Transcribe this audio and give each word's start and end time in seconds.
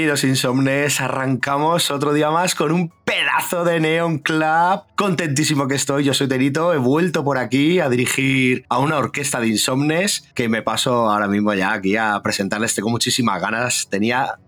Bienvenidos 0.00 0.24
insomnes, 0.24 0.98
arrancamos 1.02 1.90
otro 1.90 2.14
día 2.14 2.30
más 2.30 2.54
con 2.54 2.72
un 2.72 2.90
pedazo 3.04 3.64
de 3.64 3.80
Neon 3.80 4.20
Club. 4.20 4.84
Contentísimo 4.96 5.68
que 5.68 5.74
estoy, 5.74 6.04
yo 6.04 6.14
soy 6.14 6.26
Terito, 6.26 6.72
he 6.72 6.78
vuelto 6.78 7.22
por 7.22 7.36
aquí 7.36 7.80
a 7.80 7.90
dirigir 7.90 8.64
a 8.70 8.78
una 8.78 8.96
orquesta 8.96 9.40
de 9.40 9.48
insomnes 9.48 10.26
que 10.34 10.48
me 10.48 10.62
paso 10.62 11.10
ahora 11.10 11.28
mismo 11.28 11.52
ya 11.52 11.74
aquí 11.74 11.98
a 11.98 12.18
presentarles, 12.22 12.74
tengo 12.74 12.88
muchísimas 12.88 13.42
ganas, 13.42 13.88
tenía 13.90 14.38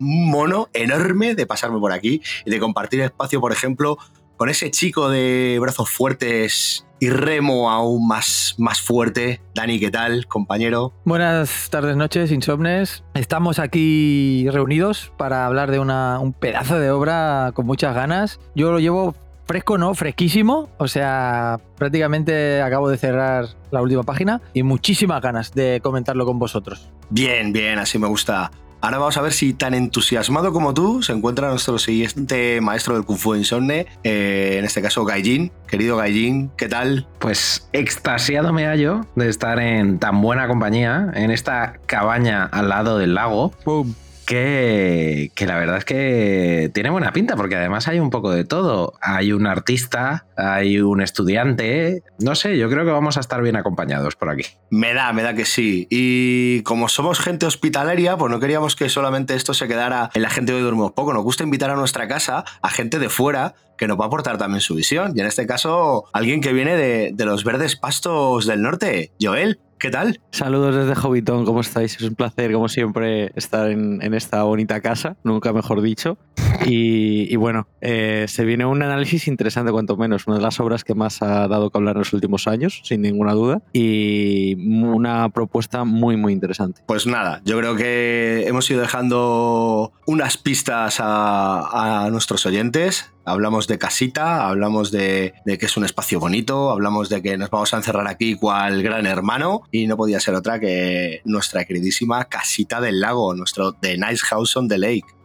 un 0.00 0.30
mono 0.30 0.70
enorme 0.72 1.34
de 1.34 1.44
pasarme 1.44 1.78
por 1.78 1.92
aquí 1.92 2.22
y 2.46 2.50
de 2.50 2.58
compartir 2.58 3.02
espacio, 3.02 3.38
por 3.38 3.52
ejemplo, 3.52 3.98
con 4.38 4.48
ese 4.48 4.70
chico 4.70 5.10
de 5.10 5.58
brazos 5.60 5.90
fuertes 5.90 6.86
y 7.02 7.10
remo 7.10 7.68
aún 7.68 8.06
más, 8.06 8.54
más 8.58 8.80
fuerte. 8.80 9.40
Dani, 9.56 9.80
¿qué 9.80 9.90
tal, 9.90 10.28
compañero? 10.28 10.92
Buenas 11.04 11.68
tardes, 11.68 11.96
noches, 11.96 12.30
insomnes. 12.30 13.02
Estamos 13.14 13.58
aquí 13.58 14.46
reunidos 14.52 15.10
para 15.16 15.44
hablar 15.44 15.72
de 15.72 15.80
una, 15.80 16.20
un 16.20 16.32
pedazo 16.32 16.78
de 16.78 16.92
obra 16.92 17.50
con 17.54 17.66
muchas 17.66 17.92
ganas. 17.96 18.38
Yo 18.54 18.70
lo 18.70 18.78
llevo 18.78 19.16
fresco, 19.46 19.78
¿no? 19.78 19.94
Fresquísimo. 19.94 20.68
O 20.78 20.86
sea, 20.86 21.58
prácticamente 21.76 22.62
acabo 22.62 22.88
de 22.88 22.98
cerrar 22.98 23.46
la 23.72 23.82
última 23.82 24.04
página 24.04 24.40
y 24.54 24.62
muchísimas 24.62 25.20
ganas 25.20 25.52
de 25.54 25.80
comentarlo 25.82 26.24
con 26.24 26.38
vosotros. 26.38 26.88
Bien, 27.10 27.52
bien, 27.52 27.80
así 27.80 27.98
me 27.98 28.06
gusta. 28.06 28.52
Ahora 28.82 28.98
vamos 28.98 29.16
a 29.16 29.22
ver 29.22 29.32
si 29.32 29.54
tan 29.54 29.74
entusiasmado 29.74 30.52
como 30.52 30.74
tú 30.74 31.04
se 31.04 31.12
encuentra 31.12 31.48
nuestro 31.48 31.78
siguiente 31.78 32.60
maestro 32.60 32.94
del 32.96 33.04
Kung 33.04 33.16
Fu 33.16 33.36
Insomne, 33.36 33.86
eh, 34.02 34.56
en 34.58 34.64
este 34.64 34.82
caso 34.82 35.04
Gaijin. 35.04 35.52
Querido 35.68 35.96
Gaijin, 35.96 36.50
¿qué 36.56 36.68
tal? 36.68 37.06
Pues 37.20 37.68
extasiado 37.72 38.52
me 38.52 38.66
hallo 38.66 39.06
de 39.14 39.28
estar 39.28 39.60
en 39.60 40.00
tan 40.00 40.20
buena 40.20 40.48
compañía, 40.48 41.12
en 41.14 41.30
esta 41.30 41.74
cabaña 41.86 42.44
al 42.44 42.70
lado 42.70 42.98
del 42.98 43.14
lago. 43.14 43.52
¡Pum! 43.64 43.94
Que, 44.32 45.30
que, 45.34 45.44
la 45.44 45.56
verdad 45.56 45.76
es 45.76 45.84
que 45.84 46.70
tiene 46.72 46.88
buena 46.88 47.12
pinta, 47.12 47.36
porque 47.36 47.54
además 47.54 47.86
hay 47.86 48.00
un 48.00 48.08
poco 48.08 48.30
de 48.30 48.44
todo. 48.44 48.94
Hay 49.02 49.34
un 49.34 49.46
artista, 49.46 50.24
hay 50.38 50.80
un 50.80 51.02
estudiante. 51.02 52.02
No 52.18 52.34
sé, 52.34 52.56
yo 52.56 52.70
creo 52.70 52.86
que 52.86 52.92
vamos 52.92 53.18
a 53.18 53.20
estar 53.20 53.42
bien 53.42 53.56
acompañados 53.56 54.16
por 54.16 54.30
aquí. 54.30 54.44
Me 54.70 54.94
da, 54.94 55.12
me 55.12 55.22
da 55.22 55.34
que 55.34 55.44
sí. 55.44 55.86
Y 55.90 56.62
como 56.62 56.88
somos 56.88 57.20
gente 57.20 57.44
hospitalaria, 57.44 58.16
pues 58.16 58.32
no 58.32 58.40
queríamos 58.40 58.74
que 58.74 58.88
solamente 58.88 59.34
esto 59.34 59.52
se 59.52 59.68
quedara 59.68 60.08
en 60.14 60.22
la 60.22 60.30
gente 60.30 60.52
de 60.52 60.58
hoy 60.58 60.64
dormimos 60.64 60.92
poco. 60.92 61.12
Nos 61.12 61.24
gusta 61.24 61.44
invitar 61.44 61.68
a 61.68 61.76
nuestra 61.76 62.08
casa 62.08 62.46
a 62.62 62.70
gente 62.70 62.98
de 62.98 63.10
fuera 63.10 63.54
que 63.76 63.86
nos 63.86 63.98
va 63.98 64.04
a 64.04 64.06
aportar 64.08 64.38
también 64.38 64.60
su 64.60 64.74
visión. 64.74 65.12
Y 65.14 65.20
en 65.20 65.26
este 65.26 65.46
caso, 65.46 66.04
alguien 66.12 66.40
que 66.40 66.52
viene 66.52 66.76
de, 66.76 67.10
de 67.14 67.24
los 67.24 67.44
verdes 67.44 67.76
pastos 67.76 68.46
del 68.46 68.62
norte, 68.62 69.12
Joel. 69.20 69.58
¿Qué 69.78 69.90
tal? 69.90 70.20
Saludos 70.30 70.76
desde 70.76 70.94
Hobbiton, 70.94 71.44
¿cómo 71.44 71.60
estáis? 71.60 71.96
Es 71.96 72.02
un 72.02 72.14
placer, 72.14 72.52
como 72.52 72.68
siempre, 72.68 73.32
estar 73.34 73.68
en, 73.68 74.00
en 74.00 74.14
esta 74.14 74.44
bonita 74.44 74.80
casa, 74.80 75.16
nunca 75.24 75.52
mejor 75.52 75.82
dicho. 75.82 76.18
Y, 76.64 77.26
y 77.28 77.34
bueno, 77.34 77.66
eh, 77.80 78.26
se 78.28 78.44
viene 78.44 78.64
un 78.64 78.80
análisis 78.80 79.26
interesante, 79.26 79.72
cuanto 79.72 79.96
menos, 79.96 80.28
una 80.28 80.36
de 80.36 80.42
las 80.42 80.60
obras 80.60 80.84
que 80.84 80.94
más 80.94 81.20
ha 81.20 81.48
dado 81.48 81.70
que 81.70 81.78
hablar 81.78 81.96
en 81.96 82.00
los 82.00 82.12
últimos 82.12 82.46
años, 82.46 82.80
sin 82.84 83.02
ninguna 83.02 83.32
duda, 83.32 83.60
y 83.72 84.54
una 84.54 85.28
propuesta 85.30 85.82
muy, 85.82 86.16
muy 86.16 86.32
interesante. 86.32 86.82
Pues 86.86 87.08
nada, 87.08 87.42
yo 87.44 87.58
creo 87.58 87.74
que 87.74 88.44
hemos 88.46 88.70
ido 88.70 88.82
dejando 88.82 89.92
unas 90.06 90.36
pistas 90.36 90.98
a, 91.00 92.04
a 92.04 92.10
nuestros 92.10 92.46
oyentes. 92.46 93.10
Hablamos 93.24 93.68
de 93.68 93.78
casita, 93.78 94.48
hablamos 94.48 94.90
de, 94.90 95.32
que 95.44 95.66
es 95.66 95.76
un 95.76 95.84
espacio 95.84 96.18
bonito, 96.18 96.70
hablamos 96.70 97.08
de 97.08 97.22
que 97.22 97.36
nos 97.38 97.50
vamos 97.50 97.72
a 97.72 97.76
encerrar 97.76 98.08
aquí 98.08 98.34
cual 98.34 98.82
gran 98.82 99.06
hermano 99.06 99.62
y 99.70 99.86
no 99.86 99.96
podía 99.96 100.18
ser 100.18 100.34
otra 100.34 100.58
que 100.58 101.20
nuestra 101.24 101.64
queridísima 101.64 102.24
casita 102.24 102.80
del 102.80 103.00
lago, 103.00 103.34
nuestro 103.34 103.74
The 103.74 103.96
Nice 103.96 104.24
House 104.26 104.56
on 104.56 104.68
the 104.68 104.78
Lake. 104.78 105.21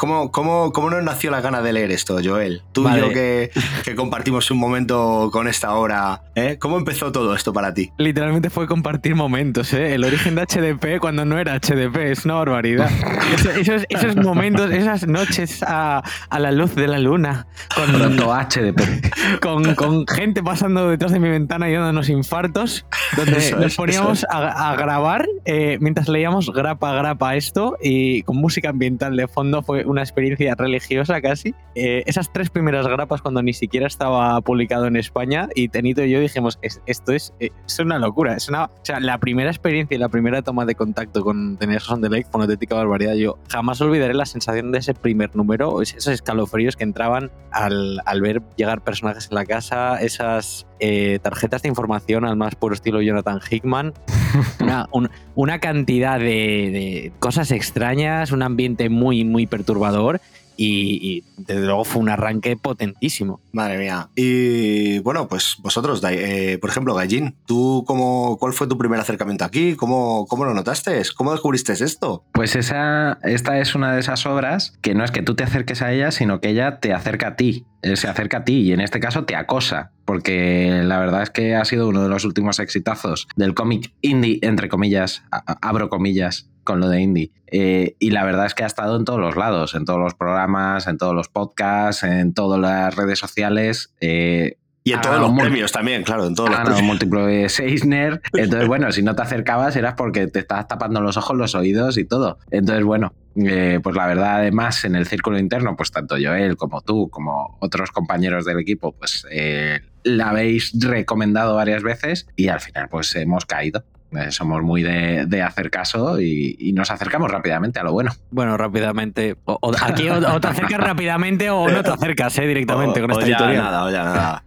¿Cómo, 0.00 0.32
cómo, 0.32 0.72
¿Cómo 0.72 0.88
nos 0.88 1.04
nació 1.04 1.30
la 1.30 1.42
gana 1.42 1.60
de 1.60 1.74
leer 1.74 1.90
esto, 1.90 2.20
Joel? 2.24 2.62
Tú 2.72 2.84
vale. 2.84 3.00
y 3.00 3.02
yo 3.02 3.08
que, 3.12 3.50
que, 3.84 3.94
compartimos 3.94 4.50
un 4.50 4.56
momento 4.56 5.28
con 5.30 5.46
esta 5.46 5.74
obra. 5.74 6.22
¿eh? 6.34 6.56
¿Cómo 6.58 6.78
empezó 6.78 7.12
todo 7.12 7.34
esto 7.34 7.52
para 7.52 7.74
ti? 7.74 7.92
Literalmente 7.98 8.48
fue 8.48 8.66
compartir 8.66 9.14
momentos. 9.14 9.74
¿eh? 9.74 9.94
El 9.94 10.04
origen 10.04 10.36
de 10.36 10.46
HDP 10.46 11.00
cuando 11.00 11.26
no 11.26 11.38
era 11.38 11.60
HDP 11.60 11.98
es 11.98 12.24
una 12.24 12.36
barbaridad. 12.36 12.90
Eso, 13.34 13.50
esos, 13.50 13.84
esos, 13.90 14.16
momentos, 14.16 14.70
esas 14.70 15.06
noches 15.06 15.62
a, 15.62 16.02
a, 16.30 16.38
la 16.38 16.50
luz 16.50 16.74
de 16.74 16.88
la 16.88 16.98
luna. 16.98 17.46
Con 17.76 17.92
Pronto 17.92 18.34
HDP. 18.34 18.80
Con, 19.40 19.74
con, 19.74 20.06
gente 20.06 20.42
pasando 20.42 20.88
detrás 20.88 21.12
de 21.12 21.20
mi 21.20 21.28
ventana 21.28 21.68
y 21.68 21.74
dándonos 21.74 22.08
infartos. 22.08 22.86
Donde 23.16 23.36
eso 23.36 23.56
nos 23.56 23.76
poníamos 23.76 24.24
a, 24.24 24.70
a, 24.70 24.76
grabar 24.76 25.26
eh, 25.44 25.78
mientras 25.80 26.08
leíamos 26.08 26.50
grapa 26.52 26.90
a 26.90 26.94
grapa 26.94 27.36
esto 27.36 27.76
y 27.82 28.22
con 28.22 28.38
música 28.38 28.70
ambiental 28.70 29.16
de 29.16 29.28
fondo. 29.28 29.62
Fue 29.62 29.84
una 29.90 30.02
experiencia 30.02 30.54
religiosa 30.54 31.20
casi. 31.20 31.54
Eh, 31.74 32.02
esas 32.06 32.32
tres 32.32 32.50
primeras 32.50 32.86
grapas 32.86 33.22
cuando 33.22 33.42
ni 33.42 33.52
siquiera 33.52 33.86
estaba 33.86 34.40
publicado 34.40 34.86
en 34.86 34.96
España 34.96 35.48
y 35.54 35.68
Tenito 35.68 36.04
y 36.04 36.10
yo 36.10 36.20
dijimos, 36.20 36.58
esto 36.62 37.12
es, 37.12 37.34
es 37.38 37.78
una 37.78 37.98
locura. 37.98 38.34
Es 38.34 38.48
una, 38.48 38.64
o 38.64 38.70
sea, 38.82 39.00
la 39.00 39.18
primera 39.18 39.50
experiencia 39.50 39.94
y 39.94 39.98
la 39.98 40.08
primera 40.08 40.42
toma 40.42 40.64
de 40.64 40.74
contacto 40.74 41.22
con 41.22 41.56
Tener 41.56 41.82
on 41.88 42.00
the 42.00 42.08
Lake 42.08 42.26
fue 42.30 42.38
una 42.38 42.44
auténtica 42.44 42.74
barbaridad. 42.76 43.14
Yo 43.14 43.38
jamás 43.50 43.80
olvidaré 43.80 44.14
la 44.14 44.26
sensación 44.26 44.72
de 44.72 44.78
ese 44.78 44.94
primer 44.94 45.34
número, 45.34 45.82
esos 45.82 46.06
escalofríos 46.08 46.76
que 46.76 46.84
entraban 46.84 47.30
al, 47.52 48.00
al 48.04 48.20
ver 48.20 48.42
llegar 48.56 48.82
personajes 48.82 49.28
en 49.30 49.34
la 49.34 49.44
casa, 49.44 50.00
esas 50.00 50.66
eh, 50.80 51.18
tarjetas 51.22 51.62
de 51.62 51.68
información 51.68 52.24
al 52.24 52.36
más 52.36 52.54
puro 52.54 52.74
estilo 52.74 53.02
Jonathan 53.02 53.40
Hickman, 53.48 53.92
una, 54.60 54.88
un, 54.92 55.10
una 55.34 55.58
cantidad 55.58 56.18
de, 56.18 56.24
de, 56.24 57.12
cosas 57.18 57.50
extrañas, 57.50 58.32
un 58.32 58.42
ambiente 58.42 58.88
muy, 58.88 59.24
muy 59.24 59.46
perturbador 59.46 60.20
y, 60.62 61.24
desde 61.38 61.64
luego 61.64 61.84
fue 61.84 62.02
un 62.02 62.10
arranque 62.10 62.56
potentísimo. 62.56 63.40
Madre 63.52 63.78
mía. 63.78 64.10
Y 64.14 64.98
bueno, 65.00 65.26
pues 65.28 65.56
vosotros, 65.60 66.02
eh, 66.10 66.58
por 66.60 66.70
ejemplo, 66.70 66.94
Gallín, 66.94 67.36
¿tú 67.46 67.84
cómo, 67.86 68.36
cuál 68.38 68.52
fue 68.52 68.66
tu 68.66 68.76
primer 68.76 69.00
acercamiento 69.00 69.44
aquí? 69.44 69.74
¿Cómo, 69.74 70.26
¿Cómo 70.28 70.44
lo 70.44 70.52
notaste? 70.52 71.00
¿Cómo 71.16 71.32
descubriste 71.32 71.72
esto? 71.72 72.24
Pues 72.32 72.56
esa, 72.56 73.18
esta 73.22 73.58
es 73.58 73.74
una 73.74 73.94
de 73.94 74.00
esas 74.00 74.26
obras 74.26 74.76
que 74.82 74.94
no 74.94 75.04
es 75.04 75.10
que 75.10 75.22
tú 75.22 75.34
te 75.34 75.44
acerques 75.44 75.80
a 75.82 75.92
ella, 75.92 76.10
sino 76.10 76.40
que 76.40 76.50
ella 76.50 76.78
te 76.80 76.92
acerca 76.92 77.28
a 77.28 77.36
ti. 77.36 77.64
Eh, 77.82 77.96
se 77.96 78.08
acerca 78.08 78.38
a 78.38 78.44
ti 78.44 78.60
y 78.60 78.72
en 78.72 78.80
este 78.80 79.00
caso 79.00 79.24
te 79.24 79.36
acosa, 79.36 79.92
porque 80.04 80.82
la 80.84 80.98
verdad 80.98 81.22
es 81.22 81.30
que 81.30 81.54
ha 81.54 81.64
sido 81.64 81.88
uno 81.88 82.02
de 82.02 82.10
los 82.10 82.26
últimos 82.26 82.58
exitazos 82.58 83.26
del 83.36 83.54
cómic 83.54 83.94
indie, 84.02 84.38
entre 84.42 84.68
comillas, 84.68 85.22
abro 85.30 85.88
comillas 85.88 86.49
con 86.64 86.80
lo 86.80 86.88
de 86.88 87.00
indie. 87.00 87.30
Eh, 87.46 87.96
y 87.98 88.10
la 88.10 88.24
verdad 88.24 88.46
es 88.46 88.54
que 88.54 88.62
ha 88.62 88.66
estado 88.66 88.96
en 88.96 89.04
todos 89.04 89.20
los 89.20 89.36
lados, 89.36 89.74
en 89.74 89.84
todos 89.84 89.98
los 89.98 90.14
programas, 90.14 90.86
en 90.86 90.98
todos 90.98 91.14
los 91.14 91.28
podcasts, 91.28 92.04
en 92.04 92.32
todas 92.32 92.60
las 92.60 92.94
redes 92.94 93.18
sociales. 93.18 93.94
Eh, 94.00 94.56
y 94.82 94.92
en 94.92 95.00
todos 95.02 95.20
los 95.20 95.38
premios 95.38 95.72
también, 95.72 96.02
claro, 96.04 96.26
en 96.26 96.34
todos 96.34 96.48
los 96.48 96.60
premios. 96.60 96.82
múltiplo 96.82 97.26
de 97.26 97.48
Seisner. 97.50 98.22
Entonces, 98.32 98.66
bueno, 98.66 98.90
si 98.92 99.02
no 99.02 99.14
te 99.14 99.22
acercabas 99.22 99.76
eras 99.76 99.94
porque 99.96 100.26
te 100.26 100.38
estabas 100.38 100.68
tapando 100.68 101.00
los 101.00 101.16
ojos, 101.16 101.36
los 101.36 101.54
oídos 101.54 101.98
y 101.98 102.04
todo. 102.04 102.38
Entonces, 102.50 102.84
bueno, 102.84 103.12
eh, 103.36 103.80
pues 103.82 103.94
la 103.94 104.06
verdad, 104.06 104.36
además, 104.36 104.84
en 104.84 104.94
el 104.94 105.06
círculo 105.06 105.38
interno, 105.38 105.76
pues 105.76 105.90
tanto 105.90 106.16
Joel 106.20 106.56
como 106.56 106.80
tú, 106.80 107.10
como 107.10 107.58
otros 107.60 107.90
compañeros 107.90 108.46
del 108.46 108.58
equipo, 108.58 108.92
pues 108.92 109.26
eh, 109.30 109.80
la 110.02 110.30
habéis 110.30 110.72
recomendado 110.80 111.54
varias 111.56 111.82
veces 111.82 112.26
y 112.34 112.48
al 112.48 112.60
final, 112.60 112.88
pues 112.88 113.14
hemos 113.16 113.44
caído. 113.44 113.84
Eh, 114.12 114.30
somos 114.30 114.62
muy 114.62 114.82
de, 114.82 115.42
hacer 115.42 115.70
caso 115.70 116.20
y, 116.20 116.72
nos 116.74 116.90
acercamos 116.90 117.30
rápidamente 117.30 117.80
a 117.80 117.82
lo 117.82 117.92
bueno. 117.92 118.12
Bueno, 118.30 118.56
rápidamente. 118.56 119.36
O, 119.44 119.72
aquí 119.82 120.08
o, 120.08 120.40
te 120.40 120.48
acercas 120.48 120.80
rápidamente 120.80 121.50
o 121.50 121.68
no 121.68 121.82
te 121.82 121.90
acercas 121.90 122.36
directamente 122.36 123.00
con 123.00 123.10
esta 123.10 123.26
ya 123.26 123.38
Nada, 123.38 123.84
o 123.84 123.90
ya 123.90 124.04
nada. 124.04 124.44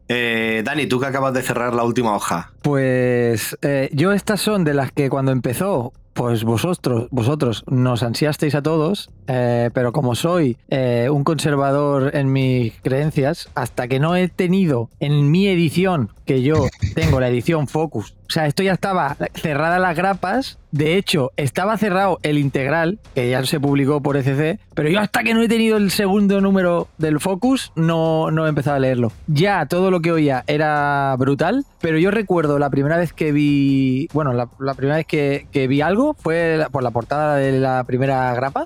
Dani, 0.64 0.88
tú 0.88 1.00
que 1.00 1.08
acabas 1.08 1.34
de 1.34 1.42
cerrar 1.42 1.74
la 1.74 1.84
última 1.84 2.16
hoja. 2.16 2.52
Pues 2.62 3.58
yo 3.92 4.14
estas 4.14 4.42
son 4.42 4.64
de 4.64 4.74
las 4.74 4.92
que 4.92 5.10
cuando 5.10 5.32
empezó 5.32 5.94
pues 6.14 6.44
vosotros, 6.44 7.08
vosotros 7.12 7.64
nos 7.68 8.04
ansiasteis 8.04 8.56
a 8.56 8.62
todos, 8.62 9.10
eh, 9.28 9.70
pero 9.74 9.92
como 9.92 10.16
soy 10.16 10.58
eh, 10.70 11.10
un 11.12 11.24
conservador 11.24 12.16
en 12.16 12.32
mis 12.32 12.74
creencias, 12.82 13.50
hasta 13.56 13.88
que 13.88 14.00
no 14.00 14.16
he 14.16 14.28
tenido 14.28 14.90
en 15.00 15.32
mi 15.32 15.48
edición, 15.48 16.10
que 16.26 16.42
yo 16.42 16.68
tengo 16.96 17.20
la 17.20 17.30
edición 17.30 17.68
Focus, 17.68 18.16
o 18.28 18.32
sea, 18.32 18.48
esto 18.48 18.64
ya 18.64 18.74
estaba 18.74 19.18
cerrada 19.36 19.80
las 19.80 19.96
grapas 19.96 20.58
de 20.74 20.98
hecho, 20.98 21.32
estaba 21.38 21.78
cerrado 21.78 22.18
el 22.24 22.40
integral, 22.40 22.98
que 23.14 23.30
ya 23.30 23.46
se 23.46 23.60
publicó 23.60 24.02
por 24.02 24.18
ECC, 24.18 24.60
pero 24.74 24.90
yo 24.90 25.00
hasta 25.00 25.22
que 25.22 25.36
no 25.36 25.44
he 25.44 25.48
tenido 25.48 25.78
el 25.78 25.92
segundo 25.92 26.42
número 26.42 26.88
del 26.98 27.20
Focus, 27.20 27.72
no, 27.76 28.32
no 28.32 28.48
he 28.48 28.50
empezado 28.50 28.78
a 28.78 28.80
leerlo. 28.80 29.12
Ya 29.28 29.68
todo 29.68 29.92
lo 29.92 30.02
que 30.02 30.12
oía 30.12 30.44
era 30.48 31.16
brutal, 31.20 31.64
pero 31.80 32.00
yo 32.00 32.10
recuerdo 32.10 32.58
la 32.58 32.72
primera 32.72 32.98
vez 32.98 33.14
que 33.14 33.32
vi, 33.32 34.08
bueno, 34.14 34.34
la, 34.34 34.48
primera 34.74 34.96
vez 34.96 35.06
que, 35.06 35.68
vi 35.68 35.82
algo 35.82 36.16
fue 36.16 36.66
por 36.72 36.82
la 36.82 36.90
portada 36.90 37.36
de 37.36 37.60
la 37.60 37.84
primera 37.84 38.34
grapa, 38.34 38.66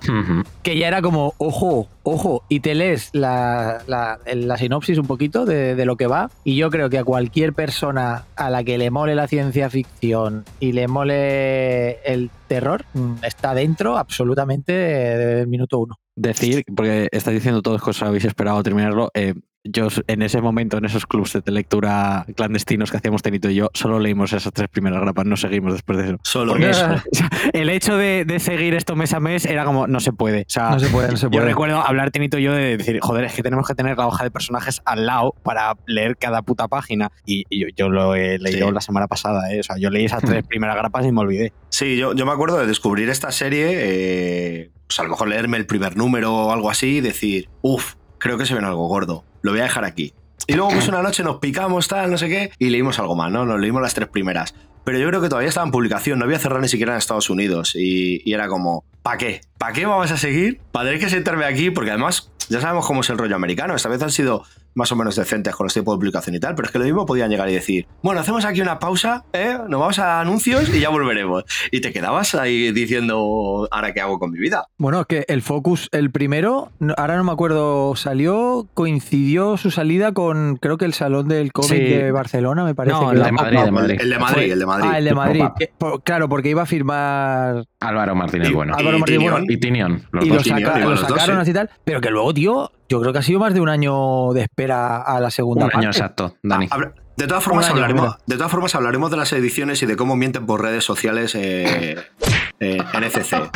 que 0.62 0.78
ya 0.78 0.88
era 0.88 1.02
como, 1.02 1.34
ojo, 1.38 1.88
ojo, 2.02 2.42
y 2.48 2.60
te 2.60 2.74
lees 2.74 3.10
la, 3.12 3.82
sinopsis 4.58 4.98
un 4.98 5.06
poquito 5.06 5.46
de, 5.46 5.74
de, 5.74 5.84
lo 5.84 5.96
que 5.96 6.06
va, 6.06 6.30
y 6.44 6.56
yo 6.56 6.70
creo 6.70 6.90
que 6.90 6.98
a 6.98 7.04
cualquier 7.04 7.52
persona 7.52 8.24
a 8.36 8.50
la 8.50 8.64
que 8.64 8.78
le 8.78 8.90
mole 8.90 9.14
la 9.14 9.28
ciencia 9.28 9.70
ficción 9.70 10.44
y 10.60 10.72
le 10.72 10.88
mole 10.88 12.00
el 12.02 12.30
terror 12.48 12.84
mm, 12.94 13.24
está 13.24 13.54
dentro 13.54 13.96
absolutamente 13.96 14.72
del 14.72 15.46
minuto 15.46 15.78
uno. 15.78 15.96
Decir, 16.16 16.64
porque 16.74 17.08
estáis 17.12 17.36
diciendo 17.36 17.62
todos 17.62 17.82
que 17.82 17.90
os 17.90 18.02
habéis 18.02 18.24
esperado 18.24 18.62
terminarlo, 18.62 19.10
eh, 19.14 19.34
yo 19.64 19.88
en 20.06 20.22
ese 20.22 20.40
momento, 20.40 20.78
en 20.78 20.84
esos 20.84 21.06
clubs 21.06 21.32
de 21.32 21.52
lectura 21.52 22.24
clandestinos 22.36 22.90
que 22.90 22.98
hacíamos 22.98 23.22
Tenito 23.22 23.50
y 23.50 23.56
yo, 23.56 23.70
solo 23.74 23.98
leímos 23.98 24.32
esas 24.32 24.52
tres 24.52 24.68
primeras 24.68 25.00
grapas, 25.00 25.26
no 25.26 25.36
seguimos 25.36 25.72
después 25.72 25.98
de 25.98 26.04
eso. 26.04 26.16
Solo 26.22 26.56
eso. 26.56 26.86
el 27.52 27.68
hecho 27.68 27.96
de, 27.96 28.24
seguir 28.38 28.74
esto 28.74 28.94
mes 28.96 29.12
a 29.12 29.20
mes 29.20 29.44
era 29.46 29.64
como, 29.64 29.86
no 29.86 30.00
se 30.00 30.12
puede. 30.12 30.42
O 30.42 30.50
sea, 30.50 30.70
no 30.70 30.80
se 30.80 30.88
puede, 30.88 31.10
no 31.10 31.16
se 31.16 31.28
puede. 31.28 31.42
Yo 31.42 31.48
recuerdo 31.48 31.80
hablar 31.80 32.10
Tenito 32.10 32.38
y 32.38 32.44
yo 32.44 32.52
de 32.52 32.76
decir, 32.76 32.98
joder, 33.00 33.24
es 33.24 33.34
que 33.34 33.42
tenemos 33.42 33.66
que 33.66 33.74
tener 33.74 33.98
la 33.98 34.06
hoja 34.06 34.24
de 34.24 34.30
personajes 34.30 34.80
al 34.84 35.06
lado 35.06 35.34
para 35.42 35.74
leer 35.86 36.16
cada 36.16 36.42
puta 36.42 36.68
página. 36.68 37.10
Y, 37.26 37.44
yo, 37.76 37.88
lo 37.88 38.14
he 38.14 38.38
leído 38.38 38.70
la 38.70 38.80
semana 38.80 39.06
pasada, 39.06 39.52
¿eh? 39.52 39.60
O 39.60 39.62
sea, 39.62 39.76
yo 39.78 39.90
leí 39.90 40.04
esas 40.04 40.22
tres 40.22 40.46
primeras 40.46 40.76
grapas 40.76 41.04
y 41.04 41.12
me 41.12 41.20
olvidé. 41.20 41.52
Sí, 41.68 41.96
yo, 41.96 42.14
yo 42.14 42.26
me 42.26 42.32
acuerdo 42.32 42.58
de 42.58 42.66
descubrir 42.66 43.08
esta 43.10 43.32
serie, 43.32 43.66
eh, 43.72 44.70
pues 44.86 44.98
a 45.00 45.02
lo 45.02 45.10
mejor 45.10 45.28
leerme 45.28 45.56
el 45.56 45.66
primer 45.66 45.96
número 45.96 46.34
o 46.34 46.52
algo 46.52 46.70
así 46.70 46.96
y 46.96 47.00
decir, 47.00 47.48
uff, 47.62 47.94
creo 48.18 48.38
que 48.38 48.46
se 48.46 48.54
ven 48.54 48.64
algo 48.64 48.86
gordo 48.86 49.24
lo 49.42 49.52
voy 49.52 49.60
a 49.60 49.64
dejar 49.64 49.84
aquí. 49.84 50.12
Y 50.46 50.54
luego 50.54 50.70
pues 50.70 50.88
una 50.88 51.02
noche 51.02 51.22
nos 51.22 51.38
picamos, 51.38 51.88
tal, 51.88 52.10
no 52.10 52.16
sé 52.16 52.28
qué, 52.28 52.50
y 52.58 52.70
leímos 52.70 52.98
algo 52.98 53.14
más, 53.14 53.30
¿no? 53.30 53.44
Nos 53.44 53.60
leímos 53.60 53.82
las 53.82 53.94
tres 53.94 54.08
primeras. 54.08 54.54
Pero 54.84 54.98
yo 54.98 55.06
creo 55.08 55.20
que 55.20 55.28
todavía 55.28 55.50
estaba 55.50 55.66
en 55.66 55.72
publicación, 55.72 56.18
no 56.18 56.24
había 56.24 56.38
cerrado 56.38 56.62
ni 56.62 56.68
siquiera 56.68 56.92
en 56.92 56.98
Estados 56.98 57.28
Unidos. 57.28 57.74
Y, 57.74 58.22
y 58.24 58.32
era 58.32 58.48
como, 58.48 58.84
¿para 59.02 59.18
qué? 59.18 59.42
¿Para 59.58 59.74
qué 59.74 59.84
vamos 59.84 60.10
a 60.10 60.16
seguir? 60.16 60.60
¿Para 60.72 60.86
tener 60.86 61.00
que 61.00 61.10
sentarme 61.10 61.44
aquí? 61.44 61.70
Porque 61.70 61.90
además 61.90 62.30
ya 62.48 62.62
sabemos 62.62 62.86
cómo 62.86 63.02
es 63.02 63.10
el 63.10 63.18
rollo 63.18 63.36
americano. 63.36 63.76
Esta 63.76 63.90
vez 63.90 64.00
han 64.00 64.10
sido 64.10 64.44
más 64.78 64.92
o 64.92 64.96
menos 64.96 65.16
decentes 65.16 65.54
con 65.54 65.66
los 65.66 65.72
tiempos 65.74 65.94
de 65.94 65.98
publicación 65.98 66.36
y 66.36 66.40
tal, 66.40 66.54
pero 66.54 66.66
es 66.66 66.72
que 66.72 66.78
lo 66.78 66.84
mismo 66.84 67.04
podían 67.04 67.28
llegar 67.30 67.50
y 67.50 67.54
decir, 67.54 67.86
bueno, 68.02 68.20
hacemos 68.20 68.44
aquí 68.44 68.60
una 68.60 68.78
pausa, 68.78 69.24
¿eh? 69.32 69.58
nos 69.68 69.80
vamos 69.80 69.98
a 69.98 70.20
anuncios 70.20 70.72
y 70.72 70.80
ya 70.80 70.88
volveremos. 70.88 71.44
Y 71.72 71.80
te 71.80 71.92
quedabas 71.92 72.34
ahí 72.36 72.70
diciendo, 72.72 73.68
¿ahora 73.70 73.92
qué 73.92 74.00
hago 74.00 74.18
con 74.18 74.30
mi 74.30 74.38
vida? 74.38 74.68
Bueno, 74.78 75.04
que 75.04 75.24
el 75.28 75.42
Focus, 75.42 75.88
el 75.90 76.10
primero, 76.12 76.70
ahora 76.96 77.16
no 77.16 77.24
me 77.24 77.32
acuerdo, 77.32 77.96
salió, 77.96 78.68
coincidió 78.72 79.56
su 79.56 79.72
salida 79.72 80.12
con, 80.12 80.56
creo 80.56 80.78
que 80.78 80.84
el 80.84 80.94
Salón 80.94 81.26
del 81.26 81.52
cómic 81.52 81.82
de 81.82 82.12
Barcelona, 82.12 82.64
me 82.64 82.74
parece. 82.76 82.96
No, 82.96 83.10
el, 83.10 83.22
de 83.22 83.32
Madrid, 83.32 83.58
el 83.58 83.64
de 84.10 84.18
Madrid, 84.18 84.52
el 84.52 84.58
de 84.58 84.66
Madrid. 84.66 84.88
Ah, 84.90 84.98
el 84.98 85.04
de 85.04 85.14
Madrid. 85.14 85.44
claro, 86.04 86.28
porque 86.28 86.50
iba 86.50 86.62
a 86.62 86.66
firmar... 86.66 87.64
Álvaro 87.80 88.14
Martínez 88.14 88.52
Bueno. 88.52 88.74
Álvaro 88.76 88.98
Martínez 89.00 89.30
Bueno. 89.30 89.46
Y 89.48 89.56
Tinion. 89.56 90.02
y 90.22 90.28
lo, 90.28 90.96
sacaron 90.96 91.38
así 91.38 91.52
tal, 91.52 91.68
pero 91.84 92.00
que 92.00 92.10
luego, 92.10 92.32
tío, 92.32 92.70
yo 92.88 93.00
creo 93.00 93.12
que 93.12 93.18
ha 93.18 93.22
sido 93.22 93.38
más 93.38 93.54
de 93.54 93.60
un 93.60 93.68
año 93.68 94.32
de 94.32 94.42
espera 94.42 95.02
a 95.02 95.20
la 95.20 95.30
segunda 95.30 95.66
un 95.66 95.76
año 95.76 95.88
exacto, 95.88 96.36
Dani. 96.42 96.68
Ah, 96.70 96.92
de 97.18 97.26
todas, 97.26 97.42
formas, 97.42 97.68
hablaremos, 97.68 98.14
de 98.26 98.36
todas 98.36 98.50
formas, 98.50 98.76
hablaremos 98.76 99.10
de 99.10 99.16
las 99.16 99.32
ediciones 99.32 99.82
y 99.82 99.86
de 99.86 99.96
cómo 99.96 100.14
mienten 100.14 100.46
por 100.46 100.62
redes 100.62 100.84
sociales 100.84 101.34
eh, 101.34 101.96
eh, 102.60 102.78
en 102.94 103.04
ECC. 103.04 103.50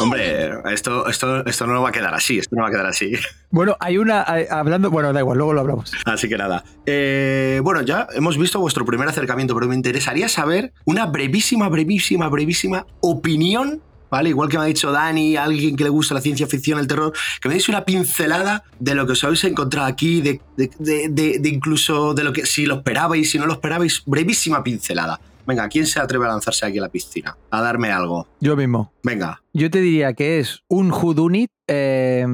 Hombre, 0.00 0.50
esto, 0.72 1.08
esto, 1.08 1.44
esto 1.44 1.66
no 1.66 1.82
va 1.82 1.88
a 1.88 1.92
quedar 1.92 2.14
así, 2.14 2.38
esto 2.38 2.54
no 2.54 2.62
va 2.62 2.68
a 2.68 2.70
quedar 2.70 2.86
así. 2.86 3.14
Bueno, 3.50 3.76
hay 3.80 3.98
una, 3.98 4.22
hablando, 4.22 4.88
bueno, 4.88 5.12
da 5.12 5.18
igual, 5.18 5.36
luego 5.36 5.52
lo 5.52 5.62
hablamos. 5.62 5.92
Así 6.04 6.28
que 6.28 6.38
nada. 6.38 6.62
Eh, 6.86 7.60
bueno, 7.64 7.82
ya 7.82 8.06
hemos 8.14 8.38
visto 8.38 8.60
vuestro 8.60 8.84
primer 8.84 9.08
acercamiento, 9.08 9.52
pero 9.54 9.66
me 9.66 9.74
interesaría 9.74 10.28
saber 10.28 10.72
una 10.84 11.06
brevísima, 11.06 11.68
brevísima, 11.68 12.28
brevísima 12.28 12.86
opinión 13.00 13.82
¿vale? 14.10 14.30
Igual 14.30 14.48
que 14.48 14.58
me 14.58 14.64
ha 14.64 14.66
dicho 14.66 14.92
Dani, 14.92 15.36
alguien 15.36 15.76
que 15.76 15.84
le 15.84 15.90
gusta 15.90 16.14
la 16.14 16.20
ciencia 16.20 16.46
ficción, 16.46 16.78
el 16.78 16.86
terror, 16.86 17.12
que 17.40 17.48
me 17.48 17.54
deis 17.54 17.68
una 17.68 17.84
pincelada 17.84 18.64
de 18.78 18.94
lo 18.94 19.06
que 19.06 19.12
os 19.12 19.24
habéis 19.24 19.44
encontrado 19.44 19.86
aquí, 19.86 20.20
de, 20.20 20.40
de, 20.56 21.40
incluso 21.44 22.14
de 22.14 22.24
lo 22.24 22.32
que 22.32 22.46
si 22.46 22.66
lo 22.66 22.76
esperabais, 22.76 23.30
si 23.30 23.38
no 23.38 23.46
lo 23.46 23.54
esperabais, 23.54 24.02
brevísima 24.06 24.62
pincelada. 24.62 25.20
Venga, 25.46 25.68
¿quién 25.68 25.86
se 25.86 26.00
atreve 26.00 26.24
a 26.24 26.28
lanzarse 26.28 26.64
aquí 26.64 26.78
a 26.78 26.82
la 26.82 26.88
piscina? 26.88 27.36
A 27.50 27.60
darme 27.60 27.90
algo. 27.90 28.26
Yo 28.40 28.56
mismo. 28.56 28.92
Venga. 29.02 29.42
Yo 29.52 29.70
te 29.70 29.80
diría 29.80 30.14
que 30.14 30.38
es 30.38 30.62
un 30.68 30.90
Houdunit 30.90 31.50
eh, 31.66 32.26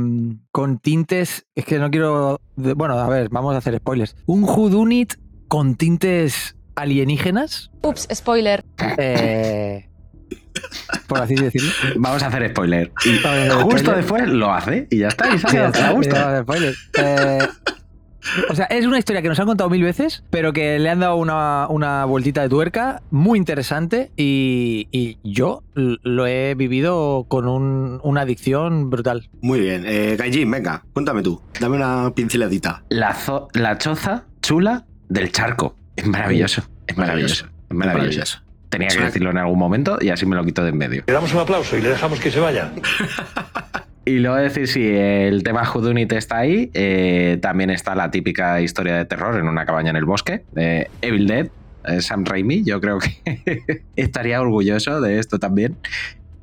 con 0.52 0.78
tintes. 0.78 1.44
Es 1.56 1.64
que 1.64 1.80
no 1.80 1.90
quiero. 1.90 2.40
Bueno, 2.54 2.94
a 2.94 3.08
ver, 3.08 3.28
vamos 3.28 3.54
a 3.54 3.58
hacer 3.58 3.76
spoilers. 3.78 4.14
Un 4.26 4.44
Houdunit 4.44 5.14
con 5.48 5.74
tintes 5.74 6.54
alienígenas. 6.76 7.72
Ups, 7.82 8.06
spoiler. 8.14 8.64
Eh, 8.96 9.89
por 11.06 11.20
así 11.20 11.34
decirlo. 11.34 11.70
Vamos 11.96 12.22
a 12.22 12.26
hacer 12.26 12.50
spoiler. 12.50 12.92
Y 13.04 13.18
justo 13.62 13.92
después 13.92 14.28
lo 14.28 14.52
hace 14.52 14.86
y 14.90 14.98
ya 14.98 15.08
está. 15.08 15.28
Y 15.30 15.40
eh, 16.98 17.38
o 18.48 18.54
sea, 18.54 18.66
es 18.66 18.86
una 18.86 18.98
historia 18.98 19.22
que 19.22 19.28
nos 19.28 19.38
han 19.40 19.46
contado 19.46 19.70
mil 19.70 19.82
veces, 19.82 20.22
pero 20.30 20.52
que 20.52 20.78
le 20.78 20.90
han 20.90 21.00
dado 21.00 21.16
una, 21.16 21.66
una 21.68 22.04
vueltita 22.04 22.42
de 22.42 22.48
tuerca 22.48 23.02
muy 23.10 23.38
interesante 23.38 24.10
y, 24.16 25.18
yo 25.22 25.62
lo 25.74 26.26
he 26.26 26.54
vivido 26.54 27.24
con 27.28 27.48
una 27.48 28.20
adicción 28.20 28.90
brutal. 28.90 29.28
Muy 29.40 29.60
bien. 29.60 29.84
Eh, 29.86 30.16
venga, 30.46 30.84
cuéntame 30.92 31.22
tú. 31.22 31.40
Dame 31.58 31.76
una 31.76 32.12
pinceladita. 32.14 32.82
La, 32.88 33.16
la 33.54 33.78
choza 33.78 34.24
chula 34.42 34.84
del 35.08 35.32
charco. 35.32 35.76
Es 35.96 36.06
maravilloso. 36.06 36.62
Es 36.86 36.96
maravilloso. 36.96 37.46
Es 37.68 37.76
maravilloso. 37.76 38.38
Tenía 38.70 38.88
que 38.88 39.00
decirlo 39.00 39.30
en 39.30 39.38
algún 39.38 39.58
momento 39.58 39.98
y 40.00 40.08
así 40.08 40.26
me 40.26 40.36
lo 40.36 40.44
quito 40.44 40.62
de 40.62 40.70
en 40.70 40.78
medio. 40.78 41.02
Le 41.06 41.12
damos 41.12 41.34
un 41.34 41.40
aplauso 41.40 41.76
y 41.76 41.82
le 41.82 41.90
dejamos 41.90 42.20
que 42.20 42.30
se 42.30 42.40
vaya. 42.40 42.72
Y 44.06 44.18
luego 44.18 44.36
decir 44.36 44.66
si 44.66 44.88
el 44.88 45.42
tema 45.42 45.64
Judunit 45.64 46.10
está 46.12 46.38
ahí, 46.38 46.70
eh, 46.74 47.38
también 47.42 47.70
está 47.70 47.94
la 47.94 48.10
típica 48.10 48.60
historia 48.60 48.96
de 48.96 49.04
terror 49.04 49.36
en 49.36 49.46
una 49.46 49.66
cabaña 49.66 49.90
en 49.90 49.96
el 49.96 50.04
bosque, 50.04 50.42
de 50.52 50.90
Evil 51.02 51.26
Dead, 51.26 51.48
eh, 51.84 52.00
Sam 52.00 52.24
Raimi, 52.24 52.64
yo 52.64 52.80
creo 52.80 52.98
que 52.98 53.84
estaría 53.96 54.40
orgulloso 54.40 55.00
de 55.00 55.18
esto 55.18 55.38
también. 55.38 55.76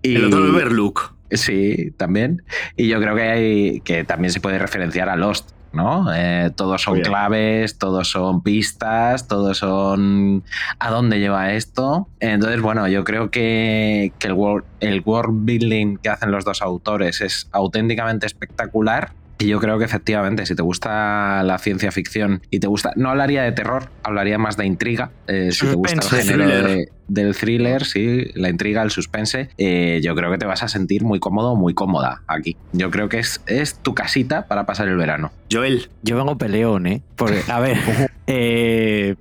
Y... 0.01 0.15
El 0.15 0.25
otro 0.25 0.43
Overlook. 0.43 1.15
Sí, 1.31 1.91
también. 1.97 2.43
Y 2.77 2.87
yo 2.87 3.01
creo 3.01 3.15
que 3.15 3.23
hay 3.23 3.81
que 3.81 4.05
también 4.05 4.31
se 4.31 4.39
puede 4.39 4.59
referenciar 4.59 5.09
a 5.09 5.17
Lost, 5.17 5.51
¿no? 5.77 6.13
Eh, 6.13 6.51
todos 6.55 6.81
son 6.81 6.99
claves, 6.99 7.77
todos 7.77 8.09
son 8.09 8.41
pistas, 8.41 9.27
todos 9.27 9.59
son 9.59 10.43
a 10.79 10.89
dónde 10.89 11.19
lleva 11.19 11.53
esto. 11.53 12.09
Entonces, 12.19 12.61
bueno, 12.61 12.87
yo 12.89 13.05
creo 13.05 13.31
que, 13.31 14.11
que 14.19 14.27
el, 14.27 14.33
world, 14.33 14.65
el 14.81 15.01
world 15.05 15.45
building 15.45 15.95
que 15.97 16.09
hacen 16.09 16.31
los 16.31 16.43
dos 16.43 16.61
autores 16.61 17.21
es 17.21 17.47
auténticamente 17.53 18.25
espectacular 18.25 19.11
y 19.39 19.47
yo 19.47 19.59
creo 19.59 19.77
que 19.77 19.85
efectivamente, 19.85 20.45
si 20.45 20.55
te 20.55 20.61
gusta 20.61 21.43
la 21.43 21.57
ciencia 21.59 21.91
ficción 21.91 22.41
y 22.49 22.59
te 22.59 22.67
gusta, 22.67 22.93
no 22.95 23.09
hablaría 23.09 23.43
de 23.43 23.51
terror, 23.51 23.89
hablaría 24.03 24.37
más 24.37 24.57
de 24.57 24.65
intriga. 24.65 25.11
Eh, 25.27 25.51
si 25.51 25.67
te 25.67 25.75
gusta 25.75 26.17
el 26.17 26.23
género 26.23 26.85
del 27.07 27.35
thriller, 27.35 27.85
sí, 27.85 28.31
la 28.35 28.49
intriga, 28.49 28.81
el 28.81 28.91
suspense, 28.91 29.49
eh, 29.57 30.01
yo 30.03 30.15
creo 30.15 30.31
que 30.31 30.37
te 30.37 30.45
vas 30.45 30.63
a 30.63 30.67
sentir 30.67 31.03
muy 31.03 31.19
cómodo, 31.19 31.55
muy 31.55 31.73
cómoda 31.73 32.23
aquí. 32.27 32.57
Yo 32.73 32.91
creo 32.91 33.09
que 33.09 33.19
es, 33.19 33.41
es 33.45 33.75
tu 33.75 33.93
casita 33.93 34.47
para 34.47 34.65
pasar 34.65 34.87
el 34.87 34.97
verano. 34.97 35.31
Joel. 35.51 35.89
Yo 36.01 36.17
vengo 36.17 36.37
peleón, 36.37 36.87
¿eh? 36.87 37.01
Porque, 37.15 37.43
a 37.47 37.59
ver, 37.59 37.77
eh, 38.27 39.15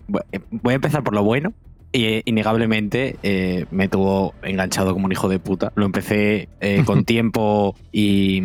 voy 0.50 0.72
a 0.72 0.76
empezar 0.76 1.04
por 1.04 1.14
lo 1.14 1.22
bueno. 1.22 1.52
Y 1.96 2.20
innegablemente 2.26 3.16
eh, 3.22 3.64
me 3.70 3.88
tuvo 3.88 4.34
enganchado 4.42 4.92
como 4.92 5.06
un 5.06 5.12
hijo 5.12 5.30
de 5.30 5.38
puta. 5.38 5.72
Lo 5.76 5.86
empecé 5.86 6.50
eh, 6.60 6.82
con 6.84 7.04
tiempo 7.06 7.74
y, 7.90 8.42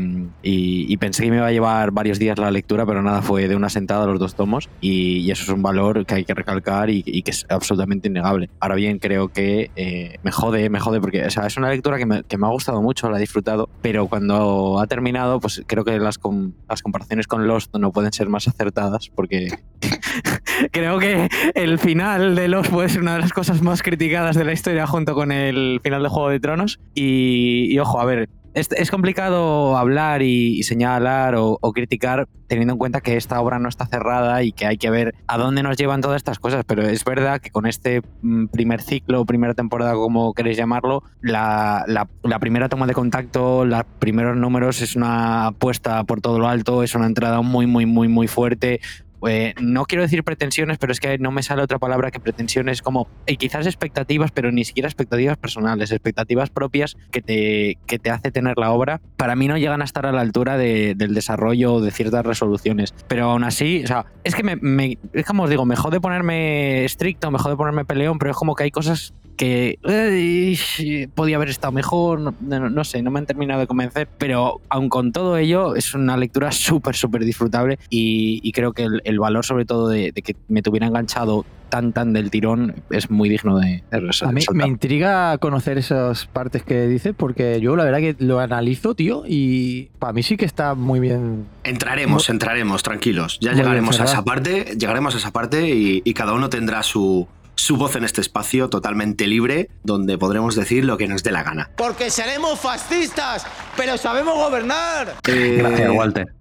pensé 1.01 1.23
que 1.23 1.31
me 1.31 1.37
iba 1.37 1.47
a 1.47 1.51
llevar 1.51 1.91
varios 1.91 2.17
días 2.17 2.37
la 2.39 2.49
lectura, 2.49 2.85
pero 2.85 3.01
nada, 3.01 3.21
fue 3.21 3.49
de 3.49 3.57
una 3.57 3.67
sentada 3.67 4.05
los 4.05 4.19
dos 4.19 4.35
tomos 4.35 4.69
y, 4.79 5.29
eso 5.29 5.43
es 5.43 5.49
un 5.49 5.61
valor 5.61 6.05
que 6.05 6.15
hay 6.15 6.23
que 6.23 6.33
recalcar 6.33 6.89
y, 6.89 7.03
que 7.23 7.31
es 7.31 7.45
absolutamente 7.49 8.07
innegable. 8.07 8.49
Ahora 8.61 8.75
bien, 8.75 8.99
creo 8.99 9.27
que 9.27 9.69
eh, 9.75 10.17
me 10.23 10.31
jode, 10.31 10.69
me 10.69 10.79
jode 10.79 11.01
porque 11.01 11.29
sea, 11.29 11.45
es 11.45 11.57
una 11.57 11.69
lectura 11.71 11.97
que 11.97 12.05
me, 12.05 12.23
que 12.23 12.37
me, 12.37 12.47
ha 12.47 12.51
gustado 12.51 12.81
mucho, 12.81 13.09
la 13.09 13.17
he 13.17 13.19
disfrutado, 13.19 13.67
pero 13.81 14.07
cuando 14.07 14.79
ha 14.79 14.87
terminado, 14.87 15.41
pues 15.41 15.61
creo 15.67 15.83
que 15.83 15.99
las, 15.99 16.21
las 16.69 16.81
comparaciones 16.81 17.27
con 17.27 17.47
Lost 17.47 17.75
no 17.75 17.91
pueden 17.91 18.13
ser 18.13 18.29
más 18.29 18.47
acertadas 18.47 19.11
porque 19.13 19.49
creo 20.71 20.99
que 20.99 21.27
el 21.53 21.79
final 21.79 22.35
de 22.35 22.47
Lost 22.47 22.71
puede 22.71 22.87
ser 22.87 23.01
una 23.01 23.15
de 23.15 23.19
las 23.19 23.33
cosas 23.33 23.40
cosas 23.41 23.63
más 23.63 23.81
criticadas 23.81 24.35
de 24.35 24.45
la 24.45 24.53
historia 24.53 24.85
junto 24.85 25.15
con 25.15 25.31
el 25.31 25.79
final 25.81 26.03
de 26.03 26.09
Juego 26.09 26.29
de 26.29 26.39
Tronos. 26.39 26.79
Y, 26.93 27.75
ojo, 27.79 27.99
a 27.99 28.05
ver, 28.05 28.29
es, 28.53 28.91
complicado 28.91 29.77
hablar 29.77 30.21
y, 30.21 30.61
señalar 30.61 31.33
o, 31.35 31.57
criticar 31.73 32.27
teniendo 32.45 32.73
en 32.73 32.77
cuenta 32.77 33.01
que 33.01 33.17
esta 33.17 33.41
obra 33.41 33.57
no 33.57 33.67
está 33.67 33.87
cerrada 33.87 34.43
y 34.43 34.51
que 34.51 34.67
hay 34.67 34.77
que 34.77 34.91
ver 34.91 35.15
a 35.25 35.39
dónde 35.39 35.63
nos 35.63 35.75
llevan 35.75 36.01
todas 36.01 36.17
estas 36.17 36.37
cosas, 36.37 36.63
pero 36.67 36.83
es 36.83 37.03
verdad 37.03 37.41
que 37.41 37.49
con 37.49 37.65
este 37.65 38.03
mm, 38.21 38.49
primer 38.49 38.79
ciclo, 38.83 39.25
primera 39.25 39.55
temporada, 39.55 39.93
como 39.93 40.35
queréis 40.35 40.57
llamarlo, 40.57 41.01
la, 41.21 41.83
la 41.87 42.39
primera 42.39 42.69
toma 42.69 42.85
de 42.85 42.93
contacto, 42.93 43.65
los 43.65 43.83
primeros 43.97 44.37
números 44.37 44.83
es 44.83 44.95
una 44.95 45.47
apuesta 45.47 46.03
por 46.03 46.21
todo 46.21 46.37
lo 46.37 46.47
alto, 46.47 46.83
es 46.83 46.93
una 46.93 47.07
entrada 47.07 47.41
muy, 47.41 47.65
muy, 47.65 47.87
muy, 47.87 48.07
muy 48.07 48.27
fuerte, 48.27 48.81
eh, 49.27 49.53
no 49.61 49.85
quiero 49.85 50.03
decir 50.03 50.23
pretensiones, 50.23 50.77
pero 50.77 50.91
es 50.91 50.99
que 50.99 51.17
no 51.17 51.31
me 51.31 51.43
sale 51.43 51.61
otra 51.61 51.79
palabra 51.79 52.11
que 52.11 52.19
pretensiones 52.19 52.81
como, 52.81 53.07
y 53.27 53.37
quizás 53.37 53.65
expectativas, 53.65 54.31
pero 54.31 54.51
ni 54.51 54.65
siquiera 54.65 54.87
expectativas 54.87 55.37
personales, 55.37 55.91
expectativas 55.91 56.49
propias 56.49 56.97
que 57.11 57.21
te, 57.21 57.77
que 57.85 57.99
te 57.99 58.09
hace 58.09 58.31
tener 58.31 58.57
la 58.57 58.71
obra, 58.71 59.01
para 59.17 59.35
mí 59.35 59.47
no 59.47 59.57
llegan 59.57 59.81
a 59.81 59.85
estar 59.85 60.05
a 60.05 60.11
la 60.11 60.21
altura 60.21 60.57
del 60.57 61.13
desarrollo 61.13 61.79
de 61.81 61.91
ciertas 61.91 62.25
resoluciones. 62.25 62.93
Pero 63.07 63.31
aún 63.31 63.43
así, 63.43 63.83
o 63.83 63.87
sea, 63.87 64.05
es 64.23 64.35
que 64.35 64.43
me, 64.43 64.97
es 65.13 65.25
como 65.25 65.43
os 65.43 65.49
digo, 65.49 65.65
me 65.65 65.75
jode 65.75 65.99
ponerme 65.99 66.85
estricto, 66.85 67.31
me 67.31 67.39
jode 67.39 67.55
ponerme 67.55 67.85
peleón, 67.85 68.19
pero 68.19 68.31
es 68.31 68.37
como 68.37 68.55
que 68.55 68.63
hay 68.63 68.71
cosas 68.71 69.13
que 69.41 71.09
podía 71.15 71.37
haber 71.37 71.49
estado 71.49 71.71
mejor, 71.71 72.19
no, 72.41 72.83
sé, 72.83 73.01
no 73.01 73.09
me 73.09 73.17
han 73.17 73.25
terminado 73.25 73.59
de 73.59 73.65
convencer, 73.65 74.07
pero 74.19 74.61
aun 74.69 74.87
con 74.87 75.11
todo 75.11 75.35
ello 75.37 75.75
es 75.75 75.95
una 75.95 76.15
lectura 76.15 76.51
súper, 76.51 76.95
súper 76.95 77.25
disfrutable 77.25 77.79
y, 77.89 78.51
creo 78.51 78.73
que 78.73 78.87
el, 79.03 79.19
valor 79.19 79.43
sobre 79.43 79.65
todo 79.65 79.87
de, 79.87 80.11
que 80.11 80.35
me 80.47 80.61
tuviera 80.61 80.85
enganchado 80.85 81.45
tan, 81.69 81.91
tan 81.91 82.13
del 82.13 82.29
tirón 82.29 82.83
es 82.91 83.09
muy 83.09 83.29
digno 83.29 83.57
de, 83.57 83.83
de 83.89 84.11
A 84.21 84.31
mí 84.31 84.43
me 84.53 84.67
intriga 84.67 85.35
conocer 85.39 85.79
esas 85.79 86.27
partes 86.27 86.61
que 86.61 86.85
dices 86.85 87.15
porque 87.17 87.59
yo 87.61 87.75
la 87.75 87.85
verdad 87.85 87.99
que 87.99 88.15
lo 88.19 88.39
analizo, 88.39 88.93
tío, 88.93 89.23
y 89.25 89.89
para 89.97 90.13
mí 90.13 90.21
sí 90.21 90.37
que 90.37 90.45
está 90.45 90.75
muy 90.75 90.99
bien. 90.99 91.47
Entraremos, 91.63 92.29
entraremos, 92.29 92.83
tranquilos. 92.83 93.39
Ya 93.41 93.53
llegaremos 93.53 93.99
a 94.01 94.03
esa 94.03 94.23
parte, 94.23 94.75
llegaremos 94.77 95.15
a 95.15 95.17
esa 95.17 95.31
parte 95.31 95.67
y 95.67 96.13
cada 96.13 96.33
uno 96.33 96.49
tendrá 96.49 96.83
su, 96.83 97.27
su 97.55 97.77
voz 97.77 97.95
en 97.95 98.03
este 98.03 98.21
espacio 98.21 98.69
totalmente 98.69 99.27
libre, 99.27 99.69
donde 99.83 100.17
podremos 100.17 100.55
decir 100.55 100.85
lo 100.85 100.97
que 100.97 101.07
nos 101.07 101.23
dé 101.23 101.31
la 101.31 101.43
gana. 101.43 101.69
Porque 101.75 102.09
seremos 102.09 102.59
fascistas, 102.59 103.45
pero 103.77 103.97
sabemos 103.97 104.35
gobernar. 104.35 105.15
Eh, 105.27 105.57
Gracias, 105.59 105.91
Walter. 105.91 106.33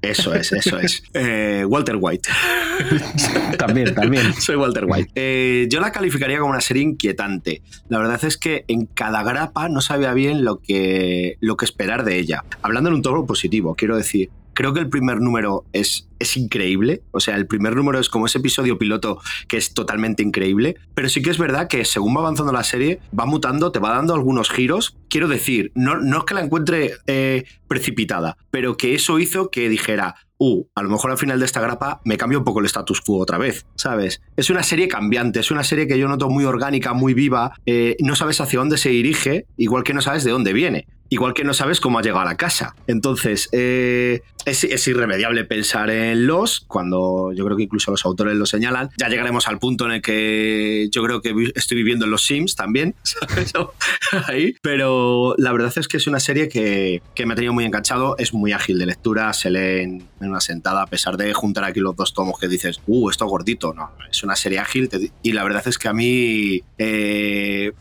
Eso 0.00 0.34
es, 0.34 0.52
eso 0.52 0.78
es. 0.78 1.04
Eh, 1.14 1.64
Walter 1.66 1.96
White. 1.98 2.28
también, 3.58 3.94
también. 3.94 4.34
Soy 4.40 4.56
Walter 4.56 4.84
White. 4.86 5.12
Eh, 5.14 5.68
yo 5.70 5.80
la 5.80 5.92
calificaría 5.92 6.38
como 6.38 6.50
una 6.50 6.60
serie 6.60 6.82
inquietante. 6.82 7.62
La 7.88 7.98
verdad 7.98 8.24
es 8.24 8.36
que 8.36 8.64
en 8.66 8.86
cada 8.86 9.22
grapa 9.22 9.68
no 9.68 9.80
sabía 9.80 10.12
bien 10.12 10.44
lo 10.44 10.58
que, 10.58 11.36
lo 11.40 11.56
que 11.56 11.64
esperar 11.64 12.04
de 12.04 12.18
ella. 12.18 12.44
Hablando 12.62 12.88
en 12.90 12.96
un 12.96 13.02
tono 13.02 13.24
positivo, 13.26 13.76
quiero 13.76 13.96
decir, 13.96 14.30
Creo 14.54 14.72
que 14.72 14.80
el 14.80 14.88
primer 14.88 15.20
número 15.20 15.64
es, 15.72 16.08
es 16.18 16.36
increíble. 16.36 17.02
O 17.10 17.20
sea, 17.20 17.36
el 17.36 17.46
primer 17.46 17.76
número 17.76 17.98
es 17.98 18.08
como 18.08 18.26
ese 18.26 18.38
episodio 18.38 18.78
piloto 18.78 19.20
que 19.48 19.56
es 19.56 19.74
totalmente 19.74 20.22
increíble. 20.22 20.76
Pero 20.94 21.08
sí 21.08 21.22
que 21.22 21.30
es 21.30 21.38
verdad 21.38 21.68
que 21.68 21.84
según 21.84 22.16
va 22.16 22.20
avanzando 22.20 22.52
la 22.52 22.64
serie, 22.64 23.00
va 23.18 23.26
mutando, 23.26 23.72
te 23.72 23.78
va 23.78 23.90
dando 23.90 24.14
algunos 24.14 24.50
giros. 24.50 24.96
Quiero 25.08 25.28
decir, 25.28 25.72
no, 25.74 25.96
no 26.00 26.18
es 26.18 26.24
que 26.24 26.34
la 26.34 26.42
encuentre 26.42 26.92
eh, 27.06 27.44
precipitada, 27.68 28.36
pero 28.50 28.76
que 28.76 28.94
eso 28.94 29.18
hizo 29.18 29.50
que 29.50 29.68
dijera, 29.68 30.16
uh, 30.38 30.64
a 30.74 30.82
lo 30.82 30.90
mejor 30.90 31.10
al 31.10 31.18
final 31.18 31.38
de 31.38 31.46
esta 31.46 31.60
grapa 31.60 32.00
me 32.04 32.16
cambia 32.16 32.38
un 32.38 32.44
poco 32.44 32.60
el 32.60 32.66
status 32.66 33.00
quo 33.00 33.18
otra 33.18 33.38
vez, 33.38 33.66
¿sabes? 33.76 34.20
Es 34.36 34.50
una 34.50 34.62
serie 34.62 34.88
cambiante, 34.88 35.40
es 35.40 35.50
una 35.50 35.64
serie 35.64 35.86
que 35.86 35.98
yo 35.98 36.08
noto 36.08 36.28
muy 36.28 36.44
orgánica, 36.44 36.92
muy 36.92 37.14
viva, 37.14 37.52
eh, 37.64 37.96
no 38.00 38.16
sabes 38.16 38.40
hacia 38.40 38.58
dónde 38.58 38.76
se 38.76 38.90
dirige, 38.90 39.46
igual 39.56 39.84
que 39.84 39.94
no 39.94 40.02
sabes 40.02 40.24
de 40.24 40.32
dónde 40.32 40.52
viene 40.52 40.86
igual 41.12 41.34
que 41.34 41.44
no 41.44 41.52
sabes 41.52 41.78
cómo 41.78 41.98
ha 41.98 42.02
llegado 42.02 42.20
a 42.20 42.24
la 42.24 42.36
casa. 42.38 42.74
Entonces, 42.86 43.50
eh, 43.52 44.22
es, 44.46 44.88
irremediable 44.88 45.44
pensar 45.44 45.90
en 45.90 46.26
los, 46.26 46.60
cuando 46.60 47.32
yo 47.34 47.44
creo 47.44 47.56
que 47.56 47.64
incluso 47.64 47.90
los 47.90 48.04
autores 48.06 48.34
lo 48.34 48.46
señalan. 48.46 48.88
Ya 48.96 49.08
llegaremos 49.08 49.46
al 49.46 49.58
punto 49.58 49.84
en 49.84 49.92
el 49.92 50.02
que 50.02 50.88
yo 50.90 51.02
creo 51.02 51.20
que 51.20 51.34
estoy 51.54 51.76
viviendo 51.76 52.06
en 52.06 52.10
los 52.10 52.24
Sims 52.24 52.56
también, 52.56 52.94
Ahí. 54.26 54.54
Pero 54.62 55.34
la 55.36 55.52
verdad 55.52 55.72
es 55.76 55.86
que 55.86 55.98
es 55.98 56.06
una 56.06 56.18
serie 56.18 56.48
que, 56.48 57.02
me 57.26 57.32
ha 57.34 57.36
tenido 57.36 57.52
muy 57.52 57.64
enganchado, 57.64 58.16
es 58.18 58.32
muy 58.32 58.52
ágil 58.52 58.78
de 58.78 58.86
lectura, 58.86 59.32
se 59.34 59.50
lee 59.50 59.82
en, 59.82 60.08
una 60.20 60.40
sentada, 60.40 60.82
a 60.82 60.86
pesar 60.86 61.16
de 61.18 61.32
juntar 61.34 61.64
aquí 61.64 61.80
los 61.80 61.94
dos 61.94 62.14
tomos 62.14 62.38
que 62.38 62.48
dices, 62.48 62.80
uh, 62.86 63.10
esto 63.10 63.26
gordito, 63.26 63.74
no, 63.74 63.90
es 64.10 64.22
una 64.22 64.36
serie 64.36 64.60
ágil 64.60 64.88
y 65.22 65.32
la 65.32 65.44
verdad 65.44 65.62
es 65.66 65.78
que 65.78 65.88
a 65.88 65.92
mí 65.92 66.62
eh, 66.78 67.72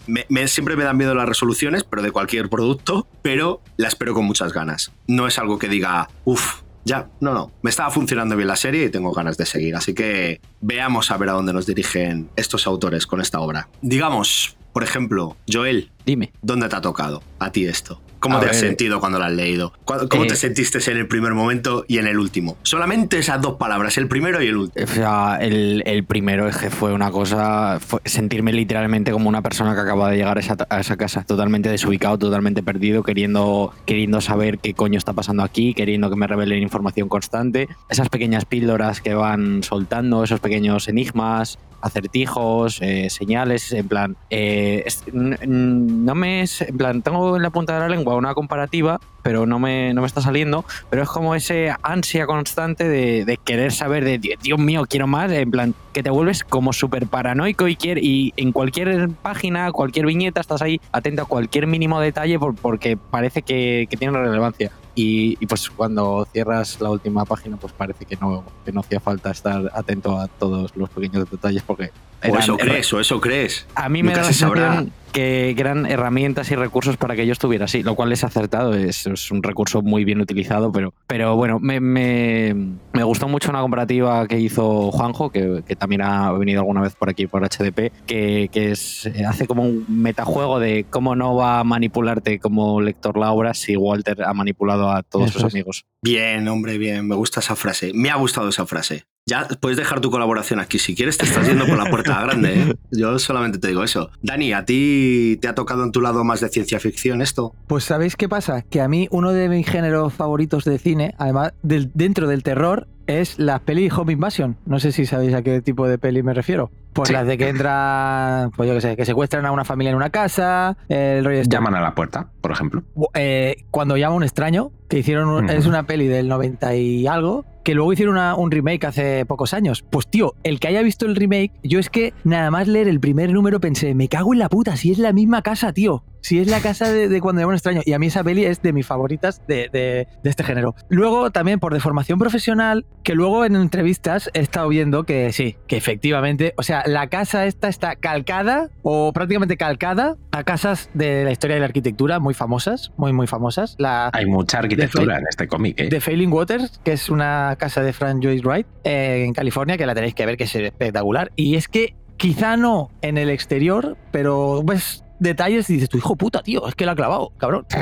siempre 0.47 0.75
me 0.75 0.83
dan 0.83 0.97
miedo 0.97 1.15
las 1.15 1.27
resoluciones, 1.27 1.83
pero 1.83 2.01
de 2.01 2.11
cualquier 2.11 2.49
producto, 2.49 3.07
pero 3.21 3.61
la 3.77 3.87
espero 3.87 4.13
con 4.13 4.25
muchas 4.25 4.53
ganas. 4.53 4.91
No 5.07 5.27
es 5.27 5.37
algo 5.39 5.59
que 5.59 5.67
diga, 5.67 6.09
uff, 6.25 6.61
ya, 6.83 7.09
no, 7.19 7.33
no, 7.33 7.51
me 7.61 7.69
estaba 7.69 7.91
funcionando 7.91 8.35
bien 8.35 8.47
la 8.47 8.55
serie 8.55 8.85
y 8.85 8.89
tengo 8.89 9.11
ganas 9.11 9.37
de 9.37 9.45
seguir. 9.45 9.75
Así 9.75 9.93
que 9.93 10.41
veamos 10.61 11.11
a 11.11 11.17
ver 11.17 11.29
a 11.29 11.33
dónde 11.33 11.53
nos 11.53 11.65
dirigen 11.65 12.29
estos 12.35 12.65
autores 12.67 13.05
con 13.05 13.21
esta 13.21 13.39
obra. 13.39 13.69
Digamos, 13.81 14.57
por 14.73 14.83
ejemplo, 14.83 15.37
Joel, 15.51 15.91
dime. 16.05 16.31
¿Dónde 16.41 16.69
te 16.69 16.75
ha 16.75 16.81
tocado 16.81 17.21
a 17.39 17.51
ti 17.51 17.65
esto? 17.65 18.01
¿Cómo 18.21 18.39
te 18.39 18.49
has 18.49 18.57
sentido 18.57 18.99
cuando 18.99 19.17
lo 19.17 19.25
has 19.25 19.31
leído? 19.31 19.73
¿Cómo 19.83 20.07
te 20.07 20.33
eh, 20.33 20.35
sentiste 20.35 20.79
en 20.91 20.97
el 20.97 21.07
primer 21.07 21.33
momento 21.33 21.85
y 21.87 21.97
en 21.97 22.05
el 22.05 22.19
último? 22.19 22.55
Solamente 22.61 23.17
esas 23.17 23.41
dos 23.41 23.55
palabras, 23.57 23.97
el 23.97 24.07
primero 24.07 24.41
y 24.43 24.47
el 24.47 24.57
último. 24.57 24.85
O 24.85 24.87
sea, 24.87 25.39
el, 25.41 26.05
primero 26.07 26.47
es 26.47 26.55
que 26.55 26.69
fue 26.69 26.93
una 26.93 27.09
cosa, 27.09 27.79
sentirme 28.05 28.53
literalmente 28.53 29.11
como 29.11 29.27
una 29.27 29.41
persona 29.41 29.73
que 29.73 29.81
acaba 29.81 30.11
de 30.11 30.17
llegar 30.17 30.37
a 30.37 30.79
esa, 30.79 30.97
casa, 30.97 31.23
totalmente 31.23 31.69
desubicado, 31.69 32.19
totalmente 32.19 32.61
perdido, 32.61 33.01
queriendo, 33.01 33.73
queriendo 33.85 34.21
saber 34.21 34.59
qué 34.59 34.75
coño 34.75 34.99
está 34.99 35.13
pasando 35.13 35.41
aquí, 35.41 35.73
queriendo 35.73 36.11
que 36.11 36.15
me 36.15 36.27
revelen 36.27 36.61
información 36.61 37.09
constante. 37.09 37.69
Esas 37.89 38.09
pequeñas 38.09 38.45
píldoras 38.45 39.01
que 39.01 39.15
van 39.15 39.63
soltando, 39.63 40.23
esos 40.23 40.39
pequeños 40.39 40.87
enigmas, 40.87 41.57
acertijos, 41.81 42.81
eh, 42.81 43.09
señales, 43.09 43.71
en 43.71 43.87
plan, 43.87 44.17
eh, 44.29 44.85
no 45.13 46.15
me 46.15 46.41
es, 46.41 46.61
en 46.61 46.77
plan, 46.77 47.01
tengo 47.01 47.35
en 47.35 47.43
la 47.43 47.49
punta 47.49 47.73
de 47.73 47.79
la 47.79 47.89
lengua 47.89 48.15
una 48.15 48.33
comparativa, 48.33 48.99
pero 49.23 49.45
no 49.45 49.59
me, 49.59 49.93
no 49.93 50.01
me 50.01 50.07
está 50.07 50.21
saliendo, 50.21 50.65
pero 50.89 51.03
es 51.03 51.09
como 51.09 51.35
ese 51.35 51.73
ansia 51.83 52.25
constante 52.25 52.87
de, 52.87 53.39
querer 53.43 53.71
saber, 53.71 54.03
de 54.03 54.37
Dios 54.41 54.59
mío, 54.59 54.83
quiero 54.87 55.07
más, 55.07 55.31
en 55.31 55.51
plan, 55.51 55.75
que 55.93 56.03
te 56.03 56.09
vuelves 56.09 56.43
como 56.43 56.73
súper 56.73 57.07
paranoico 57.07 57.67
y, 57.67 57.77
y 57.81 58.33
en 58.37 58.51
cualquier 58.51 59.09
página, 59.09 59.71
cualquier 59.71 60.05
viñeta, 60.05 60.41
estás 60.41 60.61
ahí 60.61 60.79
atento 60.91 61.23
a 61.23 61.25
cualquier 61.25 61.67
mínimo 61.67 61.99
detalle 61.99 62.39
porque 62.39 62.97
parece 62.97 63.41
que, 63.41 63.87
que 63.89 63.97
tiene 63.97 64.17
relevancia. 64.17 64.71
Y, 64.93 65.45
pues 65.45 65.69
cuando 65.69 66.27
cierras 66.33 66.79
la 66.81 66.89
última 66.89 67.25
página, 67.25 67.57
pues 67.57 67.73
parece 67.73 68.05
que 68.05 68.17
no, 68.17 68.43
que 68.65 68.71
no 68.71 68.81
hacía 68.81 68.99
falta 68.99 69.31
estar 69.31 69.71
atento 69.73 70.19
a 70.19 70.27
todos 70.27 70.75
los 70.75 70.89
pequeños 70.89 71.29
detalles 71.29 71.63
porque... 71.63 71.91
o 72.27 72.37
eso 72.37 72.57
crees, 72.57 72.91
o 72.93 72.99
eso 72.99 73.21
crees. 73.21 73.65
A 73.75 73.87
mí 73.87 74.03
me 74.03 74.11
da 74.11 74.21
la 74.21 74.33
sensación 74.33 74.91
que 75.11 75.51
eran 75.51 75.85
herramientas 75.85 76.51
y 76.51 76.55
recursos 76.55 76.97
para 76.97 77.15
que 77.15 77.25
yo 77.25 77.33
estuviera 77.33 77.65
así, 77.65 77.83
lo 77.83 77.95
cual 77.95 78.11
es 78.11 78.23
acertado, 78.23 78.73
es, 78.73 79.05
es 79.07 79.31
un 79.31 79.43
recurso 79.43 79.81
muy 79.81 80.05
bien 80.05 80.21
utilizado, 80.21 80.71
pero, 80.71 80.93
pero 81.07 81.35
bueno, 81.35 81.59
me, 81.59 81.79
me, 81.79 82.55
me 82.93 83.03
gustó 83.03 83.27
mucho 83.27 83.49
una 83.49 83.61
comparativa 83.61 84.27
que 84.27 84.39
hizo 84.39 84.91
Juanjo, 84.91 85.29
que, 85.29 85.63
que, 85.67 85.75
también 85.75 86.01
ha 86.01 86.31
venido 86.31 86.61
alguna 86.61 86.81
vez 86.81 86.95
por 86.95 87.09
aquí 87.09 87.27
por 87.27 87.43
HDP, 87.43 87.91
que, 88.05 88.49
que 88.51 88.71
es, 88.71 89.09
hace 89.27 89.47
como 89.47 89.63
un 89.63 89.85
metajuego 89.87 90.59
de 90.59 90.85
cómo 90.89 91.15
no 91.15 91.35
va 91.35 91.59
a 91.59 91.63
manipularte 91.63 92.39
como 92.39 92.81
lector 92.81 93.17
la 93.17 93.31
obra 93.31 93.53
si 93.53 93.75
Walter 93.75 94.23
ha 94.23 94.33
manipulado 94.33 94.91
a 94.91 95.03
todos 95.03 95.29
Eso 95.29 95.39
sus 95.39 95.47
es. 95.47 95.53
amigos. 95.53 95.85
Bien, 96.03 96.47
hombre, 96.47 96.77
bien. 96.77 97.07
Me 97.07 97.15
gusta 97.15 97.39
esa 97.39 97.55
frase. 97.55 97.91
Me 97.93 98.09
ha 98.09 98.15
gustado 98.15 98.49
esa 98.49 98.65
frase. 98.65 99.03
Ya 99.27 99.47
puedes 99.59 99.77
dejar 99.77 100.01
tu 100.01 100.09
colaboración 100.09 100.59
aquí. 100.59 100.79
Si 100.79 100.95
quieres, 100.95 101.17
te 101.17 101.25
estás 101.25 101.47
yendo 101.47 101.67
por 101.67 101.77
la 101.77 101.89
puerta 101.89 102.19
grande. 102.21 102.59
¿eh? 102.59 102.75
Yo 102.91 103.19
solamente 103.19 103.59
te 103.59 103.67
digo 103.67 103.83
eso. 103.83 104.09
Dani, 104.23 104.51
¿a 104.51 104.65
ti 104.65 105.37
te 105.39 105.47
ha 105.47 105.53
tocado 105.53 105.83
en 105.83 105.91
tu 105.91 106.01
lado 106.01 106.23
más 106.23 106.41
de 106.41 106.49
ciencia 106.49 106.79
ficción 106.79 107.21
esto? 107.21 107.53
Pues 107.67 107.83
¿sabéis 107.83 108.15
qué 108.15 108.27
pasa? 108.27 108.63
Que 108.63 108.81
a 108.81 108.87
mí 108.87 109.07
uno 109.11 109.31
de 109.31 109.47
mis 109.47 109.67
géneros 109.67 110.13
favoritos 110.13 110.63
de 110.63 110.79
cine, 110.79 111.13
además 111.19 111.53
del, 111.61 111.91
dentro 111.93 112.27
del 112.27 112.41
terror, 112.41 112.87
es 113.05 113.37
la 113.37 113.59
peli 113.59 113.89
Home 113.95 114.13
Invasion. 114.13 114.57
No 114.65 114.79
sé 114.79 114.91
si 114.91 115.05
sabéis 115.05 115.35
a 115.35 115.43
qué 115.43 115.61
tipo 115.61 115.87
de 115.87 115.99
peli 115.99 116.23
me 116.23 116.33
refiero. 116.33 116.71
Pues 116.93 117.07
Sí. 117.07 117.13
las 117.13 117.25
de 117.25 117.37
que 117.37 117.47
entran, 117.49 118.51
pues 118.51 118.67
yo 118.67 118.75
qué 118.75 118.81
sé, 118.81 118.95
que 118.97 119.05
secuestran 119.05 119.45
a 119.45 119.51
una 119.51 119.63
familia 119.65 119.91
en 119.91 119.95
una 119.95 120.09
casa, 120.09 120.77
el 120.89 121.23
rollo 121.23 121.39
este. 121.39 121.55
Llaman 121.55 121.75
a 121.75 121.81
la 121.81 121.95
puerta, 121.95 122.27
por 122.41 122.51
ejemplo. 122.51 122.83
Eh, 123.13 123.57
cuando 123.71 123.97
llama 123.97 124.15
un 124.15 124.23
extraño, 124.23 124.71
que 124.89 124.99
hicieron 124.99 125.29
un- 125.29 125.49
es 125.49 125.65
una 125.67 125.83
peli 125.83 126.07
del 126.07 126.27
90 126.27 126.75
y 126.75 127.07
algo, 127.07 127.45
que 127.63 127.75
luego 127.75 127.93
hicieron 127.93 128.15
una- 128.15 128.35
un 128.35 128.51
remake 128.51 128.85
hace 128.85 129.25
pocos 129.25 129.53
años. 129.53 129.85
Pues 129.89 130.07
tío, 130.07 130.33
el 130.43 130.59
que 130.59 130.67
haya 130.67 130.81
visto 130.81 131.05
el 131.05 131.15
remake, 131.15 131.51
yo 131.63 131.79
es 131.79 131.89
que 131.89 132.13
nada 132.25 132.51
más 132.51 132.67
leer 132.67 132.89
el 132.89 132.99
primer 132.99 133.31
número 133.31 133.61
pensé, 133.61 133.93
me 133.95 134.09
cago 134.09 134.33
en 134.33 134.39
la 134.39 134.49
puta, 134.49 134.75
si 134.75 134.91
es 134.91 134.97
la 134.97 135.13
misma 135.13 135.41
casa, 135.43 135.71
tío. 135.71 136.03
Si 136.23 136.39
es 136.39 136.47
la 136.47 136.59
casa 136.59 136.91
de, 136.91 137.09
de 137.09 137.19
cuando 137.19 137.41
llama 137.41 137.49
un 137.49 137.55
extraño. 137.55 137.81
Y 137.83 137.93
a 137.93 137.99
mí 137.99 138.07
esa 138.07 138.23
peli 138.23 138.45
es 138.45 138.61
de 138.61 138.73
mis 138.73 138.85
favoritas 138.85 139.41
de, 139.47 139.69
de- 139.73 140.07
de 140.23 140.29
este 140.29 140.43
género. 140.43 140.75
Luego 140.89 141.31
también 141.31 141.59
por 141.59 141.73
deformación 141.73 142.19
profesional, 142.19 142.85
que 143.03 143.15
luego 143.15 143.43
en 143.45 143.55
entrevistas 143.55 144.29
he 144.35 144.39
estado 144.41 144.67
viendo 144.69 145.03
que 145.03 145.31
sí, 145.31 145.55
que 145.67 145.77
efectivamente, 145.77 146.53
o 146.57 146.63
sea, 146.63 146.80
la 146.85 147.07
casa 147.07 147.45
esta 147.45 147.67
está 147.67 147.95
calcada 147.95 148.69
o 148.83 149.13
prácticamente 149.13 149.57
calcada 149.57 150.15
a 150.31 150.43
casas 150.43 150.89
de 150.93 151.23
la 151.23 151.31
historia 151.31 151.55
de 151.55 151.59
la 151.61 151.65
arquitectura 151.67 152.19
muy 152.19 152.33
famosas, 152.33 152.91
muy 152.97 153.13
muy 153.13 153.27
famosas. 153.27 153.75
La 153.77 154.09
Hay 154.13 154.25
mucha 154.25 154.59
arquitectura 154.59 155.17
en 155.17 155.25
este 155.29 155.47
cómic. 155.47 155.79
¿eh? 155.79 155.89
The 155.89 156.01
Failing 156.01 156.31
Waters, 156.31 156.79
que 156.83 156.93
es 156.93 157.09
una 157.09 157.55
casa 157.59 157.81
de 157.81 157.93
Frank 157.93 158.23
Joyce 158.23 158.43
Wright 158.45 158.67
eh, 158.83 159.23
en 159.25 159.33
California, 159.33 159.77
que 159.77 159.85
la 159.85 159.95
tenéis 159.95 160.15
que 160.15 160.25
ver, 160.25 160.37
que 160.37 160.45
es 160.45 160.55
espectacular. 160.55 161.31
Y 161.35 161.55
es 161.55 161.67
que 161.67 161.95
quizá 162.17 162.57
no 162.57 162.89
en 163.01 163.17
el 163.17 163.29
exterior, 163.29 163.97
pero 164.11 164.63
ves 164.63 165.03
detalles 165.19 165.69
y 165.69 165.73
dices, 165.73 165.89
tu 165.89 165.97
hijo 165.97 166.15
puta, 166.15 166.41
tío, 166.41 166.67
es 166.67 166.73
que 166.75 166.85
lo 166.85 166.91
ha 166.91 166.95
clavado, 166.95 167.31
cabrón. 167.37 167.65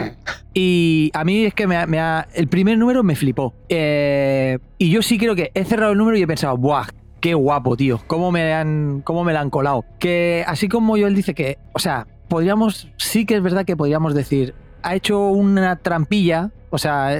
Y 0.52 1.12
a 1.14 1.24
mí 1.24 1.46
es 1.46 1.54
que 1.54 1.68
me 1.68 1.78
ha, 1.78 1.86
me 1.86 2.00
ha- 2.00 2.28
el 2.34 2.48
primer 2.48 2.78
número 2.78 3.04
me 3.04 3.16
flipó. 3.16 3.54
Eh, 3.70 4.58
y 4.80 4.90
yo 4.90 5.02
sí 5.04 5.18
creo 5.20 5.36
que 5.36 5.52
he 5.54 5.64
cerrado 5.64 5.92
el 5.92 5.98
número 5.98 6.18
y 6.18 6.24
he 6.24 6.28
pensado, 6.28 6.58
¡buah! 6.58 6.88
Qué 7.20 7.34
guapo, 7.34 7.76
tío. 7.76 8.00
¿Cómo 8.08 8.32
me 8.32 8.54
han, 8.54 9.02
cómo 9.04 9.24
me 9.24 9.34
la 9.34 9.42
han 9.42 9.50
colado? 9.50 9.84
Que 10.00 10.44
así 10.48 10.70
como 10.70 10.94
Joel 10.94 11.16
dice 11.16 11.34
que, 11.34 11.58
o 11.74 11.80
sea, 11.80 12.08
podríamos, 12.28 12.90
sí 12.98 13.26
que 13.26 13.36
es 13.36 13.42
verdad 13.42 13.66
que 13.66 13.76
podríamos 13.76 14.14
decir, 14.14 14.56
ha 14.84 14.96
hecho 14.96 15.28
una 15.28 15.76
trampilla, 15.78 16.52
o 16.70 16.78
sea, 16.78 17.12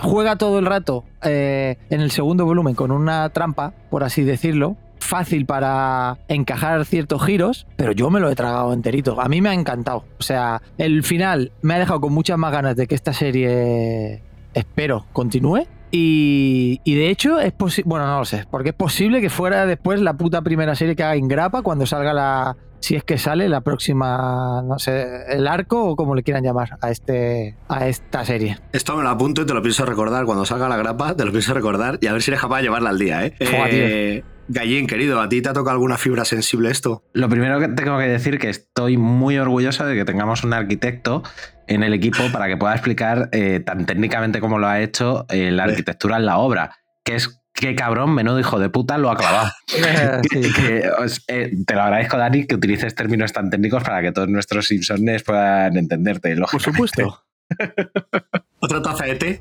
juega 0.00 0.36
todo 0.36 0.58
el 0.58 0.66
rato 0.66 1.04
eh, 1.22 1.76
en 1.90 2.00
el 2.00 2.10
segundo 2.10 2.46
volumen 2.46 2.74
con 2.74 2.90
una 2.90 3.28
trampa, 3.30 3.74
por 3.90 4.04
así 4.04 4.22
decirlo, 4.22 4.76
fácil 5.02 5.44
para 5.44 6.18
encajar 6.28 6.84
ciertos 6.86 7.22
giros, 7.24 7.66
pero 7.76 7.92
yo 7.92 8.08
me 8.08 8.20
lo 8.20 8.30
he 8.30 8.34
tragado 8.34 8.72
enterito. 8.72 9.20
A 9.20 9.28
mí 9.28 9.40
me 9.40 9.50
ha 9.50 9.54
encantado. 9.54 10.04
O 10.18 10.22
sea, 10.22 10.62
el 10.78 11.02
final 11.02 11.52
me 11.60 11.74
ha 11.74 11.78
dejado 11.78 12.00
con 12.00 12.14
muchas 12.14 12.38
más 12.38 12.52
ganas 12.52 12.76
de 12.76 12.86
que 12.86 12.94
esta 12.94 13.12
serie, 13.12 14.22
espero, 14.54 15.04
continúe. 15.12 15.66
Y, 15.94 16.80
y 16.84 16.94
de 16.94 17.10
hecho 17.10 17.38
es 17.38 17.52
posible, 17.52 17.88
bueno, 17.88 18.06
no 18.06 18.18
lo 18.20 18.24
sé, 18.24 18.46
porque 18.50 18.70
es 18.70 18.74
posible 18.74 19.20
que 19.20 19.28
fuera 19.28 19.66
después 19.66 20.00
la 20.00 20.14
puta 20.14 20.40
primera 20.40 20.74
serie 20.74 20.96
que 20.96 21.02
haga 21.02 21.16
Ingrapa 21.16 21.60
cuando 21.60 21.84
salga 21.84 22.14
la, 22.14 22.56
si 22.80 22.96
es 22.96 23.04
que 23.04 23.18
sale 23.18 23.46
la 23.48 23.60
próxima, 23.60 24.62
no 24.64 24.78
sé, 24.78 25.06
el 25.28 25.46
arco 25.46 25.84
o 25.84 25.94
como 25.94 26.14
le 26.14 26.22
quieran 26.22 26.42
llamar 26.42 26.78
a 26.80 26.90
este, 26.90 27.56
a 27.68 27.88
esta 27.88 28.24
serie. 28.24 28.58
Esto 28.72 28.96
me 28.96 29.02
lo 29.02 29.10
apunto 29.10 29.42
y 29.42 29.46
te 29.46 29.52
lo 29.52 29.60
pienso 29.60 29.84
recordar. 29.84 30.24
Cuando 30.24 30.46
salga 30.46 30.66
la 30.68 30.78
grapa, 30.78 31.14
te 31.14 31.26
lo 31.26 31.30
pienso 31.30 31.52
recordar 31.52 31.98
y 32.00 32.06
a 32.06 32.12
ver 32.12 32.22
si 32.22 32.30
eres 32.30 32.40
capaz 32.40 32.56
de 32.58 32.62
llevarla 32.62 32.88
al 32.88 32.98
día, 32.98 33.26
¿eh? 33.26 33.34
Joder, 33.38 33.68
eh 33.70 34.24
Gallín, 34.48 34.86
querido, 34.86 35.20
¿a 35.20 35.28
ti 35.28 35.40
te 35.40 35.48
ha 35.48 35.52
tocado 35.52 35.70
alguna 35.72 35.96
fibra 35.96 36.24
sensible 36.24 36.70
esto? 36.70 37.04
Lo 37.14 37.28
primero 37.28 37.58
que 37.60 37.68
tengo 37.68 37.96
que 37.98 38.04
decir 38.08 38.38
que 38.38 38.50
estoy 38.50 38.96
muy 38.96 39.38
orgulloso 39.38 39.86
de 39.86 39.94
que 39.94 40.04
tengamos 40.04 40.44
un 40.44 40.52
arquitecto 40.52 41.22
en 41.68 41.82
el 41.82 41.94
equipo 41.94 42.24
para 42.32 42.48
que 42.48 42.56
pueda 42.56 42.74
explicar 42.74 43.28
eh, 43.32 43.60
tan 43.60 43.86
técnicamente 43.86 44.40
como 44.40 44.58
lo 44.58 44.66
ha 44.66 44.80
hecho 44.80 45.26
eh, 45.30 45.50
la 45.52 45.64
arquitectura 45.64 46.16
en 46.16 46.26
la 46.26 46.38
obra. 46.38 46.76
Que 47.04 47.14
es 47.14 47.40
que 47.54 47.74
cabrón, 47.74 48.14
menudo 48.14 48.40
hijo 48.40 48.58
de 48.58 48.68
puta, 48.68 48.98
lo 48.98 49.10
ha 49.10 49.16
clavado. 49.16 49.50
Sí. 50.30 50.52
Que, 50.52 50.90
os- 50.98 51.24
eh, 51.28 51.52
te 51.66 51.74
lo 51.74 51.82
agradezco, 51.82 52.18
Dani, 52.18 52.46
que 52.46 52.54
utilices 52.56 52.94
términos 52.94 53.32
tan 53.32 53.48
técnicos 53.48 53.82
para 53.84 54.02
que 54.02 54.12
todos 54.12 54.28
nuestros 54.28 54.66
Simpsons 54.66 55.22
puedan 55.22 55.76
entenderte. 55.76 56.36
Por 56.50 56.60
supuesto. 56.60 57.22
¿Otra 58.64 58.80
taza 58.80 59.06
de 59.06 59.16
té? 59.16 59.40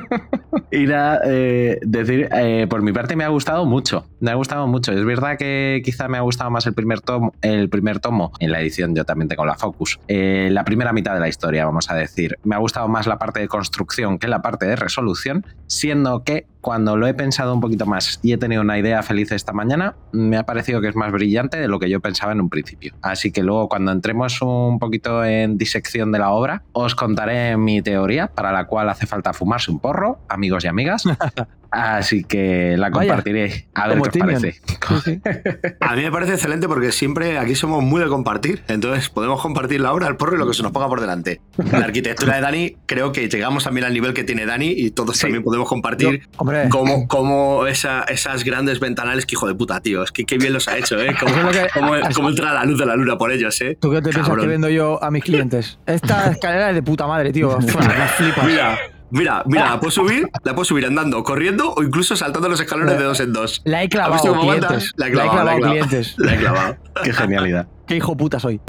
Ir 0.70 0.94
a 0.94 1.20
eh, 1.24 1.80
decir, 1.82 2.28
eh, 2.32 2.68
por 2.70 2.82
mi 2.82 2.92
parte 2.92 3.16
me 3.16 3.24
ha 3.24 3.28
gustado 3.28 3.66
mucho, 3.66 4.06
me 4.20 4.30
ha 4.30 4.34
gustado 4.34 4.68
mucho. 4.68 4.92
Es 4.92 5.04
verdad 5.04 5.36
que 5.36 5.82
quizá 5.84 6.06
me 6.06 6.18
ha 6.18 6.20
gustado 6.20 6.52
más 6.52 6.64
el 6.66 6.72
primer 6.72 7.00
tomo, 7.00 7.32
el 7.42 7.68
primer 7.68 7.98
tomo 7.98 8.30
en 8.38 8.52
la 8.52 8.60
edición, 8.60 8.94
yo 8.94 9.04
también 9.04 9.28
tengo 9.28 9.44
la 9.44 9.56
Focus, 9.56 9.98
eh, 10.06 10.50
la 10.52 10.64
primera 10.64 10.92
mitad 10.92 11.14
de 11.14 11.20
la 11.20 11.28
historia, 11.28 11.64
vamos 11.64 11.90
a 11.90 11.96
decir. 11.96 12.38
Me 12.44 12.54
ha 12.54 12.58
gustado 12.58 12.86
más 12.86 13.08
la 13.08 13.18
parte 13.18 13.40
de 13.40 13.48
construcción 13.48 14.20
que 14.20 14.28
la 14.28 14.40
parte 14.40 14.66
de 14.66 14.76
resolución, 14.76 15.44
siendo 15.66 16.22
que 16.22 16.46
cuando 16.64 16.96
lo 16.96 17.06
he 17.06 17.12
pensado 17.12 17.52
un 17.52 17.60
poquito 17.60 17.84
más 17.84 18.18
y 18.22 18.32
he 18.32 18.38
tenido 18.38 18.62
una 18.62 18.78
idea 18.78 19.02
feliz 19.02 19.30
esta 19.32 19.52
mañana, 19.52 19.96
me 20.12 20.38
ha 20.38 20.44
parecido 20.44 20.80
que 20.80 20.88
es 20.88 20.96
más 20.96 21.12
brillante 21.12 21.58
de 21.58 21.68
lo 21.68 21.78
que 21.78 21.90
yo 21.90 22.00
pensaba 22.00 22.32
en 22.32 22.40
un 22.40 22.48
principio. 22.48 22.94
Así 23.02 23.32
que 23.32 23.42
luego 23.42 23.68
cuando 23.68 23.92
entremos 23.92 24.40
un 24.40 24.78
poquito 24.78 25.26
en 25.26 25.58
disección 25.58 26.10
de 26.10 26.20
la 26.20 26.30
obra, 26.30 26.62
os 26.72 26.94
contaré 26.94 27.58
mi 27.58 27.82
teoría 27.82 28.28
para 28.28 28.50
la 28.50 28.66
cual 28.66 28.88
hace 28.88 29.06
falta 29.06 29.34
fumarse 29.34 29.70
un 29.70 29.78
porro, 29.78 30.20
amigos 30.26 30.64
y 30.64 30.68
amigas. 30.68 31.04
Así 31.74 32.22
que 32.24 32.76
la 32.76 32.90
Vaya, 32.90 33.08
compartiré. 33.08 33.66
A 33.74 33.88
ver 33.88 34.00
qué 34.02 34.08
os 34.08 34.16
parece. 34.18 34.52
Sí, 34.52 34.60
sí. 35.04 35.20
A 35.80 35.96
mí 35.96 36.02
me 36.02 36.12
parece 36.12 36.34
excelente 36.34 36.68
porque 36.68 36.92
siempre 36.92 37.38
aquí 37.38 37.54
somos 37.54 37.82
muy 37.82 38.00
de 38.00 38.06
compartir. 38.08 38.62
Entonces 38.68 39.08
podemos 39.08 39.40
compartir 39.42 39.80
la 39.80 39.92
obra, 39.92 40.06
el 40.06 40.16
porro 40.16 40.36
y 40.36 40.38
lo 40.38 40.46
que 40.46 40.54
se 40.54 40.62
nos 40.62 40.72
ponga 40.72 40.88
por 40.88 41.00
delante. 41.00 41.40
La 41.72 41.78
arquitectura 41.78 42.36
de 42.36 42.40
Dani, 42.42 42.76
creo 42.86 43.10
que 43.12 43.28
llegamos 43.28 43.64
también 43.64 43.86
al 43.86 43.92
nivel 43.92 44.14
que 44.14 44.22
tiene 44.24 44.46
Dani 44.46 44.68
y 44.76 44.90
todos 44.92 45.16
Sí. 45.16 45.22
también 45.22 45.42
podemos 45.42 45.68
compartir 45.68 46.28
como, 46.70 47.08
como 47.08 47.66
esa- 47.66 48.02
esas 48.04 48.44
grandes 48.44 48.78
ventanales 48.80 49.26
que 49.26 49.34
hijo 49.34 49.46
de 49.48 49.54
puta, 49.54 49.80
tío. 49.80 50.02
Es 50.02 50.12
que 50.12 50.24
qué 50.24 50.38
bien 50.38 50.52
los 50.52 50.68
ha 50.68 50.78
hecho, 50.78 51.00
¿eh? 51.00 51.14
Como 52.14 52.28
entra 52.28 52.52
la 52.52 52.64
luz 52.64 52.78
de 52.78 52.86
la 52.86 52.96
luna 52.96 53.16
por 53.18 53.32
ellos, 53.32 53.60
¿eh? 53.60 53.76
¿tú 53.80 53.90
qué 53.90 53.96
te 53.96 54.02
piensas 54.04 54.26
Cabrón. 54.28 54.44
que 54.44 54.48
vendo 54.48 54.68
yo 54.68 55.02
a 55.02 55.10
mis 55.10 55.24
clientes? 55.24 55.78
Esta 55.86 56.30
escalera 56.30 56.68
es 56.70 56.74
de 56.76 56.82
puta 56.82 57.06
madre, 57.06 57.32
tío. 57.32 57.58
Flipas. 58.16 58.44
Mira, 58.46 58.78
mira, 59.14 59.42
mira, 59.46 59.70
la 59.70 59.80
puedo 59.80 59.90
subir, 59.90 60.28
la 60.44 60.54
puedo 60.54 60.64
subir 60.64 60.84
andando, 60.86 61.22
corriendo 61.24 61.72
o 61.74 61.82
incluso 61.82 62.14
saltando 62.16 62.48
los 62.48 62.60
escalones 62.60 62.98
de 62.98 63.04
dos 63.04 63.20
en 63.20 63.32
dos. 63.32 63.62
La 63.64 63.82
he 63.82 63.84
¿Has 63.86 63.90
clavado, 63.90 64.12
visto 64.14 64.28
cómo 64.34 64.42
clientes. 64.52 64.92
La 64.96 65.08
he 65.08 65.10
clavado, 65.12 65.44
la 65.44 65.54
he 65.54 65.58
clavado. 65.58 65.72
clientes. 65.72 66.14
La 66.18 66.34
he 66.34 66.38
clavado. 66.38 66.76
Qué 67.04 67.12
genialidad. 67.12 67.68
Qué 67.86 67.96
hijo 67.96 68.16
puta 68.16 68.40
soy. 68.40 68.60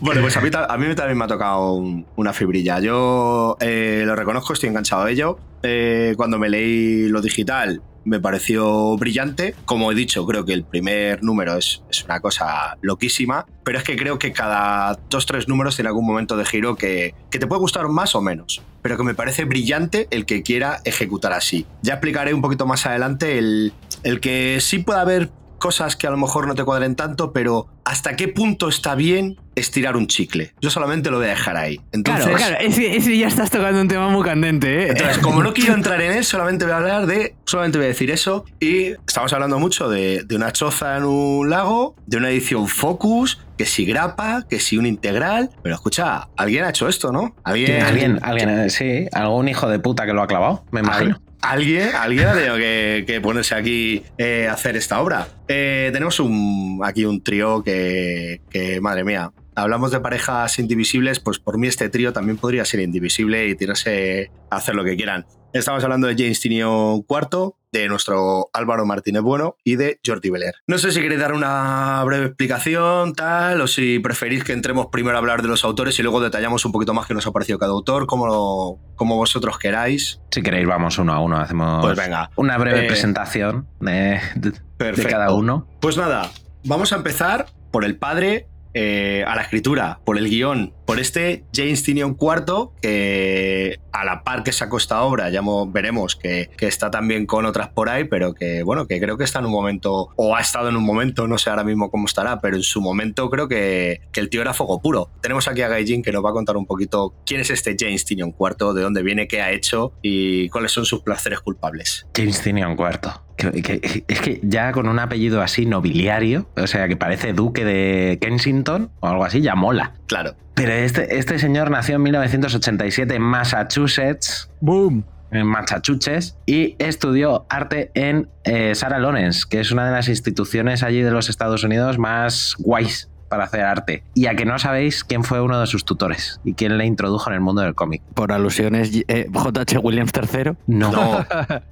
Bueno, 0.00 0.20
pues 0.22 0.36
a 0.36 0.40
mí, 0.40 0.50
ta- 0.50 0.66
a 0.66 0.76
mí 0.78 0.94
también 0.94 1.18
me 1.18 1.24
ha 1.24 1.28
tocado 1.28 1.72
un- 1.74 2.06
una 2.16 2.32
fibrilla. 2.32 2.78
Yo 2.80 3.56
eh, 3.60 4.04
lo 4.06 4.14
reconozco, 4.14 4.52
estoy 4.52 4.68
enganchado 4.68 5.02
a 5.04 5.10
ello. 5.10 5.38
Eh, 5.62 6.14
cuando 6.16 6.38
me 6.38 6.48
leí 6.48 7.08
lo 7.08 7.20
digital 7.20 7.82
me 8.08 8.20
pareció 8.20 8.96
brillante. 8.96 9.54
Como 9.64 9.92
he 9.92 9.94
dicho, 9.94 10.26
creo 10.26 10.44
que 10.44 10.52
el 10.52 10.64
primer 10.64 11.22
número 11.22 11.56
es, 11.56 11.82
es 11.90 12.04
una 12.04 12.20
cosa 12.20 12.76
loquísima, 12.80 13.46
pero 13.64 13.78
es 13.78 13.84
que 13.84 13.96
creo 13.96 14.18
que 14.18 14.32
cada 14.32 14.98
dos 15.10 15.26
tres 15.26 15.48
números 15.48 15.76
tiene 15.76 15.88
algún 15.88 16.06
momento 16.06 16.36
de 16.36 16.44
giro 16.44 16.76
que, 16.76 17.14
que 17.30 17.38
te 17.38 17.46
puede 17.46 17.60
gustar 17.60 17.88
más 17.88 18.14
o 18.14 18.20
menos, 18.20 18.62
pero 18.82 18.96
que 18.96 19.02
me 19.04 19.14
parece 19.14 19.44
brillante 19.44 20.08
el 20.10 20.26
que 20.26 20.42
quiera 20.42 20.80
ejecutar 20.84 21.32
así. 21.32 21.66
Ya 21.82 21.94
explicaré 21.94 22.34
un 22.34 22.42
poquito 22.42 22.66
más 22.66 22.86
adelante 22.86 23.38
el, 23.38 23.72
el 24.02 24.20
que 24.20 24.58
sí 24.60 24.78
puede 24.78 25.00
haber 25.00 25.30
cosas 25.58 25.96
que 25.96 26.06
a 26.06 26.10
lo 26.10 26.16
mejor 26.16 26.46
no 26.46 26.54
te 26.54 26.64
cuadren 26.64 26.96
tanto, 26.96 27.32
pero 27.32 27.66
¿hasta 27.84 28.16
qué 28.16 28.28
punto 28.28 28.68
está 28.68 28.94
bien 28.94 29.36
estirar 29.54 29.96
un 29.96 30.06
chicle? 30.06 30.54
Yo 30.60 30.70
solamente 30.70 31.10
lo 31.10 31.18
voy 31.18 31.26
a 31.26 31.30
dejar 31.30 31.56
ahí. 31.56 31.80
Entonces, 31.92 32.24
Claro, 32.24 32.38
claro, 32.38 32.56
ese, 32.60 32.96
ese 32.96 33.16
ya 33.18 33.28
estás 33.28 33.50
tocando 33.50 33.80
un 33.80 33.88
tema 33.88 34.08
muy 34.08 34.22
candente, 34.22 34.84
¿eh? 34.84 34.88
entonces, 34.90 35.18
como 35.18 35.42
no 35.42 35.52
quiero 35.52 35.74
entrar 35.74 36.00
en 36.00 36.12
él, 36.12 36.24
solamente 36.24 36.64
voy 36.64 36.72
a 36.72 36.76
hablar 36.78 37.06
de. 37.06 37.34
Solamente 37.44 37.78
voy 37.78 37.86
a 37.86 37.88
decir 37.88 38.10
eso. 38.10 38.44
Y 38.60 38.92
estamos 39.06 39.32
hablando 39.32 39.58
mucho 39.58 39.88
de, 39.88 40.22
de 40.24 40.36
una 40.36 40.52
choza 40.52 40.96
en 40.96 41.04
un 41.04 41.50
lago, 41.50 41.96
de 42.06 42.16
una 42.16 42.30
edición 42.30 42.68
Focus, 42.68 43.40
que 43.56 43.66
si 43.66 43.84
grapa, 43.84 44.44
que 44.48 44.60
si 44.60 44.78
un 44.78 44.86
integral. 44.86 45.50
Pero 45.62 45.74
escucha, 45.74 46.28
alguien 46.36 46.64
ha 46.64 46.70
hecho 46.70 46.88
esto, 46.88 47.12
¿no? 47.12 47.34
Alguien. 47.44 47.82
Alguien, 47.82 48.18
alguien, 48.22 48.70
sí, 48.70 49.06
algún 49.12 49.48
hijo 49.48 49.68
de 49.68 49.78
puta 49.78 50.06
que 50.06 50.12
lo 50.12 50.22
ha 50.22 50.26
clavado, 50.26 50.64
me 50.70 50.80
imagino. 50.80 51.20
Alguien, 51.40 51.90
alguien 51.94 52.26
ha 52.26 52.34
tenido 52.34 52.56
que, 52.56 53.04
que 53.06 53.20
ponerse 53.20 53.54
aquí 53.54 54.02
eh, 54.18 54.48
a 54.48 54.54
hacer 54.54 54.76
esta 54.76 55.00
obra. 55.00 55.28
Eh, 55.46 55.90
tenemos 55.92 56.18
un, 56.20 56.80
aquí 56.84 57.04
un 57.04 57.22
trío 57.22 57.62
que, 57.62 58.40
que, 58.50 58.80
madre 58.80 59.04
mía, 59.04 59.30
hablamos 59.54 59.92
de 59.92 60.00
parejas 60.00 60.58
indivisibles, 60.58 61.20
pues 61.20 61.38
por 61.38 61.58
mí 61.58 61.68
este 61.68 61.88
trío 61.88 62.12
también 62.12 62.38
podría 62.38 62.64
ser 62.64 62.80
indivisible 62.80 63.48
y 63.48 63.54
tirarse 63.54 64.30
a 64.50 64.56
hacer 64.56 64.74
lo 64.74 64.84
que 64.84 64.96
quieran. 64.96 65.26
Estamos 65.52 65.82
hablando 65.82 66.06
de 66.06 66.14
James 66.16 66.40
Tinion 66.40 67.04
IV, 67.08 67.52
de 67.72 67.88
nuestro 67.88 68.50
Álvaro 68.52 68.84
Martínez 68.84 69.22
Bueno 69.22 69.56
y 69.64 69.76
de 69.76 69.98
Jordi 70.04 70.28
Beler. 70.30 70.54
No 70.66 70.76
sé 70.78 70.92
si 70.92 71.00
queréis 71.00 71.20
dar 71.20 71.32
una 71.32 72.02
breve 72.04 72.26
explicación, 72.26 73.14
tal, 73.14 73.60
o 73.62 73.66
si 73.66 73.98
preferís 73.98 74.44
que 74.44 74.52
entremos 74.52 74.88
primero 74.92 75.16
a 75.16 75.20
hablar 75.20 75.40
de 75.40 75.48
los 75.48 75.64
autores 75.64 75.98
y 75.98 76.02
luego 76.02 76.20
detallamos 76.20 76.64
un 76.66 76.72
poquito 76.72 76.92
más 76.92 77.06
qué 77.06 77.14
nos 77.14 77.26
ha 77.26 77.32
parecido 77.32 77.58
cada 77.58 77.72
autor, 77.72 78.06
como, 78.06 78.78
como 78.94 79.16
vosotros 79.16 79.58
queráis. 79.58 80.20
Si 80.30 80.42
queréis, 80.42 80.66
vamos 80.66 80.98
uno 80.98 81.14
a 81.14 81.20
uno, 81.20 81.38
hacemos 81.38 81.82
Pues 81.84 81.96
venga. 81.96 82.30
una 82.36 82.58
breve 82.58 82.84
Eh, 82.84 82.88
presentación 82.88 83.66
de, 83.80 84.20
de- 84.36 84.50
de 84.50 84.60
Perfecto. 84.76 85.10
cada 85.10 85.32
uno. 85.32 85.66
Pues 85.80 85.96
nada, 85.96 86.30
vamos 86.64 86.92
a 86.92 86.96
empezar 86.96 87.46
por 87.72 87.84
el 87.86 87.96
padre 87.96 88.48
eh, 88.80 89.24
a 89.26 89.34
la 89.34 89.42
escritura, 89.42 89.98
por 90.04 90.18
el 90.18 90.28
guion, 90.30 90.72
por 90.86 91.00
este 91.00 91.42
James 91.52 91.82
Tinion 91.82 92.16
IV, 92.20 92.70
que 92.80 93.80
a 93.92 94.04
la 94.04 94.22
par 94.22 94.44
que 94.44 94.52
sacó 94.52 94.76
esta 94.76 95.02
obra, 95.02 95.30
ya 95.30 95.42
mo- 95.42 95.68
veremos 95.70 96.14
que, 96.14 96.48
que 96.56 96.68
está 96.68 96.88
también 96.90 97.26
con 97.26 97.44
otras 97.44 97.70
por 97.70 97.88
ahí, 97.88 98.04
pero 98.04 98.34
que 98.34 98.62
bueno, 98.62 98.86
que 98.86 99.00
creo 99.00 99.18
que 99.18 99.24
está 99.24 99.40
en 99.40 99.46
un 99.46 99.50
momento, 99.52 100.10
o 100.14 100.36
ha 100.36 100.40
estado 100.40 100.68
en 100.68 100.76
un 100.76 100.84
momento, 100.84 101.26
no 101.26 101.38
sé 101.38 101.50
ahora 101.50 101.64
mismo 101.64 101.90
cómo 101.90 102.06
estará, 102.06 102.40
pero 102.40 102.56
en 102.56 102.62
su 102.62 102.80
momento 102.80 103.28
creo 103.30 103.48
que, 103.48 104.00
que 104.12 104.20
el 104.20 104.28
tío 104.30 104.42
era 104.42 104.54
fuego 104.54 104.80
puro. 104.80 105.10
Tenemos 105.22 105.48
aquí 105.48 105.62
a 105.62 105.68
Gaijin 105.68 106.02
que 106.02 106.12
nos 106.12 106.24
va 106.24 106.30
a 106.30 106.32
contar 106.34 106.56
un 106.56 106.66
poquito 106.66 107.14
quién 107.26 107.40
es 107.40 107.50
este 107.50 107.74
James 107.78 108.04
Tinion 108.04 108.32
IV, 108.38 108.74
de 108.74 108.82
dónde 108.82 109.02
viene, 109.02 109.26
qué 109.26 109.42
ha 109.42 109.50
hecho 109.50 109.92
y 110.02 110.48
cuáles 110.50 110.70
son 110.70 110.84
sus 110.84 111.02
placeres 111.02 111.40
culpables. 111.40 112.06
James 112.14 112.40
Tinion 112.40 112.76
IV. 112.78 113.10
Que- 113.38 113.62
que- 113.62 114.04
es 114.06 114.20
que 114.20 114.40
ya 114.42 114.72
con 114.72 114.88
un 114.88 114.98
apellido 114.98 115.40
así 115.40 115.64
nobiliario, 115.64 116.46
o 116.56 116.66
sea, 116.66 116.88
que 116.88 116.96
parece 116.96 117.32
duque 117.32 117.64
de 117.64 118.18
Kensington 118.20 118.90
o 119.00 119.06
algo 119.08 119.24
así, 119.24 119.40
ya 119.40 119.54
mola. 119.54 119.94
Claro. 120.06 120.34
Pero 120.54 120.72
este, 120.72 121.16
este 121.18 121.38
señor 121.38 121.70
nació 121.70 121.94
en 121.96 122.02
1987 122.02 123.14
en 123.14 123.22
Massachusetts. 123.22 124.50
¡Boom! 124.60 125.04
En 125.30 125.46
Massachusetts 125.46 126.36
y 126.46 126.74
estudió 126.78 127.46
arte 127.48 127.90
en 127.94 128.28
eh, 128.44 128.74
Sarah 128.74 128.98
Lawrence, 128.98 129.42
que 129.48 129.60
es 129.60 129.70
una 129.70 129.86
de 129.86 129.92
las 129.92 130.08
instituciones 130.08 130.82
allí 130.82 131.00
de 131.02 131.10
los 131.10 131.28
Estados 131.28 131.62
Unidos 131.64 131.98
más 131.98 132.54
guays 132.58 133.08
para 133.28 133.44
hacer 133.44 133.62
arte. 133.62 134.02
Y 134.14 134.26
a 134.26 134.34
que 134.34 134.44
no 134.44 134.58
sabéis 134.58 135.04
quién 135.04 135.24
fue 135.24 135.40
uno 135.40 135.60
de 135.60 135.66
sus 135.66 135.84
tutores 135.84 136.40
y 136.44 136.54
quién 136.54 136.78
le 136.78 136.86
introdujo 136.86 137.30
en 137.30 137.34
el 137.34 137.40
mundo 137.40 137.62
del 137.62 137.74
cómic. 137.74 138.02
Por 138.14 138.32
alusiones, 138.32 138.90
eh, 139.08 139.26
J.H. 139.32 139.78
Williams 139.78 140.12
III. 140.14 140.52
No, 140.66 140.90
No, 140.90 141.26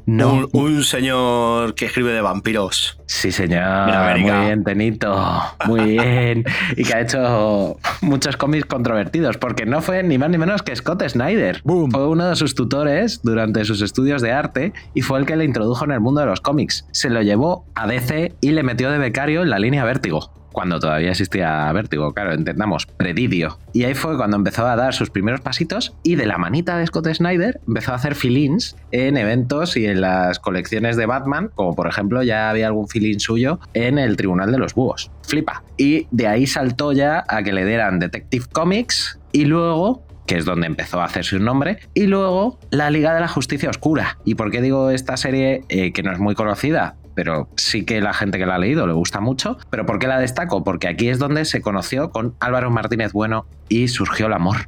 no. 0.07 0.33
Un, 0.35 0.49
un 0.53 0.85
señor 0.85 1.75
que 1.75 1.87
escribe 1.87 2.13
de 2.13 2.21
vampiros. 2.21 2.99
Sí, 3.07 3.33
señor. 3.33 4.17
Muy 4.19 4.23
bien, 4.25 4.65
Tenito. 4.65 5.43
Muy 5.67 5.99
bien. 5.99 6.45
y 6.77 6.85
que 6.85 6.95
ha 6.95 7.01
hecho 7.01 7.77
muchos 8.03 8.37
cómics 8.37 8.67
controvertidos, 8.67 9.37
porque 9.39 9.65
no 9.67 9.81
fue 9.81 10.03
ni 10.03 10.19
más 10.19 10.31
ni 10.31 10.39
menos 10.39 10.63
que 10.63 10.75
Scott 10.75 11.03
Snyder. 11.09 11.61
Boom. 11.65 11.91
Fue 11.91 12.07
uno 12.07 12.27
de 12.29 12.37
sus 12.37 12.55
tutores 12.55 13.21
durante 13.23 13.65
sus 13.65 13.81
estudios 13.83 14.23
de 14.23 14.33
arte 14.33 14.73
y 14.95 15.03
fue 15.03 15.19
el 15.19 15.27
que 15.27 15.37
le 15.37 15.45
introdujo 15.45 15.85
en 15.85 15.93
el 15.93 16.01
mundo 16.01 16.21
de 16.21 16.27
los 16.27 16.41
cómics. 16.41 16.87
Se 16.93 17.11
lo 17.11 17.23
llevó 17.23 17.65
a 17.75 17.87
DC 17.87 18.35
y 18.41 18.51
le 18.51 18.63
metió 18.63 18.91
de 18.91 18.99
becario 18.99 19.43
en 19.43 19.51
la 19.51 19.59
línea 19.59 19.85
Vértigo. 19.85 20.33
Cuando 20.57 20.81
todavía 20.81 21.11
existía 21.11 21.71
Vértigo, 21.73 22.15
claro, 22.15 22.33
entendamos, 22.33 22.87
Predidio. 22.87 23.59
Y 23.75 23.85
ahí 23.85 23.93
fue 23.93 24.17
cuando 24.17 24.39
empezó 24.39 24.67
a 24.67 24.75
dar 24.75 24.95
sus 24.95 25.11
primeros 25.11 25.43
pasitos 25.43 25.95
y 26.03 26.15
de 26.15 26.25
la 26.25 26.39
manita 26.39 26.79
de 26.79 26.87
Scott 26.87 27.09
Snyder 27.13 27.61
empezó 27.69 27.93
a 27.93 27.97
hacer 27.97 28.15
fill-ins 28.15 28.75
en 28.91 29.19
eventos 29.19 29.77
y 29.77 29.85
en 29.85 30.01
las 30.01 30.39
colecciones 30.39 30.97
de 30.97 31.05
Batman, 31.05 31.51
como 31.55 31.77
por 31.77 31.89
ejemplo 31.89 32.23
ya 32.23 32.49
había 32.49 32.69
algún 32.69 32.89
fill-in 32.89 33.21
suyo 33.21 33.61
en 33.75 33.99
el 33.99 34.17
Tribunal 34.17 34.51
de 34.51 34.57
los 34.57 34.73
Búhos. 34.73 35.11
Flipa. 35.25 35.63
Y 35.77 36.09
de 36.11 36.27
ahí 36.27 36.47
saltó 36.47 36.93
ya 36.93 37.27
a 37.29 37.43
que 37.43 37.53
le 37.53 37.67
dieran 37.67 37.99
Detective 37.99 38.47
Comics 38.51 39.21
y 39.33 39.45
luego 39.45 40.07
que 40.27 40.39
es 40.39 40.47
donde 40.47 40.67
empezó 40.67 41.03
a 41.03 41.05
hacerse 41.05 41.37
un 41.37 41.45
nombre, 41.45 41.79
y 41.95 42.07
luego 42.07 42.59
la 42.71 42.91
Liga 42.91 43.15
de 43.15 43.21
la 43.21 43.29
Justicia 43.29 43.71
Oscura. 43.71 44.19
¿Y 44.25 44.35
por 44.35 44.51
qué 44.51 44.61
digo 44.61 44.91
esta 44.91 45.17
serie 45.17 45.63
eh, 45.69 45.93
que 45.93 46.03
no 46.03 46.13
es 46.13 46.19
muy 46.19 46.35
conocida? 46.35 46.97
Pero 47.17 47.49
sí 47.57 47.85
que 47.85 48.01
la 48.01 48.13
gente 48.13 48.39
que 48.39 48.47
la 48.47 48.55
ha 48.55 48.59
leído 48.59 48.87
le 48.87 48.93
gusta 48.93 49.21
mucho. 49.21 49.59
¿Pero 49.71 49.85
por 49.87 49.99
qué 49.99 50.07
la 50.07 50.21
destaco? 50.21 50.63
Porque 50.63 50.87
aquí 50.87 51.09
es 51.09 51.19
donde 51.19 51.45
se 51.47 51.61
conoció 51.63 52.11
con 52.11 52.37
Álvaro 52.39 52.71
Martínez 52.71 53.13
Bueno 53.13 53.47
y 53.69 53.89
surgió 53.89 54.27
el 54.29 54.35
amor. 54.35 54.59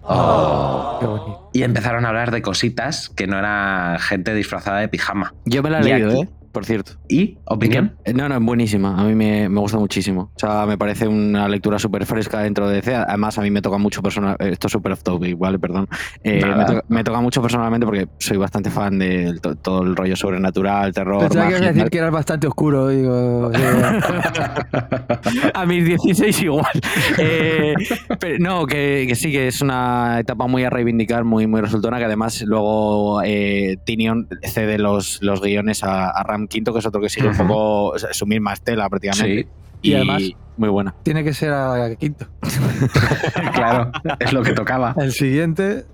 Qué 0.98 1.06
bonito. 1.06 1.50
Y 1.52 1.62
empezaron 1.62 2.04
a 2.04 2.08
hablar 2.08 2.30
de 2.32 2.42
cositas 2.42 3.08
que 3.10 3.26
no 3.26 3.38
era 3.38 3.98
gente 4.00 4.34
disfrazada 4.34 4.80
de 4.80 4.88
pijama. 4.88 5.34
Yo 5.44 5.62
me 5.62 5.70
la 5.70 5.78
he 5.78 5.82
Y 5.82 5.92
leído, 5.92 6.08
aquí- 6.10 6.20
¿eh? 6.22 6.28
Por 6.52 6.64
cierto. 6.64 6.92
¿Y? 7.08 7.38
¿Opinión? 7.44 7.94
Eh, 8.04 8.12
No, 8.14 8.28
no, 8.28 8.36
es 8.36 8.42
buenísima. 8.42 8.98
A 9.00 9.04
mí 9.04 9.14
me, 9.14 9.48
me 9.48 9.60
gusta 9.60 9.78
muchísimo. 9.78 10.30
O 10.34 10.38
sea, 10.38 10.66
me 10.66 10.76
parece 10.78 11.06
una 11.06 11.48
lectura 11.48 11.78
súper 11.78 12.06
fresca 12.06 12.40
dentro 12.40 12.68
de 12.68 12.76
DC. 12.76 12.94
Además, 12.94 13.38
a 13.38 13.42
mí 13.42 13.50
me 13.50 13.60
toca 13.62 13.78
mucho 13.78 14.02
personal. 14.02 14.36
eh, 14.40 14.50
Esto 14.52 14.66
es 14.66 14.72
súper 14.72 14.92
off 14.92 15.02
topic, 15.02 15.38
¿vale? 15.38 15.58
Perdón. 15.58 15.88
Eh, 16.24 16.42
me, 16.44 16.64
toca, 16.64 16.84
me 16.88 17.04
toca 17.04 17.20
mucho 17.20 17.42
personalmente 17.42 17.86
porque 17.86 18.08
soy 18.18 18.36
bastante 18.38 18.70
fan 18.70 18.98
de 18.98 19.38
to- 19.40 19.56
todo 19.56 19.82
el 19.82 19.94
rollo 19.94 20.16
sobrenatural, 20.16 20.92
terror. 20.92 21.20
Pensaba 21.20 21.44
que 21.48 21.50
ibas 21.56 21.62
a 21.62 21.72
decir 21.72 21.90
que 21.90 21.98
eras 21.98 22.10
bastante 22.12 22.46
oscuro. 22.46 22.88
Digo, 22.88 23.50
eh, 23.54 24.00
a 25.54 25.66
mis 25.66 25.84
16 25.84 26.42
igual. 26.42 26.66
Eh, 27.20 27.74
pero 28.20 28.36
no, 28.38 28.66
que, 28.66 29.04
que 29.08 29.14
sí, 29.14 29.32
que 29.32 29.48
es 29.48 29.60
una 29.60 30.20
etapa 30.20 30.46
muy 30.46 30.62
a 30.64 30.70
reivindicar, 30.70 31.24
muy, 31.24 31.46
muy 31.46 31.60
resultona, 31.60 31.98
que 31.98 32.04
además 32.04 32.42
luego 32.42 33.22
eh, 33.24 33.76
Tinion 33.84 34.28
cede 34.42 34.78
los, 34.78 35.18
los 35.22 35.40
guiones 35.40 35.82
a, 35.84 36.10
a 36.10 36.22
Ram 36.22 36.37
Quinto, 36.46 36.72
que 36.72 36.78
es 36.78 36.86
otro 36.86 37.00
que 37.00 37.08
sigue 37.08 37.28
un 37.28 37.36
poco 37.36 37.88
o 37.88 37.98
sea, 37.98 38.12
su 38.12 38.26
misma 38.26 38.52
estela 38.52 38.88
prácticamente. 38.88 39.42
Sí, 39.42 39.48
Y 39.82 39.94
además- 39.94 40.22
muy 40.56 40.68
buena. 40.68 40.94
tiene 41.04 41.22
que 41.22 41.32
ser 41.32 41.52
a 41.52 41.94
quinto. 41.98 42.26
claro. 43.54 43.92
Es 44.18 44.32
lo 44.32 44.42
que 44.42 44.52
tocaba. 44.52 44.94
El 44.98 45.12
siguiente. 45.12 45.84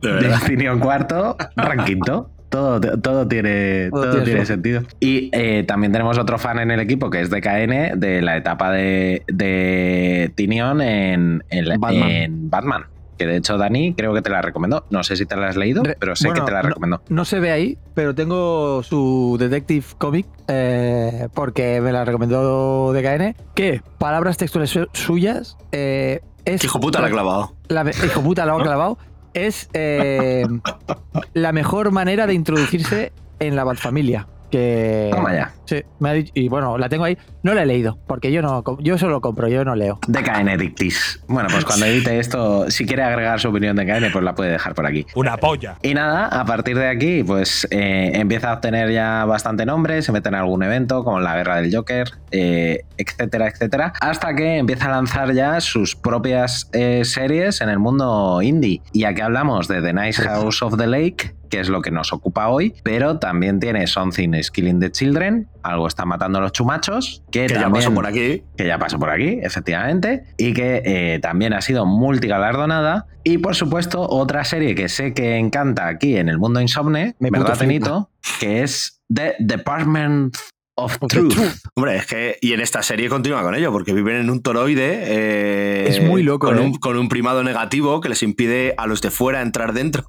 De. 0.00 0.12
Destino 0.14 0.78
cuarto, 0.80 1.36
ranquito. 1.56 2.30
Todo, 2.48 2.80
todo 2.80 3.26
tiene, 3.26 3.88
Todo 3.90 4.10
todo 4.12 4.22
tiene 4.24 4.44
sentido. 4.44 4.82
Y 5.00 5.30
eh, 5.32 5.64
también 5.66 5.90
tenemos 5.90 6.18
otro 6.18 6.38
fan 6.38 6.58
en 6.58 6.70
el 6.70 6.80
equipo 6.80 7.08
que 7.08 7.22
es 7.22 7.30
DKN 7.30 7.98
de 7.98 8.20
la 8.20 8.36
etapa 8.36 8.70
de, 8.70 9.22
de 9.26 10.30
Tinion 10.34 10.82
en, 10.82 11.42
en, 11.48 11.68
la- 11.68 11.76
Batman. 11.78 12.10
en 12.10 12.50
Batman. 12.50 12.84
Que 13.18 13.26
de 13.26 13.36
hecho 13.36 13.56
Dani 13.58 13.94
creo 13.94 14.14
que 14.14 14.22
te 14.22 14.30
la 14.30 14.42
recomendó. 14.42 14.84
No 14.90 15.04
sé 15.04 15.16
si 15.16 15.26
te 15.26 15.36
la 15.36 15.48
has 15.48 15.56
leído, 15.56 15.82
Re- 15.84 15.96
pero 15.98 16.16
sé 16.16 16.28
bueno, 16.28 16.42
que 16.44 16.46
te 16.46 16.52
la 16.52 16.62
recomendó. 16.62 17.02
No 17.08 17.24
se 17.24 17.38
ve 17.40 17.52
ahí, 17.52 17.78
pero 17.94 18.14
tengo 18.14 18.82
su 18.82 19.36
Detective 19.38 19.84
Comic 19.98 20.26
eh, 20.48 21.28
porque 21.34 21.80
me 21.80 21.92
la 21.92 22.04
recomendó 22.04 22.92
DKN. 22.92 23.36
Que 23.54 23.82
palabras 23.98 24.36
textuales 24.38 24.70
su- 24.70 24.88
suyas 24.92 25.56
eh, 25.72 26.20
es. 26.44 26.64
Hijo 26.64 26.80
puta 26.80 27.00
la 27.00 27.08
ha 27.08 27.10
clavado. 27.10 27.54
la 27.68 27.88
hijo 27.90 28.22
puta 28.22 28.44
la 28.46 28.54
ha 28.54 28.62
clavado. 28.62 28.98
Es 29.34 29.68
eh, 29.72 30.44
la 31.34 31.52
mejor 31.52 31.90
manera 31.90 32.26
de 32.26 32.34
introducirse 32.34 33.12
en 33.40 33.56
la 33.56 33.64
Batfamilia. 33.64 34.26
Que, 34.52 35.08
Toma 35.10 35.32
ya. 35.32 35.50
Sí, 35.64 35.82
me 35.98 36.10
ha 36.10 36.12
dicho, 36.12 36.30
y 36.34 36.48
bueno, 36.48 36.76
la 36.76 36.90
tengo 36.90 37.04
ahí. 37.04 37.16
No 37.42 37.54
la 37.54 37.62
he 37.62 37.66
leído, 37.66 37.98
porque 38.06 38.30
yo 38.30 38.42
no 38.42 38.62
yo 38.80 38.98
solo 38.98 39.22
compro, 39.22 39.48
yo 39.48 39.64
no 39.64 39.74
leo. 39.74 39.98
DKN 40.06 40.58
Dictis. 40.58 41.20
Bueno, 41.26 41.48
pues 41.50 41.64
cuando 41.64 41.86
edite 41.86 42.18
esto, 42.18 42.70
si 42.70 42.84
quiere 42.84 43.02
agregar 43.02 43.40
su 43.40 43.48
opinión 43.48 43.74
de 43.76 43.86
DKN, 43.86 44.12
pues 44.12 44.22
la 44.22 44.34
puede 44.34 44.50
dejar 44.50 44.74
por 44.74 44.84
aquí. 44.84 45.06
Una 45.14 45.38
polla. 45.38 45.78
Y 45.82 45.94
nada, 45.94 46.26
a 46.26 46.44
partir 46.44 46.76
de 46.76 46.86
aquí, 46.86 47.24
pues 47.24 47.66
eh, 47.70 48.12
empieza 48.14 48.50
a 48.50 48.54
obtener 48.54 48.92
ya 48.92 49.24
bastante 49.24 49.64
nombre, 49.64 50.02
se 50.02 50.12
mete 50.12 50.28
en 50.28 50.34
algún 50.34 50.62
evento, 50.62 51.02
como 51.02 51.18
la 51.18 51.34
Guerra 51.34 51.56
del 51.56 51.74
Joker, 51.74 52.10
eh, 52.30 52.84
etcétera, 52.98 53.48
etcétera, 53.48 53.94
hasta 54.02 54.34
que 54.34 54.58
empieza 54.58 54.86
a 54.86 54.90
lanzar 54.90 55.32
ya 55.32 55.62
sus 55.62 55.96
propias 55.96 56.68
eh, 56.74 57.06
series 57.06 57.62
en 57.62 57.70
el 57.70 57.78
mundo 57.78 58.42
indie. 58.42 58.82
Y 58.92 59.04
aquí 59.04 59.22
hablamos 59.22 59.66
de 59.68 59.80
The 59.80 59.94
Nice 59.94 60.20
House 60.20 60.60
of 60.60 60.76
the 60.76 60.86
Lake, 60.86 61.34
que 61.52 61.60
es 61.60 61.68
lo 61.68 61.82
que 61.82 61.90
nos 61.90 62.14
ocupa 62.14 62.48
hoy, 62.48 62.74
pero 62.82 63.18
también 63.18 63.60
tiene 63.60 63.86
Something 63.86 64.30
is 64.32 64.50
Killing 64.50 64.80
the 64.80 64.90
Children, 64.90 65.48
algo 65.62 65.86
está 65.86 66.06
matando 66.06 66.38
a 66.38 66.40
los 66.40 66.52
chumachos, 66.52 67.22
que, 67.30 67.44
Que 67.46 67.54
ya 67.56 67.68
pasó 67.68 67.92
por 67.92 68.06
aquí. 68.06 68.42
que 68.56 68.66
ya 68.66 68.78
pasó 68.78 68.98
por 68.98 69.10
aquí, 69.10 69.38
efectivamente, 69.42 70.24
y 70.38 70.54
que 70.54 70.80
eh, 70.82 71.18
también 71.20 71.52
ha 71.52 71.60
sido 71.60 71.84
multigalardonada. 71.84 73.06
Y 73.22 73.36
por 73.36 73.54
supuesto, 73.54 74.00
otra 74.08 74.44
serie 74.44 74.74
que 74.74 74.88
sé 74.88 75.12
que 75.12 75.36
encanta 75.36 75.88
aquí 75.88 76.16
en 76.16 76.30
el 76.30 76.38
mundo 76.38 76.58
insomne, 76.62 77.16
Me 77.18 77.28
¿verdad. 77.30 77.58
Tenito? 77.58 78.08
Que 78.40 78.62
es 78.62 79.02
The 79.14 79.34
Department 79.38 80.34
of 80.76 80.98
Truth. 81.06 81.34
Truth. 81.34 81.52
Hombre, 81.74 81.96
es 81.96 82.06
que. 82.06 82.38
Y 82.40 82.54
en 82.54 82.60
esta 82.62 82.82
serie 82.82 83.10
continúa 83.10 83.42
con 83.42 83.54
ello, 83.54 83.70
porque 83.72 83.92
viven 83.92 84.16
en 84.16 84.30
un 84.30 84.40
toroide. 84.42 85.02
eh, 85.04 85.84
Es 85.86 86.02
muy 86.02 86.22
loco, 86.22 86.46
Con, 86.46 86.58
¿eh? 86.58 86.62
un, 86.62 86.74
con 86.78 86.96
un 86.96 87.10
primado 87.10 87.44
negativo 87.44 88.00
que 88.00 88.08
les 88.08 88.22
impide 88.22 88.74
a 88.78 88.86
los 88.86 89.02
de 89.02 89.10
fuera 89.10 89.42
entrar 89.42 89.74
dentro. 89.74 90.06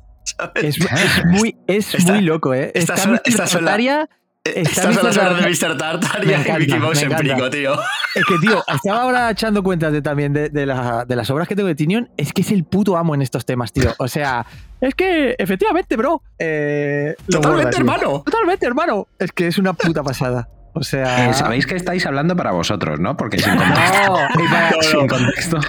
Es, 0.55 0.77
es 0.79 1.25
muy, 1.25 1.55
es 1.67 1.93
Esta- 1.93 2.13
muy 2.13 2.21
loco, 2.21 2.53
¿eh? 2.53 2.71
estas 2.73 2.97
Está 2.97 2.97
son- 2.97 3.11
muy 3.11 3.19
estas 3.25 3.49
son 3.49 3.65
la- 3.65 3.77
libertaria 3.77 4.09
Está 4.45 4.59
Estás 4.59 4.97
a 4.97 5.03
las 5.03 5.17
horas 5.17 5.37
de 5.41 5.49
Mr. 5.67 5.77
Tartar 5.77 6.25
Me 6.25 6.31
y 6.33 6.35
encanta, 6.35 6.59
Mickey 6.59 6.77
Mouse 6.79 6.97
en 7.01 7.05
encanta. 7.05 7.23
perico, 7.33 7.49
tío. 7.49 7.73
Es 8.13 8.25
que, 8.25 8.37
tío, 8.39 8.61
estaba 8.75 9.01
ahora 9.03 9.29
echando 9.31 9.63
cuentas 9.63 9.93
de, 9.93 10.01
también 10.01 10.33
de, 10.33 10.49
de 10.49 10.65
la- 10.65 11.05
de 11.07 11.15
las 11.15 11.29
obras 11.29 11.47
que 11.47 11.55
tengo 11.55 11.69
de 11.69 11.75
Tinion. 11.75 12.09
Es 12.17 12.33
que 12.33 12.41
es 12.41 12.51
el 12.51 12.65
puto 12.65 12.97
amo 12.97 13.15
en 13.15 13.21
estos 13.21 13.45
temas, 13.45 13.71
tío. 13.71 13.93
O 13.99 14.09
sea, 14.09 14.45
es 14.81 14.95
que, 14.95 15.35
efectivamente, 15.39 15.95
bro. 15.95 16.21
eh, 16.39 17.15
Totalmente, 17.29 17.69
tío. 17.69 17.79
hermano. 17.79 18.21
Totalmente, 18.25 18.65
hermano. 18.65 19.07
Es 19.17 19.31
que 19.31 19.47
es 19.47 19.57
una 19.57 19.71
puta 19.71 20.03
pasada. 20.03 20.49
O 20.75 20.83
sea. 20.83 21.29
Eh, 21.29 21.33
Sabéis 21.33 21.67
que 21.67 21.75
estáis 21.75 22.05
hablando 22.05 22.35
para 22.35 22.51
vosotros, 22.51 22.99
¿no? 22.99 23.15
Porque 23.15 23.37
sin 23.39 23.55
contexto. 23.57 24.07
No, 24.35 24.43
y 24.43 24.47
para- 24.47 24.81
sin 24.81 25.07
contexto. 25.07 25.59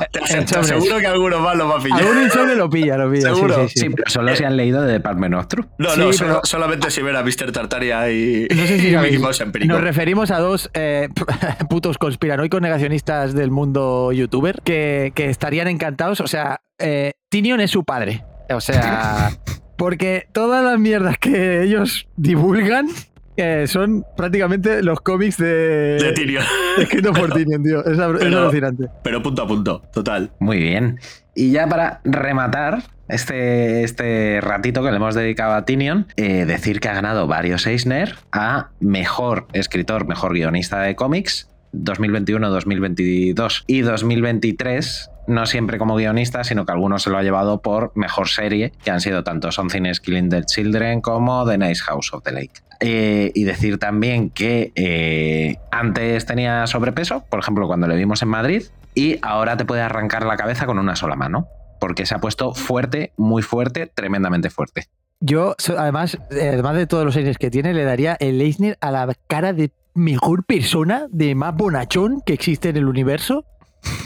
Seguro 0.65 0.99
que 0.99 1.07
algunos 1.07 1.41
más 1.41 1.57
lo 1.57 1.69
va 1.69 1.79
a 1.79 1.83
pillar. 1.83 2.01
Algún 2.01 2.23
insomne 2.23 2.55
lo 2.55 2.71
pilla, 2.71 2.97
lo 2.97 3.11
pilla. 3.11 3.35
Seguro. 3.35 3.69
sí, 3.69 3.75
sí. 3.75 3.81
Sí, 3.81 3.89
pero 3.91 4.09
solo 4.11 4.35
si 4.35 4.45
han 4.45 4.57
leído 4.57 4.83
de 4.83 4.93
Department 4.93 5.35
of 5.35 5.47
Truth. 5.49 5.67
No, 5.79 5.91
Sí, 5.91 5.99
no, 6.01 6.05
pero- 6.07 6.13
solo- 6.15 6.41
solamente 6.45 6.91
si 6.91 7.03
ven 7.03 7.17
a 7.17 7.23
Mr. 7.23 7.53
Tartaria 7.53 8.11
y, 8.11 8.47
No 8.51 8.67
sé 8.67 8.79
si 8.81 8.89
y 8.93 8.97
Mickey 8.97 9.19
Mouse 9.19 9.41
en 9.43 9.53
perico. 9.53 9.73
Nos 9.75 9.83
referimos 9.83 10.31
a 10.31 10.39
dos 10.39 10.71
eh, 10.75 11.09
putos 11.69 11.99
conspiranoicos 11.99 12.61
negacionistas 12.61 13.35
del 13.35 13.51
mundo 13.51 14.11
youtuber 14.13 14.61
que, 14.65 15.13
que 15.15 15.29
estarían 15.31 15.69
encantados. 15.69 16.21
O 16.21 16.27
sea, 16.27 16.61
eh, 16.79 17.13
Tinion 17.29 17.61
es 17.61 17.71
su 17.71 17.85
padre. 17.85 18.25
O 18.51 18.61
sea, 18.61 19.31
porque 19.77 20.27
todas 20.33 20.63
las 20.65 20.79
mierdas 20.79 21.19
que 21.19 21.63
ellos 21.63 22.07
divulgan 22.17 22.89
eh, 23.37 23.67
son 23.67 24.05
prácticamente 24.17 24.83
los 24.83 25.01
cómics 25.01 25.37
de, 25.39 25.99
De 25.99 26.13
Tyrion. 26.13 26.45
escritos 26.79 27.19
por 27.19 27.33
Tinion, 27.33 27.63
tío. 27.63 27.81
Es, 27.85 27.97
Pero- 27.99 28.39
alucinante. 28.43 28.89
Pero 29.03 29.23
punto 29.23 29.43
a 29.43 29.47
punto, 29.47 29.83
total. 29.93 30.31
Muy 30.39 30.59
bien. 30.59 30.99
Y 31.35 31.51
ya 31.51 31.67
para 31.69 32.01
rematar 32.05 32.85
este, 33.09 33.83
este 33.83 34.41
ratito 34.41 34.83
que 34.85 34.91
le 34.91 34.97
hemos 34.97 35.15
dedicado 35.15 35.55
a 35.55 35.65
Tinion, 35.65 36.07
eh, 36.17 36.45
decir 36.47 36.81
que 36.81 36.89
ha 36.89 36.95
ganado 36.95 37.27
varios 37.27 37.67
Eisner 37.67 38.15
a 38.33 38.71
mejor 38.81 39.47
escritor, 39.53 40.07
mejor 40.07 40.33
guionista 40.33 40.81
de 40.81 40.95
cómics 40.95 41.49
2021, 41.73 42.51
2022 42.51 43.65
y 43.67 43.81
2023. 43.81 45.11
No 45.27 45.47
siempre 45.47 45.79
como 45.79 45.97
guionista, 45.97 46.45
sino 46.45 46.67
que 46.67 46.73
algunos 46.73 47.03
se 47.03 47.11
lo 47.11 47.19
ha 47.19 47.23
llevado 47.23 47.61
por 47.63 47.93
mejor 47.95 48.29
serie, 48.29 48.73
que 48.85 48.91
han 48.91 49.01
sido 49.01 49.25
tanto 49.25 49.51
Something 49.53 49.87
is 49.87 50.01
Killing 50.01 50.29
the 50.29 50.45
Children 50.45 51.01
como 51.01 51.47
The 51.47 51.59
Nice 51.59 51.83
House 51.83 52.13
of 52.13 52.23
the 52.23 52.33
Lake. 52.33 52.53
Eh, 52.81 53.33
y 53.35 53.45
decir 53.45 53.79
también 53.79 54.31
que 54.31 54.73
eh, 54.75 55.57
antes 55.71 56.27
tenía 56.27 56.67
sobrepeso, 56.67 57.25
por 57.31 57.41
ejemplo, 57.41 57.67
cuando 57.67 57.87
le 57.87 57.97
vimos 57.97 58.23
en 58.23 58.29
Madrid, 58.29 58.65
y 58.95 59.19
ahora 59.23 59.57
te 59.57 59.65
puede 59.65 59.83
arrancar 59.83 60.27
la 60.27 60.37
cabeza 60.37 60.67
con 60.67 60.79
una 60.79 60.97
sola 60.97 61.17
mano, 61.17 61.49
porque 61.81 62.07
se 62.07 62.15
ha 62.15 62.19
puesto 62.19 62.55
fuerte, 62.55 63.13
muy 63.17 63.43
fuerte, 63.43 63.87
tremendamente 63.87 64.51
fuerte. 64.51 64.89
Yo, 65.21 65.57
además, 65.79 66.19
además 66.31 66.77
de 66.77 66.87
todos 66.87 67.05
los 67.05 67.17
Eisners 67.17 67.39
que 67.39 67.51
tiene, 67.51 67.73
le 67.73 67.85
daría 67.85 68.17
el 68.21 68.41
Eisner 68.41 68.77
a 68.81 68.91
la 68.91 69.15
cara 69.27 69.53
de 69.53 69.71
mejor 69.95 70.45
persona, 70.45 71.07
de 71.11 71.35
más 71.35 71.55
bonachón 71.55 72.21
que 72.27 72.35
existe 72.35 72.69
en 72.71 72.77
el 72.77 72.87
universo. 72.87 73.45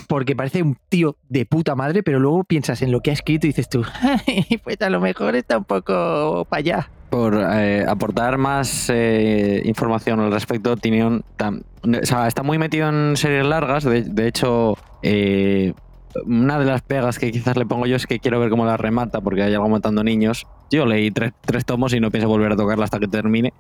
Porque 0.09 0.35
parece 0.35 0.63
un 0.63 0.77
tío 0.89 1.17
de 1.29 1.45
puta 1.47 1.75
madre, 1.75 2.03
pero 2.03 2.19
luego 2.19 2.45
piensas 2.45 2.81
en 2.83 2.91
lo 2.93 3.01
que 3.01 3.11
ha 3.11 3.13
escrito 3.13 3.47
y 3.47 3.51
dices 3.51 3.69
tú, 3.69 3.83
"Ay, 4.27 4.59
pues 4.65 4.81
a 4.81 4.91
lo 4.91 5.01
mejor 5.01 5.37
está 5.37 5.59
un 5.59 5.65
poco 5.65 6.47
para 6.49 6.59
allá. 6.61 6.91
Por 7.11 7.39
eh, 7.53 7.85
aportar 7.89 8.37
más 8.39 8.91
eh, 8.91 9.63
información 9.65 10.21
al 10.21 10.31
respecto, 10.33 10.77
tam- 11.39 11.63
o 11.83 12.07
sea, 12.07 12.27
está 12.29 12.43
muy 12.43 12.59
metido 12.59 12.89
en 12.89 13.17
series 13.17 13.47
largas. 13.47 13.85
De, 13.85 14.03
de 14.03 14.29
hecho, 14.29 14.77
eh, 15.03 15.73
una 16.25 16.59
de 16.59 16.65
las 16.65 16.83
pegas 16.83 17.19
que 17.19 17.31
quizás 17.31 17.57
le 17.57 17.67
pongo 17.67 17.87
yo 17.87 17.97
es 17.97 18.07
que 18.07 18.19
quiero 18.19 18.41
ver 18.41 18.51
cómo 18.51 18.65
la 18.65 18.77
remata, 18.77 19.21
porque 19.21 19.43
hay 19.43 19.55
algo 19.55 19.69
matando 19.69 20.03
niños. 20.05 20.47
Yo 20.71 20.85
leí 20.87 21.11
tres, 21.11 21.33
tres 21.43 21.65
tomos 21.65 21.93
y 21.95 22.01
no 22.01 22.11
pienso 22.11 22.29
volver 22.29 22.53
a 22.53 22.57
tocarla 22.57 22.85
hasta 22.85 22.99
que 22.99 23.09
termine. 23.09 23.53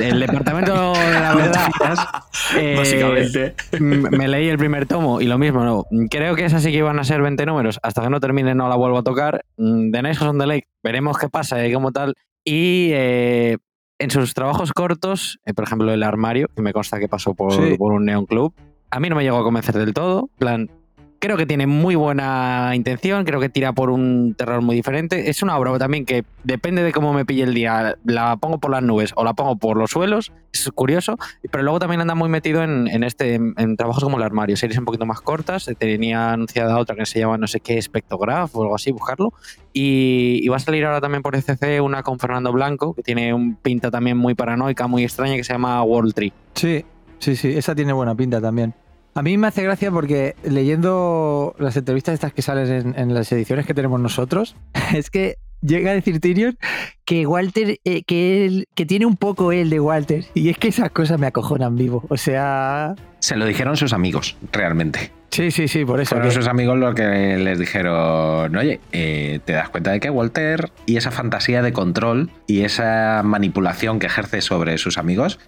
El 0.00 0.18
departamento 0.26 0.92
de 0.92 1.12
la 1.20 1.34
verdad. 1.34 1.68
eh, 2.56 2.74
Básicamente. 2.76 3.54
Mm, 3.78 4.16
me 4.16 4.28
leí 4.28 4.48
el 4.48 4.58
primer 4.58 4.86
tomo 4.86 5.20
y 5.20 5.26
lo 5.26 5.38
mismo, 5.38 5.62
no. 5.64 5.84
Creo 6.10 6.34
que 6.34 6.44
esas 6.44 6.62
sí 6.62 6.70
que 6.72 6.78
iban 6.78 6.98
a 6.98 7.04
ser 7.04 7.22
20 7.22 7.46
números. 7.46 7.78
Hasta 7.82 8.02
que 8.02 8.10
no 8.10 8.20
termine 8.20 8.54
no 8.54 8.68
la 8.68 8.76
vuelvo 8.76 8.98
a 8.98 9.02
tocar. 9.02 9.44
Mm, 9.56 9.90
The 9.92 10.02
Nice 10.02 10.16
House 10.18 10.30
on 10.30 10.38
the 10.38 10.46
Lake, 10.46 10.66
veremos 10.82 11.18
qué 11.18 11.28
pasa 11.28 11.64
y 11.66 11.72
como 11.72 11.92
tal. 11.92 12.14
Y 12.44 12.90
eh, 12.92 13.58
en 13.98 14.10
sus 14.10 14.34
trabajos 14.34 14.72
cortos, 14.72 15.38
eh, 15.44 15.54
por 15.54 15.64
ejemplo 15.64 15.92
El 15.92 16.02
Armario, 16.02 16.48
que 16.54 16.62
me 16.62 16.72
consta 16.72 16.98
que 16.98 17.08
pasó 17.08 17.34
por, 17.34 17.52
Sí. 17.52 17.76
por 17.76 17.92
un 17.92 18.04
Neon 18.04 18.26
Club, 18.26 18.54
a 18.90 19.00
mí 19.00 19.08
no 19.10 19.16
me 19.16 19.22
llegó 19.22 19.38
a 19.38 19.42
convencer 19.42 19.76
del 19.76 19.92
todo. 19.92 20.30
Plan, 20.38 20.70
creo 21.18 21.36
que 21.36 21.46
tiene 21.46 21.66
muy 21.66 21.94
buena 21.94 22.72
intención, 22.74 23.24
creo 23.24 23.40
que 23.40 23.48
tira 23.48 23.72
por 23.72 23.90
un 23.90 24.34
terror 24.36 24.62
muy 24.62 24.76
diferente. 24.76 25.30
Es 25.30 25.42
una 25.42 25.56
obra 25.58 25.76
también 25.78 26.04
que 26.04 26.24
depende 26.44 26.82
de 26.82 26.92
cómo 26.92 27.12
me 27.12 27.24
pille 27.24 27.42
el 27.42 27.54
día, 27.54 27.96
la 28.04 28.36
pongo 28.36 28.58
por 28.58 28.70
las 28.70 28.82
nubes 28.82 29.12
o 29.16 29.24
la 29.24 29.34
pongo 29.34 29.56
por 29.56 29.76
los 29.76 29.90
suelos, 29.90 30.32
es 30.52 30.70
curioso, 30.74 31.16
pero 31.50 31.62
luego 31.62 31.78
también 31.78 32.00
anda 32.00 32.14
muy 32.14 32.28
metido 32.28 32.62
en, 32.62 32.88
en 32.88 33.02
este 33.02 33.34
en, 33.34 33.76
trabajos 33.76 34.02
como 34.04 34.16
el 34.16 34.22
armario, 34.22 34.56
series 34.56 34.78
un 34.78 34.84
poquito 34.84 35.06
más 35.06 35.20
cortas, 35.20 35.68
tenía 35.78 36.32
anunciada 36.32 36.78
otra 36.78 36.96
que 36.96 37.06
se 37.06 37.18
llama 37.18 37.36
no 37.38 37.46
sé 37.46 37.60
qué, 37.60 37.80
Spectograph 37.80 38.54
o 38.54 38.62
algo 38.62 38.74
así, 38.74 38.92
buscarlo, 38.92 39.32
y, 39.72 40.40
y 40.42 40.48
va 40.48 40.56
a 40.56 40.60
salir 40.60 40.84
ahora 40.84 41.00
también 41.00 41.22
por 41.22 41.34
ECC 41.34 41.82
una 41.82 42.02
con 42.02 42.18
Fernando 42.18 42.52
Blanco, 42.52 42.94
que 42.94 43.02
tiene 43.02 43.34
un 43.34 43.56
pinta 43.56 43.90
también 43.90 44.16
muy 44.16 44.34
paranoica, 44.34 44.86
muy 44.86 45.04
extraña, 45.04 45.36
que 45.36 45.44
se 45.44 45.52
llama 45.52 45.82
World 45.82 46.14
Tree. 46.14 46.32
Sí, 46.54 46.84
sí, 47.18 47.36
sí, 47.36 47.56
esa 47.56 47.74
tiene 47.74 47.92
buena 47.92 48.14
pinta 48.14 48.40
también. 48.40 48.74
A 49.18 49.22
mí 49.22 49.36
me 49.36 49.48
hace 49.48 49.64
gracia 49.64 49.90
porque 49.90 50.36
leyendo 50.44 51.56
las 51.58 51.76
entrevistas 51.76 52.14
estas 52.14 52.32
que 52.32 52.40
salen 52.40 52.70
en, 52.70 52.94
en 52.96 53.14
las 53.14 53.32
ediciones 53.32 53.66
que 53.66 53.74
tenemos 53.74 53.98
nosotros, 53.98 54.54
es 54.94 55.10
que 55.10 55.38
llega 55.60 55.90
a 55.90 55.94
decir 55.94 56.20
Tyrion 56.20 56.56
que 57.04 57.26
Walter, 57.26 57.80
eh, 57.84 58.04
que 58.04 58.46
él, 58.46 58.68
que 58.76 58.86
tiene 58.86 59.06
un 59.06 59.16
poco 59.16 59.50
él 59.50 59.70
de 59.70 59.80
Walter. 59.80 60.24
Y 60.34 60.50
es 60.50 60.58
que 60.58 60.68
esas 60.68 60.92
cosas 60.92 61.18
me 61.18 61.26
acojonan 61.26 61.74
vivo. 61.74 62.04
O 62.10 62.16
sea. 62.16 62.94
Se 63.18 63.34
lo 63.34 63.44
dijeron 63.46 63.76
sus 63.76 63.92
amigos, 63.92 64.36
realmente. 64.52 65.10
Sí, 65.30 65.50
sí, 65.50 65.66
sí, 65.66 65.84
por 65.84 66.00
eso. 66.00 66.10
Fueron 66.10 66.28
que- 66.28 66.34
sus 66.36 66.46
amigos 66.46 66.78
los 66.78 66.94
que 66.94 67.38
les 67.38 67.58
dijeron, 67.58 68.54
oye, 68.54 68.78
eh, 68.92 69.40
¿te 69.44 69.52
das 69.52 69.68
cuenta 69.68 69.90
de 69.90 69.98
que 69.98 70.10
Walter 70.10 70.70
y 70.86 70.96
esa 70.96 71.10
fantasía 71.10 71.60
de 71.62 71.72
control 71.72 72.30
y 72.46 72.60
esa 72.60 73.22
manipulación 73.24 73.98
que 73.98 74.06
ejerce 74.06 74.42
sobre 74.42 74.78
sus 74.78 74.96
amigos 74.96 75.40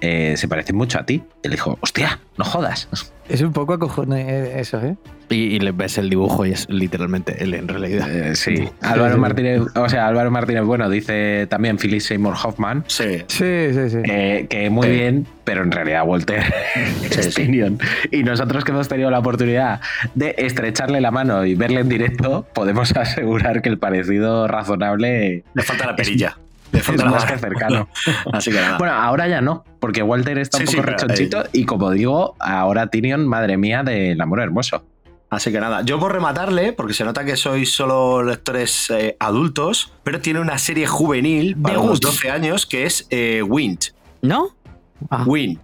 eh, 0.00 0.34
se 0.36 0.48
parecen 0.48 0.76
mucho 0.76 0.98
a 0.98 1.06
ti? 1.06 1.22
Y 1.42 1.46
él 1.46 1.52
dijo, 1.52 1.78
hostia, 1.80 2.20
no 2.36 2.44
jodas. 2.44 2.88
Es 3.28 3.40
un 3.40 3.52
poco 3.52 3.72
acojone 3.72 4.60
eso, 4.60 4.80
¿eh? 4.80 4.94
Y, 5.30 5.56
y 5.56 5.58
le 5.58 5.72
ves 5.72 5.98
el 5.98 6.08
dibujo 6.08 6.46
y 6.46 6.52
es 6.52 6.68
literalmente 6.70 7.42
él 7.42 7.54
en 7.54 7.66
realidad. 7.66 8.08
Eh, 8.08 8.36
sí, 8.36 8.68
Álvaro 8.82 9.14
sí. 9.14 9.20
Martínez, 9.20 9.62
o 9.74 9.88
sea, 9.88 10.06
Álvaro 10.06 10.30
Martínez, 10.30 10.62
bueno, 10.62 10.88
dice 10.88 11.48
también 11.50 11.76
Philip 11.76 11.98
Seymour 12.00 12.36
Hoffman, 12.40 12.84
Sí. 12.86 13.24
Sí, 13.26 13.72
sí, 13.74 13.90
sí. 13.90 13.96
eh, 14.04 14.46
que 14.48 14.70
muy 14.70 14.86
Sí. 14.86 14.92
bien, 14.92 15.26
pero 15.42 15.64
en 15.64 15.72
realidad 15.72 16.04
Walter 16.06 16.40
es 17.10 17.34
Tyrion. 17.34 17.80
Y 18.12 18.22
nosotros 18.22 18.64
que 18.64 18.70
hemos 18.70 18.86
tenido 18.86 19.10
la 19.10 19.18
oportunidad 19.18 19.80
de 20.14 20.36
estrecharle 20.38 21.00
la 21.00 21.10
mano 21.10 21.44
y 21.44 21.56
verle 21.56 21.80
en 21.80 21.88
directo, 21.88 22.46
podemos 22.54 22.96
asegurar 22.96 23.60
que 23.60 23.70
el 23.70 23.78
parecido 23.78 24.46
razonable 24.46 25.42
Le 25.52 25.62
falta 25.64 25.84
la 25.84 25.96
perilla. 25.96 26.38
Le 26.72 26.78
es 26.80 27.04
más 27.04 27.24
que 27.24 27.38
cercano. 27.38 27.88
Así 28.32 28.50
que 28.50 28.60
nada. 28.60 28.78
Bueno, 28.78 28.94
ahora 28.94 29.28
ya 29.28 29.40
no, 29.40 29.64
porque 29.80 30.02
Walter 30.02 30.38
está 30.38 30.58
un 30.58 30.66
Sí, 30.66 30.72
sí, 30.72 30.76
poco 30.76 30.86
pero, 30.86 30.98
rechonchito 30.98 31.44
y 31.52 31.64
como 31.64 31.90
digo, 31.90 32.34
ahora 32.38 32.88
Tyrion, 32.88 33.26
madre 33.26 33.56
mía, 33.56 33.82
del 33.82 34.20
amor 34.20 34.40
hermoso. 34.40 34.84
Así 35.28 35.50
que 35.50 35.58
nada, 35.58 35.82
yo 35.82 35.98
por 35.98 36.12
rematarle, 36.12 36.72
porque 36.72 36.94
se 36.94 37.04
nota 37.04 37.24
que 37.24 37.36
sois 37.36 37.72
solo 37.72 38.22
lectores 38.22 38.90
eh, 38.90 39.16
adultos, 39.18 39.92
pero 40.04 40.20
tiene 40.20 40.38
una 40.40 40.56
serie 40.58 40.86
juvenil 40.86 41.56
para 41.56 41.74
The 41.74 41.80
unos 41.80 42.00
Goods. 42.00 42.12
12 42.14 42.30
años 42.30 42.66
que 42.66 42.86
es 42.86 43.06
eh, 43.10 43.42
Wind. 43.42 43.92
¿No? 44.22 44.50
Ah, 45.10 45.24
Wind. 45.26 45.58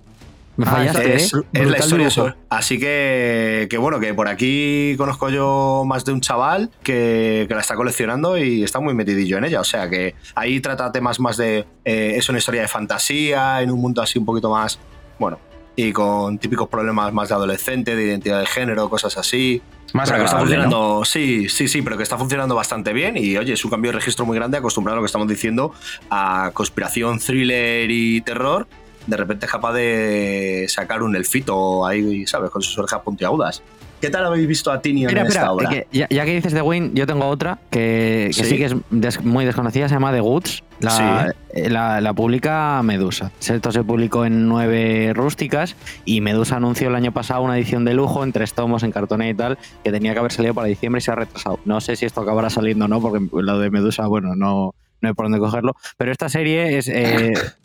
Me 0.64 0.68
Ah, 0.68 0.70
fallaste, 0.77 1.14
Es, 1.16 1.35
¿eh? 1.35 1.38
es 1.53 1.68
la 1.68 1.79
historia 1.79 2.09
sobre- 2.11 2.35
Así 2.48 2.79
que, 2.79 3.66
que 3.68 3.79
bueno, 3.79 3.98
que 3.98 4.14
por 4.14 4.29
aquí 4.29 4.94
conozco 4.96 5.29
yo 5.29 5.83
más 5.87 6.05
de 6.05 6.12
un 6.12 6.20
chaval 6.20 6.70
que, 6.85 7.46
que 7.48 7.55
la 7.55 7.61
está 7.61 7.75
coleccionando 7.75 8.38
y 8.38 8.62
está 8.62 8.79
muy 8.79 8.94
metidillo 8.94 9.38
en 9.38 9.44
ella. 9.44 9.61
O 9.61 9.64
sea 9.64 9.90
que 9.90 10.14
ahí 10.37 10.61
trata 10.61 10.92
temas 10.92 11.18
más 11.18 11.37
de. 11.37 11.66
eh, 11.85 12.14
es 12.16 12.29
una 12.29 12.38
historia 12.38 12.62
de 12.62 12.68
fantasía, 12.68 13.61
en 13.62 13.70
un 13.72 13.81
mundo 13.81 14.03
así 14.03 14.18
un 14.20 14.25
poquito 14.25 14.51
más. 14.51 14.79
Bueno, 15.18 15.40
y 15.75 15.92
con 15.92 16.38
típicos 16.38 16.68
problemas 16.68 17.12
más 17.12 17.29
de 17.31 17.35
adolescente, 17.35 17.96
de 17.96 18.05
identidad 18.05 18.38
de 18.38 18.46
género, 18.46 18.88
cosas 18.88 19.16
así. 19.18 19.61
Más 19.94 20.09
Pero 20.09 20.20
que 20.20 20.27
está 20.27 20.38
funcionando, 20.38 21.05
sí, 21.05 21.48
sí, 21.51 21.68
sí, 21.68 21.83
pero 21.83 21.96
que 21.98 22.03
está 22.03 22.16
funcionando 22.16 22.55
bastante 22.55 22.92
bien 22.94 23.16
y 23.18 23.37
oye, 23.37 23.53
es 23.53 23.62
un 23.64 23.70
cambio 23.70 23.90
de 23.90 23.98
registro 23.98 24.25
muy 24.25 24.37
grande 24.37 24.57
acostumbrado 24.57 24.94
a 24.94 25.01
lo 25.01 25.03
que 25.03 25.07
estamos 25.07 25.29
diciendo 25.29 25.75
a 26.09 26.51
conspiración, 26.55 27.18
thriller 27.18 27.90
y 27.90 28.20
terror. 28.22 28.66
De 29.07 29.17
repente 29.17 29.47
es 29.47 29.53
capaz 29.53 29.73
de 29.73 30.67
sacar 30.69 31.03
un 31.03 31.17
elfito 31.17 31.85
ahí, 31.87 32.27
¿sabes? 32.27 32.51
Con 32.51 32.62
sus 32.62 32.79
orejas 32.79 33.01
puntiagudas. 33.01 33.62
¿Qué 34.01 34.11
tal 34.11 34.25
habéis 34.27 34.49
visto 34.49 34.73
a 34.73 34.83
Tinion 34.83 35.09
Espera, 35.11 35.21
en 35.21 35.27
esta 35.29 35.41
espera, 35.43 35.53
obra? 35.53 35.69
que 35.71 35.87
ya, 35.93 36.09
ya 36.11 36.25
que 36.25 36.35
dices 36.35 36.53
The 36.53 36.62
Wayne, 36.62 36.91
yo 36.93 37.07
tengo 37.07 37.27
otra 37.29 37.59
que, 37.71 38.31
que 38.37 38.43
¿Sí? 38.43 38.45
sí. 38.51 38.57
que 38.57 38.65
es 38.65 38.75
des- 38.91 39.23
muy 39.23 39.45
desconocida, 39.45 39.88
se 39.88 39.95
llama 39.95 40.11
The 40.12 40.21
Goods. 40.21 40.65
La, 40.81 41.33
eh, 41.55 41.71
la, 41.71 42.01
la 42.01 42.12
publica 42.12 42.83
Medusa. 42.83 43.31
Esto 43.41 43.71
se 43.71 43.85
publicó 43.85 44.25
en 44.25 44.49
nueve 44.49 45.12
rústicas 45.15 45.77
y 46.05 46.21
Medusa 46.21 46.57
anunció 46.57 46.88
el 46.88 46.97
año 46.97 47.12
pasado 47.12 47.43
una 47.43 47.57
edición 47.57 47.85
de 47.85 47.95
lujo 47.95 48.25
en 48.25 48.33
tres 48.33 48.55
tomos 48.55 48.83
en 48.83 48.91
cartoné 48.91 49.31
y 49.31 49.35
tal, 49.35 49.57
que 49.85 49.93
tenía 49.93 50.12
que 50.15 50.19
haber 50.19 50.33
salido 50.33 50.53
para 50.55 50.67
diciembre 50.67 50.99
y 50.99 51.03
se 51.03 51.12
ha 51.12 51.15
retrasado. 51.15 51.61
No 51.65 51.81
sé 51.81 51.95
si 51.95 52.05
esto 52.05 52.21
acabará 52.23 52.51
saliendo 52.51 52.87
o 52.87 52.88
no, 52.88 53.01
porque 53.01 53.25
lo 53.33 53.59
de 53.61 53.71
Medusa, 53.71 54.09
bueno, 54.09 54.35
no, 54.35 54.75
no 55.01 55.09
hay 55.09 55.15
por 55.15 55.27
dónde 55.27 55.38
cogerlo. 55.38 55.77
Pero 55.97 56.11
esta 56.11 56.29
serie 56.29 56.77
es. 56.79 56.88
eh, 56.88 57.35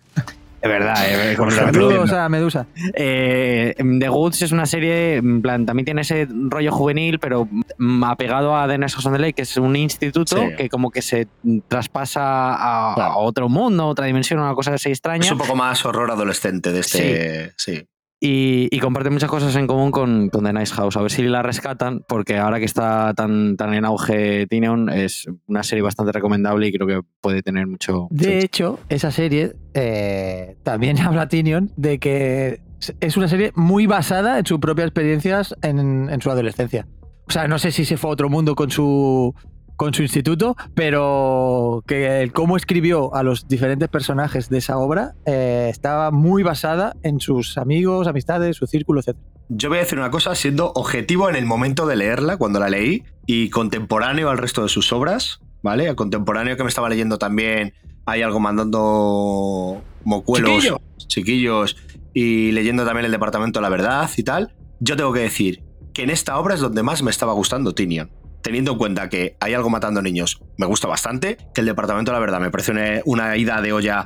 De 0.67 0.73
verdad, 0.73 0.95
eh, 1.07 1.35
Saludos 1.51 2.11
a 2.11 2.27
Medusa. 2.29 2.67
Eh, 2.93 3.73
The 3.77 4.09
Goods 4.09 4.41
es 4.41 4.51
una 4.51 4.65
serie, 4.65 5.15
en 5.15 5.41
plan, 5.41 5.65
también 5.65 5.85
tiene 5.85 6.01
ese 6.01 6.27
rollo 6.29 6.71
juvenil, 6.71 7.19
pero 7.19 7.47
mm, 7.77 8.03
apegado 8.03 8.55
a 8.57 8.67
The 8.67 8.77
Next 8.77 9.05
on 9.05 9.13
the 9.13 9.19
Lake, 9.19 9.33
que 9.33 9.41
es 9.43 9.55
un 9.57 9.75
instituto 9.75 10.37
Sí. 10.37 10.55
que 10.57 10.69
como 10.69 10.91
que 10.91 11.01
se 11.01 11.27
traspasa 11.67 12.21
a, 12.21 12.95
Claro. 12.95 13.11
a 13.11 13.17
otro 13.17 13.49
mundo, 13.49 13.87
otra 13.87 14.05
dimensión, 14.07 14.39
una 14.39 14.53
cosa 14.55 14.73
así 14.73 14.89
extraña. 14.89 15.23
Es 15.25 15.31
un 15.31 15.37
poco 15.37 15.55
más 15.55 15.85
horror 15.85 16.11
adolescente 16.11 16.71
de 16.71 16.79
este. 16.79 17.53
Sí. 17.57 17.87
Y, 18.19 18.67
y 18.75 18.79
comparte 18.79 19.11
muchas 19.11 19.29
cosas 19.29 19.55
en 19.55 19.67
común 19.67 19.91
con, 19.91 20.29
con 20.29 20.43
The 20.43 20.51
Nice 20.51 20.73
House. 20.73 20.97
A 20.97 21.01
ver 21.01 21.11
si 21.11 21.21
la 21.23 21.43
rescatan, 21.43 22.01
porque 22.07 22.37
ahora 22.37 22.57
que 22.57 22.65
está 22.65 23.13
tan, 23.13 23.57
tan 23.57 23.75
en 23.75 23.85
auge 23.85 24.47
Tinion, 24.47 24.89
es 24.89 25.27
una 25.45 25.61
serie 25.61 25.83
bastante 25.83 26.11
recomendable 26.11 26.67
y 26.67 26.73
creo 26.73 26.87
que 26.87 27.07
puede 27.21 27.43
tener 27.43 27.67
mucho. 27.67 28.07
De 28.09 28.39
hecho, 28.39 28.79
esa 28.89 29.11
serie 29.11 29.53
eh, 29.75 30.57
también 30.63 30.99
habla 31.01 31.27
Tinion 31.27 31.71
de 31.77 31.99
que 31.99 32.61
es 32.99 33.17
una 33.17 33.27
serie 33.27 33.51
muy 33.55 33.85
basada 33.85 34.39
en 34.39 34.45
sus 34.45 34.59
propias 34.59 34.87
experiencias 34.87 35.55
en, 35.61 36.09
en 36.09 36.21
su 36.21 36.31
adolescencia. 36.31 36.87
O 37.27 37.31
sea, 37.31 37.47
no 37.47 37.59
sé 37.59 37.71
si 37.71 37.85
se 37.85 37.97
fue 37.97 38.09
a 38.09 38.13
otro 38.13 38.29
mundo 38.29 38.55
con 38.55 38.71
su 38.71 39.35
con 39.77 39.93
su 39.93 40.01
instituto, 40.01 40.57
pero 40.73 41.83
que 41.87 42.21
el 42.21 42.33
cómo 42.33 42.57
escribió 42.57 43.15
a 43.15 43.23
los 43.23 43.47
diferentes 43.47 43.87
personajes 43.87 44.49
de 44.49 44.57
esa 44.57 44.77
obra 44.77 45.13
eh, 45.25 45.67
estaba 45.69 46.11
muy 46.11 46.43
basada 46.43 46.95
en 47.03 47.21
sus 47.21 47.57
amigos, 47.57 48.07
amistades, 48.07 48.57
su 48.57 48.65
círculo, 48.65 48.99
etc. 48.99 49.15
Yo 49.49 49.69
voy 49.69 49.77
a 49.77 49.81
decir 49.81 49.97
una 49.97 50.11
cosa, 50.11 50.35
siendo 50.35 50.73
objetivo 50.73 51.29
en 51.29 51.35
el 51.35 51.45
momento 51.45 51.85
de 51.85 51.95
leerla, 51.95 52.37
cuando 52.37 52.59
la 52.59 52.69
leí, 52.69 53.03
y 53.25 53.49
contemporáneo 53.49 54.29
al 54.29 54.39
resto 54.39 54.63
de 54.63 54.69
sus 54.69 54.91
obras, 54.91 55.39
¿vale? 55.61 55.87
A 55.87 55.95
contemporáneo 55.95 56.57
que 56.57 56.63
me 56.63 56.69
estaba 56.69 56.89
leyendo 56.89 57.17
también, 57.17 57.73
hay 58.05 58.23
algo 58.23 58.39
mandando 58.39 59.81
mocuelos, 60.03 60.55
Chiquillo. 60.55 60.81
chiquillos, 61.07 61.77
y 62.13 62.51
leyendo 62.51 62.83
también 62.83 63.05
el 63.05 63.11
Departamento 63.11 63.59
de 63.59 63.63
la 63.63 63.69
Verdad 63.69 64.09
y 64.17 64.23
tal. 64.23 64.55
Yo 64.79 64.95
tengo 64.95 65.13
que 65.13 65.19
decir 65.19 65.63
que 65.93 66.03
en 66.03 66.09
esta 66.09 66.37
obra 66.39 66.55
es 66.55 66.61
donde 66.61 66.83
más 66.83 67.03
me 67.03 67.11
estaba 67.11 67.33
gustando 67.33 67.73
Tinion. 67.73 68.09
Teniendo 68.47 68.71
en 68.71 68.77
cuenta 68.77 69.09
que 69.09 69.35
hay 69.41 69.53
algo 69.55 69.69
matando 69.69 70.01
niños, 70.01 70.41
me 70.57 70.65
gusta 70.65 70.87
bastante, 70.87 71.35
que 71.53 71.59
el 71.59 71.67
Departamento 71.67 72.11
de 72.11 72.13
la 72.13 72.21
Verdad 72.21 72.39
me 72.39 72.49
parece 72.49 72.71
una, 72.71 73.01
una 73.03 73.35
ida 73.35 73.59
de 73.59 73.73
olla 73.73 74.05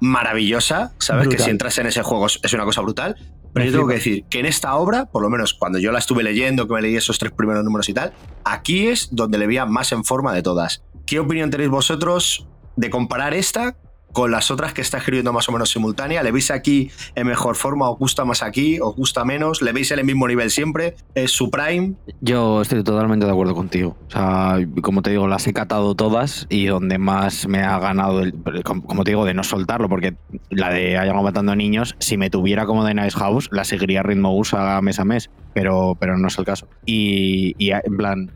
maravillosa, 0.00 0.94
¿sabes? 0.96 1.28
Que 1.28 1.38
si 1.38 1.50
entras 1.50 1.76
en 1.76 1.86
ese 1.86 2.02
juego 2.02 2.26
es 2.26 2.52
una 2.54 2.64
cosa 2.64 2.80
brutal. 2.80 3.16
Pero 3.52 3.66
Me 3.66 3.66
yo 3.66 3.72
tengo 3.72 3.88
que 3.88 3.96
decir 3.96 4.24
que 4.30 4.40
en 4.40 4.46
esta 4.46 4.76
obra, 4.76 5.04
por 5.04 5.20
lo 5.20 5.28
menos 5.28 5.52
cuando 5.52 5.78
yo 5.78 5.92
la 5.92 5.98
estuve 5.98 6.22
leyendo, 6.22 6.66
que 6.66 6.72
me 6.72 6.80
leí 6.80 6.96
esos 6.96 7.18
tres 7.18 7.32
primeros 7.32 7.64
números 7.64 7.86
y 7.90 7.92
tal, 7.92 8.14
aquí 8.46 8.86
es 8.86 9.14
donde 9.14 9.36
le 9.36 9.46
veía 9.46 9.66
más 9.66 9.92
en 9.92 10.04
forma 10.04 10.32
de 10.32 10.42
todas. 10.42 10.82
¿Qué 11.04 11.18
opinión 11.18 11.50
tenéis 11.50 11.68
vosotros 11.68 12.48
de 12.76 12.88
comparar 12.88 13.34
esta 13.34 13.76
con 14.12 14.30
las 14.30 14.50
otras 14.50 14.72
que 14.72 14.80
está 14.80 14.98
escribiendo 14.98 15.32
más 15.32 15.48
o 15.48 15.52
menos 15.52 15.70
simultánea? 15.70 16.22
¿Le 16.22 16.32
veis 16.32 16.50
aquí 16.50 16.90
en 17.14 17.26
mejor 17.26 17.56
forma? 17.56 17.90
¿Os 17.90 17.98
gusta 17.98 18.24
más 18.24 18.42
aquí? 18.42 18.78
¿Os 18.80 18.96
gusta 18.96 19.24
menos? 19.24 19.62
¿Le 19.62 19.72
veis 19.72 19.90
en 19.90 19.98
el 19.98 20.04
mismo 20.04 20.26
nivel 20.26 20.50
siempre? 20.50 20.96
¿Es 21.14 21.32
su 21.32 21.50
prime? 21.50 21.94
Yo 22.20 22.62
estoy 22.62 22.82
totalmente 22.82 23.26
de 23.26 23.32
acuerdo 23.32 23.54
contigo. 23.54 23.96
O 24.08 24.10
sea, 24.10 24.58
como 24.82 25.02
te 25.02 25.10
digo, 25.10 25.28
las 25.28 25.46
he 25.46 25.52
catado 25.52 25.94
todas 25.94 26.46
y 26.48 26.66
donde 26.66 26.98
más 26.98 27.46
me 27.46 27.62
ha 27.62 27.78
ganado, 27.78 28.22
el, 28.22 28.34
como 28.64 29.04
te 29.04 29.10
digo, 29.10 29.24
de 29.24 29.34
no 29.34 29.44
soltarlo, 29.44 29.88
porque 29.88 30.16
la 30.50 30.70
de 30.70 30.98
Hay 30.98 31.08
algo 31.08 31.22
matando 31.22 31.54
niños, 31.54 31.96
si 31.98 32.16
me 32.16 32.30
tuviera 32.30 32.66
como 32.66 32.84
de 32.84 32.94
Nice 32.94 33.18
House, 33.18 33.48
la 33.52 33.64
seguiría 33.64 34.02
ritmo 34.02 34.36
USA 34.36 34.80
mes 34.80 34.98
a 34.98 35.04
mes, 35.04 35.30
pero, 35.52 35.96
pero 35.98 36.16
no 36.16 36.28
es 36.28 36.38
el 36.38 36.44
caso. 36.44 36.68
Y, 36.84 37.54
y 37.58 37.70
en 37.72 37.96
plan, 37.96 38.30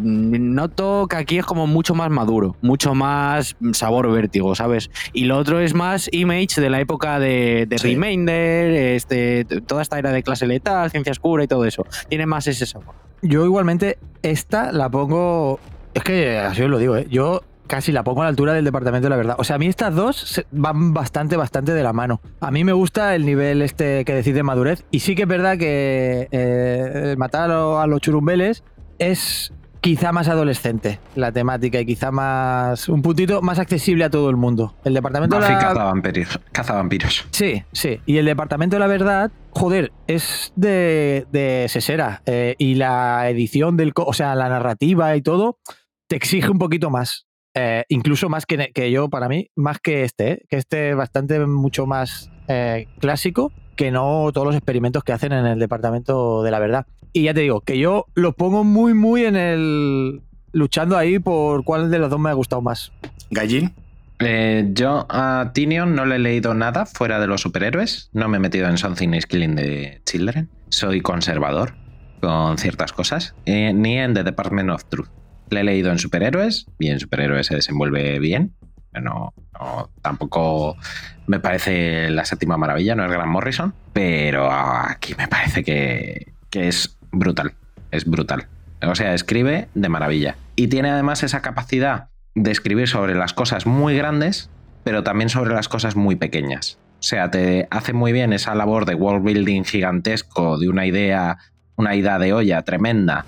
noto 0.00 1.06
que 1.08 1.16
aquí 1.16 1.38
es 1.38 1.44
como 1.46 1.66
mucho 1.66 1.94
más 1.94 2.10
maduro, 2.10 2.56
mucho 2.62 2.94
más 2.94 3.56
sabor 3.72 4.10
vértigo, 4.10 4.54
¿sabes? 4.54 4.90
Y 5.12 5.24
lo 5.24 5.38
otro 5.38 5.60
es 5.60 5.74
más 5.74 6.08
image 6.12 6.60
de 6.60 6.70
la 6.70 6.80
época 6.80 7.18
de, 7.18 7.66
de 7.68 7.78
Sí. 7.78 7.94
Remainder, 7.94 8.70
este, 8.94 9.44
toda 9.44 9.82
esta 9.82 9.98
era 9.98 10.12
de 10.12 10.22
clase 10.22 10.46
letal, 10.46 10.90
ciencia 10.90 11.10
oscura 11.12 11.44
y 11.44 11.46
todo 11.48 11.64
eso. 11.64 11.84
Tiene 12.08 12.26
más 12.26 12.46
ese 12.46 12.66
sabor. 12.66 12.94
Yo 13.22 13.44
igualmente 13.44 13.98
esta 14.22 14.72
la 14.72 14.88
pongo... 14.88 15.58
Es 15.94 16.02
que 16.02 16.38
así 16.38 16.62
os 16.62 16.70
lo 16.70 16.78
digo, 16.78 16.96
¿eh? 16.96 17.06
Yo 17.10 17.42
casi 17.66 17.92
la 17.92 18.04
pongo 18.04 18.20
a 18.20 18.24
la 18.24 18.28
altura 18.28 18.52
del 18.52 18.64
Departamento 18.64 19.06
de 19.06 19.10
la 19.10 19.16
Verdad. 19.16 19.36
O 19.38 19.44
sea, 19.44 19.56
a 19.56 19.58
mí 19.58 19.66
estas 19.66 19.94
dos 19.94 20.44
van 20.50 20.92
bastante, 20.92 21.36
bastante 21.36 21.72
de 21.72 21.82
la 21.82 21.92
mano. 21.92 22.20
A 22.40 22.50
mí 22.50 22.64
me 22.64 22.72
gusta 22.72 23.14
el 23.14 23.24
nivel 23.24 23.62
este 23.62 24.04
que 24.04 24.14
decís 24.14 24.34
de 24.34 24.42
madurez. 24.42 24.84
Y 24.90 25.00
sí 25.00 25.14
que 25.14 25.22
es 25.22 25.28
verdad 25.28 25.56
que 25.56 26.28
eh, 26.30 27.14
matar 27.16 27.50
a 27.50 27.86
los 27.86 28.00
churumbeles 28.00 28.62
es 28.98 29.52
quizá 29.84 30.12
más 30.12 30.28
adolescente 30.28 30.98
la 31.14 31.30
temática 31.30 31.78
y 31.78 31.84
quizá 31.84 32.10
más... 32.10 32.88
un 32.88 33.02
puntito 33.02 33.42
más 33.42 33.58
accesible 33.58 34.04
a 34.04 34.08
todo 34.08 34.30
el 34.30 34.36
mundo. 34.36 34.74
El 34.82 34.94
Departamento 34.94 35.36
de 35.36 35.42
la... 35.42 35.58
cazavampiros. 35.58 36.40
cazavampiros. 36.52 37.26
Sí, 37.30 37.62
sí. 37.72 38.00
Y 38.06 38.16
el 38.16 38.24
Departamento 38.24 38.76
de 38.76 38.80
la 38.80 38.86
Verdad, 38.86 39.30
joder, 39.50 39.92
es 40.06 40.54
de, 40.56 41.26
de 41.30 41.66
Sesera. 41.68 42.22
eh, 42.24 42.54
y 42.56 42.76
la 42.76 43.28
edición 43.28 43.76
del. 43.76 43.92
O 43.94 44.14
sea, 44.14 44.34
la 44.34 44.48
narrativa 44.48 45.14
y 45.16 45.20
todo, 45.20 45.58
te 46.08 46.16
exige 46.16 46.48
un 46.50 46.58
poquito 46.58 46.88
más. 46.88 47.26
eh, 47.54 47.84
incluso 47.88 48.30
más 48.30 48.46
que, 48.46 48.70
que 48.74 48.90
yo, 48.90 49.10
para 49.10 49.28
mí, 49.28 49.48
más 49.54 49.80
que 49.80 50.02
este, 50.04 50.32
¿eh? 50.32 50.42
que 50.48 50.56
este 50.56 50.90
es 50.90 50.96
bastante 50.96 51.38
mucho 51.46 51.84
más 51.86 52.30
eh, 52.48 52.86
clásico 53.00 53.52
que 53.74 53.90
no 53.90 54.30
todos 54.32 54.46
los 54.46 54.56
experimentos 54.56 55.04
que 55.04 55.12
hacen 55.12 55.32
en 55.32 55.46
el 55.46 55.58
Departamento 55.58 56.42
de 56.42 56.50
la 56.50 56.58
Verdad. 56.58 56.86
Y 57.12 57.24
ya 57.24 57.34
te 57.34 57.40
digo, 57.40 57.60
que 57.60 57.78
yo 57.78 58.06
lo 58.14 58.32
pongo 58.32 58.64
muy, 58.64 58.94
muy 58.94 59.24
en 59.24 59.36
el. 59.36 60.22
luchando 60.52 60.96
ahí 60.96 61.18
por 61.18 61.64
cuál 61.64 61.90
de 61.90 61.98
los 61.98 62.10
dos 62.10 62.18
me 62.20 62.30
ha 62.30 62.34
gustado 62.34 62.62
más. 62.62 62.92
Gallín. 63.30 63.72
Eh, 64.20 64.70
yo 64.72 65.06
a 65.10 65.50
Tinion 65.54 65.94
no 65.94 66.06
le 66.06 66.16
he 66.16 66.18
leído 66.20 66.54
nada 66.54 66.86
fuera 66.86 67.18
de 67.20 67.26
los 67.26 67.40
superhéroes. 67.40 68.10
No 68.12 68.28
me 68.28 68.36
he 68.36 68.40
metido 68.40 68.68
en 68.68 68.78
Something 68.78 69.12
is 69.14 69.26
Killing 69.26 69.56
the 69.56 70.00
Children. 70.06 70.48
Soy 70.68 71.00
conservador 71.00 71.74
con 72.20 72.56
ciertas 72.58 72.92
cosas. 72.92 73.34
eh, 73.44 73.72
ni 73.74 73.98
en 73.98 74.14
The 74.14 74.22
Department 74.24 74.70
of 74.70 74.84
Truth. 74.86 75.08
Le 75.50 75.60
he 75.60 75.64
leído 75.64 75.90
en 75.90 75.98
superhéroes 75.98 76.66
y 76.78 76.88
en 76.88 76.98
superhéroes 77.00 77.46
se 77.48 77.56
desenvuelve 77.56 78.18
bien. 78.18 78.54
No, 79.02 79.32
no, 79.58 79.90
tampoco 80.02 80.76
me 81.26 81.40
parece 81.40 82.10
la 82.10 82.24
séptima 82.24 82.56
maravilla, 82.56 82.94
no 82.94 83.04
es 83.04 83.10
Grant 83.10 83.30
Morrison. 83.30 83.74
Pero 83.92 84.50
aquí 84.50 85.14
me 85.16 85.28
parece 85.28 85.64
que, 85.64 86.32
que 86.50 86.68
es 86.68 86.96
brutal. 87.12 87.54
Es 87.90 88.04
brutal. 88.04 88.46
O 88.82 88.94
sea, 88.94 89.14
escribe 89.14 89.68
de 89.74 89.88
maravilla. 89.88 90.36
Y 90.56 90.68
tiene 90.68 90.90
además 90.90 91.22
esa 91.22 91.42
capacidad 91.42 92.08
de 92.34 92.50
escribir 92.50 92.88
sobre 92.88 93.14
las 93.14 93.32
cosas 93.32 93.66
muy 93.66 93.96
grandes, 93.96 94.50
pero 94.82 95.02
también 95.02 95.28
sobre 95.28 95.54
las 95.54 95.68
cosas 95.68 95.96
muy 95.96 96.16
pequeñas. 96.16 96.78
O 96.98 97.06
sea, 97.06 97.30
te 97.30 97.68
hace 97.70 97.92
muy 97.92 98.12
bien 98.12 98.32
esa 98.32 98.54
labor 98.54 98.86
de 98.86 98.94
world 98.94 99.24
building 99.24 99.62
gigantesco, 99.64 100.58
de 100.58 100.68
una 100.68 100.86
idea, 100.86 101.38
una 101.76 101.94
idea 101.94 102.18
de 102.18 102.32
olla 102.32 102.62
tremenda 102.62 103.24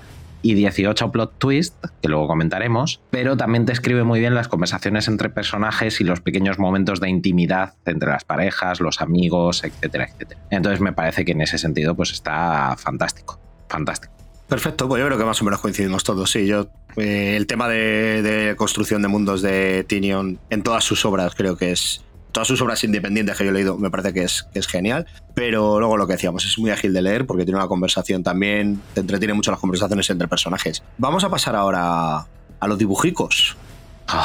y 0.47 0.55
18 0.55 1.11
plot 1.11 1.39
twist, 1.39 1.75
que 2.01 2.09
luego 2.09 2.29
comentaremos, 2.29 3.01
pero 3.11 3.37
también 3.37 3.67
te 3.67 3.73
escribe 3.73 4.05
muy 4.05 4.21
bien 4.21 4.35
las 4.37 4.47
conversaciones 4.47 5.09
entre 5.09 5.29
personajes 5.29 6.01
y 6.01 6.05
los 6.05 6.21
pequeños 6.21 6.61
momentos 6.61 7.01
de 7.01 7.09
intimidad 7.09 7.75
entre 7.85 8.11
las 8.11 8.25
parejas, 8.25 8.81
los 8.81 9.01
amigos, 9.01 9.65
etcétera, 9.65 10.05
etcétera. 10.05 10.41
Entonces 10.51 10.81
me 10.81 10.93
parece 10.93 11.25
que 11.25 11.33
en 11.33 11.41
ese 11.41 11.59
sentido 11.59 11.97
pues 11.97 12.13
está 12.13 12.77
fantástico, 12.79 13.41
fantástico. 13.69 14.13
Perfecto, 14.49 14.87
pues 14.87 15.01
yo 15.01 15.07
creo 15.07 15.19
que 15.19 15.25
más 15.25 15.43
o 15.43 15.45
menos 15.45 15.61
coincidimos 15.61 16.05
todos. 16.05 16.31
Sí, 16.31 16.47
yo 16.47 16.69
eh, 16.97 17.35
el 17.37 17.49
tema 17.49 17.69
de, 17.69 18.23
de 18.23 18.55
construcción 18.55 19.03
de 19.03 19.09
mundos 19.09 19.43
de 19.43 19.85
Tinion 19.89 20.39
en 20.51 20.63
todas 20.63 20.85
sus 20.85 21.05
obras 21.05 21.35
creo 21.35 21.57
que 21.57 21.73
es 21.73 22.05
todas 22.37 22.49
sus 22.49 22.61
obras 22.61 22.85
independientes 22.85 23.35
que 23.35 23.45
yo 23.45 23.51
he 23.51 23.55
leído 23.55 23.79
me 23.79 23.91
parece 23.91 24.13
que 24.13 24.23
es, 24.25 24.43
que 24.53 24.59
es 24.59 24.67
genial. 24.67 25.07
Pero 25.33 25.79
luego 25.81 25.97
lo 25.97 26.07
que 26.07 26.13
decíamos 26.13 26.45
es 26.45 26.59
muy 26.59 26.71
ágil 26.71 26.93
de 26.93 27.01
leer 27.01 27.25
porque 27.27 27.45
tiene 27.47 27.57
una 27.59 27.67
conversación 27.67 28.23
también, 28.23 28.79
te 28.93 29.01
entretiene 29.01 29.33
mucho 29.33 29.51
las 29.51 29.59
conversaciones 29.59 30.11
entre 30.11 30.29
personajes. 30.29 30.83
Vamos 30.99 31.25
a 31.25 31.31
pasar 31.31 31.57
ahora 31.57 32.27
a 32.61 32.67
los 32.69 32.77
dibujicos. 32.77 33.57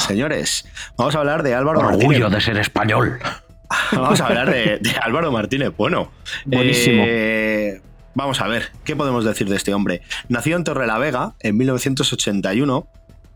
Señores, 0.06 0.67
vamos 0.97 1.15
a 1.15 1.19
hablar 1.19 1.41
de 1.41 1.56
Álvaro 1.56 1.80
Orgullo 1.80 2.08
Martínez. 2.30 2.32
de 2.32 2.41
ser 2.41 2.58
español. 2.58 3.19
Vamos 3.93 4.19
a 4.19 4.28
hablar 4.28 4.52
de, 4.52 4.80
de 4.80 4.91
Álvaro 5.02 5.32
Martínez. 5.32 5.71
Bueno, 5.78 6.12
Buenísimo. 6.45 7.04
eh, 7.08 7.82
vamos 8.13 8.41
a 8.41 8.47
ver, 8.50 8.69
¿qué 8.84 8.97
podemos 8.97 9.24
decir 9.24 9.47
de 9.47 9.56
este 9.56 9.74
hombre? 9.74 10.02
Nació 10.28 10.58
en 10.58 10.65
Torrelavega 10.65 11.36
en 11.39 11.56
1981. 11.56 12.86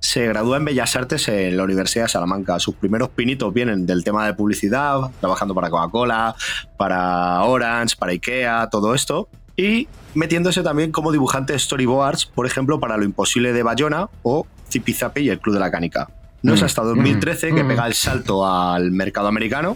Se 0.05 0.27
graduó 0.27 0.55
en 0.55 0.65
Bellas 0.65 0.95
Artes 0.95 1.27
en 1.29 1.57
la 1.57 1.63
Universidad 1.63 2.05
de 2.05 2.09
Salamanca. 2.09 2.59
Sus 2.59 2.75
primeros 2.75 3.09
pinitos 3.09 3.51
vienen 3.51 3.87
del 3.87 4.03
tema 4.03 4.23
de 4.27 4.35
publicidad, 4.35 4.99
trabajando 5.19 5.55
para 5.55 5.71
Coca-Cola, 5.71 6.35
para 6.77 7.43
Orange, 7.43 7.95
para 7.97 8.11
Ikea, 8.11 8.69
todo 8.69 8.93
esto. 8.93 9.27
Y 9.57 9.87
metiéndose 10.13 10.61
también 10.61 10.91
como 10.91 11.11
dibujante 11.11 11.53
de 11.53 11.59
storyboards, 11.59 12.27
por 12.27 12.45
ejemplo, 12.45 12.79
para 12.79 12.97
Lo 12.97 13.03
Imposible 13.03 13.51
de 13.51 13.63
Bayona 13.63 14.07
o 14.21 14.45
Zipizape 14.69 15.21
y 15.21 15.29
el 15.29 15.39
Club 15.39 15.55
de 15.55 15.59
la 15.59 15.71
Canica. 15.71 16.07
No 16.43 16.53
es 16.53 16.61
Mm, 16.61 16.65
hasta 16.65 16.83
2013 16.83 17.55
que 17.55 17.63
mm. 17.63 17.67
pega 17.67 17.87
el 17.87 17.95
salto 17.95 18.45
al 18.45 18.91
mercado 18.91 19.27
americano 19.27 19.75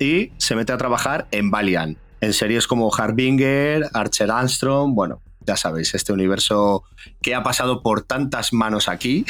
y 0.00 0.32
se 0.38 0.56
mete 0.56 0.72
a 0.72 0.76
trabajar 0.76 1.28
en 1.30 1.52
Valiant, 1.52 1.96
en 2.20 2.32
series 2.32 2.66
como 2.66 2.92
Harbinger, 2.92 3.88
Archer 3.92 4.32
Armstrong, 4.32 4.92
bueno, 4.92 5.22
ya 5.46 5.56
sabéis, 5.56 5.94
este 5.94 6.12
universo 6.12 6.82
que 7.22 7.36
ha 7.36 7.44
pasado 7.44 7.80
por 7.82 8.02
tantas 8.02 8.52
manos 8.52 8.88
aquí, 8.88 9.24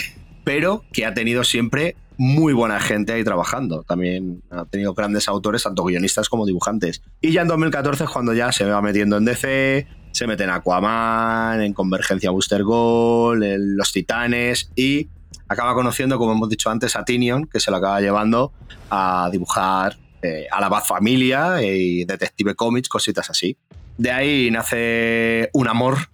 pero 0.48 0.82
que 0.94 1.04
ha 1.04 1.12
tenido 1.12 1.44
siempre 1.44 1.94
muy 2.16 2.54
buena 2.54 2.80
gente 2.80 3.12
ahí 3.12 3.22
trabajando. 3.22 3.82
También 3.82 4.42
ha 4.48 4.64
tenido 4.64 4.94
grandes 4.94 5.28
autores, 5.28 5.62
tanto 5.62 5.84
guionistas 5.84 6.30
como 6.30 6.46
dibujantes. 6.46 7.02
Y 7.20 7.32
ya 7.32 7.42
en 7.42 7.48
2014 7.48 8.04
es 8.04 8.08
cuando 8.10 8.32
ya 8.32 8.50
se 8.50 8.64
va 8.64 8.80
metiendo 8.80 9.18
en 9.18 9.26
DC, 9.26 9.86
se 10.10 10.26
mete 10.26 10.44
en 10.44 10.50
Aquaman, 10.50 11.60
en 11.60 11.74
Convergencia 11.74 12.30
Booster 12.30 12.64
Gold, 12.64 13.42
en 13.42 13.76
Los 13.76 13.92
Titanes 13.92 14.72
y 14.74 15.10
acaba 15.48 15.74
conociendo, 15.74 16.16
como 16.16 16.32
hemos 16.32 16.48
dicho 16.48 16.70
antes, 16.70 16.96
a 16.96 17.04
Tinion, 17.04 17.44
que 17.44 17.60
se 17.60 17.70
lo 17.70 17.76
acaba 17.76 18.00
llevando 18.00 18.54
a 18.88 19.28
dibujar 19.30 19.98
eh, 20.22 20.46
a 20.50 20.62
la 20.62 20.70
Bad 20.70 20.84
Familia 20.84 21.62
y 21.62 22.06
Detective 22.06 22.54
Comics, 22.54 22.88
cositas 22.88 23.28
así. 23.28 23.54
De 23.98 24.10
ahí 24.10 24.50
nace 24.50 25.50
un 25.52 25.68
amor, 25.68 26.08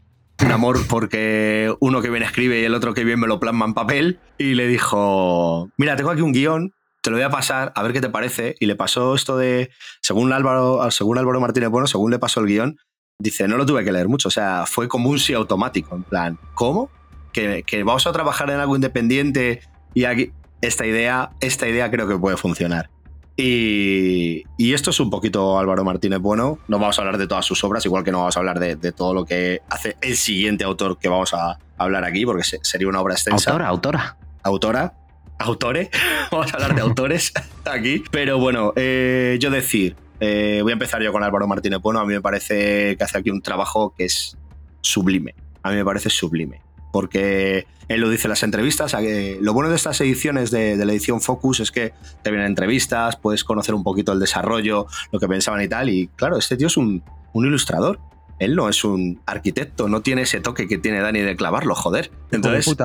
un 0.45 0.53
amor 0.53 0.79
porque 0.89 1.75
uno 1.81 2.03
que 2.03 2.11
bien 2.11 2.23
escribe 2.23 2.61
y 2.61 2.65
el 2.65 2.75
otro 2.75 2.93
que 2.93 3.05
bien 3.05 3.19
me 3.19 3.27
lo 3.27 3.41
plasma 3.41 3.65
en 3.65 3.73
papel 3.73 4.19
y 4.37 4.55
le 4.55 4.67
dijo, 4.69 5.71
mira, 5.79 5.97
tengo 5.97 6.11
aquí 6.11 6.21
un 6.21 6.33
guion, 6.33 6.75
te 7.01 7.11
lo 7.11 7.17
voy 7.17 7.25
a 7.25 7.31
pasar, 7.31 7.73
a 7.75 7.83
ver 7.83 7.93
qué 7.93 8.01
te 8.01 8.11
parece. 8.11 8.55
Y 8.61 8.67
le 8.67 8.77
pasó 8.77 9.15
esto 9.15 9.39
de, 9.39 9.71
según 10.03 10.33
Álvaro, 10.33 10.91
según 10.91 11.19
Álvaro 11.19 11.41
Martínez 11.41 11.71
Bueno, 11.71 11.87
según 11.87 12.11
le 12.11 12.19
pasó 12.19 12.41
el 12.41 12.47
guion, 12.47 12.77
dice, 13.19 13.49
no 13.49 13.57
lo 13.57 13.65
tuve 13.65 13.85
que 13.85 13.93
leer 13.93 14.09
mucho, 14.09 14.29
o 14.29 14.31
sea, 14.31 14.65
fue 14.67 14.87
como 14.87 15.09
un 15.09 15.19
sí 15.19 15.33
automático, 15.33 15.95
en 15.97 16.03
plan, 16.03 16.39
¿cómo? 16.55 16.91
Que, 17.33 17.63
que 17.67 17.83
vamos 17.83 18.07
a 18.07 18.13
trabajar 18.13 18.51
en 18.51 18.61
algo 18.61 18.75
independiente 18.75 19.63
y 19.95 20.05
aquí, 20.05 20.33
esta 20.61 20.87
idea, 20.87 21.31
esta 21.41 21.67
idea 21.69 21.91
creo 21.91 22.07
que 22.07 22.19
puede 22.19 22.37
funcionar. 22.37 22.91
Y, 23.37 24.45
y, 24.57 24.75
esto 24.75 24.91
es 24.91 25.01
un 25.01 25.11
poquito 25.11 25.59
Álvaro 25.59 25.85
Martínez 25.85 26.21
Bueno. 26.21 26.59
No 26.69 26.79
vamos 26.79 26.99
a 26.99 27.03
hablar 27.03 27.19
de 27.19 27.27
todas 27.27 27.45
sus 27.45 27.65
obras, 27.65 27.85
igual 27.85 28.05
que 28.05 28.13
no 28.13 28.19
vamos 28.19 28.37
a 28.37 28.41
hablar 28.41 28.61
de, 28.61 28.77
de 28.77 28.93
todo 28.93 29.13
lo 29.13 29.25
que 29.25 29.61
hace 29.69 29.97
el 30.03 30.17
siguiente 30.17 30.63
autor 30.63 30.99
que 30.99 31.09
vamos 31.09 31.35
a 31.35 31.59
hablar 31.77 32.05
aquí, 32.05 32.25
porque 32.25 32.45
sería 32.63 32.87
una 32.87 33.01
obra 33.01 33.15
extensa. 33.15 33.51
Autora, 33.51 33.69
autora. 33.69 34.17
Autora. 34.43 34.95
Autores. 35.39 35.89
vamos 36.31 36.53
a 36.53 36.57
hablar 36.57 36.77
de 36.77 36.81
autores 36.83 37.33
aquí. 37.65 38.05
Pero 38.13 38.39
bueno, 38.39 38.73
eh, 38.77 39.37
yo 39.41 39.51
decir, 39.51 39.97
eh, 40.21 40.61
voy 40.63 40.71
a 40.71 40.75
empezar 40.75 41.03
yo 41.03 41.11
con 41.11 41.25
Álvaro 41.25 41.49
Martínez 41.49 41.81
Bueno. 41.81 41.99
A 41.99 42.07
mí 42.07 42.15
me 42.15 42.21
parece 42.21 42.97
que 42.97 43.03
hace 43.03 43.19
aquí 43.19 43.31
un 43.31 43.43
trabajo 43.43 43.95
que 43.97 44.05
es 44.05 44.39
sublime. 44.81 45.35
A 45.65 45.71
mí 45.71 45.77
me 45.77 45.85
parece 45.85 46.09
sublime 46.09 46.61
porque 46.95 47.67
él 47.89 48.01
lo 48.01 48.09
dice 48.09 48.29
en 48.29 48.31
las 48.31 48.45
entrevistas. 48.45 48.95
Lo 49.41 49.53
bueno 49.53 49.69
de 49.69 49.75
estas 49.75 50.01
ediciones 50.01 50.53
de, 50.53 50.77
la 50.77 50.93
edición 50.93 51.21
Focus 51.21 51.59
es 51.59 51.73
que 51.73 51.93
te 52.23 52.31
vienen 52.31 52.47
entrevistas, 52.47 53.17
puedes 53.17 53.43
conocer 53.43 53.75
un 53.75 53.83
poquito 53.83 54.13
el 54.13 54.21
desarrollo, 54.21 54.87
lo 55.11 55.19
que 55.19 55.27
pensaban 55.27 55.61
y 55.61 55.67
tal. 55.67 55.89
Y 55.89 56.07
claro, 56.15 56.39
este 56.39 56.57
tío 56.57 56.69
es 56.69 56.77
un, 56.77 57.03
ilustrador. 57.35 57.99
Él 58.39 58.55
no 58.55 58.69
es 58.69 58.85
un 58.85 59.21
arquitecto, 59.27 59.89
no 59.89 60.03
tiene 60.03 60.23
ese 60.23 60.39
toque 60.39 60.69
que 60.69 60.79
tiene 60.79 61.01
Dani 61.01 61.19
de 61.19 61.35
clavarlo, 61.35 61.75
joder. 61.75 62.13
Entonces, 62.31 62.77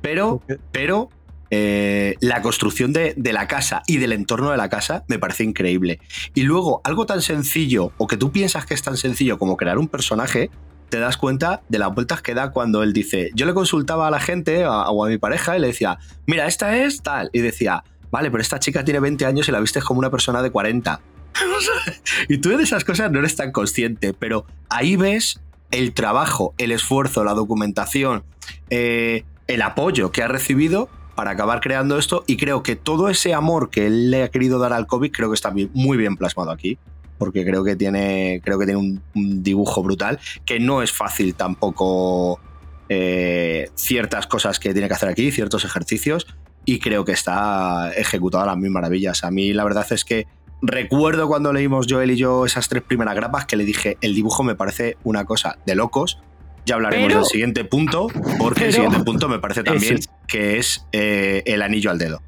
pero, 0.00 0.40
pero 0.70 1.08
eh, 1.50 2.14
la 2.20 2.42
construcción 2.42 2.92
de, 2.92 3.14
de, 3.16 3.32
la 3.32 3.48
casa 3.48 3.82
y 3.88 3.96
del 3.96 4.12
entorno 4.12 4.52
de 4.52 4.58
la 4.58 4.68
casa 4.68 5.02
me 5.08 5.18
parece 5.18 5.42
increíble. 5.42 5.98
Y 6.34 6.42
luego, 6.42 6.82
algo 6.84 7.04
tan 7.04 7.20
sencillo, 7.20 7.90
o 7.98 8.06
que 8.06 8.16
tú 8.16 8.30
piensas 8.30 8.64
que 8.64 8.74
es 8.74 8.82
tan 8.82 8.96
sencillo 8.96 9.40
como 9.40 9.56
crear 9.56 9.76
un 9.76 9.88
personaje, 9.88 10.50
te 10.88 10.98
das 10.98 11.16
cuenta 11.16 11.62
de 11.68 11.78
las 11.78 11.94
vueltas 11.94 12.22
que 12.22 12.34
da 12.34 12.50
cuando 12.50 12.82
él 12.82 12.92
dice, 12.92 13.30
yo 13.34 13.46
le 13.46 13.54
consultaba 13.54 14.06
a 14.06 14.10
la 14.10 14.20
gente 14.20 14.66
o 14.66 15.04
a 15.04 15.08
mi 15.08 15.18
pareja 15.18 15.56
y 15.56 15.60
le 15.60 15.68
decía, 15.68 15.98
mira, 16.26 16.46
esta 16.46 16.76
es 16.76 17.02
tal. 17.02 17.30
Y 17.32 17.40
decía, 17.40 17.84
vale, 18.10 18.30
pero 18.30 18.42
esta 18.42 18.58
chica 18.58 18.84
tiene 18.84 19.00
20 19.00 19.26
años 19.26 19.48
y 19.48 19.52
la 19.52 19.60
viste 19.60 19.80
como 19.82 19.98
una 19.98 20.10
persona 20.10 20.42
de 20.42 20.50
40. 20.50 21.00
y 22.28 22.38
tú 22.38 22.56
de 22.56 22.62
esas 22.62 22.84
cosas 22.84 23.10
no 23.10 23.18
eres 23.18 23.36
tan 23.36 23.52
consciente, 23.52 24.14
pero 24.14 24.46
ahí 24.68 24.96
ves 24.96 25.40
el 25.70 25.92
trabajo, 25.92 26.54
el 26.58 26.72
esfuerzo, 26.72 27.24
la 27.24 27.34
documentación, 27.34 28.24
eh, 28.70 29.24
el 29.46 29.62
apoyo 29.62 30.12
que 30.12 30.22
ha 30.22 30.28
recibido 30.28 30.88
para 31.14 31.32
acabar 31.32 31.60
creando 31.60 31.98
esto 31.98 32.24
y 32.26 32.36
creo 32.36 32.62
que 32.62 32.76
todo 32.76 33.08
ese 33.08 33.32
amor 33.34 33.70
que 33.70 33.86
él 33.86 34.10
le 34.10 34.22
ha 34.22 34.28
querido 34.28 34.58
dar 34.58 34.72
al 34.72 34.86
COVID 34.86 35.10
creo 35.10 35.30
que 35.30 35.34
está 35.34 35.50
muy 35.50 35.96
bien 35.96 36.16
plasmado 36.16 36.50
aquí 36.50 36.78
porque 37.18 37.44
creo 37.44 37.64
que 37.64 37.76
tiene, 37.76 38.40
creo 38.44 38.58
que 38.58 38.66
tiene 38.66 38.80
un, 39.14 39.42
dibujo 39.42 39.82
brutal, 39.82 40.18
que 40.44 40.60
no 40.60 40.82
es 40.82 40.92
fácil 40.92 41.34
tampoco 41.34 42.40
eh, 42.88 43.70
ciertas 43.74 44.26
cosas 44.26 44.58
que 44.58 44.72
tiene 44.72 44.88
que 44.88 44.94
hacer 44.94 45.08
aquí, 45.08 45.30
ciertos 45.30 45.64
ejercicios, 45.64 46.26
y 46.64 46.78
creo 46.80 47.04
que 47.04 47.12
está 47.12 47.92
ejecutado 47.96 48.44
a 48.44 48.46
las 48.46 48.56
mil 48.56 48.70
maravillas. 48.70 49.24
A 49.24 49.30
mí 49.30 49.52
la 49.52 49.64
verdad 49.64 49.86
es 49.90 50.04
que 50.04 50.26
recuerdo 50.62 51.28
cuando 51.28 51.52
leímos 51.52 51.86
Joel 51.88 52.10
y 52.10 52.16
yo 52.16 52.44
esas 52.44 52.68
tres 52.68 52.82
primeras 52.82 53.14
grapas 53.14 53.46
que 53.46 53.56
le 53.56 53.64
dije, 53.64 53.98
el 54.00 54.14
dibujo 54.14 54.42
me 54.42 54.54
parece 54.54 54.96
una 55.04 55.24
cosa 55.24 55.58
de 55.64 55.74
locos. 55.74 56.18
Ya 56.64 56.74
hablaremos 56.74 57.14
del 57.14 57.24
siguiente 57.24 57.64
punto, 57.64 58.08
porque 58.38 58.66
el 58.66 58.72
siguiente 58.72 58.98
punto 59.04 59.28
me 59.28 59.38
parece 59.38 59.62
también 59.62 60.00
que 60.26 60.58
es 60.58 60.84
eh, 60.90 61.44
el 61.46 61.62
anillo 61.62 61.90
al 61.92 61.98
dedo. 61.98 62.22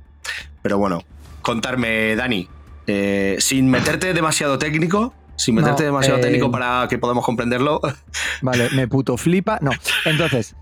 Pero 0.62 0.78
bueno, 0.78 1.02
contarme, 1.42 2.14
Dani, 2.14 2.48
eh, 2.88 3.36
sin 3.38 3.70
meterte 3.70 4.12
demasiado 4.14 4.58
técnico, 4.58 5.14
sin 5.36 5.54
meterte 5.54 5.84
demasiado 5.84 6.20
técnico 6.20 6.46
eh, 6.46 6.50
para 6.50 6.86
que 6.88 6.98
podamos 6.98 7.24
comprenderlo. 7.24 7.80
Vale, 8.42 8.70
me 8.74 8.88
puto 8.88 9.16
flipa. 9.16 9.58
No, 9.60 9.70
entonces, 10.04 10.56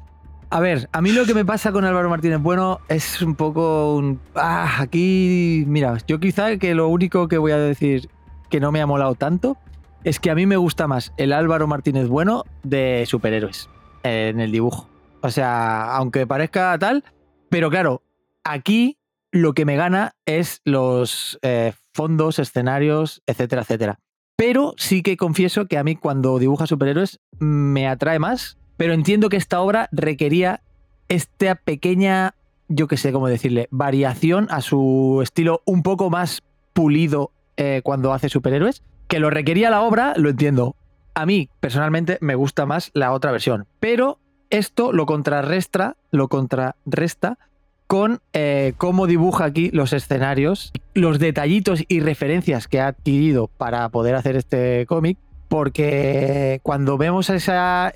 a 0.50 0.60
ver, 0.60 0.88
a 0.92 1.02
mí 1.02 1.10
lo 1.12 1.24
que 1.24 1.34
me 1.34 1.44
pasa 1.44 1.72
con 1.72 1.84
Álvaro 1.84 2.08
Martínez 2.08 2.40
Bueno 2.40 2.80
es 2.88 3.20
un 3.20 3.34
poco 3.34 3.96
un... 3.96 4.20
Ah, 4.34 4.76
aquí, 4.80 5.64
mira, 5.66 5.98
yo 6.06 6.20
quizá 6.20 6.56
que 6.56 6.74
lo 6.74 6.88
único 6.88 7.26
que 7.26 7.38
voy 7.38 7.50
a 7.50 7.58
decir 7.58 8.08
que 8.48 8.60
no 8.60 8.70
me 8.70 8.80
ha 8.80 8.86
molado 8.86 9.16
tanto 9.16 9.56
es 10.04 10.20
que 10.20 10.30
a 10.30 10.36
mí 10.36 10.46
me 10.46 10.56
gusta 10.56 10.86
más 10.86 11.12
el 11.16 11.32
Álvaro 11.32 11.66
Martínez 11.66 12.06
Bueno 12.06 12.44
de 12.62 13.04
superhéroes 13.08 13.68
en 14.04 14.38
el 14.38 14.52
dibujo. 14.52 14.88
O 15.20 15.30
sea, 15.30 15.96
aunque 15.96 16.28
parezca 16.28 16.78
tal, 16.78 17.02
pero 17.50 17.68
claro, 17.68 18.02
aquí 18.44 18.98
lo 19.32 19.52
que 19.52 19.64
me 19.64 19.74
gana 19.74 20.14
es 20.26 20.60
los 20.64 21.40
eh, 21.42 21.72
fondos, 21.96 22.38
escenarios, 22.38 23.22
etcétera, 23.26 23.62
etcétera. 23.62 23.98
Pero 24.36 24.74
sí 24.76 25.02
que 25.02 25.16
confieso 25.16 25.66
que 25.66 25.78
a 25.78 25.84
mí 25.84 25.96
cuando 25.96 26.38
dibuja 26.38 26.66
superhéroes 26.66 27.20
me 27.38 27.88
atrae 27.88 28.18
más, 28.18 28.58
pero 28.76 28.92
entiendo 28.92 29.28
que 29.28 29.38
esta 29.38 29.60
obra 29.60 29.88
requería 29.90 30.60
esta 31.08 31.54
pequeña, 31.54 32.34
yo 32.68 32.86
qué 32.86 32.96
sé 32.96 33.12
cómo 33.12 33.28
decirle, 33.28 33.68
variación 33.70 34.46
a 34.50 34.60
su 34.60 35.20
estilo 35.22 35.62
un 35.64 35.82
poco 35.82 36.10
más 36.10 36.42
pulido 36.74 37.32
eh, 37.56 37.80
cuando 37.82 38.12
hace 38.12 38.28
superhéroes. 38.28 38.82
Que 39.08 39.20
lo 39.20 39.30
requería 39.30 39.70
la 39.70 39.82
obra, 39.82 40.12
lo 40.16 40.28
entiendo. 40.28 40.76
A 41.14 41.24
mí, 41.24 41.48
personalmente, 41.60 42.18
me 42.20 42.34
gusta 42.34 42.66
más 42.66 42.90
la 42.92 43.12
otra 43.12 43.32
versión. 43.32 43.66
Pero 43.80 44.18
esto 44.50 44.92
lo 44.92 45.06
contrarresta, 45.06 45.96
lo 46.10 46.28
contrarresta 46.28 47.38
con 47.86 48.20
eh, 48.32 48.74
cómo 48.76 49.06
dibuja 49.06 49.44
aquí 49.44 49.70
los 49.72 49.92
escenarios, 49.92 50.72
los 50.94 51.18
detallitos 51.18 51.84
y 51.88 52.00
referencias 52.00 52.68
que 52.68 52.80
ha 52.80 52.88
adquirido 52.88 53.48
para 53.48 53.88
poder 53.90 54.14
hacer 54.14 54.36
este 54.36 54.86
cómic, 54.86 55.18
porque 55.48 56.60
cuando 56.62 56.98
vemos 56.98 57.30
esas 57.30 57.92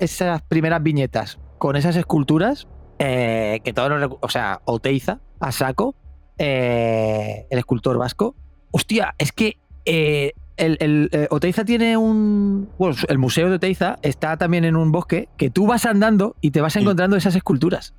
primeras 0.47 0.81
viñetas 0.81 1.39
con 1.57 1.75
esas 1.75 1.95
esculturas, 1.95 2.67
eh, 2.99 3.59
que 3.63 3.73
todos 3.73 3.89
nos, 3.89 4.17
o 4.19 4.29
sea, 4.29 4.61
Oteiza, 4.65 5.19
a 5.39 5.51
saco, 5.51 5.95
eh, 6.37 7.45
el 7.49 7.59
escultor 7.59 7.97
vasco, 7.97 8.35
hostia, 8.71 9.15
es 9.17 9.31
que 9.31 9.57
el, 9.85 11.09
Oteiza 11.31 11.65
tiene 11.65 11.97
un. 11.97 12.69
Bueno, 12.77 12.95
el 13.09 13.17
museo 13.17 13.49
de 13.49 13.55
Oteiza 13.55 13.97
está 14.03 14.37
también 14.37 14.63
en 14.63 14.75
un 14.75 14.91
bosque 14.91 15.27
que 15.35 15.49
tú 15.49 15.65
vas 15.65 15.85
andando 15.85 16.35
y 16.39 16.51
te 16.51 16.61
vas 16.61 16.75
encontrando 16.75 17.17
esas 17.17 17.35
esculturas. 17.35 17.93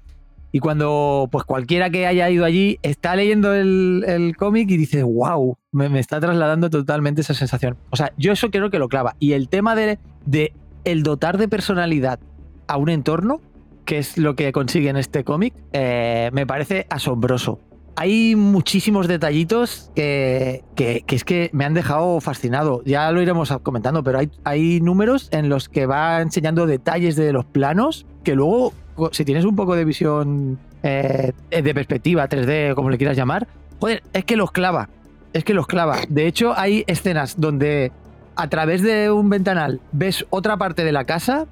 Y 0.55 0.61
cuando 0.61 1.29
pues 1.33 1.45
cualquiera 1.45 1.89
que 1.89 2.07
haya 2.07 2.29
ido 2.29 2.45
allí 2.45 2.79
está 2.83 3.17
leyendo 3.17 3.55
el, 3.55 4.35
cómic 4.37 4.71
y 4.71 4.77
dice, 4.77 5.03
wow, 5.03 5.57
me, 5.73 5.99
está 5.99 6.21
trasladando 6.21 6.69
totalmente 6.69 7.23
esa 7.23 7.33
sensación. 7.33 7.79
O 7.89 7.97
sea, 7.97 8.13
yo 8.19 8.33
eso 8.33 8.51
creo 8.51 8.71
que 8.71 8.79
lo 8.79 8.91
clava. 8.91 9.17
Y 9.19 9.33
el 9.33 9.49
tema 9.49 9.75
de, 9.75 9.99
de 10.27 10.53
el 10.85 11.03
dotar 11.03 11.39
de 11.39 11.49
personalidad 11.49 12.21
a 12.67 12.77
un 12.77 12.91
entorno, 12.91 13.41
que 13.87 13.99
es 13.99 14.19
lo 14.19 14.37
que 14.37 14.53
consigue 14.53 14.91
en 14.91 14.99
este 14.99 15.25
cómic, 15.25 15.55
eh, 15.73 16.31
me 16.35 16.47
parece 16.47 16.87
asombroso. 16.91 17.59
Hay 17.97 18.37
muchísimos 18.37 19.09
detallitos 19.09 19.91
que, 19.95 20.65
que, 20.77 21.05
es 21.09 21.25
que 21.25 21.51
me 21.53 21.65
han 21.65 21.75
dejado 21.75 22.21
fascinado. 22.21 22.83
Ya 22.85 23.11
lo 23.11 23.23
iremos 23.23 23.53
comentando, 23.63 24.03
pero 24.03 24.19
hay, 24.19 24.31
hay 24.45 24.81
números 24.81 25.29
en 25.31 25.49
los 25.49 25.69
que 25.69 25.87
va 25.87 26.21
enseñando 26.21 26.67
detalles 26.67 27.17
de 27.17 27.33
los 27.33 27.45
planos 27.47 28.07
que 28.23 28.35
luego 28.35 28.73
si 29.12 29.25
tienes 29.25 29.45
un 29.45 29.57
poco 29.57 29.75
de 29.75 29.85
visión 29.85 30.59
eh, 30.83 31.33
de 31.51 31.75
perspectiva 31.75 32.29
3D, 32.29 32.75
como 32.75 32.91
le 32.91 32.99
quieras 32.99 33.16
llamar, 33.16 33.49
joder, 33.81 34.03
es 34.12 34.25
que 34.25 34.37
los 34.37 34.53
clava. 34.53 34.89
Es 35.33 35.45
que 35.45 35.55
los 35.55 35.66
clava. 35.66 35.99
De 36.09 36.27
hecho, 36.27 36.53
hay 36.57 36.85
escenas 36.87 37.41
donde 37.41 37.91
a 38.37 38.49
través 38.49 38.83
de 38.83 39.11
un 39.11 39.31
ventanal 39.31 39.81
ves 39.93 40.27
otra 40.31 40.57
parte 40.57 40.85
de 40.85 40.93
la 40.93 41.05
casa 41.05 41.47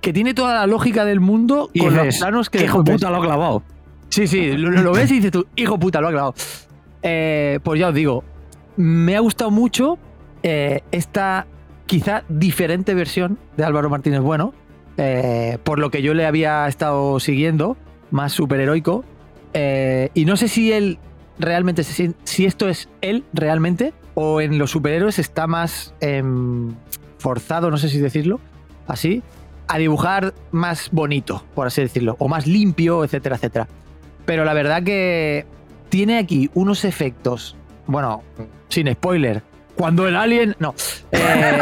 que 0.00 0.12
tiene 0.12 0.34
toda 0.34 0.54
la 0.54 0.66
lógica 0.66 1.04
del 1.04 1.20
mundo 1.20 1.70
y 1.72 1.80
con 1.80 1.94
los 1.94 2.18
planos 2.18 2.50
que. 2.50 2.64
Hijo 2.64 2.82
puta 2.82 3.10
lo 3.10 3.16
ha 3.16 3.20
clavado. 3.20 3.62
Sí, 4.08 4.26
sí, 4.26 4.52
lo, 4.52 4.92
ves 4.92 5.10
y 5.12 5.16
dices 5.16 5.30
tú, 5.30 5.46
hijo 5.54 5.78
puta 5.78 6.00
lo 6.00 6.08
ha 6.08 6.10
clavado. 6.10 6.34
Eh, 7.02 7.60
pues 7.62 7.78
ya 7.78 7.88
os 7.88 7.94
digo, 7.94 8.24
me 8.76 9.14
ha 9.14 9.20
gustado 9.20 9.52
mucho 9.52 9.98
eh, 10.42 10.82
esta 10.90 11.46
quizá 11.86 12.24
diferente 12.28 12.94
versión 12.94 13.38
de 13.56 13.64
Álvaro 13.64 13.88
Martínez 13.88 14.20
Bueno 14.20 14.52
eh, 15.02 15.56
por 15.64 15.78
lo 15.78 15.90
que 15.90 16.02
yo 16.02 16.12
le 16.12 16.26
había 16.26 16.68
estado 16.68 17.18
siguiendo, 17.20 17.78
más 18.10 18.34
superheroico. 18.34 19.02
Eh, 19.54 20.10
y 20.12 20.26
no 20.26 20.36
sé 20.36 20.46
si 20.46 20.72
él 20.72 20.98
realmente 21.38 21.84
si 21.84 22.44
esto 22.44 22.68
es 22.68 22.90
él 23.00 23.24
realmente 23.32 23.94
o 24.14 24.42
en 24.42 24.58
los 24.58 24.70
superhéroes 24.70 25.18
está 25.18 25.46
más 25.46 25.94
em, 26.00 26.74
forzado, 27.18 27.70
no 27.70 27.78
sé 27.78 27.88
si 27.88 27.98
decirlo, 27.98 28.40
así, 28.86 29.22
a 29.68 29.78
dibujar 29.78 30.34
más 30.50 30.90
bonito, 30.92 31.44
por 31.54 31.66
así 31.66 31.80
decirlo, 31.80 32.16
o 32.18 32.28
más 32.28 32.46
limpio, 32.46 33.02
etcétera, 33.02 33.36
etcétera. 33.36 33.68
Pero 34.26 34.44
la 34.44 34.52
verdad 34.52 34.82
que 34.82 35.46
tiene 35.88 36.18
aquí 36.18 36.50
unos 36.52 36.84
efectos, 36.84 37.56
bueno, 37.86 38.22
sin 38.68 38.92
spoiler, 38.92 39.42
cuando 39.80 40.06
el 40.06 40.14
alien, 40.14 40.56
no, 40.58 40.74
eh, 41.10 41.58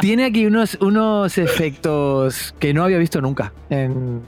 tiene 0.00 0.24
aquí 0.24 0.46
unos, 0.46 0.76
unos 0.80 1.38
efectos 1.38 2.56
que 2.58 2.74
no 2.74 2.82
había 2.82 2.98
visto 2.98 3.20
nunca, 3.20 3.52
en 3.70 4.20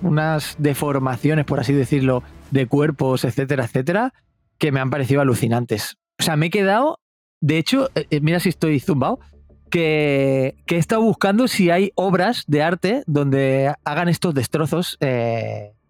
unas 0.00 0.54
deformaciones, 0.56 1.44
por 1.44 1.60
así 1.60 1.74
decirlo, 1.74 2.22
de 2.50 2.64
cuerpos, 2.66 3.26
etcétera, 3.26 3.66
etcétera, 3.66 4.14
que 4.56 4.72
me 4.72 4.80
han 4.80 4.88
parecido 4.88 5.20
alucinantes. 5.20 5.98
O 6.18 6.22
sea, 6.22 6.34
me 6.36 6.46
he 6.46 6.50
quedado, 6.50 6.98
de 7.42 7.58
hecho, 7.58 7.90
eh, 7.94 8.06
eh, 8.08 8.20
mira 8.22 8.40
si 8.40 8.48
estoy 8.48 8.80
zumbado, 8.80 9.20
que, 9.68 10.56
que 10.64 10.76
he 10.76 10.78
estado 10.78 11.02
buscando 11.02 11.46
si 11.46 11.68
hay 11.68 11.92
obras 11.94 12.44
de 12.46 12.62
arte 12.62 13.02
donde 13.06 13.74
hagan 13.84 14.08
estos 14.08 14.32
destrozos 14.32 14.96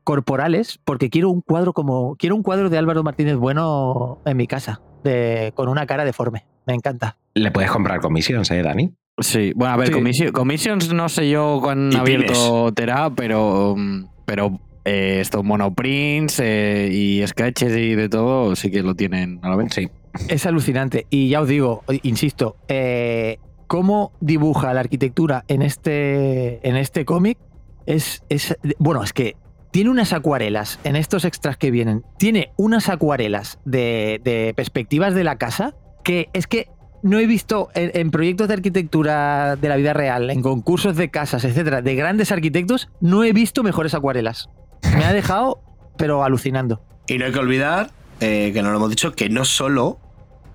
corporales, 0.04 0.78
porque 0.84 1.10
quiero 1.10 1.30
un 1.30 1.40
cuadro 1.40 1.72
como, 1.72 2.16
quiero 2.16 2.36
un 2.36 2.42
cuadro 2.42 2.70
de 2.70 2.78
Álvaro 2.78 3.02
Martínez 3.02 3.36
Bueno 3.36 4.18
en 4.24 4.36
mi 4.36 4.46
casa, 4.46 4.80
de, 5.04 5.52
con 5.54 5.68
una 5.68 5.86
cara 5.86 6.04
deforme. 6.04 6.46
Me 6.66 6.74
encanta. 6.74 7.16
Le 7.34 7.50
puedes 7.50 7.70
comprar 7.70 8.00
comisiones, 8.00 8.50
¿eh, 8.50 8.62
Dani? 8.62 8.92
Sí, 9.18 9.52
bueno, 9.54 9.74
a 9.74 9.76
ver, 9.76 9.88
Sí. 9.88 10.30
commissions 10.32 10.92
no 10.92 11.08
sé 11.08 11.28
yo 11.28 11.58
cuán 11.62 11.90
Y 11.92 11.96
abierto 11.96 12.72
terá, 12.72 13.10
pero, 13.10 13.74
mm, 13.76 14.06
pero 14.24 14.58
eh, 14.84 15.18
esto, 15.20 15.42
monoprints 15.42 16.40
eh, 16.40 16.88
y 16.90 17.26
sketches 17.26 17.76
y 17.76 17.94
de 17.94 18.08
todo 18.08 18.56
sí 18.56 18.70
que 18.70 18.82
lo 18.82 18.94
tienen 18.94 19.38
a 19.42 19.50
la 19.50 19.56
vez. 19.56 19.74
Sí. 19.74 19.88
Es 20.28 20.46
alucinante. 20.46 21.06
Y 21.10 21.28
ya 21.28 21.40
os 21.42 21.48
digo, 21.48 21.84
insisto, 22.02 22.56
eh, 22.68 23.38
cómo 23.66 24.12
dibuja 24.20 24.72
la 24.74 24.80
arquitectura 24.80 25.44
en 25.48 25.62
este, 25.62 26.66
en 26.66 26.76
este 26.76 27.04
cómic 27.04 27.38
es, 27.86 28.22
es. 28.28 28.56
Bueno, 28.78 29.02
es 29.04 29.12
que 29.12 29.36
tiene 29.70 29.90
unas 29.90 30.12
acuarelas 30.12 30.78
en 30.84 30.96
estos 30.96 31.24
extras 31.24 31.56
que 31.56 31.70
vienen. 31.70 32.04
Tiene 32.18 32.52
unas 32.56 32.88
acuarelas 32.88 33.58
de, 33.64 34.20
de 34.24 34.52
perspectivas 34.56 35.14
de 35.14 35.24
la 35.24 35.36
casa 35.36 35.74
que 36.02 36.28
es 36.32 36.46
que 36.46 36.68
no 37.02 37.18
he 37.18 37.26
visto 37.26 37.68
en, 37.74 37.90
en 37.94 38.10
proyectos 38.10 38.48
de 38.48 38.54
arquitectura 38.54 39.56
de 39.56 39.68
la 39.68 39.76
vida 39.76 39.92
real, 39.94 40.28
en 40.30 40.42
concursos 40.42 40.96
de 40.96 41.10
casas, 41.10 41.44
etcétera, 41.44 41.80
de 41.82 41.94
grandes 41.94 42.30
arquitectos, 42.32 42.88
no 43.00 43.24
he 43.24 43.32
visto 43.32 43.62
mejores 43.62 43.94
acuarelas. 43.94 44.48
Me 44.96 45.04
ha 45.04 45.12
dejado, 45.12 45.60
pero 45.96 46.24
alucinando. 46.24 46.82
Y 47.06 47.16
no 47.18 47.24
hay 47.26 47.32
que 47.32 47.38
olvidar, 47.38 47.90
eh, 48.20 48.50
que 48.52 48.62
no 48.62 48.70
lo 48.70 48.76
hemos 48.76 48.90
dicho, 48.90 49.12
que 49.12 49.28
no 49.30 49.44
solo 49.46 49.98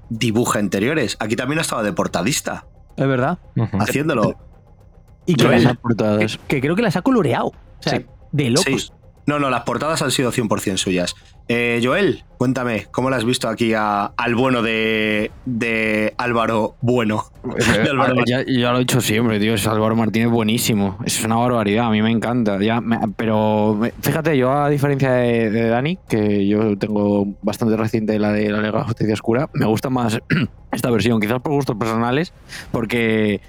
dibuja 0.09 0.59
interiores, 0.59 1.18
aquí 1.20 1.36
también 1.36 1.57
ha 1.59 1.61
estado 1.63 1.82
de 1.84 1.93
portadista, 1.93 2.68
Es 2.95 3.07
verdad. 3.07 3.39
Haciéndolo. 3.80 4.36
Y 5.26 5.34
que, 5.36 5.45
Joel. 5.45 5.63
las 5.63 5.74
ha- 5.74 5.76
portadas. 5.76 6.38
que, 6.38 6.55
que 6.55 6.61
creo 6.61 6.76
que 6.76 6.84
las 6.84 6.95
ha 6.95 7.01
coloreado. 7.01 7.47
O 7.47 7.53
sea, 7.80 7.97
Sí. 7.99 8.05
de 8.32 8.49
locos. 8.51 8.66
Sí. 8.88 8.91
No, 9.28 9.39
no, 9.39 9.49
las 9.49 9.63
portadas 9.63 10.01
han 10.01 10.11
sido 10.11 10.32
100% 10.32 10.78
suyas. 10.78 11.15
Eh, 11.47 11.80
Joel, 11.84 12.23
cuéntame, 12.38 12.88
¿cómo 12.91 13.09
le 13.09 13.15
has 13.15 13.26
visto 13.26 13.47
aquí 13.49 13.73
a- 13.73 14.05
al 14.17 14.36
bueno 14.36 14.61
de, 14.63 15.32
de 15.45 16.13
Álvaro 16.17 16.76
Bueno? 16.82 17.23
De 17.84 17.89
Álvaro 17.89 18.15
Ah, 18.19 18.23
ya, 18.26 18.43
ya 18.47 18.71
lo 18.71 18.78
he 18.78 18.80
dicho 18.82 19.01
siempre, 19.01 19.39
tío. 19.39 19.53
Es 19.55 19.65
Álvaro 19.67 19.95
Martínez 19.95 20.30
buenísimo. 20.30 20.97
Es 21.05 21.23
una 21.23 21.36
barbaridad, 21.36 21.86
a 21.88 21.89
mí 21.91 22.01
me 22.01 22.11
encanta. 22.11 22.59
Ya, 22.61 22.82
me- 22.82 22.99
pero 23.15 23.80
fíjate, 24.01 24.38
yo 24.38 24.51
a 24.51 24.69
diferencia 24.69 25.11
de, 25.13 25.49
de 25.51 25.69
Dani, 25.69 25.97
que 26.07 26.47
yo 26.47 26.78
tengo 26.78 27.28
bastante 27.41 27.78
reciente 27.78 28.17
la 28.19 28.32
de 28.32 28.49
la 28.49 28.61
de 28.61 28.71
la 28.71 28.84
Justicia 28.84 29.13
Oscura, 29.13 29.49
me 29.53 29.65
gusta 29.65 29.89
más 29.89 30.19
esta 30.71 30.89
versión, 30.91 31.19
quizás 31.19 31.41
por 31.41 31.51
gustos 31.53 31.76
personales, 31.78 32.34
porque 32.71 33.41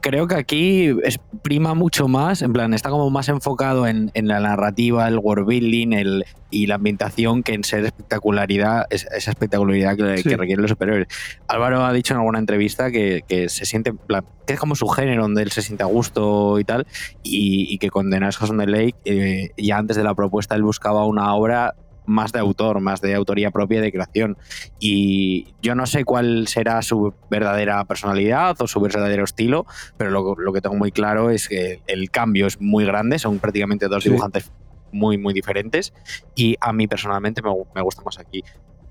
creo 0.00 0.26
que 0.26 0.34
aquí 0.36 0.86
es, 1.02 1.18
prima 1.42 1.74
mucho 1.74 2.08
más, 2.08 2.42
en 2.42 2.52
plan, 2.52 2.74
está 2.74 2.90
como 2.90 3.10
más 3.10 3.28
enfocado 3.28 3.86
en, 3.86 4.10
en 4.14 4.28
la 4.28 4.40
narrativa, 4.40 5.06
el 5.08 5.18
world 5.18 5.46
building 5.46 5.92
el, 5.92 6.24
y 6.50 6.66
la 6.66 6.76
ambientación 6.76 7.42
que 7.42 7.54
en 7.54 7.64
ser 7.64 7.84
espectacularidad, 7.84 8.86
es- 8.90 9.06
esa 9.14 9.30
espectacularidad 9.30 9.96
que, 9.96 10.18
Sí. 10.18 10.28
que 10.28 10.36
requieren 10.36 10.62
los 10.62 10.70
superiores. 10.70 11.08
Álvaro 11.48 11.84
ha 11.84 11.92
dicho 11.92 12.14
en 12.14 12.18
alguna 12.20 12.38
entrevista 12.38 12.90
que, 12.90 13.22
que 13.28 13.48
se 13.48 13.64
siente, 13.64 13.90
en 13.90 13.98
plan, 13.98 14.24
que 14.46 14.54
es 14.54 14.60
como 14.60 14.74
su 14.74 14.86
género 14.88 15.22
donde 15.22 15.42
él 15.42 15.50
se 15.50 15.62
siente 15.62 15.82
a 15.82 15.86
gusto 15.86 16.58
y 16.58 16.64
tal, 16.64 16.86
y, 17.22 17.66
y 17.72 17.78
que 17.78 17.90
con 17.90 18.10
The 18.10 18.20
Nice 18.20 18.38
House 18.38 18.50
on 18.50 18.58
the 18.58 18.66
Lake, 18.66 18.94
eh, 19.04 19.50
ya 19.56 19.78
antes 19.78 19.96
de 19.96 20.04
la 20.04 20.14
propuesta, 20.14 20.54
él 20.54 20.62
buscaba 20.62 21.04
una 21.06 21.34
obra 21.34 21.74
más 22.08 22.32
de 22.32 22.40
autor, 22.40 22.80
más 22.80 23.00
de 23.00 23.14
autoría 23.14 23.50
propia 23.50 23.80
de 23.80 23.92
creación. 23.92 24.36
Y 24.80 25.54
yo 25.62 25.74
no 25.74 25.86
sé 25.86 26.04
cuál 26.04 26.48
será 26.48 26.82
su 26.82 27.14
verdadera 27.30 27.84
personalidad 27.84 28.60
o 28.60 28.66
su 28.66 28.80
verdadero 28.80 29.24
estilo, 29.24 29.66
pero 29.96 30.10
lo, 30.10 30.34
lo 30.36 30.52
que 30.52 30.60
tengo 30.60 30.76
muy 30.76 30.90
claro 30.90 31.30
es 31.30 31.48
que 31.48 31.80
el 31.86 32.10
cambio 32.10 32.46
es 32.46 32.60
muy 32.60 32.84
grande, 32.84 33.18
son 33.18 33.38
prácticamente 33.38 33.86
dos 33.88 34.02
Sí. 34.02 34.08
dibujantes 34.10 34.50
muy, 34.90 35.18
muy 35.18 35.34
diferentes, 35.34 35.92
y 36.34 36.56
a 36.60 36.72
mí 36.72 36.86
personalmente 36.88 37.42
me, 37.42 37.50
me 37.74 37.82
gusta 37.82 38.02
más 38.02 38.18
aquí 38.18 38.42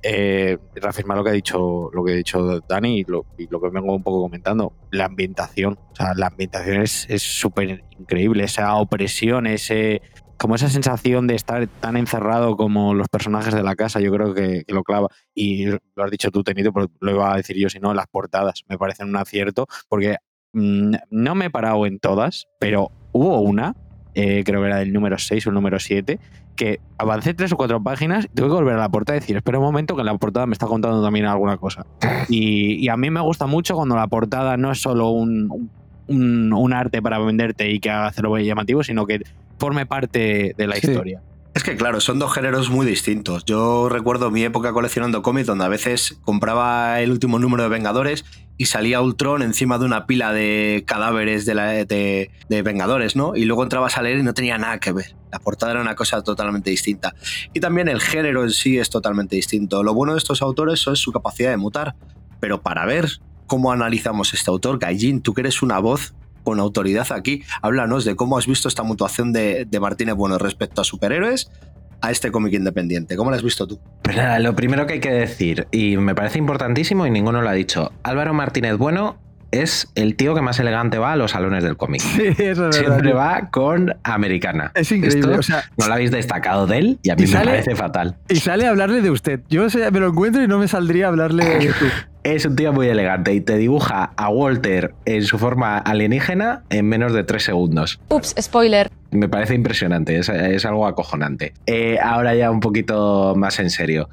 eh, 0.03 0.59
reafirmar 0.75 1.17
lo 1.17 1.23
que 1.23 1.31
ha 1.31 1.33
dicho 1.33 1.89
lo 1.91 2.05
que 2.05 2.11
ha 2.11 2.15
dicho 2.15 2.61
Dani 2.69 2.99
y 2.99 3.03
lo, 3.03 3.25
y 3.35 3.47
lo 3.47 3.59
que 3.59 3.69
vengo 3.69 3.95
un 3.95 4.03
poco 4.03 4.21
comentando 4.21 4.71
la 4.91 5.05
ambientación 5.05 5.79
o 5.91 5.95
sea 5.95 6.13
la 6.15 6.27
ambientación 6.27 6.83
es 6.83 7.07
es 7.09 7.23
súper 7.23 7.83
increíble 7.97 8.43
esa 8.43 8.75
opresión 8.75 9.47
ese 9.47 10.03
como 10.37 10.55
esa 10.55 10.69
sensación 10.69 11.27
de 11.27 11.35
estar 11.35 11.67
tan 11.67 11.97
encerrado 11.97 12.55
como 12.55 12.93
los 12.93 13.09
personajes 13.09 13.53
de 13.53 13.63
la 13.63 13.75
casa 13.75 13.99
yo 13.99 14.11
creo 14.11 14.33
que, 14.33 14.63
lo 14.67 14.83
clava 14.83 15.09
y 15.33 15.65
lo 15.65 16.03
has 16.03 16.11
dicho 16.11 16.31
tú 16.31 16.43
Tenito 16.43 16.71
pero 16.71 16.89
lo 16.99 17.11
iba 17.11 17.33
a 17.33 17.37
decir 17.37 17.57
yo 17.57 17.69
si 17.69 17.79
no 17.79 17.93
las 17.93 18.07
portadas 18.07 18.63
me 18.67 18.77
parecen 18.77 19.09
un 19.09 19.17
acierto 19.17 19.67
porque 19.89 20.17
mm, 20.53 20.95
no 21.09 21.35
me 21.35 21.45
he 21.45 21.49
parado 21.49 21.85
en 21.85 21.99
todas 21.99 22.47
pero 22.59 22.91
hubo 23.11 23.41
una 23.41 23.75
eh, 24.13 24.43
creo 24.43 24.61
que 24.61 24.67
era 24.67 24.77
del 24.77 24.93
número 24.93 25.17
6 25.17 25.45
o 25.45 25.49
el 25.49 25.53
número 25.55 25.79
7 25.79 26.19
que 26.55 26.79
avancé 26.97 27.35
tres 27.35 27.53
o 27.53 27.55
cuatro 27.55 27.81
páginas 27.81 28.25
y 28.25 28.29
tuve 28.29 28.47
que 28.47 28.53
volver 28.53 28.73
a 28.73 28.79
la 28.79 28.89
portada 28.89 29.17
y 29.17 29.19
decir, 29.19 29.37
espera 29.37 29.59
un 29.59 29.65
momento 29.65 29.95
que 29.95 30.03
la 30.03 30.17
portada 30.17 30.47
me 30.47 30.53
está 30.53 30.65
contando 30.65 31.03
también 31.03 31.27
alguna 31.27 31.57
cosa. 31.57 31.85
Y, 32.27 32.89
a 32.89 32.97
mí 32.97 33.11
me 33.11 33.21
gusta 33.21 33.45
mucho 33.45 33.75
cuando 33.75 33.95
la 33.95 34.07
portada 34.07 34.57
no 34.57 34.71
es 34.71 34.81
solo 34.81 35.11
un 35.11 36.73
arte 36.73 36.99
para 36.99 37.19
venderte 37.19 37.69
y 37.69 37.79
que 37.79 37.91
haga 37.91 38.07
hacerlo 38.07 38.35
llamativo, 38.39 38.83
sino 38.83 39.05
que 39.05 39.21
forme 39.59 39.85
parte 39.85 40.53
de 40.57 40.67
la 40.67 40.75
Sí. 40.75 40.87
historia. 40.89 41.21
Es 41.53 41.63
que 41.63 41.75
claro, 41.75 41.99
son 42.01 42.19
dos 42.19 42.31
géneros 42.33 42.69
muy 42.69 42.85
distintos. 42.85 43.43
Yo 43.45 43.89
recuerdo 43.89 44.29
mi 44.29 44.43
época 44.43 44.73
coleccionando 44.73 45.23
cómics 45.23 45.47
donde 45.47 45.65
a 45.65 45.69
veces 45.69 46.19
compraba 46.23 47.01
el 47.01 47.09
último 47.09 47.39
número 47.39 47.63
de 47.63 47.69
Vengadores 47.69 48.25
y 48.57 48.67
salía 48.67 49.01
Ultron 49.01 49.41
encima 49.41 49.79
de 49.79 49.85
una 49.85 50.05
pila 50.05 50.33
de 50.33 50.83
cadáveres 50.85 51.47
de, 51.47 51.55
la- 51.55 51.71
de- 51.71 52.29
de 52.47 52.61
Vengadores, 52.61 53.15
¿no? 53.15 53.35
Y 53.35 53.45
luego 53.45 53.63
entrabas 53.63 53.97
a 53.97 54.03
leer 54.03 54.19
y 54.19 54.23
no 54.23 54.35
tenía 54.35 54.59
nada 54.59 54.79
que 54.79 54.91
ver. 54.91 55.15
La 55.31 55.39
portada 55.39 55.71
era 55.71 55.81
una 55.81 55.95
cosa 55.95 56.21
totalmente 56.21 56.69
distinta. 56.69 57.15
Y 57.55 57.59
también 57.59 57.87
el 57.87 58.01
género 58.01 58.43
en 58.43 58.51
sí 58.51 58.77
es 58.77 58.91
totalmente 58.91 59.35
distinto. 59.35 59.81
Lo 59.81 59.95
bueno 59.95 60.11
de 60.13 60.19
estos 60.19 60.43
autores 60.43 60.85
es 60.85 60.99
su 60.99 61.11
capacidad 61.11 61.49
de 61.49 61.57
mutar. 61.57 61.95
Pero 62.39 62.61
para 62.61 62.85
ver 62.85 63.09
cómo 63.47 63.71
analizamos 63.71 64.31
este 64.35 64.51
autor, 64.51 64.77
Gaijin, 64.77 65.21
tú 65.21 65.33
que 65.33 65.41
eres 65.41 65.63
una 65.63 65.79
voz 65.79 66.13
con 66.47 66.61
autoridad 66.61 67.11
aquí, 67.11 67.43
háblanos 67.61 68.05
de 68.05 68.15
cómo 68.15 68.37
has 68.37 68.47
visto 68.47 68.69
esta 68.69 68.81
mutuación 68.81 69.33
de, 69.33 69.67
Martínez 69.81 70.15
Bueno 70.15 70.37
respecto 70.37 70.79
a 70.79 70.85
superhéroes 70.85 71.51
a 71.99 72.09
este 72.09 72.31
cómic 72.31 72.53
independiente. 72.53 73.17
¿Cómo 73.17 73.31
lo 73.31 73.35
has 73.35 73.43
visto 73.43 73.67
tú? 73.67 73.81
Pues 74.01 74.15
nada, 74.15 74.39
lo 74.39 74.55
primero 74.55 74.87
que 74.87 74.93
hay 74.93 74.99
que 75.01 75.11
decir, 75.11 75.67
y 75.73 75.97
me 75.97 76.15
parece 76.15 76.37
importantísimo 76.37 77.05
y 77.05 77.11
ninguno 77.11 77.41
lo 77.41 77.49
ha 77.49 77.51
dicho, 77.51 77.91
Álvaro 78.01 78.33
Martínez 78.33 78.77
Bueno 78.77 79.17
es 79.51 79.87
el 79.95 80.15
tío 80.15 80.35
que 80.35 80.41
más 80.41 80.59
elegante 80.59 80.97
va 80.97 81.13
a 81.13 81.15
los 81.15 81.31
salones 81.31 81.63
del 81.63 81.77
cómic. 81.77 82.01
Sí, 82.01 82.21
eso 82.27 82.41
es 82.41 82.57
verdad. 82.59 82.71
Siempre 82.71 83.13
va 83.13 83.49
con 83.51 83.95
americana. 84.03 84.71
Es 84.75 84.91
increíble. 84.91 85.19
Esto 85.31 85.39
o 85.39 85.43
sea, 85.43 85.63
no 85.77 85.87
lo 85.87 85.93
habéis 85.93 86.11
destacado 86.11 86.67
de 86.67 86.77
él 86.79 86.99
y 87.03 87.09
a 87.09 87.15
mí 87.15 87.23
Y 87.23 87.25
me 87.27 87.31
sale- 87.31 87.51
parece 87.51 87.75
fatal. 87.75 88.15
y 88.29 88.35
sale 88.37 88.65
a 88.65 88.69
hablarle 88.69 89.01
de 89.01 89.09
usted. 89.11 89.39
Yo 89.49 89.65
me 89.91 89.99
lo 89.99 90.09
encuentro 90.09 90.43
y 90.43 90.47
no 90.47 90.57
me 90.59 90.67
saldría 90.67 91.05
a 91.05 91.09
hablarle 91.09 91.45
de 91.45 91.67
tú. 91.79 91.85
Es 92.23 92.45
un 92.45 92.57
tío 92.57 92.73
muy 92.73 92.87
elegante 92.89 93.33
y 93.33 93.39
te 93.39 93.55
dibuja 93.57 94.11
a 94.17 94.27
Walter 94.29 94.93
en 95.05 95.23
su 95.23 95.37
forma 95.39 95.77
alienígena 95.77 96.63
en 96.69 96.89
menos 96.89 97.13
de 97.13 97.23
tres 97.23 97.43
segundos. 97.43 98.01
Ups, 98.09 98.35
spoiler. 98.41 98.91
Me 99.11 99.29
parece 99.29 99.55
impresionante, 99.55 100.17
es, 100.19 100.27
es 100.27 100.65
algo 100.65 100.87
acojonante. 100.87 101.53
Eh, 101.65 101.97
ahora 102.03 102.35
ya 102.35 102.51
un 102.51 102.59
poquito 102.59 103.33
más 103.37 103.59
en 103.59 103.69
serio. 103.69 104.09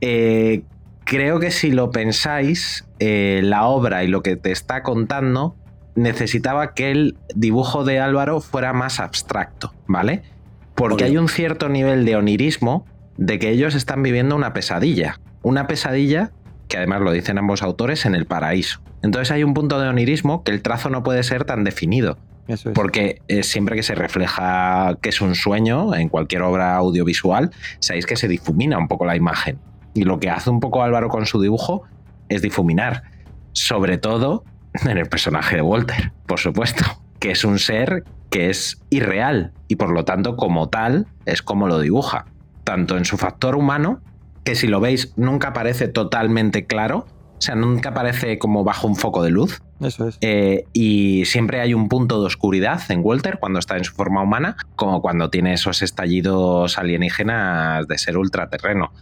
Eh, 0.00 0.62
creo 1.04 1.40
que 1.40 1.50
si 1.50 1.70
lo 1.70 1.90
pensáis, 1.90 2.84
eh, 2.98 3.40
la 3.42 3.64
obra 3.64 4.04
y 4.04 4.08
lo 4.08 4.22
que 4.22 4.36
te 4.36 4.52
está 4.52 4.82
contando 4.82 5.56
necesitaba 5.94 6.74
que 6.74 6.90
el 6.90 7.16
dibujo 7.34 7.84
de 7.84 8.00
Álvaro 8.00 8.40
fuera 8.40 8.72
más 8.72 9.00
abstracto, 9.00 9.74
¿vale? 9.86 10.22
Porque 10.74 11.04
hay 11.04 11.16
un 11.16 11.28
cierto 11.28 11.68
nivel 11.68 12.04
de 12.04 12.16
onirismo 12.16 12.86
de 13.16 13.38
que 13.38 13.50
ellos 13.50 13.74
están 13.74 14.02
viviendo 14.02 14.34
una 14.34 14.52
pesadilla. 14.52 15.20
Una 15.42 15.66
pesadilla 15.66 16.30
que 16.68 16.78
además 16.78 17.02
lo 17.02 17.12
dicen 17.12 17.36
ambos 17.36 17.62
autores 17.62 18.06
en 18.06 18.14
el 18.14 18.24
paraíso. 18.24 18.80
Entonces 19.02 19.30
hay 19.30 19.44
un 19.44 19.52
punto 19.52 19.78
de 19.78 19.88
onirismo 19.88 20.42
que 20.42 20.52
el 20.52 20.62
trazo 20.62 20.88
no 20.88 21.02
puede 21.02 21.22
ser 21.22 21.44
tan 21.44 21.64
definido. 21.64 22.16
Eso 22.48 22.70
es. 22.70 22.74
Porque 22.74 23.20
eh, 23.28 23.42
siempre 23.42 23.76
que 23.76 23.82
se 23.82 23.94
refleja 23.94 24.96
que 25.02 25.10
es 25.10 25.20
un 25.20 25.34
sueño 25.34 25.94
en 25.94 26.08
cualquier 26.08 26.42
obra 26.42 26.74
audiovisual, 26.76 27.50
sabéis 27.80 28.06
que 28.06 28.16
se 28.16 28.26
difumina 28.26 28.78
un 28.78 28.88
poco 28.88 29.04
la 29.04 29.16
imagen. 29.16 29.58
Y 29.94 30.04
lo 30.04 30.18
que 30.18 30.30
hace 30.30 30.50
un 30.50 30.60
poco 30.60 30.82
Álvaro 30.82 31.08
con 31.08 31.26
su 31.26 31.40
dibujo 31.40 31.82
es 32.28 32.42
difuminar. 32.42 33.02
Sobre 33.52 33.98
todo 33.98 34.44
en 34.84 34.96
el 34.96 35.08
personaje 35.08 35.56
de 35.56 35.62
Walter, 35.62 36.12
por 36.26 36.38
supuesto, 36.38 36.84
que 37.18 37.32
es 37.32 37.44
un 37.44 37.58
ser 37.58 38.04
que 38.30 38.48
es 38.48 38.80
irreal 38.88 39.52
y 39.68 39.76
por 39.76 39.90
lo 39.90 40.04
tanto 40.04 40.36
como 40.36 40.70
tal 40.70 41.06
es 41.26 41.42
como 41.42 41.68
lo 41.68 41.78
dibuja. 41.78 42.24
Tanto 42.64 42.96
en 42.96 43.04
su 43.04 43.18
factor 43.18 43.56
humano, 43.56 44.00
que 44.44 44.54
si 44.54 44.66
lo 44.66 44.80
veis 44.80 45.12
nunca 45.16 45.52
parece 45.52 45.88
totalmente 45.88 46.66
claro, 46.66 47.06
o 47.42 47.44
sea, 47.44 47.56
nunca 47.56 47.88
aparece 47.88 48.38
como 48.38 48.62
bajo 48.62 48.86
un 48.86 48.94
foco 48.94 49.24
de 49.24 49.30
luz. 49.30 49.62
Eso 49.80 50.06
es. 50.06 50.16
Eh, 50.20 50.64
y 50.72 51.24
siempre 51.24 51.60
hay 51.60 51.74
un 51.74 51.88
punto 51.88 52.20
de 52.20 52.26
oscuridad 52.26 52.80
en 52.88 53.00
Walter 53.02 53.38
cuando 53.40 53.58
está 53.58 53.76
en 53.76 53.82
su 53.82 53.92
forma 53.94 54.22
humana, 54.22 54.56
como 54.76 55.02
cuando 55.02 55.28
tiene 55.28 55.52
esos 55.52 55.82
estallidos 55.82 56.78
alienígenas 56.78 57.88
de 57.88 57.98
ser 57.98 58.16
ultraterreno. 58.16 58.92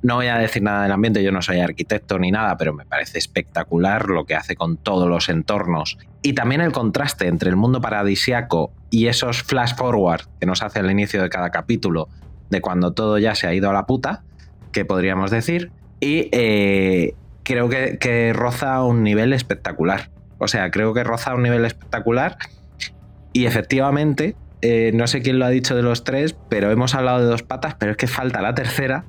No 0.00 0.14
voy 0.14 0.28
a 0.28 0.38
decir 0.38 0.62
nada 0.62 0.84
del 0.84 0.92
ambiente, 0.92 1.24
yo 1.24 1.32
no 1.32 1.42
soy 1.42 1.58
arquitecto 1.58 2.20
ni 2.20 2.30
nada, 2.30 2.56
pero 2.56 2.72
me 2.72 2.84
parece 2.84 3.18
espectacular 3.18 4.08
lo 4.10 4.26
que 4.26 4.36
hace 4.36 4.54
con 4.54 4.76
todos 4.76 5.08
los 5.08 5.28
entornos. 5.28 5.98
Y 6.22 6.34
también 6.34 6.60
el 6.60 6.70
contraste 6.70 7.26
entre 7.26 7.50
el 7.50 7.56
mundo 7.56 7.80
paradisiaco 7.80 8.70
y 8.90 9.08
esos 9.08 9.42
flash 9.42 9.74
forward 9.74 10.28
que 10.38 10.46
nos 10.46 10.62
hace 10.62 10.78
al 10.78 10.88
inicio 10.88 11.20
de 11.20 11.30
cada 11.30 11.50
capítulo, 11.50 12.08
de 12.48 12.60
cuando 12.60 12.92
todo 12.92 13.18
ya 13.18 13.34
se 13.34 13.48
ha 13.48 13.54
ido 13.54 13.68
a 13.68 13.72
la 13.72 13.86
puta, 13.86 14.22
que 14.70 14.84
podríamos 14.84 15.32
decir. 15.32 15.72
Y 15.98 16.28
eh, 16.30 17.16
creo 17.48 17.70
que, 17.70 17.96
que 17.98 18.32
roza 18.34 18.84
un 18.84 19.02
nivel 19.02 19.32
espectacular. 19.32 20.10
O 20.38 20.48
sea, 20.48 20.70
creo 20.70 20.92
que 20.92 21.02
roza 21.02 21.34
un 21.34 21.42
nivel 21.42 21.64
espectacular. 21.64 22.36
Y 23.32 23.46
efectivamente, 23.46 24.36
eh, 24.60 24.92
no 24.94 25.06
sé 25.06 25.22
quién 25.22 25.38
lo 25.38 25.46
ha 25.46 25.48
dicho 25.48 25.74
de 25.74 25.82
los 25.82 26.04
tres, 26.04 26.36
pero 26.50 26.70
hemos 26.70 26.94
hablado 26.94 27.20
de 27.20 27.24
dos 27.24 27.42
patas, 27.42 27.74
pero 27.74 27.92
es 27.92 27.96
que 27.96 28.06
falta 28.06 28.42
la 28.42 28.54
tercera, 28.54 29.06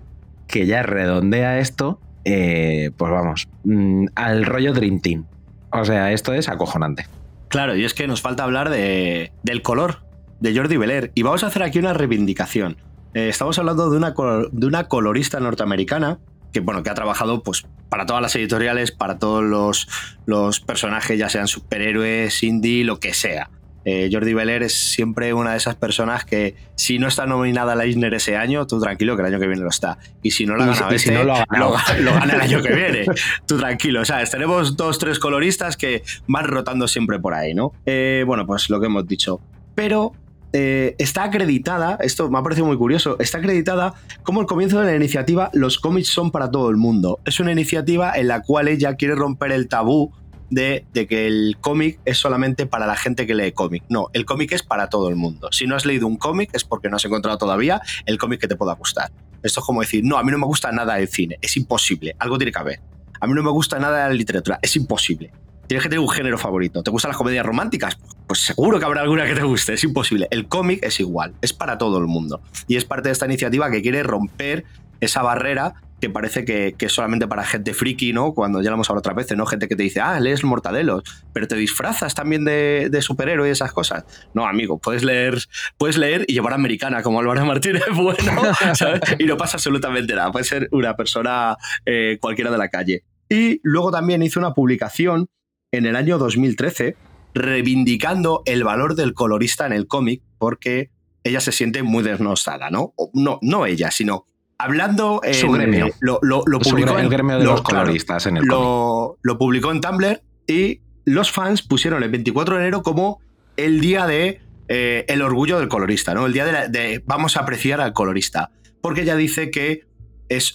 que 0.48 0.66
ya 0.66 0.84
redondea 0.84 1.60
esto, 1.60 2.00
eh, 2.24 2.92
pues 2.96 3.12
vamos, 3.12 3.50
mm, 3.66 4.06
al 4.16 4.46
rollo 4.46 4.74
Dream 4.74 5.02
Team. 5.02 5.26
O 5.72 5.84
sea, 5.84 6.14
esto 6.14 6.34
es 6.34 6.48
acojonante. 6.48 7.08
Claro, 7.50 7.76
y 7.76 7.84
es 7.84 7.94
que 7.94 8.08
nos 8.08 8.22
falta 8.22 8.44
hablar 8.46 8.70
de, 8.70 9.34
del 9.44 9.62
color 9.62 10.00
de 10.40 10.56
Jordi 10.56 10.78
Belair. 10.78 11.12
Y 11.14 11.24
vamos 11.24 11.44
a 11.44 11.48
hacer 11.48 11.62
aquí 11.62 11.78
una 11.80 11.94
reivindicación. 11.94 12.78
Eh, 13.14 13.28
estamos 13.28 13.60
hablando 13.60 13.90
de 13.90 13.98
una, 13.98 14.14
de 14.52 14.66
una 14.66 14.86
colorista 14.86 15.42
norteamericana 15.42 16.20
que, 16.54 16.60
bueno, 16.62 16.84
que 16.84 16.90
ha 16.90 16.94
trabajado 16.96 17.44
pues, 17.44 17.66
para 17.90 18.06
todas 18.06 18.22
las 18.22 18.36
editoriales, 18.36 18.92
para 18.92 19.18
todos 19.20 19.44
los, 19.44 19.88
los 20.26 20.60
personajes, 20.60 21.18
ya 21.18 21.30
sean 21.30 21.48
superhéroes, 21.48 22.44
indie, 22.44 22.84
lo 22.84 23.00
que 23.00 23.14
sea. 23.14 23.50
Eh, 23.86 24.10
Jordi 24.12 24.34
Belair 24.34 24.62
es 24.62 24.78
siempre 24.78 25.34
una 25.34 25.52
de 25.52 25.58
esas 25.58 25.76
personas 25.76 26.26
que, 26.26 26.54
si 26.76 27.00
no 27.00 27.08
está 27.08 27.26
nominada 27.26 27.74
a 27.74 27.76
la 27.76 27.86
Eisner 27.86 28.14
ese 28.14 28.36
año, 28.36 28.68
tú 28.68 28.80
tranquilo 28.80 29.16
que 29.16 29.22
el 29.22 29.28
año 29.30 29.40
que 29.40 29.48
viene 29.48 29.64
lo 29.64 29.70
está. 29.70 29.98
Y 30.22 30.32
si 30.32 30.46
no 30.46 30.56
y 30.70 30.76
si 30.76 30.84
este, 30.96 31.12
no 31.14 31.24
lo 31.24 31.34
ha 31.36 31.46
ganado. 31.50 31.76
lo- 31.98 32.02
lo 32.04 32.14
gana 32.14 32.34
el 32.34 32.42
año 32.42 32.62
que 32.62 32.74
viene. 32.76 33.06
Tú 33.48 33.58
tranquilo, 33.58 34.04
¿sabes? 34.04 34.30
Tenemos 34.30 34.76
dos, 34.76 35.00
tres 35.00 35.18
coloristas 35.18 35.78
que 35.78 36.04
van 36.28 36.46
rotando 36.46 36.88
siempre 36.88 37.20
por 37.20 37.34
ahí, 37.34 37.54
¿no? 37.54 37.72
Eh, 37.86 38.24
bueno, 38.28 38.46
pues 38.46 38.70
lo 38.70 38.80
que 38.82 38.88
hemos 38.88 39.08
dicho. 39.08 39.40
Pero 39.76 40.12
eh, 40.52 40.96
está 40.98 41.24
acreditada, 41.24 41.98
esto 42.02 42.30
me 42.30 42.40
ha 42.40 42.44
parecido 42.44 42.66
muy 42.66 42.78
curioso, 42.78 43.18
está 43.20 43.38
acreditada 43.38 43.94
como 44.24 44.42
el 44.42 44.48
comienzo 44.48 44.80
de 44.80 44.88
la 44.88 44.96
iniciativa 44.96 45.52
Los 45.54 45.78
cómics 45.78 46.08
son 46.08 46.32
para 46.32 46.50
todo 46.50 46.70
el 46.70 46.78
mundo. 46.78 47.20
Es 47.26 47.40
una 47.40 47.52
iniciativa 47.52 48.14
en 48.16 48.28
la 48.28 48.42
cual 48.42 48.68
ella 48.68 48.96
quiere 48.96 49.16
romper 49.16 49.52
el 49.52 49.68
tabú 49.68 50.12
de, 50.50 50.86
de 50.94 51.06
que 51.06 51.28
el 51.28 51.58
cómic 51.62 52.00
es 52.06 52.18
solamente 52.18 52.66
para 52.66 52.88
la 52.88 52.96
gente 52.96 53.28
que 53.28 53.36
lee 53.36 53.52
cómic. 53.52 53.84
No, 53.90 54.08
el 54.14 54.26
cómic 54.26 54.52
es 54.54 54.64
para 54.64 54.90
todo 54.90 55.10
el 55.10 55.16
mundo. 55.16 55.50
Si 55.52 55.68
no 55.68 55.76
has 55.76 55.86
leído 55.86 56.08
un 56.08 56.18
cómic 56.18 56.50
es 56.54 56.64
porque 56.64 56.90
no 56.90 56.96
has 56.96 57.06
encontrado 57.06 57.38
todavía 57.38 57.82
el 58.06 58.18
cómic 58.18 58.42
que 58.42 58.48
te 58.48 58.56
pueda 58.56 58.74
gustar. 58.74 59.12
Esto 59.44 59.60
es 59.60 59.66
como 59.66 59.82
decir, 59.82 60.04
no, 60.04 60.18
a 60.18 60.24
mí 60.24 60.32
no 60.32 60.40
me 60.40 60.46
gusta 60.46 60.72
nada 60.72 61.00
el 61.00 61.08
cine, 61.08 61.38
es 61.42 61.56
imposible, 61.56 62.16
algo 62.20 62.38
tiene 62.38 62.52
que 62.52 62.60
haber. 62.60 62.82
A 63.22 63.28
mí 63.28 63.34
no 63.34 63.44
me 63.44 63.52
gusta 63.52 63.80
nada 63.80 64.08
la 64.08 64.14
literatura, 64.14 64.60
es 64.62 64.76
imposible. 64.76 65.32
Tienes 65.68 65.84
que 65.84 65.90
tener 65.90 66.00
un 66.00 66.10
género 66.10 66.38
favorito. 66.38 66.82
¿Te 66.82 66.90
gustan 66.90 67.10
las 67.10 67.18
comedias 67.18 67.46
románticas? 67.46 67.96
Pues 68.30 68.42
seguro 68.42 68.78
que 68.78 68.86
habrá 68.86 69.02
alguna 69.02 69.26
que 69.26 69.34
te 69.34 69.42
guste, 69.42 69.74
es 69.74 69.84
imposible. 69.84 70.28
El 70.30 70.48
cómic 70.48 70.82
es 70.84 71.00
igual, 71.00 71.34
es 71.42 71.52
para 71.52 71.80
todo 71.80 71.98
el 71.98 72.06
mundo. 72.06 72.44
Y 72.68 72.76
es 72.76 72.86
parte 72.86 73.10
de 73.10 73.14
esta 73.14 73.26
iniciativa 73.26 73.72
que 73.72 73.82
quiere 73.82 74.04
romper 74.04 74.66
esa 75.00 75.24
barrera 75.24 75.74
que 76.00 76.12
parece 76.12 76.46
que, 76.46 76.76
que 76.78 76.86
es 76.86 76.94
solamente 76.94 77.28
para 77.28 77.44
gente 77.44 77.74
friki, 77.74 78.14
¿no? 78.14 78.36
Cuando 78.36 78.62
ya 78.62 78.70
lo 78.70 78.76
hemos 78.76 78.88
hablado 78.88 79.00
otras 79.00 79.16
veces, 79.16 79.36
¿no? 79.36 79.48
Gente 79.48 79.68
que 79.68 79.76
te 79.76 79.82
dice, 79.82 80.00
ah, 80.00 80.20
lees 80.20 80.44
mortadelos, 80.44 81.02
pero 81.34 81.48
te 81.48 81.56
disfrazas 81.56 82.14
también 82.14 82.46
de, 82.46 82.90
de 82.92 83.02
superhéroe 83.02 83.48
y 83.48 83.52
esas 83.52 83.72
cosas. 83.72 84.06
No, 84.36 84.46
amigo, 84.46 84.78
puedes 84.78 85.04
leer, 85.04 85.40
puedes 85.80 85.98
leer 85.98 86.26
y 86.28 86.34
llevar 86.34 86.54
americana 86.54 87.02
como 87.02 87.22
Álvaro 87.22 87.44
Martínez 87.48 87.82
Bueno, 87.96 88.54
¿sabes? 88.76 89.02
Y 89.18 89.24
no 89.24 89.38
pasa 89.38 89.58
absolutamente 89.58 90.14
nada. 90.14 90.32
Puede 90.32 90.46
ser 90.46 90.70
una 90.72 90.96
persona 90.96 91.58
eh, 91.84 92.20
cualquiera 92.22 92.52
de 92.52 92.60
la 92.60 92.70
calle. 92.70 93.06
Y 93.28 93.60
luego 93.64 93.90
también 93.90 94.22
hizo 94.22 94.40
una 94.40 94.54
publicación 94.54 95.30
en 95.72 95.88
el 95.88 95.96
año 95.96 96.20
2013 96.20 96.96
reivindicando 97.40 98.42
el 98.46 98.64
valor 98.64 98.96
del 98.96 99.14
colorista 99.14 99.66
en 99.66 99.74
el 99.74 99.88
cómic 99.88 100.22
porque 100.38 100.90
ella 101.24 101.40
se 101.42 101.52
siente 101.52 101.84
muy 101.84 102.04
desnostada, 102.04 102.70
¿no? 102.70 102.94
No, 103.14 103.40
no 103.42 103.66
ella, 103.66 103.92
sino 103.92 104.26
hablando... 104.58 105.22
en- 105.24 105.34
Su 105.34 105.52
gremio. 105.52 105.88
Lo, 106.00 106.20
lo- 106.22 106.44
lo 106.46 106.60
Su 106.64 106.70
publicó 106.72 106.94
gre- 106.94 107.02
el 107.02 107.10
gremio 107.10 107.38
de 107.40 107.44
lo- 107.46 107.52
los 107.52 107.62
claro, 107.62 107.86
coloristas 107.86 108.26
en 108.26 108.38
el 108.38 108.48
cómic. 108.48 108.52
lo, 108.64 109.18
lo 109.22 109.38
publicó 109.38 109.72
en 109.72 109.82
Tumblr 109.82 110.22
y 110.48 110.82
los 111.06 111.32
fans 111.32 111.62
pusieron 111.62 112.04
el 112.04 112.10
24 112.10 112.56
de 112.56 112.62
enero 112.62 112.84
como 112.84 113.20
el 113.58 113.82
día 113.82 114.06
de 114.06 114.42
eh, 114.68 115.06
el 115.08 115.22
orgullo 115.22 115.60
del 115.60 115.68
colorista, 115.68 116.14
¿no? 116.14 116.26
El 116.26 116.34
día 116.34 116.46
de, 116.46 116.52
la- 116.52 116.68
de 116.68 117.04
vamos 117.06 117.36
a 117.38 117.42
apreciar 117.42 117.82
al 117.82 117.94
colorista. 117.94 118.52
Porque 118.82 119.02
ella 119.02 119.16
dice 119.16 119.50
que 119.52 119.84
es. 120.30 120.54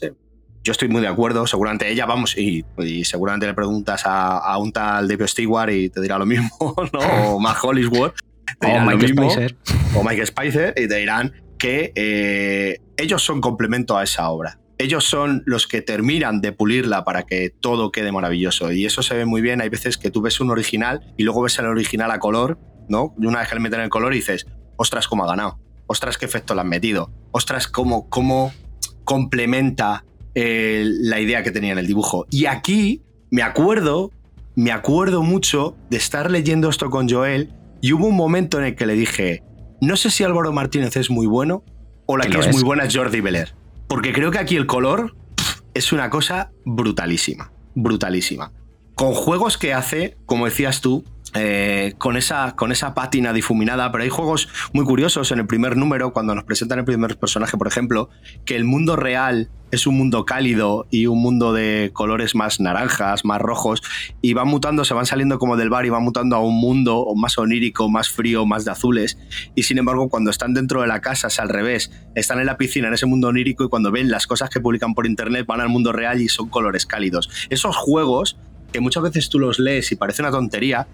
Yo 0.65 0.73
estoy 0.73 0.89
muy 0.89 1.03
de 1.03 1.09
acuerdo, 1.09 1.47
seguramente 1.47 1.91
ella, 1.91 2.07
vamos, 2.07 2.37
y, 2.39 2.65
y 2.79 3.05
seguramente 3.05 3.47
le 3.47 3.53
preguntas 3.55 4.07
a, 4.07 4.39
a 4.39 4.57
un 4.59 4.73
tal 4.73 5.07
David 5.07 5.27
Stewart 5.27 5.71
y 5.71 5.91
te 5.91 6.01
dirá 6.01 6.19
lo 6.19 6.25
mismo, 6.27 6.49
¿no? 6.93 7.35
O 7.35 7.39
Matt 7.39 7.59
Hollisworth. 7.63 8.17
te 8.59 8.67
O 8.67 8.71
dirán 8.71 8.87
lo 8.87 8.97
Mike 8.97 9.13
mismo 9.13 9.31
Spicer. 9.31 9.57
o 9.95 10.03
Mike 10.03 10.27
Spicer 10.27 10.75
y 10.77 10.89
te 10.89 10.97
dirán 10.97 11.33
que 11.59 11.93
eh, 11.95 12.79
ellos 12.97 13.23
son 13.23 13.41
complemento 13.43 13.97
a 13.99 14.05
esa 14.05 14.29
obra. 14.31 14.59
Ellos 14.79 15.05
son 15.05 15.43
los 15.47 15.67
que 15.69 15.83
terminan 15.83 16.41
de 16.41 16.53
pulirla 16.53 17.05
para 17.05 17.23
que 17.25 17.51
todo 17.51 17.93
quede 17.93 18.11
maravilloso. 18.11 18.73
Y 18.73 18.87
eso 18.87 19.03
se 19.03 19.15
ve 19.15 19.25
muy 19.25 19.41
bien. 19.41 19.61
Hay 19.61 19.69
veces 19.69 19.97
que 19.99 20.11
tú 20.11 20.21
ves 20.23 20.41
un 20.41 20.51
original 20.51 21.13
y 21.17 21.23
luego 21.23 21.43
ves 21.43 21.59
el 21.59 21.67
original 21.67 22.11
a 22.11 22.19
color, 22.19 22.59
¿no? 22.89 23.15
Y 23.21 23.27
una 23.27 23.39
vez 23.39 23.49
que 23.49 23.55
le 23.55 23.61
meten 23.61 23.81
el 23.81 23.89
color 23.89 24.13
y 24.15 24.17
dices, 24.17 24.47
ostras, 24.77 25.07
cómo 25.07 25.25
ha 25.25 25.29
ganado. 25.29 25.61
Ostras, 25.87 26.19
qué 26.19 26.25
efecto 26.25 26.55
le 26.55 26.63
han 26.63 26.69
metido. 26.69 27.13
Ostras, 27.31 27.69
cómo, 27.69 28.09
cómo 28.09 28.53
complementa 29.05 30.05
eh, 30.35 30.85
la 30.85 31.21
idea 31.21 31.43
que 31.43 31.51
tenía 31.51 31.73
en 31.73 31.79
el 31.79 31.87
dibujo. 31.87 32.27
Y 32.31 32.47
aquí 32.47 33.03
me 33.31 33.43
acuerdo, 33.43 34.11
me 34.55 34.73
acuerdo 34.73 35.23
mucho 35.23 35.77
de 35.91 35.97
estar 35.97 36.31
leyendo 36.31 36.69
esto 36.69 36.91
con 36.91 37.09
Joel 37.09 37.53
y 37.81 37.93
hubo 37.93 38.07
un 38.07 38.17
momento 38.17 38.59
en 38.59 38.65
el 38.65 38.75
que 38.77 38.87
le 38.87 38.95
dije, 38.95 39.43
no 39.81 39.97
sé 39.97 40.11
si 40.11 40.25
Álvaro 40.25 40.53
Martínez 40.53 40.97
es 40.97 41.11
muy 41.11 41.27
bueno 41.27 41.65
o 42.07 42.17
la 42.17 42.27
Que 42.27 42.39
es, 42.39 42.47
es. 42.47 42.55
muy 42.55 42.63
buena 42.65 42.85
es 42.85 42.97
Jordi 42.97 43.21
Belair. 43.21 43.55
Porque 43.89 44.13
creo 44.13 44.31
que 44.31 44.39
aquí 44.39 44.57
el 44.57 44.67
color 44.67 45.15
pff, 45.37 45.61
es 45.75 45.93
una 45.93 46.11
cosa 46.11 46.51
brutalísima, 46.65 47.53
brutalísima. 47.75 48.53
Con 48.95 49.13
juegos 49.13 49.59
que 49.59 49.75
hace, 49.75 50.17
como 50.27 50.45
decías 50.47 50.81
tú, 50.81 51.05
eh, 51.35 51.95
con, 51.99 52.17
esa, 52.17 52.55
con 52.55 52.71
esa 52.71 52.95
pátina 52.95 53.33
difuminada, 53.33 53.91
pero 53.91 54.05
hay 54.05 54.11
juegos 54.11 54.49
muy 54.73 54.85
curiosos 54.85 55.33
en 55.33 55.41
el 55.41 55.47
primer 55.47 55.77
número, 55.77 56.13
cuando 56.13 56.35
nos 56.35 56.45
presentan 56.45 56.79
el 56.79 56.85
primer 56.85 57.19
personaje, 57.19 57.57
por 57.57 57.67
ejemplo, 57.67 58.09
que 58.45 58.55
el 58.55 58.65
mundo 58.65 58.95
real 58.95 59.51
es 59.73 59.89
un 59.89 59.97
mundo 59.97 60.25
cálido 60.25 60.87
y 60.91 61.07
un 61.07 61.21
mundo 61.21 61.53
de 61.53 61.91
colores 61.93 62.37
más 62.37 62.61
naranjas, 62.61 63.25
más 63.25 63.41
rojos, 63.41 63.83
y 64.23 64.33
van 64.33 64.47
mutando, 64.47 64.85
se 64.85 64.95
van 64.95 65.07
saliendo 65.07 65.41
como 65.41 65.57
del 65.57 65.71
bar 65.71 65.85
y 65.85 65.89
van 65.89 66.05
mutando 66.05 66.37
a 66.37 66.39
un 66.39 66.55
mundo 66.55 67.05
más 67.17 67.37
onírico, 67.39 67.89
más 67.89 68.09
frío, 68.09 68.47
más 68.47 68.65
de 68.65 68.71
azules, 68.71 69.19
y 69.57 69.65
sin 69.65 69.79
embargo 69.79 70.09
cuando 70.09 70.31
están 70.31 70.55
dentro 70.55 70.83
de 70.83 70.87
la 70.87 71.01
casa 71.01 71.27
es 71.27 71.41
al 71.41 71.49
revés, 71.49 71.91
están 72.15 72.39
en 72.39 72.47
la 72.47 72.57
piscina, 72.57 72.87
en 72.87 72.95
ese 72.95 73.07
mundo 73.07 73.29
onírico, 73.29 73.65
y 73.65 73.69
cuando 73.69 73.91
ven 73.91 74.09
las 74.09 74.29
cosas 74.29 74.51
que 74.51 74.61
publican 74.61 74.95
por 74.95 75.07
internet 75.07 75.47
van 75.47 75.61
al 75.61 75.69
mundo 75.69 75.93
real 75.93 76.21
y 76.21 76.29
son 76.29 76.49
colores 76.49 76.87
cálidos. 76.87 77.29
Esos 77.51 77.77
juegos, 77.77 78.37
que 78.73 78.79
muchas 78.79 79.03
veces 79.03 79.29
tú 79.29 79.41
los 79.41 79.59
lees 79.59 79.91
y 79.91 79.97
parece 79.97 80.23
una 80.23 80.31
tontería, 80.31 80.87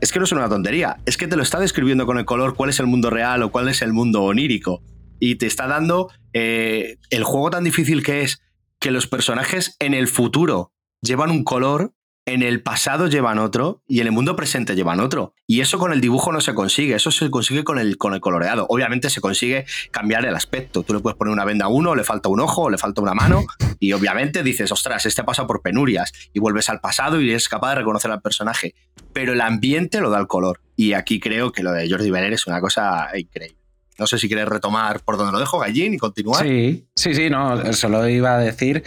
es 0.00 0.12
que 0.12 0.18
no 0.18 0.24
es 0.24 0.32
una 0.32 0.48
tontería, 0.48 0.98
es 1.06 1.16
que 1.16 1.26
te 1.26 1.36
lo 1.36 1.42
está 1.42 1.58
describiendo 1.58 2.06
con 2.06 2.18
el 2.18 2.24
color 2.24 2.54
cuál 2.54 2.70
es 2.70 2.80
el 2.80 2.86
mundo 2.86 3.10
real 3.10 3.42
o 3.42 3.50
cuál 3.50 3.68
es 3.68 3.82
el 3.82 3.92
mundo 3.92 4.22
onírico. 4.22 4.82
Y 5.20 5.36
te 5.36 5.46
está 5.46 5.66
dando 5.66 6.10
eh, 6.32 6.98
el 7.10 7.24
juego 7.24 7.50
tan 7.50 7.64
difícil 7.64 8.02
que 8.02 8.22
es 8.22 8.40
que 8.78 8.90
los 8.90 9.06
personajes 9.06 9.76
en 9.80 9.94
el 9.94 10.06
futuro 10.06 10.72
llevan 11.02 11.30
un 11.30 11.42
color 11.42 11.92
en 12.28 12.42
el 12.42 12.62
pasado 12.62 13.06
llevan 13.06 13.38
otro 13.38 13.82
y 13.88 14.00
en 14.00 14.06
el 14.06 14.12
mundo 14.12 14.36
presente 14.36 14.74
llevan 14.74 15.00
otro. 15.00 15.34
Y 15.46 15.60
eso 15.60 15.78
con 15.78 15.92
el 15.92 16.00
dibujo 16.00 16.30
no 16.30 16.40
se 16.40 16.54
consigue, 16.54 16.94
eso 16.94 17.10
se 17.10 17.30
consigue 17.30 17.64
con 17.64 17.78
el, 17.78 17.96
con 17.96 18.12
el 18.12 18.20
coloreado. 18.20 18.66
Obviamente 18.68 19.08
se 19.08 19.20
consigue 19.20 19.64
cambiar 19.90 20.26
el 20.26 20.34
aspecto. 20.34 20.82
Tú 20.82 20.94
le 20.94 21.00
puedes 21.00 21.16
poner 21.16 21.32
una 21.32 21.44
venda 21.44 21.66
a 21.66 21.68
uno, 21.68 21.94
le 21.94 22.04
falta 22.04 22.28
un 22.28 22.40
ojo, 22.40 22.68
le 22.68 22.76
falta 22.76 23.00
una 23.00 23.14
mano, 23.14 23.44
y 23.80 23.92
obviamente 23.92 24.42
dices, 24.42 24.70
ostras, 24.72 25.06
este 25.06 25.22
ha 25.22 25.24
pasado 25.24 25.48
por 25.48 25.62
penurias, 25.62 26.12
y 26.32 26.40
vuelves 26.40 26.68
al 26.68 26.80
pasado 26.80 27.20
y 27.20 27.30
eres 27.30 27.48
capaz 27.48 27.70
de 27.70 27.76
reconocer 27.76 28.10
al 28.10 28.20
personaje. 28.20 28.74
Pero 29.12 29.32
el 29.32 29.40
ambiente 29.40 30.00
lo 30.00 30.10
da 30.10 30.18
el 30.18 30.26
color. 30.26 30.60
Y 30.76 30.92
aquí 30.92 31.20
creo 31.20 31.50
que 31.52 31.62
lo 31.62 31.72
de 31.72 31.88
Jordi 31.88 32.10
Beller 32.10 32.34
es 32.34 32.46
una 32.46 32.60
cosa 32.60 33.08
increíble. 33.16 33.56
No 33.98 34.06
sé 34.06 34.18
si 34.18 34.28
quieres 34.28 34.46
retomar 34.46 35.00
por 35.00 35.16
donde 35.16 35.32
lo 35.32 35.40
dejo, 35.40 35.58
Gallín, 35.58 35.94
y 35.94 35.98
continuar. 35.98 36.44
Sí, 36.44 36.86
sí, 36.94 37.14
sí, 37.14 37.30
no, 37.30 37.72
solo 37.72 38.06
iba 38.08 38.34
a 38.34 38.38
decir 38.38 38.84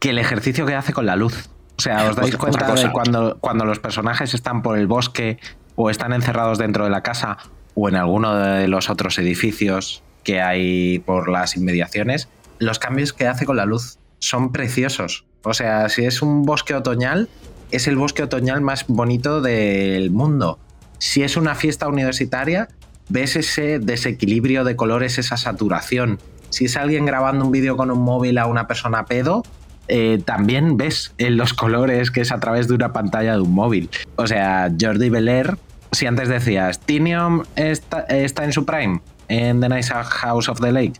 que 0.00 0.10
el 0.10 0.18
ejercicio 0.18 0.66
que 0.66 0.74
hace 0.74 0.92
con 0.92 1.06
la 1.06 1.16
luz. 1.16 1.48
O 1.76 1.82
sea, 1.82 2.08
¿os 2.08 2.16
dais 2.16 2.36
cuenta 2.36 2.72
de 2.72 2.92
cuando, 2.92 3.38
cuando 3.40 3.64
los 3.64 3.78
personajes 3.78 4.34
están 4.34 4.62
por 4.62 4.78
el 4.78 4.86
bosque 4.86 5.38
o 5.74 5.90
están 5.90 6.12
encerrados 6.12 6.58
dentro 6.58 6.84
de 6.84 6.90
la 6.90 7.02
casa 7.02 7.38
o 7.74 7.88
en 7.88 7.96
alguno 7.96 8.34
de 8.36 8.68
los 8.68 8.90
otros 8.90 9.18
edificios 9.18 10.02
que 10.22 10.40
hay 10.40 11.00
por 11.00 11.28
las 11.28 11.56
inmediaciones? 11.56 12.28
Los 12.58 12.78
cambios 12.78 13.12
que 13.12 13.26
hace 13.26 13.44
con 13.44 13.56
la 13.56 13.66
luz 13.66 13.98
son 14.20 14.52
preciosos. 14.52 15.26
O 15.42 15.52
sea, 15.52 15.88
si 15.88 16.04
es 16.04 16.22
un 16.22 16.44
bosque 16.44 16.74
otoñal, 16.74 17.28
es 17.70 17.88
el 17.88 17.96
bosque 17.96 18.22
otoñal 18.22 18.60
más 18.60 18.86
bonito 18.86 19.40
del 19.40 20.10
mundo. 20.10 20.58
Si 20.98 21.22
es 21.22 21.36
una 21.36 21.54
fiesta 21.54 21.88
universitaria, 21.88 22.68
ves 23.08 23.36
ese 23.36 23.78
desequilibrio 23.80 24.64
de 24.64 24.76
colores, 24.76 25.18
esa 25.18 25.36
saturación. 25.36 26.18
Si 26.50 26.66
es 26.66 26.76
alguien 26.76 27.04
grabando 27.04 27.44
un 27.44 27.50
vídeo 27.50 27.76
con 27.76 27.90
un 27.90 28.00
móvil 28.00 28.38
a 28.38 28.46
una 28.46 28.66
persona 28.66 29.04
pedo, 29.06 29.42
eh, 29.88 30.20
también 30.24 30.76
ves 30.76 31.14
en 31.18 31.36
los 31.36 31.54
colores 31.54 32.10
que 32.10 32.20
es 32.20 32.32
a 32.32 32.40
través 32.40 32.68
de 32.68 32.74
una 32.74 32.92
pantalla 32.92 33.34
de 33.34 33.40
un 33.40 33.52
móvil. 33.52 33.90
O 34.16 34.26
sea, 34.26 34.70
Jordi 34.80 35.10
Belair, 35.10 35.56
si 35.92 36.06
antes 36.06 36.28
decías, 36.28 36.80
Tinium 36.80 37.42
está, 37.56 38.00
está 38.02 38.44
en 38.44 38.52
su 38.52 38.64
prime 38.64 39.00
en 39.28 39.60
The 39.60 39.68
Nice 39.68 39.92
House 39.92 40.48
of 40.48 40.60
the 40.60 40.72
Lake, 40.72 40.94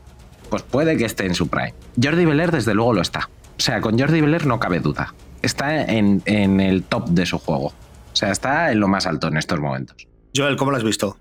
pues 0.50 0.62
puede 0.62 0.96
que 0.96 1.04
esté 1.04 1.26
en 1.26 1.34
su 1.34 1.48
prime. 1.48 1.74
Jordi 2.02 2.24
Belair 2.24 2.50
desde 2.50 2.74
luego 2.74 2.94
lo 2.94 3.02
está. 3.02 3.28
O 3.56 3.60
sea, 3.60 3.80
con 3.80 3.98
Jordi 3.98 4.20
Belair 4.20 4.46
no 4.46 4.58
cabe 4.58 4.80
duda. 4.80 5.14
Está 5.42 5.84
en, 5.84 6.22
en 6.24 6.60
el 6.60 6.82
top 6.82 7.08
de 7.08 7.26
su 7.26 7.38
juego. 7.38 7.66
O 7.66 8.16
sea, 8.16 8.30
está 8.30 8.72
en 8.72 8.80
lo 8.80 8.88
más 8.88 9.06
alto 9.06 9.28
en 9.28 9.36
estos 9.36 9.60
momentos. 9.60 10.06
Joel, 10.34 10.56
¿cómo 10.56 10.70
lo 10.70 10.76
has 10.76 10.84
visto? 10.84 11.16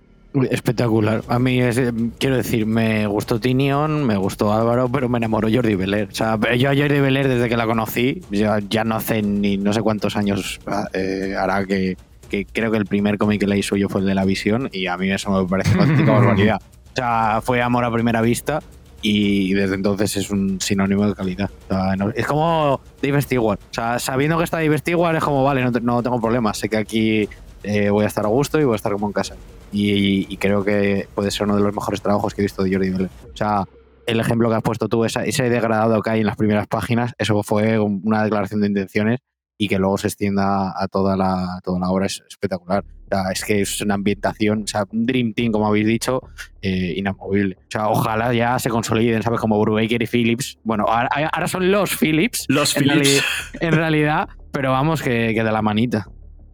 Espectacular. 0.50 1.24
A 1.28 1.38
mí, 1.40 1.60
es, 1.62 1.78
eh, 1.78 1.92
quiero 2.20 2.38
decir, 2.38 2.66
me 2.66 3.06
gustó 3.08 3.40
Tinion, 3.40 4.04
me 4.04 4.18
gustó 4.18 4.52
Álvaro, 4.54 4.90
pero 4.90 5.08
me 5.10 5.18
enamoró 5.18 5.48
Jordi 5.54 5.76
Beler. 5.76 6.10
O 6.12 6.16
sea, 6.16 6.38
yo 6.56 6.70
a 6.72 6.76
Jordi 6.76 7.00
Beler, 7.00 7.28
desde 7.28 7.50
que 7.50 7.58
la 7.58 7.66
conocí, 7.66 8.22
ya, 8.32 8.60
ya 8.70 8.84
no 8.84 8.96
hace 8.96 9.22
ni 9.22 9.58
no 9.58 9.74
sé 9.74 9.82
cuántos 9.82 10.16
años 10.16 10.60
eh, 10.94 11.36
hará 11.38 11.66
que, 11.66 11.98
que 12.30 12.46
creo 12.46 12.72
que 12.72 12.78
el 12.78 12.86
primer 12.86 13.18
cómic 13.18 13.42
que 13.42 13.48
leí 13.48 13.62
suyo 13.64 13.90
fue 13.90 14.02
el 14.02 14.08
de 14.08 14.16
La 14.16 14.26
Visión, 14.26 14.70
y 14.72 14.88
a 14.88 14.98
mí 14.98 15.12
eso 15.12 15.30
me 15.32 15.48
parece 15.48 15.74
una 15.76 15.84
auténtica 15.84 16.12
barbaridad. 16.20 16.62
O 16.62 16.96
sea, 16.96 17.42
fue 17.44 17.62
amor 17.62 17.84
a 17.86 17.92
primera 17.92 18.22
vista 18.22 18.60
y 19.02 19.54
desde 19.54 19.76
entonces 19.76 20.16
es 20.18 20.30
un 20.32 20.60
sinónimo 20.62 21.08
de 21.08 21.14
calidad. 21.14 21.50
O 21.70 21.74
sea, 21.74 21.96
no- 21.96 22.10
es 22.12 22.26
como 22.26 22.80
Dave 23.02 23.22
Stewart. 23.22 23.60
O 23.60 23.74
sea, 23.74 24.00
sabiendo 24.00 24.38
que 24.38 24.44
está 24.46 24.58
Dave 24.58 24.78
Stewart 24.78 25.16
es 25.16 25.24
como, 25.24 25.44
vale, 25.44 25.64
no, 25.64 25.72
no 25.72 26.02
tengo 26.02 26.20
problemas. 26.22 26.58
Sé 26.58 26.70
que 26.70 26.78
aquí 26.78 27.28
eh, 27.64 27.90
voy 27.90 28.04
a 28.06 28.08
estar 28.08 28.26
a 28.26 28.30
gusto 28.30 28.60
y 28.60 28.64
voy 28.64 28.74
a 28.74 28.76
estar 28.78 28.92
como 28.94 29.08
en 29.08 29.14
casa. 29.14 29.36
Y, 29.74 30.28
y 30.32 30.38
creo 30.38 30.64
que 30.64 31.08
puede 31.16 31.32
ser 31.32 31.48
uno 31.48 31.56
de 31.58 31.64
los 31.64 31.74
mejores 31.74 32.02
trabajos 32.02 32.34
que 32.34 32.42
he 32.42 32.44
visto 32.46 32.64
de 32.64 32.72
Jordi 32.72 32.92
Beller. 32.92 33.10
O 33.34 33.36
sea, 33.36 33.64
el 34.06 34.20
ejemplo 34.20 34.50
que 34.50 34.56
has 34.56 34.62
puesto 34.62 34.88
tú, 34.88 35.04
esa- 35.04 35.26
ese 35.26 35.50
degradado 35.50 36.02
que 36.02 36.10
hay 36.12 36.20
en 36.20 36.26
las 36.28 36.36
primeras 36.38 36.68
páginas, 36.68 37.14
eso 37.18 37.42
fue 37.44 37.80
un- 37.80 38.02
una 38.04 38.24
declaración 38.24 38.62
de 38.62 38.68
intenciones 38.68 39.20
y 39.58 39.68
que 39.68 39.80
luego 39.80 39.98
se 39.98 40.08
extienda 40.08 40.74
a 40.80 40.88
toda 40.88 41.16
la, 41.18 41.60
toda 41.64 41.80
la 41.80 41.90
obra 41.90 42.06
es 42.06 42.22
espectacular. 42.28 42.84
O 43.06 43.08
sea, 43.16 43.32
es 43.32 43.44
que 43.46 43.62
es 43.62 43.82
una 43.82 43.94
ambientación, 43.94 44.64
o 44.64 44.68
sea, 44.68 44.84
un 44.92 45.06
Dream 45.06 45.34
Team, 45.34 45.52
como 45.52 45.68
habéis 45.68 45.86
dicho, 45.88 46.22
eh, 46.62 46.94
inamovible. 46.98 47.58
O 47.60 47.72
sea, 47.72 47.88
ojalá 47.90 48.34
ya 48.34 48.58
se 48.60 48.70
consoliden, 48.70 49.22
¿sabes? 49.24 49.40
Como 49.40 49.60
Brubaker 49.62 50.02
y 50.02 50.08
Phillips. 50.08 50.58
Bueno, 50.64 50.86
ahora, 50.88 51.10
ahora 51.32 51.48
son 51.48 51.72
los 51.72 51.96
Phillips. 51.96 52.46
Los 52.48 52.76
en, 52.76 52.84
Phillips. 52.84 53.22
reali- 53.54 53.58
en 53.62 53.72
realidad, 53.74 54.28
pero 54.52 54.72
vamos, 54.72 55.02
que, 55.02 55.34
que 55.36 55.44
de 55.44 55.52
la 55.52 55.62
manita. 55.62 56.08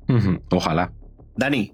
Ujú, 0.10 0.42
Ojalá. 0.52 0.92
Dani, 1.38 1.74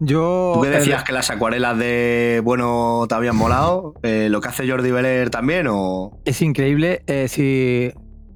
Yo. 0.00 0.52
¿tú 0.54 0.62
qué 0.62 0.68
eh, 0.68 0.78
decías 0.78 1.04
que 1.04 1.12
las 1.12 1.30
acuarelas 1.30 1.78
de 1.78 2.40
bueno 2.44 3.06
te 3.08 3.14
habían 3.14 3.36
molado? 3.36 3.94
Eh, 4.02 4.28
¿Lo 4.30 4.40
que 4.40 4.48
hace 4.48 4.68
Jordi 4.68 4.90
Beller 4.90 5.30
también 5.30 5.66
o...? 5.70 6.18
Es 6.24 6.42
increíble. 6.42 7.02
eh, 7.06 7.28
si 7.28 7.92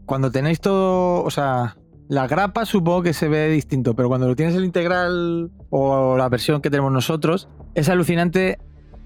cuando 0.06 0.30
tenéis 0.30 0.60
todo, 0.60 1.22
o 1.22 1.30
sea, 1.30 1.76
la 2.08 2.26
grapa 2.26 2.64
supongo 2.66 3.02
que 3.02 3.12
se 3.12 3.28
ve 3.28 3.48
distinto, 3.48 3.94
pero 3.94 4.08
cuando 4.08 4.26
lo 4.26 4.34
tienes 4.34 4.54
el 4.56 4.64
integral 4.64 5.50
o 5.70 6.16
la 6.16 6.28
versión 6.28 6.60
que 6.60 6.70
tenemos 6.70 6.90
nosotros, 6.92 7.48
es 7.74 7.88
alucinante, 7.88 8.58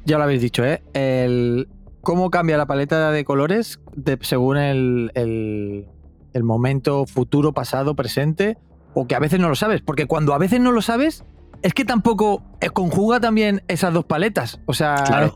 ya 0.07 0.17
lo 0.17 0.25
habéis 0.25 0.41
dicho, 0.41 0.65
¿eh? 0.65 0.83
El, 0.95 1.69
cómo 2.01 2.31
cambia 2.31 2.57
la 2.57 2.67
paleta 2.67 3.11
de 3.11 3.25
colores 3.25 3.81
de- 3.95 4.19
según 4.23 4.57
el, 4.57 5.11
el- 5.15 5.87
el 6.33 6.43
momento 6.43 7.05
futuro, 7.07 7.53
pasado, 7.53 7.95
presente, 7.95 8.57
o 8.95 9.07
que 9.07 9.15
a 9.15 9.19
veces 9.19 9.41
no 9.41 9.49
lo 9.49 9.55
sabes, 9.57 9.83
porque 9.83 10.07
cuando 10.07 10.33
a 10.35 10.39
veces 10.39 10.61
no 10.61 10.73
lo 10.73 10.81
sabes, 10.83 11.25
es 11.65 11.75
que 11.75 11.85
tampoco 11.85 12.43
eh, 12.61 12.69
conjuga 12.69 13.19
también 13.19 13.63
esas 13.69 13.93
dos 13.93 14.05
paletas. 14.05 14.61
O 14.67 14.75
sea, 14.75 15.03
Claro. 15.07 15.35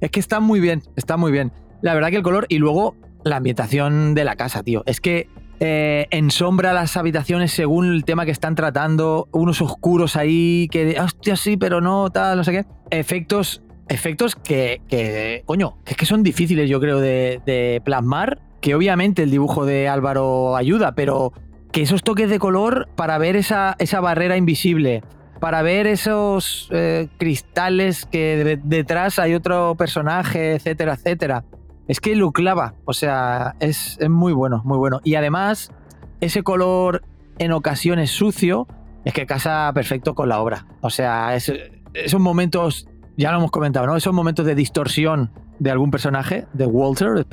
es 0.00 0.10
que 0.10 0.20
está 0.20 0.38
muy 0.38 0.60
bien, 0.60 0.82
está 0.94 1.16
muy 1.16 1.32
bien. 1.32 1.52
La 1.82 1.94
verdad 1.94 2.10
que 2.10 2.16
el 2.16 2.22
color 2.22 2.46
y 2.48 2.58
luego 2.58 2.94
la 3.24 3.36
ambientación 3.36 4.14
de 4.14 4.24
la 4.24 4.36
casa, 4.36 4.62
tío. 4.62 4.82
Es 4.86 5.00
que 5.00 5.28
eh, 5.58 6.06
ensombra 6.10 6.72
las 6.74 6.96
habitaciones 6.96 7.52
según 7.52 7.86
el 7.92 8.04
tema 8.04 8.24
que 8.26 8.30
están 8.30 8.54
tratando, 8.54 9.28
unos 9.32 9.60
oscuros 9.62 10.16
ahí 10.16 10.68
que, 10.70 11.00
hostia, 11.00 11.36
sí, 11.36 11.56
pero 11.56 11.80
no, 11.80 12.10
tal, 12.10 12.36
no 12.36 12.44
sé 12.44 12.52
qué. 12.52 12.64
Efectos, 12.90 13.62
efectos 13.88 14.36
que, 14.36 14.82
que 14.88 15.42
coño, 15.46 15.78
que 15.84 15.92
es 15.92 15.96
que 15.96 16.06
son 16.06 16.22
difíciles, 16.22 16.68
yo 16.68 16.78
creo, 16.80 17.00
de, 17.00 17.40
de 17.46 17.80
plasmar. 17.84 18.38
Que 18.60 18.74
obviamente 18.74 19.22
el 19.22 19.30
dibujo 19.30 19.64
de 19.64 19.88
Álvaro 19.88 20.56
ayuda, 20.56 20.94
pero 20.94 21.32
que 21.72 21.80
esos 21.82 22.02
toques 22.02 22.28
de 22.28 22.38
color 22.38 22.88
para 22.94 23.16
ver 23.16 23.36
esa, 23.36 23.76
esa 23.78 24.00
barrera 24.00 24.36
invisible, 24.36 25.02
para 25.40 25.62
ver 25.62 25.86
esos 25.86 26.68
eh, 26.70 27.08
cristales 27.18 28.06
que 28.06 28.44
de- 28.44 28.60
detrás 28.62 29.18
hay 29.18 29.34
otro 29.34 29.74
personaje, 29.76 30.54
etcétera, 30.54 30.94
etcétera. 30.94 31.44
Es 31.88 31.98
que 32.00 32.14
lo 32.14 32.30
clava, 32.30 32.74
o 32.84 32.92
sea, 32.92 33.56
es, 33.58 33.96
es 34.00 34.08
muy 34.10 34.32
bueno, 34.32 34.62
muy 34.64 34.78
bueno. 34.78 35.00
Y 35.02 35.16
además, 35.16 35.72
ese 36.20 36.42
color 36.42 37.02
en 37.38 37.52
ocasiones 37.52 38.10
sucio 38.10 38.68
es 39.04 39.12
que 39.14 39.26
casa 39.26 39.70
perfecto 39.74 40.14
con 40.14 40.28
la 40.28 40.40
obra. 40.40 40.66
O 40.82 40.90
sea, 40.90 41.34
es- 41.34 41.52
esos 41.94 42.20
momentos, 42.20 42.86
ya 43.16 43.32
lo 43.32 43.38
hemos 43.38 43.50
comentado, 43.50 43.86
¿no? 43.86 43.96
Esos 43.96 44.12
momentos 44.12 44.46
de 44.46 44.54
distorsión 44.54 45.32
de 45.58 45.70
algún 45.70 45.90
personaje, 45.90 46.46
de 46.52 46.66
Walter 46.66 47.26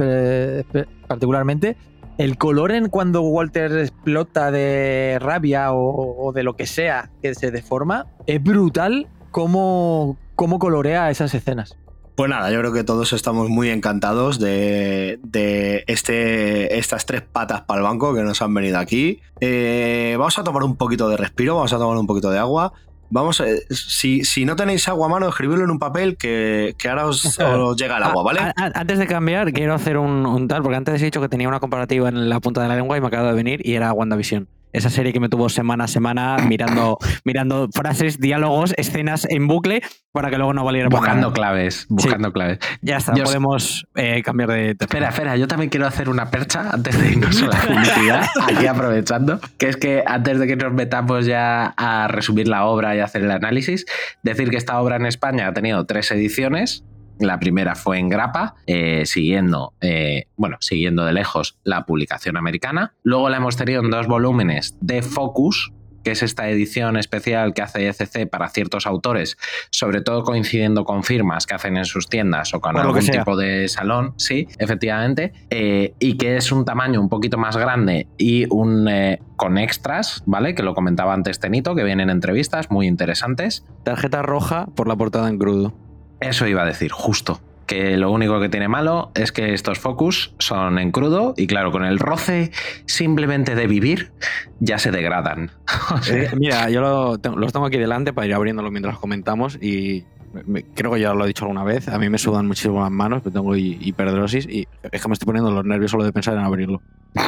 particularmente, 1.07 1.77
el 2.17 2.37
color 2.37 2.71
en 2.71 2.89
cuando 2.89 3.21
Walter 3.21 3.71
explota 3.77 4.51
de 4.51 5.17
rabia 5.19 5.73
o, 5.73 6.31
de 6.33 6.43
lo 6.43 6.55
que 6.55 6.65
sea 6.65 7.11
que 7.21 7.35
se 7.35 7.51
deforma, 7.51 8.07
es 8.25 8.41
brutal 8.41 9.07
cómo, 9.31 10.17
cómo 10.35 10.59
colorea 10.59 11.09
esas 11.09 11.33
escenas. 11.33 11.77
Pues 12.15 12.31
nada, 12.31 12.49
yo 12.49 12.59
creo 12.59 12.73
que 12.73 12.83
todos 12.83 13.13
estamos 13.13 13.47
muy 13.47 13.69
encantados 13.69 14.39
de, 14.39 15.19
de 15.21 15.83
este, 15.85 16.79
estas 16.79 17.05
tres 17.05 17.21
patas 17.21 17.61
para 17.61 17.81
el 17.81 17.83
banco 17.83 18.15
que 18.15 18.23
nos 18.23 18.41
han 18.41 18.55
venido 18.55 18.79
aquí. 18.79 19.21
Eh, 19.39 20.15
vamos 20.17 20.39
a 20.39 20.43
tomar 20.43 20.63
un 20.63 20.77
poquito 20.77 21.09
de 21.09 21.17
respiro, 21.17 21.53
vamos 21.53 21.73
a 21.73 21.77
tomar 21.77 21.95
un 21.95 22.07
poquito 22.07 22.31
de 22.31 22.39
agua. 22.39 22.73
Vamos, 23.09 23.39
a- 23.41 23.45
si, 23.69 24.23
si 24.25 24.43
no 24.45 24.55
tenéis 24.55 24.87
agua 24.89 25.07
a 25.07 25.09
mano, 25.09 25.29
escribirlo 25.29 25.63
en 25.63 25.71
un 25.71 25.79
papel 25.79 26.17
que, 26.17 26.75
que 26.77 26.89
ahora 26.89 27.05
os, 27.05 27.39
os 27.39 27.77
llega 27.77 27.97
el 27.97 28.03
agua, 28.03 28.23
¿vale? 28.23 28.39
A- 28.41 28.53
a- 28.57 28.71
antes 28.79 28.99
de 28.99 29.07
cambiar, 29.07 29.53
quiero 29.53 29.73
hacer 29.73 29.97
un, 29.97 30.25
un 30.25 30.47
tal, 30.47 30.61
porque 30.61 30.75
antes 30.77 31.01
he 31.01 31.05
dicho 31.05 31.21
que 31.21 31.29
tenía 31.29 31.47
una 31.47 31.59
comparativa 31.59 32.09
en 32.09 32.27
la 32.29 32.39
punta 32.39 32.61
de 32.61 32.67
la 32.67 32.75
lengua 32.75 32.97
y 32.97 33.01
me 33.01 33.07
acaba 33.07 33.29
de 33.29 33.33
venir 33.35 33.61
y 33.65 33.73
era 33.75 33.93
WandaVision. 33.93 34.47
Esa 34.73 34.89
serie 34.89 35.13
que 35.13 35.19
me 35.19 35.29
tuvo 35.29 35.49
semana 35.49 35.85
a 35.85 35.87
semana 35.87 36.37
mirando, 36.47 36.97
mirando 37.23 37.69
frases, 37.73 38.19
diálogos, 38.19 38.73
escenas 38.77 39.25
en 39.29 39.47
bucle 39.47 39.81
para 40.11 40.29
que 40.29 40.37
luego 40.37 40.53
no 40.53 40.63
valiera 40.63 40.89
Buscando 40.89 41.31
claves, 41.33 41.85
buscando 41.89 42.33
claves. 42.33 42.59
Ya 42.81 42.97
está, 42.97 43.15
Yo- 43.15 43.23
podemos 43.23 43.85
eh, 43.95 44.21
cambiar 44.23 44.49
de 44.49 44.75
tema. 44.75 44.87
Espera, 44.87 45.09
espera, 45.09 45.37
yo 45.37 45.47
también 45.47 45.69
quiero 45.69 45.87
hacer 45.87 46.09
una 46.09 46.29
percha 46.29 46.69
antes 46.71 46.99
de 46.99 47.11
irnos 47.11 47.41
a 47.41 47.47
la 47.47 47.59
publicidad, 47.67 48.25
aquí 48.43 48.67
aprovechando, 48.67 49.39
que 49.57 49.69
es 49.69 49.77
que 49.77 50.03
antes 50.05 50.37
de 50.39 50.47
que 50.47 50.55
nos 50.57 50.73
metamos 50.73 51.25
ya 51.25 51.73
a 51.77 52.07
resumir 52.07 52.47
la 52.47 52.65
obra 52.65 52.95
y 52.95 52.99
hacer 52.99 53.23
el 53.23 53.31
análisis, 53.31 53.85
decir 54.23 54.49
que 54.49 54.57
esta 54.57 54.79
obra 54.81 54.97
en 54.97 55.05
España 55.05 55.47
ha 55.47 55.53
tenido 55.53 55.85
tres 55.85 56.11
ediciones. 56.11 56.83
La 57.19 57.39
primera 57.39 57.75
fue 57.75 57.99
en 57.99 58.09
grapa, 58.09 58.55
eh, 58.67 59.05
siguiendo, 59.05 59.73
eh, 59.81 60.27
bueno, 60.35 60.57
siguiendo 60.59 61.05
de 61.05 61.13
lejos 61.13 61.57
la 61.63 61.85
publicación 61.85 62.37
americana. 62.37 62.93
Luego 63.03 63.29
la 63.29 63.37
hemos 63.37 63.57
tenido 63.57 63.83
en 63.83 63.89
dos 63.89 64.07
volúmenes 64.07 64.77
de 64.81 65.01
Focus, 65.01 65.71
que 66.07 66.11
es 66.11 66.23
esta 66.23 66.47
edición 66.49 66.95
especial 66.95 67.53
que 67.53 67.61
hace 67.61 67.85
ECC 67.89 68.29
para 68.29 68.47
ciertos 68.47 68.87
autores, 68.87 69.37
sobre 69.71 69.99
todo 69.99 70.23
coincidiendo 70.23 70.85
con 70.85 71.03
firmas 71.03 71.45
que 71.45 71.53
hacen 71.53 71.75
en 71.75 71.83
sus 71.83 72.07
tiendas 72.07 72.53
o 72.53 72.61
con 72.61 72.77
algún 72.77 73.05
tipo 73.05 73.35
de 73.35 73.67
salón, 73.67 74.13
sí, 74.15 74.47
efectivamente, 74.57 75.33
eh, 75.49 75.95
y 75.99 76.15
que 76.15 76.37
es 76.37 76.53
un 76.53 76.63
tamaño 76.63 77.01
un 77.01 77.09
poquito 77.09 77.37
más 77.37 77.57
grande 77.57 78.07
y 78.17 78.45
un 78.49 78.87
eh, 78.87 79.19
con 79.35 79.57
extras, 79.57 80.23
¿vale? 80.25 80.55
Que 80.55 80.63
lo 80.63 80.73
comentaba 80.73 81.13
antes 81.13 81.41
Tenito, 81.41 81.75
que 81.75 81.83
vienen 81.83 82.09
entrevistas 82.09 82.71
muy 82.71 82.87
interesantes. 82.87 83.65
Tarjeta 83.83 84.21
roja 84.21 84.67
por 84.77 84.87
la 84.87 84.95
portada 84.95 85.27
en 85.27 85.37
crudo. 85.37 85.86
Eso 86.19 86.47
iba 86.47 86.63
a 86.63 86.65
decir, 86.65 86.91
justo. 86.91 87.39
Que 87.65 87.97
lo 87.97 88.11
único 88.11 88.39
que 88.39 88.47
tiene 88.47 88.69
malo 88.69 89.11
es 89.13 89.33
que 89.33 89.53
estos 89.53 89.77
focus 89.77 90.33
son 90.39 90.79
en 90.79 90.91
crudo 90.91 91.33
y 91.35 91.47
claro, 91.47 91.69
con 91.71 91.83
el 91.83 91.99
roce 91.99 92.51
simplemente 92.85 93.55
de 93.55 93.67
vivir 93.67 94.11
ya 94.59 94.77
se 94.77 94.91
degradan. 94.91 95.51
Eh, 96.09 96.29
mira, 96.37 96.69
yo 96.69 96.81
lo 96.81 97.17
los 97.35 97.53
tengo 97.53 97.65
aquí 97.65 97.77
delante 97.77 98.13
para 98.13 98.27
ir 98.27 98.33
abriéndolo 98.33 98.71
mientras 98.71 98.97
comentamos 98.97 99.57
y 99.61 100.05
me- 100.37 100.43
me- 100.61 100.63
creo 100.63 100.91
que 100.93 100.99
ya 100.99 101.13
lo 101.13 101.23
he 101.23 101.27
dicho 101.27 101.45
alguna 101.45 101.63
vez. 101.63 101.87
A 101.89 101.97
mí 101.97 102.09
me 102.09 102.17
sudan 102.17 102.47
muchísimo 102.47 102.81
las 102.81 102.91
manos, 102.91 103.23
que 103.23 103.31
tengo 103.31 103.55
hi- 103.55 103.77
hiperdrosis 103.81 104.47
y 104.47 104.67
es 104.91 105.01
que 105.01 105.07
me 105.07 105.13
estoy 105.13 105.25
poniendo 105.25 105.51
los 105.51 105.65
nervios 105.65 105.91
solo 105.91 106.03
de 106.03 106.11
pensar 106.13 106.33
en 106.35 106.41
abrirlo. 106.41 106.81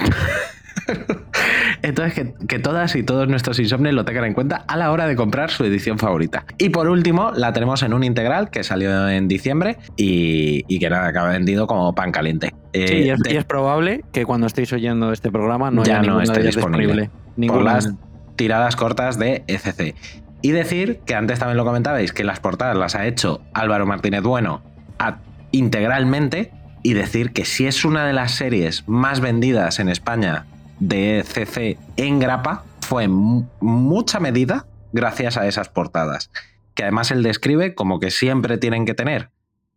Entonces, 1.81 2.13
que, 2.13 2.33
que 2.47 2.59
todas 2.59 2.95
y 2.95 3.03
todos 3.03 3.27
nuestros 3.27 3.59
insomnes 3.59 3.93
lo 3.93 4.03
tengan 4.05 4.25
en 4.25 4.33
cuenta 4.33 4.57
a 4.67 4.75
la 4.75 4.91
hora 4.91 5.07
de 5.07 5.15
comprar 5.15 5.49
su 5.49 5.63
edición 5.63 5.97
favorita. 5.97 6.45
Y 6.57 6.69
por 6.69 6.89
último, 6.89 7.31
la 7.35 7.53
tenemos 7.53 7.83
en 7.83 7.93
un 7.93 8.03
integral 8.03 8.49
que 8.49 8.63
salió 8.63 9.07
en 9.07 9.27
diciembre 9.27 9.77
y, 9.95 10.63
y 10.67 10.79
que 10.79 10.89
nada, 10.89 11.11
que 11.13 11.19
ha 11.19 11.23
vendido 11.25 11.67
como 11.67 11.93
pan 11.95 12.11
caliente. 12.11 12.53
Eh, 12.73 12.87
Sí, 12.87 12.95
y 12.95 13.09
es, 13.09 13.19
de- 13.19 13.33
y 13.33 13.37
es 13.37 13.45
probable 13.45 14.03
que 14.11 14.25
cuando 14.25 14.47
estéis 14.47 14.73
oyendo 14.73 15.11
este 15.13 15.31
programa 15.31 15.71
no 15.71 15.83
Ya 15.83 15.99
haya 15.99 16.07
no 16.09 16.17
ninguna 16.19 16.23
esté 16.23 16.41
disponible. 16.45 16.85
disponible. 16.87 17.09
por 17.09 17.37
Ninguna. 17.37 17.73
las 17.73 17.93
tiradas 18.35 18.75
cortas 18.75 19.17
de 19.19 19.43
ECC. 19.47 19.95
Y 20.41 20.51
decir 20.51 20.99
que 21.05 21.15
antes 21.15 21.39
también 21.39 21.57
lo 21.57 21.65
comentabais, 21.65 22.13
que 22.13 22.23
las 22.23 22.39
portadas 22.39 22.77
las 22.77 22.95
ha 22.95 23.05
hecho 23.05 23.41
Álvaro 23.53 23.85
Martínez 23.85 24.21
Bueno 24.21 24.61
integralmente 25.51 26.51
y 26.83 26.93
decir 26.93 27.33
que 27.33 27.43
si 27.43 27.65
es 27.65 27.83
una 27.83 28.05
de 28.05 28.13
las 28.13 28.33
series 28.33 28.87
más 28.87 29.19
vendidas 29.19 29.79
en 29.79 29.89
España 29.89 30.45
de 30.79 31.19
ECC 31.19 31.77
en 31.97 32.19
grapa, 32.19 32.63
fue 32.81 33.05
en 33.05 33.11
mu- 33.11 33.45
mucha 33.59 34.19
medida 34.19 34.65
gracias 34.93 35.37
a 35.37 35.47
esas 35.47 35.69
portadas. 35.69 36.29
Que 36.75 36.83
además 36.83 37.11
él 37.11 37.23
describe 37.23 37.73
como 37.75 37.99
que 37.99 38.11
siempre 38.11 38.57
tienen 38.57 38.85
que 38.85 38.93
tener 38.93 39.31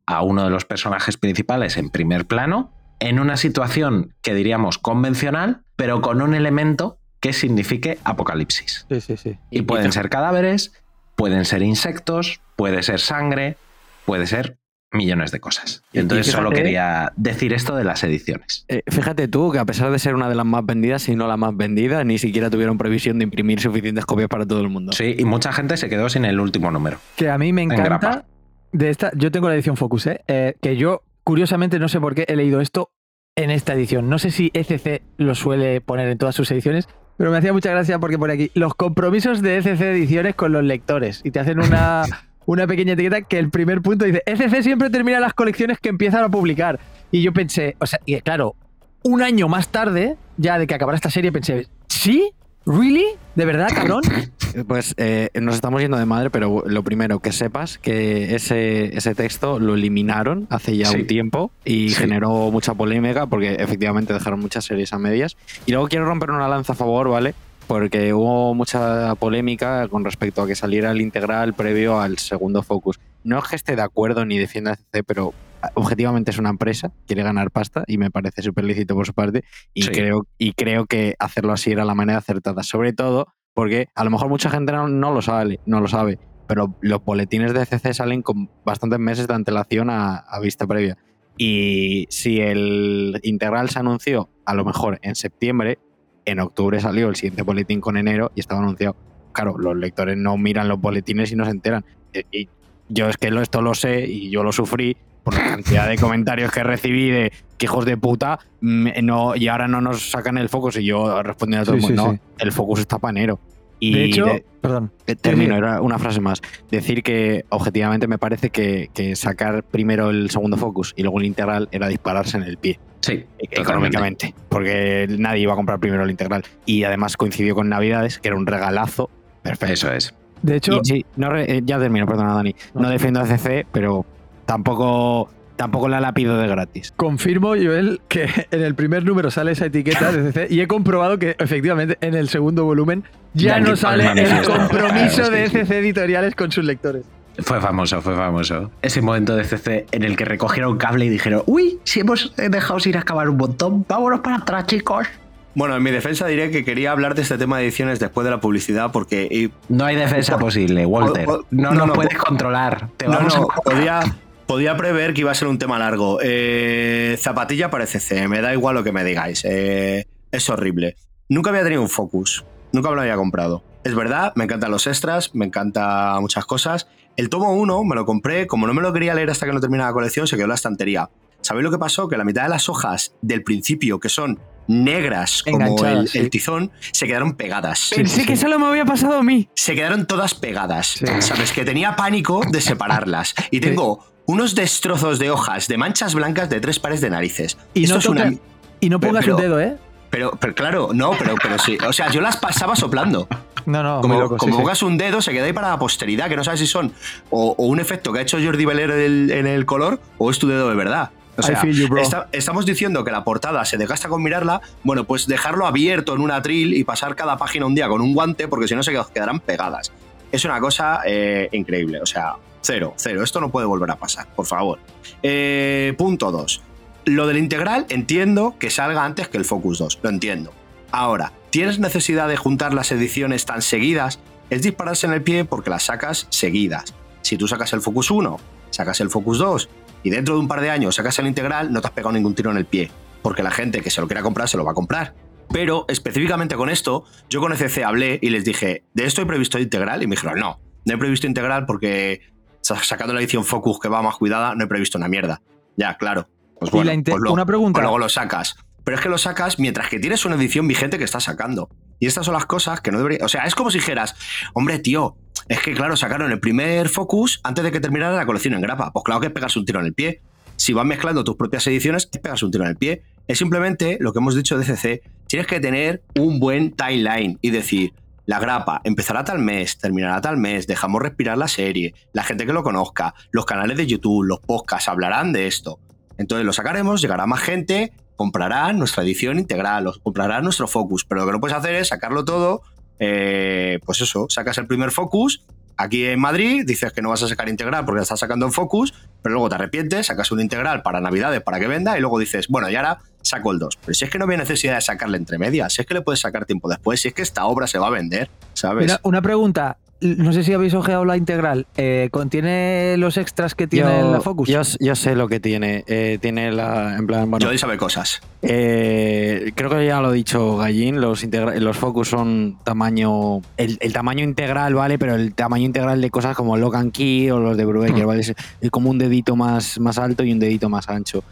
a 0.07 0.23
uno 0.23 0.45
de 0.45 0.51
los 0.51 0.65
personajes 0.65 1.17
principales 1.17 1.77
en 1.77 1.91
primer 1.91 2.27
plano, 2.27 2.71
en 3.01 3.19
una 3.19 3.37
situación 3.37 4.15
que 4.23 4.35
diríamos 4.35 4.79
convencional, 4.79 5.63
pero 5.75 6.03
con 6.03 6.23
un 6.23 6.35
elemento 6.35 6.99
que 7.23 7.33
signifique 7.33 7.99
apocalipsis. 8.05 8.85
Sí, 8.91 9.01
sí, 9.01 9.17
sí. 9.17 9.39
Y 9.51 9.63
pueden 9.63 9.93
ser 9.93 10.11
cadáveres, 10.11 10.73
pueden 11.17 11.45
ser 11.47 11.63
insectos, 11.63 12.41
puede 12.57 12.83
ser 12.83 13.01
sangre, 13.01 13.57
puede 14.05 14.27
ser 14.27 14.59
millones 14.93 15.31
de 15.31 15.41
cosas. 15.41 15.83
Y- 15.93 15.99
y 15.99 16.01
Entonces 16.01 16.27
solo 16.27 16.51
fíjate- 16.51 16.63
quería 16.65 17.13
decir 17.17 17.53
esto 17.55 17.77
de 17.77 17.85
las 17.85 18.03
ediciones. 18.05 18.67
Eh, 18.69 18.83
fíjate 18.89 19.27
tú 19.29 19.51
que 19.53 19.59
a 19.59 19.65
pesar 19.65 19.91
de 19.91 19.99
ser 19.99 20.15
una 20.15 20.29
de 20.29 20.35
las 20.35 20.45
más 20.45 20.67
vendidas, 20.67 21.03
si 21.03 21.17
no 21.17 21.27
la 21.29 21.37
más 21.39 21.57
vendida, 21.57 22.05
ni 22.05 22.19
siquiera 22.19 22.51
tuvieron 22.51 22.77
previsión 22.77 23.19
de 23.19 23.25
imprimir 23.25 23.61
suficientes 23.61 24.05
copias 24.05 24.29
para 24.29 24.45
todo 24.45 24.61
el 24.61 24.69
mundo. 24.69 24.93
Sí, 24.93 25.15
y 25.19 25.25
mucha 25.25 25.53
gente 25.53 25.77
se 25.79 25.89
quedó 25.89 26.09
sin 26.11 26.25
el 26.27 26.41
último 26.41 26.71
número. 26.71 26.99
Que 27.17 27.31
a 27.31 27.39
mí 27.39 27.53
me 27.55 27.63
encanta 27.63 28.27
de 28.73 28.91
esta. 28.91 29.13
Yo 29.17 29.31
tengo 29.31 29.49
la 29.49 29.55
edición 29.55 29.77
Focus, 29.79 30.09
¿eh? 30.09 30.21
Eh, 30.27 30.57
que 30.61 30.77
yo, 30.77 31.03
curiosamente, 31.25 31.79
no 31.79 31.89
sé 31.89 31.99
por 32.01 32.15
qué 32.15 32.25
he 32.29 32.37
leído 32.37 32.61
esto 32.61 32.91
en 33.37 33.51
esta 33.51 33.73
edición. 33.73 34.11
No 34.11 34.19
sé 34.19 34.31
si 34.31 34.51
ECC 34.53 35.03
lo 35.17 35.35
suele 35.35 35.81
poner 35.81 36.09
en 36.09 36.19
todas 36.19 36.35
sus 36.35 36.51
ediciones, 36.51 36.87
pero 37.23 37.31
me 37.31 37.39
hacía 37.39 37.53
mucha 37.53 37.71
gracia 37.71 38.01
porque 38.01 38.19
por 38.19 38.33
aquí 38.33 38.51
los 38.55 38.75
compromisos 38.75 39.43
de 39.43 39.59
ECC 39.59 39.81
Ediciones 39.81 40.35
con 40.35 40.51
los 40.51 40.65
lectores 40.65 41.21
y 41.23 41.31
te 41.31 41.39
hacen 41.39 41.61
una, 41.61 42.03
una 42.47 42.67
pequeña 42.67 42.95
etiqueta 42.95 43.23
que 43.23 43.39
el 43.39 43.49
primer 43.49 43.81
punto 43.81 44.05
dice: 44.05 44.25
ECC 44.27 44.61
siempre 44.65 44.91
termina 44.91 45.21
las 45.21 45.33
colecciones 45.33 45.79
que 45.79 45.89
empiezan 45.89 46.25
a 46.25 46.29
publicar. 46.29 46.81
Y 47.13 47.23
yo 47.23 47.33
pensé, 47.33 47.77
o 47.79 47.87
sea, 47.87 48.01
y 48.07 48.21
claro, 48.23 48.57
un 49.05 49.23
año 49.23 49.47
más 49.47 49.69
tarde, 49.69 50.17
ya 50.37 50.59
de 50.59 50.67
que 50.67 50.75
acabara 50.75 50.97
esta 50.97 51.11
serie, 51.11 51.31
pensé: 51.31 51.69
¿sí? 51.87 52.33
¿Really? 52.67 53.05
¿De 53.35 53.45
verdad, 53.45 53.69
cabrón? 53.75 54.03
Pues 54.69 54.93
eh, 54.99 55.31
nos 55.41 55.55
estamos 55.55 55.81
yendo 55.81 55.97
de 55.97 56.05
madre, 56.05 56.29
pero 56.29 56.63
lo 56.67 56.83
primero 56.83 57.21
que 57.21 57.33
sepas 57.33 57.79
que 57.79 58.35
ese, 58.35 58.95
ese 58.95 59.15
texto 59.15 59.59
lo 59.59 59.73
eliminaron 59.77 60.47
hace 60.51 60.77
ya 60.77 60.89
Sí. 60.89 60.97
un 60.99 61.07
tiempo 61.07 61.51
y 61.65 61.89
Sí. 61.89 61.95
generó 61.95 62.51
mucha 62.51 62.75
polémica 62.75 63.25
porque 63.27 63.55
efectivamente 63.55 64.13
dejaron 64.13 64.41
muchas 64.41 64.67
series 64.67 64.93
a 64.93 64.99
medias. 64.99 65.39
Y 65.65 65.73
luego 65.73 65.89
quiero 65.89 66.05
romper 66.05 66.33
una 66.33 66.49
lanza 66.49 66.75
a 66.75 66.77
favor, 66.77 67.09
¿vale? 67.09 67.33
Porque 67.67 68.13
hubo 68.13 68.53
mucha 68.53 69.15
polémica 69.15 69.89
con 69.89 70.05
respecto 70.05 70.43
a 70.43 70.47
que 70.47 70.55
saliera 70.55 70.91
el 70.91 71.01
integral 71.01 71.55
previo 71.55 71.99
al 71.99 72.19
segundo 72.19 72.63
Focus. 72.63 73.01
No 73.25 73.39
es 73.39 73.45
que 73.49 73.57
esté 73.57 73.75
de 73.75 73.81
acuerdo 73.83 74.27
ni 74.27 74.37
defienda 74.39 74.73
a 74.73 74.77
CC, 74.77 75.03
pero 75.03 75.33
objetivamente 75.75 76.31
es 76.31 76.39
una 76.39 76.51
empresa, 76.51 76.93
quiere 77.07 77.23
ganar 77.23 77.51
pasta 77.51 77.85
y 77.87 77.99
me 77.99 78.11
parece 78.11 78.43
súper 78.43 78.65
lícito 78.65 78.95
por 78.95 79.07
su 79.07 79.13
parte. 79.15 79.45
Y, 79.75 79.83
Sí. 79.83 79.91
creo, 79.91 80.27
y 80.39 80.53
creo 80.53 80.87
que 80.87 81.15
hacerlo 81.19 81.53
así 81.53 81.73
era 81.73 81.85
la 81.85 81.95
manera 81.95 82.19
acertada. 82.19 82.63
Sobre 82.63 82.93
todo 82.93 83.29
porque 83.55 83.89
a 83.95 84.05
lo 84.05 84.11
mejor 84.11 84.29
mucha 84.29 84.51
gente 84.51 84.73
no, 84.73 84.89
no 84.89 85.13
lo 85.13 85.23
sabe, 85.23 85.61
no 85.67 85.81
lo 85.81 85.89
sabe, 85.89 86.19
pero 86.47 86.75
los 86.81 87.05
boletines 87.05 87.53
de 87.55 87.65
CC 87.67 87.95
salen 87.95 88.23
con 88.23 88.51
bastantes 88.65 88.99
meses 88.99 89.29
de 89.29 89.35
antelación 89.35 89.91
a, 89.91 90.17
a 90.17 90.41
vista 90.41 90.67
previa. 90.67 90.97
Y 91.39 92.07
si 92.11 92.41
el 92.41 93.19
integral 93.23 93.71
se 93.71 93.79
anunció 93.79 94.29
a 94.45 94.55
lo 94.55 94.65
mejor 94.65 94.99
en 95.03 95.15
septiembre, 95.15 95.79
en 96.25 96.41
octubre 96.41 96.79
salió 96.81 97.09
el 97.09 97.17
siguiente 97.17 97.43
boletín 97.43 97.81
con 97.81 97.97
enero 97.97 98.31
y 98.35 98.41
estaba 98.41 98.61
anunciado. 98.61 98.97
Claro, 99.33 99.57
los 99.59 99.77
lectores 99.77 100.17
no 100.17 100.37
miran 100.37 100.69
los 100.69 100.81
boletines 100.81 101.33
y 101.33 101.37
no 101.37 101.45
se 101.45 101.51
enteran. 101.53 101.85
E- 102.13 102.25
Y 102.31 102.49
yo 102.89 103.09
es 103.09 103.17
que 103.17 103.29
esto 103.29 103.63
lo 103.63 103.75
sé 103.75 104.05
y 104.07 104.29
yo 104.31 104.43
lo 104.43 104.53
sufrí 104.53 104.97
por 105.23 105.35
la 105.35 105.45
cantidad 105.45 105.89
de 105.89 105.97
comentarios 105.99 106.51
que 106.51 106.63
recibí 106.65 107.11
de 107.11 107.33
que 107.59 107.67
hijos 107.67 107.85
de 107.85 107.97
puta 107.97 108.39
mm, 108.61 108.89
no, 109.03 109.37
y 109.37 109.49
ahora 109.49 109.69
no 109.69 109.81
nos 109.81 110.11
sacan 110.11 110.37
el 110.39 110.49
focus 110.49 110.77
y 110.79 110.85
yo 110.85 111.23
respondiendo 111.23 111.63
a 111.63 111.65
todo 111.67 111.77
Sí, 111.77 111.85
el 111.87 111.89
mundo, 111.97 112.03
sí, 112.03 112.09
no, 112.09 112.15
sí. 112.15 112.35
el 112.45 112.53
focus 112.53 112.81
está 112.81 112.99
para 112.99 113.11
enero. 113.11 113.39
Y 113.79 113.95
de 113.95 114.05
hecho, 114.05 114.27
de- 114.27 114.45
perdón. 114.61 114.93
eh, 115.09 115.17
Termino, 115.17 115.57
era 115.57 115.81
una 115.81 115.99
frase 115.99 116.21
más. 116.21 116.41
Decir 116.71 117.03
que 117.03 117.45
objetivamente 117.49 118.07
me 118.07 118.17
parece 118.17 118.51
que, 118.51 118.91
que 118.95 119.17
sacar 119.17 119.65
primero 119.65 120.11
el 120.11 120.31
segundo 120.31 120.57
focus 120.57 120.93
y 120.97 121.03
luego 121.03 121.19
el 121.19 121.27
integral 121.27 121.69
era 121.73 121.89
dispararse 121.89 122.37
en 122.37 122.45
el 122.45 122.59
pie, 122.59 122.79
Sí, 123.01 123.13
e- 123.13 123.25
totalmente. 123.49 123.61
económicamente, 123.61 124.35
porque 124.49 125.07
nadie 125.19 125.43
iba 125.43 125.55
a 125.55 125.57
comprar 125.57 125.81
primero 125.81 126.05
el 126.05 126.11
integral. 126.13 126.45
Y 126.65 126.85
además 126.85 127.17
coincidió 127.17 127.57
con 127.57 127.69
Navidades, 127.69 128.21
que 128.21 128.29
era 128.29 128.37
un 128.37 128.47
regalazo 128.47 129.11
perfecto. 129.43 129.73
Eso 129.75 129.93
es. 129.93 130.15
De 130.43 130.57
hecho, 130.57 130.81
Y 130.83 130.85
sí, 130.85 131.07
no 131.17 131.37
eh, 131.37 131.63
ya 131.65 131.79
termino, 131.81 132.07
perdona 132.07 132.35
Dani. 132.35 132.55
No, 132.75 132.89
defiendo 132.89 133.19
a 133.21 133.27
CC, 133.27 133.67
pero 133.73 134.07
tampoco, 134.47 135.29
tampoco 135.57 135.89
la 135.89 136.01
lapido 136.01 136.37
de 136.39 136.47
gratis. 136.49 136.93
Confirmo, 136.97 137.49
Joel, 137.51 138.01
que 138.09 138.29
en 138.51 138.63
el 138.63 138.75
primer 138.75 139.05
número 139.05 139.31
sale 139.31 139.53
esa 139.53 139.67
etiqueta 139.67 140.13
de 140.13 140.33
CC 140.33 140.47
y 140.55 140.61
he 140.61 140.67
comprobado 140.67 141.19
que 141.19 141.37
efectivamente 141.39 141.99
en 142.01 142.15
el 142.15 142.29
segundo 142.29 142.65
volumen 142.65 143.05
ya 143.35 143.59
Ya 143.59 143.61
no 143.61 143.77
sale 143.77 144.11
el 144.13 144.43
compromiso 144.45 145.25
Sí, 145.25 145.31
de. 145.31 145.45
ECC 145.45 145.71
Editoriales 145.71 146.35
con 146.35 146.53
sus 146.53 146.65
lectores. 146.65 147.05
Fue 147.39 147.63
famoso, 147.63 148.03
fue 148.03 148.15
famoso. 148.15 148.71
Ese 148.83 149.01
momento 149.01 149.35
de 149.35 149.45
CC 149.45 149.87
en 149.93 150.03
el 150.05 150.17
que 150.19 150.27
recogieron 150.27 150.77
cable 150.77 151.07
y 151.07 151.09
dijeron, 151.09 151.43
uy, 151.47 151.79
si 151.85 152.01
hemos 152.01 152.35
dejado 152.37 152.79
ir 152.85 152.99
a 152.99 153.01
acabar 153.01 153.31
un 153.31 153.39
montón, 153.39 153.87
vámonos 153.89 154.21
para 154.21 154.37
atrás, 154.37 154.67
chicos. 154.67 155.07
Bueno, 155.55 155.75
en 155.77 155.83
mi 155.83 155.91
defensa 155.91 156.27
diré 156.27 156.51
que 156.51 156.63
quería 156.65 156.93
hablar 156.93 157.15
de 157.15 157.23
este 157.23 157.39
tema 157.39 157.57
de 157.59 157.65
ediciones 157.65 158.01
después 158.01 158.25
de 158.27 158.31
la 158.31 158.41
publicidad 158.41 158.91
porque... 158.93 159.29
y- 159.31 159.51
No 159.71 159.85
hay 159.87 159.97
defensa 159.97 160.35
Po- 160.35 160.41
posible, 160.47 160.85
Walter. 160.85 161.27
No, 161.27 161.41
no, 161.51 161.73
nos 161.73 161.87
no, 161.89 161.93
puedes 161.95 162.17
controlar. 162.19 162.89
Te 162.99 163.07
No, 163.07 163.13
vamos 163.13 163.35
no, 163.39 163.49
a... 163.51 163.61
podía, 163.63 164.01
podía 164.47 164.77
prever 164.77 165.15
que 165.15 165.23
iba 165.23 165.31
a 165.31 165.35
ser 165.35 165.49
un 165.49 165.59
tema 165.59 165.79
largo. 165.79 166.19
Eh, 166.23 167.17
zapatilla 167.21 167.71
para 167.71 167.87
CC, 167.87 168.29
me 168.29 168.41
da 168.41 168.53
igual 168.53 168.75
lo 168.75 168.85
que 168.85 168.93
me 168.93 169.05
digáis. 169.05 169.45
eh, 169.45 170.07
es 170.31 170.49
horrible. 170.51 170.97
Nunca 171.29 171.51
había 171.51 171.63
tenido 171.63 171.83
un 171.83 171.89
Focus, 171.89 172.45
nunca 172.73 172.89
me 172.91 172.97
lo 172.97 173.03
había 173.03 173.17
comprado. 173.17 173.63
Es 173.85 173.95
verdad, 173.95 174.33
me 174.37 174.45
encantan 174.45 174.71
los 174.71 174.87
extras, 174.87 175.35
me 175.35 175.45
encanta 175.45 176.17
muchas 176.21 176.45
cosas. 176.47 176.87
El 177.17 177.29
tomo 177.29 177.53
1 177.55 177.85
me 177.85 177.95
lo 177.95 178.07
compré, 178.07 178.47
como 178.47 178.67
no 178.67 178.75
me 178.75 178.81
lo 178.81 178.93
quería 178.93 179.15
leer 179.15 179.31
hasta 179.31 179.45
que 179.47 179.53
no 179.53 179.61
terminara 179.61 179.91
la 179.91 179.95
colección, 179.95 180.27
se 180.27 180.37
quedó 180.37 180.45
en 180.45 180.51
la 180.51 180.55
estantería. 180.55 181.11
¿Sabéis 181.41 181.65
lo 181.65 181.71
que 181.71 181.79
pasó? 181.79 182.09
Que 182.09 182.17
la 182.17 182.25
mitad 182.25 182.45
de 182.45 182.49
las 182.49 182.69
hojas 182.69 183.15
del 183.21 183.43
principio, 183.43 183.99
que 183.99 184.09
son 184.09 184.39
negras 184.69 185.43
como 185.43 185.85
el, 185.85 186.09
sí. 186.09 186.19
el 186.19 186.31
tizón, 186.31 186.71
se 186.93 187.07
quedaron 187.07 187.35
pegadas. 187.35 187.91
Pensé 187.95 188.25
que 188.25 188.37
solo 188.37 188.59
me 188.61 188.67
había 188.67 188.85
pasado 188.85 189.19
a 189.19 189.23
mí. 189.23 189.49
se 189.55 189.75
quedaron 189.75 190.07
todas 190.07 190.35
pegadas. 190.35 191.01
¿Sabes? 191.19 191.53
Que 191.53 191.65
tenía 191.65 191.97
pánico 191.97 192.43
de 192.51 192.61
separarlas. 192.61 193.35
Y 193.51 193.59
tengo 193.61 194.05
unos 194.27 194.55
destrozos 194.55 195.19
de 195.19 195.31
hojas 195.31 195.69
de 195.69 195.77
manchas 195.79 196.15
blancas 196.15 196.49
de 196.51 196.61
tres 196.61 196.79
pares 196.79 197.01
de 197.01 197.11
narices. 197.11 197.57
Y 197.75 197.85
Esto 197.85 197.95
no, 197.95 198.01
es 198.01 198.07
una- 198.07 198.35
y 198.81 198.89
no 198.89 199.01
pongas 199.01 199.25
pero- 199.25 199.37
un 199.37 199.43
dedo, 199.43 199.61
¿eh? 199.61 199.77
Pero, 200.11 200.33
pero 200.39 200.55
claro, 200.55 200.91
no, 200.93 201.13
pero, 201.19 201.35
pero 201.43 201.59
sí. 201.59 201.79
O 201.89 201.93
sea, 201.93 202.11
yo 202.11 202.21
las 202.21 202.37
pasaba 202.37 202.77
soplando. 202.77 203.29
No, 203.65 203.81
no, 203.81 204.01
Como, 204.01 204.19
loco, 204.19 204.37
como 204.39 204.55
sí. 204.57 204.59
pongas 204.61 204.83
un 204.83 204.99
dedo, 204.99 205.23
se 205.23 205.31
queda 205.31 205.45
ahí 205.45 205.53
para 205.53 205.69
la 205.69 205.79
posteridad, 205.79 206.29
que 206.29 206.35
no 206.35 206.43
sabes 206.43 206.59
si 206.59 206.67
son 206.67 206.93
o, 207.31 207.55
o 207.57 207.67
un 207.67 207.79
efecto 207.79 208.13
que 208.13 208.19
ha 208.19 208.23
hecho 208.23 208.37
Jordi 208.43 208.65
Beller 208.65 208.91
en 208.91 209.47
el, 209.47 209.67
color 209.67 210.01
o 210.19 210.33
es 210.33 210.41
tu 210.41 210.49
dedo 210.49 210.69
de 210.69 210.75
verdad. 210.75 211.11
O 211.37 211.43
sea, 211.43 211.65
you, 211.65 211.87
estamos 212.33 212.67
diciendo 212.67 213.05
que 213.05 213.13
la 213.13 213.23
portada 213.23 213.65
se 213.65 213.77
desgasta 213.77 214.09
con 214.09 214.21
mirarla. 214.21 214.61
Bueno, 214.83 215.05
pues 215.05 215.29
dejarlo 215.29 215.65
abierto 215.69 216.13
en 216.13 216.23
un 216.23 216.33
atril 216.33 216.75
y 216.75 216.83
pasar 216.83 217.15
cada 217.15 217.37
página 217.37 217.65
un 217.67 217.77
día 217.77 217.87
con 217.87 218.01
un 218.01 218.15
guante, 218.15 218.49
porque 218.49 218.67
si 218.67 218.75
no 218.75 218.83
se 218.83 218.93
quedarán 219.15 219.39
pegadas. 219.39 219.93
Es 220.33 220.45
una 220.45 220.59
cosa 220.59 221.03
eh, 221.07 221.49
increíble. 221.53 222.01
O 222.03 222.07
sea, 222.07 222.35
cero, 222.63 222.95
cero. 222.97 223.23
Esto 223.23 223.41
no 223.41 223.51
puede 223.51 223.67
volver 223.67 223.91
a 223.91 223.97
pasar, 223.97 224.27
por 224.35 224.47
favor. 224.47 224.79
Eh, 225.23 225.95
punto 225.99 226.33
2. 226.33 226.63
Lo 227.05 227.27
del 227.27 227.39
integral 227.39 227.87
entiendo 227.89 228.57
que 228.59 228.71
salga 228.71 229.05
antes 229.05 229.29
que 229.29 229.37
el 229.37 229.45
Focus 229.45 229.79
2. 229.79 229.99
Lo 230.03 230.09
entiendo. 230.09 230.53
Ahora, 230.91 231.33
¿tienes 231.51 231.79
necesidad 231.79 232.29
de 232.29 232.37
juntar 232.37 232.75
las 232.75 232.93
ediciones 232.93 233.45
tan 233.45 233.63
seguidas? 233.63 234.21
Es 234.51 234.63
dispararse 234.63 235.07
en 235.07 235.13
el 235.13 235.23
pie 235.23 235.45
porque 235.45 235.71
las 235.71 235.85
sacas 235.85 236.27
seguidas. 236.31 236.95
Si 237.23 237.37
tú 237.37 237.49
sacas 237.49 237.73
el 237.73 237.81
Focus 237.81 238.11
1, 238.11 238.39
sacas 238.71 239.01
el 239.01 239.11
Focus 239.11 239.39
2 239.39 239.69
y 240.05 240.11
dentro 240.11 240.35
de 240.35 240.41
un 240.41 240.49
par 240.49 240.61
de 240.61 240.71
años 240.71 240.97
sacas 240.97 241.19
el 241.19 241.27
integral, 241.27 241.73
no 241.73 241.81
te 241.81 241.89
has 241.89 241.93
pegado 241.93 242.13
ningún 242.13 242.35
tiro 242.35 242.51
en 242.51 242.57
el 242.57 242.67
pie. 242.67 242.91
Porque 243.23 243.43
la 243.43 243.51
gente 243.51 243.81
que 243.81 243.91
se 243.91 244.01
lo 244.01 244.07
quiera 244.07 244.23
comprar 244.23 244.49
se 244.49 244.57
lo 244.57 244.65
va 244.65 244.73
a 244.73 244.75
comprar. 244.75 245.15
Pero 245.53 245.85
específicamente 245.89 246.57
con 246.57 246.71
esto, 246.71 247.05
yo 247.29 247.41
con 247.41 247.53
ECC 247.53 247.83
hablé 247.85 248.19
y 248.23 248.31
les 248.31 248.45
dije, 248.45 248.85
¿de 248.95 249.05
esto 249.05 249.23
he 249.23 249.27
previsto 249.27 249.59
integral? 249.59 250.03
Y 250.03 250.07
me 250.07 250.17
dijeron, 250.17 250.39
no, 250.39 250.61
no 250.85 250.95
he 250.95 250.99
previsto 250.99 251.27
integral 251.27 251.67
porque 251.67 252.21
sacando 252.63 253.13
la 253.15 253.21
edición 253.21 253.45
Focus 253.45 253.79
que 253.81 253.89
va 253.89 254.03
más 254.03 254.17
cuidada, 254.17 254.55
no 254.55 254.65
he 254.65 254.67
previsto 254.67 254.99
una 254.99 255.09
mierda. 255.09 255.43
Ya, 255.77 255.97
claro. 255.97 256.29
Pues 256.59 256.71
Y 256.71 256.77
bueno, 256.77 256.87
la 256.91 256.95
inte- 256.95 257.11
pues 257.11 257.21
luego- 257.21 257.35
una 257.35 257.47
pregunta. 257.47 257.75
pues 257.75 257.83
luego 257.83 257.99
lo 257.99 258.09
sacas. 258.09 258.57
Pero 258.85 258.97
es 258.97 259.03
que 259.03 259.09
lo 259.09 259.19
sacas 259.19 259.59
mientras 259.59 259.89
que 259.89 259.99
tienes 260.01 260.25
una 260.25 260.35
edición 260.37 260.67
vigente 260.67 260.99
que 260.99 261.05
estás 261.05 261.25
sacando. 261.25 261.69
Y 262.01 262.07
estas 262.07 262.25
son 262.27 262.35
las 262.35 262.47
cosas 262.47 262.81
que 262.81 262.91
no 262.91 262.99
debería. 262.99 263.25
O 263.25 263.29
sea, 263.29 263.45
es 263.45 263.55
como 263.55 263.71
si 263.71 263.79
dijeras, 263.79 264.17
hombre, 264.55 264.79
tío, 264.81 265.17
es 265.49 265.61
que 265.61 265.73
claro, 265.75 265.97
sacaron 265.97 266.33
el 266.33 266.41
primer 266.41 266.89
Focus 266.89 267.41
antes 267.45 267.63
de 267.65 267.71
que 267.71 267.79
terminara 267.81 268.17
la 268.17 268.27
colección 268.27 268.55
en 268.55 268.61
grapa. 268.61 268.93
Pues 268.93 269.05
claro 269.05 269.21
que 269.21 269.29
es 269.29 269.33
pegarse 269.33 269.59
un 269.59 269.65
tiro 269.67 269.79
en 269.81 269.87
el 269.87 269.95
pie. 269.95 270.21
Si 270.57 270.73
vas 270.73 270.85
mezclando 270.85 271.23
tus 271.25 271.37
propias 271.37 271.67
ediciones, 271.69 272.09
es 272.13 272.19
pegarse 272.21 272.45
un 272.45 272.51
tiro 272.51 272.65
en 272.65 272.71
el 272.71 272.77
pie. 272.77 273.03
Es 273.29 273.39
simplemente 273.39 273.99
lo 274.01 274.13
que 274.13 274.19
hemos 274.19 274.35
dicho 274.35 274.59
de 274.59 274.65
CC. 274.65 275.03
Tienes 275.29 275.47
que 275.47 275.61
tener 275.61 276.03
un 276.19 276.41
buen 276.41 276.73
timeline 276.73 277.39
y 277.41 277.51
decir, 277.51 277.93
la 278.27 278.39
grapa 278.39 278.81
empezará 278.85 279.25
tal 279.25 279.39
mes, 279.39 279.79
terminará 279.79 280.21
tal 280.21 280.37
mes, 280.37 280.67
dejamos 280.67 281.03
respirar 281.03 281.37
la 281.39 281.49
serie, 281.49 281.95
la 282.13 282.23
gente 282.23 282.47
que 282.47 282.53
lo 282.53 282.63
conozca, 282.63 283.15
los 283.31 283.47
canales 283.47 283.77
de 283.77 283.87
YouTube, 283.87 284.25
los 284.25 284.41
podcasts 284.41 284.89
hablarán 284.89 285.33
de 285.33 285.47
esto. 285.47 285.81
Entonces 286.19 286.47
lo 286.47 286.53
sacaremos, 286.53 287.01
llegará 287.01 287.27
más 287.27 287.41
gente, 287.41 287.93
comprarán 288.17 288.79
nuestra 288.79 289.03
edición 289.03 289.39
integral, 289.39 289.87
os 289.87 289.99
comprarán 289.99 290.45
nuestro 290.45 290.69
Focus, 290.69 291.05
pero 291.05 291.23
lo 291.23 291.27
que 291.27 291.33
no 291.33 291.41
puedes 291.41 291.57
hacer 291.57 291.75
es 291.75 291.89
sacarlo 291.89 292.25
todo, 292.25 292.63
eh, 293.01 293.81
pues 293.85 294.01
eso, 294.01 294.27
sacas 294.29 294.59
el 294.59 294.67
primer 294.67 294.93
Focus, 294.93 295.45
aquí 295.77 296.05
en 296.05 296.21
Madrid 296.21 296.63
dices 296.65 296.93
que 296.93 297.03
no 297.03 297.09
vas 297.09 297.23
a 297.23 297.29
sacar 297.29 297.49
integral 297.49 297.85
porque 297.85 297.99
la 297.99 298.03
estás 298.03 298.21
sacando 298.21 298.47
en 298.47 298.53
Focus, 298.53 298.95
pero 299.23 299.33
luego 299.33 299.49
te 299.49 299.57
arrepientes, 299.57 300.07
sacas 300.07 300.31
un 300.31 300.41
integral 300.41 300.83
para 300.83 301.01
Navidades 301.01 301.43
para 301.43 301.59
que 301.59 301.67
venda 301.67 301.99
y 301.99 302.01
luego 302.01 302.19
dices, 302.19 302.47
bueno, 302.49 302.71
y 302.71 302.77
ahora 302.77 302.99
saco 303.33 303.53
el 303.53 303.59
2. 303.59 303.79
Pero 303.85 303.95
si 303.95 304.05
es 304.05 304.11
que 304.11 304.19
no 304.19 304.25
había 304.25 304.39
necesidad 304.39 304.75
de 304.77 304.81
sacarle 304.81 305.17
entre 305.17 305.39
medias, 305.39 305.73
si 305.73 305.81
es 305.83 305.87
que 305.87 305.95
le 305.95 306.03
puedes 306.03 306.21
sacar 306.21 306.45
tiempo 306.45 306.69
después, 306.69 307.01
si 307.01 307.09
es 307.09 307.15
que 307.15 307.23
esta 307.23 307.47
obra 307.47 307.67
se 307.67 307.79
va 307.79 307.87
a 307.89 307.91
vender, 307.91 308.31
¿sabes? 308.55 308.85
Mira, 308.87 309.01
una 309.03 309.23
pregunta. 309.23 309.79
No 310.01 310.33
sé 310.33 310.43
si 310.43 310.53
habéis 310.53 310.75
ojeado 310.75 311.05
la 311.05 311.17
integral. 311.17 311.69
Eh, 311.77 312.09
¿Contiene 312.11 312.97
los 312.99 313.17
extras 313.17 313.55
que 313.55 313.69
tiene 313.69 314.01
Yo, 314.01 314.11
la 314.11 314.21
Focus? 314.21 314.49
yo, 314.49 314.61
yo 314.81 314.97
sé 314.97 315.15
lo 315.15 315.29
que 315.29 315.39
tiene. 315.39 315.85
Eh, 315.87 316.19
tiene 316.21 316.51
la. 316.51 316.97
En 316.97 317.07
plan, 317.07 317.31
bueno. 317.31 317.49
Yo 317.49 317.57
sabe 317.57 317.77
cosas. 317.77 318.21
Eh, 318.43 319.53
creo 319.55 319.71
que 319.71 319.87
ya 319.87 320.01
lo 320.01 320.09
ha 320.09 320.13
dicho 320.13 320.57
Gallín, 320.57 321.01
los, 321.01 321.25
los 321.25 321.77
Focus 321.77 322.09
son 322.09 322.59
tamaño. 322.65 323.43
El, 323.57 323.79
el 323.81 323.93
tamaño 323.93 324.25
integral, 324.25 324.75
¿vale? 324.75 324.99
Pero 324.99 325.15
el 325.15 325.35
tamaño 325.35 325.67
integral 325.67 326.01
de 326.01 326.11
cosas 326.11 326.35
como 326.35 326.57
Logan 326.57 326.91
Key 326.91 327.31
o 327.31 327.39
los 327.39 327.57
de 327.57 327.65
Brubaker, 327.65 328.05
¿vale? 328.05 328.23
Es, 328.23 328.35
es 328.61 328.71
como 328.73 328.91
un 328.91 328.99
dedito 328.99 329.37
más, 329.37 329.79
más 329.79 329.99
alto 329.99 330.25
y 330.25 330.33
un 330.33 330.41
dedito 330.41 330.69
más 330.69 330.89
ancho. 330.89 331.23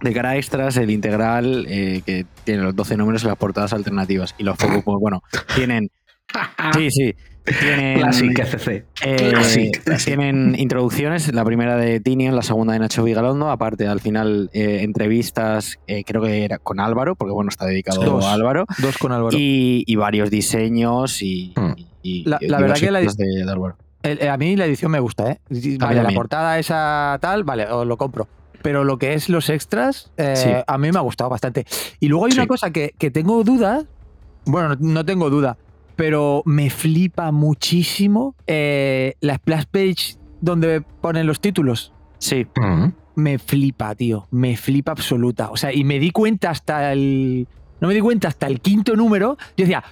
De 0.00 0.12
cara 0.12 0.30
a 0.30 0.36
extras, 0.36 0.76
el 0.76 0.90
integral, 0.90 1.66
eh, 1.68 2.02
que 2.06 2.24
tiene 2.44 2.62
los 2.62 2.76
12 2.76 2.96
números 2.96 3.24
y 3.24 3.26
las 3.26 3.36
portadas 3.36 3.72
alternativas. 3.72 4.34
Y 4.38 4.44
los 4.44 4.56
Focus, 4.56 4.84
pues 4.84 4.96
bueno, 5.00 5.22
tienen. 5.54 5.90
Sí, 6.76 6.90
sí. 6.90 7.14
Tienen, 7.60 7.98
Classic 8.00 8.38
FC. 8.38 8.84
eh, 9.02 9.30
Classic. 9.32 10.04
tienen 10.04 10.54
introducciones, 10.58 11.32
la 11.32 11.42
primera 11.46 11.76
de 11.76 11.98
Tinian, 12.00 12.36
la 12.36 12.42
segunda 12.42 12.74
de 12.74 12.78
Nacho 12.80 13.02
Vigalondo, 13.02 13.50
aparte 13.50 13.86
al 13.86 14.00
final 14.00 14.50
eh, 14.52 14.80
entrevistas, 14.82 15.78
eh, 15.86 16.04
creo 16.04 16.20
que 16.22 16.44
era 16.44 16.58
con 16.58 16.78
Álvaro, 16.78 17.16
porque 17.16 17.32
bueno, 17.32 17.48
está 17.48 17.64
dedicado 17.64 18.02
Dos. 18.04 18.24
a 18.26 18.34
Álvaro, 18.34 18.66
Dos 18.76 18.98
con 18.98 19.12
Álvaro. 19.12 19.34
y, 19.38 19.82
y 19.86 19.96
varios 19.96 20.30
diseños 20.30 21.22
y... 21.22 21.54
Hmm. 21.56 21.72
y- 22.02 22.24
La- 22.28 22.36
y 22.42 22.48
la 22.48 22.60
verdad 22.60 22.76
que 22.76 22.90
la 22.90 23.00
de, 23.00 23.06
de 23.16 23.50
Álvaro. 23.50 23.78
El- 24.02 24.28
a 24.28 24.36
mí 24.36 24.54
la 24.54 24.66
edición 24.66 24.90
me 24.90 25.00
gusta, 25.00 25.30
¿eh? 25.32 25.38
Vale, 25.78 26.02
la 26.02 26.10
portada 26.10 26.58
esa 26.58 27.16
tal, 27.22 27.44
vale, 27.44 27.66
os 27.66 27.86
lo 27.86 27.96
compro. 27.96 28.28
Pero 28.62 28.84
lo 28.84 28.98
que 28.98 29.14
es 29.14 29.28
los 29.28 29.48
extras, 29.50 30.10
eh, 30.16 30.34
Sí. 30.36 30.50
a 30.66 30.78
mí 30.78 30.90
me 30.92 30.98
ha 30.98 31.02
gustado 31.02 31.30
bastante. 31.30 31.64
Y 32.00 32.08
luego 32.08 32.26
hay 32.26 32.32
una 32.32 32.46
cosa 32.46 32.70
que, 32.70 32.94
que 32.98 33.10
tengo 33.10 33.42
dudas. 33.44 33.84
Bueno, 34.44 34.70
no, 34.70 34.76
no 34.80 35.04
tengo 35.04 35.30
duda, 35.30 35.56
pero 35.96 36.42
me 36.46 36.70
flipa 36.70 37.30
muchísimo 37.32 38.34
eh, 38.46 39.14
la 39.20 39.36
splash 39.36 39.64
page 39.70 40.16
donde 40.40 40.80
ponen 40.80 41.26
los 41.26 41.40
títulos. 41.40 41.92
Sí, 42.18 42.46
Mm. 42.56 42.88
Me 43.16 43.38
flipa, 43.40 43.96
tío. 43.96 44.28
Me 44.30 44.56
flipa 44.56 44.92
absoluta. 44.92 45.50
O 45.50 45.56
sea, 45.56 45.72
y 45.74 45.82
me 45.82 45.98
di 45.98 46.12
cuenta 46.12 46.50
hasta 46.50 46.92
el. 46.92 47.48
No 47.80 47.88
me 47.88 47.94
di 47.94 48.00
cuenta 48.00 48.28
hasta 48.28 48.46
el 48.46 48.60
quinto 48.60 48.94
número. 48.94 49.36
Yo 49.56 49.64
decía, 49.64 49.82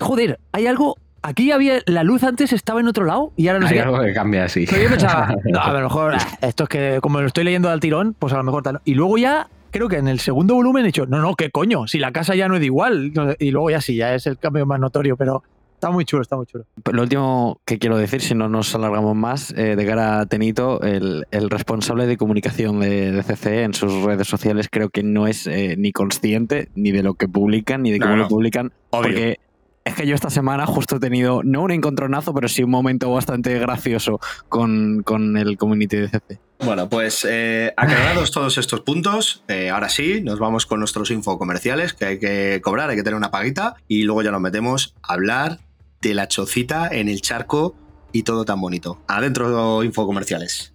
joder, 0.00 0.40
hay 0.50 0.66
algo. 0.66 0.96
Aquí 1.22 1.52
había. 1.52 1.80
La 1.86 2.02
luz 2.02 2.22
antes 2.24 2.52
estaba 2.52 2.80
en 2.80 2.88
otro 2.88 3.04
lado 3.04 3.32
y 3.36 3.48
ahora 3.48 3.60
no 3.60 3.68
sé 3.68 3.74
Hay 3.74 3.80
qué. 3.80 3.84
algo 3.86 4.00
que 4.02 4.12
cambia 4.12 4.44
así. 4.44 4.66
Pero 4.68 4.82
yo 4.82 4.88
pensaba, 4.90 5.34
no, 5.44 5.60
a 5.60 5.72
lo 5.72 5.80
mejor 5.80 6.14
ah, 6.14 6.38
esto 6.40 6.64
es 6.64 6.68
que 6.68 6.98
como 7.00 7.20
lo 7.20 7.26
estoy 7.26 7.44
leyendo 7.44 7.70
al 7.70 7.80
tirón, 7.80 8.14
pues 8.18 8.32
a 8.32 8.36
lo 8.36 8.44
mejor 8.44 8.62
tal. 8.62 8.80
Y 8.84 8.94
luego 8.94 9.18
ya, 9.18 9.48
creo 9.70 9.88
que 9.88 9.96
en 9.98 10.08
el 10.08 10.18
segundo 10.20 10.54
volumen 10.54 10.82
he 10.84 10.86
dicho, 10.86 11.06
no, 11.06 11.18
no, 11.20 11.34
qué 11.36 11.50
coño, 11.50 11.86
si 11.86 11.98
la 11.98 12.12
casa 12.12 12.34
ya 12.34 12.48
no 12.48 12.54
es 12.54 12.60
de 12.60 12.66
igual. 12.66 13.12
Sé, 13.14 13.36
Y 13.38 13.50
luego 13.52 13.70
ya 13.70 13.80
sí, 13.80 13.94
ya 13.96 14.14
es 14.14 14.26
el 14.26 14.36
cambio 14.38 14.66
más 14.66 14.80
notorio, 14.80 15.16
pero 15.16 15.42
está 15.74 15.90
muy 15.90 16.04
chulo, 16.04 16.22
está 16.22 16.36
muy 16.36 16.46
chulo. 16.46 16.64
Lo 16.92 17.02
último 17.02 17.60
que 17.64 17.78
quiero 17.78 17.96
decir, 17.98 18.20
si 18.20 18.34
no 18.34 18.48
nos 18.48 18.74
alargamos 18.74 19.14
más, 19.16 19.52
eh, 19.56 19.76
de 19.76 19.86
cara 19.86 20.20
a 20.20 20.26
Tenito, 20.26 20.80
el, 20.82 21.24
el 21.30 21.50
responsable 21.50 22.06
de 22.06 22.16
comunicación 22.16 22.80
de, 22.80 23.12
de 23.12 23.22
CC 23.22 23.62
en 23.62 23.74
sus 23.74 24.02
redes 24.02 24.26
sociales 24.26 24.68
creo 24.70 24.90
que 24.90 25.02
no 25.04 25.26
es 25.28 25.46
eh, 25.46 25.76
ni 25.78 25.92
consciente 25.92 26.68
ni 26.74 26.90
de 26.90 27.02
lo 27.04 27.14
que 27.14 27.28
publican 27.28 27.82
ni 27.82 27.92
de 27.92 27.98
No, 28.00 28.06
cómo 28.06 28.16
no. 28.16 28.22
lo 28.24 28.28
publican. 28.28 28.72
Obvio. 28.90 29.02
Porque 29.02 29.38
es 29.84 29.94
que 29.94 30.06
yo 30.06 30.14
esta 30.14 30.30
semana 30.30 30.66
justo 30.66 30.96
he 30.96 31.00
tenido, 31.00 31.42
no 31.42 31.62
un 31.62 31.70
encontronazo, 31.70 32.32
pero 32.34 32.48
sí 32.48 32.62
un 32.62 32.70
momento 32.70 33.10
bastante 33.12 33.58
gracioso 33.58 34.20
con, 34.48 35.02
con 35.02 35.36
el 35.36 35.56
community 35.56 35.96
de 35.96 36.08
CC. 36.08 36.40
Bueno, 36.64 36.88
pues 36.88 37.26
eh, 37.28 37.72
aclarados 37.76 38.30
todos 38.32 38.58
estos 38.58 38.80
puntos, 38.80 39.42
eh, 39.48 39.70
ahora 39.70 39.88
sí, 39.88 40.20
nos 40.22 40.38
vamos 40.38 40.66
con 40.66 40.78
nuestros 40.78 41.10
infocomerciales, 41.10 41.94
que 41.94 42.04
hay 42.04 42.18
que 42.18 42.60
cobrar, 42.62 42.90
hay 42.90 42.96
que 42.96 43.02
tener 43.02 43.16
una 43.16 43.30
paguita, 43.30 43.74
y 43.88 44.04
luego 44.04 44.22
ya 44.22 44.30
nos 44.30 44.40
metemos 44.40 44.94
a 45.02 45.14
hablar 45.14 45.58
de 46.00 46.14
la 46.14 46.28
chocita 46.28 46.88
en 46.88 47.08
el 47.08 47.20
charco 47.20 47.74
y 48.12 48.22
todo 48.22 48.44
tan 48.44 48.60
bonito. 48.60 49.02
Adentro 49.08 49.82
infocomerciales. 49.82 50.72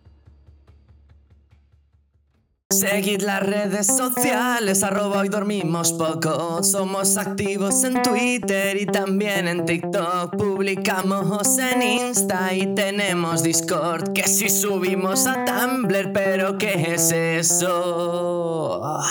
Seguid 2.70 3.22
las 3.22 3.44
redes 3.44 3.88
sociales, 3.88 4.84
arroba 4.84 5.20
hoy 5.20 5.30
dormimos 5.30 5.94
poco. 5.94 6.62
Somos 6.62 7.16
activos 7.16 7.86
en 7.86 8.02
Twitter 8.02 8.76
y 8.76 8.86
también 8.86 9.48
en 9.48 9.64
TikTok. 9.64 10.36
Publicamos 10.36 11.58
en 11.60 11.82
Insta 11.82 12.54
y 12.54 12.76
tenemos 12.76 13.42
Discord. 13.42 14.12
Que 14.12 14.24
si 14.24 14.50
subimos 14.50 15.28
a 15.28 15.46
Tumblr, 15.46 16.12
pero 16.12 16.58
¿qué 16.58 16.94
es 16.94 17.14
eso? 17.14 18.82
Ah. 18.84 19.10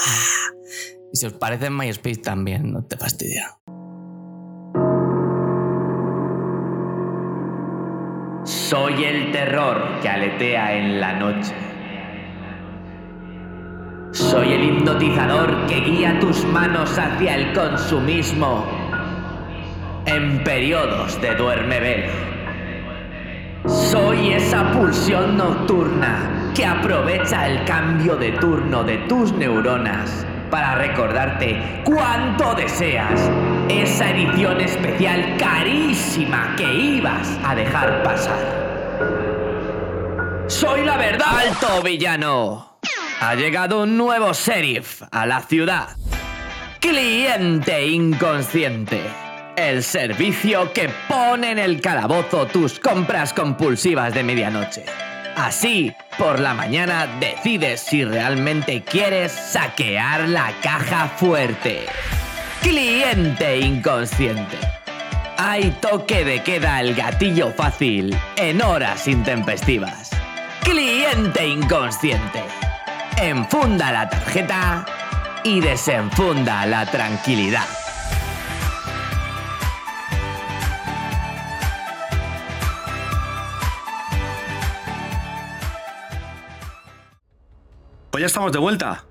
Y 1.11 1.17
si 1.17 1.25
os 1.25 1.33
parece 1.33 1.71
MySpace 1.71 2.17
también, 2.17 2.71
no 2.71 2.83
te 2.83 2.95
fastidia. 2.95 3.57
Soy 8.43 9.03
el 9.03 9.31
terror 9.31 9.99
que 9.99 10.09
aletea 10.09 10.77
en 10.77 10.99
la 10.99 11.13
noche. 11.13 11.66
Soy 14.11 14.53
el 14.53 14.63
hipnotizador 14.63 15.65
que 15.67 15.81
guía 15.81 16.19
tus 16.19 16.43
manos 16.45 16.97
hacia 16.97 17.35
el 17.35 17.53
consumismo 17.53 18.65
en 20.05 20.43
periodos 20.43 21.19
de 21.21 21.35
duerme 21.35 21.79
vela. 21.79 22.13
Soy 23.65 24.33
esa 24.33 24.71
pulsión 24.71 25.37
nocturna 25.37 26.51
que 26.55 26.65
aprovecha 26.65 27.47
el 27.47 27.65
cambio 27.65 28.15
de 28.15 28.31
turno 28.33 28.83
de 28.83 28.97
tus 29.09 29.33
neuronas 29.33 30.25
para 30.49 30.75
recordarte 30.75 31.81
cuánto 31.83 32.55
deseas 32.55 33.29
esa 33.67 34.09
edición 34.11 34.61
especial 34.61 35.35
carísima 35.37 36.55
que 36.55 36.73
ibas 36.73 37.37
a 37.43 37.53
dejar 37.53 38.01
pasar. 38.03 38.67
Soy 40.47 40.85
la 40.85 40.95
verdad. 40.95 41.27
Alto 41.27 41.83
villano. 41.83 42.66
Ha 43.19 43.33
llegado 43.33 43.81
un 43.81 43.97
nuevo 43.97 44.31
sheriff 44.31 45.01
a 45.11 45.25
la 45.25 45.41
ciudad. 45.41 45.89
Cliente 46.79 47.87
inconsciente. 47.87 49.01
El 49.55 49.81
servicio 49.81 50.71
que 50.71 50.87
pone 51.07 51.51
en 51.51 51.57
el 51.57 51.81
calabozo 51.81 52.45
tus 52.45 52.79
compras 52.79 53.33
compulsivas 53.33 54.13
de 54.13 54.21
medianoche. 54.21 54.85
Así, 55.35 55.91
por 56.19 56.39
la 56.39 56.53
mañana 56.53 57.07
decides 57.19 57.81
si 57.81 58.05
realmente 58.05 58.83
quieres 58.83 59.31
saquear 59.31 60.29
la 60.29 60.53
caja 60.61 61.07
fuerte. 61.07 61.87
Cliente 62.61 63.57
inconsciente. 63.57 64.57
Hay 65.37 65.71
toque 65.81 66.23
de 66.23 66.43
queda 66.43 66.81
el 66.81 66.93
gatillo 66.93 67.51
fácil 67.51 68.15
en 68.35 68.61
horas 68.61 69.07
intempestivas. 69.07 70.11
Cliente 70.63 71.47
inconsciente. 71.47 72.66
Enfunda 73.19 73.91
la 73.91 74.07
tarjeta 74.07 74.85
y 75.43 75.59
desenfunda 75.59 76.67
la 76.67 76.85
tranquilidad. 76.85 77.65
Pues 88.11 88.21
ya 88.21 88.27
estamos 88.27 88.51
de 88.51 88.59
vuelta. 88.59 89.05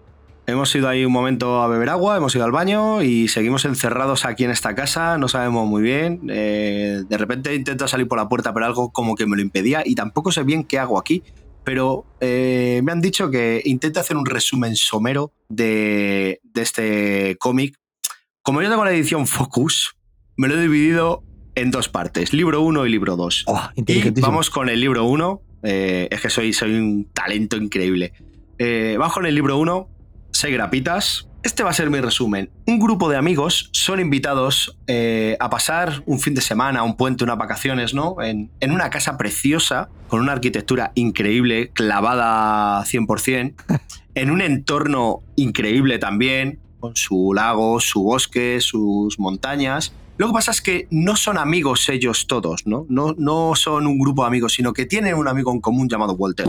Hemos 0.47 0.73
ido 0.77 0.89
ahí 0.89 1.05
un 1.05 1.13
momento 1.13 1.61
a 1.61 1.67
beber 1.67 1.89
agua, 1.89 2.17
hemos 2.17 2.33
ido 2.37 2.45
al 2.45 2.53
baño 2.53 3.03
y 3.03 3.27
seguimos 3.27 3.65
encerrados 3.65 4.25
aquí 4.25 4.45
en 4.45 4.53
esta 4.53 4.77
casa, 4.77 5.19
no 5.19 5.27
sabemos 5.27 5.67
muy 5.67 5.83
bien. 5.83 6.21
Eh, 6.31 7.03
de 7.09 7.19
repente 7.19 7.53
intento 7.57 7.89
salir 7.89 8.07
por 8.07 8.19
la 8.19 8.29
puerta, 8.29 8.55
pero 8.55 8.67
algo 8.67 8.93
como 8.93 9.17
que 9.17 9.27
me 9.27 9.35
lo 9.35 9.43
impedía 9.43 9.83
y 9.85 9.97
tampoco 9.97 10.31
sé 10.31 10.45
bien 10.45 10.63
qué 10.63 10.79
hago 10.79 10.97
aquí. 11.01 11.25
Pero 11.67 12.07
eh, 12.21 12.81
me 12.85 12.93
han 12.93 13.01
dicho 13.01 13.29
que 13.29 13.61
intente 13.65 13.99
hacer 13.99 14.17
un 14.17 14.25
resumen 14.25 14.77
somero 14.77 15.33
de, 15.49 16.41
de 16.45 16.63
este 16.63 17.37
cómic. 17.41 17.77
Como 18.41 18.63
yo 18.63 18.71
tengo 18.71 18.85
la 18.85 18.93
edición 18.93 19.27
Focus, 19.27 19.97
me 20.37 20.47
lo 20.47 20.57
he 20.57 20.63
dividido 20.63 21.25
en 21.57 21.73
dos 21.73 21.89
partes, 21.89 22.33
libro 22.33 22.61
1 22.61 22.87
y 22.87 22.91
libro 22.91 23.17
2. 23.17 23.45
Oh, 23.49 23.69
y 23.75 24.21
vamos 24.21 24.49
con 24.49 24.69
el 24.69 24.81
libro 24.81 25.05
1. 25.07 25.43
es 25.63 26.21
que 26.21 26.31
soy, 26.31 26.53
soy 26.53 26.75
un 26.75 27.11
talento 27.13 27.57
increíble. 27.57 28.13
Eh, 28.59 28.95
vamos 28.97 29.15
con 29.15 29.27
el 29.27 29.35
libro 29.35 29.59
1, 29.59 29.89
Seis 30.31 30.55
grapitas. 30.55 31.26
Este 31.47 31.63
va 31.63 31.71
a 31.71 31.75
ser 31.75 31.91
mi 31.91 32.01
resumen. 32.01 32.51
Un 32.67 32.81
grupo 32.81 33.09
de 33.09 33.17
amigos 33.17 33.69
son 33.71 34.01
invitados 34.01 34.77
eh, 34.89 35.37
a 35.39 35.49
pasar 35.49 36.03
un 36.05 36.19
fin 36.19 36.35
de 36.35 36.41
semana, 36.41 36.83
un 36.83 36.97
puente, 36.97 37.23
unas 37.23 37.39
vacaciones, 37.39 37.95
¿no? 37.95 38.21
En, 38.21 38.51
en 38.59 38.73
una 38.73 38.91
casa 38.91 39.17
preciosa, 39.17 39.89
con 40.09 40.19
una 40.19 40.33
arquitectura 40.33 40.91
increíble, 40.97 41.71
clavada 41.73 42.83
100%, 42.83 43.55
en 44.17 44.31
un 44.33 44.41
entorno 44.41 45.23
increíble 45.37 46.01
también, 46.01 46.59
con 46.81 46.97
su 46.97 47.33
lago, 47.33 47.79
su 47.79 48.03
bosque, 48.03 48.61
sus 48.61 49.17
montañas. 49.21 49.95
Lo 50.17 50.27
que 50.27 50.33
pasa 50.33 50.51
es 50.51 50.61
que 50.61 50.89
no 50.91 51.15
son 51.15 51.39
amigos 51.39 51.89
ellos 51.89 52.27
todos, 52.27 52.67
¿no? 52.67 52.87
No, 52.89 53.15
no 53.19 53.53
son 53.55 53.87
un 53.87 54.01
grupo 54.01 54.23
de 54.23 54.29
amigos, 54.29 54.55
sino 54.55 54.73
que 54.73 54.85
tienen 54.85 55.15
un 55.15 55.29
amigo 55.29 55.53
en 55.53 55.61
común 55.61 55.89
llamado 55.89 56.15
Walter. 56.15 56.49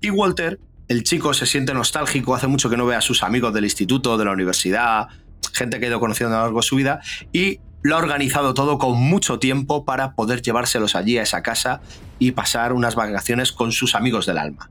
Y 0.00 0.08
Walter 0.08 0.58
el 0.88 1.02
chico 1.04 1.34
se 1.34 1.46
siente 1.46 1.74
nostálgico, 1.74 2.34
hace 2.34 2.46
mucho 2.46 2.70
que 2.70 2.76
no 2.76 2.86
ve 2.86 2.96
a 2.96 3.00
sus 3.00 3.22
amigos 3.22 3.52
del 3.54 3.64
instituto, 3.64 4.16
de 4.18 4.24
la 4.24 4.32
universidad, 4.32 5.08
gente 5.52 5.78
que 5.78 5.86
ha 5.86 5.88
ido 5.90 6.00
conociendo 6.00 6.34
a 6.34 6.38
lo 6.38 6.44
largo 6.46 6.60
de 6.60 6.66
su 6.66 6.76
vida, 6.76 7.00
y 7.32 7.60
lo 7.82 7.94
ha 7.94 7.98
organizado 7.98 8.54
todo 8.54 8.78
con 8.78 8.98
mucho 8.98 9.38
tiempo 9.38 9.84
para 9.84 10.14
poder 10.14 10.42
llevárselos 10.42 10.94
allí 10.96 11.18
a 11.18 11.22
esa 11.22 11.42
casa 11.42 11.80
y 12.18 12.32
pasar 12.32 12.72
unas 12.72 12.94
vacaciones 12.96 13.52
con 13.52 13.70
sus 13.72 13.94
amigos 13.94 14.26
del 14.26 14.38
alma. 14.38 14.70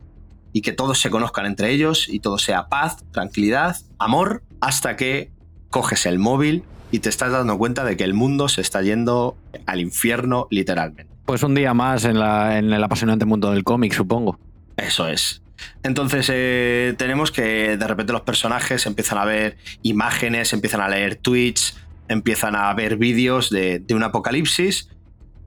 Y 0.53 0.61
que 0.61 0.74
todos 0.74 0.99
se 0.99 1.09
conozcan 1.09 1.45
entre 1.45 1.72
ellos 1.72 2.09
y 2.09 2.20
todo 2.20 2.38
sea 2.38 2.68
paz, 2.68 2.97
tranquilidad, 3.11 3.78
amor, 3.99 4.43
hasta 4.59 4.95
que 4.95 5.32
coges 5.70 6.05
el 6.05 6.20
móvil 6.20 6.63
y 6.91 6.99
te 6.99 7.09
estás 7.09 7.32
dando 7.32 7.57
cuenta 7.57 7.84
de 7.84 7.95
que 7.95 8.03
el 8.05 8.13
mundo 8.13 8.49
se 8.49 8.61
está 8.61 8.82
yendo 8.82 9.38
al 9.65 9.80
infierno 9.82 10.47
literalmente. 10.49 11.13
Pues 11.26 11.43
un 11.43 11.53
día 11.53 11.74
más 11.74 12.05
en, 12.05 12.20
la- 12.20 12.57
en 12.57 12.72
el 12.74 12.84
apasionante 12.84 13.26
mundo 13.26 13.51
del 13.51 13.63
cómic, 13.63 13.93
supongo. 13.93 14.39
Eso 14.78 15.07
es. 15.07 15.41
Entonces 15.84 16.30
eh, 16.34 16.95
tenemos 16.97 17.32
que 17.32 17.78
de 17.78 17.88
repente 17.88 18.14
los 18.14 18.22
personajes 18.22 18.86
empiezan 18.86 19.18
a 19.18 19.26
ver 19.26 19.58
imágenes, 19.82 20.53
empiezan 20.53 20.82
a 20.82 20.89
leer 20.89 21.16
tweets, 21.16 21.78
empiezan 22.08 22.55
a 22.55 22.74
ver 22.74 22.97
vídeos 22.97 23.49
de, 23.49 23.84
un 23.91 24.03
apocalipsis 24.03 24.89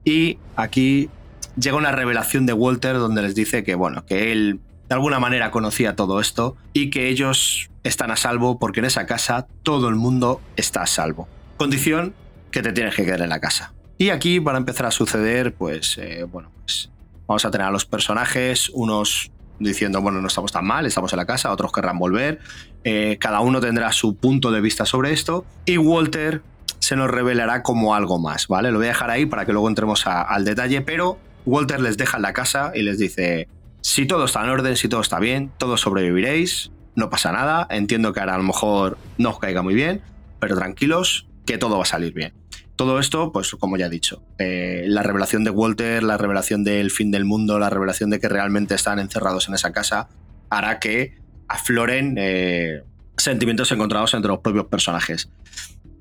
y 0.03 0.37
aquí 0.55 1.09
llega 1.57 1.77
una 1.77 1.91
revelación 1.91 2.45
de 2.45 2.53
Walter 2.53 2.97
donde 2.97 3.21
les 3.21 3.35
dice 3.35 3.63
que 3.63 3.75
bueno, 3.75 4.05
que 4.05 4.31
él 4.31 4.59
de 4.89 4.95
alguna 4.95 5.19
manera 5.19 5.51
conocía 5.51 5.95
todo 5.95 6.19
esto 6.19 6.57
y 6.73 6.89
que 6.89 7.07
ellos 7.07 7.69
están 7.83 8.11
a 8.11 8.15
salvo 8.15 8.59
porque 8.59 8.79
en 8.79 8.85
esa 8.85 9.05
casa 9.05 9.47
todo 9.63 9.89
el 9.89 9.95
mundo 9.95 10.41
está 10.55 10.83
a 10.83 10.87
salvo. 10.87 11.27
Condición 11.57 12.13
que 12.51 12.61
te 12.61 12.73
tienes 12.73 12.95
que 12.95 13.05
quedar 13.05 13.21
en 13.21 13.29
la 13.29 13.39
casa. 13.39 13.73
Y 13.97 14.09
aquí 14.09 14.39
van 14.39 14.55
a 14.55 14.57
empezar 14.57 14.87
a 14.87 14.91
suceder, 14.91 15.53
pues, 15.53 15.97
eh, 15.97 16.23
bueno, 16.23 16.51
pues 16.59 16.89
vamos 17.27 17.45
a 17.45 17.51
tener 17.51 17.67
a 17.67 17.71
los 17.71 17.85
personajes, 17.85 18.69
unos 18.73 19.31
diciendo, 19.61 20.01
bueno, 20.01 20.21
no 20.21 20.27
estamos 20.27 20.51
tan 20.51 20.65
mal, 20.65 20.85
estamos 20.85 21.13
en 21.13 21.17
la 21.17 21.25
casa, 21.25 21.51
otros 21.51 21.71
querrán 21.71 21.97
volver, 21.99 22.39
eh, 22.83 23.17
cada 23.19 23.39
uno 23.41 23.59
tendrá 23.59 23.91
su 23.91 24.15
punto 24.15 24.51
de 24.51 24.61
vista 24.61 24.85
sobre 24.85 25.11
esto, 25.11 25.45
y 25.65 25.77
Walter 25.77 26.41
se 26.79 26.95
nos 26.95 27.09
revelará 27.09 27.61
como 27.63 27.93
algo 27.95 28.19
más, 28.19 28.47
¿vale? 28.47 28.71
Lo 28.71 28.79
voy 28.79 28.87
a 28.87 28.89
dejar 28.89 29.09
ahí 29.11 29.25
para 29.25 29.45
que 29.45 29.51
luego 29.53 29.69
entremos 29.69 30.07
a- 30.07 30.21
al 30.23 30.45
detalle, 30.45 30.81
pero 30.81 31.19
Walter 31.45 31.79
les 31.79 31.97
deja 31.97 32.17
en 32.17 32.23
la 32.23 32.33
casa 32.33 32.71
y 32.73 32.81
les 32.81 32.97
dice, 32.97 33.47
si 33.81 34.05
todo 34.05 34.25
está 34.25 34.43
en 34.43 34.49
orden, 34.49 34.75
si 34.77 34.87
todo 34.89 35.01
está 35.01 35.19
bien, 35.19 35.51
todos 35.57 35.81
sobreviviréis, 35.81 36.71
no 36.95 37.09
pasa 37.09 37.31
nada, 37.31 37.67
entiendo 37.69 38.13
que 38.13 38.19
ahora 38.19 38.35
a 38.35 38.37
lo 38.37 38.43
mejor 38.43 38.97
no 39.17 39.29
os 39.29 39.39
caiga 39.39 39.61
muy 39.61 39.73
bien, 39.75 40.01
pero 40.39 40.55
tranquilos, 40.55 41.27
que 41.45 41.57
todo 41.57 41.77
va 41.77 41.83
a 41.83 41.85
salir 41.85 42.13
bien. 42.13 42.33
Todo 42.81 42.97
esto, 42.97 43.31
pues 43.31 43.51
como 43.51 43.77
ya 43.77 43.85
he 43.85 43.89
dicho, 43.91 44.23
eh, 44.39 44.85
la 44.87 45.03
revelación 45.03 45.43
de 45.43 45.51
Walter, 45.51 46.01
la 46.01 46.17
revelación 46.17 46.63
del 46.63 46.89
fin 46.89 47.11
del 47.11 47.25
mundo, 47.25 47.59
la 47.59 47.69
revelación 47.69 48.09
de 48.09 48.19
que 48.19 48.27
realmente 48.27 48.73
están 48.73 48.97
encerrados 48.97 49.47
en 49.47 49.53
esa 49.53 49.71
casa, 49.71 50.09
hará 50.49 50.79
que 50.79 51.13
afloren 51.47 52.15
eh, 52.17 52.81
sentimientos 53.17 53.71
encontrados 53.71 54.15
entre 54.15 54.29
los 54.29 54.39
propios 54.39 54.65
personajes. 54.65 55.29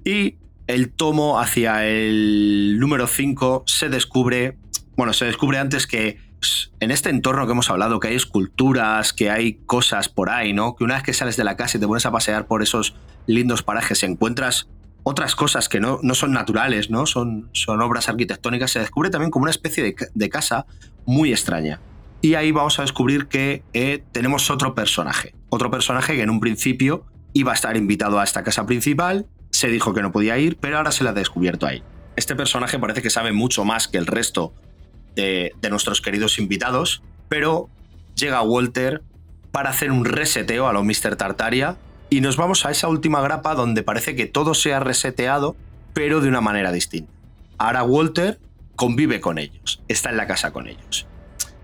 Y 0.07 0.37
el 0.68 0.91
tomo 0.91 1.39
hacia 1.39 1.87
el 1.87 2.78
número 2.81 3.07
5 3.07 3.64
se 3.66 3.91
descubre, 3.91 4.57
bueno, 4.97 5.12
se 5.12 5.26
descubre 5.26 5.59
antes 5.59 5.87
que 5.87 6.16
en 6.81 6.91
este 6.91 7.11
entorno 7.11 7.45
que 7.45 7.53
hemos 7.53 7.68
hablado, 7.68 8.01
que 8.01 8.09
hay 8.09 8.14
esculturas, 8.14 9.12
que 9.12 9.28
hay 9.28 9.59
cosas 9.66 10.09
por 10.09 10.31
ahí, 10.31 10.55
¿no? 10.55 10.76
Que 10.76 10.85
una 10.85 10.95
vez 10.95 11.03
que 11.03 11.12
sales 11.12 11.37
de 11.37 11.45
la 11.45 11.59
casa 11.59 11.76
y 11.76 11.81
te 11.81 11.87
pones 11.87 12.07
a 12.07 12.11
pasear 12.11 12.47
por 12.47 12.62
esos 12.62 12.95
lindos 13.26 13.62
parajes, 13.62 14.03
encuentras 14.03 14.66
otras 15.03 15.34
cosas 15.34 15.68
que 15.68 15.80
no, 15.80 15.98
no 16.03 16.14
son 16.14 16.32
naturales, 16.32 16.90
¿no? 16.90 17.07
Son, 17.07 17.48
son 17.53 17.80
obras 17.80 18.09
arquitectónicas, 18.09 18.70
se 18.70 18.80
descubre 18.80 19.11
también 19.11 19.30
como 19.30 19.44
una 19.44 19.51
especie 19.51 19.82
de, 19.82 19.94
de 20.14 20.28
casa 20.28 20.66
muy 21.07 21.30
extraña. 21.30 21.80
Y 22.22 22.34
ahí 22.34 22.53
vamos 22.53 22.78
a 22.78 22.82
descubrir 22.82 23.26
que 23.26 23.62
eh, 23.72 24.05
tenemos 24.12 24.51
otro 24.51 24.74
personaje. 24.74 25.34
Otro 25.48 25.70
personaje 25.70 26.16
que 26.16 26.22
en 26.22 26.30
un 26.30 26.40
principio 26.40 27.07
iba 27.32 27.53
a 27.53 27.55
estar 27.55 27.76
invitado 27.76 28.20
a 28.20 28.24
esta 28.24 28.42
casa 28.42 28.66
principal, 28.66 29.26
se 29.51 29.68
dijo 29.68 29.94
que 29.94 30.03
no 30.03 30.12
podía 30.12 30.36
ir, 30.38 30.59
pero 30.59 30.76
ahora 30.76 30.92
se 30.92 31.05
la 31.05 31.11
ha 31.11 31.14
descubierto 31.14 31.66
ahí. 31.66 31.82
Este 32.16 32.36
personaje 32.36 32.78
parece 32.78 33.03
que 33.03 33.11
sabe 33.11 33.32
mucho 33.32 33.64
más 33.64 33.88
que 33.88 33.98
el 33.98 34.07
resto 34.07 34.53
de, 35.16 35.53
de 35.61 35.70
nuestros 35.70 36.03
queridos 36.03 36.38
invitados, 36.38 37.03
pero 37.28 37.70
llega 38.14 38.42
Walter 38.42 39.03
para 39.51 39.70
hacer 39.70 39.90
un 39.90 40.05
reseteo 40.05 40.68
a 40.68 40.72
lo 40.72 40.84
Mr. 40.84 41.16
Tartaria 41.16 41.76
y 42.11 42.20
nos 42.20 42.36
vamos 42.36 42.66
a 42.66 42.72
esa 42.72 42.88
última 42.88 43.20
grapa 43.20 43.54
donde 43.54 43.84
parece 43.84 44.16
que 44.16 44.26
todo 44.26 44.54
se 44.54 44.74
ha 44.74 44.80
reseteado, 44.80 45.56
pero 45.94 46.20
de 46.20 46.28
una 46.28 46.40
manera 46.40 46.72
distinta. 46.72 47.12
Ahora 47.56 47.84
Walter 47.84 48.38
convive 48.74 49.20
con 49.20 49.38
ellos, 49.38 49.80
está 49.88 50.11
en 50.11 50.16
la 50.16 50.26
casa 50.26 50.52
con 50.52 50.66
ellos. 50.66 51.06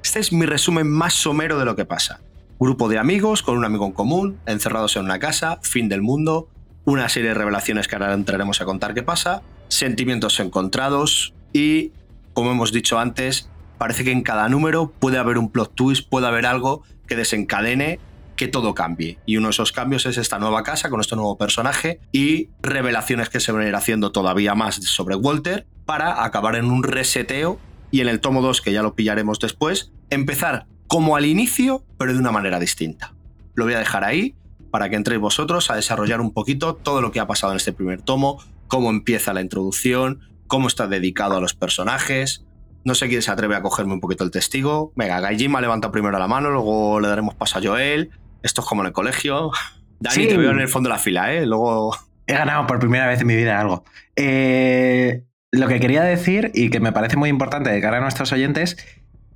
Este 0.03 0.21
es 0.21 0.33
mi 0.33 0.47
resumen 0.47 0.89
más 0.89 1.15
somero 1.15 1.59
de 1.59 1.65
lo 1.65 1.75
que 1.75 1.85
pasa. 1.85 2.21
Grupo 2.61 2.89
de 2.89 2.99
amigos 2.99 3.43
con 3.43 3.59
un 3.59 3.65
amigo 3.65 3.87
en 3.87 3.93
común, 3.93 4.39
encerrados 4.47 4.97
en 4.97 5.05
una 5.05 5.19
casa, 5.19 5.59
fin 5.63 5.89
del 5.89 6.01
mundo, 6.01 6.49
una 6.85 7.09
serie 7.09 7.31
de 7.31 7.35
revelaciones 7.35 7.89
que 7.89 7.97
ahora 7.97 8.15
entraremos 8.15 8.61
a 8.61 8.65
contar 8.65 8.95
qué 8.95 9.03
pasa, 9.03 9.43
sentimientos 9.69 10.39
encontrados 10.39 11.35
y, 11.53 11.91
como 12.35 12.53
hemos 12.53 12.73
dicho 12.73 13.01
antes, 13.01 13.51
parece 13.79 14.05
que 14.05 14.13
en 14.13 14.23
cada 14.23 14.49
número 14.49 14.93
puede 15.01 15.19
haber 15.19 15.39
un 15.39 15.51
plot 15.51 15.75
twist, 15.75 16.09
puede 16.09 16.29
haber 16.29 16.47
algo 16.47 16.85
que 17.09 17.17
desencadene 17.17 17.99
que 18.37 18.49
todo 18.49 18.75
cambie. 18.75 19.19
Y 19.27 19.37
uno 19.37 19.49
de 19.49 19.53
esos 19.53 19.73
cambios 19.73 20.07
es 20.07 20.19
esta 20.19 20.39
nueva 20.39 20.63
casa 20.63 20.91
con 20.91 21.01
este 21.01 21.17
nuevo 21.17 21.37
personaje 21.37 22.01
y 22.13 22.51
revelaciones 22.61 23.29
que 23.29 23.41
se 23.41 23.53
van 23.53 23.63
a 23.63 23.69
ir 23.69 23.75
haciendo 23.75 24.13
todavía 24.13 24.55
más 24.55 24.77
sobre 24.77 25.17
Walter 25.17 25.67
para 25.85 26.25
acabar 26.25 26.57
en 26.57 26.67
un 26.67 26.83
reseteo 26.83 27.59
y 27.91 28.01
en 28.01 28.09
el 28.09 28.21
tomo 28.21 28.43
2, 28.43 28.61
que 28.61 28.73
ya 28.73 28.83
lo 28.83 28.95
pillaremos 28.95 29.39
después, 29.39 29.93
empezar 30.11 30.67
como 30.87 31.17
al 31.17 31.25
inicio, 31.25 31.85
pero 31.99 32.13
de 32.13 32.19
una 32.19 32.33
manera 32.33 32.61
distinta. 32.61 33.15
Lo 33.55 33.65
voy 33.65 33.75
a 33.75 33.79
dejar 33.79 34.05
ahí 34.05 34.37
para 34.71 34.91
que 34.91 34.97
entréis 34.97 35.21
vosotros 35.21 35.71
a 35.71 35.77
desarrollar 35.77 36.21
un 36.21 36.33
poquito 36.33 36.75
todo 36.75 37.01
lo 37.01 37.11
que 37.11 37.21
ha 37.21 37.27
pasado 37.27 37.53
en 37.53 37.57
este 37.57 37.73
primer 37.73 38.03
tomo, 38.03 38.43
cómo 38.69 38.91
empieza 38.91 39.33
la 39.33 39.41
introducción, 39.41 40.21
cómo 40.47 40.69
está 40.69 40.87
dedicado 40.87 41.37
a 41.37 41.41
los 41.41 41.55
personajes. 41.55 42.45
No 42.85 42.95
sé 42.95 43.09
quién 43.09 43.23
se 43.23 43.31
atreve 43.31 43.57
a 43.57 43.63
cogerme 43.63 43.95
un 43.95 44.01
poquito 44.01 44.23
el 44.23 44.31
testigo. 44.31 44.93
Venga, 44.95 45.21
Gaijima 45.21 45.61
levanta 45.61 45.91
primero 45.91 46.19
la 46.19 46.29
mano, 46.29 46.51
luego 46.51 47.01
le 47.01 47.09
daremos 47.09 47.35
paso 47.35 47.59
a 47.59 47.63
Joel. 47.63 48.11
Esto 48.47 48.61
es 48.61 48.67
como 48.69 48.83
en 48.83 48.87
el 48.87 48.93
colegio. 48.93 49.51
Dani, 50.01 50.15
Sí. 50.15 50.29
te 50.29 50.37
veo 50.37 50.53
en 50.53 50.61
el 50.61 50.69
fondo 50.69 50.89
de 50.89 50.95
la 50.95 51.01
fila, 51.01 51.33
¿eh? 51.33 51.45
Luego. 51.45 51.97
He 52.29 52.35
ganado 52.35 52.67
por 52.67 52.79
primera 52.79 53.07
vez 53.07 53.21
en 53.21 53.27
mi 53.27 53.37
vida 53.37 53.61
algo. 53.61 53.85
Eh, 54.17 55.23
lo 55.53 55.69
que 55.69 55.81
quería 55.81 56.03
decir, 56.03 56.51
y 56.55 56.71
que 56.71 56.81
me 56.81 56.93
parece 56.93 57.17
muy 57.17 57.29
importante 57.29 57.71
de 57.71 57.81
cara 57.81 57.99
a 57.99 58.01
nuestros 58.01 58.33
oyentes, 58.33 58.77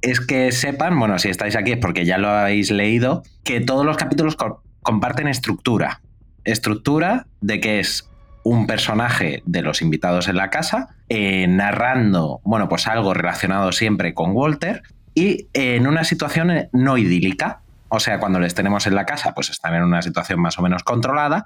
es 0.03 0.20
que 0.20 0.51
sepan, 0.53 0.99
bueno, 0.99 1.19
si 1.19 1.28
estáis 1.28 1.55
aquí 1.57 1.73
es 1.73 1.78
porque 1.78 2.05
ya 2.05 2.19
lo 2.19 2.28
habéis 2.28 2.70
leído, 2.70 3.23
que 3.45 3.61
todos 3.61 3.85
los 3.87 3.97
capítulos 3.97 4.37
comparten 4.82 5.28
estructura. 5.28 6.01
Estructura 6.45 7.27
de 7.41 7.61
que 7.61 7.81
es 7.81 8.09
un 8.43 8.66
personaje 8.66 9.43
de 9.47 9.62
los 9.62 9.82
invitados 9.82 10.27
en 10.28 10.37
la 10.37 10.51
casa, 10.51 10.97
eh, 11.09 11.47
narrando, 11.49 12.41
bueno, 12.45 12.69
pues 12.69 12.87
algo 12.87 13.15
relacionado 13.15 13.70
siempre 13.73 14.15
con 14.15 14.32
Walter, 14.32 14.82
y 15.15 15.49
en 15.53 15.87
una 15.87 16.05
situación 16.05 16.51
eh, 16.51 16.70
no 16.73 16.97
idílica. 16.99 17.62
O 17.90 18.00
sea, 18.00 18.18
cuando 18.20 18.38
les 18.38 18.54
tenemos 18.54 18.86
en 18.86 18.94
la 18.94 19.04
casa, 19.04 19.34
pues 19.34 19.50
están 19.50 19.74
en 19.74 19.82
una 19.82 20.00
situación 20.00 20.40
más 20.40 20.58
o 20.58 20.62
menos 20.62 20.84
controlada. 20.84 21.44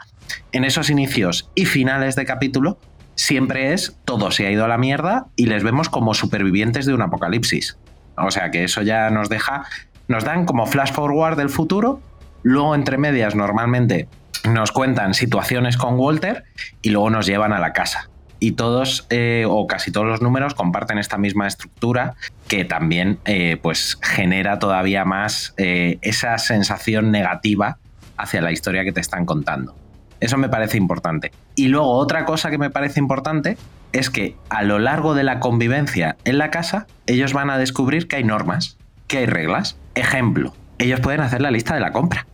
En 0.52 0.64
esos 0.64 0.90
inicios 0.90 1.50
y 1.54 1.64
finales 1.64 2.16
de 2.16 2.26
capítulo, 2.26 2.78
siempre 3.16 3.72
es 3.72 3.96
todo 4.04 4.30
se 4.30 4.46
ha 4.46 4.50
ido 4.50 4.64
a 4.64 4.68
la 4.68 4.78
mierda 4.78 5.26
y 5.36 5.46
les 5.46 5.64
vemos 5.64 5.88
como 5.88 6.14
supervivientes 6.14 6.84
de 6.86 6.94
un 6.94 7.02
apocalipsis. 7.02 7.78
O 8.16 8.30
sea 8.30 8.50
que 8.50 8.64
eso 8.64 8.82
ya 8.82 9.10
nos 9.10 9.28
deja, 9.28 9.64
nos 10.06 10.24
dan 10.24 10.44
como 10.44 10.66
flash 10.66 10.92
forward 10.92 11.36
del 11.36 11.48
futuro, 11.48 12.00
luego 12.42 12.74
entre 12.74 12.98
medias 12.98 13.34
normalmente 13.34 14.08
nos 14.48 14.70
cuentan 14.70 15.14
situaciones 15.14 15.78
con 15.78 15.98
Walter 15.98 16.44
y 16.82 16.90
luego 16.90 17.08
nos 17.08 17.26
llevan 17.26 17.54
a 17.54 17.58
la 17.58 17.72
casa. 17.72 18.10
Y 18.44 18.52
todos 18.52 19.06
eh, 19.08 19.46
o 19.48 19.66
casi 19.66 19.90
todos 19.90 20.06
los 20.06 20.20
números 20.20 20.52
comparten 20.52 20.98
esta 20.98 21.16
misma 21.16 21.46
estructura 21.46 22.12
que 22.46 22.66
también 22.66 23.18
eh, 23.24 23.56
pues 23.62 23.98
genera 24.02 24.58
todavía 24.58 25.06
más 25.06 25.54
eh, 25.56 25.96
esa 26.02 26.36
sensación 26.36 27.10
negativa 27.10 27.78
hacia 28.18 28.42
la 28.42 28.52
historia 28.52 28.84
que 28.84 28.92
te 28.92 29.00
están 29.00 29.24
contando. 29.24 29.74
Eso 30.20 30.36
me 30.36 30.50
parece 30.50 30.76
importante. 30.76 31.32
Y 31.56 31.68
luego 31.68 31.92
otra 31.92 32.26
cosa 32.26 32.50
que 32.50 32.58
me 32.58 32.68
parece 32.68 33.00
importante 33.00 33.56
es 33.92 34.10
que 34.10 34.36
a 34.50 34.62
lo 34.62 34.78
largo 34.78 35.14
de 35.14 35.24
la 35.24 35.40
convivencia 35.40 36.18
en 36.26 36.36
la 36.36 36.50
casa, 36.50 36.86
ellos 37.06 37.32
van 37.32 37.48
a 37.48 37.56
descubrir 37.56 38.08
que 38.08 38.16
hay 38.16 38.24
normas, 38.24 38.76
que 39.06 39.16
hay 39.16 39.26
reglas. 39.26 39.78
Ejemplo, 39.94 40.52
ellos 40.76 41.00
pueden 41.00 41.22
hacer 41.22 41.40
la 41.40 41.50
lista 41.50 41.72
de 41.72 41.80
la 41.80 41.92
compra. 41.92 42.26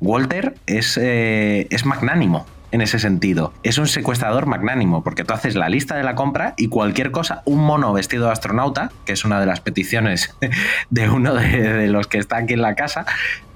Walter 0.00 0.54
es, 0.64 0.96
es 0.96 1.84
magnánimo 1.84 2.46
en 2.72 2.80
ese 2.80 2.98
sentido. 2.98 3.52
Es 3.62 3.78
un 3.78 3.86
secuestrador 3.86 4.46
magnánimo, 4.46 5.02
porque 5.02 5.24
tú 5.24 5.34
haces 5.34 5.54
la 5.54 5.68
lista 5.68 5.96
de 5.96 6.02
la 6.02 6.14
compra 6.14 6.54
y 6.56 6.68
cualquier 6.68 7.10
cosa, 7.10 7.42
un 7.44 7.64
mono 7.64 7.92
vestido 7.92 8.26
de 8.26 8.32
astronauta, 8.32 8.90
que 9.04 9.12
es 9.12 9.24
una 9.24 9.40
de 9.40 9.46
las 9.46 9.60
peticiones 9.60 10.34
de 10.90 11.08
uno 11.08 11.34
de, 11.34 11.88
los 11.88 12.06
que 12.06 12.18
está 12.18 12.38
aquí 12.38 12.54
en 12.54 12.62
la 12.62 12.74
casa, 12.74 13.06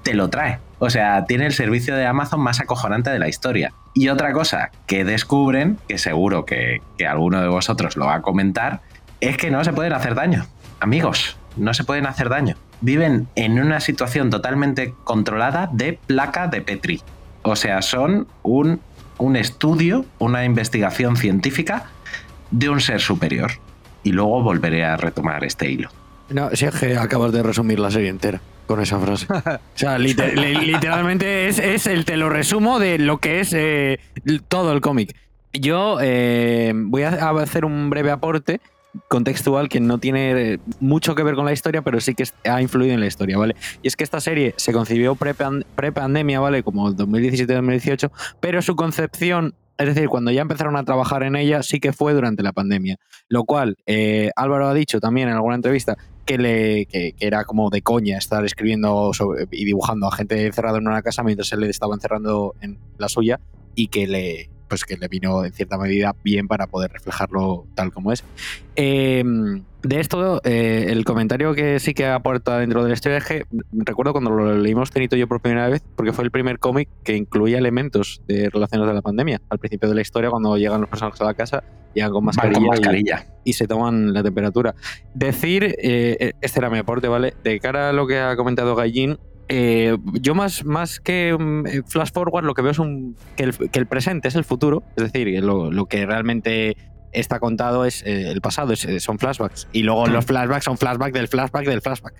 te 0.03 0.13
lo 0.13 0.29
trae. 0.29 0.59
O 0.79 0.89
sea, 0.89 1.25
tiene 1.25 1.45
el 1.45 1.53
servicio 1.53 1.95
de 1.95 2.05
Amazon 2.05 2.41
más 2.41 2.59
acojonante 2.59 3.09
de 3.09 3.19
la 3.19 3.29
historia. 3.29 3.73
Y 3.93 4.09
otra 4.09 4.33
cosa 4.33 4.71
que 4.87 5.05
descubren, 5.05 5.77
que 5.87 5.97
seguro 5.97 6.45
que, 6.45 6.81
que 6.97 7.07
alguno 7.07 7.41
de 7.41 7.47
vosotros 7.47 7.95
lo 7.95 8.07
va 8.07 8.15
a 8.15 8.21
comentar, 8.21 8.81
es 9.21 9.37
que 9.37 9.51
no 9.51 9.63
se 9.63 9.71
pueden 9.71 9.93
hacer 9.93 10.15
daño. 10.15 10.45
Amigos, 10.81 11.37
no 11.55 11.73
se 11.73 11.83
pueden 11.83 12.05
hacer 12.05 12.29
daño. 12.29 12.57
Viven 12.81 13.27
en 13.35 13.59
una 13.59 13.79
situación 13.79 14.29
totalmente 14.29 14.93
controlada 15.05 15.69
de 15.71 15.97
placa 16.05 16.47
de 16.47 16.61
Petri. 16.61 17.01
O 17.43 17.55
sea, 17.55 17.81
son 17.81 18.27
un, 18.41 18.81
un 19.17 19.35
estudio, 19.35 20.05
una 20.19 20.45
investigación 20.45 21.15
científica 21.15 21.85
de 22.51 22.69
un 22.69 22.81
ser 22.81 23.01
superior. 23.01 23.51
Y 24.03 24.11
luego 24.11 24.43
volveré 24.43 24.83
a 24.83 24.97
retomar 24.97 25.43
este 25.43 25.71
hilo. 25.71 25.89
No, 26.29 26.49
si 26.53 26.65
es 26.65 26.75
que 26.75 26.97
acabas 26.97 27.31
de 27.31 27.43
resumir 27.43 27.79
la 27.79 27.91
serie 27.91 28.09
entera 28.09 28.41
con 28.65 28.81
esa 28.81 28.99
frase. 28.99 29.27
o 29.31 29.59
sea, 29.75 29.97
literalmente 29.97 31.47
es, 31.47 31.87
el 31.87 32.05
te 32.05 32.17
lo 32.17 32.29
resumo 32.29 32.79
de 32.79 32.97
lo 32.97 33.17
que 33.19 33.39
es 33.39 33.53
eh, 33.53 33.99
todo 34.47 34.73
el 34.73 34.81
cómic. 34.81 35.15
Yo 35.53 35.97
eh, 36.01 36.73
voy 36.75 37.03
a 37.03 37.29
hacer 37.29 37.65
un 37.65 37.89
breve 37.89 38.11
aporte 38.11 38.59
contextual 39.07 39.69
que 39.69 39.79
no 39.79 39.97
tiene 39.97 40.59
mucho 40.79 41.15
que 41.15 41.23
ver 41.23 41.35
con 41.35 41.45
la 41.45 41.53
historia, 41.53 41.81
pero 41.81 41.99
sí 41.99 42.13
que 42.15 42.25
ha 42.49 42.61
influido 42.61 42.93
en 42.93 42.99
la 42.99 43.07
historia, 43.07 43.37
¿vale? 43.37 43.55
Y 43.81 43.87
es 43.87 43.95
que 43.95 44.03
esta 44.03 44.19
serie 44.19 44.53
se 44.57 44.71
concibió 44.71 45.15
pre-pandemia, 45.15 46.39
¿vale? 46.39 46.63
Como 46.63 46.91
2017-2018, 46.91 48.11
pero 48.39 48.61
su 48.61 48.75
concepción 48.75 49.55
es 49.75 49.87
decir, 49.87 50.07
cuando 50.07 50.29
ya 50.29 50.43
empezaron 50.43 50.75
a 50.77 50.83
trabajar 50.83 51.23
en 51.23 51.35
ella, 51.35 51.63
sí 51.63 51.79
que 51.79 51.93
fue 51.93 52.13
durante 52.13 52.43
la 52.43 52.53
pandemia. 52.53 52.97
Lo 53.27 53.43
cual, 53.43 53.75
eh, 53.87 54.29
Álvaro 54.35 54.67
ha 54.67 54.73
dicho 54.73 54.99
también 54.99 55.29
en 55.29 55.33
alguna 55.33 55.55
entrevista 55.55 55.97
que, 56.25 56.37
le, 56.37 56.85
que, 56.85 57.15
era 57.19 57.43
como 57.43 57.71
de 57.71 57.81
coña 57.81 58.17
estar 58.19 58.45
escribiendo 58.45 59.11
y 59.51 59.65
dibujando 59.65 60.07
a 60.07 60.11
gente 60.11 60.45
encerrada 60.45 60.77
en 60.77 60.87
una 60.87 61.01
casa 61.01 61.23
mientras 61.23 61.51
él 61.53 61.63
estaba 61.63 61.95
encerrando 61.95 62.53
en 62.61 62.77
la 62.99 63.09
suya 63.09 63.39
y 63.75 63.87
que 63.87 64.07
le, 64.07 64.49
pues 64.73 64.85
que 64.85 64.97
le 64.97 65.07
vino 65.07 65.45
en 65.45 65.53
cierta 65.53 65.77
medida 65.77 66.15
bien 66.23 66.47
para 66.47 66.65
poder 66.65 66.91
reflejarlo 66.91 67.67
tal 67.75 67.93
como 67.93 68.11
es. 68.11 68.23
Em, 68.75 69.61
de 69.83 69.99
esto, 69.99 70.41
eh, 70.43 70.87
el 70.89 71.05
comentario 71.05 71.53
que 71.53 71.79
sí 71.79 71.93
que 71.93 72.07
aporta 72.07 72.57
dentro 72.57 72.81
de 72.81 72.89
la 72.89 72.95
historia 72.95 73.19
es 73.19 73.23
que 73.23 73.45
recuerdo 73.71 74.13
cuando 74.13 74.31
lo 74.31 74.57
leímos 74.57 74.89
Tenito 74.89 75.15
y 75.15 75.19
yo 75.19 75.27
por 75.27 75.41
primera 75.41 75.69
vez, 75.69 75.83
porque 75.95 76.11
fue 76.11 76.23
el 76.23 76.31
primer 76.31 76.57
cómic 76.57 76.89
que 77.03 77.15
incluía 77.15 77.59
elementos 77.59 78.23
de 78.27 78.49
relaciones 78.49 78.87
de 78.87 78.95
la 78.95 79.03
pandemia. 79.03 79.41
Al 79.47 79.59
principio 79.59 79.89
de 79.89 79.93
la 79.93 80.01
historia, 80.01 80.31
cuando 80.31 80.57
llegan 80.57 80.81
los 80.81 80.89
personajes 80.89 81.21
a 81.21 81.25
la 81.25 81.35
casa, 81.35 81.63
llegan 81.93 82.11
con 82.11 82.25
mascarilla, 82.25 83.27
Y, 83.43 83.53
se 83.53 83.67
toman 83.67 84.11
la 84.11 84.23
temperatura. 84.23 84.73
Decir, 85.13 85.75
eh, 85.77 86.33
este 86.41 86.59
era 86.61 86.71
mi 86.71 86.79
aporte, 86.79 87.07
¿vale? 87.07 87.35
De 87.43 87.59
cara 87.59 87.89
a 87.89 87.93
lo 87.93 88.07
que 88.07 88.17
ha 88.17 88.35
comentado 88.35 88.75
Gallín, 88.75 89.19
eh, 89.49 89.97
yo 90.21 90.35
más, 90.35 90.63
más 90.65 90.99
que 90.99 91.29
eh, 91.29 91.81
flash 91.85 92.11
forward 92.13 92.45
lo 92.45 92.53
que 92.53 92.61
veo 92.61 92.71
es 92.71 92.79
un, 92.79 93.15
que, 93.35 93.43
el, 93.43 93.87
presente 93.87 94.27
es 94.27 94.35
el 94.35 94.43
futuro, 94.43 94.83
es 94.95 95.11
decir, 95.11 95.43
lo, 95.43 95.85
que 95.85 96.05
realmente 96.05 96.77
está 97.11 97.39
contado 97.39 97.85
es 97.85 98.03
eh, 98.03 98.31
el 98.31 98.41
pasado, 98.41 98.73
son 98.75 99.19
flashbacks. 99.19 99.67
Y 99.71 99.83
luego 99.83 100.07
los 100.07 100.25
flashbacks 100.25 100.65
son 100.65 100.77
flashbacks 100.77 101.13
del 101.13 101.27
flashback 101.27 101.65
del 101.65 101.81
flashback. 101.81 102.15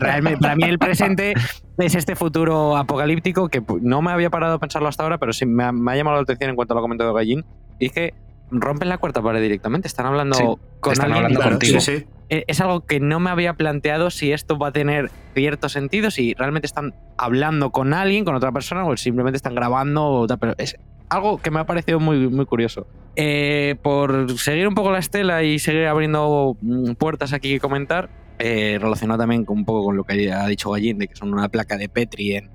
realmente, 0.00 0.38
para 0.38 0.54
mí 0.54 0.64
el 0.64 0.78
presente 0.78 1.34
es 1.78 1.94
este 1.94 2.14
futuro 2.14 2.76
apocalíptico 2.76 3.48
que 3.48 3.62
no 3.80 4.02
me 4.02 4.12
había 4.12 4.30
parado 4.30 4.54
a 4.54 4.58
pensarlo 4.58 4.88
hasta 4.88 5.02
ahora, 5.02 5.18
pero 5.18 5.32
sí 5.32 5.46
me 5.46 5.64
ha, 5.64 5.96
llamado 5.96 6.16
la 6.16 6.22
atención 6.22 6.50
en 6.50 6.56
cuanto 6.56 6.74
a 6.74 6.76
lo 6.76 6.82
comentado 6.82 7.12
Gallín. 7.14 7.44
Y 7.80 7.90
que 7.90 8.14
rompen 8.50 8.88
la 8.88 8.98
cuarta 8.98 9.22
pared 9.22 9.40
directamente, 9.40 9.88
están 9.88 10.06
hablando 10.06 10.58
con 10.80 10.92
están 10.92 11.12
hablando 11.12 11.40
contigo. 11.40 11.80
Sí, 11.80 11.98
sí. 11.98 12.06
Eh, 12.30 12.44
es 12.46 12.60
algo 12.60 12.84
que 12.84 13.00
no 13.00 13.20
me 13.20 13.30
había 13.30 13.54
planteado 13.54 14.10
si 14.10 14.32
esto 14.32 14.58
va 14.58 14.68
a 14.68 14.72
tener 14.72 15.10
cierto 15.34 15.68
sentido, 15.68 16.10
si 16.10 16.34
realmente 16.34 16.66
están 16.66 16.94
hablando 17.16 17.70
con 17.70 17.94
alguien, 17.94 18.24
con 18.24 18.34
otra 18.34 18.52
persona, 18.52 18.84
o 18.84 18.96
simplemente 18.96 19.36
están 19.36 19.54
grabando, 19.54 20.26
pero 20.38 20.54
es 20.58 20.76
algo 21.08 21.38
que 21.38 21.50
me 21.50 21.60
ha 21.60 21.64
parecido 21.64 22.00
muy, 22.00 22.28
muy 22.28 22.44
curioso. 22.44 22.86
Eh, 23.16 23.76
por 23.82 24.38
seguir 24.38 24.68
un 24.68 24.74
poco 24.74 24.92
la 24.92 24.98
estela 24.98 25.42
y 25.42 25.58
seguir 25.58 25.86
abriendo 25.86 26.56
mm, 26.60 26.92
puertas 26.92 27.32
aquí 27.32 27.50
que 27.54 27.60
comentar, 27.60 28.10
eh, 28.38 28.78
relacionado 28.80 29.20
también 29.20 29.44
con 29.44 29.58
un 29.58 29.64
poco 29.64 29.86
con 29.86 29.96
lo 29.96 30.04
que 30.04 30.30
ha 30.30 30.46
dicho 30.46 30.70
Gallín, 30.70 30.98
de 30.98 31.08
que 31.08 31.16
son 31.16 31.32
una 31.32 31.48
placa 31.48 31.76
de 31.76 31.88
Petri 31.88 32.36
en, 32.36 32.50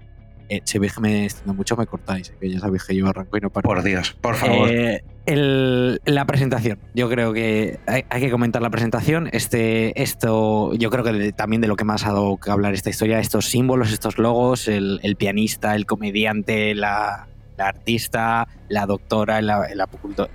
eh, 0.50 0.62
si 0.66 0.80
me 0.80 0.88
extiendo 0.88 1.54
mucho, 1.54 1.76
me 1.76 1.88
cortáis, 1.88 2.34
que 2.40 2.50
ya 2.50 2.60
sabéis 2.60 2.84
que 2.84 2.96
yo 2.96 3.08
arranco 3.08 3.38
y 3.38 3.42
no 3.42 3.50
paro. 3.50 3.68
Por 3.68 3.84
Dios, 3.84 4.14
por 4.22 4.36
favor. 4.36 4.70
Eh, 4.70 5.04
la 5.26 6.26
presentación. 6.26 6.80
Yo 6.94 7.10
creo 7.10 7.34
que 7.34 7.80
hay, 7.86 8.04
que 8.22 8.32
comentar 8.32 8.62
la 8.62 8.70
presentación. 8.70 9.30
Este, 9.32 10.02
esto, 10.02 10.74
yo 10.76 10.90
creo 10.90 11.04
que 11.04 11.32
también 11.32 11.62
de 11.62 11.68
lo 11.68 11.76
que 11.76 11.86
más 11.86 12.06
ha 12.06 12.10
dado 12.10 12.38
que 12.38 12.52
hablar 12.52 12.74
esta 12.74 12.90
historia, 12.90 13.20
estos 13.20 13.46
símbolos, 13.46 13.92
estos 13.92 14.18
logos, 14.18 14.68
el, 14.68 15.16
pianista, 15.18 15.76
el 15.76 15.86
comediante, 15.86 16.76
la, 16.76 17.28
artista, 17.58 18.48
la 18.68 18.86
doctora, 18.86 19.40
el, 19.40 19.50
el 19.70 19.80
apucultor, 19.82 20.30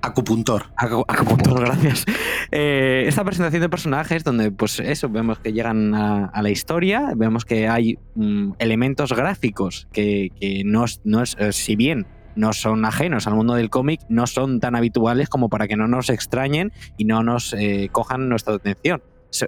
Acupuntor. 0.00 0.66
Acupuntor, 0.76 1.60
gracias. 1.64 2.04
Eh, 2.50 3.04
esta 3.06 3.24
presentación 3.24 3.62
de 3.62 3.68
personajes 3.68 4.24
donde, 4.24 4.50
pues 4.50 4.78
eso, 4.80 5.08
vemos 5.08 5.38
que 5.38 5.52
llegan 5.52 5.94
a, 5.94 6.40
la 6.40 6.50
historia, 6.50 7.12
vemos 7.16 7.44
que 7.44 7.68
hay 7.68 7.98
mm, 8.14 8.52
elementos 8.58 9.12
gráficos 9.12 9.88
que, 9.92 10.30
no, 10.64 10.84
no 11.04 11.22
es, 11.22 11.36
eh, 11.38 11.52
si 11.52 11.76
bien 11.76 12.06
no 12.38 12.52
son 12.52 12.84
ajenos 12.84 13.26
al 13.26 13.34
mundo 13.34 13.54
del 13.54 13.68
cómic, 13.68 14.00
no 14.08 14.26
son 14.26 14.60
tan 14.60 14.76
habituales 14.76 15.28
como 15.28 15.48
para 15.48 15.66
que 15.66 15.76
no 15.76 15.88
nos 15.88 16.08
extrañen 16.08 16.72
y 16.96 17.04
no 17.04 17.22
nos 17.22 17.52
eh, 17.52 17.88
cojan 17.92 18.28
nuestra 18.28 18.54
atención. 18.54 19.02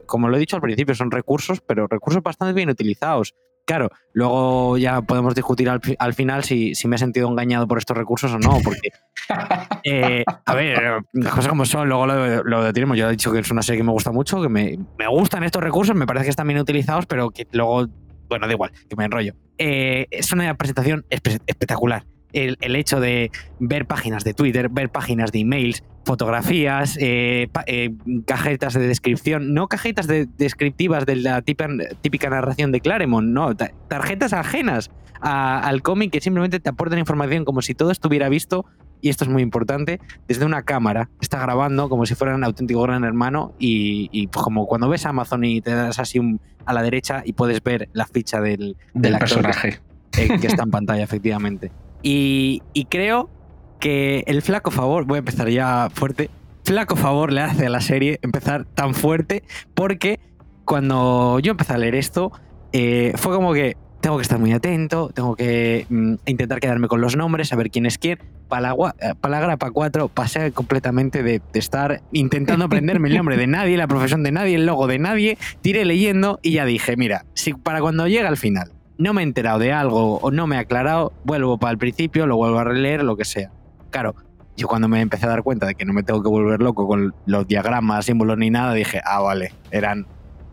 Como 0.07 0.29
lo 0.29 0.37
he 0.37 0.41
dicho 0.41 0.57
al 0.57 0.63
principio, 0.63 0.95
son 0.95 1.11
recursos, 1.11 1.61
pero 1.61 1.87
recursos 1.87 2.23
bastante 2.23 2.53
bien 2.53 2.69
utilizados. 2.69 3.35
Claro, 3.65 3.91
luego 4.13 4.77
ya 4.79 5.01
podemos 5.03 5.35
discutir 5.35 5.69
al, 5.71 6.15
final 6.15 6.43
si, 6.43 6.75
me 6.87 6.97
he 6.97 6.99
sentido 6.99 7.29
engañado 7.29 7.69
por 7.69 7.79
estos 7.79 7.97
recursos 7.97 8.33
o 8.33 8.39
no, 8.39 8.59
porque, 8.65 8.91
eh, 9.85 10.25
a 10.45 10.55
ver, 10.55 11.03
las 11.13 11.33
cosas 11.33 11.49
como 11.49 11.65
son, 11.65 11.89
luego 11.89 12.07
lo, 12.07 12.43
lo 12.43 12.73
tenemos. 12.73 12.99
Yo 12.99 13.07
he 13.07 13.13
dicho 13.13 13.31
que 13.31 13.39
es 13.39 13.51
una 13.53 13.63
serie 13.63 13.79
que 13.79 13.85
me 13.85 13.93
gusta 13.93 14.11
mucho, 14.11 14.43
que 14.43 14.49
me, 14.49 14.77
gustan 15.09 15.45
estos 15.45 15.63
recursos, 15.63 15.95
me 15.95 16.07
parece 16.07 16.25
que 16.25 16.31
están 16.31 16.49
bien 16.49 16.59
utilizados, 16.59 17.07
pero 17.07 17.31
que 17.31 17.47
luego, 17.53 17.87
bueno, 18.29 18.49
da 18.49 18.53
igual, 18.53 18.73
que 18.89 18.97
me 18.97 19.05
enrollo. 19.05 19.35
Eh, 19.57 20.09
es 20.11 20.33
una 20.33 20.53
presentación 20.55 21.07
espectacular 21.09 22.05
el, 22.33 22.77
hecho 22.77 23.01
de 23.01 23.31
ver 23.59 23.87
páginas 23.87 24.25
de 24.25 24.35
Twitter, 24.35 24.69
ver 24.69 24.91
páginas 24.91 25.33
de 25.33 25.41
emails, 25.41 25.83
fotografías, 26.05 26.97
eh, 27.01 27.49
eh, 27.67 27.95
cajetas 28.27 28.75
de 28.75 28.87
descripción, 28.87 29.55
no 29.55 29.69
cajetas 29.69 30.07
descriptivas 30.07 31.07
de 31.07 31.17
la 31.17 31.43
típica, 31.43 32.31
narración 32.31 32.73
de 32.73 32.81
Claremont, 32.81 33.29
no, 33.29 33.55
tarjetas 33.89 34.33
ajenas 34.33 34.91
al 35.21 35.83
cómic 35.83 36.13
que 36.13 36.21
simplemente 36.21 36.61
te 36.61 36.71
aportan 36.71 36.99
información 36.99 37.45
como 37.45 37.61
si 37.61 37.75
todo 37.75 37.91
estuviera 37.91 38.31
visto 38.31 38.65
y 39.03 39.09
esto 39.09 39.25
es 39.25 39.31
muy 39.31 39.43
importante, 39.43 40.01
desde 40.29 40.45
una 40.45 40.63
cámara. 40.63 41.09
Está 41.21 41.41
grabando 41.41 41.89
como 41.89 42.07
si 42.07 42.15
fuera 42.15 42.35
un 42.35 42.45
auténtico 42.45 42.83
gran 42.83 43.05
hermano 43.05 43.55
y, 43.59 44.27
como 44.29 44.67
cuando 44.67 44.89
ves 44.89 45.07
Amazon 45.07 45.45
y 45.45 45.61
te 45.61 45.73
das 45.73 45.99
así 45.99 46.21
a 46.67 46.73
la 46.73 46.83
derecha 46.83 47.23
y 47.25 47.33
puedes 47.33 47.63
ver 47.63 47.89
la 47.93 48.07
ficha 48.07 48.41
del, 48.41 48.77
del, 48.95 49.19
personaje. 49.19 49.81
Que, 50.11 50.25
eh, 50.25 50.39
que 50.41 50.47
está 50.47 50.65
en 50.65 50.71
pantalla, 50.71 51.03
efectivamente. 51.03 51.71
Y, 52.03 52.63
creo 52.89 53.31
que 53.79 54.25
el 54.27 54.43
flaco 54.43 54.71
favor, 54.71 55.05
voy 55.05 55.17
a 55.17 55.19
empezar 55.21 55.49
ya 55.49 55.89
fuerte, 55.93 56.31
flaco 56.65 56.97
favor 56.97 57.33
le 57.33 57.41
hace 57.41 57.67
a 57.67 57.71
la 57.71 57.81
serie 57.81 58.19
empezar 58.23 58.65
tan 58.65 58.95
fuerte 58.95 59.43
porque 59.75 60.21
cuando 60.65 61.39
yo 61.41 61.53
empecé 61.53 61.73
a 61.73 61.79
leer 61.79 61.95
esto 61.95 62.31
eh, 62.73 63.13
fue 63.17 63.35
como 63.35 63.53
que 63.53 63.77
tengo 64.01 64.17
que 64.17 64.23
estar 64.23 64.39
muy 64.39 64.53
atento, 64.53 65.11
tengo 65.15 65.37
que 65.37 65.87
mm, 65.89 66.15
intentar 66.27 66.61
quedarme 66.61 66.89
con 66.89 67.01
los 67.01 67.17
nombres, 67.17 67.49
saber 67.49 67.71
quién 67.71 67.87
es 67.87 67.99
quién. 67.99 68.19
Palagra 68.49 69.57
para 69.57 69.73
4 69.73 70.09
pasé 70.09 70.51
completamente 70.53 71.23
de, 71.23 71.41
estar 71.55 72.03
intentando 72.11 72.65
aprenderme 72.65 73.09
el 73.09 73.17
nombre 73.17 73.37
de 73.37 73.47
nadie, 73.47 73.77
la 73.77 73.87
profesión 73.87 74.23
de 74.25 74.33
nadie, 74.33 74.57
el 74.57 74.67
logo 74.67 74.89
de 74.89 74.99
nadie, 74.99 75.39
tiré 75.61 75.85
leyendo 75.85 76.41
y 76.43 76.53
ya 76.53 76.65
dije, 76.65 76.97
mira, 76.97 77.25
para 77.63 77.81
cuando 77.81 78.09
llega 78.09 78.29
al 78.29 78.37
final 78.37 78.73
no 79.01 79.15
me 79.15 79.23
he 79.23 79.25
enterado 79.25 79.59
de 79.59 79.73
algo 79.73 80.19
o 80.19 80.31
no 80.31 80.47
me 80.47 80.57
he 80.57 80.59
aclarado, 80.59 81.13
vuelvo 81.25 81.59
para 81.59 81.73
el 81.73 81.79
principio, 81.79 82.27
lo 82.27 82.37
vuelvo 82.37 82.59
a 82.59 82.65
releer, 82.65 83.03
lo 83.03 83.17
que 83.17 83.25
sea. 83.25 83.51
Claro, 83.91 84.15
yo 84.57 84.69
cuando 84.69 84.89
me 84.89 85.01
empecé 85.01 85.25
a 85.25 85.31
dar 85.31 85.43
cuenta 85.43 85.67
de 85.67 85.75
que 85.75 85.87
no 85.87 85.95
me 85.95 86.03
tengo 86.03 86.23
que 86.23 86.29
volver 86.29 86.61
loco 86.61 86.87
con 86.87 87.15
los 87.25 87.49
diagramas, 87.49 88.05
símbolos 88.05 88.37
ni 88.37 88.51
nada, 88.51 88.75
dije, 88.75 89.01
ah, 89.05 89.21
vale, 89.21 89.55
eran 89.71 90.07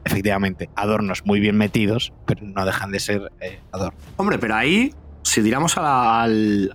efectivamente 0.06 0.70
adornos 0.76 1.26
muy 1.26 1.42
bien 1.42 1.58
metidos, 1.58 2.14
pero 2.26 2.46
no 2.46 2.66
dejan 2.66 2.92
de 2.92 3.02
ser 3.02 3.32
eh, 3.42 3.60
adornos. 3.74 4.02
Hombre, 4.16 4.40
pero 4.40 4.56
ahí, 4.56 4.94
si 5.24 5.44
tiramos 5.44 5.78
al, 5.78 6.74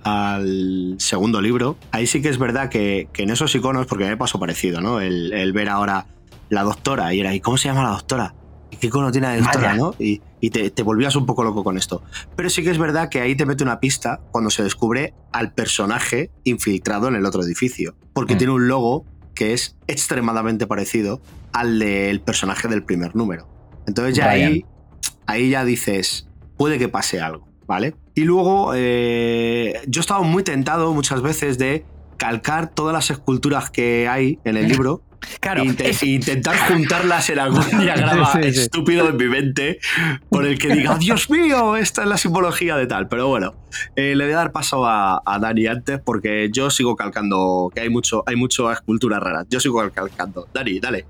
segundo 0.98 1.40
libro, 1.40 1.78
ahí 1.90 2.06
sí 2.06 2.20
que 2.20 2.28
es 2.28 2.38
verdad 2.38 2.68
que, 2.68 3.08
en 3.16 3.30
esos 3.30 3.54
iconos, 3.54 3.86
porque 3.86 4.04
me 4.04 4.18
pasó 4.18 4.38
parecido, 4.38 4.82
¿no? 4.82 5.00
El, 5.00 5.52
ver 5.54 5.70
ahora 5.70 6.04
la 6.50 6.64
doctora 6.64 7.14
y 7.14 7.20
era, 7.20 7.34
¿y 7.34 7.40
cómo 7.40 7.56
se 7.56 7.68
llama 7.68 7.82
la 7.82 7.90
doctora? 7.90 8.34
¿Y 8.72 8.76
qué 8.76 8.86
icono 8.86 9.12
tiene 9.12 9.26
la 9.28 9.36
doctora, 9.36 9.74
no? 9.74 9.94
Y, 9.98 10.20
te, 10.50 10.82
volvías 10.82 11.14
un 11.14 11.26
poco 11.26 11.44
loco 11.44 11.62
con 11.62 11.76
esto. 11.76 12.02
Pero 12.34 12.48
sí 12.48 12.64
que 12.64 12.70
es 12.70 12.78
verdad 12.78 13.10
que 13.10 13.20
ahí 13.20 13.36
te 13.36 13.44
mete 13.44 13.62
una 13.62 13.80
pista 13.80 14.22
cuando 14.32 14.48
se 14.48 14.62
descubre 14.62 15.12
al 15.30 15.52
personaje 15.52 16.30
infiltrado 16.44 17.06
en 17.08 17.14
el 17.14 17.26
otro 17.26 17.42
edificio. 17.42 17.94
Porque 18.14 18.34
mm. 18.34 18.38
tiene 18.38 18.52
un 18.54 18.68
logo 18.68 19.04
que 19.34 19.52
es 19.52 19.76
extremadamente 19.86 20.66
parecido 20.66 21.20
al 21.52 21.78
del 21.78 22.22
personaje 22.22 22.66
del 22.66 22.82
primer 22.82 23.14
número. 23.14 23.46
Entonces 23.86 24.16
ya 24.16 24.30
ahí, 24.30 24.64
ahí 25.26 25.50
ya 25.50 25.66
dices, 25.66 26.28
puede 26.56 26.78
que 26.78 26.88
pase 26.88 27.20
algo, 27.20 27.46
¿vale? 27.66 27.94
Y 28.14 28.24
luego 28.24 28.72
eh, 28.74 29.82
yo 29.86 30.00
he 30.00 30.02
estado 30.02 30.24
muy 30.24 30.44
tentado 30.44 30.94
muchas 30.94 31.20
veces 31.20 31.58
de 31.58 31.84
calcar 32.16 32.70
todas 32.70 32.94
las 32.94 33.10
esculturas 33.10 33.70
que 33.70 34.08
hay 34.08 34.38
en 34.44 34.56
el 34.56 34.68
libro 34.68 35.02
Claro, 35.40 35.64
intentar 35.64 36.56
juntarlas 36.68 37.30
en 37.30 37.38
algún 37.38 37.64
diagrama 37.80 38.32
estúpido 38.42 39.08
en 39.08 39.16
mi 39.16 39.26
mente 39.26 39.78
por 40.28 40.46
el 40.46 40.58
que 40.58 40.68
diga, 40.74 40.96
Dios 40.98 41.30
mío, 41.30 41.76
esta 41.76 42.02
es 42.02 42.08
la 42.08 42.16
simbología 42.16 42.76
de 42.76 42.86
tal. 42.86 43.08
Pero 43.08 43.28
bueno, 43.28 43.54
eh, 43.96 44.14
le 44.16 44.24
voy 44.24 44.32
a 44.34 44.36
dar 44.36 44.52
paso 44.52 44.84
a, 44.86 45.22
Dani 45.40 45.66
antes 45.66 46.00
porque 46.00 46.50
yo 46.52 46.70
sigo 46.70 46.96
calcando, 46.96 47.70
que 47.74 47.80
hay 47.80 47.88
mucho, 47.88 48.22
hay 48.26 48.36
mucho 48.36 48.70
escultura 48.70 49.18
rara. 49.20 49.44
Yo 49.48 49.60
sigo 49.60 49.88
calcando. 49.90 50.48
Dani, 50.52 50.78
dale. 50.80 51.06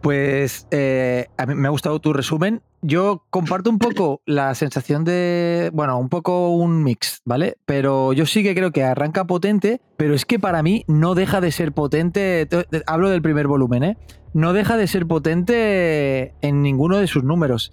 Pues 0.00 0.66
eh, 0.70 1.26
a 1.36 1.46
mí 1.46 1.54
me 1.54 1.68
ha 1.68 1.70
gustado 1.70 2.00
tu 2.00 2.12
resumen. 2.12 2.62
Yo 2.82 3.26
comparto 3.28 3.68
un 3.68 3.78
poco 3.78 4.22
la 4.26 4.54
sensación 4.54 5.04
de, 5.04 5.70
bueno, 5.74 5.98
un 5.98 6.08
poco 6.08 6.50
un 6.50 6.82
mix, 6.82 7.20
¿vale? 7.24 7.58
Pero 7.66 8.12
yo 8.12 8.24
sí 8.24 8.42
que 8.42 8.54
creo 8.54 8.72
que 8.72 8.82
arranca 8.82 9.26
potente, 9.26 9.82
pero 9.96 10.14
es 10.14 10.24
que 10.24 10.38
para 10.38 10.62
mí 10.62 10.84
no 10.88 11.14
deja 11.14 11.40
de 11.40 11.52
ser 11.52 11.72
potente, 11.72 12.48
hablo 12.86 13.10
del 13.10 13.20
primer 13.20 13.46
volumen, 13.46 13.84
¿eh? 13.84 13.98
No 14.32 14.52
deja 14.52 14.76
de 14.76 14.86
ser 14.86 15.06
potente 15.06 16.34
en 16.40 16.62
ninguno 16.62 16.96
de 16.98 17.06
sus 17.06 17.24
números. 17.24 17.72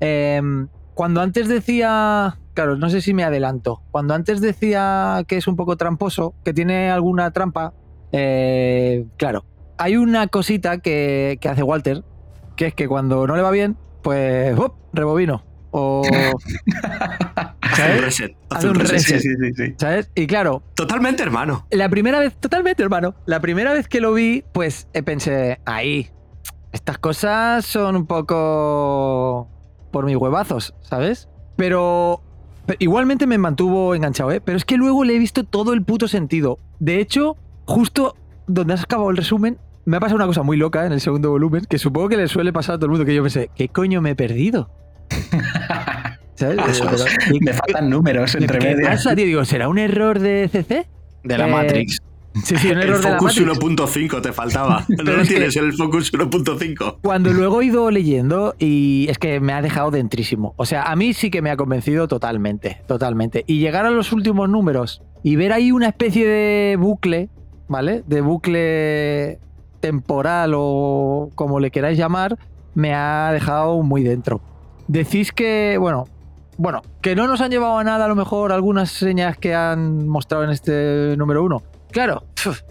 Em, 0.00 0.68
cuando 0.94 1.20
antes 1.22 1.48
decía, 1.48 2.38
claro, 2.52 2.76
no 2.76 2.90
sé 2.90 3.00
si 3.00 3.14
me 3.14 3.24
adelanto, 3.24 3.82
cuando 3.90 4.14
antes 4.14 4.40
decía 4.40 5.24
que 5.26 5.36
es 5.38 5.48
un 5.48 5.56
poco 5.56 5.76
tramposo, 5.76 6.34
que 6.44 6.52
tiene 6.52 6.90
alguna 6.90 7.32
trampa, 7.32 7.72
eh, 8.12 9.06
claro, 9.16 9.44
hay 9.78 9.96
una 9.96 10.26
cosita 10.28 10.78
que, 10.78 11.38
hace 11.48 11.62
Walter, 11.62 12.02
que 12.56 12.66
es 12.66 12.74
que 12.74 12.88
cuando 12.88 13.26
no 13.26 13.36
le 13.36 13.42
va 13.42 13.50
bien, 13.50 13.76
pues 14.02 14.58
¡up! 14.58 14.74
rebobino. 14.92 15.44
O. 15.70 16.02
Hace 17.60 17.96
un 17.96 18.02
reset. 18.02 18.36
Hace 18.50 18.68
un 18.68 18.74
reset. 18.76 18.98
Sí, 19.00 19.18
sí, 19.18 19.52
sí, 19.56 19.74
¿Sabes? 19.76 20.08
Y 20.14 20.28
claro. 20.28 20.62
Totalmente 20.74 21.24
hermano. 21.24 21.66
La 21.70 21.88
primera 21.88 22.20
vez, 22.20 22.36
totalmente 22.36 22.80
hermano. 22.82 23.16
La 23.26 23.40
primera 23.40 23.72
vez 23.72 23.88
que 23.88 24.00
lo 24.00 24.14
vi, 24.14 24.44
pues 24.52 24.86
eh, 24.92 25.02
pensé, 25.02 25.60
ahí. 25.64 26.10
Estas 26.72 26.98
cosas 26.98 27.64
son 27.66 27.96
un 27.96 28.06
poco. 28.06 29.48
por 29.90 30.04
mis 30.04 30.16
huevazos, 30.16 30.74
¿sabes? 30.82 31.28
Pero. 31.56 32.22
igualmente 32.78 33.26
me 33.26 33.38
mantuvo 33.38 33.96
enganchado, 33.96 34.30
¿eh? 34.30 34.40
Pero 34.40 34.56
es 34.56 34.64
que 34.64 34.76
luego 34.76 35.02
le 35.02 35.16
he 35.16 35.18
visto 35.18 35.42
todo 35.42 35.72
el 35.72 35.82
puto 35.82 36.06
sentido. 36.06 36.60
De 36.78 37.00
hecho, 37.00 37.36
justo 37.64 38.14
donde 38.46 38.74
has 38.74 38.82
acabado 38.82 39.10
el 39.10 39.16
resumen, 39.16 39.58
me 39.84 39.96
ha 39.96 40.00
pasado 40.00 40.16
una 40.16 40.26
cosa 40.26 40.42
muy 40.42 40.56
loca 40.56 40.86
en 40.86 40.92
el 40.92 41.00
segundo 41.00 41.30
volumen, 41.30 41.64
que 41.68 41.78
supongo 41.78 42.08
que 42.08 42.16
le 42.16 42.28
suele 42.28 42.52
pasar 42.52 42.76
a 42.76 42.78
todo 42.78 42.86
el 42.86 42.90
mundo, 42.92 43.04
que 43.04 43.14
yo 43.14 43.22
pensé, 43.22 43.50
¿qué 43.54 43.68
coño 43.68 44.00
me 44.00 44.10
he 44.10 44.14
perdido? 44.14 44.70
¿Sabes? 46.34 46.82
me 47.40 47.52
faltan 47.52 47.90
números 47.90 48.34
entre 48.34 48.58
¿Qué 48.58 48.76
pasa, 48.82 49.14
tío? 49.14 49.24
Digo, 49.24 49.44
¿será 49.44 49.68
un 49.68 49.78
error 49.78 50.18
de 50.18 50.48
CC? 50.50 50.86
De 51.22 51.38
la 51.38 51.48
eh, 51.48 51.50
Matrix. 51.50 52.00
Sí, 52.42 52.56
sí, 52.56 52.70
un 52.70 52.78
error 52.82 52.96
el 52.96 53.02
Focus 53.02 53.40
1.5 53.40 54.20
te 54.20 54.32
faltaba. 54.32 54.84
no 54.88 55.12
lo 55.12 55.22
tienes 55.22 55.54
el 55.56 55.72
Focus 55.74 56.12
1.5. 56.12 56.98
Cuando 57.02 57.32
luego 57.32 57.60
he 57.60 57.66
ido 57.66 57.90
leyendo 57.90 58.56
y 58.58 59.06
es 59.08 59.18
que 59.18 59.38
me 59.38 59.52
ha 59.52 59.62
dejado 59.62 59.92
dentrísimo. 59.92 60.54
O 60.56 60.66
sea, 60.66 60.82
a 60.84 60.96
mí 60.96 61.14
sí 61.14 61.30
que 61.30 61.42
me 61.42 61.50
ha 61.50 61.56
convencido 61.56 62.08
totalmente, 62.08 62.82
totalmente. 62.88 63.44
Y 63.46 63.60
llegar 63.60 63.86
a 63.86 63.90
los 63.90 64.12
últimos 64.12 64.48
números 64.48 65.02
y 65.22 65.36
ver 65.36 65.52
ahí 65.52 65.70
una 65.70 65.88
especie 65.88 66.26
de 66.26 66.76
bucle 66.76 67.28
¿vale? 67.68 68.02
De 68.06 68.20
bucle 68.20 69.38
temporal 69.80 70.52
o 70.56 71.30
como 71.34 71.60
le 71.60 71.70
queráis 71.70 71.98
llamar, 71.98 72.38
me 72.74 72.94
ha 72.94 73.30
dejado 73.32 73.82
muy 73.82 74.02
dentro. 74.02 74.40
Decís 74.88 75.32
que, 75.32 75.76
bueno, 75.78 76.06
bueno, 76.56 76.82
que 77.00 77.16
no 77.16 77.26
nos 77.26 77.40
han 77.40 77.50
llevado 77.50 77.78
a 77.78 77.84
nada 77.84 78.04
a 78.04 78.08
lo 78.08 78.14
mejor 78.14 78.52
algunas 78.52 78.90
señas 78.90 79.36
que 79.36 79.54
han 79.54 80.08
mostrado 80.08 80.44
en 80.44 80.50
este 80.50 81.16
número 81.16 81.42
uno. 81.42 81.62
Claro, 81.90 82.24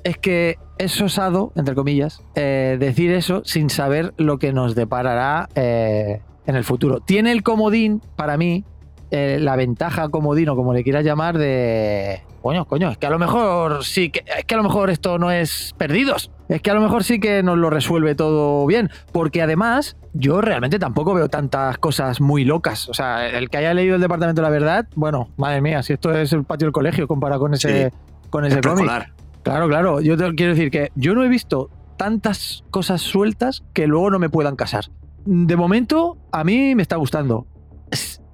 es 0.03 0.17
que 0.17 0.57
es 0.77 0.99
osado, 0.99 1.53
entre 1.55 1.75
comillas, 1.75 2.21
eh, 2.35 2.77
decir 2.79 3.11
eso 3.11 3.41
sin 3.45 3.69
saber 3.69 4.13
lo 4.17 4.37
que 4.37 4.51
nos 4.51 4.75
deparará 4.75 5.47
eh, 5.55 6.21
en 6.45 6.55
el 6.55 6.63
futuro. 6.63 6.99
Tiene 6.99 7.31
el 7.31 7.41
comodín, 7.41 8.01
para 8.15 8.37
mí, 8.37 8.65
eh, 9.15 9.37
la 9.39 9.55
ventaja 9.55 10.09
comodín 10.09 10.49
o 10.49 10.55
como 10.55 10.73
le 10.73 10.83
quieras 10.83 11.05
llamar, 11.05 11.37
de 11.37 12.23
coño, 12.41 12.65
coño, 12.65 12.89
es 12.89 12.97
que 12.97 13.05
a 13.05 13.11
lo 13.11 13.19
mejor 13.19 13.85
sí, 13.85 14.09
que, 14.09 14.25
es 14.25 14.43
que 14.45 14.55
a 14.55 14.57
lo 14.57 14.63
mejor 14.63 14.89
esto 14.89 15.19
no 15.19 15.29
es 15.29 15.75
perdidos. 15.77 16.31
Es 16.49 16.63
que 16.63 16.71
a 16.71 16.73
lo 16.73 16.81
mejor 16.81 17.03
sí 17.03 17.19
que 17.19 17.43
nos 17.43 17.59
lo 17.59 17.69
resuelve 17.69 18.15
todo 18.15 18.65
bien. 18.65 18.89
Porque 19.11 19.43
además, 19.43 19.97
yo 20.13 20.41
realmente 20.41 20.79
tampoco 20.79 21.13
veo 21.13 21.29
tantas 21.29 21.77
cosas 21.77 22.21
muy 22.21 22.43
locas. 22.43 22.89
O 22.89 22.95
sea, 22.95 23.29
el 23.29 23.51
que 23.51 23.57
haya 23.57 23.75
leído 23.75 23.93
el 23.93 24.01
Departamento 24.01 24.41
de 24.41 24.47
la 24.47 24.49
Verdad, 24.49 24.87
bueno, 24.95 25.29
madre 25.37 25.61
mía, 25.61 25.83
si 25.83 25.93
esto 25.93 26.11
es 26.11 26.33
el 26.33 26.43
patio 26.43 26.65
del 26.65 26.73
colegio 26.73 27.07
comparado 27.07 27.41
con 27.41 27.53
ese, 27.53 27.91
con 28.31 28.45
ese 28.45 28.61
cómic. 28.61 29.13
Claro, 29.43 29.67
claro. 29.67 30.01
Yo 30.01 30.17
te 30.17 30.33
quiero 30.33 30.55
decir 30.55 30.71
que 30.71 30.91
yo 30.95 31.13
no 31.13 31.23
he 31.23 31.29
visto 31.29 31.69
tantas 31.97 32.63
cosas 32.71 33.01
sueltas 33.01 33.63
que 33.73 33.85
luego 33.85 34.09
no 34.09 34.17
me 34.17 34.29
puedan 34.31 34.55
casar. 34.55 34.85
De 35.23 35.55
momento, 35.55 36.17
a 36.31 36.43
mí 36.43 36.73
me 36.73 36.81
está 36.81 36.95
gustando. 36.95 37.45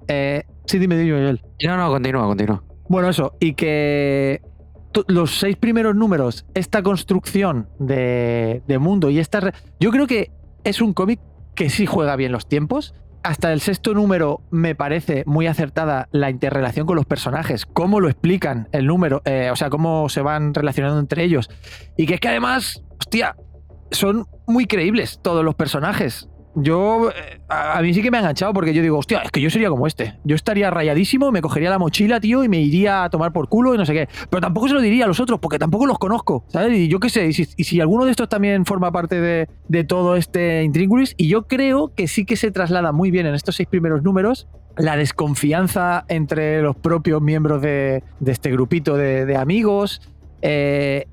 Eh, 0.08 0.42
sí, 0.70 0.78
dime, 0.78 0.96
dime, 0.96 1.40
No, 1.64 1.76
no, 1.76 1.88
continúa, 1.90 2.26
continúa. 2.26 2.62
Bueno, 2.88 3.08
eso, 3.08 3.36
y 3.40 3.54
que 3.54 4.40
los 5.08 5.38
seis 5.38 5.56
primeros 5.56 5.96
números, 5.96 6.46
esta 6.54 6.82
construcción 6.82 7.68
de, 7.78 8.62
mundo 8.80 9.10
y 9.10 9.18
esta... 9.18 9.52
Yo 9.80 9.90
creo 9.90 10.06
que 10.06 10.30
es 10.62 10.80
un 10.80 10.92
cómic 10.92 11.20
que 11.56 11.70
sí 11.70 11.86
juega 11.86 12.14
bien 12.14 12.30
los 12.30 12.46
tiempos. 12.46 12.94
Hasta 13.22 13.52
el 13.52 13.60
sexto 13.60 13.94
número 13.94 14.42
me 14.50 14.74
parece 14.74 15.24
muy 15.26 15.46
acertada 15.46 16.08
la 16.12 16.30
interrelación 16.30 16.86
con 16.86 16.96
los 16.96 17.04
personajes, 17.04 17.66
cómo 17.66 18.00
lo 18.00 18.08
explican 18.08 18.68
el 18.72 18.86
número, 18.86 19.20
eh, 19.24 19.50
o 19.52 19.56
sea, 19.56 19.68
cómo 19.70 20.08
se 20.08 20.22
van 20.22 20.54
relacionando 20.54 21.00
entre 21.00 21.24
ellos. 21.24 21.50
Y 21.96 22.06
que 22.06 22.14
es 22.14 22.20
que 22.20 22.28
además, 22.28 22.82
hostia, 22.98 23.36
son 23.90 24.26
muy 24.46 24.66
creíbles 24.66 25.20
todos 25.22 25.44
los 25.44 25.54
personajes 25.54 26.29
yo, 26.54 27.10
eh, 27.10 27.40
a, 27.48 27.80
mí 27.80 27.94
sí 27.94 28.02
que 28.02 28.10
me 28.10 28.16
ha 28.16 28.20
enganchado 28.20 28.52
porque 28.52 28.74
yo 28.74 28.82
digo, 28.82 28.98
hostia, 28.98 29.20
es 29.20 29.30
que 29.30 29.40
yo 29.40 29.50
sería 29.50 29.68
como 29.68 29.86
este. 29.86 30.18
Yo 30.24 30.34
estaría 30.34 30.70
rayadísimo, 30.70 31.30
me 31.30 31.42
cogería 31.42 31.70
la 31.70 31.78
mochila, 31.78 32.20
tío, 32.20 32.42
y 32.42 32.48
me 32.48 32.60
iría 32.60 33.04
a 33.04 33.10
tomar 33.10 33.32
por 33.32 33.48
culo 33.48 33.74
y 33.74 33.78
no 33.78 33.86
sé 33.86 33.92
qué. 33.92 34.08
Pero 34.28 34.40
tampoco 34.40 34.66
se 34.66 34.74
lo 34.74 34.80
diría 34.80 35.04
a 35.04 35.08
los 35.08 35.20
otros 35.20 35.38
porque 35.38 35.58
tampoco 35.58 35.86
los 35.86 35.98
conozco, 35.98 36.44
¿sabes? 36.48 36.76
Y 36.76 36.88
yo 36.88 36.98
qué 36.98 37.08
sé, 37.08 37.28
y 37.28 37.32
si, 37.32 37.80
alguno 37.80 38.04
de 38.04 38.10
estos 38.10 38.28
también 38.28 38.66
forma 38.66 38.90
parte 38.90 39.20
de, 39.20 39.84
todo 39.84 40.16
este 40.16 40.62
intríngulis, 40.64 41.14
y 41.16 41.28
yo 41.28 41.46
creo 41.46 41.94
que 41.94 42.08
sí 42.08 42.24
que 42.24 42.36
se 42.36 42.50
traslada 42.50 42.92
muy 42.92 43.10
bien 43.10 43.26
en 43.26 43.34
estos 43.34 43.56
seis 43.56 43.68
primeros 43.68 44.02
números 44.02 44.48
la 44.76 44.96
desconfianza 44.96 46.04
entre 46.08 46.62
los 46.62 46.76
propios 46.76 47.20
miembros 47.22 47.62
de, 47.62 48.02
este 48.24 48.50
grupito 48.50 48.96
de, 48.96 49.36
amigos, 49.36 50.00
Eh, 50.42 51.06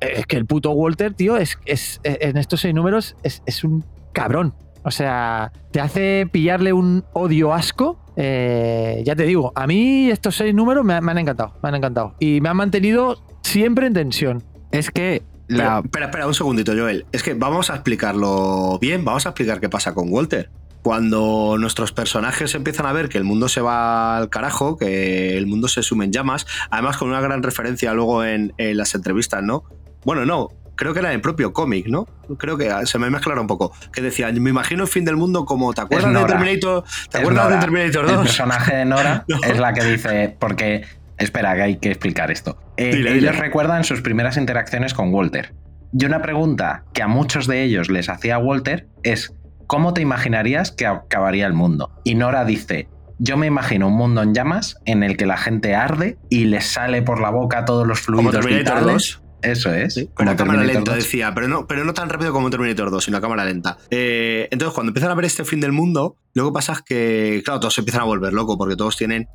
es 0.00 0.26
que 0.26 0.36
el 0.36 0.46
puto 0.46 0.70
Walter, 0.70 1.14
tío, 1.14 1.36
es, 1.36 1.58
es 1.66 2.00
en 2.04 2.36
estos 2.36 2.60
seis 2.60 2.72
números 2.72 3.16
es, 3.24 3.42
es 3.44 3.64
un 3.64 3.84
cabrón. 4.12 4.54
O 4.84 4.90
sea, 4.90 5.52
te 5.70 5.80
hace 5.80 6.28
pillarle 6.30 6.72
un 6.72 7.04
odio 7.12 7.54
asco. 7.54 7.98
Eh, 8.16 9.02
ya 9.06 9.16
te 9.16 9.24
digo, 9.24 9.52
a 9.54 9.66
mí 9.66 10.10
estos 10.10 10.36
seis 10.36 10.54
números 10.54 10.84
me, 10.84 10.94
han 10.94 11.18
encantado, 11.18 11.54
me 11.62 11.68
han 11.68 11.76
encantado. 11.76 12.14
Y 12.18 12.40
me 12.40 12.48
han 12.48 12.56
mantenido 12.56 13.22
siempre 13.42 13.86
en 13.86 13.94
tensión. 13.94 14.42
Es 14.70 14.90
que 14.90 15.22
la... 15.48 15.80
espera, 15.84 16.06
espera 16.06 16.26
un 16.26 16.34
segundito, 16.34 16.72
Joel. 16.72 17.06
Es 17.12 17.22
que 17.22 17.34
vamos 17.34 17.70
a 17.70 17.74
explicarlo 17.74 18.78
bien, 18.80 19.04
vamos 19.04 19.26
a 19.26 19.30
explicar 19.30 19.60
qué 19.60 19.68
pasa 19.68 19.94
con 19.94 20.12
Walter. 20.12 20.50
Cuando 20.82 21.56
nuestros 21.60 21.92
personajes 21.92 22.56
empiezan 22.56 22.86
a 22.86 22.92
ver 22.92 23.08
que 23.08 23.16
el 23.16 23.22
mundo 23.22 23.48
se 23.48 23.60
va 23.60 24.16
al 24.16 24.30
carajo, 24.30 24.76
que 24.76 25.38
el 25.38 25.46
mundo 25.46 25.68
se 25.68 25.84
sume 25.84 26.06
en 26.06 26.12
llamas, 26.12 26.44
además 26.70 26.96
con 26.96 27.08
una 27.08 27.20
gran 27.20 27.44
referencia 27.44 27.94
luego 27.94 28.24
en, 28.24 28.52
en 28.58 28.76
las 28.76 28.96
entrevistas, 28.96 29.44
¿no? 29.44 29.62
Bueno, 30.04 30.26
no, 30.26 30.48
creo 30.76 30.92
que 30.92 31.00
era 31.00 31.12
el 31.12 31.20
propio 31.20 31.52
cómic, 31.52 31.86
¿no? 31.86 32.06
Creo 32.38 32.56
que 32.56 32.70
se 32.86 32.98
me 32.98 33.10
mezclaron 33.10 33.42
un 33.42 33.46
poco. 33.46 33.72
Que 33.92 34.00
decía, 34.00 34.30
me 34.32 34.50
imagino 34.50 34.82
el 34.82 34.88
fin 34.88 35.04
del 35.04 35.16
mundo 35.16 35.44
como, 35.44 35.72
¿te 35.72 35.82
acuerdas 35.82 36.12
de 36.12 36.24
Terminator? 36.24 36.84
¿Te 37.10 37.18
acuerdas 37.18 37.50
de 37.50 37.58
Terminator 37.58 38.06
2? 38.06 38.12
El 38.12 38.18
personaje 38.20 38.76
de 38.76 38.84
Nora 38.84 39.24
es 39.48 39.58
la 39.58 39.72
que 39.72 39.84
dice, 39.84 40.36
porque, 40.38 40.84
espera, 41.18 41.54
que 41.54 41.62
hay 41.62 41.76
que 41.76 41.90
explicar 41.90 42.30
esto. 42.30 42.58
Eh, 42.76 43.04
ellos 43.08 43.36
recuerdan 43.36 43.84
sus 43.84 44.00
primeras 44.00 44.36
interacciones 44.36 44.94
con 44.94 45.12
Walter. 45.12 45.54
Y 45.92 46.04
una 46.06 46.22
pregunta 46.22 46.84
que 46.94 47.02
a 47.02 47.08
muchos 47.08 47.46
de 47.46 47.62
ellos 47.62 47.90
les 47.90 48.08
hacía 48.08 48.38
Walter 48.38 48.88
es, 49.02 49.34
¿cómo 49.66 49.92
te 49.92 50.00
imaginarías 50.00 50.70
que 50.70 50.86
acabaría 50.86 51.46
el 51.46 51.52
mundo? 51.52 51.92
Y 52.02 52.14
Nora 52.14 52.46
dice, 52.46 52.88
yo 53.18 53.36
me 53.36 53.46
imagino 53.46 53.88
un 53.88 53.94
mundo 53.94 54.22
en 54.22 54.34
llamas 54.34 54.78
en 54.84 55.04
el 55.04 55.16
que 55.16 55.26
la 55.26 55.36
gente 55.36 55.74
arde 55.74 56.18
y 56.28 56.46
les 56.46 56.66
sale 56.66 57.02
por 57.02 57.20
la 57.20 57.30
boca 57.30 57.64
todos 57.64 57.86
los 57.86 58.00
fluidos 58.00 58.44
vitales. 58.44 59.21
Eso 59.42 59.74
es. 59.74 60.08
como 60.14 60.36
cámara 60.36 60.64
lenta, 60.64 60.94
decía, 60.94 61.32
pero 61.34 61.48
no, 61.48 61.66
pero 61.66 61.84
no 61.84 61.94
tan 61.94 62.08
rápido 62.08 62.32
como 62.32 62.50
Terminator 62.50 62.90
2, 62.90 63.04
sino 63.04 63.16
a 63.16 63.20
cámara 63.20 63.44
lenta. 63.44 63.78
Eh, 63.90 64.48
entonces, 64.50 64.74
cuando 64.74 64.90
empiezan 64.90 65.10
a 65.10 65.14
ver 65.14 65.24
este 65.24 65.44
fin 65.44 65.60
del 65.60 65.72
mundo, 65.72 66.16
luego 66.34 66.52
pasa 66.52 66.82
que, 66.84 67.42
claro, 67.44 67.60
todos 67.60 67.74
se 67.74 67.80
empiezan 67.80 68.02
a 68.02 68.04
volver 68.04 68.32
locos 68.32 68.56
porque 68.56 68.76
todos 68.76 68.96
tienen 68.96 69.28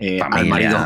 eh, 0.00 0.20
al, 0.20 0.46
marido, 0.46 0.78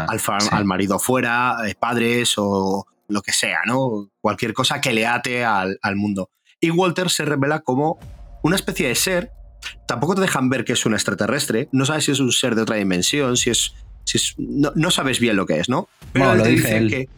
al, 0.53 0.65
marido 0.65 0.99
fuera, 0.99 1.57
eh, 1.67 1.75
padres 1.79 2.35
o 2.37 2.87
lo 3.09 3.23
que 3.23 3.33
sea, 3.33 3.61
¿no? 3.67 4.11
Cualquier 4.21 4.53
cosa 4.53 4.81
que 4.81 4.93
le 4.93 5.07
ate 5.07 5.45
al, 5.45 5.79
mundo. 5.97 6.31
Y 6.61 6.71
Walter 6.71 7.11
se 7.11 7.25
revela 7.25 7.61
como 7.61 7.99
una 8.43 8.57
especie 8.57 8.89
de 8.89 8.95
ser. 8.95 9.33
Tampoco 9.87 10.15
te 10.15 10.21
dejan 10.21 10.49
ver 10.51 10.65
que 10.65 10.75
es 10.75 10.87
un 10.87 10.95
extraterrestre. 10.95 11.69
No 11.73 11.85
sabes 11.85 12.05
si 12.05 12.13
es 12.13 12.21
un 12.21 12.33
ser 12.33 12.55
de 12.55 12.63
otra 12.63 12.77
dimensión, 12.77 13.37
si 13.37 13.51
es 13.51 13.73
no, 14.39 14.91
sabes 14.91 15.21
bien 15.21 15.37
lo 15.37 15.47
que 15.47 15.61
es, 15.61 15.69
¿no? 15.69 15.89
Pero 16.13 16.33
él 16.33 16.43
te 16.43 16.49
dice, 16.51 16.69
que, 16.89 17.09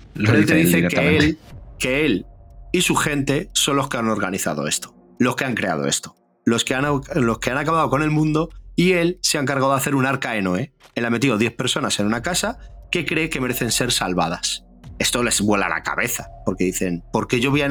dice 0.55 0.89
que, 0.89 1.17
él, 1.17 1.39
que 1.79 2.05
él 2.05 2.27
y 2.73 2.83
su 2.83 2.95
gente 2.95 3.51
son 3.53 3.77
los 3.77 3.89
que 3.89 3.97
han 3.97 4.09
organizado 4.09 4.67
esto, 4.67 4.95
los 5.19 5.37
que 5.37 5.45
han 5.45 5.55
creado 5.55 5.87
esto, 5.87 6.17
los 6.45 6.65
que 6.65 6.75
han, 6.75 6.85
los 7.15 7.39
que 7.39 7.51
han 7.51 7.59
acabado 7.59 7.91
con 7.91 8.03
el 8.03 8.11
mundo 8.11 8.51
y 8.77 8.93
él 8.93 9.19
se 9.23 9.39
ha 9.39 9.41
encargado 9.41 9.73
de 9.73 9.77
hacer 9.77 9.95
un 9.95 10.07
arca 10.07 10.33
de 10.33 10.43
Noé. 10.43 10.73
Él 10.95 11.05
ha 11.05 11.11
metido 11.11 11.37
10 11.37 11.53
personas 11.53 12.01
en 12.01 12.07
una 12.07 12.23
casa 12.23 12.59
que 12.91 13.05
cree 13.05 13.29
que 13.29 13.41
merecen 13.41 13.71
ser 13.71 13.93
salvadas. 13.93 14.65
Esto 14.99 15.23
les 15.23 15.41
vuela 15.41 15.69
la 15.69 15.83
cabeza, 15.83 16.29
porque 16.45 16.65
dicen, 16.65 17.03
¿por 17.13 17.27
qué 17.27 17.41
yo 17.41 17.51
voy 17.51 17.63
a, 17.63 17.71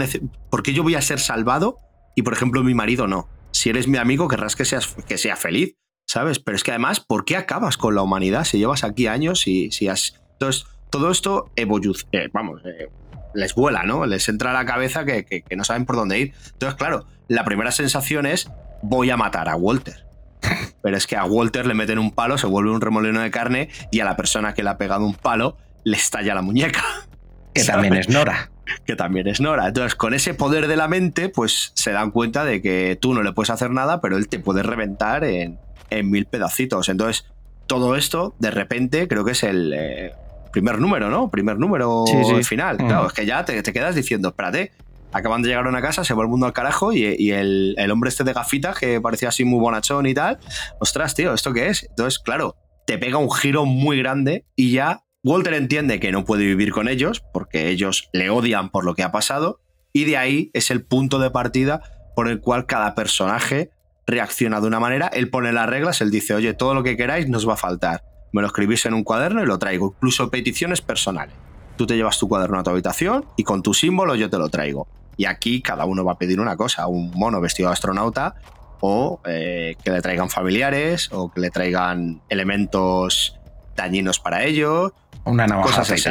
¿por 0.50 0.64
qué 0.64 0.74
yo 0.74 0.84
voy 0.84 0.96
a 0.96 1.02
ser 1.02 1.20
salvado 1.20 1.78
y, 2.16 2.24
por 2.24 2.34
ejemplo, 2.34 2.64
mi 2.64 2.74
marido 2.74 3.08
no? 3.08 3.30
Si 3.52 3.70
eres 3.70 3.88
mi 3.88 3.98
amigo, 3.98 4.28
querrás 4.28 4.56
que, 4.56 4.66
seas, 4.66 4.88
que 5.08 5.18
sea 5.18 5.36
feliz. 5.36 5.76
¿Sabes? 6.10 6.40
Pero 6.40 6.56
es 6.56 6.64
que 6.64 6.72
además, 6.72 7.00
¿por 7.00 7.24
qué 7.24 7.38
acabas 7.38 7.78
con 7.78 7.94
la 7.94 8.02
humanidad 8.02 8.44
si 8.44 8.58
llevas 8.58 8.84
aquí 8.84 9.06
años 9.06 9.46
y 9.48 9.72
si 9.72 9.88
has... 9.88 10.20
Entonces, 10.34 10.66
todo 10.90 11.12
esto 11.12 11.52
evoluciona, 11.56 12.10
eh, 12.14 12.30
vamos, 12.34 12.62
eh, 12.66 12.90
les 13.36 13.54
vuela, 13.54 13.84
¿no? 13.84 14.08
Les 14.08 14.28
entra 14.28 14.50
a 14.50 14.54
la 14.54 14.66
cabeza 14.66 15.06
que, 15.06 15.44
no 15.56 15.64
saben 15.64 15.86
por 15.86 15.98
dónde 15.98 16.18
ir. 16.20 16.34
Entonces, 16.54 16.76
claro, 16.80 17.06
la 17.28 17.46
primera 17.46 17.72
sensación 17.72 18.26
es, 18.26 18.50
voy 18.82 19.12
a 19.12 19.18
matar 19.18 19.50
a 19.50 19.56
Walter. 19.56 20.04
Pero 20.82 20.98
es 20.98 21.06
que 21.06 21.16
a 21.16 21.26
Walter 21.26 21.68
le 21.68 21.76
meten 21.76 22.00
un 22.00 22.10
palo, 22.10 22.40
se 22.40 22.48
vuelve 22.48 22.72
un 22.72 22.82
remolino 22.82 23.22
de 23.22 23.30
carne 23.30 23.70
y 23.92 24.00
a 24.00 24.06
la 24.06 24.18
persona 24.18 24.56
que 24.56 24.64
le 24.64 24.70
ha 24.72 24.78
pegado 24.80 25.06
un 25.06 25.14
palo 25.14 25.58
le 25.84 25.98
estalla 25.98 26.34
la 26.34 26.42
muñeca. 26.42 26.84
Que 27.54 27.64
también 27.64 27.96
es 27.96 28.10
Nora. 28.10 28.52
Que 28.86 28.96
también 28.96 29.28
es 29.28 29.42
Nora. 29.42 29.68
Entonces, 29.68 29.96
con 29.96 30.14
ese 30.14 30.34
poder 30.34 30.68
de 30.68 30.76
la 30.76 30.88
mente, 30.88 31.30
pues 31.30 31.72
se 31.74 31.92
dan 31.92 32.12
cuenta 32.12 32.46
de 32.46 32.62
que 32.62 32.98
tú 33.00 33.14
no 33.14 33.24
le 33.24 33.32
puedes 33.32 33.50
hacer 33.50 33.72
nada, 33.72 34.02
pero 34.02 34.18
él 34.18 34.28
te 34.28 34.40
puede 34.40 34.62
reventar 34.62 35.24
en, 35.24 35.58
en 35.90 36.10
mil 36.10 36.26
pedacitos. 36.26 36.90
Entonces, 36.90 37.26
todo 37.68 37.96
esto, 37.96 38.36
de 38.40 38.52
repente, 38.52 39.08
creo 39.08 39.24
que 39.24 39.32
es 39.32 39.44
el 39.44 39.74
eh, 39.74 40.14
primer 40.52 40.80
número, 40.80 41.10
¿no? 41.10 41.30
Primer 41.30 41.58
número 41.58 42.06
final. 42.44 42.78
Mm. 42.78 42.88
Claro, 42.88 43.08
es 43.08 43.14
que 43.14 43.26
ya 43.26 43.46
te, 43.46 43.62
quedas 43.62 43.96
diciendo, 43.96 44.30
espérate, 44.30 44.72
acaban 45.12 45.42
de 45.42 45.50
llegar 45.50 45.66
a 45.66 45.70
una 45.70 45.82
casa, 45.82 46.04
se 46.04 46.14
va 46.14 46.24
el 46.24 46.30
mundo 46.30 46.46
al 46.46 46.54
carajo 46.54 46.94
y, 46.94 47.32
el, 47.32 47.76
hombre 47.92 48.10
este 48.10 48.24
de 48.24 48.34
gafitas 48.34 48.78
que 48.78 49.00
parecía 49.00 49.30
así 49.30 49.46
muy 49.46 49.60
bonachón 49.60 50.06
y 50.06 50.14
tal, 50.14 50.40
ostras, 50.80 51.16
tío, 51.16 51.34
¿esto 51.34 51.54
qué 51.54 51.68
es? 51.68 51.84
Entonces, 51.84 52.20
claro, 52.20 52.56
te 52.86 52.98
pega 52.98 53.18
un 53.18 53.32
giro 53.32 53.66
muy 53.66 53.98
grande 53.98 54.46
y 54.56 54.72
ya 54.72 55.04
Walter 55.24 55.54
entiende 55.54 56.00
que 56.00 56.12
no 56.12 56.26
puede 56.26 56.46
vivir 56.46 56.72
con 56.72 56.88
ellos 56.88 57.24
porque 57.34 57.70
ellos 57.70 58.10
le 58.14 58.30
odian 58.30 58.70
por 58.70 58.86
lo 58.86 58.96
que 58.96 59.04
ha 59.04 59.12
pasado 59.12 59.60
y 59.94 60.06
de 60.06 60.18
ahí 60.18 60.50
es 60.54 60.72
el 60.72 60.84
punto 60.84 61.20
de 61.20 61.30
partida 61.30 61.82
por 62.16 62.28
el 62.30 62.40
cual 62.40 62.66
cada 62.66 62.96
personaje 62.96 63.70
reacciona 64.10 64.60
de 64.62 64.68
una 64.68 64.80
manera, 64.80 65.08
él 65.08 65.30
pone 65.30 65.52
las 65.52 65.68
reglas, 65.68 66.02
él 66.02 66.12
dice, 66.12 66.34
oye, 66.34 66.54
todo 66.54 66.74
lo 66.74 66.84
que 66.84 66.98
queráis 66.98 67.28
nos 67.30 67.48
va 67.48 67.54
a 67.54 67.58
faltar. 67.58 68.04
Me 68.32 68.42
lo 68.42 68.48
escribís 68.48 68.86
en 68.86 68.94
un 68.94 69.04
cuaderno 69.04 69.42
y 69.42 69.46
lo 69.46 69.58
traigo, 69.58 69.94
incluso 69.98 70.30
peticiones 70.30 70.82
personales. 70.82 71.36
Tú 71.78 71.88
te 71.88 71.96
llevas 71.96 72.20
tu 72.20 72.28
cuaderno 72.28 72.60
a 72.60 72.64
tu 72.64 72.70
habitación 72.70 73.26
y 73.38 73.44
con 73.44 73.64
tu 73.64 73.74
símbolo 73.74 74.16
yo 74.16 74.30
te 74.30 74.38
lo 74.38 74.50
traigo. 74.50 74.88
Y 75.18 75.26
aquí 75.26 75.62
cada 75.62 75.86
uno 75.86 76.04
va 76.04 76.14
a 76.14 76.18
pedir 76.18 76.40
una 76.40 76.58
cosa, 76.58 76.88
un 76.88 77.12
mono 77.12 77.42
vestido 77.42 77.70
de 77.70 77.74
astronauta 77.74 78.36
o 78.82 79.22
eh, 79.26 79.76
que 79.84 79.92
le 79.92 80.02
traigan 80.02 80.30
familiares 80.30 81.10
o 81.12 81.32
que 81.32 81.42
le 81.42 81.50
traigan 81.50 82.22
elementos 82.30 83.38
dañinos 83.76 84.20
para 84.20 84.44
ellos. 84.44 84.92
Una 85.26 85.48
navaja 85.48 85.68
cosas 85.68 85.92
así. 85.92 86.10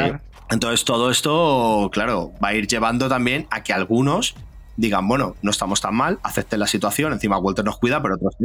Entonces 0.49 0.83
todo 0.83 1.11
esto, 1.11 1.89
claro, 1.91 2.31
va 2.43 2.49
a 2.49 2.53
ir 2.55 2.67
llevando 2.67 3.07
también 3.07 3.47
a 3.51 3.63
que 3.63 3.73
algunos 3.73 4.35
digan, 4.79 5.07
bueno, 5.07 5.35
no 5.41 5.51
estamos 5.51 5.81
tan 5.81 5.93
mal, 5.93 6.19
acepten 6.23 6.59
la 6.59 6.67
situación, 6.67 7.11
encima 7.11 7.37
Walter 7.37 7.65
nos 7.65 7.77
cuida, 7.77 8.01
pero 8.01 8.15
otros 8.15 8.35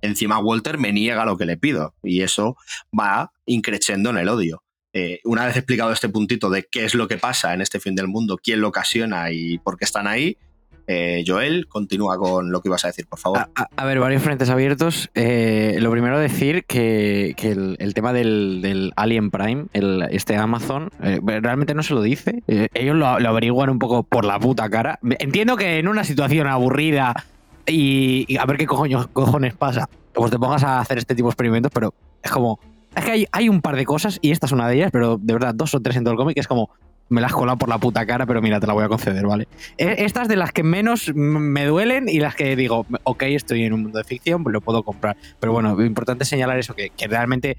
encima 0.00 0.38
Walter 0.38 0.78
me 0.78 0.92
niega 0.92 1.26
lo 1.26 1.36
que 1.36 1.44
le 1.44 1.58
pido. 1.58 1.94
Y 2.02 2.22
eso 2.22 2.56
va 2.98 3.32
increciendo 3.44 4.08
en 4.10 4.16
el 4.16 4.28
odio. 4.30 4.62
Eh, 4.94 5.20
una 5.24 5.44
vez 5.44 5.56
explicado 5.56 5.92
este 5.92 6.08
puntito 6.08 6.48
de 6.48 6.66
qué 6.70 6.84
es 6.84 6.94
lo 6.94 7.06
que 7.06 7.18
pasa 7.18 7.52
en 7.52 7.60
este 7.60 7.80
fin 7.80 7.94
del 7.94 8.08
mundo, 8.08 8.38
quién 8.42 8.60
lo 8.60 8.68
ocasiona 8.68 9.30
y 9.30 9.58
por 9.58 9.76
qué 9.76 9.84
están 9.84 10.06
ahí, 10.06 10.38
eh, 10.86 11.24
Joel, 11.26 11.66
continúa 11.68 12.18
con 12.18 12.52
lo 12.52 12.60
que 12.60 12.68
ibas 12.68 12.84
a 12.84 12.88
decir, 12.88 13.06
por 13.06 13.18
favor. 13.18 13.48
A, 13.54 13.84
ver, 13.84 13.98
varios 14.00 14.22
frentes 14.22 14.50
abiertos. 14.50 15.10
Eh, 15.14 15.78
lo 15.80 15.90
primero 15.90 16.18
decir 16.18 16.64
que, 16.66 17.34
el, 17.78 17.94
tema 17.94 18.12
del, 18.12 18.92
Alien 18.96 19.30
Prime, 19.30 19.66
este 20.10 20.36
Amazon, 20.36 20.90
eh, 21.02 21.20
realmente 21.22 21.74
no 21.74 21.82
se 21.82 21.94
lo 21.94 22.02
dice. 22.02 22.42
ellos 22.46 22.96
lo, 22.96 23.06
averiguan 23.06 23.70
un 23.70 23.78
poco 23.78 24.02
por 24.02 24.24
la 24.24 24.38
puta 24.38 24.68
cara. 24.68 24.98
Entiendo 25.18 25.56
que 25.56 25.78
en 25.78 25.88
una 25.88 26.04
situación 26.04 26.46
aburrida 26.46 27.24
y, 27.66 28.36
a 28.36 28.44
ver 28.44 28.58
qué 28.58 28.66
cojones, 28.66 29.06
cojones 29.12 29.54
pasa, 29.54 29.88
pues 30.12 30.30
te 30.30 30.38
pongas 30.38 30.64
a 30.64 30.80
hacer 30.80 30.98
este 30.98 31.14
tipo 31.14 31.28
de 31.28 31.32
experimentos, 31.32 31.72
pero 31.72 31.94
es 32.22 32.30
como... 32.30 32.58
Es 32.94 33.04
que 33.04 33.26
hay 33.32 33.48
un 33.48 33.60
par 33.60 33.74
de 33.74 33.84
cosas, 33.84 34.20
y 34.22 34.30
esta 34.30 34.46
es 34.46 34.52
una 34.52 34.68
de 34.68 34.76
ellas, 34.76 34.90
pero 34.92 35.18
de 35.20 35.32
verdad, 35.32 35.52
dos 35.52 35.74
o 35.74 35.80
tres 35.80 35.96
en 35.96 36.04
todo 36.04 36.12
el 36.12 36.18
cómic, 36.18 36.38
es 36.38 36.46
como, 36.46 36.70
me 37.14 37.20
la 37.20 37.28
has 37.28 37.32
colado 37.32 37.56
por 37.56 37.68
la 37.68 37.78
puta 37.78 38.04
cara, 38.04 38.26
pero 38.26 38.42
mira, 38.42 38.60
te 38.60 38.66
la 38.66 38.72
voy 38.72 38.84
a 38.84 38.88
conceder, 38.88 39.26
¿vale? 39.26 39.48
E, 39.78 40.04
estas 40.04 40.28
de 40.28 40.36
las 40.36 40.52
que 40.52 40.62
menos 40.62 41.14
me 41.14 41.64
duelen 41.64 42.08
y 42.08 42.18
las 42.18 42.34
que 42.34 42.56
digo, 42.56 42.86
ok, 43.04 43.22
estoy 43.22 43.64
en 43.64 43.72
un 43.72 43.82
mundo 43.84 43.98
de 43.98 44.04
ficción, 44.04 44.42
pues 44.42 44.52
lo 44.52 44.60
puedo 44.60 44.82
comprar. 44.82 45.16
Pero 45.40 45.52
bueno, 45.52 45.74
lo 45.74 45.84
importante 45.84 46.24
es 46.24 46.28
señalar 46.28 46.58
eso, 46.58 46.74
que, 46.74 46.90
realmente 47.08 47.58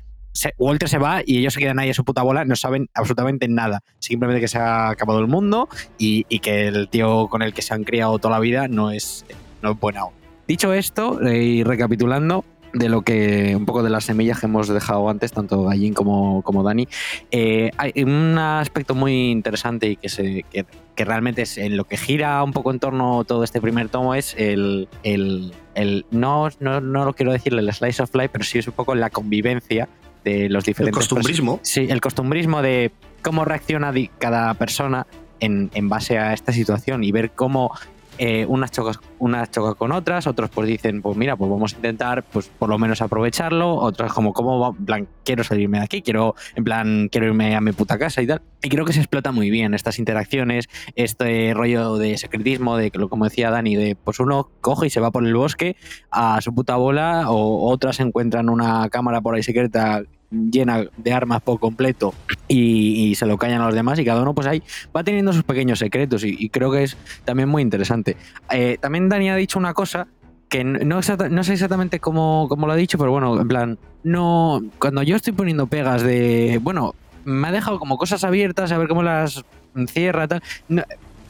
Walter 0.58 0.90
se 0.90 0.98
va 0.98 1.22
y 1.26 1.38
ellos 1.38 1.54
se 1.54 1.62
quedan 1.62 1.80
ahí 1.80 1.90
a 1.90 1.94
su 1.94 2.04
puta 2.04 2.22
bola, 2.22 2.44
no 2.44 2.56
saben 2.56 2.90
absolutamente 2.94 3.48
nada. 3.48 3.82
Simplemente 4.00 4.42
que 4.42 4.50
se 4.50 4.58
ha 4.58 4.90
acabado 4.90 5.20
el 5.20 5.28
mundo 5.28 5.70
y, 5.98 6.24
que 6.40 6.68
el 6.68 6.90
tío 6.90 7.28
con 7.30 7.42
el 7.42 7.54
que 7.54 7.62
se 7.62 7.74
han 7.74 7.86
criado 7.86 8.20
toda 8.20 8.34
la 8.34 8.40
vida 8.40 8.68
no 8.68 8.92
es, 8.92 9.26
no 9.62 9.72
es 9.72 9.80
bueno. 9.80 10.12
Dicho 10.48 10.74
esto, 10.74 11.26
eh, 11.26 11.42
y 11.42 11.64
recapitulando, 11.64 12.46
de 12.76 12.90
lo 12.90 13.02
que 13.04 13.56
un 13.56 13.66
poco 13.66 13.84
de 13.84 13.90
las 13.90 14.04
semillas 14.04 14.40
que 14.40 14.48
hemos 14.48 14.68
dejado 14.68 15.10
antes, 15.10 15.32
tanto 15.32 15.64
Gallín 15.64 15.94
como, 15.94 16.42
como 16.42 16.62
Dani. 16.62 16.88
Eh, 17.32 17.72
hay 17.78 18.04
un 18.04 18.38
aspecto 18.38 18.94
muy 18.94 19.32
interesante 19.32 19.88
y 19.88 19.96
que, 19.96 20.10
se, 20.10 20.46
que, 20.52 21.06
realmente 21.06 21.44
es 21.44 21.58
en 21.58 21.78
lo 21.78 21.86
que 21.86 21.96
gira 21.96 22.44
un 22.44 22.52
poco 22.52 22.72
en 22.72 22.80
torno 22.80 23.24
todo 23.24 23.44
este 23.46 23.62
primer 23.62 23.88
tomo 23.88 24.14
es 24.14 24.36
el, 24.38 24.90
el, 25.04 25.54
el 25.74 26.06
no, 26.12 26.50
no, 26.60 26.82
no, 26.82 27.06
lo 27.06 27.14
quiero 27.14 27.32
decirle 27.32 27.62
el 27.62 27.74
slice 27.74 28.04
of 28.04 28.14
life, 28.14 28.30
pero 28.30 28.44
sí 28.44 28.60
es 28.60 28.68
un 28.68 28.74
poco 28.74 28.94
la 28.94 29.10
convivencia 29.10 29.88
de 30.26 30.50
los 30.50 30.66
diferentes... 30.66 30.96
El 30.96 31.00
costumbrismo. 31.00 31.60
Sí, 31.64 31.88
el 31.90 32.02
costumbrismo 32.02 32.62
de 32.62 32.92
cómo 33.22 33.46
reacciona 33.46 33.94
cada 34.20 34.54
persona 34.56 35.08
en, 35.40 35.72
en 35.74 35.88
base 35.88 36.18
a 36.18 36.34
esta 36.34 36.52
situación 36.52 37.06
y 37.06 37.12
ver 37.14 37.32
cómo 37.32 37.72
eh, 38.18 38.46
unas 38.48 38.72
unas 39.20 39.52
chocan 39.52 39.76
con 39.76 39.92
otras, 39.92 40.28
otros 40.28 40.50
pues 40.50 40.68
dicen, 40.68 41.02
pues 41.02 41.18
mira, 41.18 41.36
pues 41.36 41.50
vamos 41.50 41.74
a 41.74 41.76
intentar 41.78 42.24
pues 42.24 42.48
por 42.48 42.70
lo 42.70 42.78
menos 42.78 43.02
aprovecharlo, 43.02 43.76
otras 43.76 44.14
como, 44.14 44.34
¿cómo 44.34 44.60
va? 44.60 44.70
En 44.78 44.86
plan, 44.86 45.08
quiero 45.24 45.44
salirme 45.44 45.80
de 45.80 45.84
aquí, 45.84 46.02
quiero, 46.02 46.36
en 46.56 46.64
plan, 46.64 47.10
quiero 47.12 47.28
irme 47.28 47.56
a 47.56 47.62
mi 47.62 47.72
puta 47.72 47.98
casa 47.98 48.22
y 48.22 48.28
tal. 48.28 48.42
Y 48.62 48.70
creo 48.70 48.86
que 48.86 48.94
se 48.94 49.00
explota 49.00 49.32
muy 49.32 49.50
bien 49.50 49.74
estas 49.74 50.00
interacciones, 50.00 50.68
este 50.96 51.54
rollo 51.54 51.98
de 51.98 52.18
secretismo, 52.18 52.78
de 52.78 52.92
que 52.92 53.00
como 53.08 53.26
decía 53.26 53.52
Dani, 53.52 53.76
de 53.76 53.96
pues 53.96 54.20
uno 54.20 54.50
coge 54.62 54.88
y 54.88 54.90
se 54.90 55.00
va 55.00 55.12
por 55.12 55.26
el 55.26 55.36
bosque 55.36 55.76
a 56.12 56.42
su 56.42 56.54
puta 56.54 56.76
bola, 56.76 57.30
o 57.30 57.70
otras 57.70 58.00
encuentran 58.00 58.50
una 58.50 58.90
cámara 58.90 59.22
por 59.22 59.36
ahí 59.36 59.44
secreta 59.44 60.04
llena 60.32 60.86
de 60.98 61.14
armas 61.14 61.42
por 61.42 61.60
completo 61.60 62.14
y, 62.48 63.14
se 63.16 63.26
lo 63.26 63.38
callan 63.38 63.62
a 63.62 63.66
los 63.66 63.76
demás 63.76 63.98
y 64.00 64.06
cada 64.06 64.22
uno 64.22 64.34
pues 64.34 64.48
ahí 64.48 64.62
va 64.96 65.04
teniendo 65.04 65.32
sus 65.32 65.44
pequeños 65.44 65.80
secretos 65.80 66.24
y, 66.24 66.50
creo 66.50 66.72
que 66.72 66.84
es 66.84 66.98
también 67.24 67.50
muy 67.50 67.62
interesante. 67.62 68.18
Eh, 68.52 68.78
también 68.80 69.05
Dani 69.10 69.30
ha 69.30 69.36
dicho 69.36 69.60
una 69.60 69.74
cosa 69.74 70.08
que 70.50 70.64
no, 70.64 71.02
sé 71.02 71.14
exactamente 71.54 72.00
cómo, 72.00 72.48
lo 72.50 72.72
ha 72.72 72.76
dicho, 72.76 72.98
pero 72.98 73.12
bueno, 73.12 73.40
en 73.40 73.48
plan, 73.48 73.80
no 74.04 74.62
cuando 74.80 75.04
yo 75.04 75.16
estoy 75.16 75.34
poniendo 75.34 75.68
pegas 75.68 76.04
de, 76.04 76.60
bueno, 76.62 76.94
me 77.24 77.48
ha 77.48 77.52
dejado 77.52 77.80
como 77.80 77.98
cosas 77.98 78.24
abiertas, 78.24 78.72
a 78.72 78.78
ver 78.78 78.88
cómo 78.88 79.04
las 79.04 79.44
cierra, 79.88 80.28
tal. 80.28 80.44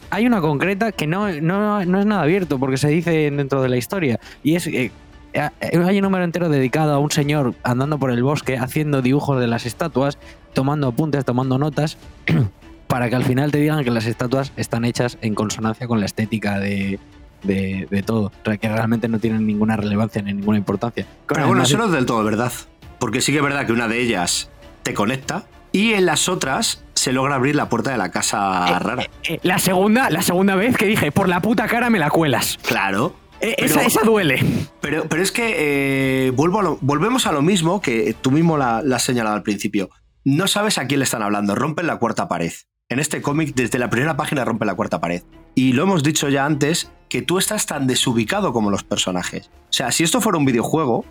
hay 0.10 0.27
una 0.27 0.41
concreta 0.41 0.91
que 0.91 1.07
no, 1.07 1.27
es 1.27 1.41
nada 1.41 2.22
abierto 2.22 2.60
porque 2.60 2.77
se 2.77 2.89
dice 2.89 3.31
dentro 3.31 3.61
de 3.61 3.69
la 3.69 3.77
historia 3.77 4.19
y 4.43 4.56
es... 4.56 4.68
Eh, 4.68 4.91
eh, 5.34 5.49
hay 5.85 5.97
un 5.97 6.03
número 6.03 6.23
entero 6.23 6.47
dedicado 6.47 6.93
a 6.93 6.99
un 6.99 7.11
señor 7.11 7.56
andando 7.61 7.99
por 7.99 8.10
el 8.10 8.23
bosque 8.23 8.57
haciendo 8.57 9.02
dibujos 9.02 9.38
de 9.38 9.47
las 9.47 9.65
estatuas, 9.65 10.18
tomando 10.53 10.88
apuntes, 10.88 11.26
tomando 11.26 11.57
notas, 11.57 11.97
para 12.88 13.10
que 13.10 13.18
al 13.18 13.26
final 13.26 13.52
te 13.52 13.57
digan 13.57 13.84
que 13.84 13.91
las 13.91 14.06
estatuas 14.06 14.53
están 14.56 14.85
hechas 14.85 15.18
en 15.22 15.35
consonancia 15.35 15.88
con 15.88 15.99
la 15.99 16.06
estética 16.06 16.57
de, 16.60 16.99
de, 17.46 18.04
todo, 18.06 18.32
que 18.44 18.70
realmente 18.70 19.08
no 19.08 19.20
tienen 19.20 19.46
ninguna 19.46 19.78
relevancia 19.78 20.22
ni 20.22 20.34
ninguna 20.34 20.58
importancia. 20.58 21.06
Pero 21.28 21.48
bueno, 21.48 21.64
eso 21.64 21.78
no 21.78 21.86
es 21.86 21.92
del 21.92 22.06
todo 22.06 22.24
verdad, 22.24 22.52
porque 23.00 23.22
sí 23.22 23.32
que 23.32 23.40
es 23.40 23.44
verdad 23.44 23.66
que 23.66 23.74
una 23.74 23.88
de 23.88 24.02
ellas 24.02 24.50
te 24.84 24.94
conecta 24.94 25.46
y 25.72 25.94
en 25.94 26.06
las 26.06 26.30
otras 26.30 26.84
se 26.94 27.12
logra 27.12 27.36
abrir 27.36 27.56
la 27.56 27.70
puerta 27.70 27.92
de 27.92 27.98
la 27.98 28.12
casa 28.12 28.66
eh, 28.70 28.80
rara. 28.80 29.04
Eh, 29.24 29.40
la 29.44 29.60
segunda, 29.60 30.10
la 30.10 30.22
segunda 30.22 30.56
vez 30.56 30.78
que 30.78 30.86
dije, 30.86 31.12
por 31.12 31.28
la 31.28 31.42
puta 31.42 31.68
cara 31.68 31.90
me 31.90 32.00
la 32.00 32.10
cuelas. 32.10 32.58
Claro. 32.66 33.16
Eh, 33.42 33.56
esa, 33.58 34.02
duele. 34.04 34.40
Pero, 34.82 35.06
pero 35.10 35.22
es 35.22 35.32
que 35.32 36.28
eh, 36.28 36.32
vuelvo 36.32 36.78
volvemos 36.82 37.28
a 37.28 37.32
lo 37.32 37.42
mismo 37.42 37.82
que 37.82 38.16
tú 38.22 38.32
mismo 38.32 38.58
la, 38.58 38.78
has 38.78 39.04
señalado 39.04 39.36
al 39.36 39.44
principio. 39.44 39.90
No 40.24 40.48
sabes 40.48 40.78
a 40.78 40.88
quién 40.88 41.00
le 41.00 41.04
están 41.04 41.22
hablando, 41.22 41.54
rompen 41.56 41.88
la 41.88 41.98
cuarta 41.98 42.28
pared. 42.28 42.52
En 42.90 43.00
este 43.00 43.22
cómic, 43.22 43.54
desde 43.56 43.80
la 43.80 43.90
primera 43.90 44.16
página 44.16 44.46
rompe 44.46 44.66
la 44.66 44.76
cuarta 44.76 45.00
pared. 45.00 45.24
Y 45.56 45.72
lo 45.72 45.84
hemos 45.84 46.03
dicho 46.03 46.27
ya 46.27 46.45
antes, 46.45 46.91
que 47.10 47.22
tú 47.22 47.38
estás 47.38 47.65
tan 47.65 47.88
desubicado 47.88 48.52
como 48.52 48.69
los 48.69 48.84
personajes. 48.84 49.49
O 49.69 49.73
sea, 49.73 49.91
si 49.91 50.03
esto 50.03 50.19
fuera 50.19 50.38
un 50.38 50.45
videojuego 50.45 51.06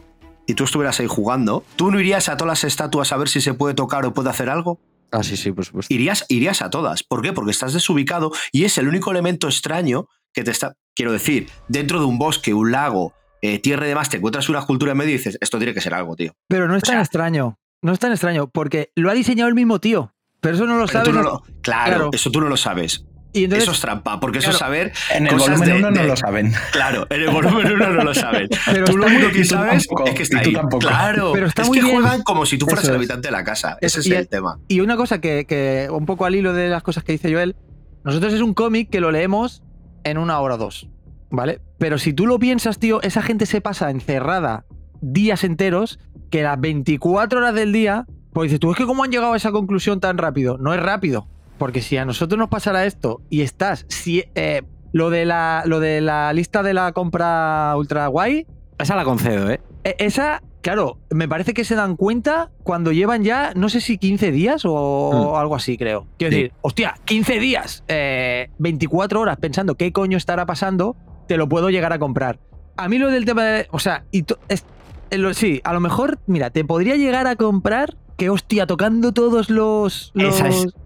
y 0.47 0.55
tú 0.55 0.65
estuvieras 0.65 1.01
ahí 1.01 1.07
jugando, 1.07 1.65
¿tú 1.77 1.91
no 1.91 1.99
irías 1.99 2.29
a 2.29 2.37
todas 2.37 2.63
las 2.63 2.65
estatuas 2.65 3.11
a 3.13 3.17
ver 3.17 3.31
si 3.31 3.41
se 3.41 3.55
puede 3.55 3.75
tocar 3.75 4.05
o 4.05 4.13
puede 4.13 4.29
hacer 4.29 4.51
algo? 4.51 4.79
Ah, 5.11 5.23
sí, 5.23 5.37
sí, 5.37 5.53
por 5.53 5.65
supuesto. 5.65 5.93
Irías, 5.93 6.27
irías 6.29 6.61
a 6.61 6.69
todas. 6.69 7.03
¿Por 7.03 7.23
qué? 7.23 7.33
Porque 7.33 7.53
estás 7.53 7.73
desubicado 7.73 8.33
y 8.53 8.65
es 8.65 8.77
el 8.77 8.89
único 8.89 9.11
elemento 9.11 9.47
extraño 9.47 10.09
que 10.33 10.45
te 10.45 10.51
está. 10.51 10.75
Quiero 10.95 11.13
decir, 11.13 11.49
dentro 11.69 12.01
de 12.01 12.05
un 12.05 12.19
bosque, 12.19 12.53
un 12.53 12.71
lago, 12.71 13.15
eh, 13.41 13.59
tierra 13.61 13.87
y 13.87 13.89
demás, 13.89 14.11
te 14.11 14.19
encuentras 14.19 14.49
una 14.49 14.59
escultura 14.59 14.93
en 14.93 14.99
medio 14.99 15.15
y 15.15 15.19
dices, 15.19 15.39
esto 15.41 15.57
tiene 15.59 15.73
que 15.73 15.81
ser 15.81 15.95
algo, 15.95 16.17
tío. 16.17 16.33
Pero 16.49 16.69
no 16.69 16.77
es 16.77 16.83
tan 16.83 16.99
extraño. 16.99 17.59
No 17.81 17.93
es 17.93 17.99
tan 17.99 18.13
extraño, 18.13 18.49
porque 18.49 18.91
lo 18.95 19.11
ha 19.11 19.15
diseñado 19.15 19.49
el 19.49 19.55
mismo 19.55 19.79
tío. 19.79 20.13
Pero 20.41 20.57
eso 20.57 20.67
no 20.67 20.77
lo 20.77 20.89
sabes. 20.89 21.15
claro, 21.63 22.11
eso 22.13 22.31
tú 22.31 22.41
no 22.41 22.49
lo 22.49 22.57
sabes. 22.57 23.05
Y 23.35 23.53
eso 23.53 23.73
es 23.73 23.81
trampa, 23.81 24.21
porque 24.21 24.39
eso 24.39 24.51
es 24.51 24.57
saber. 24.57 24.93
En 25.11 25.27
el 25.27 25.37
volumen 25.37 25.73
1 25.73 25.91
no 25.91 26.03
lo 26.05 26.17
saben. 26.17 26.55
Claro, 26.73 27.07
en 27.11 27.21
el 27.21 27.31
volumen 27.31 27.73
1 27.73 27.91
no 27.91 28.05
lo 28.05 28.15
saben. 28.15 28.49
Pero 28.67 28.85
tú 28.87 28.97
lo 28.97 29.07
único 29.07 29.31
que 29.33 29.45
sabes 29.45 29.87
es 30.07 30.15
que 30.15 30.23
está 30.23 30.39
ahí. 30.39 30.55
Claro, 30.81 31.33
pero 31.33 31.47
está 31.47 31.63
es 31.63 31.71
que 31.71 31.83
juegan 31.83 32.23
como 32.23 32.47
si 32.47 32.57
tú 32.59 32.67
fueras 32.67 32.85
el 32.89 32.95
habitante 32.95 33.29
de 33.29 33.33
la 33.33 33.45
casa. 33.45 33.77
Ese 33.81 34.01
es 34.01 34.07
el 34.07 34.29
tema. 34.29 34.59
Y 34.69 34.81
una 34.81 34.97
cosa 34.97 35.21
que, 35.21 35.45
que, 35.47 35.89
un 35.91 36.07
poco 36.07 36.25
al 36.25 36.35
hilo 36.35 36.53
de 36.53 36.69
las 36.69 36.83
cosas 36.83 37.05
que 37.05 37.13
dice 37.13 37.33
Joel, 37.33 37.57
nosotros 38.05 38.33
es 38.33 38.41
un 38.41 38.55
cómic 38.55 38.89
que 38.89 39.01
lo 39.01 39.11
leemos 39.11 39.63
en 40.05 40.19
una 40.19 40.39
hora 40.39 40.55
o 40.55 40.59
dos, 40.59 40.89
¿vale? 41.31 41.61
Pero 41.79 41.99
si 41.99 42.13
tú 42.13 42.27
lo 42.27 42.39
piensas, 42.39 42.79
tío, 42.79 43.03
esa 43.03 43.21
gente 43.21 43.47
se 43.47 43.61
pasa 43.61 43.91
encerrada 43.91 44.65
días 45.01 45.45
enteros, 45.45 45.99
que 46.31 46.43
las 46.43 46.61
24 46.61 47.39
horas 47.39 47.55
del 47.55 47.73
día, 47.73 48.07
pues 48.33 48.51
dices, 48.51 48.61
tú 48.61 48.71
es 48.73 48.77
que 48.77 48.87
cómo 48.87 49.05
han 49.05 49.11
llegado 49.11 49.33
a 49.33 49.37
esa 49.37 49.53
conclusión 49.53 50.01
tan 50.01 50.19
rápido. 50.19 50.57
No 50.59 50.73
es 50.75 50.81
rápido, 50.81 51.29
porque 51.59 51.83
si 51.83 51.97
a 51.97 52.05
nosotros 52.05 52.39
nos 52.39 52.49
pasara 52.49 52.85
esto 52.85 53.21
y 53.31 53.43
estás, 53.43 53.87
si, 53.89 54.25
eh, 54.35 54.63
lo, 54.93 55.11
de 55.11 55.25
la, 55.25 55.63
lo 55.67 55.81
de 55.81 56.01
la 56.01 56.33
lista 56.33 56.63
de 56.63 56.75
la 56.75 56.93
compra 56.93 57.75
ultra 57.77 58.07
guay... 58.07 58.47
Esa 58.79 58.97
la 58.97 59.05
concedo, 59.05 59.51
¿eh? 59.51 59.61
E, 59.85 59.97
esa, 59.99 60.43
claro, 60.61 60.99
me 61.11 61.29
parece 61.29 61.55
que 61.55 61.65
se 61.65 61.75
dan 61.75 61.97
cuenta 61.97 62.51
cuando 62.63 62.93
llevan 62.93 63.23
ya, 63.23 63.53
no 63.55 63.69
sé 63.69 63.81
si 63.81 63.99
15 63.99 64.33
días 64.33 64.63
o 64.65 65.33
hmm. 65.33 65.39
algo 65.39 65.55
así, 65.55 65.77
creo. 65.77 66.07
Quiero 66.19 66.35
decir, 66.35 66.53
hostia, 66.63 66.95
15 67.05 67.39
días, 67.39 67.85
24 67.89 69.19
eh, 69.19 69.23
horas 69.23 69.37
pensando 69.37 69.77
qué 69.77 69.93
coño 69.93 70.17
estará 70.17 70.47
pasando, 70.47 70.97
te 71.29 71.37
lo 71.37 71.49
puedo 71.49 71.71
llegar 71.71 71.93
a 71.93 71.99
comprar. 71.99 72.41
A 72.77 72.89
mí 72.89 72.99
lo 72.99 73.09
del 73.11 73.25
tema 73.25 73.45
de... 73.45 73.69
O 73.71 73.79
sea, 73.79 74.05
y 74.11 74.25
es, 74.49 74.65
eh, 75.11 75.35
sí, 75.35 75.61
a 75.65 75.73
lo 75.73 75.81
mejor, 75.81 76.19
mira, 76.27 76.51
te 76.51 76.65
podría 76.65 76.97
llegar 76.97 77.27
a 77.27 77.37
comprar 77.37 77.97
que 78.17 78.31
hostia, 78.31 78.67
tocando 78.67 79.13
todos 79.13 79.51
los. 79.51 80.13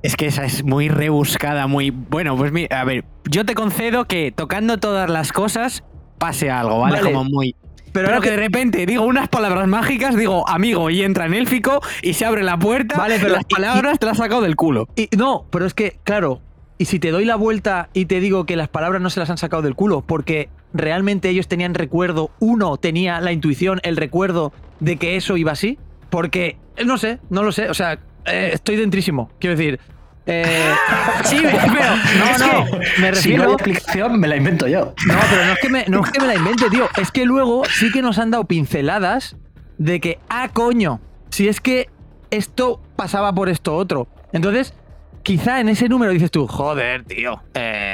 es, 0.03 0.17
que 0.17 0.27
esa 0.27 0.45
es 0.45 0.65
muy 0.65 0.89
rebuscada, 0.89 1.67
muy. 1.67 1.91
Bueno, 1.91 2.37
pues 2.37 2.53
mira, 2.53 2.81
a 2.81 2.85
ver, 2.85 3.05
yo 3.25 3.45
te 3.45 3.55
concedo 3.55 4.07
que 4.07 4.33
tocando 4.33 4.79
todas 4.79 5.11
las 5.11 5.33
cosas 5.33 5.85
pase 6.19 6.51
algo, 6.51 6.81
¿vale? 6.81 7.01
Como 7.01 7.25
muy. 7.25 7.55
Pero, 7.93 8.21
que 8.21 8.31
de 8.31 8.37
repente 8.37 8.87
digo 8.87 9.05
unas 9.05 9.29
palabras 9.29 9.67
mágicas, 9.67 10.15
digo 10.15 10.49
amigo 10.49 10.91
y 10.91 11.03
entra 11.03 11.27
en 11.27 11.35
élfico 11.35 11.81
y 12.03 12.15
se 12.15 12.25
abre 12.25 12.43
la 12.43 12.59
puerta. 12.59 12.97
Vale, 12.97 13.19
pero 13.21 13.33
las 13.33 13.45
palabras 13.45 13.99
te 13.99 14.07
las 14.07 14.19
sacado 14.19 14.43
del 14.43 14.57
culo. 14.57 14.89
Y, 14.95 15.09
no, 15.17 15.47
pero 15.51 15.67
es 15.67 15.75
que, 15.75 15.99
claro, 16.05 16.41
y 16.77 16.85
si 16.85 16.99
te 16.99 17.11
doy 17.11 17.25
la 17.25 17.37
vuelta 17.37 17.89
y 17.93 18.07
te 18.07 18.21
digo 18.21 18.47
que 18.47 18.57
las 18.57 18.69
palabras 18.69 19.03
no 19.03 19.11
se 19.11 19.21
las 19.21 19.31
han 19.31 19.39
sacado 19.39 19.63
del 19.63 19.75
culo, 19.75 20.03
porque 20.03 20.49
realmente 20.73 21.29
ellos 21.29 21.49
tenían 21.49 21.75
recuerdo, 21.75 22.31
uno 22.39 22.77
tenía 22.77 23.21
la 23.21 23.33
intuición, 23.33 23.81
el 23.83 23.97
recuerdo 23.97 24.53
de 24.81 24.97
que 24.97 25.17
eso 25.17 25.37
iba 25.37 25.53
así, 25.53 25.79
porque, 26.11 26.57
no 26.85 26.99
sé, 26.99 27.19
no 27.31 27.43
lo 27.43 27.53
sé, 27.53 27.69
o 27.69 27.75
sea, 27.75 27.99
eh, 28.25 28.51
estoy 28.53 28.77
dentrísimo, 28.77 29.31
quiero 29.39 29.57
decir. 29.57 29.81
Eh, 30.27 30.45
sí, 31.25 31.39
pero 31.43 31.63
no, 32.19 32.39
no, 32.39 32.79
me 33.01 33.11
refiero. 33.11 33.17
Si 33.17 33.35
no 33.35 33.53
explicación, 33.53 34.21
me 34.21 34.29
la 34.29 34.37
invento 34.37 34.67
yo. 34.69 34.95
No, 35.07 35.15
pero 35.31 35.47
no 35.47 35.53
es, 35.53 35.59
que 35.61 35.69
me, 35.71 35.85
no 35.87 36.05
es 36.05 36.11
que 36.11 36.21
me 36.21 36.27
la 36.27 36.35
invente, 36.35 36.69
tío. 36.69 36.89
Es 37.01 37.11
que 37.11 37.25
luego 37.25 37.65
sí 37.65 37.91
que 37.91 38.03
nos 38.03 38.19
han 38.19 38.31
dado 38.31 38.45
pinceladas 38.45 39.37
de 39.79 40.01
que, 40.01 40.19
ah, 40.29 40.51
coño, 40.53 41.01
si 41.31 41.49
es 41.49 41.61
que 41.61 41.89
esto 42.31 42.81
pasaba 42.97 43.33
por 43.35 43.49
esto 43.49 43.75
otro. 43.75 44.09
Entonces, 44.33 44.75
quizá 45.23 45.61
en 45.61 45.71
ese 45.71 45.89
número 45.89 46.13
dices 46.13 46.31
tú, 46.31 46.47
joder, 46.47 47.05
tío, 47.05 47.41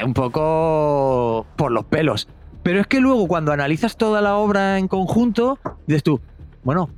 un 0.03 0.13
poco 0.13 1.45
por 1.55 1.71
los 1.71 1.85
pelos. 1.85 2.27
Pero 2.63 2.81
es 2.81 2.87
que 2.87 2.99
luego 2.99 3.27
cuando 3.27 3.53
analizas 3.53 3.95
toda 3.95 4.21
la 4.21 4.35
obra 4.35 4.79
en 4.79 4.87
conjunto, 4.87 5.59
dices 5.85 6.03
tú, 6.03 6.19
bueno, 6.63 6.89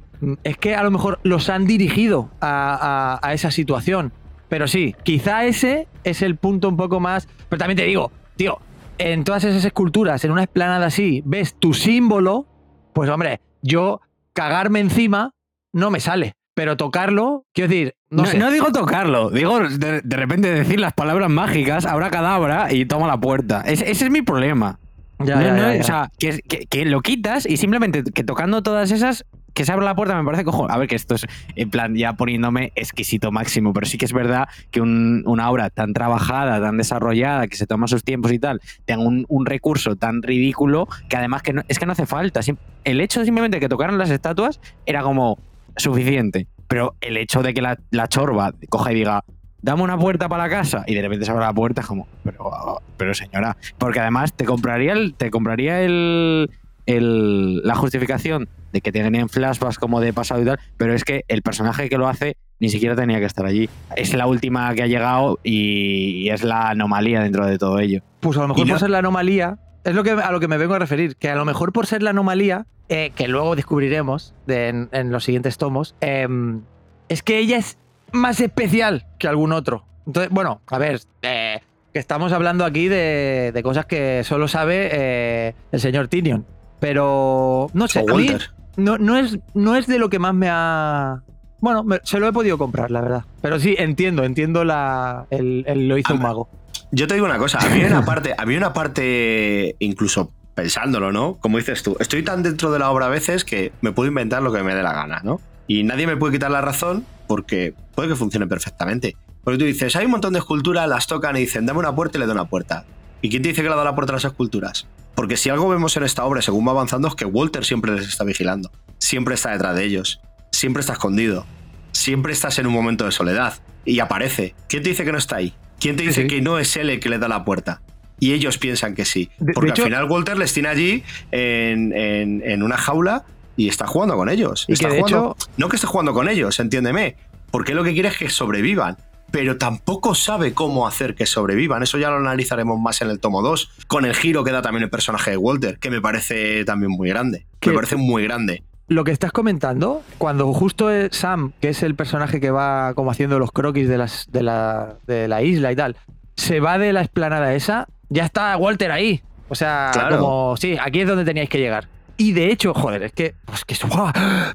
es 0.44 0.58
que 0.58 0.76
a 0.76 0.84
lo 0.84 0.92
mejor 0.92 1.20
los 1.24 1.50
han 1.50 1.66
dirigido 1.66 2.30
a, 2.42 3.20
esa 3.34 3.52
situación. 3.52 4.14
Pero 4.50 4.68
sí, 4.68 4.96
quizá 5.04 5.46
ese 5.46 5.88
es 6.04 6.22
el 6.22 6.38
punto 6.38 6.70
un 6.70 6.78
poco 6.78 7.00
más. 7.00 7.28
Pero 7.50 7.60
también 7.60 7.78
te 7.78 7.84
digo, 7.84 8.12
tío, 8.36 8.60
en 8.98 9.24
todas 9.24 9.44
esas 9.44 9.64
esculturas, 9.66 10.24
en 10.24 10.32
una 10.32 10.44
esplanada 10.44 10.88
así, 10.88 11.22
ves 11.26 11.56
tu 11.56 11.74
símbolo, 11.74 12.46
pues 12.94 13.10
hombre, 13.10 13.42
yo 13.62 14.02
cagarme 14.34 14.80
encima 14.80 15.34
no 15.74 15.92
me 15.92 16.00
sale. 16.00 16.34
Pero 16.54 16.76
tocarlo, 16.76 17.46
quiero 17.54 17.70
decir, 17.70 17.96
no, 18.10 18.26
sé. 18.26 18.40
No 18.40 18.50
digo 18.50 18.72
tocarlo, 18.72 19.30
digo 19.30 19.60
de, 19.60 20.02
repente 20.02 20.52
decir 20.52 20.80
las 20.80 20.94
palabras 20.94 21.30
mágicas, 21.30 21.86
habrá 21.86 22.10
cadabra 22.10 22.74
y 22.74 22.86
toma 22.86 23.06
la 23.06 23.20
puerta. 23.20 23.62
ese 23.62 23.92
es 23.92 24.10
mi 24.10 24.24
problema. 24.24 24.80
Ya, 25.20 25.42
ya, 25.42 25.80
O 25.80 25.84
sea, 25.84 26.12
que, 26.20 26.40
que, 26.70 26.86
lo 26.86 27.02
quitas 27.02 27.46
y 27.46 27.58
simplemente 27.58 28.04
que 28.04 28.24
tocando 28.24 28.62
todas 28.62 28.92
esas 28.92 29.26
que 29.58 29.66
se 29.66 29.72
abre 29.72 29.86
la 29.86 29.96
puerta 29.96 30.16
me 30.16 30.24
parece 30.24 30.44
cojo. 30.44 30.70
A 30.70 30.78
ver, 30.78 30.88
que 30.88 30.96
esto 30.96 31.16
es 31.16 31.26
en 31.56 31.72
plan 31.72 31.96
ya 31.96 32.14
poniéndome 32.14 32.72
exquisito 32.76 33.32
máximo, 33.32 33.74
pero 33.74 33.88
sí 33.88 33.98
que 33.98 34.06
es 34.06 34.14
verdad 34.14 34.48
que 34.70 34.82
una 34.82 35.50
obra 35.50 35.72
tan 35.72 35.94
trabajada, 35.94 36.62
tan 36.62 36.78
desarrollada, 36.78 37.48
que 37.48 37.58
se 37.58 37.66
toma 37.66 37.88
sus 37.88 38.04
tiempos 38.04 38.32
y 38.32 38.38
tal, 38.38 38.62
tenga 38.86 39.02
un, 39.04 39.46
recurso 39.48 39.96
tan 39.96 40.22
ridículo 40.22 40.88
que 41.10 41.18
además 41.18 41.42
que 41.42 41.56
es 41.68 41.80
que 41.80 41.88
no 41.88 41.94
hace 41.94 42.06
falta. 42.06 42.42
El 42.84 43.02
hecho 43.02 43.26
simplemente 43.26 43.60
que 43.60 43.68
tocaran 43.68 43.98
las 43.98 44.12
estatuas 44.12 44.60
era 44.86 45.02
como 45.02 45.40
suficiente, 45.76 46.46
pero 46.68 46.94
el 47.02 47.18
hecho 47.18 47.42
de 47.42 47.56
que 47.56 47.62
la, 47.64 48.08
chorba 48.08 48.54
coja 48.70 48.92
y 48.92 48.96
diga, 48.96 49.24
dame 49.62 49.84
una 49.84 49.98
puerta 49.98 50.30
para 50.30 50.44
la 50.44 50.50
casa 50.50 50.84
y 50.88 50.96
de 50.96 51.02
repente 51.02 51.26
se 51.26 51.32
abre 51.32 51.46
la 51.46 51.54
puerta 51.54 51.82
es 51.82 51.88
como, 51.88 52.08
pero, 52.24 52.82
pero 52.98 53.14
señora, 53.14 53.58
porque 53.78 54.00
además 54.00 54.34
te 54.34 54.46
compraría 54.46 54.94
el, 54.94 55.14
te 55.16 55.30
compraría 55.32 55.82
el, 55.82 56.50
la 56.86 57.76
justificación 57.76 58.48
de 58.72 58.82
que 58.82 58.92
tienen 58.92 59.30
flashbacks 59.30 59.78
como 59.78 60.00
de 60.00 60.14
pasado 60.14 60.42
y 60.42 60.46
tal, 60.46 60.60
pero 60.78 60.94
es 60.94 61.04
que 61.04 61.24
el 61.28 61.42
personaje 61.42 61.90
que 61.90 61.98
lo 61.98 62.08
hace 62.08 62.38
ni 62.60 62.70
siquiera 62.70 62.96
tenía 62.96 63.20
que 63.20 63.26
estar 63.26 63.46
allí. 63.46 63.70
Es 63.96 64.14
la 64.14 64.28
última 64.28 64.74
que 64.74 64.84
ha 64.84 64.88
llegado 64.88 65.40
y 65.44 66.30
es 66.30 66.44
la 66.44 66.70
anomalía 66.70 67.22
dentro 67.22 67.46
de 67.46 67.58
todo 67.58 67.80
ello. 67.80 68.02
Pues 68.20 68.38
a 68.38 68.42
lo 68.42 68.48
mejor 68.50 68.68
por 68.68 68.80
ser 68.80 68.90
la 68.90 69.00
anomalía, 69.00 69.60
Es 69.84 69.94
lo 69.94 70.04
que, 70.04 70.12
a 70.12 70.32
lo 70.32 70.40
que 70.40 70.48
me 70.48 70.58
vengo 70.58 70.74
a 70.74 70.80
referir, 70.80 71.16
que 71.18 71.30
a 71.30 71.36
lo 71.36 71.46
mejor 71.46 71.72
por 71.72 71.86
ser 71.88 72.04
la 72.04 72.10
anomalía, 72.12 72.66
eh, 72.90 73.12
que 73.16 73.28
luego 73.28 73.56
descubriremos 73.56 74.34
en, 74.48 75.12
los 75.12 75.24
siguientes 75.24 75.58
tomos, 75.58 75.96
em, 76.02 76.62
es 77.10 77.22
que 77.22 77.38
ella 77.38 77.58
es 77.58 77.78
más 78.12 78.40
especial 78.42 79.06
que 79.20 79.28
algún 79.28 79.52
otro. 79.52 79.86
Entonces, 80.06 80.32
bueno, 80.32 80.62
a 80.68 80.78
ver, 80.78 81.02
eh, 81.22 81.60
que 81.94 82.00
estamos 82.00 82.32
hablando 82.32 82.66
aquí 82.66 82.88
de, 82.88 83.60
cosas 83.64 83.86
que 83.86 84.24
solo 84.24 84.48
sabe 84.48 84.90
eh, 84.92 85.56
el 85.72 85.80
señor 85.80 86.08
Tinion. 86.08 86.46
Pero, 86.80 87.70
no 87.74 87.88
sé, 87.88 88.06
a 88.08 88.14
mí 88.14 88.30
no, 88.78 88.98
no, 88.98 89.18
es, 89.18 89.40
no 89.54 89.76
es 89.76 89.88
de 89.88 90.00
lo 90.00 90.10
que 90.10 90.20
más 90.20 90.34
me 90.34 90.48
ha... 90.50 91.24
Bueno, 91.60 91.84
se 92.04 92.20
lo 92.20 92.28
he 92.28 92.32
podido 92.32 92.58
comprar, 92.60 92.92
la 92.92 93.02
verdad. 93.02 93.26
Pero 93.42 93.60
sí, 93.60 93.76
entiendo, 93.80 94.24
entiendo 94.24 94.64
la, 94.64 95.26
el, 95.32 95.88
lo 95.88 95.98
hizo 95.98 96.14
un 96.14 96.22
mago. 96.22 96.50
Yo 96.92 97.08
te 97.08 97.16
digo 97.16 97.26
una 97.26 97.40
cosa, 97.40 97.58
a 97.58 97.68
mí 97.70 97.84
una 97.84 98.06
parte, 98.06 98.36
a 98.38 98.46
mí 98.46 98.56
una 98.56 98.74
parte, 98.74 99.76
incluso 99.80 100.32
pensándolo, 100.54 101.12
¿no? 101.12 101.36
Como 101.36 101.58
dices 101.58 101.84
tú, 101.84 101.98
estoy 102.00 102.24
tan 102.24 102.44
dentro 102.44 102.72
de 102.72 102.80
la 102.80 102.92
obra 102.92 103.08
a 103.08 103.10
veces 103.10 103.44
que 103.44 103.72
me 103.82 103.92
puedo 103.92 104.08
inventar 104.08 104.44
lo 104.44 104.54
que 104.54 104.62
me 104.64 104.76
dé 104.76 104.84
la 104.84 104.94
gana, 104.94 105.22
¿no? 105.24 105.42
Y 105.68 105.84
nadie 105.84 106.08
me 106.08 106.18
puede 106.18 106.34
quitar 106.34 106.52
la 106.52 106.62
razón 106.62 107.06
porque 107.28 107.74
puede 107.94 108.10
que 108.10 108.16
funcione 108.16 108.48
perfectamente. 108.48 109.16
Porque 109.44 109.60
tú 109.60 109.66
dices, 109.66 109.96
hay 109.96 110.06
un 110.06 110.12
montón 110.12 110.34
de 110.34 110.40
esculturas, 110.40 110.88
las 110.88 111.08
tocan 111.08 111.36
y 111.38 111.42
dicen, 111.42 111.66
dame 111.66 111.80
una 111.80 111.96
puerta 111.96 112.18
y 112.18 112.20
le 112.20 112.26
doy 112.26 112.34
una 112.34 112.46
puerta. 112.46 112.86
¿Y 113.22 113.30
quién 113.30 113.42
te 113.42 113.50
dice 113.50 113.64
que 113.64 113.70
le 113.70 113.76
da 113.76 113.84
la 113.84 113.96
puerta 113.96 114.14
a 114.14 114.16
las 114.16 114.26
esculturas? 114.26 114.88
Porque 115.16 115.38
si 115.38 115.50
algo 115.50 115.68
vemos 115.70 115.98
en 115.98 116.04
esta 116.04 116.26
obra, 116.26 116.42
según 116.42 116.68
va 116.68 116.72
avanzando, 116.72 117.08
es 117.08 117.16
que 117.16 117.26
Walter 117.26 117.66
siempre 117.66 117.92
les 117.94 118.08
está 118.08 118.24
vigilando. 118.24 118.72
Siempre 119.00 119.36
está 119.36 119.52
detrás 119.52 119.76
de 119.76 119.84
ellos. 119.84 120.22
Siempre 120.52 120.82
está 120.82 120.94
escondido. 120.94 121.46
Siempre 121.92 122.34
estás 122.34 122.60
en 122.60 122.68
un 122.68 122.74
momento 122.74 123.06
de 123.06 123.12
soledad. 123.12 123.56
Y 123.84 124.00
aparece. 124.00 124.54
¿Quién 124.68 124.84
te 124.84 124.90
dice 124.90 125.06
que 125.06 125.12
no 125.12 125.18
está 125.18 125.38
ahí? 125.38 125.54
¿Quién 125.80 125.96
te 125.96 126.04
dice 126.04 126.28
que 126.28 126.42
no 126.42 126.60
es 126.60 126.76
él 126.78 126.90
el 126.90 127.00
que 127.00 127.10
le 127.10 127.20
da 127.20 127.28
la 127.28 127.46
puerta? 127.46 127.82
Y 128.20 128.34
ellos 128.34 128.58
piensan 128.58 128.96
que 128.96 129.06
sí. 129.06 129.30
Porque 129.54 129.72
al 129.72 129.78
final 129.78 130.04
Walter 130.06 130.38
les 130.38 130.54
tiene 130.54 130.70
allí 130.70 131.04
en, 131.32 132.64
una 132.64 132.78
jaula 132.78 133.26
y 133.58 133.68
está 133.68 133.88
jugando 133.88 134.16
con 134.16 134.30
ellos. 134.30 134.66
está 134.70 134.90
jugando, 134.90 135.36
No 135.58 135.68
que 135.68 135.76
esté 135.76 135.88
jugando 135.88 136.14
con 136.14 136.30
ellos, 136.30 136.60
entiéndeme. 136.60 137.18
Porque 137.52 137.74
lo 137.74 137.84
que 137.84 137.94
quiere 137.94 138.10
es 138.10 138.18
que 138.18 138.30
sobrevivan. 138.30 138.98
Pero 139.32 139.58
tampoco 139.58 140.16
sabe 140.16 140.54
cómo 140.54 140.88
hacer 140.88 141.16
que 141.16 141.26
sobrevivan. 141.26 141.84
Eso 141.84 141.98
ya 141.98 142.10
lo 142.10 142.18
analizaremos 142.18 142.80
más 142.80 143.02
en 143.02 143.10
el 143.10 143.20
tomo 143.20 143.42
2. 143.42 143.72
Con 143.88 144.06
el 144.06 144.16
giro 144.16 144.46
que 144.46 144.52
da 144.52 144.62
también 144.62 144.84
el 144.84 144.90
personaje 144.90 145.32
de 145.32 145.38
Walter, 145.38 145.80
que 145.80 145.90
me 145.90 146.00
parece 146.00 146.64
también 146.64 146.92
muy 146.92 147.10
grande. 147.10 147.46
Me 147.66 147.74
parece 147.74 147.98
muy 147.98 148.24
grande 148.24 148.64
lo 148.90 149.04
que 149.04 149.12
estás 149.12 149.34
comentando, 149.34 150.02
cuando 150.18 150.52
justo 150.54 150.88
Sam, 151.12 151.52
que 151.60 151.70
es 151.70 151.84
el 151.84 151.96
personaje 151.96 152.40
que 152.40 152.52
va 152.52 152.94
como 152.94 153.12
haciendo 153.12 153.38
los 153.38 153.52
croquis 153.52 153.90
de, 153.90 153.98
las, 153.98 154.32
de, 154.32 154.44
la, 154.44 154.96
de 155.06 155.28
la 155.28 155.42
isla 155.44 155.72
y 155.72 155.76
tal, 155.76 155.98
se 156.38 156.60
va 156.60 156.78
de 156.78 156.94
la 156.94 157.02
explanada 157.02 157.54
esa, 157.54 157.88
ya 158.10 158.24
está 158.24 158.56
Walter 158.56 158.92
ahí. 158.92 159.22
O 159.50 159.56
sea, 159.56 159.92
como, 160.10 160.56
sí, 160.58 160.78
aquí 160.80 161.02
es 161.02 161.08
donde 161.08 161.26
teníais 161.26 161.50
que 161.50 161.58
llegar. 161.58 161.88
Y 162.18 162.34
de 162.34 162.52
hecho, 162.52 162.74
joder, 162.74 163.04
es 163.04 163.14
que, 163.14 163.36
pues 163.46 163.64
que 163.64 163.76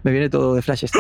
me 0.02 0.10
viene 0.10 0.28
todo 0.28 0.54
de 0.54 0.62
flashes. 0.62 0.90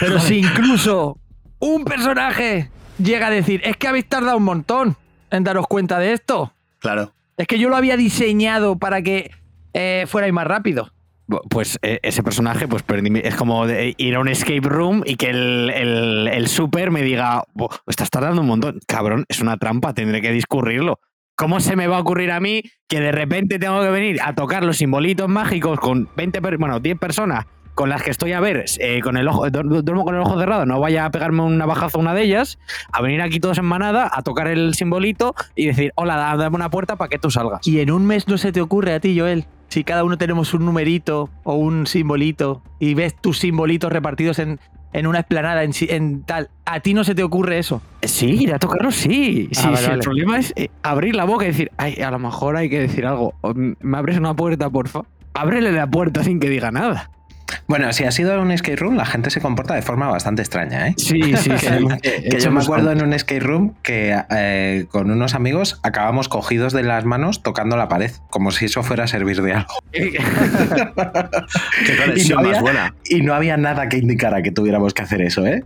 Pero 0.00 0.18
si 0.18 0.38
incluso 0.38 1.18
un 1.58 1.84
personaje 1.84 2.70
llega 2.98 3.26
a 3.26 3.30
decir, 3.30 3.60
es 3.64 3.76
que 3.76 3.88
habéis 3.88 4.08
tardado 4.08 4.38
un 4.38 4.44
montón 4.44 4.96
en 5.30 5.44
daros 5.44 5.66
cuenta 5.66 5.98
de 5.98 6.12
esto. 6.12 6.52
Claro. 6.78 7.12
Es 7.36 7.46
que 7.46 7.58
yo 7.58 7.68
lo 7.68 7.76
había 7.76 7.96
diseñado 7.96 8.78
para 8.78 9.02
que 9.02 9.30
eh, 9.72 10.06
fuerais 10.08 10.32
más 10.32 10.46
rápido. 10.46 10.90
Pues 11.48 11.78
e, 11.82 12.00
ese 12.02 12.22
personaje 12.22 12.68
pues 12.68 12.84
es 13.22 13.34
como 13.34 13.66
ir 13.66 14.14
a 14.14 14.20
un 14.20 14.28
escape 14.28 14.68
room 14.68 15.02
y 15.06 15.16
que 15.16 15.30
el, 15.30 16.28
el, 16.30 16.48
super 16.48 16.90
me 16.90 17.02
diga, 17.02 17.44
estás 17.86 18.10
tardando 18.10 18.42
un 18.42 18.46
montón. 18.46 18.80
Cabrón, 18.86 19.24
es 19.28 19.40
una 19.40 19.56
trampa, 19.56 19.94
tendré 19.94 20.20
que 20.20 20.32
discurrirlo. 20.32 21.00
¿Cómo 21.36 21.58
se 21.58 21.74
me 21.74 21.88
va 21.88 21.96
a 21.96 22.00
ocurrir 22.00 22.30
a 22.30 22.38
mí 22.38 22.62
que 22.88 23.00
de 23.00 23.10
repente 23.10 23.58
tengo 23.58 23.80
que 23.82 23.90
venir 23.90 24.20
a 24.22 24.36
tocar 24.36 24.64
los 24.64 24.76
simbolitos 24.76 25.28
mágicos 25.28 25.80
con 25.80 26.08
20, 26.16 26.38
bueno, 26.58 26.78
10 26.78 26.96
personas 26.98 27.46
con 27.74 27.88
las 27.88 28.04
que 28.04 28.12
estoy 28.12 28.32
a 28.32 28.38
ver, 28.38 28.64
eh, 28.78 29.00
con 29.00 29.16
el 29.16 29.26
ojo, 29.26 29.50
duermo 29.50 30.04
con 30.04 30.14
el 30.14 30.20
ojo 30.20 30.38
cerrado, 30.38 30.64
no 30.64 30.78
vaya 30.78 31.06
a 31.06 31.10
pegarme 31.10 31.42
una 31.42 31.66
bajazo 31.66 31.98
a 31.98 32.02
una 32.02 32.14
de 32.14 32.22
ellas, 32.22 32.60
a 32.92 33.02
venir 33.02 33.20
aquí 33.20 33.40
todos 33.40 33.58
en 33.58 33.64
manada, 33.64 34.08
a 34.12 34.22
tocar 34.22 34.46
el 34.46 34.74
simbolito 34.74 35.34
y 35.56 35.66
decir, 35.66 35.92
hola, 35.96 36.36
dame 36.36 36.54
una 36.54 36.70
puerta 36.70 36.94
para 36.94 37.08
que 37.08 37.18
tú 37.18 37.32
salgas. 37.32 37.66
Y 37.66 37.80
en 37.80 37.90
un 37.90 38.06
mes 38.06 38.28
no 38.28 38.38
se 38.38 38.52
te 38.52 38.60
ocurre 38.60 38.94
a 38.94 39.00
ti, 39.00 39.18
Joel, 39.18 39.46
si 39.70 39.82
cada 39.82 40.04
uno 40.04 40.16
tenemos 40.16 40.54
un 40.54 40.64
numerito 40.64 41.30
o 41.42 41.54
un 41.54 41.88
simbolito 41.88 42.62
y 42.78 42.94
ves 42.94 43.20
tus 43.20 43.38
simbolitos 43.38 43.92
repartidos 43.92 44.38
en, 44.38 44.60
en 44.94 45.08
una 45.08 45.18
esplanada, 45.18 45.64
en, 45.64 45.72
en, 45.88 46.22
tal, 46.22 46.48
¿a 46.64 46.80
ti 46.80 46.94
no 46.94 47.02
se 47.02 47.16
te 47.16 47.24
ocurre 47.24 47.58
eso? 47.58 47.82
Sí, 48.02 48.26
ir 48.26 48.54
a 48.54 48.60
tocarlo, 48.60 48.92
sí. 48.92 49.48
sí, 49.50 49.68
ah, 49.68 49.92
El 49.92 49.98
problema 49.98 50.38
es 50.38 50.52
eh, 50.56 50.70
abrir 50.82 51.16
la 51.16 51.24
boca 51.24 51.44
y 51.44 51.48
decir, 51.48 51.70
ay, 51.76 51.96
a 52.00 52.12
lo 52.12 52.20
mejor 52.20 52.56
hay 52.56 52.70
que 52.70 52.78
decir 52.78 53.04
algo. 53.04 53.34
¿Me 53.54 53.98
abres 53.98 54.18
una 54.18 54.34
puerta, 54.34 54.70
porfa? 54.70 55.02
Ábrele 55.34 55.72
la 55.72 55.88
puerta 55.88 56.22
sin 56.22 56.38
que 56.38 56.48
diga 56.48 56.70
nada. 56.70 57.10
Bueno, 57.66 57.92
si 57.92 58.04
ha 58.04 58.10
sido 58.10 58.40
un 58.40 58.56
skate 58.56 58.78
room, 58.78 58.96
la 58.96 59.06
gente 59.06 59.30
se 59.30 59.40
comporta 59.40 59.74
de 59.74 59.82
forma 59.82 60.08
bastante 60.08 60.42
extraña, 60.42 60.88
¿eh? 60.88 60.94
Sí, 60.96 61.20
sí, 61.36 61.50
sí. 61.58 61.66
que, 62.02 62.38
yo 62.40 62.50
me 62.50 62.62
acuerdo 62.62 62.90
en 62.92 63.02
un 63.02 63.18
skate 63.18 63.42
room 63.42 63.74
que 63.82 64.16
eh, 64.30 64.86
con 64.90 65.10
unos 65.10 65.34
amigos 65.34 65.80
acabamos 65.82 66.28
cogidos 66.28 66.72
de 66.72 66.82
las 66.82 67.04
manos 67.04 67.42
tocando 67.42 67.76
la 67.76 67.88
pared, 67.88 68.10
como 68.30 68.50
si 68.50 68.66
eso 68.66 68.82
fuera 68.82 69.04
a 69.04 69.06
servir 69.06 69.42
de 69.42 69.54
algo. 69.54 69.74
Qué 69.92 70.12
conexión 72.04 72.42
más 72.42 72.60
buena. 72.60 72.94
Y 73.08 73.22
no 73.22 73.34
había 73.34 73.56
nada 73.56 73.88
que 73.88 73.98
indicara 73.98 74.42
que 74.42 74.50
tuviéramos 74.50 74.94
que 74.94 75.02
hacer 75.02 75.22
eso, 75.22 75.46
¿eh? 75.46 75.64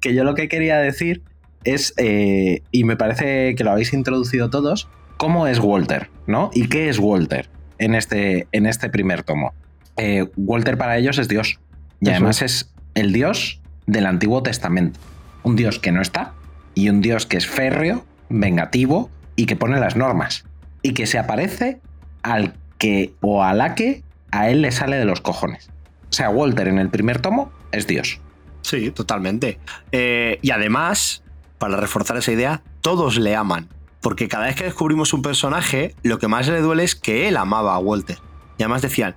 que 0.00 0.14
yo 0.14 0.24
lo 0.24 0.34
que 0.34 0.48
quería 0.48 0.78
decir 0.78 1.22
es, 1.64 1.94
eh, 1.96 2.62
y 2.70 2.84
me 2.84 2.96
parece 2.96 3.54
que 3.54 3.64
lo 3.64 3.70
habéis 3.70 3.92
introducido 3.92 4.50
todos, 4.50 4.88
cómo 5.16 5.46
es 5.46 5.58
Walter, 5.58 6.10
¿no? 6.26 6.50
¿Y 6.52 6.68
qué 6.68 6.88
es 6.88 6.98
Walter 6.98 7.48
en 7.78 7.94
este, 7.94 8.48
en 8.52 8.66
este 8.66 8.88
primer 8.88 9.22
tomo? 9.22 9.54
Eh, 9.96 10.28
Walter 10.36 10.78
para 10.78 10.96
ellos 10.98 11.18
es 11.18 11.28
Dios. 11.28 11.58
Y 12.00 12.10
además 12.10 12.42
es 12.42 12.72
el 12.94 13.12
Dios 13.12 13.60
del 13.86 14.06
Antiguo 14.06 14.42
Testamento. 14.42 14.98
Un 15.42 15.56
Dios 15.56 15.78
que 15.78 15.92
no 15.92 16.02
está 16.02 16.34
y 16.74 16.88
un 16.88 17.00
Dios 17.00 17.26
que 17.26 17.36
es 17.36 17.46
férreo, 17.46 18.04
vengativo 18.28 19.10
y 19.36 19.46
que 19.46 19.56
pone 19.56 19.78
las 19.78 19.96
normas. 19.96 20.44
Y 20.82 20.94
que 20.94 21.06
se 21.06 21.18
aparece 21.18 21.80
al 22.22 22.54
que 22.78 23.14
o 23.20 23.44
a 23.44 23.54
la 23.54 23.74
que 23.74 24.02
a 24.30 24.50
él 24.50 24.62
le 24.62 24.72
sale 24.72 24.96
de 24.96 25.04
los 25.04 25.20
cojones. 25.20 25.70
O 26.10 26.12
sea, 26.12 26.30
Walter 26.30 26.68
en 26.68 26.78
el 26.78 26.88
primer 26.88 27.20
tomo 27.20 27.52
es 27.70 27.86
Dios. 27.86 28.20
Sí, 28.62 28.90
totalmente. 28.90 29.58
Eh, 29.92 30.38
y 30.42 30.50
además, 30.50 31.22
para 31.58 31.76
reforzar 31.76 32.16
esa 32.16 32.32
idea, 32.32 32.62
todos 32.80 33.18
le 33.18 33.36
aman. 33.36 33.68
Porque 34.00 34.28
cada 34.28 34.46
vez 34.46 34.56
que 34.56 34.64
descubrimos 34.64 35.12
un 35.12 35.22
personaje, 35.22 35.94
lo 36.02 36.18
que 36.18 36.28
más 36.28 36.48
le 36.48 36.60
duele 36.60 36.82
es 36.82 36.96
que 36.96 37.28
él 37.28 37.36
amaba 37.36 37.74
a 37.74 37.78
Walter. 37.78 38.18
Y 38.58 38.62
además 38.62 38.82
decían, 38.82 39.14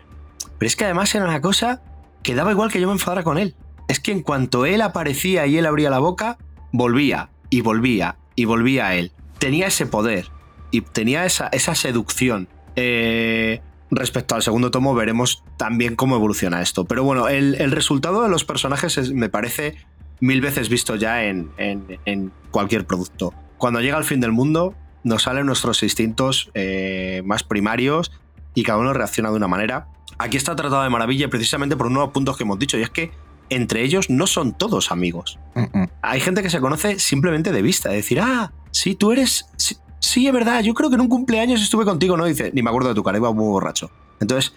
pero 0.57 0.67
es 0.67 0.75
que 0.75 0.85
además 0.85 1.13
era 1.15 1.25
una 1.25 1.41
cosa 1.41 1.81
que 2.23 2.35
daba 2.35 2.51
igual 2.51 2.71
que 2.71 2.81
yo 2.81 2.87
me 2.87 2.93
enfadara 2.93 3.23
con 3.23 3.37
él. 3.37 3.55
Es 3.87 3.99
que 3.99 4.11
en 4.11 4.21
cuanto 4.21 4.65
él 4.65 4.81
aparecía 4.81 5.45
y 5.45 5.57
él 5.57 5.65
abría 5.65 5.89
la 5.89 5.99
boca, 5.99 6.37
volvía 6.71 7.29
y 7.49 7.61
volvía 7.61 8.17
y 8.35 8.45
volvía 8.45 8.87
a 8.87 8.95
él. 8.95 9.11
Tenía 9.37 9.67
ese 9.67 9.85
poder 9.85 10.27
y 10.71 10.81
tenía 10.81 11.25
esa, 11.25 11.47
esa 11.49 11.75
seducción. 11.75 12.47
Eh, 12.75 13.61
respecto 13.91 14.35
al 14.35 14.41
segundo 14.41 14.71
tomo 14.71 14.95
veremos 14.95 15.43
también 15.57 15.95
cómo 15.95 16.15
evoluciona 16.15 16.61
esto. 16.61 16.85
Pero 16.85 17.03
bueno, 17.03 17.27
el, 17.27 17.71
resultado 17.71 18.23
de 18.23 18.29
los 18.29 18.43
personajes 18.43 19.11
me 19.11 19.29
parece 19.29 19.75
mil 20.19 20.41
veces 20.41 20.69
visto 20.69 20.95
ya 20.95 21.23
en, 21.25 21.51
cualquier 22.51 22.85
producto. 22.85 23.33
Cuando 23.57 23.81
llega 23.81 23.97
el 23.97 24.03
fin 24.03 24.19
del 24.19 24.31
mundo, 24.31 24.73
nos 25.03 25.23
salen 25.23 25.45
nuestros 25.45 25.83
instintos 25.83 26.49
eh, 26.53 27.21
más 27.25 27.43
primarios 27.43 28.11
y 28.53 28.63
cada 28.63 28.79
uno 28.79 28.93
reacciona 28.93 29.29
de 29.29 29.35
una 29.35 29.47
manera 29.47 29.87
aquí 30.17 30.37
está 30.37 30.55
tratado 30.55 30.83
de 30.83 30.89
maravilla 30.89 31.29
precisamente 31.29 31.75
por 31.75 31.87
unos 31.87 32.09
puntos 32.09 32.37
que 32.37 32.43
hemos 32.43 32.59
dicho, 32.59 32.77
y 32.77 32.81
es 32.81 32.89
que 32.89 33.11
entre 33.49 33.83
ellos 33.83 34.09
no 34.09 34.27
son 34.27 34.57
todos 34.57 34.91
amigos. 34.91 35.39
Hay 36.01 36.19
gente 36.19 36.41
que 36.41 36.49
se 36.49 36.59
conoce 36.59 36.99
simplemente 36.99 37.51
de 37.51 37.61
vista, 37.61 37.89
de 37.89 37.97
decir, 37.97 38.19
ah, 38.19 38.53
sí, 38.71 38.95
tú 38.95 39.11
eres... 39.11 39.45
Sí, 39.99 40.27
es 40.27 40.33
verdad, 40.33 40.61
yo 40.61 40.75
creo 40.75 40.89
que 40.89 40.95
en 40.95 41.01
un 41.01 41.09
cumpleaños 41.09 41.61
estuve 41.61 41.83
contigo, 41.83 42.15
¿no? 42.15 42.25
Dice, 42.25 42.51
ni 42.53 42.61
me 42.61 42.69
acuerdo 42.69 42.89
de 42.89 42.95
tu 42.95 43.03
cara, 43.03 43.17
iba 43.17 43.31
muy 43.33 43.45
borracho. 43.45 43.89
Entonces, 44.19 44.53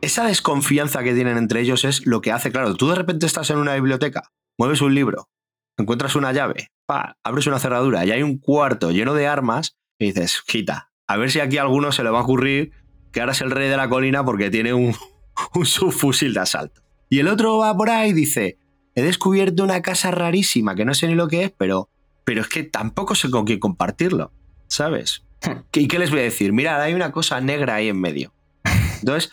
esa 0.00 0.26
desconfianza 0.26 1.02
que 1.02 1.14
tienen 1.14 1.36
entre 1.36 1.60
ellos 1.60 1.84
es 1.84 2.06
lo 2.06 2.20
que 2.20 2.32
hace, 2.32 2.50
claro, 2.50 2.74
tú 2.74 2.88
de 2.88 2.94
repente 2.94 3.26
estás 3.26 3.50
en 3.50 3.58
una 3.58 3.74
biblioteca, 3.74 4.30
mueves 4.58 4.80
un 4.80 4.94
libro, 4.94 5.28
encuentras 5.76 6.16
una 6.16 6.32
llave, 6.32 6.68
pa, 6.86 7.16
abres 7.24 7.46
una 7.46 7.58
cerradura 7.58 8.04
y 8.04 8.10
hay 8.10 8.22
un 8.22 8.38
cuarto 8.38 8.90
lleno 8.90 9.14
de 9.14 9.26
armas 9.26 9.76
y 9.98 10.06
dices, 10.06 10.42
quita, 10.46 10.90
a 11.06 11.16
ver 11.16 11.30
si 11.30 11.40
aquí 11.40 11.58
a 11.58 11.62
alguno 11.62 11.92
se 11.92 12.04
le 12.04 12.10
va 12.10 12.20
a 12.20 12.22
ocurrir 12.22 12.72
que 13.18 13.22
ahora 13.22 13.32
es 13.32 13.40
el 13.40 13.50
rey 13.50 13.68
de 13.68 13.76
la 13.76 13.88
colina 13.88 14.24
porque 14.24 14.48
tiene 14.48 14.72
un, 14.72 14.94
subfusil 15.64 16.34
de 16.34 16.38
asalto. 16.38 16.82
Y 17.10 17.18
el 17.18 17.26
otro 17.26 17.58
va 17.58 17.76
por 17.76 17.90
ahí 17.90 18.10
y 18.10 18.12
dice, 18.12 18.58
he 18.94 19.02
descubierto 19.02 19.64
una 19.64 19.82
casa 19.82 20.12
rarísima 20.12 20.76
que 20.76 20.84
no 20.84 20.94
sé 20.94 21.08
ni 21.08 21.16
lo 21.16 21.26
que 21.26 21.42
es, 21.42 21.50
pero, 21.50 21.88
pero 22.22 22.42
es 22.42 22.46
que 22.46 22.62
tampoco 22.62 23.16
sé 23.16 23.28
con 23.28 23.44
quién 23.44 23.58
compartirlo, 23.58 24.30
¿sabes? 24.68 25.24
¿Y 25.72 25.88
qué 25.88 25.98
les 25.98 26.12
voy 26.12 26.20
a 26.20 26.22
decir? 26.22 26.52
Mirad, 26.52 26.80
hay 26.80 26.94
una 26.94 27.10
cosa 27.10 27.40
negra 27.40 27.74
ahí 27.74 27.88
en 27.88 28.00
medio. 28.00 28.32
Entonces, 29.00 29.32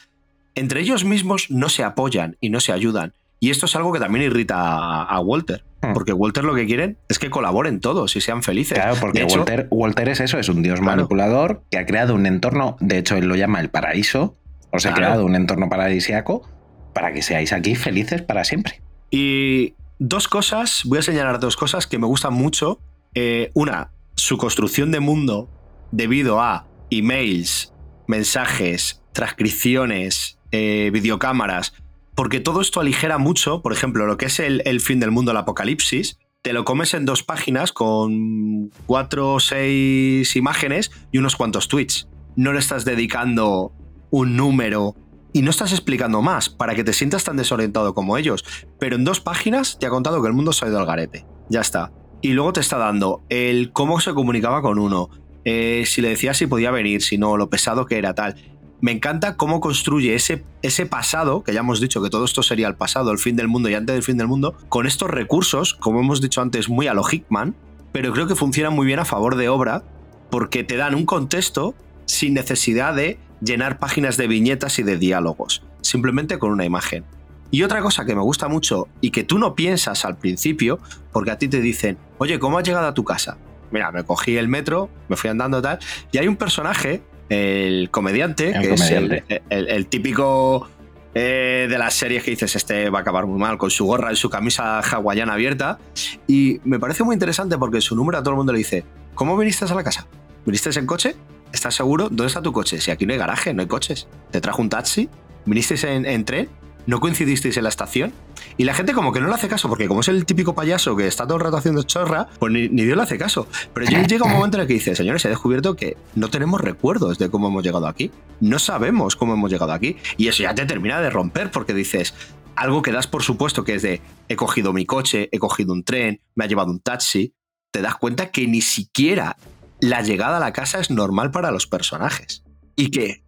entre 0.55 0.81
ellos 0.81 1.05
mismos 1.05 1.51
no 1.51 1.69
se 1.69 1.83
apoyan 1.83 2.37
y 2.41 2.49
no 2.49 2.61
se 2.61 2.71
ayudan. 2.71 3.13
Y 3.39 3.49
esto 3.49 3.65
es 3.65 3.75
algo 3.75 3.91
que 3.91 3.99
también 3.99 4.25
irrita 4.25 4.55
a, 4.57 5.03
a 5.03 5.19
Walter. 5.19 5.63
Hmm. 5.81 5.93
Porque 5.93 6.13
Walter 6.13 6.43
lo 6.43 6.55
que 6.55 6.65
quieren 6.65 6.97
es 7.09 7.19
que 7.19 7.29
colaboren 7.29 7.79
todos 7.79 8.15
y 8.15 8.21
sean 8.21 8.41
felices. 8.43 8.77
Claro, 8.77 8.95
porque 8.99 9.23
hecho, 9.23 9.37
Walter, 9.39 9.67
Walter 9.71 10.09
es 10.09 10.19
eso, 10.21 10.39
es 10.39 10.49
un 10.49 10.63
dios 10.63 10.79
Claro. 10.79 10.95
manipulador 10.97 11.63
que 11.69 11.77
ha 11.77 11.85
creado 11.85 12.15
un 12.15 12.25
entorno, 12.25 12.77
de 12.79 12.97
hecho 12.97 13.15
él 13.17 13.25
lo 13.25 13.35
llama 13.35 13.59
el 13.59 13.69
paraíso, 13.69 14.35
os 14.71 14.85
ha 14.85 14.89
Claro. 14.89 14.95
creado 14.95 15.25
un 15.25 15.35
entorno 15.35 15.69
paradisiaco 15.69 16.49
para 16.93 17.11
que 17.13 17.21
seáis 17.21 17.51
aquí 17.53 17.75
felices 17.75 18.21
para 18.21 18.43
siempre. 18.45 18.81
Y 19.11 19.75
dos 19.99 20.27
cosas, 20.27 20.81
voy 20.85 20.99
a 20.99 21.01
señalar 21.01 21.39
dos 21.39 21.55
cosas 21.57 21.87
que 21.87 21.99
me 21.99 22.07
gustan 22.07 22.33
mucho. 22.33 22.79
Eh, 23.13 23.51
una, 23.53 23.91
su 24.15 24.37
construcción 24.37 24.91
de 24.91 25.01
mundo 25.01 25.49
debido 25.91 26.41
a 26.41 26.67
emails, 26.89 27.73
mensajes, 28.07 29.01
transcripciones, 29.13 30.37
eh, 30.51 30.89
videocámaras, 30.91 31.73
porque 32.15 32.39
todo 32.39 32.61
esto 32.61 32.79
aligera 32.79 33.17
mucho, 33.17 33.61
por 33.61 33.73
ejemplo, 33.73 34.07
lo 34.07 34.17
que 34.17 34.25
es 34.25 34.39
el, 34.39 34.79
fin 34.79 34.99
del 34.99 35.11
mundo, 35.11 35.31
el 35.31 35.37
apocalipsis, 35.37 36.17
te 36.41 36.53
lo 36.53 36.63
comes 36.63 36.93
en 36.93 37.05
dos 37.05 37.23
páginas 37.23 37.73
con 37.73 38.69
cuatro 38.85 39.33
o 39.33 39.39
seis 39.39 40.35
imágenes 40.35 40.91
y 41.11 41.17
unos 41.17 41.35
cuantos 41.35 41.67
tweets. 41.67 42.07
No 42.35 42.53
le 42.53 42.59
estás 42.59 42.85
dedicando 42.85 43.73
un 44.11 44.37
número 44.37 44.95
y 45.33 45.41
no 45.41 45.49
estás 45.49 45.73
explicando 45.73 46.21
más 46.21 46.49
para 46.49 46.75
que 46.75 46.83
te 46.83 46.93
sientas 46.93 47.23
tan 47.23 47.35
desorientado 47.35 47.93
como 47.93 48.17
ellos. 48.17 48.45
Pero 48.79 48.95
en 48.95 49.03
dos 49.03 49.19
páginas 49.19 49.77
te 49.79 49.85
ha 49.85 49.89
contado 49.89 50.21
que 50.21 50.27
el 50.27 50.33
mundo 50.33 50.53
se 50.53 50.65
ha 50.65 50.69
ido 50.69 50.79
al 50.79 50.85
garete. 50.85 51.25
Ya 51.49 51.61
está. 51.61 51.91
Y 52.21 52.29
luego 52.29 52.53
te 52.53 52.61
está 52.61 52.77
dando 52.77 53.23
el 53.29 53.71
cómo 53.73 53.99
se 53.99 54.13
comunicaba 54.13 54.61
con 54.61 54.79
uno, 54.79 55.09
eh, 55.45 55.83
si 55.85 56.01
le 56.01 56.09
decía 56.09 56.33
si 56.33 56.47
podía 56.47 56.71
venir, 56.71 57.03
si 57.03 57.17
no, 57.17 57.37
lo 57.37 57.49
pesado 57.49 57.85
que 57.85 57.97
era 57.97 58.15
tal. 58.15 58.35
Me 58.81 58.91
encanta 58.91 59.37
cómo 59.37 59.61
construye 59.61 60.15
ese, 60.15 60.85
pasado, 60.85 61.43
que 61.43 61.53
ya 61.53 61.61
hemos 61.61 61.79
dicho 61.79 62.01
que 62.01 62.09
todo 62.09 62.25
esto 62.25 62.43
sería 62.43 62.67
el 62.67 62.75
pasado, 62.75 63.11
el 63.11 63.17
fin 63.17 63.35
del 63.35 63.47
mundo 63.47 63.69
y 63.69 63.73
antes 63.73 63.93
del 63.93 64.03
fin 64.03 64.17
del 64.17 64.27
mundo, 64.27 64.55
con 64.69 64.85
estos 64.85 65.09
recursos, 65.09 65.73
como 65.73 66.01
hemos 66.01 66.21
dicho 66.21 66.41
antes, 66.41 66.69
muy 66.69 66.87
a 66.87 66.93
lo 66.93 67.03
Hickman, 67.03 67.55
pero 67.91 68.11
creo 68.11 68.27
que 68.27 68.35
funcionan 68.35 68.73
muy 68.73 68.85
bien 68.85 68.99
a 68.99 69.05
favor 69.05 69.37
de 69.37 69.47
obra, 69.49 69.83
porque 70.29 70.63
te 70.63 70.75
dan 70.75 70.95
un 70.95 71.05
contexto 71.05 71.75
sin 72.05 72.33
necesidad 72.33 72.93
de 72.93 73.17
llenar 73.41 73.79
páginas 73.79 74.17
de 74.17 74.27
viñetas 74.27 74.79
y 74.79 74.83
de 74.83 74.97
diálogos, 74.97 75.63
simplemente 75.81 76.37
con 76.37 76.51
una 76.51 76.65
imagen. 76.65 77.05
Y 77.51 77.63
otra 77.63 77.81
cosa 77.81 78.05
que 78.05 78.15
me 78.15 78.21
gusta 78.21 78.47
mucho 78.47 78.87
y 79.01 79.11
que 79.11 79.23
tú 79.23 79.39
no 79.39 79.55
piensas 79.55 80.03
al 80.03 80.17
principio, 80.17 80.79
porque 81.13 81.31
a 81.31 81.37
ti 81.37 81.47
te 81.47 81.61
dicen, 81.61 81.97
oye, 82.17 82.39
¿cómo 82.39 82.57
has 82.57 82.67
llegado 82.67 82.87
a 82.87 82.93
tu 82.93 83.03
casa? 83.03 83.37
Mira, 83.71 83.91
me 83.91 84.03
cogí 84.03 84.35
el 84.35 84.47
metro, 84.47 84.89
me 85.07 85.15
fui 85.15 85.29
andando 85.29 85.61
tal, 85.61 85.79
y 86.11 86.17
hay 86.17 86.27
un 86.27 86.35
personaje, 86.35 87.01
el 87.29 87.89
comediante, 87.91 88.49
El 88.51 88.61
que 88.61 88.69
comediante. 88.69 89.23
es 89.27 89.41
el, 89.49 89.59
el- 89.59 89.67
el 89.69 89.87
típico 89.87 90.67
eh, 91.13 91.67
de 91.69 91.77
las 91.77 91.93
series 91.93 92.23
que 92.23 92.31
dices, 92.31 92.55
este 92.55 92.89
va 92.89 92.99
a 92.99 93.01
acabar 93.01 93.25
muy 93.25 93.39
mal, 93.39 93.57
con 93.57 93.71
su 93.71 93.85
gorra 93.85 94.11
y 94.11 94.15
su 94.15 94.29
camisa 94.29 94.79
hawaiana 94.79 95.33
abierta, 95.33 95.79
y 96.27 96.59
me 96.65 96.77
parece 96.79 97.03
muy 97.03 97.13
interesante 97.15 97.57
porque 97.57 97.79
su 97.81 97.95
número 97.95 98.17
a 98.17 98.21
todo 98.21 98.31
el 98.31 98.37
mundo 98.37 98.51
le 98.51 98.57
dice, 98.59 98.83
¿cómo 99.13 99.37
viniste 99.37 99.63
a 99.65 99.73
la 99.73 99.83
casa? 99.83 100.07
¿Viniste 100.45 100.77
en 100.77 100.85
coche? 100.85 101.15
¿Estás 101.53 101.73
seguro? 101.75 102.09
¿Dónde 102.09 102.25
está 102.27 102.41
tu 102.41 102.51
coche? 102.51 102.81
Si 102.81 102.91
aquí 102.91 103.05
no 103.05 103.13
hay 103.13 103.19
garaje, 103.19 103.53
no 103.53 103.61
hay 103.61 103.67
coches. 103.67 104.07
¿Te 104.29 104.41
trajo 104.41 104.61
un 104.61 104.69
taxi? 104.69 105.09
¿Vinisteis 105.45 105.85
en, 105.85 106.05
en 106.05 106.25
tren? 106.25 106.49
¿No 106.87 106.99
coincidisteis 106.99 107.57
en 107.57 107.63
la 107.63 107.69
estación? 107.69 108.13
Y 108.57 108.63
la 108.63 108.73
gente 108.73 108.93
como 108.93 109.11
que 109.11 109.19
no 109.19 109.27
le 109.27 109.33
hace 109.33 109.47
caso, 109.47 109.67
porque 109.69 109.87
como 109.87 110.01
es 110.01 110.07
el 110.07 110.25
típico 110.25 110.53
payaso 110.53 110.95
que 110.95 111.07
está 111.07 111.25
todo 111.25 111.37
el 111.37 111.43
rato 111.43 111.57
haciendo 111.57 111.83
chorra, 111.83 112.27
pues 112.39 112.53
ni, 112.53 112.69
ni 112.69 112.83
Dios 112.83 112.95
le 112.95 113.03
hace 113.03 113.17
caso. 113.17 113.47
Pero 113.73 113.87
llega 113.87 114.25
un 114.25 114.31
momento 114.31 114.57
en 114.57 114.61
el 114.61 114.67
que 114.67 114.73
dice, 114.73 114.95
señores, 114.95 115.25
he 115.25 115.29
descubierto 115.29 115.75
que 115.75 115.97
no 116.15 116.29
tenemos 116.29 116.61
recuerdos 116.61 117.17
de 117.17 117.29
cómo 117.29 117.47
hemos 117.47 117.63
llegado 117.63 117.87
aquí. 117.87 118.11
No 118.39 118.59
sabemos 118.59 119.15
cómo 119.15 119.33
hemos 119.33 119.51
llegado 119.51 119.73
aquí. 119.73 119.97
Y 120.17 120.27
eso 120.27 120.43
ya 120.43 120.53
te 120.53 120.65
termina 120.65 121.01
de 121.01 121.09
romper, 121.09 121.51
porque 121.51 121.73
dices, 121.73 122.13
algo 122.55 122.81
que 122.81 122.91
das 122.91 123.07
por 123.07 123.23
supuesto 123.23 123.63
que 123.63 123.75
es 123.75 123.81
de, 123.81 124.01
he 124.29 124.35
cogido 124.35 124.73
mi 124.73 124.85
coche, 124.85 125.29
he 125.31 125.39
cogido 125.39 125.73
un 125.73 125.83
tren, 125.83 126.21
me 126.35 126.45
ha 126.45 126.47
llevado 126.47 126.71
un 126.71 126.79
taxi, 126.79 127.33
te 127.71 127.81
das 127.81 127.95
cuenta 127.95 128.31
que 128.31 128.47
ni 128.47 128.61
siquiera 128.61 129.37
la 129.79 130.01
llegada 130.01 130.37
a 130.37 130.39
la 130.39 130.53
casa 130.53 130.79
es 130.79 130.89
normal 130.89 131.31
para 131.31 131.51
los 131.51 131.67
personajes. 131.67 132.43
Y 132.75 132.89
que, 132.89 133.01
Y 133.03 133.09
también 133.09 133.23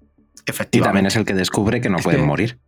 efectivamente, 0.48 1.08
es 1.10 1.16
el 1.16 1.26
que 1.26 1.34
descubre 1.34 1.82
que 1.82 1.90
no 1.90 1.98
pueden 1.98 2.26
morir. 2.26 2.60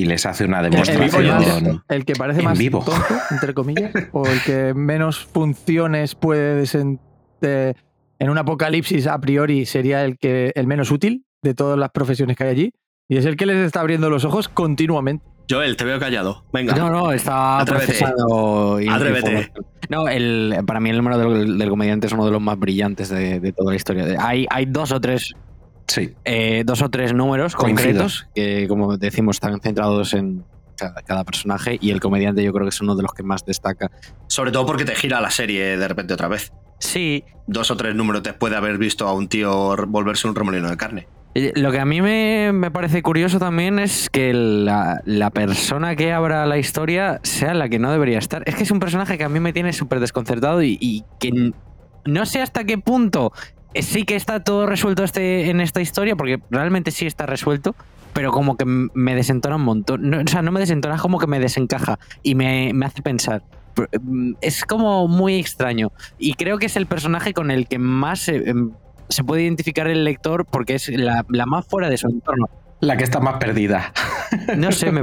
Y 0.00 0.04
les 0.06 0.24
hace 0.26 0.44
una 0.44 0.60
El, 0.60 0.70
que 0.70 0.92
demostración. 0.92 1.82
el 1.88 2.04
que 2.04 2.12
parece 2.14 2.42
más 2.42 2.58
vivo. 2.58 2.82
tonto, 2.84 3.02
entre 3.30 3.54
comillas, 3.54 3.92
o 4.12 4.26
el 4.26 4.40
que 4.42 4.72
menos 4.74 5.24
funciones 5.24 6.14
puede 6.14 6.62
desen- 6.62 6.98
de- 7.40 7.74
en 8.18 8.30
un 8.30 8.38
apocalipsis 8.38 9.06
a 9.06 9.18
priori 9.20 9.66
sería 9.66 10.04
el 10.04 10.18
que 10.18 10.52
el 10.54 10.66
menos 10.66 10.90
útil 10.90 11.24
de 11.42 11.54
todas 11.54 11.78
las 11.78 11.90
profesiones 11.90 12.36
que 12.36 12.44
hay 12.44 12.50
allí. 12.50 12.72
Y 13.08 13.16
es 13.16 13.24
el 13.26 13.36
que 13.36 13.46
les 13.46 13.56
está 13.56 13.80
abriendo 13.80 14.08
los 14.10 14.24
ojos 14.24 14.48
continuamente. 14.48 15.24
Joel, 15.50 15.76
te 15.76 15.84
veo 15.84 15.98
callado. 15.98 16.44
Venga. 16.52 16.76
No, 16.76 16.90
no, 16.90 17.10
está 17.12 17.58
Atrévete. 17.58 17.86
procesando. 17.86 18.80
y- 18.80 18.88
Atrévete. 18.88 19.52
No, 19.88 20.06
el, 20.06 20.54
para 20.66 20.78
mí 20.78 20.90
el 20.90 20.96
número 20.98 21.18
del, 21.18 21.58
del 21.58 21.68
comediante 21.70 22.06
es 22.06 22.12
uno 22.12 22.24
de 22.24 22.30
los 22.30 22.40
más 22.40 22.56
brillantes 22.58 23.08
de, 23.08 23.40
de 23.40 23.52
toda 23.52 23.70
la 23.72 23.76
historia. 23.76 24.04
Hay, 24.20 24.46
hay 24.48 24.66
dos 24.66 24.92
o 24.92 25.00
tres 25.00 25.32
Sí. 25.90 26.14
eh, 26.24 26.62
dos 26.64 26.82
o 26.82 26.88
tres 26.88 27.12
números 27.12 27.54
Coincido. 27.56 27.88
concretos 27.88 28.28
que, 28.34 28.66
como 28.68 28.96
decimos, 28.96 29.36
están 29.36 29.60
centrados 29.60 30.14
en 30.14 30.44
cada, 30.76 31.02
cada 31.02 31.24
personaje 31.24 31.78
y 31.80 31.90
el 31.90 32.00
comediante 32.00 32.42
yo 32.44 32.52
creo 32.52 32.64
que 32.64 32.70
es 32.70 32.80
uno 32.80 32.94
de 32.94 33.02
los 33.02 33.12
que 33.12 33.22
más 33.24 33.44
destaca. 33.44 33.90
Sobre 34.28 34.52
todo 34.52 34.66
porque 34.66 34.84
te 34.84 34.94
gira 34.94 35.20
la 35.20 35.30
serie 35.30 35.76
de 35.76 35.88
repente 35.88 36.14
otra 36.14 36.28
vez. 36.28 36.52
Sí, 36.78 37.24
Dos 37.46 37.70
o 37.72 37.76
tres 37.76 37.94
números 37.96 38.22
después 38.22 38.50
de 38.52 38.56
haber 38.56 38.78
visto 38.78 39.06
a 39.08 39.12
un 39.12 39.26
tío 39.28 39.74
volverse 39.88 40.28
un 40.28 40.34
remolino 40.36 40.70
de 40.70 40.76
carne. 40.76 41.08
eh, 41.34 41.52
lo 41.56 41.72
que 41.72 41.80
a 41.80 41.84
mí 41.84 42.00
me, 42.00 42.52
me 42.54 42.70
parece 42.70 43.02
curioso 43.02 43.38
también 43.40 43.78
es 43.80 44.08
que 44.08 44.32
la, 44.32 45.02
la 45.04 45.30
persona 45.30 45.96
que 45.96 46.12
abra 46.12 46.46
la 46.46 46.56
historia 46.58 47.18
sea 47.24 47.52
la 47.54 47.68
que 47.68 47.78
no 47.80 47.90
debería 47.90 48.18
estar. 48.18 48.44
Es 48.46 48.54
que 48.54 48.62
es 48.62 48.70
un 48.70 48.78
personaje 48.78 49.18
que 49.18 49.24
a 49.24 49.28
mí 49.28 49.40
me 49.40 49.52
tiene 49.52 49.72
súper 49.72 49.98
desconcertado 50.00 50.62
y, 50.62 50.78
y 50.80 51.04
que 51.18 51.52
no 52.06 52.24
sé 52.24 52.40
hasta 52.40 52.62
qué 52.64 52.78
punto 52.78 53.32
sí 53.74 54.04
que 54.04 54.16
está 54.16 54.42
todo 54.42 54.66
resuelto 54.66 55.04
este, 55.04 55.50
en 55.50 55.60
esta 55.60 55.80
historia, 55.80 56.16
porque 56.16 56.40
realmente 56.50 56.90
sí 56.90 57.06
está 57.06 57.26
resuelto, 57.26 57.74
pero 58.12 58.32
como 58.32 58.56
que 58.56 58.64
me 58.66 59.14
desentona 59.14 59.56
un 59.56 59.62
montón. 59.62 60.10
No, 60.10 60.18
o 60.18 60.26
sea, 60.26 60.42
no 60.42 60.52
me 60.52 60.60
desentona, 60.60 60.96
es 60.96 61.00
como 61.00 61.18
que 61.18 61.26
me 61.26 61.38
desencaja 61.38 61.98
y 62.22 62.34
me, 62.34 62.72
me 62.74 62.86
hace 62.86 63.02
pensar. 63.02 63.42
Mm, 64.02 64.32
Es 64.40 64.64
como 64.64 65.06
muy 65.08 65.38
extraño. 65.38 65.92
Y 66.18 66.34
creo 66.34 66.58
que 66.58 66.66
es 66.66 66.76
el 66.76 66.86
personaje 66.86 67.32
con 67.32 67.50
el 67.50 67.68
que 67.68 67.78
más 67.78 68.20
se, 68.20 68.36
em, 68.50 68.72
se 69.08 69.24
puede 69.24 69.42
identificar 69.42 69.86
el 69.86 70.04
lector 70.04 70.44
porque 70.44 70.74
es 70.74 70.88
la, 70.88 71.24
la 71.28 71.46
más 71.46 71.66
fuera 71.66 71.88
de 71.88 71.96
su 71.96 72.08
entorno. 72.08 72.48
La 72.80 72.96
que 72.96 73.04
está 73.04 73.20
más 73.20 73.36
perdida. 73.36 73.92
No 74.56 74.70
sé, 74.72 74.90
me, 74.92 75.02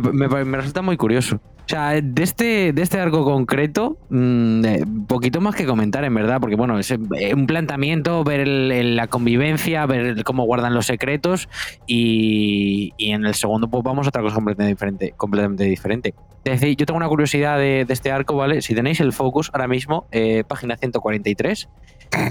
resulta 0.57 0.81
muy 0.81 0.97
curioso. 0.97 1.35
O 1.35 1.69
sea, 1.69 1.99
de 2.01 2.23
este, 2.23 2.71
de 2.71 2.81
este 2.81 2.97
arco 2.99 3.25
concreto, 3.25 3.97
mm, 4.09 4.65
eh, 4.65 4.85
poquito 5.07 5.41
más 5.41 5.53
que 5.53 5.65
comentar, 5.65 6.05
en 6.05 6.13
verdad, 6.15 6.39
porque 6.39 6.55
bueno, 6.55 6.79
es 6.79 6.91
eh, 6.91 6.97
un 7.35 7.45
planteamiento, 7.45 8.23
ver 8.23 8.39
el- 8.41 8.71
el- 8.71 8.95
la 8.95 9.07
convivencia, 9.07 9.85
ver 9.85 10.23
cómo 10.23 10.45
guardan 10.45 10.73
los 10.73 10.85
secretos 10.85 11.49
y, 11.85 12.93
y 12.97 13.11
en 13.11 13.25
el 13.25 13.33
segundo 13.33 13.67
pues 13.69 13.83
vamos 13.83 14.05
a 14.05 14.09
otra 14.09 14.21
cosa 14.21 14.35
completamente 14.35 14.73
diferente. 14.73 15.13
Completamente 15.17 15.63
diferente. 15.65 16.13
Es 16.45 16.61
decir, 16.61 16.77
yo 16.77 16.85
tengo 16.85 16.97
una 16.97 17.09
curiosidad 17.09 17.57
de, 17.57 17.83
de 17.85 17.93
este 17.93 18.11
arco, 18.11 18.35
¿vale? 18.37 18.61
Si 18.61 18.73
tenéis 18.73 19.01
el 19.01 19.11
focus 19.11 19.49
ahora 19.53 19.67
mismo, 19.67 20.07
eh, 20.11 20.45
página 20.47 20.77
143, 20.77 21.67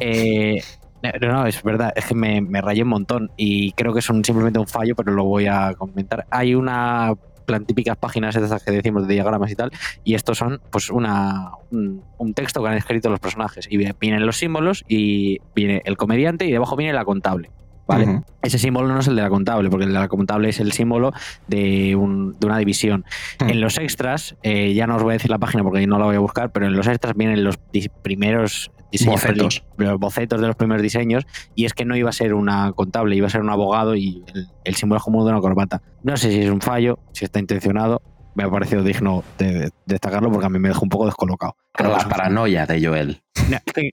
eh, 0.00 0.62
no, 1.02 1.28
no, 1.32 1.46
es 1.46 1.62
verdad, 1.62 1.92
es 1.94 2.04
que 2.06 2.14
me, 2.14 2.40
me 2.40 2.60
rayé 2.60 2.82
un 2.82 2.88
montón 2.88 3.30
y 3.36 3.72
creo 3.72 3.92
que 3.92 4.00
es 4.00 4.10
un- 4.10 4.24
simplemente 4.24 4.58
un 4.58 4.66
fallo, 4.66 4.94
pero 4.96 5.12
lo 5.12 5.24
voy 5.24 5.46
a 5.46 5.74
comentar. 5.74 6.26
Hay 6.30 6.54
una 6.54 7.12
plan 7.44 7.64
típicas 7.64 7.96
páginas 7.96 8.34
esas 8.34 8.64
que 8.64 8.72
decimos 8.72 9.06
de 9.06 9.14
diagramas 9.14 9.52
y 9.52 9.54
tal, 9.54 9.70
y 10.02 10.14
estos 10.14 10.36
son 10.36 10.60
pues 10.70 10.90
una 10.90 11.52
un, 11.70 12.02
un 12.18 12.34
texto 12.34 12.60
que 12.60 12.68
han 12.70 12.76
escrito 12.76 13.08
los 13.08 13.20
personajes 13.20 13.68
y 13.70 13.76
vienen 13.76 14.26
los 14.26 14.36
símbolos 14.36 14.84
y 14.88 15.38
viene 15.54 15.80
el 15.84 15.96
comediante 15.96 16.44
y 16.46 16.50
debajo 16.50 16.74
viene 16.76 16.92
la 16.92 17.04
contable. 17.04 17.50
¿Vale? 17.88 18.22
Ese 18.42 18.58
símbolo 18.58 18.88
no 18.88 18.98
es 18.98 19.06
el 19.06 19.14
de 19.14 19.22
la 19.22 19.28
contable, 19.28 19.70
porque 19.70 19.84
el 19.86 19.92
de 19.92 19.98
la 20.00 20.08
contable 20.08 20.48
es 20.48 20.58
el 20.58 20.72
símbolo 20.72 21.12
de, 21.46 21.94
un- 21.94 22.36
de 22.40 22.46
una 22.48 22.58
división. 22.58 23.04
Hmm. 23.40 23.48
En 23.50 23.60
los 23.60 23.78
extras, 23.78 24.34
eh, 24.42 24.74
ya 24.74 24.88
no 24.88 24.96
os 24.96 25.04
voy 25.04 25.12
a 25.12 25.18
decir 25.18 25.30
la 25.30 25.38
página 25.38 25.62
porque 25.62 25.86
no 25.86 26.00
la 26.00 26.06
voy 26.06 26.16
a 26.16 26.18
buscar, 26.18 26.50
pero 26.50 26.66
en 26.66 26.74
los 26.74 26.88
extras 26.88 27.14
vienen 27.14 27.44
los 27.44 27.58
primeros 28.02 28.72
diseños, 28.90 29.20
Bocetos. 29.22 29.64
los 29.76 29.98
bocetos 29.98 30.40
de 30.40 30.46
los 30.46 30.56
primeros 30.56 30.82
diseños, 30.82 31.24
y 31.54 31.64
es 31.64 31.72
que 31.74 31.84
no 31.84 31.96
iba 31.96 32.10
a 32.10 32.12
ser 32.12 32.34
una 32.34 32.72
contable, 32.72 33.16
iba 33.16 33.26
a 33.26 33.30
ser 33.30 33.40
un 33.40 33.50
abogado 33.50 33.94
y 33.94 34.22
el, 34.34 34.46
el 34.64 34.74
símbolo 34.76 34.98
es 34.98 35.04
como 35.04 35.24
de 35.24 35.32
una 35.32 35.40
corbata. 35.40 35.82
No 36.02 36.16
sé 36.16 36.30
si 36.30 36.40
es 36.40 36.50
un 36.50 36.60
fallo, 36.60 36.98
si 37.12 37.24
está 37.24 37.38
intencionado, 37.40 38.00
me 38.34 38.44
ha 38.44 38.50
parecido 38.50 38.82
digno 38.82 39.24
de, 39.38 39.52
de 39.52 39.70
destacarlo 39.86 40.30
porque 40.30 40.46
a 40.46 40.50
mí 40.50 40.58
me 40.58 40.68
dejó 40.68 40.82
un 40.82 40.90
poco 40.90 41.06
descolocado. 41.06 41.56
Creo 41.72 41.90
que 41.96 42.02
La 42.02 42.08
paranoia 42.08 42.66
de 42.66 42.86
Joel. 42.86 43.22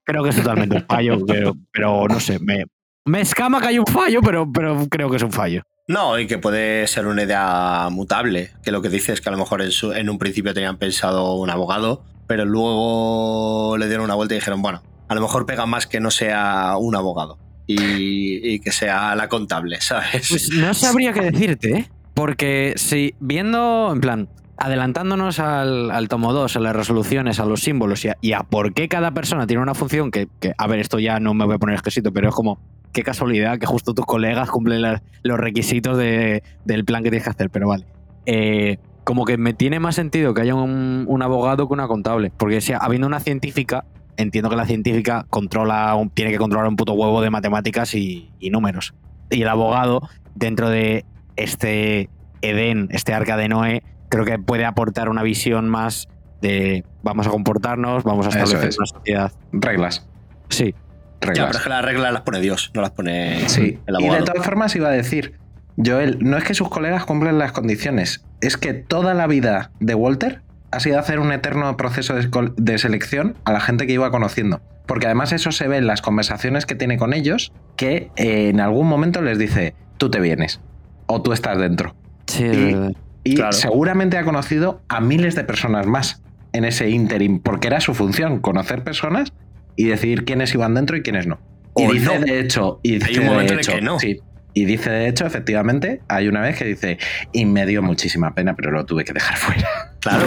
Creo 0.03 0.23
que 0.23 0.29
es 0.29 0.35
totalmente 0.35 0.75
un 0.75 0.85
fallo, 0.85 1.17
pero, 1.27 1.53
pero 1.71 2.07
no 2.07 2.19
sé, 2.19 2.39
me, 2.39 2.65
me 3.05 3.21
escama 3.21 3.61
que 3.61 3.67
hay 3.67 3.79
un 3.79 3.85
fallo, 3.85 4.21
pero, 4.21 4.51
pero 4.51 4.87
creo 4.89 5.09
que 5.09 5.17
es 5.17 5.23
un 5.23 5.31
fallo. 5.31 5.61
No, 5.87 6.17
y 6.17 6.27
que 6.27 6.37
puede 6.37 6.87
ser 6.87 7.07
una 7.07 7.23
idea 7.23 7.89
mutable, 7.91 8.51
que 8.63 8.71
lo 8.71 8.81
que 8.81 8.87
dice 8.89 9.11
es 9.11 9.19
que 9.19 9.27
a 9.27 9.31
lo 9.33 9.37
mejor 9.37 9.61
en, 9.61 9.71
su- 9.71 9.91
en 9.91 10.09
un 10.09 10.17
principio 10.17 10.53
tenían 10.53 10.77
pensado 10.77 11.33
un 11.35 11.49
abogado, 11.49 12.03
pero 12.27 12.45
luego 12.45 13.77
le 13.77 13.87
dieron 13.87 14.05
una 14.05 14.15
vuelta 14.15 14.33
y 14.33 14.37
dijeron, 14.37 14.61
bueno, 14.61 14.81
a 15.07 15.15
lo 15.15 15.21
mejor 15.21 15.45
pega 15.45 15.65
más 15.65 15.87
que 15.87 15.99
no 15.99 16.11
sea 16.11 16.75
un 16.77 16.95
abogado 16.95 17.37
y, 17.67 18.59
que 18.59 18.71
sea 18.71 19.15
la 19.15 19.29
contable, 19.29 19.77
¿sabes? 19.81 20.27
Pues 20.29 20.49
no 20.51 20.73
sabría 20.73 21.13
qué 21.13 21.21
decirte, 21.31 21.77
¿eh? 21.77 21.89
Porque 22.13 22.73
si 22.75 23.15
viendo, 23.19 23.91
en 23.91 23.99
plan, 24.01 24.29
adelantándonos 24.57 25.39
al, 25.39 26.07
tomo 26.09 26.31
2, 26.31 26.55
a 26.55 26.59
las 26.59 26.75
resoluciones, 26.75 27.39
a 27.39 27.45
los 27.45 27.61
símbolos 27.61 28.05
y 28.21 28.33
a, 28.33 28.43
por 28.43 28.73
qué 28.73 28.87
cada 28.87 29.11
persona 29.11 29.47
tiene 29.47 29.63
una 29.63 29.73
función 29.73 30.11
que, 30.11 30.27
a 30.57 30.67
ver, 30.67 30.79
esto 30.79 30.99
ya 30.99 31.19
no 31.19 31.33
me 31.33 31.45
voy 31.45 31.55
a 31.55 31.57
poner 31.57 31.73
exquisito, 31.73 32.13
pero 32.13 32.29
es 32.29 32.35
como, 32.35 32.59
qué 32.91 33.01
casualidad 33.01 33.57
que 33.57 33.65
justo 33.65 33.93
tus 33.95 34.05
colegas 34.05 34.51
cumplen 34.51 34.81
los 35.23 35.39
requisitos 35.39 35.97
de- 35.97 36.43
del 36.65 36.85
plan 36.85 37.01
que 37.03 37.09
tienes 37.09 37.23
que 37.23 37.31
hacer, 37.31 37.49
pero 37.49 37.67
vale. 37.67 37.85
Eh, 38.27 38.77
como 39.03 39.25
que 39.25 39.37
me 39.37 39.53
tiene 39.53 39.79
más 39.79 39.95
sentido 39.95 40.33
que 40.33 40.41
haya 40.41 40.55
un, 40.55 41.05
un 41.07 41.21
abogado 41.21 41.67
que 41.67 41.73
una 41.73 41.87
contable, 41.87 42.31
porque 42.37 42.61
si 42.61 42.73
habiendo 42.73 43.07
una 43.07 43.19
científica, 43.19 43.85
entiendo 44.17 44.49
que 44.49 44.55
la 44.55 44.65
científica 44.65 45.25
controla, 45.29 45.95
tiene 46.13 46.31
que 46.31 46.37
controlar 46.37 46.67
un 46.69 46.75
puto 46.75 46.93
huevo 46.93 47.21
de 47.21 47.29
matemáticas 47.29 47.93
y, 47.95 48.31
y 48.39 48.49
números. 48.49 48.93
Y 49.29 49.41
el 49.41 49.47
abogado, 49.49 50.07
dentro 50.35 50.69
de 50.69 51.05
este 51.35 52.09
Edén, 52.41 52.87
este 52.91 53.13
arca 53.13 53.37
de 53.37 53.47
Noé, 53.49 53.83
creo 54.09 54.25
que 54.25 54.37
puede 54.39 54.65
aportar 54.65 55.09
una 55.09 55.23
visión 55.23 55.67
más 55.69 56.07
de 56.41 56.83
vamos 57.01 57.25
a 57.25 57.29
comportarnos, 57.29 58.03
vamos 58.03 58.25
a 58.25 58.29
establecer 58.29 58.69
es. 58.69 58.77
una 58.77 58.85
sociedad. 58.87 59.31
Reglas. 59.53 60.05
Sí, 60.49 60.75
Ya, 61.21 61.27
Reglas. 61.27 61.47
pero 61.47 61.57
es 61.57 61.63
que 61.63 61.69
las 61.69 61.85
reglas 61.85 62.13
las 62.13 62.21
pone 62.23 62.39
Dios, 62.41 62.71
no 62.75 62.81
las 62.81 62.91
pone 62.91 63.47
Sí, 63.49 63.79
el 63.87 63.95
y 63.99 64.03
de 64.03 64.07
abogado. 64.07 64.25
todas 64.25 64.45
formas 64.45 64.75
iba 64.75 64.89
a 64.89 64.91
decir, 64.91 65.39
Joel, 65.77 66.17
no 66.21 66.37
es 66.37 66.43
que 66.43 66.53
sus 66.53 66.69
colegas 66.69 67.05
cumplen 67.05 67.37
las 67.39 67.51
condiciones, 67.51 68.25
es 68.41 68.57
que 68.57 68.73
toda 68.73 69.13
la 69.13 69.27
vida 69.27 69.71
de 69.79 69.95
Walter 69.95 70.41
ha 70.71 70.79
sido 70.79 70.99
hacer 70.99 71.19
un 71.19 71.31
eterno 71.31 71.75
proceso 71.77 72.15
de, 72.15 72.77
selección 72.77 73.35
a 73.45 73.51
la 73.53 73.59
gente 73.59 73.85
que 73.87 73.93
iba 73.93 74.09
conociendo. 74.11 74.61
Porque 74.85 75.05
además 75.05 75.31
eso 75.31 75.51
se 75.51 75.67
ve 75.67 75.77
en 75.77 75.87
las 75.87 76.01
conversaciones 76.01 76.65
que 76.65 76.75
tiene 76.75 76.97
con 76.97 77.13
ellos, 77.13 77.53
que 77.77 78.09
eh, 78.17 78.49
en 78.49 78.59
algún 78.59 78.87
momento 78.87 79.21
les 79.21 79.37
dice, 79.37 79.75
tú 79.97 80.09
te 80.11 80.19
vienes, 80.19 80.59
o 81.05 81.21
tú 81.21 81.31
estás 81.31 81.57
dentro. 81.59 81.95
sí, 82.27 82.43
Y- 82.45 82.97
Y 83.25 83.35
Claro. 83.35 83.53
seguramente 83.53 84.17
ha 84.17 84.25
conocido 84.25 84.81
a 84.89 84.99
miles 84.99 85.33
de 85.35 85.45
personas 85.45 85.87
más 85.87 86.21
en 86.51 86.65
ese 86.65 86.89
interim, 86.89 87.39
porque 87.39 87.67
era 87.67 87.79
su 87.79 87.93
función, 87.93 88.39
conocer 88.41 88.83
personas 88.83 89.31
y 89.77 89.85
decidir 89.85 90.25
quiénes 90.25 90.53
iban 90.53 90.73
dentro 90.73 90.97
y 90.97 91.03
quiénes 91.03 91.25
no. 91.25 91.39
Y 91.77 91.85
O 91.87 91.93
dice 91.93 92.19
no. 92.19 92.25
de 92.25 92.39
hecho, 92.41 92.81
y 92.83 92.95
dice 92.95 93.05
Hay 93.11 93.17
un 93.19 93.25
momento 93.27 93.53
de 93.53 93.53
en 93.53 93.59
el 93.59 93.59
hecho, 93.65 93.71
que 93.75 93.81
no. 93.81 93.97
sí, 93.99 94.19
y 94.53 94.65
dice 94.65 94.89
de 94.89 95.07
hecho, 95.07 95.25
efectivamente, 95.25 96.01
hay 96.07 96.27
una 96.27 96.41
vez 96.41 96.57
que 96.57 96.65
dice, 96.65 96.97
y 97.31 97.45
me 97.45 97.65
dio 97.65 97.81
muchísima 97.81 98.33
pena, 98.35 98.55
pero 98.55 98.71
lo 98.71 98.85
tuve 98.85 99.03
que 99.03 99.13
dejar 99.13 99.37
fuera. 99.37 99.67
Claro. 99.99 100.25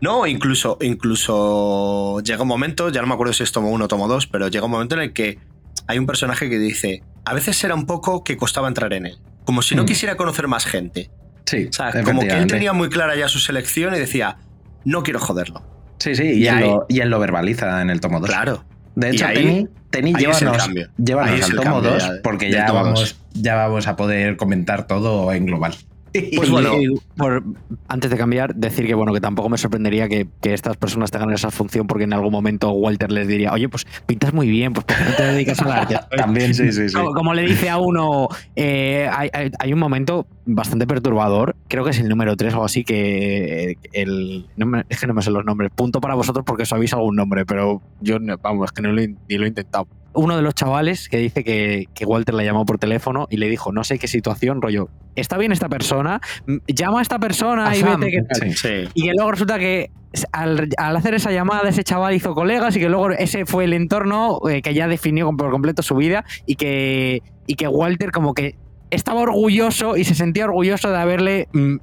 No, 0.00 0.26
incluso, 0.26 0.76
incluso 0.80 2.20
llega 2.20 2.42
un 2.42 2.48
momento, 2.48 2.90
ya 2.90 3.00
no 3.00 3.06
me 3.06 3.14
acuerdo 3.14 3.32
si 3.32 3.42
es 3.42 3.52
tomo 3.52 3.68
uno 3.70 3.84
o 3.84 3.88
tomo 3.88 4.08
dos, 4.08 4.26
pero 4.26 4.48
llega 4.48 4.64
un 4.64 4.70
momento 4.70 4.94
en 4.96 5.02
el 5.02 5.12
que 5.12 5.38
hay 5.86 5.98
un 5.98 6.06
personaje 6.06 6.48
que 6.48 6.58
dice, 6.58 7.02
a 7.24 7.34
veces 7.34 7.62
era 7.64 7.74
un 7.74 7.86
poco 7.86 8.24
que 8.24 8.36
costaba 8.36 8.68
entrar 8.68 8.92
en 8.94 9.06
él, 9.06 9.18
como 9.44 9.62
si 9.62 9.74
no 9.74 9.82
Mm. 9.82 9.86
quisiera 9.86 10.16
conocer 10.16 10.48
más 10.48 10.66
gente. 10.66 11.10
Sí, 11.46 11.66
O 11.68 11.72
sea, 11.72 11.92
como 12.04 12.22
que 12.22 12.30
él 12.30 12.46
tenía 12.46 12.72
muy 12.72 12.88
clara 12.88 13.14
ya 13.16 13.28
su 13.28 13.38
selección 13.38 13.94
y 13.94 13.98
decía, 13.98 14.38
no 14.84 15.02
quiero 15.02 15.20
joderlo. 15.20 15.62
Sí, 15.98 16.14
sí, 16.14 16.24
y, 16.24 16.44
y 16.44 16.46
él 16.48 16.54
ahí- 16.54 16.60
lo, 16.64 16.86
y 16.88 17.00
él 17.00 17.10
lo 17.10 17.18
verbaliza 17.20 17.82
en 17.82 17.90
el 17.90 18.00
tomo 18.00 18.20
2. 18.20 18.28
Claro. 18.28 18.64
De 18.94 19.10
hecho, 19.10 19.26
Teni, 19.90 20.12
llévanos, 20.20 20.62
llévanos 20.96 21.30
al 21.44 21.50
tomo 21.56 21.62
cambio 21.74 21.90
2 21.92 22.02
ya 22.02 22.12
de- 22.12 22.20
porque 22.20 22.50
ya 22.50 22.66
vamos, 22.72 23.16
ya 23.32 23.54
vamos 23.54 23.86
a 23.86 23.96
poder 23.96 24.36
comentar 24.36 24.86
todo 24.86 25.32
en 25.32 25.46
global. 25.46 25.74
Pues 26.36 26.48
bueno, 26.50 26.80
Y, 26.80 26.96
por- 27.16 27.42
antes 27.88 28.10
de 28.10 28.16
cambiar, 28.16 28.54
decir 28.54 28.86
que 28.86 28.94
bueno, 28.94 29.12
que 29.12 29.20
tampoco 29.20 29.48
me 29.48 29.58
sorprendería 29.58 30.08
que, 30.08 30.28
que 30.40 30.54
estas 30.54 30.76
personas 30.76 31.10
tengan 31.10 31.30
esa 31.32 31.50
función 31.50 31.86
porque 31.86 32.04
en 32.04 32.12
algún 32.12 32.30
momento 32.32 32.70
Walter 32.72 33.10
les 33.10 33.26
diría, 33.28 33.52
oye, 33.52 33.68
pues 33.68 33.84
pintas 34.06 34.32
muy 34.32 34.48
bien, 34.48 34.72
pues 34.72 34.84
¿por 34.84 34.96
qué 34.96 35.04
no 35.04 35.16
te 35.16 35.22
dedicas 35.24 35.60
al 35.60 35.72
arte? 35.72 35.98
También, 36.16 36.54
sí, 36.54 36.70
sí, 36.72 36.88
sí. 36.88 36.94
Como, 36.94 37.12
como 37.14 37.34
le 37.34 37.42
dice 37.42 37.68
a 37.68 37.78
uno, 37.78 38.28
eh, 38.56 39.08
hay, 39.12 39.28
hay- 39.32 39.50
hay 39.58 39.72
un 39.72 39.78
momento 39.80 40.26
bastante 40.46 40.86
perturbador, 40.86 41.56
creo 41.68 41.84
que 41.84 41.90
es 41.90 41.98
el 41.98 42.08
número 42.08 42.36
3 42.36 42.54
o 42.54 42.64
así, 42.64 42.84
que 42.84 43.70
eh, 43.72 43.76
el, 43.92 44.46
no 44.56 44.66
me- 44.66 44.84
es 44.88 45.00
que 45.00 45.06
no 45.06 45.14
me 45.14 45.22
sé 45.22 45.30
los 45.30 45.44
nombres, 45.44 45.70
punto 45.74 46.00
para 46.00 46.14
vosotros 46.14 46.44
porque 46.46 46.64
sabéis 46.66 46.92
algún 46.92 47.16
nombre, 47.16 47.44
pero 47.44 47.82
yo, 48.00 48.18
vamos, 48.42 48.66
es 48.66 48.72
que 48.72 48.82
no 48.82 48.92
lo, 48.92 49.00
ni 49.02 49.36
lo 49.36 49.44
he 49.44 49.48
intentado. 49.48 49.88
Uno 50.14 50.36
de 50.36 50.42
los 50.42 50.54
chavales 50.54 51.08
que 51.08 51.18
dice 51.18 51.42
que, 51.44 51.86
que 51.94 52.04
Walter 52.04 52.34
la 52.34 52.44
llamó 52.44 52.64
por 52.64 52.78
teléfono 52.78 53.26
y 53.30 53.36
le 53.36 53.48
dijo, 53.48 53.72
no 53.72 53.82
sé 53.84 53.98
qué 53.98 54.06
situación, 54.08 54.62
rollo, 54.62 54.88
está 55.16 55.36
bien 55.38 55.50
esta 55.52 55.68
persona, 55.68 56.20
llama 56.68 57.00
a 57.00 57.02
esta 57.02 57.18
persona 57.18 57.68
A 57.68 57.76
y 57.76 57.80
Sam. 57.80 58.00
vete 58.00 58.12
qué 58.12 58.22
tal. 58.22 58.52
Sí. 58.52 58.52
sí. 58.56 58.88
Y 58.94 59.02
que 59.04 59.12
luego 59.14 59.32
resulta 59.32 59.58
que 59.58 59.90
al, 60.30 60.68
al 60.76 60.96
hacer 60.96 61.14
esa 61.14 61.32
llamada 61.32 61.68
ese 61.68 61.82
chaval 61.82 62.14
hizo 62.14 62.34
colegas 62.34 62.76
y 62.76 62.80
que 62.80 62.88
luego 62.88 63.10
ese 63.10 63.44
fue 63.46 63.64
el 63.64 63.72
entorno 63.72 64.38
eh, 64.48 64.62
que 64.62 64.72
ya 64.72 64.86
definió 64.86 65.28
por 65.36 65.50
completo 65.50 65.82
su 65.82 65.96
vida 65.96 66.24
y 66.46 66.54
que, 66.56 67.20
y 67.48 67.56
que 67.56 67.66
Walter 67.66 68.12
como 68.12 68.32
que 68.34 68.54
estaba 68.90 69.20
orgulloso 69.22 69.96
y 69.96 70.04
se 70.04 70.14
sentía 70.14 70.44
orgulloso 70.44 70.90
de 70.90 70.96
haberle 70.98 71.48
mm, 71.52 71.76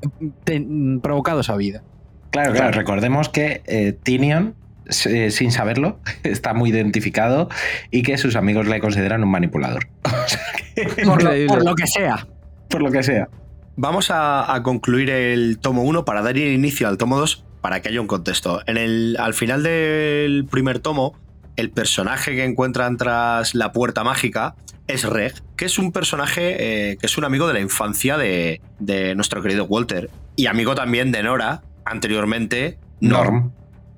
te- 0.46 0.62
mm, 0.62 1.02
provocado 1.02 1.42
esa 1.42 1.58
vida. 1.58 1.84
Claro, 2.30 2.54
claro, 2.54 2.72
recordemos 2.72 3.28
que 3.28 3.62
eh, 3.66 3.92
Tinion, 4.04 4.50
eh, 4.50 4.61
sin 4.90 5.52
saberlo, 5.52 6.00
está 6.24 6.54
muy 6.54 6.70
identificado 6.70 7.50
y 7.92 8.04
que 8.04 8.18
sus 8.18 8.36
amigos 8.36 8.68
le 8.68 8.80
consideran 8.80 9.24
un 9.24 9.32
manipulador. 9.32 9.88
O 10.12 10.28
sea 10.28 10.42
que, 10.76 11.04
Por 11.04 11.22
lo, 11.24 11.30
Increíble. 11.32 11.48
por 11.48 11.66
lo 11.66 11.76
que 11.76 11.88
sea. 11.88 12.28
por 12.70 12.82
lo 12.82 12.92
que 12.92 13.04
sea. 13.04 13.28
Vamos 13.76 14.12
a, 14.12 14.54
a 14.54 14.64
concluir 14.64 15.10
el 15.10 15.60
tomo 15.60 15.84
1 15.84 16.06
para 16.06 16.22
dar 16.22 16.38
inicio 16.38 16.88
al 16.88 16.98
tomo 16.98 17.18
2 17.18 17.44
para 17.62 17.82
que 17.82 17.90
haya 17.90 18.02
un 18.02 18.08
contexto. 18.08 18.62
En 18.68 18.78
el, 18.78 19.18
al 19.20 19.34
final 19.34 19.64
del 19.64 20.46
primer 20.50 20.80
tomo, 20.80 21.16
el 21.56 21.72
personaje 21.72 22.36
que 22.36 22.44
encuentran 22.44 22.98
tras 22.98 23.56
la 23.56 23.72
puerta 23.72 24.04
mágica 24.04 24.56
es 24.88 25.04
Reg, 25.04 25.34
que 25.56 25.66
es 25.66 25.78
un 25.78 25.92
personaje 25.92 26.92
eh, 26.92 26.98
que 26.98 27.06
es 27.06 27.18
un 27.18 27.24
amigo 27.24 27.48
de 27.48 27.54
la 27.54 27.60
infancia 27.60 28.18
de, 28.18 28.62
de 28.80 29.16
nuestro 29.16 29.42
querido 29.42 29.66
Walter 29.66 30.10
y 30.36 30.48
amigo 30.48 30.76
también 30.76 31.12
de 31.12 31.24
Nora, 31.24 31.62
anteriormente 31.86 32.78
Norm. 33.00 33.36
Norm. 33.36 33.52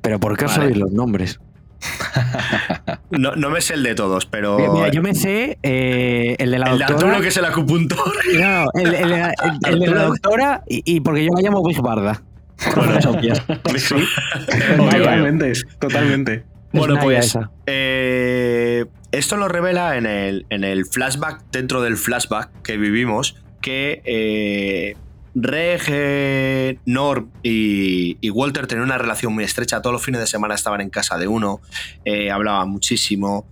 Pero 0.03 0.19
¿por 0.19 0.37
qué 0.37 0.45
os 0.45 0.51
Vale. 0.51 0.61
sabéis 0.65 0.77
los 0.77 0.91
nombres? 0.91 1.39
No, 3.11 3.35
no 3.35 3.49
me 3.51 3.61
sé 3.61 3.75
el 3.75 3.83
de 3.83 3.93
todos, 3.93 4.25
pero 4.25 4.57
Mira, 4.57 4.71
mira, 4.71 4.89
yo 4.89 5.01
me 5.03 5.13
sé 5.13 5.59
eh, 5.61 6.35
el 6.39 6.49
de 6.49 6.57
la 6.59 6.71
el 6.71 6.79
de 6.79 6.85
doctora. 6.85 7.07
Arturo, 7.09 7.21
que 7.21 7.27
es 7.27 7.37
el 7.37 7.45
acupuntor. 7.45 8.13
No, 8.39 8.65
el, 8.73 8.93
el- 8.95 9.11
el- 9.11 9.33
el 9.69 9.79
de 9.79 9.87
la 9.87 10.03
doctora 10.05 10.63
y, 10.67 10.81
y 10.85 10.99
porque 11.01 11.23
yo 11.23 11.29
la 11.35 11.41
llamo 11.41 11.63
Big 11.63 11.79
Barda. 11.81 12.23
Razones 12.57 13.05
obvias. 13.05 13.41
Sí. 13.77 13.95
Totalmente, 14.77 15.53
totalmente. 15.79 16.43
Bueno, 16.71 16.97
pues 17.01 17.37
eh, 17.67 18.85
esto 19.11 19.37
lo 19.37 19.47
revela 19.47 19.95
en 19.97 20.05
el, 20.07 20.45
en 20.49 20.63
el 20.63 20.85
flashback, 20.85 21.43
dentro 21.51 21.81
del 21.83 21.97
flashback 21.97 22.49
que 22.63 22.77
vivimos, 22.77 23.35
que 23.61 24.01
eh, 24.05 24.95
Reg, 25.35 25.81
eh, 25.87 26.79
Norm 26.85 27.31
y, 27.41 28.29
Walter 28.29 28.67
tenían 28.67 28.85
una 28.85 28.97
relación 28.97 29.33
muy 29.33 29.43
estrecha. 29.43 29.81
Todos 29.81 29.93
los 29.93 30.03
fines 30.03 30.21
de 30.21 30.27
semana 30.27 30.55
estaban 30.55 30.81
en 30.81 30.89
casa 30.89 31.17
de 31.17 31.27
uno, 31.27 31.61
eh, 32.05 32.31
hablaban 32.31 32.69
muchísimo. 32.69 33.47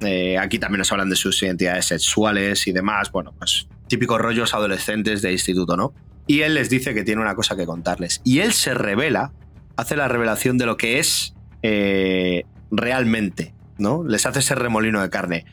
Eh, 0.00 0.38
aquí 0.38 0.58
también 0.58 0.78
nos 0.80 0.92
hablan 0.92 1.10
de 1.10 1.16
sus 1.16 1.42
identidades 1.42 1.86
sexuales 1.86 2.66
y 2.66 2.72
demás. 2.72 3.10
Bueno, 3.10 3.32
pues 3.36 3.68
típicos 3.88 4.20
rollos 4.20 4.54
adolescentes 4.54 5.22
de 5.22 5.32
instituto, 5.32 5.76
¿no? 5.76 5.92
Y 6.26 6.40
él 6.40 6.54
les 6.54 6.70
dice 6.70 6.94
que 6.94 7.04
tiene 7.04 7.20
una 7.20 7.34
cosa 7.34 7.56
que 7.56 7.66
contarles. 7.66 8.20
Y 8.24 8.40
él 8.40 8.52
se 8.52 8.74
revela, 8.74 9.32
hace 9.76 9.96
la 9.96 10.08
revelación 10.08 10.56
de 10.56 10.66
lo 10.66 10.76
que 10.76 10.98
es 10.98 11.34
eh, 11.62 12.44
realmente, 12.70 13.54
¿no? 13.78 14.04
Les 14.04 14.24
hace 14.24 14.38
ese 14.38 14.54
remolino 14.54 15.02
de 15.02 15.10
carne. 15.10 15.44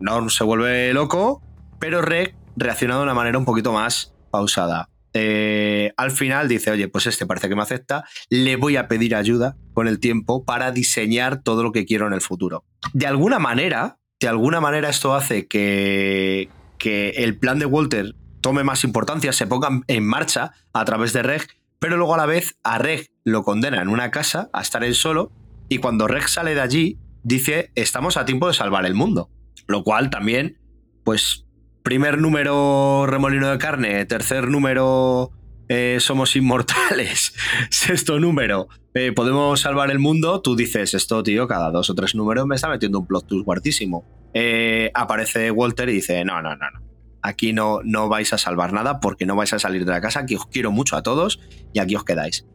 Norm 0.00 0.28
se 0.30 0.42
vuelve 0.42 0.92
loco, 0.92 1.40
pero 1.78 2.02
Reg 2.02 2.34
reacciona 2.56 2.96
de 2.96 3.02
una 3.02 3.14
manera 3.14 3.38
un 3.38 3.44
poquito 3.44 3.72
más 3.72 4.15
pausada. 4.36 4.90
Eh, 5.14 5.94
al 5.96 6.10
final 6.10 6.46
dice, 6.46 6.70
oye, 6.70 6.88
pues 6.88 7.06
este 7.06 7.24
parece 7.24 7.48
que 7.48 7.56
me 7.56 7.62
acepta, 7.62 8.04
le 8.28 8.56
voy 8.56 8.76
a 8.76 8.86
pedir 8.86 9.14
ayuda 9.14 9.56
con 9.72 9.88
el 9.88 9.98
tiempo 9.98 10.44
para 10.44 10.72
diseñar 10.72 11.42
todo 11.42 11.62
lo 11.62 11.72
que 11.72 11.86
quiero 11.86 12.06
en 12.06 12.12
el 12.12 12.20
futuro. 12.20 12.64
De 12.92 13.06
alguna 13.06 13.38
manera, 13.38 13.96
de 14.20 14.28
alguna 14.28 14.60
manera 14.60 14.90
esto 14.90 15.14
hace 15.14 15.46
que, 15.46 16.50
que 16.76 17.10
el 17.16 17.38
plan 17.38 17.58
de 17.58 17.64
Walter 17.64 18.14
tome 18.42 18.62
más 18.62 18.84
importancia, 18.84 19.32
se 19.32 19.46
ponga 19.46 19.70
en 19.86 20.06
marcha 20.06 20.52
a 20.74 20.84
través 20.84 21.14
de 21.14 21.22
Reg, 21.22 21.46
pero 21.78 21.96
luego 21.96 22.14
a 22.14 22.18
la 22.18 22.26
vez 22.26 22.58
a 22.62 22.76
Reg 22.76 23.08
lo 23.24 23.42
condena 23.42 23.80
en 23.80 23.88
una 23.88 24.10
casa 24.10 24.50
a 24.52 24.60
estar 24.60 24.84
él 24.84 24.94
solo 24.94 25.32
y 25.70 25.78
cuando 25.78 26.06
Reg 26.06 26.28
sale 26.28 26.54
de 26.54 26.60
allí 26.60 26.98
dice 27.22 27.70
estamos 27.74 28.18
a 28.18 28.26
tiempo 28.26 28.48
de 28.48 28.54
salvar 28.54 28.84
el 28.84 28.94
mundo. 28.94 29.30
Lo 29.66 29.82
cual 29.82 30.10
también, 30.10 30.58
pues, 31.04 31.45
primer 31.86 32.18
número 32.18 33.06
remolino 33.06 33.48
de 33.48 33.58
carne, 33.58 34.04
tercer 34.06 34.48
número 34.48 35.30
eh, 35.68 35.98
somos 36.00 36.34
inmortales, 36.34 37.32
sexto 37.70 38.18
número 38.18 38.66
eh, 38.92 39.12
podemos 39.12 39.60
salvar 39.60 39.92
el 39.92 40.00
mundo, 40.00 40.42
tú 40.42 40.56
dices 40.56 40.94
esto, 40.94 41.22
tío, 41.22 41.46
cada 41.46 41.70
dos 41.70 41.88
o 41.88 41.94
tres 41.94 42.16
números 42.16 42.44
me 42.44 42.56
está 42.56 42.68
metiendo 42.68 42.98
un 42.98 43.06
plot 43.06 43.28
twist 43.28 43.44
guardísimo. 43.44 44.04
Eh, 44.34 44.90
aparece 44.94 45.52
Walter 45.52 45.88
y 45.88 45.92
dice, 45.92 46.24
no, 46.24 46.42
no, 46.42 46.56
no, 46.56 46.68
no. 46.72 46.80
Aquí 47.22 47.52
no, 47.52 47.78
no 47.84 48.08
vais 48.08 48.32
a 48.32 48.38
salvar 48.38 48.72
nada 48.72 48.98
porque 48.98 49.24
no 49.24 49.36
vais 49.36 49.52
a 49.52 49.60
salir 49.60 49.84
de 49.84 49.92
la 49.92 50.00
casa, 50.00 50.18
aquí 50.18 50.34
os 50.34 50.46
quiero 50.46 50.72
mucho 50.72 50.96
a 50.96 51.04
todos 51.04 51.38
y 51.72 51.78
aquí 51.78 51.94
os 51.94 52.02
quedáis. 52.02 52.46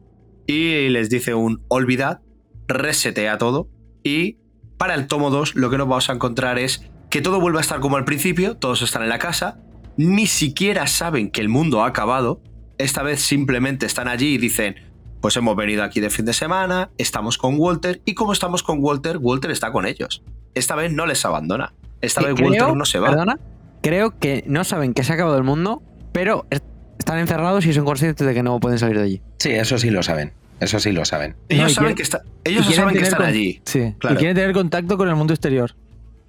Y 0.46 0.90
les 0.90 1.08
dice 1.08 1.32
un 1.32 1.62
olvidad, 1.68 2.20
resetea 2.68 3.38
todo 3.38 3.70
y 4.04 4.36
para 4.76 4.94
el 4.94 5.06
tomo 5.06 5.30
2 5.30 5.54
lo 5.54 5.70
que 5.70 5.78
nos 5.78 5.88
vamos 5.88 6.10
a 6.10 6.12
encontrar 6.12 6.58
es 6.58 6.91
que 7.12 7.20
todo 7.20 7.40
vuelve 7.40 7.58
a 7.58 7.60
estar 7.60 7.78
como 7.80 7.96
al 7.98 8.04
principio, 8.06 8.56
todos 8.56 8.80
están 8.82 9.02
en 9.02 9.10
la 9.10 9.18
casa, 9.18 9.58
ni 9.98 10.26
siquiera 10.26 10.86
saben 10.86 11.30
que 11.30 11.40
el 11.42 11.48
mundo 11.50 11.82
ha 11.84 11.86
acabado 11.86 12.40
Esta 12.78 13.02
vez 13.02 13.20
simplemente 13.20 13.84
están 13.86 14.08
allí 14.08 14.34
y 14.34 14.38
dicen, 14.38 14.74
pues 15.20 15.36
hemos 15.36 15.54
venido 15.54 15.84
aquí 15.84 16.00
de 16.00 16.08
fin 16.10 16.24
de 16.24 16.32
semana, 16.32 16.90
estamos 16.98 17.36
con 17.38 17.56
Walter 17.58 18.00
y 18.06 18.14
como 18.14 18.32
estamos 18.32 18.62
con 18.64 18.78
Walter, 18.80 19.18
Walter 19.20 19.50
está 19.52 19.70
con 19.70 19.86
ellos. 19.86 20.24
Esta 20.54 20.74
vez 20.74 20.90
no 20.90 21.04
les 21.06 21.24
abandona. 21.24 21.74
Esta 22.00 22.22
vez 22.22 22.34
creo- 22.34 22.48
Walter 22.48 22.74
no 22.74 22.84
se 22.86 22.98
va. 22.98 23.10
Perdona, 23.10 23.38
creo 23.82 24.18
que 24.18 24.42
no 24.48 24.64
saben 24.64 24.94
que 24.94 25.04
se 25.04 25.12
ha 25.12 25.14
acabado 25.14 25.36
el 25.36 25.44
mundo, 25.44 25.82
pero 26.12 26.46
est- 26.50 26.64
están 26.98 27.18
encerrados 27.18 27.66
y 27.66 27.72
son 27.74 27.84
conscientes 27.84 28.26
de 28.26 28.32
que 28.34 28.42
no 28.42 28.58
pueden 28.58 28.78
salir 28.78 28.96
de 28.96 29.04
allí. 29.04 29.22
Sí, 29.38 29.50
eso 29.50 29.76
sí 29.78 29.90
lo 29.90 30.02
saben. 30.02 30.32
Eso 30.60 30.80
sí 30.80 30.92
lo 30.92 31.04
saben. 31.04 31.36
Ellos 31.50 31.64
No, 31.64 31.68
saben 31.68 31.74
quieren- 31.88 31.96
que, 31.96 32.02
está- 32.02 32.22
ellos 32.44 32.74
saben 32.74 32.94
que 32.96 33.02
están 33.02 33.18
con- 33.18 33.26
allí. 33.28 33.60
Sí, 33.66 33.94
Claro. 33.98 34.14
y 34.16 34.18
quieren 34.18 34.34
tener 34.36 34.52
contacto 34.54 34.96
con 34.96 35.08
el 35.08 35.14
mundo 35.14 35.34
exterior. 35.34 35.74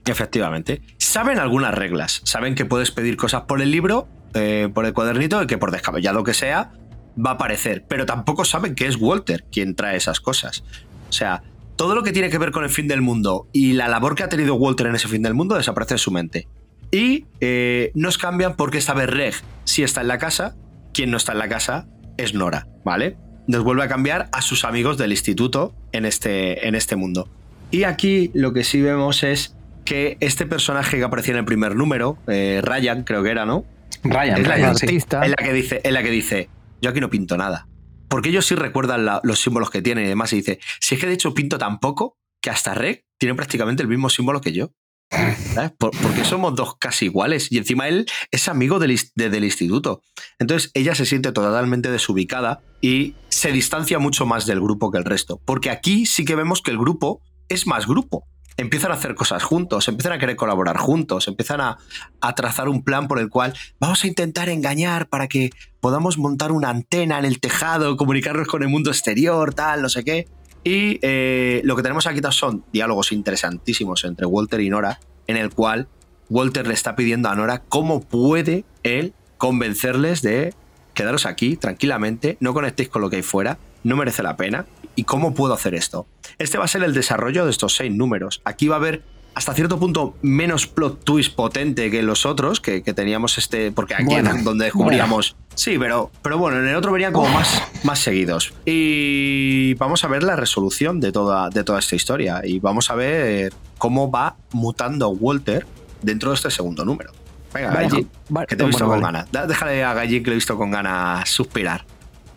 Efectivamente. 0.06 0.82
Saben 0.98 1.40
algunas 1.40 1.74
reglas. 1.74 2.22
Saben 2.26 2.56
que 2.56 2.66
puedes 2.66 2.92
pedir 2.92 3.18
cosas 3.18 3.44
por 3.44 3.62
el 3.62 3.72
libro, 3.72 4.08
eh, 4.34 4.70
por 4.74 4.86
el 4.86 4.94
cuadernito, 4.94 5.42
y 5.42 5.48
que 5.48 5.58
por 5.58 5.72
descabellado 5.72 6.24
que 6.24 6.34
sea, 6.34 6.72
va 7.18 7.32
a 7.32 7.34
aparecer. 7.34 7.86
Pero 7.88 8.06
tampoco 8.06 8.46
saben 8.46 8.76
que 8.76 8.88
es 8.88 8.98
Walter 8.98 9.46
quien 9.52 9.76
trae 9.76 9.98
esas 9.98 10.20
cosas. 10.20 10.64
O 11.10 11.14
sea, 11.14 11.44
todo 11.76 11.96
lo 11.96 12.04
que 12.04 12.12
tiene 12.12 12.30
que 12.30 12.38
ver 12.38 12.52
con 12.52 12.64
el 12.64 12.70
fin 12.70 12.88
del 12.88 13.02
mundo 13.02 13.48
y 13.54 13.74
la 13.74 13.88
labor 13.88 14.16
que 14.16 14.24
ha 14.24 14.30
tenido 14.30 14.56
Walter 14.56 14.88
en 14.88 14.96
ese 14.96 15.08
fin 15.08 15.22
del 15.22 15.34
mundo 15.34 15.56
desaparece 15.56 15.96
de 15.96 16.00
su 16.00 16.12
mente. 16.12 16.48
Y 16.92 17.26
eh, 17.40 17.92
nos 17.96 18.18
cambian 18.18 18.56
porque 18.56 18.78
esta 18.78 18.94
vez 18.94 19.10
Reg 19.10 19.34
sí 19.64 19.84
está 19.84 20.02
en 20.02 20.08
la 20.08 20.20
casa, 20.20 20.56
quien 20.94 21.10
no 21.10 21.18
está 21.18 21.32
en 21.32 21.40
la 21.40 21.50
casa 21.50 21.88
es 22.18 22.36
Nora, 22.36 22.68
¿vale? 22.84 23.18
Nos 23.48 23.64
vuelve 23.64 23.84
a 23.84 23.88
cambiar 23.88 24.30
a 24.32 24.42
sus 24.42 24.64
amigos 24.64 24.98
del 24.98 25.12
instituto 25.12 25.74
en 25.92 26.06
este, 26.06 26.68
en 26.68 26.76
este 26.76 26.96
mundo. 26.96 27.28
Y 27.72 27.84
aquí 27.84 28.30
lo 28.36 28.54
que 28.54 28.64
sí 28.64 28.82
vemos 28.82 29.24
es 29.24 29.56
que 29.86 30.18
este 30.20 30.46
personaje 30.46 30.98
que 30.98 31.04
aparecía 31.04 31.34
en 31.34 31.40
el 31.40 31.46
primer 31.46 31.76
número, 31.76 32.18
eh, 32.28 32.62
Ryan, 32.64 33.04
creo 33.04 33.24
que 33.24 33.30
era, 33.32 33.46
¿no? 33.46 33.66
Ryan, 34.04 34.42
Es 34.42 34.48
la 34.48 34.56
Ryan, 34.56 34.76
sí. 34.76 34.86
artista. 34.86 35.22
Es 35.24 35.30
la 35.30 35.36
que 35.38 35.54
dice, 35.54 35.82
es 35.84 35.92
la 35.92 36.04
que 36.04 36.10
dice, 36.12 36.50
yo 36.82 36.90
aquí 36.90 37.00
no 37.00 37.10
pinto 37.10 37.38
nada. 37.38 37.68
Porque 38.10 38.30
ellos 38.30 38.46
sí 38.46 38.56
recuerdan 38.56 39.06
la- 39.06 39.22
los 39.24 39.40
símbolos 39.42 39.70
que 39.70 39.82
tienen 39.82 40.06
y 40.06 40.08
demás. 40.10 40.34
Y 40.34 40.38
dice, 40.38 40.60
si 40.80 40.96
es 40.96 41.02
que 41.02 41.08
de 41.08 41.14
hecho 41.14 41.34
pinto 41.34 41.58
tan 41.58 41.80
poco 41.80 42.18
que 42.42 42.50
hasta 42.50 42.74
Reg 42.74 43.06
tiene 43.18 43.34
prácticamente 43.36 43.82
el 43.82 43.90
mismo 43.90 44.10
símbolo 44.10 44.42
que 44.42 44.52
yo. 44.54 44.72
¿Sabes? 45.54 45.72
Por- 45.78 45.92
porque 46.02 46.24
somos 46.26 46.56
dos 46.56 46.76
casi 46.80 47.06
iguales. 47.06 47.52
Y 47.52 47.58
encima 47.58 47.88
él 47.88 48.06
es 48.32 48.48
amigo 48.48 48.80
del 48.80 48.92
instituto. 49.44 50.02
Entonces 50.40 50.72
ella 50.74 50.96
se 50.96 51.06
siente 51.06 51.32
totalmente 51.32 51.92
desubicada 51.92 52.62
y 52.82 53.16
se 53.30 53.52
distancia 53.52 54.00
mucho 54.00 54.26
más 54.26 54.46
del 54.46 54.60
grupo 54.60 54.92
que 54.92 54.98
el 54.98 55.06
resto. 55.06 55.40
Porque 55.46 55.70
aquí 55.70 56.06
sí 56.06 56.26
que 56.26 56.36
vemos 56.36 56.62
que 56.62 56.72
el 56.72 56.78
grupo 56.78 57.22
es 57.48 57.68
más 57.68 57.86
grupo. 57.88 58.26
Empiezan 58.58 58.92
a 58.92 58.96
hacer 58.96 59.16
cosas 59.16 59.44
juntos, 59.44 59.88
empiezan 59.88 60.14
a 60.14 60.20
querer 60.20 60.36
colaborar 60.36 60.78
juntos, 60.78 61.28
empiezan 61.28 61.62
a, 61.62 61.78
trazar 62.36 62.70
un 62.70 62.84
plan 62.84 63.08
por 63.08 63.20
el 63.20 63.30
cual 63.30 63.54
vamos 63.80 64.04
a 64.04 64.08
intentar 64.08 64.50
engañar 64.50 65.08
para 65.08 65.28
que 65.28 65.52
podamos 65.80 66.18
montar 66.18 66.52
una 66.52 66.70
antena 66.70 67.20
en 67.20 67.26
el 67.26 67.40
tejado, 67.40 67.98
comunicarnos 67.98 68.48
con 68.48 68.64
el 68.64 68.70
mundo 68.70 68.92
exterior, 68.92 69.54
tal, 69.54 69.82
no 69.82 69.90
sé 69.90 70.04
qué. 70.04 70.28
Y 70.64 71.00
eh, 71.02 71.62
lo 71.66 71.76
que 71.76 71.82
tenemos 71.82 72.08
aquí 72.08 72.22
son 72.32 72.64
diálogos 72.72 73.12
interesantísimos 73.12 74.04
entre 74.06 74.26
Walter 74.26 74.62
y 74.62 74.70
Nora, 74.70 75.00
en 75.28 75.38
el 75.38 75.50
cual 75.50 75.88
Walter 76.30 76.68
le 76.68 76.74
está 76.74 76.96
pidiendo 76.96 77.30
a 77.30 77.36
Nora 77.36 77.64
cómo 77.68 78.02
puede 78.02 78.66
él 78.84 79.14
convencerles 79.38 80.22
de 80.22 80.54
quedaros 80.94 81.26
aquí 81.26 81.58
tranquilamente, 81.58 82.38
no 82.40 82.54
conectéis 82.54 82.90
con 82.90 83.02
lo 83.02 83.10
que 83.10 83.18
hay 83.18 83.24
fuera, 83.24 83.58
no 83.84 83.98
merece 83.98 84.24
la 84.24 84.38
pena. 84.38 84.66
¿Y 84.96 85.04
cómo 85.04 85.34
puedo 85.34 85.54
hacer 85.54 85.74
esto? 85.74 86.06
Este 86.38 86.58
va 86.58 86.66
a 86.66 86.68
ser 86.68 86.84
el 86.84 86.94
desarrollo 86.94 87.46
de 87.46 87.52
estos 87.52 87.76
seis 87.76 87.92
números. 87.94 88.42
Aquí 88.46 88.68
va 88.68 88.76
a 88.76 88.80
haber 88.80 89.04
hasta 89.36 89.54
cierto 89.54 89.80
punto 89.80 90.16
menos 90.22 90.68
plot 90.68 91.04
twist 91.04 91.36
potente 91.36 91.90
que 91.90 92.04
los 92.04 92.26
otros, 92.26 92.60
que, 92.60 92.84
que 92.84 92.94
teníamos 92.94 93.38
este. 93.38 93.72
Porque 93.72 93.96
aquí 93.96 94.06
Bueno, 94.06 94.32
es 94.36 94.44
donde 94.44 94.66
descubríamos. 94.66 95.36
Sí, 95.56 95.78
pero, 95.80 96.12
pero 96.22 96.38
bueno, 96.38 96.60
en 96.60 96.68
el 96.68 96.76
otro 96.76 96.92
venían 96.92 97.14
como 97.14 97.30
más, 97.30 97.62
más 97.84 98.00
seguidos. 98.00 98.54
Y 98.66 99.74
vamos 99.76 100.04
a 100.04 100.08
ver 100.08 100.24
la 100.24 100.36
resolución 100.36 101.00
de 101.00 101.12
toda, 101.12 101.50
de 101.50 101.64
toda 101.64 101.80
esta 101.80 101.96
historia. 101.96 102.42
Y 102.44 102.60
vamos 102.60 102.90
a 102.90 102.96
ver 102.96 103.54
cómo 103.78 104.12
va 104.12 104.36
mutando 104.52 105.10
Walter 105.10 105.66
dentro 106.02 106.30
de 106.32 106.36
este 106.36 106.52
segundo 106.52 106.86
número. 106.86 107.12
Venga, 107.54 107.70
Vale, 107.70 107.88
Gallín, 107.88 108.10
vale, 108.30 108.48
que 108.48 108.56
te 108.56 108.64
he 108.64 108.66
visto 108.66 108.86
bueno, 108.88 109.04
con 109.04 109.14
vale. 109.14 109.28
ganas. 109.32 109.48
Déjale 109.48 109.84
a 109.84 109.94
Gallín 109.94 110.24
que 110.24 110.30
lo 110.32 110.34
he 110.34 110.38
visto 110.38 110.58
con 110.58 110.72
ganas 110.72 111.30
suspirar. 111.30 111.86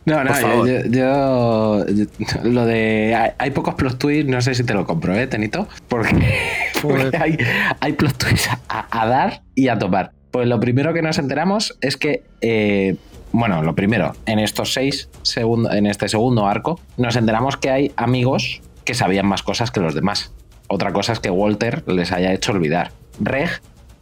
No, 0.06 0.22
no, 0.24 0.30
yo, 0.66 0.84
yo- 0.88 1.86
yo- 1.88 2.06
lo 2.44 2.64
de 2.64 3.14
hay, 3.14 3.30
hay 3.38 3.50
pocos 3.50 3.74
plot 3.74 3.98
twists, 3.98 4.30
no 4.30 4.40
sé 4.40 4.54
si 4.54 4.62
te 4.64 4.72
lo 4.72 4.86
compro, 4.86 5.14
¿eh, 5.14 5.26
Tenito? 5.26 5.68
Porque, 5.88 6.38
porque 6.82 7.16
hay, 7.16 7.36
hay 7.80 7.92
plot 7.92 8.16
twists 8.16 8.48
a, 8.68 8.86
a 8.90 9.06
dar 9.06 9.42
y 9.54 9.68
a 9.68 9.78
tomar. 9.78 10.12
Pues 10.30 10.46
lo 10.46 10.60
primero 10.60 10.94
que 10.94 11.02
nos 11.02 11.18
enteramos 11.18 11.76
es 11.80 11.96
que, 11.96 12.22
eh, 12.40 12.96
bueno, 13.32 13.62
lo 13.62 13.74
primero, 13.74 14.14
en 14.26 14.38
estos 14.38 14.72
seis 14.72 15.08
segundos, 15.22 15.74
en 15.74 15.86
este 15.86 16.08
segundo 16.08 16.46
arco, 16.46 16.80
nos 16.96 17.16
enteramos 17.16 17.56
que 17.56 17.70
hay 17.70 17.92
amigos 17.96 18.62
que 18.84 18.94
sabían 18.94 19.26
más 19.26 19.42
cosas 19.42 19.70
que 19.72 19.80
los 19.80 19.94
demás. 19.94 20.32
Otra 20.68 20.92
cosa 20.92 21.12
es 21.14 21.20
que 21.20 21.30
Walter 21.30 21.82
les 21.88 22.12
haya 22.12 22.32
hecho 22.32 22.52
olvidar. 22.52 22.92
Reg 23.18 23.50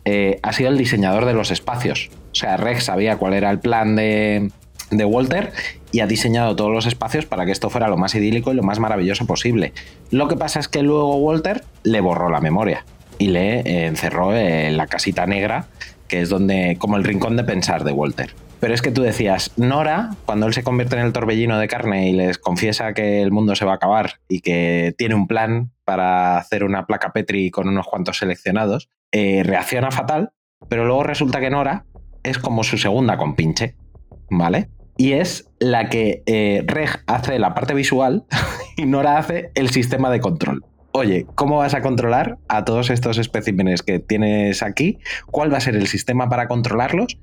eh, 0.04 0.38
ha 0.42 0.52
sido 0.52 0.68
el 0.70 0.76
diseñador 0.76 1.24
de 1.24 1.32
los 1.34 1.50
espacios. 1.50 2.10
O 2.32 2.34
sea, 2.34 2.56
Reg 2.58 2.82
sabía 2.82 3.16
cuál 3.16 3.32
era 3.34 3.50
el 3.50 3.58
plan 3.60 3.96
de, 3.96 4.50
de 4.90 5.04
Walter 5.04 5.52
y 5.92 6.00
ha 6.00 6.06
diseñado 6.06 6.56
todos 6.56 6.72
los 6.72 6.86
espacios 6.86 7.26
para 7.26 7.46
que 7.46 7.52
esto 7.52 7.70
fuera 7.70 7.88
lo 7.88 7.96
más 7.96 8.14
idílico 8.14 8.52
y 8.52 8.54
lo 8.54 8.62
más 8.62 8.78
maravilloso 8.78 9.26
posible. 9.26 9.72
Lo 10.10 10.28
que 10.28 10.36
pasa 10.36 10.60
es 10.60 10.68
que 10.68 10.82
luego 10.82 11.16
Walter 11.16 11.64
le 11.82 12.00
borró 12.00 12.30
la 12.30 12.40
memoria 12.40 12.84
y 13.18 13.28
le 13.28 13.60
eh, 13.60 13.86
encerró 13.86 14.36
en 14.36 14.76
la 14.76 14.86
casita 14.86 15.26
negra, 15.26 15.66
que 16.08 16.20
es 16.20 16.28
donde, 16.28 16.76
como 16.78 16.96
el 16.96 17.04
rincón 17.04 17.36
de 17.36 17.44
pensar 17.44 17.84
de 17.84 17.92
Walter. 17.92 18.34
Pero 18.60 18.72
es 18.72 18.82
que 18.82 18.90
tú 18.90 19.02
decías, 19.02 19.52
Nora, 19.56 20.16
cuando 20.24 20.46
él 20.46 20.54
se 20.54 20.62
convierte 20.62 20.96
en 20.96 21.02
el 21.02 21.12
torbellino 21.12 21.58
de 21.58 21.68
carne 21.68 22.08
y 22.08 22.12
les 22.12 22.38
confiesa 22.38 22.94
que 22.94 23.20
el 23.20 23.30
mundo 23.30 23.54
se 23.54 23.64
va 23.64 23.72
a 23.72 23.76
acabar 23.76 24.20
y 24.26 24.40
que 24.40 24.94
tiene 24.96 25.14
un 25.14 25.26
plan 25.26 25.70
para 25.84 26.38
hacer 26.38 26.64
una 26.64 26.86
placa 26.86 27.12
Petri 27.12 27.50
con 27.50 27.68
unos 27.68 27.86
cuantos 27.86 28.18
seleccionados, 28.18 28.88
eh, 29.12 29.42
reacciona 29.44 29.90
fatal, 29.90 30.32
pero 30.68 30.86
luego 30.86 31.02
resulta 31.02 31.40
que 31.40 31.50
Nora 31.50 31.84
es 32.22 32.38
como 32.38 32.64
su 32.64 32.78
segunda 32.78 33.18
compinche, 33.18 33.76
¿vale? 34.38 34.68
Y 34.96 35.12
es 35.12 35.50
la 35.58 35.88
que 35.88 36.22
eh, 36.26 36.62
Reg 36.66 36.90
hace 37.06 37.38
la 37.38 37.54
parte 37.54 37.74
visual 37.74 38.24
y 38.76 38.86
Nora 38.86 39.18
hace 39.18 39.50
el 39.54 39.70
sistema 39.70 40.10
de 40.10 40.20
control. 40.20 40.64
Oye, 40.92 41.26
¿cómo 41.34 41.56
vas 41.56 41.74
a 41.74 41.82
controlar 41.82 42.38
a 42.48 42.64
todos 42.64 42.90
estos 42.90 43.18
especímenes 43.18 43.82
que 43.82 43.98
tienes 43.98 44.62
aquí? 44.62 44.98
¿Cuál 45.26 45.52
va 45.52 45.56
a 45.58 45.60
ser 45.60 45.74
el 45.74 45.88
sistema 45.88 46.28
para 46.28 46.46
controlarlos? 46.46 47.18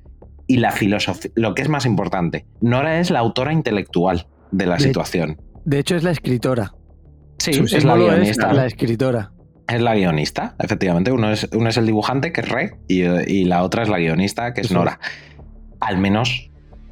Y 0.48 0.58
la 0.58 0.72
filosofía, 0.72 1.32
lo 1.36 1.56
que 1.56 1.62
es 1.62 1.70
más 1.70 1.86
importante, 1.86 2.46
Nora 2.60 3.00
es 3.00 3.10
la 3.12 3.20
autora 3.20 3.54
intelectual 3.54 4.28
de 4.52 4.66
la 4.66 4.76
De- 4.76 4.84
situación. 4.84 5.40
De 5.64 5.80
hecho, 5.80 5.96
es 5.96 6.04
la 6.04 6.12
escritora. 6.12 6.74
Sí, 7.38 7.54
Su 7.54 7.64
es 7.64 7.86
la 7.86 7.96
guionista. 7.96 8.52
la 8.52 8.66
escritora. 8.66 9.32
Es 9.70 9.80
la 9.82 9.96
guionista, 9.96 10.56
efectivamente. 10.60 11.14
Uno 11.14 11.32
es, 11.32 11.48
uno 11.54 11.70
es 11.70 11.78
el 11.78 11.86
dibujante, 11.86 12.34
que 12.34 12.42
es 12.42 12.50
Reg, 12.50 12.78
y, 12.90 13.04
y 13.04 13.46
la 13.46 13.64
otra 13.64 13.84
es 13.84 13.90
la 13.90 14.00
guionista, 14.00 14.54
que 14.54 14.60
es 14.62 14.72
Nora. 14.72 15.00
Al 15.80 15.98
menos 15.98 16.51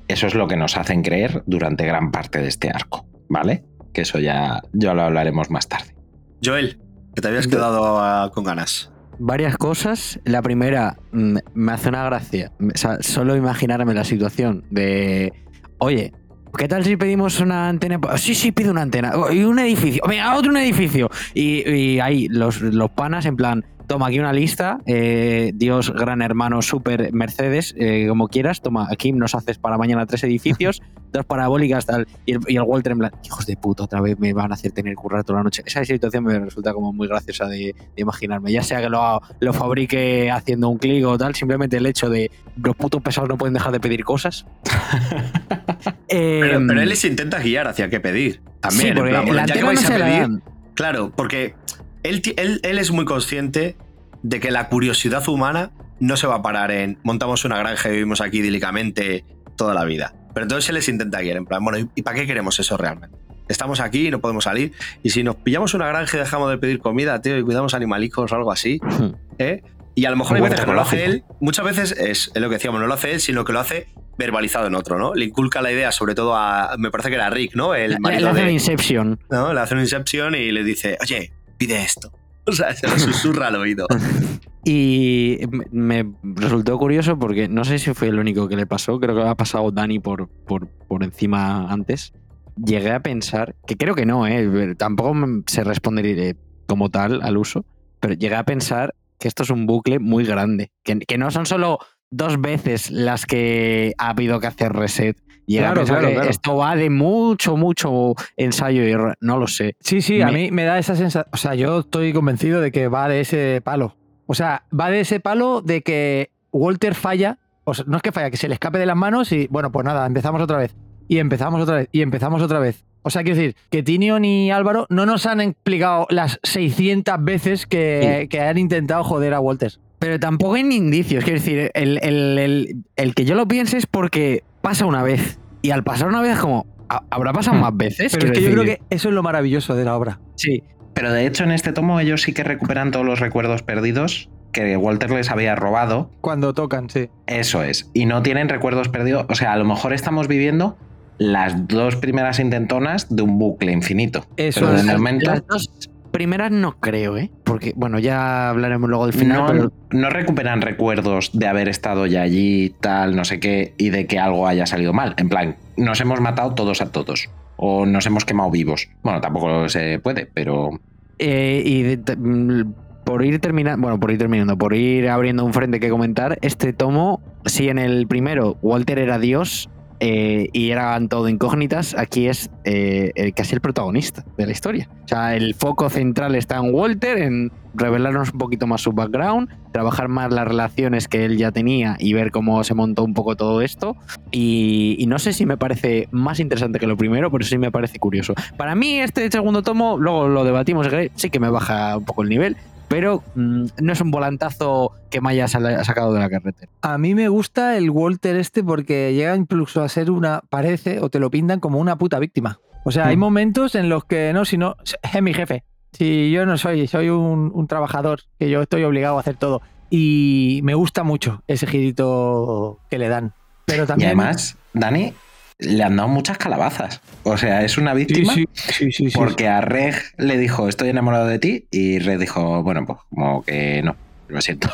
eso 0.09 0.25
es 0.25 0.33
lo 0.33 0.47
que 0.47 0.57
nos 0.57 0.75
hacen 0.75 1.03
creer 1.03 1.43
durante 1.45 1.85
gran 1.85 2.11
parte 2.11 2.39
de 2.39 2.47
este 2.47 2.69
arco, 2.69 3.05
¿vale? 3.29 3.63
Que 3.93 4.01
eso 4.01 4.19
ya, 4.19 4.59
ya 4.73 4.93
lo 4.95 5.03
hablaremos 5.03 5.51
más 5.51 5.67
tarde. 5.67 5.95
Joel, 6.43 6.79
que 7.15 7.21
te 7.21 7.27
habías 7.27 7.47
quedado 7.47 7.99
ah, 7.99 8.31
con 8.33 8.43
ganas. 8.43 8.91
Varias 9.19 9.55
cosas. 9.55 10.19
La 10.25 10.41
primera, 10.41 10.97
mm, 11.11 11.37
me 11.53 11.71
hace 11.71 11.89
una 11.89 12.03
gracia. 12.05 12.51
O 12.59 12.75
sea, 12.77 12.97
solo 13.01 13.35
imaginarme 13.35 13.93
la 13.93 14.03
situación 14.03 14.65
de. 14.71 15.31
Oye, 15.77 16.11
¿qué 16.57 16.67
tal 16.67 16.83
si 16.83 16.97
pedimos 16.97 17.39
una 17.39 17.69
antena? 17.69 17.99
Sí, 18.17 18.33
sí, 18.33 18.51
pido 18.51 18.71
una 18.71 18.81
antena. 18.81 19.13
Y 19.31 19.43
un 19.43 19.59
edificio. 19.59 20.01
Venga, 20.07 20.35
otro 20.35 20.49
un 20.49 20.57
edificio. 20.57 21.09
Y, 21.35 21.69
y 21.69 21.99
ahí 21.99 22.27
los, 22.29 22.61
los 22.61 22.89
panas, 22.91 23.27
en 23.27 23.35
plan. 23.35 23.63
Toma 23.89 24.05
aquí 24.05 24.19
una 24.19 24.33
lista, 24.33 24.81
eh, 24.85 25.51
Dios, 25.55 25.91
gran 25.91 26.21
hermano, 26.21 26.61
super 26.61 27.11
Mercedes, 27.11 27.73
eh, 27.75 28.05
como 28.07 28.27
quieras. 28.27 28.61
Toma, 28.61 28.87
aquí 28.87 29.11
nos 29.11 29.33
haces 29.33 29.57
para 29.57 29.79
mañana 29.79 30.05
tres 30.05 30.23
edificios, 30.23 30.83
dos 31.11 31.25
parabólicas, 31.25 31.87
tal. 31.87 32.07
Y 32.27 32.33
el, 32.33 32.39
y 32.47 32.57
el 32.57 32.61
Walter, 32.61 32.91
en 32.91 32.99
plan, 32.99 33.11
hijos 33.23 33.47
de 33.47 33.57
puta, 33.57 33.85
otra 33.85 33.99
vez 33.99 34.19
me 34.19 34.31
van 34.31 34.51
a 34.51 34.53
hacer 34.53 34.73
tener 34.73 34.93
currar 34.93 35.23
toda 35.23 35.39
la 35.39 35.43
noche. 35.43 35.63
Esa 35.65 35.83
situación 35.83 36.23
me 36.23 36.37
resulta 36.37 36.71
como 36.71 36.93
muy 36.93 37.07
graciosa 37.07 37.47
de, 37.47 37.73
de 37.73 38.01
imaginarme. 38.01 38.51
Ya 38.51 38.61
sea 38.61 38.79
que 38.79 38.89
lo, 38.89 39.23
lo 39.39 39.53
fabrique 39.53 40.29
haciendo 40.29 40.69
un 40.69 40.77
clic 40.77 41.03
o 41.07 41.17
tal, 41.17 41.33
simplemente 41.33 41.77
el 41.77 41.87
hecho 41.87 42.11
de 42.11 42.29
los 42.63 42.75
putos 42.75 43.01
pesados 43.01 43.27
no 43.27 43.39
pueden 43.39 43.55
dejar 43.55 43.71
de 43.71 43.79
pedir 43.79 44.03
cosas. 44.03 44.45
Pero, 46.07 46.57
Em, 46.57 46.67
pero 46.67 46.81
él 46.81 46.89
les 46.89 47.05
intenta 47.05 47.39
guiar 47.39 47.67
hacia 47.67 47.89
qué 47.89 47.99
pedir. 47.99 48.41
También, 48.59 48.81
sí, 48.81 48.87
en 48.89 48.95
porque 48.95 49.09
plan, 49.11 49.25
bueno, 49.25 49.41
la 49.41 49.45
ya 49.45 49.53
que 49.53 49.59
no 49.61 49.67
vais 49.67 49.85
a 49.85 49.95
pedir-. 49.95 50.41
Claro, 50.73 51.11
porque 51.15 51.55
él, 52.03 52.21
ti- 52.21 52.33
él, 52.37 52.59
él 52.63 52.77
es 52.77 52.91
muy 52.91 53.05
consciente 53.05 53.75
de 54.23 54.39
que 54.39 54.51
la 54.51 54.67
curiosidad 54.69 55.27
humana 55.27 55.71
no 55.99 56.17
se 56.17 56.27
va 56.27 56.35
a 56.35 56.41
parar 56.41 56.71
en 56.71 56.97
montamos 57.03 57.45
una 57.45 57.57
granja 57.57 57.89
y 57.89 57.93
vivimos 57.93 58.21
aquí 58.21 58.39
idílicamente 58.39 59.25
toda 59.55 59.73
la 59.73 59.85
vida. 59.85 60.13
Pero 60.33 60.45
entonces 60.45 60.69
él 60.69 60.75
les 60.75 60.87
intenta 60.87 61.21
guiar, 61.21 61.37
en 61.37 61.45
plan, 61.45 61.63
bueno, 61.63 61.89
¿y, 61.95 62.01
para 62.01 62.17
qué 62.17 62.27
queremos 62.27 62.59
eso 62.59 62.77
realmente? 62.77 63.17
Estamos 63.47 63.79
aquí 63.79 64.07
y 64.07 64.11
no 64.11 64.19
podemos 64.19 64.43
salir. 64.43 64.73
Y 65.03 65.09
si 65.09 65.23
nos 65.23 65.35
pillamos 65.37 65.73
una 65.73 65.87
granja 65.87 66.17
y 66.17 66.19
dejamos 66.19 66.49
de 66.51 66.57
pedir 66.57 66.79
comida, 66.79 67.19
tío, 67.21 67.37
y 67.37 67.43
cuidamos 67.43 67.73
animalicos 67.73 68.31
o 68.31 68.35
algo 68.35 68.51
así, 68.51 68.79
¿eh? 69.39 69.63
Y 69.95 70.05
a 70.05 70.11
lo 70.11 70.15
mejor 70.17 70.37
hay 70.37 70.43
veces 70.43 70.61
que 70.61 70.65
no 70.67 70.73
lo 70.73 70.81
hace 70.81 71.03
él, 71.03 71.23
muchas 71.41 71.65
veces 71.65 71.91
es, 71.91 72.31
es 72.33 72.41
lo 72.41 72.47
que 72.47 72.55
decíamos, 72.55 72.79
no 72.79 72.87
lo 72.87 72.93
hace 72.93 73.11
él, 73.11 73.19
sino 73.19 73.43
que 73.43 73.51
lo 73.51 73.59
hace 73.59 73.87
verbalizado 74.17 74.67
en 74.67 74.75
otro, 74.75 74.97
¿no? 74.97 75.13
Le 75.13 75.25
inculca 75.25 75.61
la 75.61 75.71
idea, 75.71 75.91
sobre 75.91 76.15
todo 76.15 76.35
a, 76.35 76.75
me 76.77 76.91
parece 76.91 77.09
que 77.09 77.15
era 77.15 77.29
Rick, 77.29 77.55
¿no? 77.55 77.73
El 77.75 77.99
marido 77.99 78.25
le 78.25 78.29
hace 78.29 78.39
de, 78.39 78.45
un 78.45 78.51
Inception. 78.53 79.19
¿no? 79.29 79.53
Le 79.53 79.59
hace 79.59 79.73
un 79.73 79.81
Inception 79.81 80.35
y 80.35 80.51
le 80.51 80.63
dice, 80.63 80.97
oye, 81.01 81.33
pide 81.59 81.83
esto. 81.83 82.11
O 82.45 82.51
sea, 82.51 82.73
se 82.75 82.87
lo 82.87 82.97
susurra 82.97 83.47
al 83.47 83.55
oído. 83.57 83.85
Y 84.65 85.39
me 85.71 86.13
resultó 86.21 86.77
curioso 86.77 87.17
porque 87.17 87.47
no 87.47 87.63
sé 87.63 87.79
si 87.79 87.93
fue 87.93 88.09
el 88.09 88.19
único 88.19 88.49
que 88.49 88.57
le 88.57 88.67
pasó, 88.67 88.99
creo 88.99 89.15
que 89.15 89.21
ha 89.23 89.33
pasado 89.33 89.71
Dani 89.71 89.99
por, 89.99 90.27
por, 90.27 90.67
por 90.67 91.03
encima 91.03 91.71
antes. 91.71 92.11
Llegué 92.57 92.91
a 92.91 92.99
pensar, 92.99 93.55
que 93.65 93.77
creo 93.77 93.95
que 93.95 94.05
no, 94.05 94.27
¿eh? 94.27 94.75
tampoco 94.75 95.15
se 95.47 95.63
respondería 95.63 96.35
como 96.67 96.89
tal 96.89 97.21
al 97.21 97.37
uso, 97.37 97.65
pero 98.01 98.15
llegué 98.15 98.35
a 98.35 98.43
pensar 98.43 98.93
que 99.17 99.29
esto 99.29 99.43
es 99.43 99.49
un 99.49 99.65
bucle 99.65 99.97
muy 99.97 100.25
grande, 100.25 100.71
que, 100.83 100.99
que 100.99 101.17
no 101.17 101.31
son 101.31 101.45
solo 101.45 101.79
dos 102.11 102.41
veces 102.41 102.91
las 102.91 103.25
que 103.25 103.93
ha 103.97 104.09
habido 104.09 104.41
que 104.41 104.47
hacer 104.47 104.73
reset. 104.73 105.17
Claro, 105.57 105.83
claro, 105.83 106.07
que 106.07 106.13
claro. 106.13 106.29
esto 106.29 106.55
va 106.55 106.75
de 106.75 106.89
mucho, 106.89 107.57
mucho 107.57 108.13
ensayo 108.37 108.83
y 108.83 108.91
error, 108.91 109.17
no 109.19 109.37
lo 109.37 109.47
sé. 109.47 109.75
Sí, 109.79 110.01
sí, 110.01 110.21
a 110.21 110.27
mí 110.27 110.51
me 110.51 110.63
da 110.63 110.77
esa 110.77 110.95
sensación. 110.95 111.29
O 111.33 111.37
sea, 111.37 111.55
yo 111.55 111.79
estoy 111.79 112.13
convencido 112.13 112.61
de 112.61 112.71
que 112.71 112.87
va 112.87 113.09
de 113.09 113.21
ese 113.21 113.61
palo. 113.63 113.95
O 114.27 114.35
sea, 114.35 114.63
va 114.77 114.91
de 114.91 114.99
ese 114.99 115.19
palo 115.19 115.61
de 115.61 115.81
que 115.81 116.31
Walter 116.51 116.93
falla. 116.93 117.39
O 117.63 117.73
sea, 117.73 117.85
no 117.87 117.97
es 117.97 118.03
que 118.03 118.11
falla, 118.11 118.29
que 118.29 118.37
se 118.37 118.47
le 118.47 118.53
escape 118.53 118.77
de 118.77 118.85
las 118.85 118.95
manos 118.95 119.31
y 119.31 119.47
bueno, 119.47 119.71
pues 119.71 119.85
nada, 119.85 120.05
empezamos 120.05 120.41
otra 120.41 120.57
vez. 120.57 120.75
Y 121.07 121.17
empezamos 121.17 121.61
otra 121.61 121.77
vez. 121.77 121.89
Y 121.91 122.01
empezamos 122.01 122.41
otra 122.41 122.59
vez. 122.59 122.85
O 123.01 123.09
sea, 123.09 123.23
quiero 123.23 123.37
decir, 123.37 123.55
que 123.71 123.81
Tinio 123.81 124.19
ni 124.19 124.51
Álvaro 124.51 124.85
no 124.89 125.05
nos 125.05 125.25
han 125.25 125.41
explicado 125.41 126.05
las 126.09 126.39
600 126.43 127.15
veces 127.23 127.65
que, 127.65 128.27
que 128.29 128.41
han 128.41 128.57
intentado 128.57 129.03
joder 129.03 129.33
a 129.33 129.39
Walter. 129.39 129.79
Pero 129.99 130.19
tampoco 130.19 130.53
hay 130.55 130.61
indicios. 130.61 131.23
Quiero 131.23 131.39
decir, 131.39 131.71
el, 131.73 131.99
el- 132.01 132.39
el- 132.39 132.75
el 132.95 133.15
que 133.15 133.25
yo 133.25 133.35
lo 133.35 133.47
piense 133.47 133.77
es 133.77 133.85
porque 133.85 134.43
pasa 134.61 134.85
una 134.85 135.03
vez. 135.03 135.39
Y 135.61 135.71
al 135.71 135.83
pasar 135.83 136.07
una 136.07 136.21
vez 136.21 136.33
es 136.33 136.39
como, 136.39 136.65
¿ha- 136.87 137.03
¿habrá 137.09 137.33
pasado 137.33 137.57
Hmm. 137.57 137.61
más 137.61 137.75
veces? 137.77 138.13
Pero 138.13 138.27
es 138.27 138.31
que 138.31 138.41
yo 138.43 138.51
creo 138.51 138.63
que 138.63 138.81
eso 138.89 139.09
es 139.09 139.15
lo 139.15 139.23
maravilloso 139.23 139.75
de 139.75 139.83
la 139.85 139.95
obra. 139.97 140.19
Sí. 140.35 140.63
Pero 140.93 141.11
de 141.13 141.25
hecho, 141.27 141.43
en 141.43 141.51
este 141.51 141.71
tomo 141.73 141.99
ellos 141.99 142.21
sí 142.21 142.33
que 142.33 142.43
recuperan 142.43 142.91
todos 142.91 143.05
los 143.05 143.19
recuerdos 143.19 143.61
perdidos 143.61 144.29
que 144.51 144.75
Walter 144.77 145.11
les 145.11 145.29
había 145.29 145.55
robado. 145.55 146.09
Cuando 146.21 146.53
tocan, 146.53 146.89
sí. 146.89 147.09
Eso 147.27 147.63
es. 147.63 147.89
Y 147.93 148.05
no 148.05 148.23
tienen 148.23 148.49
recuerdos 148.49 148.89
perdidos. 148.89 149.25
O 149.29 149.35
sea, 149.35 149.53
a 149.53 149.57
lo 149.57 149.65
mejor 149.65 149.93
estamos 149.93 150.27
viviendo 150.27 150.77
las 151.17 151.67
dos 151.67 151.97
primeras 151.97 152.39
intentonas 152.39 153.13
de 153.13 153.21
un 153.21 153.37
bucle 153.37 153.71
infinito. 153.73 154.25
Eso 154.37 154.61
Pero 154.61 154.75
es. 154.77 154.85
de 154.87 154.93
momento 154.93 155.29
Las 155.31 155.45
dos 155.45 155.89
primeras 156.19 156.51
no 156.51 156.77
creo, 156.81 157.15
¿eh? 157.17 157.31
Porque, 157.45 157.71
bueno, 157.77 157.97
ya 157.97 158.49
hablaremos 158.49 158.89
luego 158.89 159.05
del 159.05 159.13
final. 159.15 159.37
no, 159.39 159.47
pero- 159.47 159.71
no 159.91 160.09
recuperan 160.09 160.61
recuerdos 160.61 161.31
de 161.31 161.47
haber 161.47 161.69
estado 161.69 162.05
ya 162.07 162.23
allí, 162.23 162.75
tal, 162.81 163.15
no 163.15 163.23
sé 163.23 163.39
qué, 163.39 163.73
y 163.77 163.89
de 163.89 164.05
que 164.05 164.19
algo 164.19 164.45
haya 164.45 164.65
salido 164.65 164.91
mal. 164.91 165.13
En 165.15 165.29
plan, 165.29 165.55
nos 165.77 166.01
hemos 166.01 166.19
matado 166.19 166.53
todos 166.55 166.81
a 166.81 166.91
todos. 166.91 167.29
O 167.55 167.85
nos 167.85 168.05
hemos 168.05 168.25
quemado 168.25 168.51
vivos. 168.51 168.89
Bueno, 169.01 169.21
tampoco 169.21 169.69
se 169.69 169.99
puede, 169.99 170.25
pero. 170.25 170.71
Eh, 171.19 171.63
y 171.65 171.83
de- 171.83 172.15
mm, 172.17 172.73
por 173.05 173.23
ir 173.23 173.39
terminando, 173.39 173.81
bueno, 173.81 173.97
por 173.97 174.11
ir 174.11 174.17
terminando, 174.17 174.57
por 174.57 174.73
ir 174.75 175.07
abriendo 175.07 175.45
un 175.45 175.53
frente 175.53 175.79
que 175.79 175.89
comentar, 175.89 176.37
este 176.41 176.73
tomo, 176.73 177.21
si 177.45 177.69
en 177.69 177.79
el 177.79 178.07
primero 178.07 178.57
Walter 178.61 178.99
era 178.99 179.19
Dios 179.19 179.69
eh, 179.99 180.49
y 180.53 180.69
eran 180.71 181.09
todo 181.09 181.27
incógnitas, 181.27 181.93
aquí 181.97 182.27
es 182.27 182.49
eh, 182.63 183.11
el- 183.15 183.33
casi 183.33 183.55
el 183.55 183.61
protagonista 183.61 184.23
de 184.37 184.45
la 184.45 184.51
historia. 184.51 184.89
O 185.05 185.07
sea, 185.07 185.35
el 185.35 185.55
foco 185.55 185.89
central 185.89 186.35
está 186.35 186.57
en 186.57 186.73
Walter, 186.73 187.17
en 187.17 187.51
revelarnos 187.73 188.31
un 188.33 188.39
poquito 188.39 188.65
más 188.67 188.81
su 188.81 188.91
background, 188.93 189.49
trabajar 189.71 190.07
más 190.07 190.31
las 190.33 190.47
relaciones 190.47 191.07
que 191.07 191.25
él 191.25 191.37
ya 191.37 191.51
tenía 191.51 191.95
y 191.99 192.13
ver 192.13 192.31
cómo 192.31 192.63
se 192.63 192.73
montó 192.73 193.03
un 193.03 193.13
poco 193.13 193.35
todo 193.35 193.61
esto. 193.61 193.95
Y, 194.31 194.95
y 194.99 195.05
no 195.07 195.19
sé 195.19 195.33
si 195.33 195.45
me 195.45 195.57
parece 195.57 196.07
más 196.11 196.39
interesante 196.39 196.79
que 196.79 196.87
lo 196.87 196.97
primero, 196.97 197.29
pero 197.31 197.43
sí 197.45 197.57
me 197.57 197.71
parece 197.71 197.99
curioso. 197.99 198.33
Para 198.57 198.75
mí, 198.75 198.99
este 198.99 199.29
segundo 199.31 199.61
tomo, 199.63 199.97
luego 199.97 200.27
lo 200.27 200.43
debatimos, 200.43 200.87
sí 201.15 201.29
que 201.29 201.39
me 201.39 201.49
baja 201.49 201.97
un 201.97 202.05
poco 202.05 202.23
el 202.23 202.29
nivel, 202.29 202.57
pero 202.89 203.23
mm, 203.35 203.65
no 203.81 203.93
es 203.93 204.01
un 204.01 204.11
volantazo 204.11 204.91
que 205.09 205.21
me 205.21 205.29
haya 205.29 205.47
sacado 205.47 206.13
de 206.13 206.19
la 206.19 206.29
carretera. 206.29 206.69
A 206.81 206.97
mí 206.97 207.15
me 207.15 207.29
gusta 207.29 207.77
el 207.77 207.89
Walter 207.89 208.35
este 208.35 208.63
porque 208.63 209.13
llega 209.13 209.35
incluso 209.35 209.81
a 209.83 209.89
ser 209.89 210.11
una, 210.11 210.41
parece, 210.49 210.99
o 210.99 211.09
te 211.09 211.19
lo 211.19 211.29
pintan 211.31 211.59
como 211.59 211.79
una 211.79 211.97
puta 211.97 212.19
víctima. 212.19 212.59
O 212.85 212.91
sea, 212.91 213.07
hay 213.07 213.15
Mm. 213.17 213.19
momentos 213.19 213.75
en 213.75 213.89
los 213.89 214.05
que 214.05 214.33
no, 214.33 214.43
si 214.45 214.57
no, 214.57 214.75
es 215.13 215.21
mi 215.21 215.33
jefe. 215.33 215.63
Si 215.93 216.31
yo 216.31 216.45
no 216.45 216.57
soy, 216.57 216.87
soy 216.87 217.09
un, 217.09 217.51
un 217.53 217.67
trabajador, 217.67 218.21
que 218.39 218.49
yo 218.49 218.61
estoy 218.61 218.83
obligado 218.83 219.17
a 219.17 219.21
hacer 219.21 219.35
todo. 219.37 219.61
Y 219.89 220.59
me 220.63 220.75
gusta 220.75 221.03
mucho 221.03 221.41
ese 221.47 221.65
girito 221.65 222.79
que 222.89 222.99
le 222.99 223.09
dan. 223.09 223.33
Pero 223.65 223.83
Y 223.83 223.87
también. 223.87 224.07
además, 224.09 224.57
Dani, 224.73 225.13
le 225.59 225.83
han 225.83 225.97
dado 225.97 226.09
muchas 226.09 226.37
calabazas. 226.37 227.01
O 227.23 227.37
sea, 227.37 227.63
es 227.63 227.77
una 227.77 227.93
víctima. 227.93 228.33
sí, 228.33 228.47
sí, 228.53 228.91
sí. 228.91 229.09
Porque 229.13 229.47
a 229.47 229.61
Reg 229.61 229.95
le 230.17 230.37
dijo, 230.37 230.67
estoy 230.67 230.89
enamorado 230.89 231.27
de 231.27 231.39
ti, 231.39 231.67
y 231.69 231.99
Reg 231.99 232.17
dijo, 232.17 232.63
bueno, 232.63 232.85
pues 232.85 232.99
como 233.09 233.43
que 233.43 233.83
no, 233.83 233.95
lo 234.29 234.41
siento. 234.41 234.69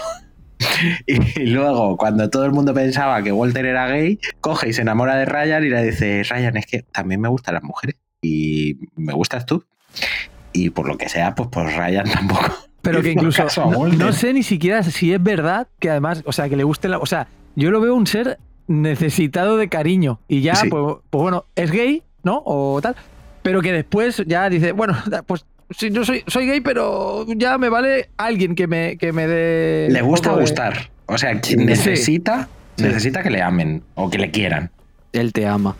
y 1.07 1.45
luego, 1.47 1.97
cuando 1.97 2.29
todo 2.29 2.45
el 2.45 2.51
mundo 2.51 2.73
pensaba 2.73 3.21
que 3.23 3.31
Walter 3.31 3.65
era 3.65 3.87
gay, 3.87 4.19
coge 4.41 4.69
y 4.69 4.73
se 4.73 4.83
enamora 4.83 5.15
de 5.15 5.25
Ryan 5.25 5.63
y 5.63 5.69
le 5.69 5.83
dice, 5.83 6.23
Ryan, 6.23 6.57
es 6.57 6.67
que 6.67 6.83
también 6.83 7.19
me 7.19 7.29
gustan 7.29 7.55
las 7.55 7.63
mujeres 7.63 7.97
y 8.21 8.77
me 8.95 9.13
gustas 9.13 9.45
tú. 9.45 9.65
Y 10.53 10.69
por 10.69 10.87
lo 10.87 10.97
que 10.97 11.09
sea, 11.09 11.35
pues, 11.35 11.49
pues 11.51 11.75
Ryan 11.75 12.09
tampoco. 12.13 12.53
Pero 12.81 13.01
que 13.01 13.11
incluso 13.11 13.47
no, 13.71 13.87
no 13.87 14.13
sé 14.13 14.31
ni 14.31 14.43
siquiera 14.43 14.83
si 14.83 15.11
es 15.11 15.21
verdad 15.21 15.67
que 15.79 15.89
además, 15.89 16.21
o 16.27 16.31
sea, 16.31 16.47
que 16.47 16.55
le 16.55 16.63
guste 16.63 16.87
la. 16.87 16.99
O 16.99 17.07
sea, 17.07 17.27
yo 17.55 17.71
lo 17.71 17.81
veo 17.81 17.95
un 17.95 18.05
ser 18.05 18.37
necesitado 18.67 19.57
de 19.57 19.69
cariño. 19.69 20.19
Y 20.27 20.41
ya, 20.41 20.55
Sí. 20.55 20.69
pues, 20.69 20.97
pues 21.09 21.21
bueno, 21.21 21.45
es 21.55 21.71
gay, 21.71 22.03
¿no? 22.23 22.41
O 22.45 22.79
tal. 22.81 22.95
Pero 23.41 23.61
que 23.61 23.71
después 23.71 24.23
ya 24.25 24.49
dice, 24.49 24.71
bueno, 24.71 24.95
pues 25.27 25.45
sí, 25.71 25.89
yo 25.91 26.03
soy, 26.05 26.23
soy 26.27 26.47
gay, 26.47 26.61
pero 26.61 27.25
ya 27.35 27.57
me 27.57 27.69
vale 27.69 28.09
alguien 28.17 28.55
que 28.55 28.67
me, 28.67 28.97
que 28.97 29.11
me 29.11 29.27
dé. 29.27 29.87
Le 29.91 30.01
gusta 30.01 30.33
de- 30.33 30.41
gustar. 30.41 30.89
O 31.07 31.17
sea, 31.17 31.37
Sí. 31.43 31.55
necesita, 31.55 32.47
Sí. 32.75 32.83
necesita 32.83 33.21
que 33.21 33.29
le 33.29 33.41
amen 33.41 33.83
o 33.93 34.09
que 34.09 34.17
le 34.17 34.31
quieran. 34.31 34.71
Él 35.13 35.31
te 35.33 35.45
ama. 35.47 35.75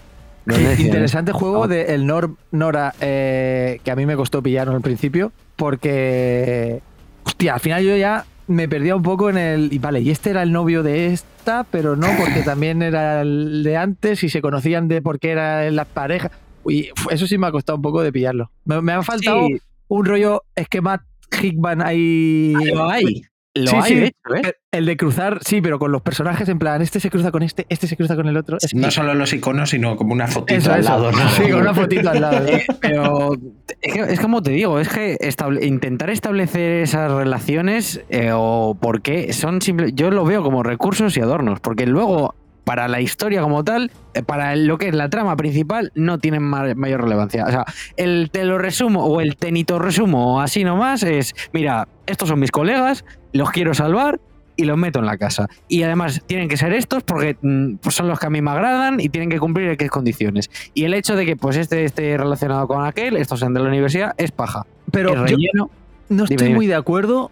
Decía, 0.46 0.76
interesante 0.86 1.32
juego 1.32 1.68
de 1.68 1.96
el 1.96 2.06
Nor 2.06 2.36
Nora 2.52 2.94
eh, 3.02 3.80
que 3.84 3.90
a 3.90 3.96
mí 3.96 4.06
me 4.06 4.16
costó 4.16 4.44
pillarlo 4.44 4.76
al 4.76 4.82
principio 4.82 5.32
porque 5.56 6.82
hostia 7.24 7.56
al 7.56 7.60
final 7.60 7.84
yo 7.84 7.98
ya 7.98 8.26
me 8.48 8.68
perdía 8.70 8.96
un 8.96 9.02
poco 9.04 9.30
en 9.30 9.38
el 9.38 9.74
y 9.74 9.80
vale 9.80 10.02
y 10.02 10.10
este 10.12 10.30
era 10.30 10.44
el 10.44 10.52
novio 10.52 10.84
de 10.84 11.08
esta 11.08 11.64
pero 11.70 11.96
no 11.96 12.08
porque 12.20 12.42
también 12.46 12.82
era 12.82 13.22
el 13.22 13.64
de 13.64 13.78
antes 13.78 14.24
y 14.24 14.30
se 14.30 14.42
conocían 14.42 14.88
de 14.88 15.02
porque 15.02 15.32
era 15.32 15.70
la 15.72 15.86
pareja 15.86 16.32
y 16.68 16.92
uf, 16.92 17.08
eso 17.12 17.28
sí 17.28 17.38
me 17.38 17.48
ha 17.48 17.52
costado 17.52 17.78
un 17.78 17.82
poco 17.82 18.02
de 18.02 18.12
pillarlo 18.12 18.52
me, 18.66 18.82
me 18.82 18.92
ha 18.94 19.04
faltado 19.04 19.48
Sí. 19.48 19.58
un 19.88 20.06
rollo 20.06 20.44
esquema 20.56 21.04
Hickman 21.42 21.82
ahí 21.82 22.54
hay. 22.90 23.24
Lo 23.58 23.68
Sí, 23.72 23.76
hay, 23.82 23.94
sí. 23.94 23.96
de 24.02 24.06
hecho, 24.08 24.36
¿eh? 24.50 24.54
el, 24.74 24.86
de 24.86 24.98
cruzar 24.98 25.40
sí 25.42 25.62
pero 25.62 25.80
con 25.80 25.90
los 25.92 26.02
personajes 26.02 26.50
en 26.50 26.60
plan 26.60 26.82
este 26.82 27.00
se 27.00 27.10
cruza 27.10 27.32
con 27.32 27.42
este 27.42 27.66
este 27.70 27.88
se 27.88 27.96
cruza 27.96 28.16
con 28.18 28.28
el 28.28 28.36
otro 28.36 28.58
es 28.60 28.74
No 28.76 28.88
que- 28.88 28.92
solo 28.92 29.14
los 29.14 29.32
iconos, 29.32 29.70
sino 29.70 29.96
como 29.96 30.12
una 30.12 30.28
fotito 30.28 30.58
eso, 30.60 30.74
al 30.74 30.82
eso. 30.82 30.90
lado. 30.90 31.12
¿no? 31.14 31.30
sí 31.30 31.44
con 31.44 31.62
una 31.62 31.74
fotito 31.74 32.10
al 32.10 32.20
lado 32.22 32.40
¿no? 32.42 32.48
Pero 32.82 33.34
es, 33.82 33.94
que- 33.94 34.14
es 34.14 34.20
como 34.20 34.42
te 34.44 34.52
digo, 34.52 34.78
es 34.80 34.90
que 34.90 35.16
estable- 35.22 35.66
intentar 35.66 36.10
establecer 36.10 36.82
esas 36.84 37.10
relaciones 37.12 38.02
eh, 38.10 38.32
o 38.34 38.78
por 38.80 39.02
qué 39.02 39.32
son 39.32 39.62
simple, 39.62 39.92
yo 39.94 40.12
lo 40.12 40.26
veo 40.26 40.44
como 40.44 40.62
recursos 40.62 41.16
y 41.16 41.22
adornos, 41.22 41.62
porque 41.62 41.86
luego 41.88 42.36
para 42.66 42.88
la 42.90 43.00
historia 43.00 43.42
como 43.42 43.64
tal, 43.64 43.92
eh, 44.14 44.22
para 44.24 44.56
lo 44.58 44.78
que 44.78 44.90
es 44.90 44.94
la 44.96 45.10
trama 45.10 45.38
principal, 45.38 45.92
no 45.96 46.18
tienen 46.20 46.44
ma- 46.44 46.74
mayor 46.76 47.04
relevancia. 47.04 47.46
O 47.46 47.52
sea, 47.52 47.64
el 47.96 48.30
te 48.32 48.44
lo 48.44 48.58
resumo 48.58 49.06
o 49.06 49.22
el 49.22 49.38
tenito 49.38 49.80
resumo 49.80 50.42
así 50.42 50.64
nomás 50.66 51.04
es, 51.04 51.34
mira, 51.54 51.88
estos 52.08 52.28
son 52.28 52.40
mis 52.40 52.52
colegas, 52.52 53.06
los 53.32 53.52
quiero 53.52 53.74
salvar 53.74 54.20
y 54.58 54.64
los 54.66 54.78
meto 54.78 55.00
en 55.00 55.06
la 55.06 55.18
casa. 55.18 55.48
Y 55.68 55.84
además 55.84 56.22
tienen 56.28 56.48
que 56.50 56.58
ser 56.58 56.74
estos 56.74 57.04
porque 57.04 57.38
mm, 57.42 57.76
pues 57.76 57.94
son 57.96 58.08
los 58.08 58.20
que 58.20 58.28
a 58.28 58.30
mí 58.30 58.42
me 58.42 58.52
agradan 58.52 59.00
y 59.00 59.10
tienen 59.10 59.30
que 59.30 59.40
cumplir 59.40 59.70
en 59.70 59.78
qué 59.78 59.88
condiciones. 59.90 60.50
Y 60.74 60.86
el 60.86 60.94
hecho 60.94 61.16
de 61.16 61.26
que 61.26 61.36
pues 61.36 61.58
este 61.58 61.84
esté 61.86 62.18
relacionado 62.18 62.68
con 62.68 62.86
aquel, 62.86 63.18
estos 63.18 63.40
sean 63.42 63.54
de 63.54 63.60
la 63.62 63.68
universidad, 63.68 64.14
es 64.18 64.32
paja. 64.32 64.66
pero 64.92 65.26
yo-. 65.28 65.70
No 66.10 66.24
estoy 66.24 66.38
dime. 66.38 66.56
muy 66.56 66.68
de 66.68 66.76
acuerdo 66.76 67.32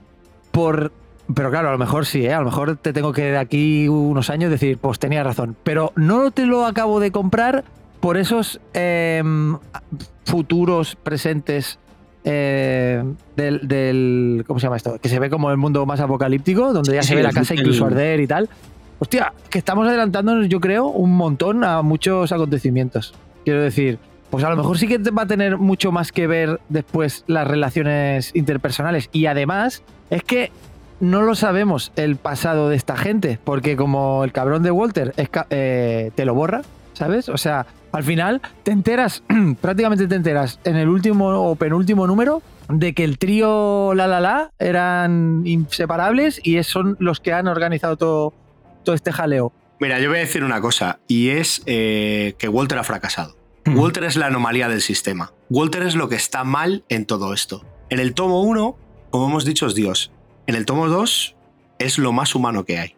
por... 0.51 0.91
Pero 1.33 1.49
claro, 1.51 1.69
a 1.69 1.71
lo 1.71 1.77
mejor 1.77 2.05
sí, 2.05 2.25
¿eh? 2.25 2.33
a 2.33 2.39
lo 2.39 2.45
mejor 2.45 2.75
te 2.77 2.91
tengo 2.93 3.13
que 3.13 3.23
de 3.23 3.37
aquí 3.37 3.87
unos 3.87 4.29
años 4.29 4.51
decir, 4.51 4.77
pues 4.77 4.99
tenía 4.99 5.23
razón. 5.23 5.55
Pero 5.63 5.93
no 5.95 6.31
te 6.31 6.45
lo 6.45 6.65
acabo 6.65 6.99
de 6.99 7.11
comprar 7.11 7.63
por 8.01 8.17
esos 8.17 8.59
em, 8.73 9.57
futuros 10.25 10.95
presentes 10.95 11.79
eh, 12.25 13.03
del, 13.35 13.67
del- 13.67 14.43
¿Cómo 14.47 14.59
se 14.59 14.65
llama 14.67 14.77
esto? 14.77 14.97
Que 15.01 15.09
se 15.09 15.19
ve 15.19 15.29
como 15.29 15.51
el 15.51 15.57
mundo 15.57 15.85
más 15.85 15.99
apocalíptico, 15.99 16.73
donde 16.73 16.93
ya 16.95 17.01
Sí, 17.01 17.09
se 17.09 17.15
ve 17.15 17.23
la 17.23 17.31
casa 17.31 17.53
incluso 17.53 17.87
el- 17.87 17.93
arder 17.93 18.19
y 18.19 18.27
tal. 18.27 18.49
Hostia, 18.99 19.33
que 19.49 19.57
estamos 19.57 19.87
adelantándonos, 19.87 20.47
yo 20.47 20.59
creo, 20.59 20.87
un 20.87 21.11
montón 21.15 21.63
a 21.63 21.81
muchos 21.81 22.31
acontecimientos. 22.31 23.13
Quiero 23.43 23.61
decir, 23.61 23.99
pues 24.29 24.43
a 24.45 24.49
lo 24.49 24.55
mejor 24.55 24.77
sí 24.77 24.87
que 24.87 24.97
va 25.11 25.23
a 25.23 25.27
tener 25.27 25.57
mucho 25.57 25.91
más 25.91 26.11
que 26.13 26.27
ver 26.27 26.59
después 26.69 27.23
las 27.27 27.45
relaciones 27.47 28.31
interpersonales. 28.33 29.09
Y 29.11 29.25
además, 29.25 29.83
es 30.09 30.23
que 30.23 30.51
no 31.03 31.21
lo 31.21 31.35
sabemos 31.35 31.91
el 31.97 32.15
pasado 32.15 32.69
de 32.69 32.77
esta 32.77 32.95
gente, 32.95 33.37
porque 33.43 33.75
como 33.75 34.23
el 34.23 34.31
cabrón 34.31 34.63
de 34.63 34.71
Walter 34.71 35.13
es 35.17 35.29
eh, 35.49 36.11
te 36.15 36.23
lo 36.23 36.33
borra, 36.33 36.61
¿sabes? 36.93 37.27
O 37.27 37.37
sea, 37.37 37.65
al 37.91 38.03
final 38.03 38.41
te 38.63 38.71
enteras, 38.71 39.21
prácticamente 39.61 40.07
te 40.07 40.15
enteras 40.15 40.61
en 40.63 40.77
el 40.77 40.87
último 40.87 41.49
o 41.49 41.55
penúltimo 41.57 42.07
número 42.07 42.41
de 42.69 42.93
que 42.93 43.03
el 43.03 43.17
trío 43.17 43.93
La 43.93 44.07
La 44.07 44.21
La 44.21 44.51
eran 44.59 45.41
inseparables 45.45 46.39
y 46.41 46.63
son 46.63 46.95
los 46.99 47.19
que 47.19 47.33
han 47.33 47.49
organizado 47.49 47.97
todo, 47.97 48.33
todo 48.85 48.95
este 48.95 49.11
jaleo. 49.11 49.51
Mira, 49.81 49.99
yo 49.99 50.07
voy 50.07 50.19
a 50.19 50.21
decir 50.21 50.45
una 50.45 50.61
cosa, 50.61 50.99
y 51.09 51.31
es 51.31 51.63
eh, 51.65 52.35
que 52.37 52.47
Walter 52.47 52.77
ha 52.77 52.83
fracasado. 52.85 53.35
Walter 53.65 54.05
es 54.05 54.15
la 54.15 54.27
anomalía 54.27 54.69
del 54.69 54.81
sistema. 54.81 55.33
Walter 55.49 55.83
es 55.83 55.95
lo 55.95 56.07
que 56.07 56.15
está 56.15 56.45
mal 56.45 56.85
en 56.87 57.05
todo 57.05 57.33
esto. 57.33 57.65
En 57.89 57.99
el 57.99 58.13
tomo 58.13 58.41
1, 58.43 58.77
como 59.09 59.27
hemos 59.27 59.43
dicho, 59.43 59.67
es 59.67 59.75
Dios. 59.75 60.13
En 60.47 60.55
el 60.55 60.65
tomo 60.65 60.87
2 60.87 61.35
es 61.79 61.97
lo 61.97 62.11
más 62.11 62.35
humano 62.35 62.65
que 62.65 62.79
hay. 62.79 62.95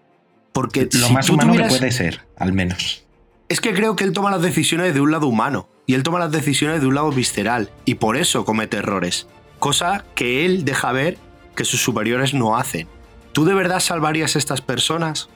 Porque 0.53 0.87
Lo 0.91 1.07
si 1.07 1.13
más 1.13 1.29
humano 1.29 1.51
tuvieras- 1.53 1.73
que 1.73 1.79
puede 1.79 1.91
ser, 1.91 2.25
al 2.37 2.53
menos. 2.53 3.05
Es 3.49 3.61
que 3.61 3.73
creo 3.73 3.95
que 3.95 4.03
él 4.03 4.13
toma 4.13 4.31
las 4.31 4.41
decisiones 4.41 4.93
de 4.93 5.01
un 5.01 5.11
lado 5.11 5.27
humano 5.27 5.67
y 5.85 5.93
él 5.93 6.03
toma 6.03 6.17
las 6.19 6.31
decisiones 6.31 6.81
de 6.81 6.87
un 6.87 6.95
lado 6.95 7.11
visceral 7.11 7.69
y 7.85 7.95
por 7.95 8.17
eso 8.17 8.43
comete 8.45 8.77
errores. 8.77 9.27
Cosa 9.59 10.03
que 10.15 10.45
él 10.45 10.65
deja 10.65 10.91
ver 10.91 11.17
que 11.55 11.65
sus 11.65 11.81
superiores 11.81 12.33
no 12.33 12.57
hacen. 12.57 12.87
¿Tú 13.33 13.45
de 13.45 13.53
verdad 13.53 13.79
salvarías 13.79 14.35
a 14.35 14.39
estas 14.39 14.61
personas? 14.61 15.29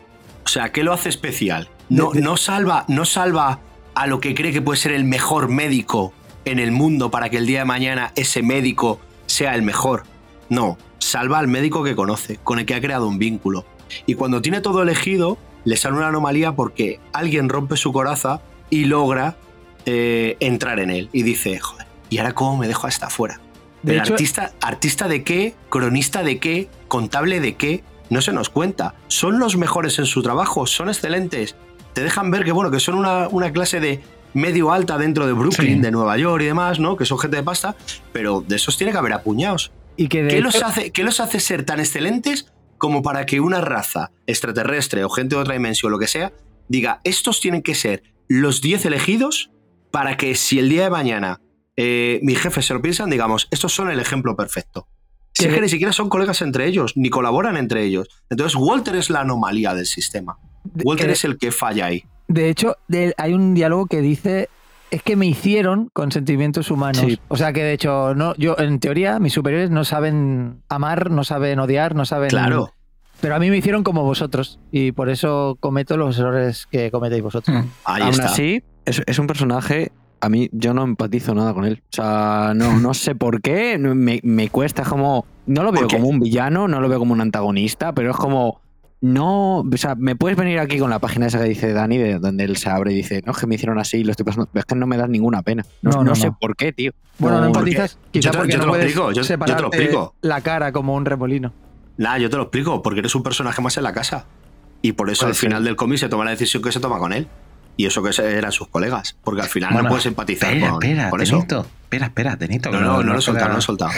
O 0.45 0.47
sea, 0.47 0.71
¿qué 0.71 0.83
lo 0.83 0.93
hace 0.93 1.09
especial? 1.09 1.69
No, 1.89 2.11
no, 2.13 2.37
salva, 2.37 2.85
no 2.87 3.05
salva 3.05 3.59
a 3.93 4.07
lo 4.07 4.19
que 4.19 4.33
cree 4.33 4.51
que 4.53 4.61
puede 4.61 4.79
ser 4.79 4.93
el 4.93 5.03
mejor 5.03 5.49
médico 5.49 6.13
en 6.45 6.59
el 6.59 6.71
mundo 6.71 7.11
para 7.11 7.29
que 7.29 7.37
el 7.37 7.45
día 7.45 7.59
de 7.59 7.65
mañana 7.65 8.11
ese 8.15 8.41
médico 8.41 8.99
sea 9.27 9.53
el 9.53 9.61
mejor. 9.61 10.03
No, 10.49 10.77
salva 11.09 11.39
al 11.39 11.47
médico 11.47 11.83
que 11.83 11.95
conoce, 11.95 12.37
con 12.43 12.59
el 12.59 12.65
que 12.65 12.75
ha 12.75 12.81
creado 12.81 13.07
un 13.07 13.17
vínculo. 13.19 13.65
Y 14.05 14.13
cuando 14.15 14.41
tiene 14.41 14.61
todo 14.61 14.81
elegido, 14.83 15.37
le 15.65 15.75
sale 15.77 15.97
una 15.97 16.07
anomalía 16.07 16.53
porque 16.55 16.99
alguien 17.13 17.49
rompe 17.49 17.75
su 17.77 17.91
coraza 17.91 18.41
y 18.69 18.85
logra 18.85 19.35
eh, 19.85 20.37
entrar 20.39 20.79
en 20.79 20.91
él. 20.91 21.09
Y 21.11 21.23
dice, 21.23 21.57
joder, 21.59 21.87
¿y 22.09 22.19
ahora 22.19 22.33
cómo 22.33 22.57
me 22.57 22.67
dejo 22.67 22.87
hasta 22.87 23.07
afuera? 23.07 23.39
De 23.81 23.93
Pero 23.93 24.03
hecho- 24.03 24.13
artista, 24.13 24.51
artista 24.61 25.07
de 25.07 25.23
qué, 25.23 25.55
cronista 25.69 26.21
de 26.23 26.37
qué, 26.39 26.69
contable 26.87 27.39
de 27.39 27.55
qué, 27.55 27.83
no 28.09 28.21
se 28.21 28.31
nos 28.33 28.49
cuenta. 28.49 28.95
Son 29.07 29.39
los 29.39 29.57
mejores 29.57 29.97
en 29.99 30.05
su 30.05 30.21
trabajo, 30.21 30.67
son 30.67 30.89
excelentes. 30.89 31.55
Te 31.93 32.01
dejan 32.03 32.29
ver 32.29 32.43
que, 32.43 32.51
bueno, 32.51 32.71
que 32.71 32.79
son 32.79 32.95
una, 32.95 33.27
una 33.29 33.51
clase 33.51 33.79
de 33.79 34.01
medio 34.33 34.71
alta 34.71 34.97
dentro 34.99 35.25
de 35.25 35.33
Brooklyn, 35.33 35.75
Sí. 35.77 35.81
de 35.81 35.91
Nueva 35.91 36.17
York 36.17 36.43
y 36.43 36.45
demás, 36.45 36.79
¿no? 36.79 36.95
Que 36.97 37.05
son 37.05 37.17
gente 37.17 37.37
de 37.37 37.43
pasta, 37.43 37.75
pero 38.11 38.43
de 38.47 38.55
esos 38.57 38.77
tiene 38.77 38.91
que 38.91 38.99
haber 38.99 39.13
apuñados. 39.13 39.71
Y 39.99 40.07
que 40.07 40.23
de 40.23 40.29
¿Qué 40.29 40.41
los, 40.41 40.55
hace, 40.63 40.91
¿Qué 40.91 41.03
los 41.03 41.19
hace 41.19 41.39
ser 41.41 41.65
tan 41.65 41.79
excelentes 41.79 42.51
como 42.77 43.01
para 43.03 43.25
que 43.25 43.41
una 43.41 43.59
raza 43.59 44.11
extraterrestre 44.27 45.03
o 45.03 45.09
gente 45.09 45.35
de 45.35 45.41
otra 45.41 45.53
dimensión, 45.55 45.91
lo 45.91 45.99
que 45.99 46.07
sea, 46.07 46.31
diga, 46.69 47.01
estos 47.03 47.41
tienen 47.41 47.61
que 47.61 47.75
ser 47.75 48.03
los 48.29 48.61
10 48.61 48.85
elegidos 48.85 49.51
para 49.91 50.15
que 50.15 50.35
si 50.35 50.57
el 50.59 50.69
día 50.69 50.85
de 50.85 50.89
mañana 50.89 51.41
eh, 51.75 52.19
mis 52.23 52.39
jefes 52.39 52.65
se 52.65 52.73
lo 52.73 52.81
piensan, 52.81 53.09
digamos, 53.09 53.47
estos 53.51 53.73
son 53.73 53.89
el 53.91 53.99
ejemplo 53.99 54.35
perfecto. 54.37 54.87
Si 55.33 55.45
es 55.45 55.53
Que- 55.53 55.61
ni 55.61 55.67
siquiera 55.69 55.91
son 55.91 56.07
colegas 56.09 56.41
entre 56.41 56.65
ellos, 56.65 56.93
ni 56.95 57.09
colaboran 57.09 57.57
entre 57.57 57.83
ellos. 57.83 58.07
Entonces, 58.29 58.55
Walter 58.55 58.95
es 58.95 59.09
la 59.09 59.21
anomalía 59.21 59.73
del 59.73 59.85
sistema. 59.85 60.37
Walter 60.83 61.09
es 61.09 61.23
el 61.25 61.37
que 61.37 61.51
falla 61.51 61.87
ahí. 61.87 62.03
De 62.27 62.49
hecho, 62.49 62.75
de- 62.87 63.13
hay 63.17 63.33
un 63.33 63.53
diálogo 63.53 63.85
que 63.87 64.01
dice 64.01 64.49
es 64.91 65.03
que 65.03 65.15
me 65.15 65.25
hicieron 65.25 65.89
con 65.93 66.11
sentimientos 66.11 66.71
humanos. 66.71 67.03
Sí. 67.05 67.19
O 67.27 67.37
sea 67.37 67.53
que 67.53 67.63
de 67.63 67.73
hecho, 67.73 68.15
no, 68.15 68.35
yo 68.35 68.55
en 68.57 68.79
teoría 68.79 69.19
mis 69.19 69.33
superiores 69.33 69.69
no 69.69 69.83
saben 69.83 70.61
amar, 70.69 71.11
no 71.11 71.23
saben 71.23 71.59
odiar, 71.59 71.95
no 71.95 72.05
saben. 72.05 72.29
Claro. 72.29 72.73
Pero 73.21 73.35
a 73.35 73.39
mí 73.39 73.49
me 73.49 73.57
hicieron 73.57 73.83
como 73.83 74.03
vosotros 74.03 74.59
y 74.71 74.91
por 74.93 75.09
eso 75.09 75.57
cometo 75.59 75.97
los 75.97 76.17
errores 76.17 76.67
que 76.67 76.89
cometéis 76.89 77.21
vosotros. 77.21 77.55
Hmm. 77.57 77.67
Ahí 77.83 78.01
Aún 78.03 78.11
está. 78.11 78.25
así, 78.25 78.63
es, 78.85 79.01
es 79.05 79.19
un 79.19 79.27
personaje. 79.27 79.91
A 80.21 80.29
mí, 80.29 80.49
yo 80.51 80.73
no 80.73 80.83
empatizo 80.83 81.33
nada 81.33 81.53
con 81.53 81.65
él. 81.65 81.81
O 81.81 81.95
sea, 81.95 82.53
no, 82.55 82.77
no 82.77 82.93
sé 82.93 83.15
por 83.15 83.41
qué. 83.41 83.77
Me, 83.77 84.19
me 84.23 84.49
cuesta 84.49 84.81
es 84.81 84.87
como. 84.87 85.25
No 85.45 85.63
lo 85.63 85.71
veo 85.71 85.87
como 85.87 86.07
un 86.07 86.19
villano, 86.19 86.67
no 86.67 86.81
lo 86.81 86.89
veo 86.89 86.99
como 86.99 87.13
un 87.13 87.21
antagonista, 87.21 87.93
pero 87.93 88.11
es 88.11 88.17
como. 88.17 88.61
No. 89.01 89.59
O 89.59 89.77
sea, 89.77 89.95
me 89.95 90.15
puedes 90.15 90.37
venir 90.37 90.59
aquí 90.59 90.77
con 90.79 90.89
la 90.89 90.99
página 90.99 91.27
esa 91.27 91.39
que 91.39 91.45
dice 91.49 91.71
Dani, 91.73 91.97
de 91.97 92.19
donde 92.19 92.43
él 92.43 92.57
se 92.57 92.69
abre 92.69 92.91
y 92.91 92.95
dice, 92.95 93.21
no, 93.25 93.31
es 93.31 93.37
que 93.37 93.47
me 93.47 93.55
hicieron 93.55 93.79
así 93.79 93.97
y 93.97 94.03
lo 94.03 94.11
estoy 94.11 94.25
pasando. 94.25 94.49
Es 94.53 94.65
que 94.65 94.75
no 94.75 94.87
me 94.87 94.97
das 94.97 95.09
ninguna 95.09 95.41
pena. 95.41 95.65
No, 95.81 95.91
No, 95.91 95.97
no, 95.97 96.03
no 96.05 96.15
sé 96.15 96.31
por 96.39 96.55
qué, 96.55 96.73
tío. 96.73 96.91
Bueno, 97.17 97.39
no, 97.39 97.47
empatizas, 97.47 97.97
quizá 98.11 98.25
yo 98.27 98.31
te- 98.31 98.37
porque 98.37 98.53
yo 98.53 98.59
te 98.59 98.59
no 98.59 98.65
lo 98.65 98.71
puedes 98.73 98.85
explico, 98.85 99.11
yo- 99.11 99.21
yo 99.21 99.55
te 99.55 99.61
lo 99.61 99.67
explico. 99.67 100.15
la 100.21 100.41
cara 100.41 100.71
como 100.71 100.95
un 100.95 101.05
remolino. 101.05 101.53
Nada, 101.97 102.17
yo 102.17 102.29
te 102.29 102.37
lo 102.37 102.43
explico, 102.43 102.81
porque 102.81 102.99
eres 102.99 103.13
un 103.15 103.23
personaje 103.23 103.61
más 103.61 103.75
en 103.77 103.83
la 103.83 103.93
casa. 103.93 104.25
Y 104.81 104.93
por 104.93 105.09
eso 105.09 105.25
al 105.25 105.35
final 105.35 105.63
del 105.65 105.75
cómic 105.75 105.97
se 105.99 106.07
toma 106.07 106.23
la 106.23 106.31
decisión 106.31 106.63
que 106.63 106.71
se 106.71 106.79
toma 106.79 106.97
con 106.99 107.11
él. 107.11 107.27
Y 107.75 107.85
eso 107.85 108.03
que 108.03 108.09
eran 108.21 108.51
sus 108.51 108.67
colegas. 108.67 109.17
Porque 109.23 109.41
al 109.41 109.47
final 109.47 109.71
Bueno, 109.71 109.83
no 109.83 109.89
puedes 109.91 110.05
empatizar 110.05 110.49
espera, 110.53 110.71
con, 110.71 110.83
espera, 110.83 111.09
con 111.09 111.21
eso. 111.21 111.35
Tenito. 111.37 111.65
Espera, 111.83 112.05
espera, 112.07 112.37
Tenito. 112.37 112.71
No, 112.71 112.79
no, 112.81 113.03
no 113.03 113.13
lo 113.13 113.19
he 113.19 113.21
soltado, 113.21 113.47
no 113.47 113.53
lo 113.53 113.59
he 113.59 113.61
soltado. 113.61 113.91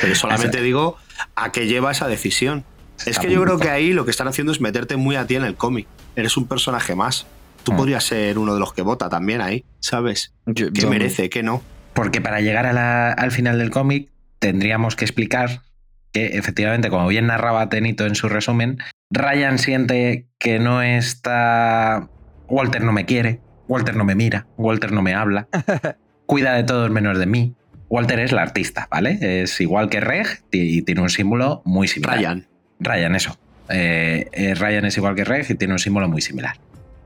Pero 0.00 0.14
solamente 0.14 0.60
digo 0.62 0.96
a 1.34 1.50
qué 1.52 1.66
lleva 1.66 1.90
esa 1.92 2.06
decisión. 2.08 2.64
Es 3.06 3.18
que 3.18 3.30
yo 3.30 3.42
creo 3.42 3.58
que 3.58 3.70
ahí 3.70 3.92
lo 3.92 4.04
que 4.04 4.10
están 4.10 4.28
haciendo 4.28 4.52
es 4.52 4.60
meterte 4.60 4.96
muy 4.96 5.16
a 5.16 5.26
ti 5.26 5.36
en 5.36 5.44
el 5.44 5.56
cómic. 5.56 5.86
Eres 6.16 6.36
un 6.36 6.46
personaje 6.46 6.94
más. 6.94 7.26
Tú 7.64 7.72
Mm. 7.72 7.76
podrías 7.76 8.04
ser 8.04 8.38
uno 8.38 8.54
de 8.54 8.60
los 8.60 8.72
que 8.72 8.82
vota 8.82 9.08
también 9.08 9.40
ahí, 9.40 9.64
¿sabes? 9.80 10.34
Yo- 10.46 10.72
¿Qué 10.72 10.82
yo- 10.82 10.90
merece? 10.90 11.28
¿Qué 11.30 11.42
no? 11.42 11.62
Porque 11.94 12.20
para 12.20 12.40
llegar 12.40 12.66
a 12.66 12.72
la- 12.72 13.12
al 13.12 13.30
final 13.30 13.58
del 13.58 13.70
cómic 13.70 14.10
tendríamos 14.38 14.96
que 14.96 15.04
explicar 15.04 15.62
que 16.12 16.26
efectivamente, 16.38 16.90
como 16.90 17.08
bien 17.08 17.26
narraba 17.26 17.68
Tenito 17.68 18.06
en 18.06 18.14
su 18.14 18.28
resumen, 18.28 18.78
Ryan 19.10 19.58
siente 19.58 20.28
que 20.38 20.58
no 20.58 20.82
está... 20.82 22.08
Walter 22.48 22.82
no 22.82 22.92
me 22.92 23.06
quiere, 23.06 23.40
Walter 23.68 23.96
no 23.96 24.04
me 24.04 24.14
mira, 24.14 24.46
Walter 24.56 24.92
no 24.92 25.02
me 25.02 25.14
habla, 25.14 25.48
cuida 26.26 26.52
de 26.54 26.62
todos 26.64 26.90
menos 26.90 27.18
de 27.18 27.26
mí. 27.26 27.54
Walter 27.88 28.18
es 28.20 28.32
la 28.32 28.42
artista, 28.42 28.86
¿vale? 28.90 29.18
Es 29.42 29.60
igual 29.60 29.88
que 29.88 30.00
Reg 30.00 30.26
y 30.50 30.82
tiene 30.82 31.00
un 31.00 31.10
símbolo 31.10 31.62
muy 31.64 31.88
similar. 31.88 32.18
Ryan. 32.18 32.46
Ryan, 32.84 33.14
eso. 33.14 33.36
Eh, 33.68 34.28
eh, 34.32 34.54
Ryan 34.54 34.84
es 34.84 34.96
igual 34.96 35.14
que 35.14 35.24
Reg 35.24 35.46
y 35.50 35.54
tiene 35.54 35.72
un 35.72 35.78
símbolo 35.78 36.08
muy 36.08 36.20
similar. 36.20 36.56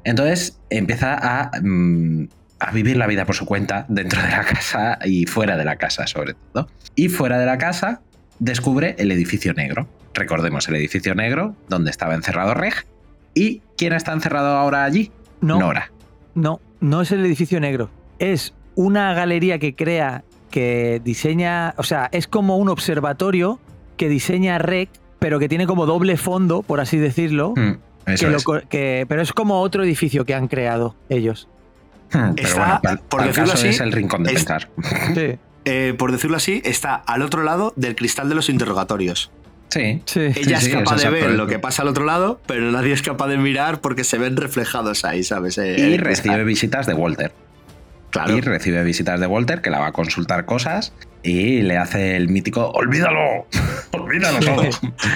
Entonces 0.04 0.58
empieza 0.70 1.14
a, 1.14 1.50
mm, 1.60 2.28
a 2.60 2.70
vivir 2.72 2.96
la 2.96 3.06
vida 3.06 3.24
por 3.24 3.34
su 3.34 3.46
cuenta 3.46 3.86
dentro 3.88 4.20
de 4.22 4.28
la 4.28 4.44
casa 4.44 4.98
y 5.04 5.26
fuera 5.26 5.56
de 5.56 5.64
la 5.64 5.76
casa, 5.76 6.06
sobre 6.06 6.34
todo. 6.52 6.68
Y 6.94 7.08
fuera 7.08 7.38
de 7.38 7.46
la 7.46 7.58
casa 7.58 8.00
descubre 8.38 8.96
el 8.98 9.12
edificio 9.12 9.54
negro. 9.54 9.88
Recordemos 10.14 10.68
el 10.68 10.76
edificio 10.76 11.14
negro 11.14 11.54
donde 11.68 11.90
estaba 11.90 12.14
encerrado 12.14 12.54
Reg. 12.54 12.74
¿Y 13.34 13.62
quién 13.76 13.92
está 13.92 14.12
encerrado 14.12 14.56
ahora 14.56 14.84
allí? 14.84 15.12
No, 15.40 15.60
Nora. 15.60 15.92
no, 16.34 16.60
no 16.80 17.02
es 17.02 17.12
el 17.12 17.24
edificio 17.24 17.60
negro. 17.60 17.90
Es 18.18 18.54
una 18.74 19.12
galería 19.14 19.58
que 19.60 19.76
crea, 19.76 20.24
que 20.50 21.00
diseña, 21.04 21.74
o 21.76 21.84
sea, 21.84 22.08
es 22.10 22.26
como 22.26 22.56
un 22.56 22.68
observatorio 22.68 23.60
que 23.96 24.08
diseña 24.08 24.58
Rec, 24.58 24.88
pero 25.18 25.38
que 25.38 25.48
tiene 25.48 25.66
como 25.66 25.86
doble 25.86 26.16
fondo, 26.16 26.62
por 26.62 26.80
así 26.80 26.98
decirlo. 26.98 27.54
Eso 28.06 28.28
que 28.70 29.00
es. 29.02 29.06
pero 29.06 29.20
es 29.22 29.32
como 29.32 29.60
otro 29.60 29.84
edificio 29.84 30.24
que 30.24 30.34
han 30.34 30.48
creado 30.48 30.94
ellos. 31.08 31.48
Hmm, 32.12 32.32
pero 32.36 32.48
Está, 32.48 32.58
bueno, 32.58 32.80
pal- 32.82 33.00
por 33.08 33.20
decirlo 33.22 33.50
caso 33.50 33.58
así, 33.58 33.68
es 33.68 33.80
el 33.80 33.92
rincón 33.92 34.22
de 34.24 34.30
es- 34.32 34.36
pensar. 34.36 34.68
Sí, 35.14 35.38
Eh, 35.66 35.94
por 35.98 36.10
decirlo 36.12 36.38
así, 36.38 36.62
está 36.64 36.94
al 36.94 37.20
otro 37.20 37.42
lado 37.42 37.74
del 37.76 37.94
cristal 37.96 38.28
de 38.30 38.34
los 38.34 38.48
interrogatorios. 38.48 39.30
Sí. 39.68 40.00
sí. 40.06 40.20
Ella 40.20 40.58
sí, 40.60 40.70
es 40.70 40.74
capaz 40.76 41.02
de 41.02 41.10
ver 41.10 41.30
lo 41.32 41.46
que 41.46 41.58
pasa 41.58 41.82
al 41.82 41.88
otro 41.88 42.06
lado, 42.06 42.40
pero 42.46 42.70
nadie 42.72 42.94
es 42.94 43.02
capaz 43.02 43.26
de 43.28 43.36
mirar 43.36 43.82
porque 43.82 44.02
se 44.04 44.16
ven 44.16 44.38
reflejados 44.38 45.04
ahí, 45.04 45.22
¿sabes? 45.22 45.58
Eh, 45.58 45.76
Y 45.78 45.96
recibe 45.98 46.42
visitas 46.44 46.86
de 46.86 46.94
Walter. 46.94 47.32
Claro. 48.18 48.36
Y 48.36 48.40
recibe 48.40 48.82
visitas 48.82 49.20
de 49.20 49.26
Walter 49.28 49.62
que 49.62 49.70
la 49.70 49.78
va 49.78 49.86
a 49.86 49.92
consultar 49.92 50.44
cosas 50.44 50.92
y 51.22 51.62
le 51.62 51.76
hace 51.76 52.16
el 52.16 52.28
mítico 52.28 52.70
¡Olvídalo! 52.70 53.46
¡Olvídalo 53.92 54.40
todo! 54.40 54.62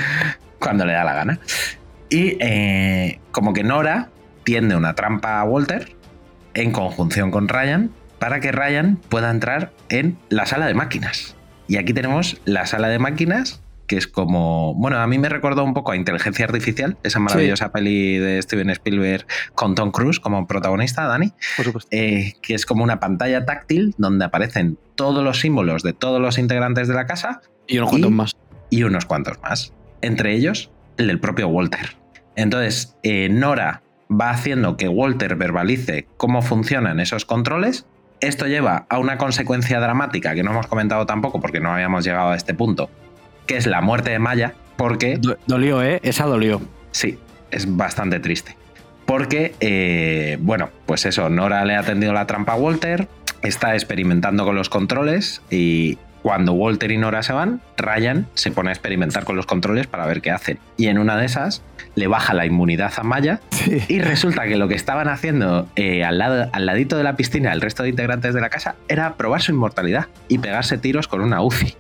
Cuando 0.61 0.87
le 0.87 0.93
da 0.93 1.03
la 1.03 1.15
gana. 1.15 1.41
Y 2.09 2.37
eh, 2.39 3.19
como 3.33 3.53
que 3.53 3.65
Nora 3.65 4.11
tiende 4.45 4.77
una 4.77 4.95
trampa 4.95 5.41
a 5.41 5.45
Walter 5.45 5.97
en 6.55 6.71
conjunción 6.71 7.33
con 7.33 7.49
Ryan 7.49 7.91
para 8.21 8.39
que 8.39 8.53
Ryan 8.53 9.01
pueda 9.09 9.31
entrar 9.31 9.73
en 9.89 10.17
la 10.29 10.47
sala 10.47 10.67
de 10.67 10.75
máquinas. 10.75 11.35
Y 11.67 11.79
aquí 11.79 11.93
tenemos 11.93 12.41
la 12.45 12.67
sala 12.67 12.89
de 12.89 13.01
máquinas 13.01 13.61
que 13.87 13.97
es 13.97 14.07
como, 14.07 14.75
bueno, 14.75 14.99
a 14.99 15.07
mí 15.07 15.19
me 15.19 15.29
recordó 15.29 15.65
un 15.65 15.75
poco 15.75 15.93
a 15.93 15.97
Inteligencia 15.97 16.45
Artificial, 16.47 16.97
esa 17.03 17.19
maravillosa 17.19 17.73
peli 17.73 18.19
de 18.19 18.41
Steven 18.41 18.71
Spielberg 18.71 19.27
con 19.55 19.75
Tom 19.75 19.91
Cruise 19.91 20.21
como 20.21 20.47
protagonista, 20.47 21.07
Dani 21.07 21.33
por 21.57 21.65
supuesto. 21.67 21.89
eh, 21.91 22.35
que 22.43 22.55
es 22.55 22.65
como 22.67 22.85
una 22.85 23.01
pantalla 23.01 23.45
táctil 23.45 23.95
donde 23.99 24.25
aparecen 24.25 24.79
todos 24.95 25.23
los 25.25 25.41
símbolos 25.41 25.83
de 25.83 25.93
todos 25.93 26.21
los 26.21 26.39
integrantes 26.39 26.89
de 26.89 26.95
la 26.95 27.07
casa 27.07 27.41
Y 27.67 27.79
unos 27.79 27.91
cuantos 27.91 28.11
más. 28.11 28.37
y 28.71 28.83
unos 28.85 29.05
cuantos 29.05 29.41
más. 29.43 29.73
Entre 30.01 30.33
ellos, 30.35 30.71
el 30.97 31.07
del 31.09 31.21
propio 31.21 31.49
Walter. 31.49 31.97
Entonces, 32.37 32.97
eh, 33.03 33.29
Nora 33.29 33.83
va 34.11 34.31
haciendo 34.31 34.77
que 34.77 34.89
Walter 34.89 35.37
verbalice 35.37 36.07
cómo 36.17 36.43
funcionan 36.43 37.01
esos 37.01 37.25
controles. 37.25 37.87
Esto 38.21 38.47
lleva 38.47 38.87
a 38.89 38.99
una 38.99 39.19
consecuencia 39.19 39.81
dramática 39.81 40.35
que 40.35 40.43
no 40.43 40.53
hemos 40.53 40.67
comentado 40.67 41.07
tampoco 41.07 41.41
porque 41.41 41.61
no 41.61 41.73
habíamos 41.73 42.05
llegado 42.05 42.31
a 42.31 42.37
este 42.37 42.55
punto, 42.55 42.89
que 43.47 43.57
es 43.57 43.67
la 43.67 43.81
muerte 43.81 44.11
de 44.11 44.19
Maya, 44.19 44.55
Porque. 44.77 45.19
dolió, 45.47 45.83
¿eh? 45.83 46.01
Esa 46.03 46.27
dolió. 46.27 46.61
Sí, 46.91 47.19
es 47.51 47.77
bastante 47.77 48.21
triste. 48.21 48.57
Porque, 49.07 49.55
eh, 49.61 50.39
bueno, 50.41 50.71
pues 50.87 51.05
eso, 51.07 51.29
Nora 51.29 51.65
le 51.65 51.77
ha 51.77 51.83
tendido 51.83 52.13
la 52.13 52.27
trampa 52.27 52.53
a 52.53 52.57
Walter, 52.57 53.09
está 53.43 53.75
experimentando 53.75 54.45
con 54.45 54.55
los 54.55 54.69
controles 54.69 55.43
y 55.51 55.99
cuando 56.23 56.53
Walter 56.53 56.91
y 56.93 56.99
Nora 56.99 57.23
se 57.23 57.33
van, 57.33 57.61
Ryan 57.77 58.27
se 58.35 58.51
pone 58.53 58.71
a 58.71 58.73
experimentar 58.73 59.25
con 59.25 59.37
los 59.37 59.47
controles 59.47 59.87
para 59.87 60.07
ver 60.07 60.23
qué 60.23 60.31
hacen. 60.31 60.59
Y 60.77 60.87
en 60.87 60.99
una 60.99 61.17
de 61.17 61.27
esas 61.27 61.63
le 61.95 62.07
baja 62.07 62.33
la 62.33 62.47
inmunidad 62.47 62.93
a 62.97 63.03
Maya 63.03 63.41
y 63.89 64.01
resulta 64.01 64.45
que 64.45 64.57
lo 64.57 64.69
que 64.69 64.75
estaban 64.75 65.09
haciendo 65.09 65.69
eh, 65.77 66.05
al, 66.05 66.19
lado, 66.19 66.49
al 66.53 66.67
ladito 66.67 66.97
de 66.97 67.03
la 67.03 67.17
piscina 67.17 67.53
el 67.53 67.61
resto 67.61 67.83
de 67.83 67.91
integrantes 67.91 68.35
de 68.35 68.41
la 68.41 68.49
casa 68.49 68.77
era 68.89 69.15
probar 69.17 69.43
su 69.43 69.53
inmortalidad 69.53 70.07
y 70.29 70.39
pegarse 70.39 70.79
tiros 70.79 71.09
con 71.09 71.21
una 71.21 71.43
UCI. 71.43 71.77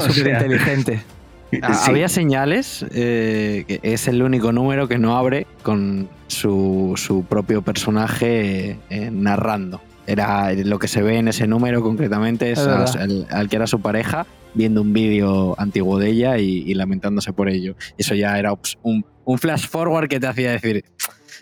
Súper 0.00 0.26
inteligente. 0.34 1.02
Había 1.62 2.08
señales, 2.08 2.84
eh, 2.92 3.64
que 3.66 3.80
es 3.82 4.06
el 4.08 4.22
único 4.22 4.52
número 4.52 4.86
que 4.86 4.98
no 4.98 5.16
abre 5.16 5.46
con 5.62 6.08
su, 6.26 7.24
propio 7.28 7.62
personaje 7.62 8.78
eh, 8.90 9.10
narrando 9.10 9.80
era 10.08 10.54
lo 10.54 10.78
que 10.78 10.88
se 10.88 11.02
ve 11.02 11.18
en 11.18 11.28
ese 11.28 11.46
número 11.46 11.82
concretamente 11.82 12.50
es, 12.50 12.58
al, 12.58 13.48
que 13.50 13.56
era 13.56 13.66
su 13.66 13.80
pareja 13.80 14.26
viendo 14.54 14.80
un 14.80 14.94
vídeo 14.94 15.54
antiguo 15.60 15.98
de 15.98 16.08
ella 16.08 16.38
y, 16.38 16.72
lamentándose 16.72 17.34
por 17.34 17.50
ello. 17.50 17.76
Eso 17.98 18.14
ya 18.14 18.38
era 18.38 18.54
un, 18.82 19.04
flash 19.38 19.68
forward 19.68 20.08
que 20.08 20.18
te 20.18 20.26
hacía 20.26 20.52
decir, 20.52 20.82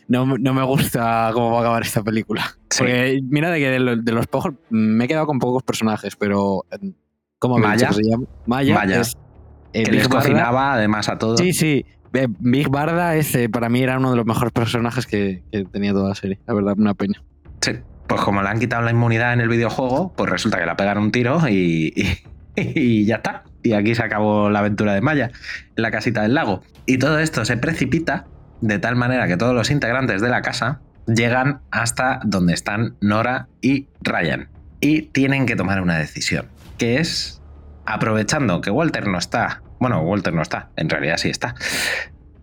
no, 0.08 0.26
me 0.26 0.64
gusta 0.64 1.30
cómo 1.32 1.52
va 1.52 1.58
a 1.58 1.60
acabar 1.60 1.82
esta 1.82 2.02
película. 2.02 2.58
Porque 2.76 3.20
mira 3.30 3.52
de 3.52 3.60
que 3.60 3.70
de, 3.70 4.12
los 4.12 4.26
pocos, 4.26 4.54
me 4.68 5.04
he 5.04 5.08
quedado 5.08 5.26
con 5.26 5.38
pocos 5.38 5.62
personajes, 5.62 6.16
pero 6.16 6.66
¿cómo 7.38 7.58
Maya, 7.58 7.92
se 7.92 8.02
llama? 8.02 8.26
Maya, 8.46 9.00
Es, 9.00 9.16
eh, 9.72 9.84
que 9.84 9.92
les 9.92 10.08
cocinaba 10.08 10.74
además 10.74 11.08
a 11.08 11.18
todos. 11.18 11.38
Sí, 11.38 11.52
sí. 11.52 11.86
Big 12.40 12.68
Barda 12.68 13.14
ese 13.14 13.48
para 13.48 13.68
mí 13.68 13.80
era 13.80 13.98
uno 13.98 14.10
de 14.10 14.16
los 14.16 14.26
mejores 14.26 14.52
personajes 14.52 15.06
que, 15.06 15.44
que 15.52 15.64
tenía 15.66 15.92
toda 15.92 16.08
la 16.08 16.14
serie. 16.16 16.40
La 16.46 16.54
verdad, 16.54 16.74
una 16.76 16.94
pena. 16.94 17.22
Sí. 17.60 17.72
Pues 18.06 18.20
como 18.20 18.42
le 18.42 18.48
han 18.48 18.58
quitado 18.58 18.82
la 18.82 18.90
inmunidad 18.90 19.32
en 19.32 19.40
el 19.40 19.48
videojuego, 19.48 20.12
pues 20.16 20.30
resulta 20.30 20.58
que 20.58 20.66
la 20.66 20.76
pegaron 20.76 21.04
un 21.04 21.12
tiro 21.12 21.40
y, 21.48 21.92
y, 22.56 23.04
ya 23.04 23.16
está. 23.16 23.44
Y 23.62 23.72
aquí 23.72 23.94
se 23.94 24.02
acabó 24.02 24.48
la 24.50 24.60
aventura 24.60 24.94
de 24.94 25.00
Maya, 25.00 25.30
en 25.76 25.82
la 25.82 25.90
casita 25.90 26.22
del 26.22 26.34
lago. 26.34 26.62
Y 26.86 26.98
todo 26.98 27.18
esto 27.18 27.44
se 27.44 27.56
precipita 27.56 28.26
de 28.60 28.78
tal 28.78 28.96
manera 28.96 29.26
que 29.26 29.36
todos 29.36 29.54
los 29.54 29.70
integrantes 29.70 30.20
de 30.20 30.28
la 30.28 30.42
casa 30.42 30.80
llegan 31.06 31.60
hasta 31.70 32.20
donde 32.24 32.54
están 32.54 32.96
Nora 33.00 33.48
y 33.60 33.88
Ryan. 34.00 34.48
Y 34.80 35.02
tienen 35.02 35.46
que 35.46 35.56
tomar 35.56 35.80
una 35.80 35.98
decisión, 35.98 36.46
que 36.78 36.98
es, 36.98 37.42
aprovechando 37.86 38.60
que 38.60 38.70
Walter 38.70 39.08
no 39.08 39.18
está, 39.18 39.62
bueno, 39.80 40.00
Walter 40.02 40.34
no 40.34 40.42
está, 40.42 40.70
en 40.76 40.90
realidad 40.90 41.16
sí 41.16 41.30
está, 41.30 41.54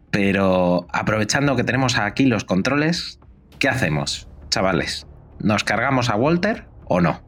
pero 0.10 0.88
aprovechando 0.92 1.56
que 1.56 1.64
tenemos 1.64 1.98
aquí 1.98 2.26
los 2.26 2.44
controles, 2.44 3.20
¿qué 3.60 3.70
hacemos, 3.70 4.28
chavales? 4.50 5.08
¿Nos 5.44 5.66
cargamos 5.66 6.10
a 6.10 6.16
Walter 6.16 6.66
o 6.86 7.02
no? 7.02 7.22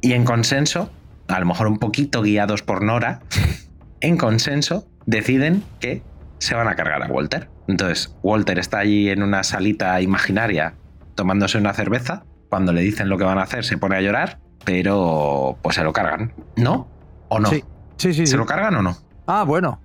Y 0.00 0.14
en 0.14 0.24
consenso, 0.24 0.90
a 1.28 1.38
lo 1.38 1.46
mejor 1.46 1.68
un 1.68 1.78
poquito 1.78 2.20
guiados 2.20 2.62
por 2.62 2.82
Nora, 2.82 3.20
en 4.00 4.16
consenso 4.16 4.88
deciden 5.06 5.62
que 5.78 6.02
se 6.38 6.56
van 6.56 6.66
a 6.66 6.74
cargar 6.74 7.04
a 7.04 7.06
Walter. 7.06 7.48
Entonces, 7.68 8.16
Walter 8.24 8.58
está 8.58 8.80
allí 8.80 9.08
en 9.08 9.22
una 9.22 9.44
salita 9.44 10.00
imaginaria 10.00 10.74
tomándose 11.14 11.56
una 11.56 11.72
cerveza. 11.72 12.24
Cuando 12.50 12.72
le 12.72 12.82
dicen 12.82 13.08
lo 13.08 13.16
que 13.16 13.24
van 13.24 13.38
a 13.38 13.42
hacer, 13.42 13.64
se 13.64 13.78
pone 13.78 13.96
a 13.96 14.00
llorar, 14.00 14.40
pero 14.64 15.56
pues 15.62 15.76
se 15.76 15.84
lo 15.84 15.92
cargan. 15.92 16.34
¿No? 16.56 16.88
¿O 17.28 17.38
no? 17.38 17.48
Sí, 17.48 17.62
sí, 17.96 18.12
sí. 18.12 18.26
¿Se 18.26 18.36
lo 18.36 18.44
cargan 18.44 18.74
o 18.74 18.82
no? 18.82 18.96
Ah, 19.28 19.44
bueno. 19.44 19.80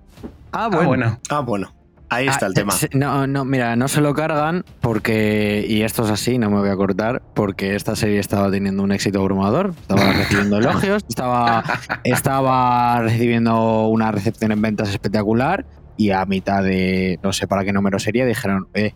Ah, 0.50 0.68
ah 0.72 0.84
bueno. 0.84 1.20
Ah, 1.30 1.40
bueno. 1.40 1.72
Ahí 2.10 2.26
está 2.26 2.46
el 2.46 2.52
ah, 2.52 2.54
tema. 2.54 2.74
No, 2.94 3.26
no, 3.26 3.44
mira, 3.44 3.76
no 3.76 3.88
se 3.88 4.00
lo 4.00 4.14
cargan 4.14 4.64
porque, 4.80 5.64
y 5.68 5.82
esto 5.82 6.04
es 6.04 6.10
así, 6.10 6.38
no 6.38 6.50
me 6.50 6.58
voy 6.58 6.70
a 6.70 6.76
cortar, 6.76 7.22
porque 7.34 7.74
esta 7.74 7.96
serie 7.96 8.18
estaba 8.18 8.50
teniendo 8.50 8.82
un 8.82 8.92
éxito 8.92 9.20
abrumador, 9.20 9.74
estaba 9.80 10.12
recibiendo 10.12 10.58
elogios, 10.58 11.04
estaba, 11.08 11.64
estaba 12.04 13.02
recibiendo 13.02 13.88
una 13.88 14.10
recepción 14.10 14.52
en 14.52 14.62
ventas 14.62 14.88
espectacular 14.88 15.66
y 15.96 16.10
a 16.10 16.24
mitad 16.24 16.62
de, 16.62 17.18
no 17.22 17.32
sé 17.32 17.46
para 17.46 17.64
qué 17.64 17.72
número 17.72 17.98
sería, 17.98 18.24
dijeron, 18.24 18.68
eh, 18.72 18.92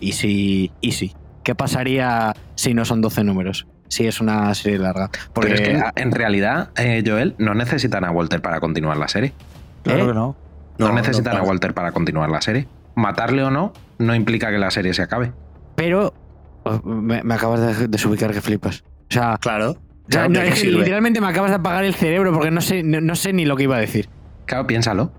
y 0.00 0.12
si, 0.12 0.72
y 0.80 0.92
si, 0.92 1.14
¿qué 1.44 1.54
pasaría 1.54 2.34
si 2.56 2.74
no 2.74 2.84
son 2.84 3.00
12 3.00 3.22
números? 3.24 3.66
Si 3.88 4.06
es 4.06 4.20
una 4.20 4.52
serie 4.54 4.78
larga. 4.78 5.10
Porque 5.32 5.54
es 5.54 5.60
que 5.60 5.80
en 5.94 6.10
realidad, 6.10 6.70
eh, 6.76 7.04
Joel, 7.06 7.36
no 7.38 7.54
necesitan 7.54 8.04
a 8.04 8.10
Walter 8.10 8.42
para 8.42 8.58
continuar 8.58 8.96
la 8.96 9.06
serie. 9.06 9.32
Claro 9.84 10.02
¿Eh? 10.02 10.06
que 10.08 10.14
no. 10.14 10.45
No, 10.78 10.92
necesitan 10.92 11.36
a 11.36 11.42
Walter 11.42 11.74
para 11.74 11.92
continuar 11.92 12.30
la 12.30 12.40
serie. 12.40 12.68
Matarle 12.94 13.42
o 13.42 13.50
no 13.50 13.72
no 13.98 14.14
implica 14.14 14.50
que 14.50 14.58
la 14.58 14.70
serie 14.70 14.94
se 14.94 15.02
acabe. 15.02 15.32
Pero 15.74 16.14
oh, 16.64 16.80
me, 16.84 17.20
acabas 17.34 17.78
de 17.78 17.88
desubicar 17.88 18.32
que 18.32 18.40
flipas. 18.40 18.84
O 19.10 19.14
sea, 19.14 19.38
claro. 19.38 19.76
literalmente 20.08 21.20
me 21.20 21.28
acabas 21.28 21.50
de 21.50 21.56
apagar 21.56 21.84
el 21.84 21.94
cerebro 21.94 22.32
porque 22.32 22.50
no 22.50 22.60
sé, 22.60 22.82
no, 22.82 23.14
sé 23.14 23.32
ni 23.32 23.44
lo 23.44 23.56
que 23.56 23.64
iba 23.64 23.76
a 23.76 23.80
decir. 23.80 24.08
Claro, 24.46 24.66
piénsalo. 24.66 25.12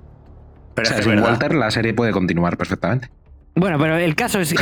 Pero 0.74 0.90
o 0.90 0.94
sea, 0.94 1.02
sin 1.02 1.20
Walter 1.20 1.56
la 1.56 1.72
serie 1.72 1.94
puede 1.94 2.12
continuar 2.12 2.58
perfectamente. 2.58 3.10
Bueno, 3.58 3.80
pero 3.80 3.98
el 3.98 4.16
caso 4.16 4.40
es. 4.40 4.54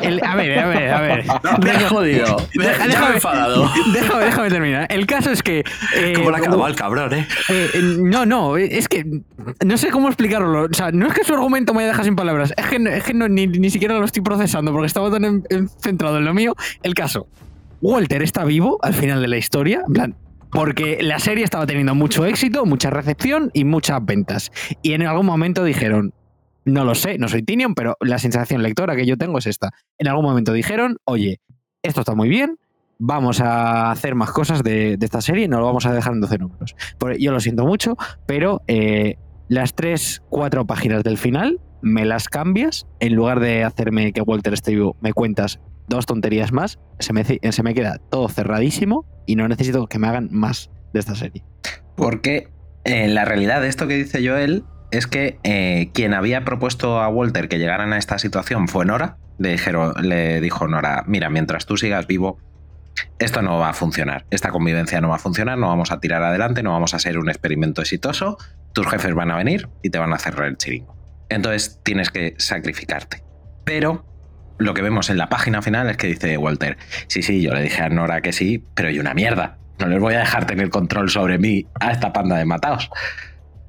El, 0.00 0.22
a 0.24 0.36
ver, 0.36 0.58
a 0.58 0.66
ver, 0.68 0.90
a 0.90 1.00
ver. 1.00 1.24
Me 1.64 1.72
jodido. 1.86 2.36
déjame, 2.54 3.14
enfadado. 3.14 3.68
Déjame, 3.92 4.24
déjame, 4.24 4.48
terminar. 4.48 4.86
El 4.90 5.06
caso 5.06 5.30
es 5.30 5.42
que. 5.42 5.64
Eh, 5.96 6.12
¿Cómo 6.14 6.30
la 6.30 6.38
acabó 6.38 6.68
el 6.68 6.76
cabrón, 6.76 7.12
eh? 7.14 7.26
eh? 7.48 7.70
No, 7.98 8.24
no, 8.24 8.56
es 8.56 8.86
que. 8.86 9.04
No 9.64 9.76
sé 9.76 9.90
cómo 9.90 10.06
explicarlo. 10.06 10.62
O 10.62 10.74
sea, 10.74 10.92
no 10.92 11.08
es 11.08 11.14
que 11.14 11.24
su 11.24 11.34
argumento 11.34 11.74
me 11.74 11.84
deja 11.84 12.04
sin 12.04 12.14
palabras. 12.14 12.54
Es 12.56 12.66
que, 12.66 12.76
es 12.76 13.02
que 13.02 13.12
no, 13.12 13.28
ni, 13.28 13.48
ni, 13.48 13.70
siquiera 13.70 13.98
lo 13.98 14.04
estoy 14.04 14.22
procesando 14.22 14.70
porque 14.70 14.86
estaba 14.86 15.10
tan 15.10 15.42
centrado 15.80 16.18
en 16.18 16.24
lo 16.24 16.32
mío. 16.32 16.54
El 16.82 16.94
caso. 16.94 17.26
Walter 17.80 18.22
está 18.22 18.44
vivo 18.44 18.78
al 18.82 18.94
final 18.94 19.20
de 19.20 19.26
la 19.26 19.36
historia. 19.36 19.82
En 19.84 19.92
plan, 19.92 20.16
porque 20.52 20.98
la 21.02 21.18
serie 21.18 21.42
estaba 21.42 21.66
teniendo 21.66 21.96
mucho 21.96 22.24
éxito, 22.24 22.64
mucha 22.66 22.90
recepción 22.90 23.50
y 23.52 23.64
muchas 23.64 24.04
ventas. 24.04 24.52
Y 24.80 24.92
en 24.92 25.02
algún 25.02 25.26
momento 25.26 25.64
dijeron, 25.64 26.14
no 26.64 26.84
lo 26.84 26.94
sé, 26.94 27.18
no 27.18 27.28
soy 27.28 27.42
Tinion, 27.42 27.74
pero 27.74 27.96
la 28.00 28.18
sensación 28.18 28.62
lectora 28.62 28.96
que 28.96 29.06
yo 29.06 29.16
tengo 29.16 29.38
es 29.38 29.46
esta. 29.46 29.70
En 29.98 30.08
algún 30.08 30.24
momento 30.24 30.52
dijeron, 30.52 30.98
oye, 31.04 31.40
esto 31.82 32.00
está 32.00 32.14
muy 32.14 32.28
bien, 32.28 32.58
vamos 32.98 33.40
a 33.40 33.90
hacer 33.90 34.14
más 34.14 34.30
cosas 34.30 34.62
de, 34.62 34.96
esta 35.00 35.20
serie, 35.20 35.48
no 35.48 35.58
lo 35.58 35.66
vamos 35.66 35.86
a 35.86 35.92
dejar 35.92 36.12
en 36.12 36.20
12 36.20 36.38
números. 36.38 36.76
Yo 37.18 37.32
lo 37.32 37.40
siento 37.40 37.66
mucho, 37.66 37.96
pero 38.26 38.62
eh, 38.68 39.16
las 39.48 39.74
3, 39.74 40.22
4 40.30 40.66
páginas 40.66 41.02
del 41.02 41.18
final 41.18 41.60
me 41.82 42.04
las 42.04 42.28
cambias, 42.28 42.86
en 43.00 43.14
lugar 43.14 43.40
de 43.40 43.64
hacerme 43.64 44.12
que 44.12 44.22
Walter 44.22 44.52
esté 44.52 44.78
me 45.00 45.12
cuentas 45.12 45.58
dos 45.88 46.06
tonterías 46.06 46.52
más, 46.52 46.78
se 47.00 47.12
me, 47.12 47.24
se 47.24 47.62
me 47.62 47.74
queda 47.74 47.98
todo 48.10 48.28
cerradísimo 48.28 49.04
y 49.26 49.34
no 49.34 49.48
necesito 49.48 49.86
que 49.88 49.98
me 49.98 50.06
hagan 50.06 50.28
más 50.30 50.70
de 50.92 51.00
esta 51.00 51.16
serie. 51.16 51.44
Porque 51.96 52.48
en 52.84 53.10
eh, 53.10 53.12
la 53.12 53.24
realidad 53.24 53.60
de 53.60 53.68
esto 53.68 53.88
que 53.88 53.94
dice 53.94 54.26
Joel 54.26 54.64
es 54.92 55.06
que 55.06 55.38
eh, 55.42 55.90
quien 55.94 56.14
había 56.14 56.44
propuesto 56.44 57.00
a 57.00 57.08
Walter 57.08 57.48
que 57.48 57.58
llegaran 57.58 57.92
a 57.92 57.98
esta 57.98 58.18
situación 58.18 58.68
fue 58.68 58.84
Nora. 58.84 59.16
Le, 59.38 59.56
le 60.02 60.40
dijo 60.40 60.68
Nora, 60.68 61.02
mira, 61.06 61.30
mientras 61.30 61.66
tú 61.66 61.76
sigas 61.76 62.06
vivo, 62.06 62.38
esto 63.18 63.40
no 63.40 63.58
va 63.58 63.70
a 63.70 63.72
funcionar, 63.72 64.26
esta 64.30 64.50
convivencia 64.50 65.00
no 65.00 65.08
va 65.08 65.16
a 65.16 65.18
funcionar, 65.18 65.58
no 65.58 65.68
vamos 65.68 65.90
a 65.90 65.98
tirar 65.98 66.22
adelante, 66.22 66.62
no 66.62 66.72
vamos 66.72 66.92
a 66.92 66.98
ser 66.98 67.18
un 67.18 67.30
experimento 67.30 67.80
exitoso, 67.80 68.36
tus 68.74 68.86
jefes 68.86 69.14
van 69.14 69.30
a 69.30 69.36
venir 69.36 69.68
y 69.82 69.90
te 69.90 69.98
van 69.98 70.12
a 70.12 70.18
cerrar 70.18 70.46
el 70.46 70.58
chiringo. 70.58 70.94
Entonces 71.30 71.80
tienes 71.82 72.10
que 72.10 72.34
sacrificarte. 72.36 73.24
Pero 73.64 74.04
lo 74.58 74.74
que 74.74 74.82
vemos 74.82 75.08
en 75.08 75.16
la 75.16 75.30
página 75.30 75.62
final 75.62 75.88
es 75.88 75.96
que 75.96 76.08
dice 76.08 76.36
Walter, 76.36 76.76
sí, 77.08 77.22
sí, 77.22 77.40
yo 77.40 77.54
le 77.54 77.62
dije 77.62 77.82
a 77.82 77.88
Nora 77.88 78.20
que 78.20 78.32
sí, 78.32 78.62
pero 78.74 78.90
hay 78.90 78.98
una 78.98 79.14
mierda. 79.14 79.56
No 79.78 79.86
les 79.86 79.98
voy 79.98 80.14
a 80.14 80.18
dejar 80.18 80.46
tener 80.46 80.68
control 80.68 81.08
sobre 81.08 81.38
mí 81.38 81.66
a 81.80 81.92
esta 81.92 82.12
panda 82.12 82.36
de 82.36 82.44
mataos. 82.44 82.90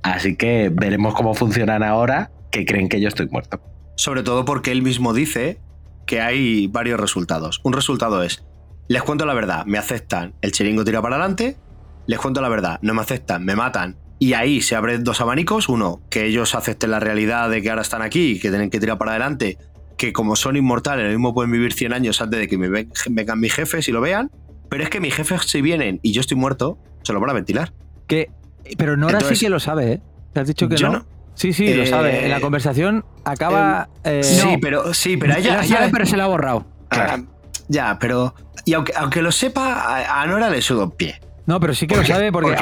Así 0.03 0.35
que 0.35 0.69
veremos 0.71 1.15
cómo 1.15 1.33
funcionan 1.33 1.81
ahora 1.81 2.31
que 2.51 2.65
creen 2.65 2.89
que 2.89 3.01
yo 3.01 3.07
estoy 3.07 3.27
muerto. 3.29 3.61
Sobre 3.95 4.21
todo 4.21 4.45
porque 4.45 4.71
él 4.71 4.81
mismo 4.81 5.13
dice 5.13 5.59
que 6.05 6.21
hay 6.21 6.67
varios 6.67 6.99
resultados. 6.99 7.61
Un 7.63 7.73
resultado 7.73 8.21
es, 8.21 8.43
les 8.87 9.01
cuento 9.01 9.25
la 9.25 9.33
verdad, 9.33 9.65
me 9.65 9.77
aceptan, 9.77 10.33
el 10.41 10.51
chiringo 10.51 10.83
tira 10.83 11.01
para 11.01 11.15
adelante, 11.15 11.57
les 12.05 12.19
cuento 12.19 12.41
la 12.41 12.49
verdad, 12.49 12.79
no 12.81 12.93
me 12.93 13.01
aceptan, 13.01 13.45
me 13.45 13.55
matan. 13.55 13.97
Y 14.19 14.33
ahí 14.33 14.61
se 14.61 14.75
abren 14.75 15.03
dos 15.03 15.21
abanicos, 15.21 15.69
uno, 15.69 16.01
que 16.09 16.25
ellos 16.25 16.53
acepten 16.53 16.91
la 16.91 16.99
realidad 16.99 17.49
de 17.49 17.61
que 17.61 17.69
ahora 17.69 17.81
están 17.81 18.01
aquí 18.01 18.31
y 18.31 18.39
que 18.39 18.49
tienen 18.49 18.69
que 18.69 18.79
tirar 18.79 18.97
para 18.97 19.11
adelante, 19.11 19.57
que 19.97 20.11
como 20.11 20.35
son 20.35 20.55
inmortales, 20.55 21.05
lo 21.05 21.11
mismo 21.11 21.33
pueden 21.33 21.51
vivir 21.51 21.73
100 21.73 21.93
años 21.93 22.21
antes 22.21 22.39
de 22.39 22.47
que 22.47 22.57
me 22.57 22.69
vengan 22.69 23.39
mis 23.39 23.53
jefes 23.53 23.87
y 23.87 23.91
lo 23.91 24.01
vean, 24.01 24.31
pero 24.69 24.83
es 24.83 24.89
que 24.89 24.99
mis 24.99 25.13
jefes 25.13 25.43
si 25.43 25.61
vienen 25.61 25.99
y 26.01 26.11
yo 26.11 26.21
estoy 26.21 26.37
muerto, 26.37 26.77
se 27.03 27.13
lo 27.13 27.19
van 27.19 27.29
a 27.29 27.33
ventilar. 27.33 27.73
Que 28.07 28.29
pero 28.77 28.97
Nora 28.97 29.19
sí 29.21 29.35
que 29.37 29.49
lo 29.49 29.59
sabe, 29.59 29.93
¿eh? 29.93 30.01
¿Te 30.33 30.39
has 30.39 30.47
dicho 30.47 30.67
que 30.67 30.75
no? 30.75 31.05
Sí, 31.35 31.51
sí, 31.53 31.73
lo 31.73 31.85
sabe. 31.85 32.25
En 32.25 32.29
la 32.29 32.37
eh, 32.37 32.41
conversación 32.41 33.05
acaba. 33.23 33.89
Eh, 34.03 34.23
sí, 34.23 34.57
pero 34.61 34.93
sí, 34.93 35.17
pero 35.17 35.35
ella. 35.35 35.57
Lo 35.57 35.63
sabe, 35.63 35.89
pero 35.91 36.05
se 36.05 36.17
la 36.17 36.25
ha 36.25 36.27
borrado. 36.27 36.65
Ah, 36.91 37.19
ya, 37.67 37.97
pero. 37.99 38.35
Y 38.65 38.73
aunque, 38.73 38.93
aunque 38.95 39.21
lo 39.21 39.31
sepa, 39.31 40.21
a, 40.21 40.25
Nora 40.27 40.49
le 40.49 40.61
sudo 40.61 40.91
pie. 40.91 41.19
No, 41.45 41.59
pero 41.59 41.73
sí 41.73 41.87
que 41.87 41.95
lo 41.95 42.05
sabe 42.05 42.31
porque. 42.31 42.55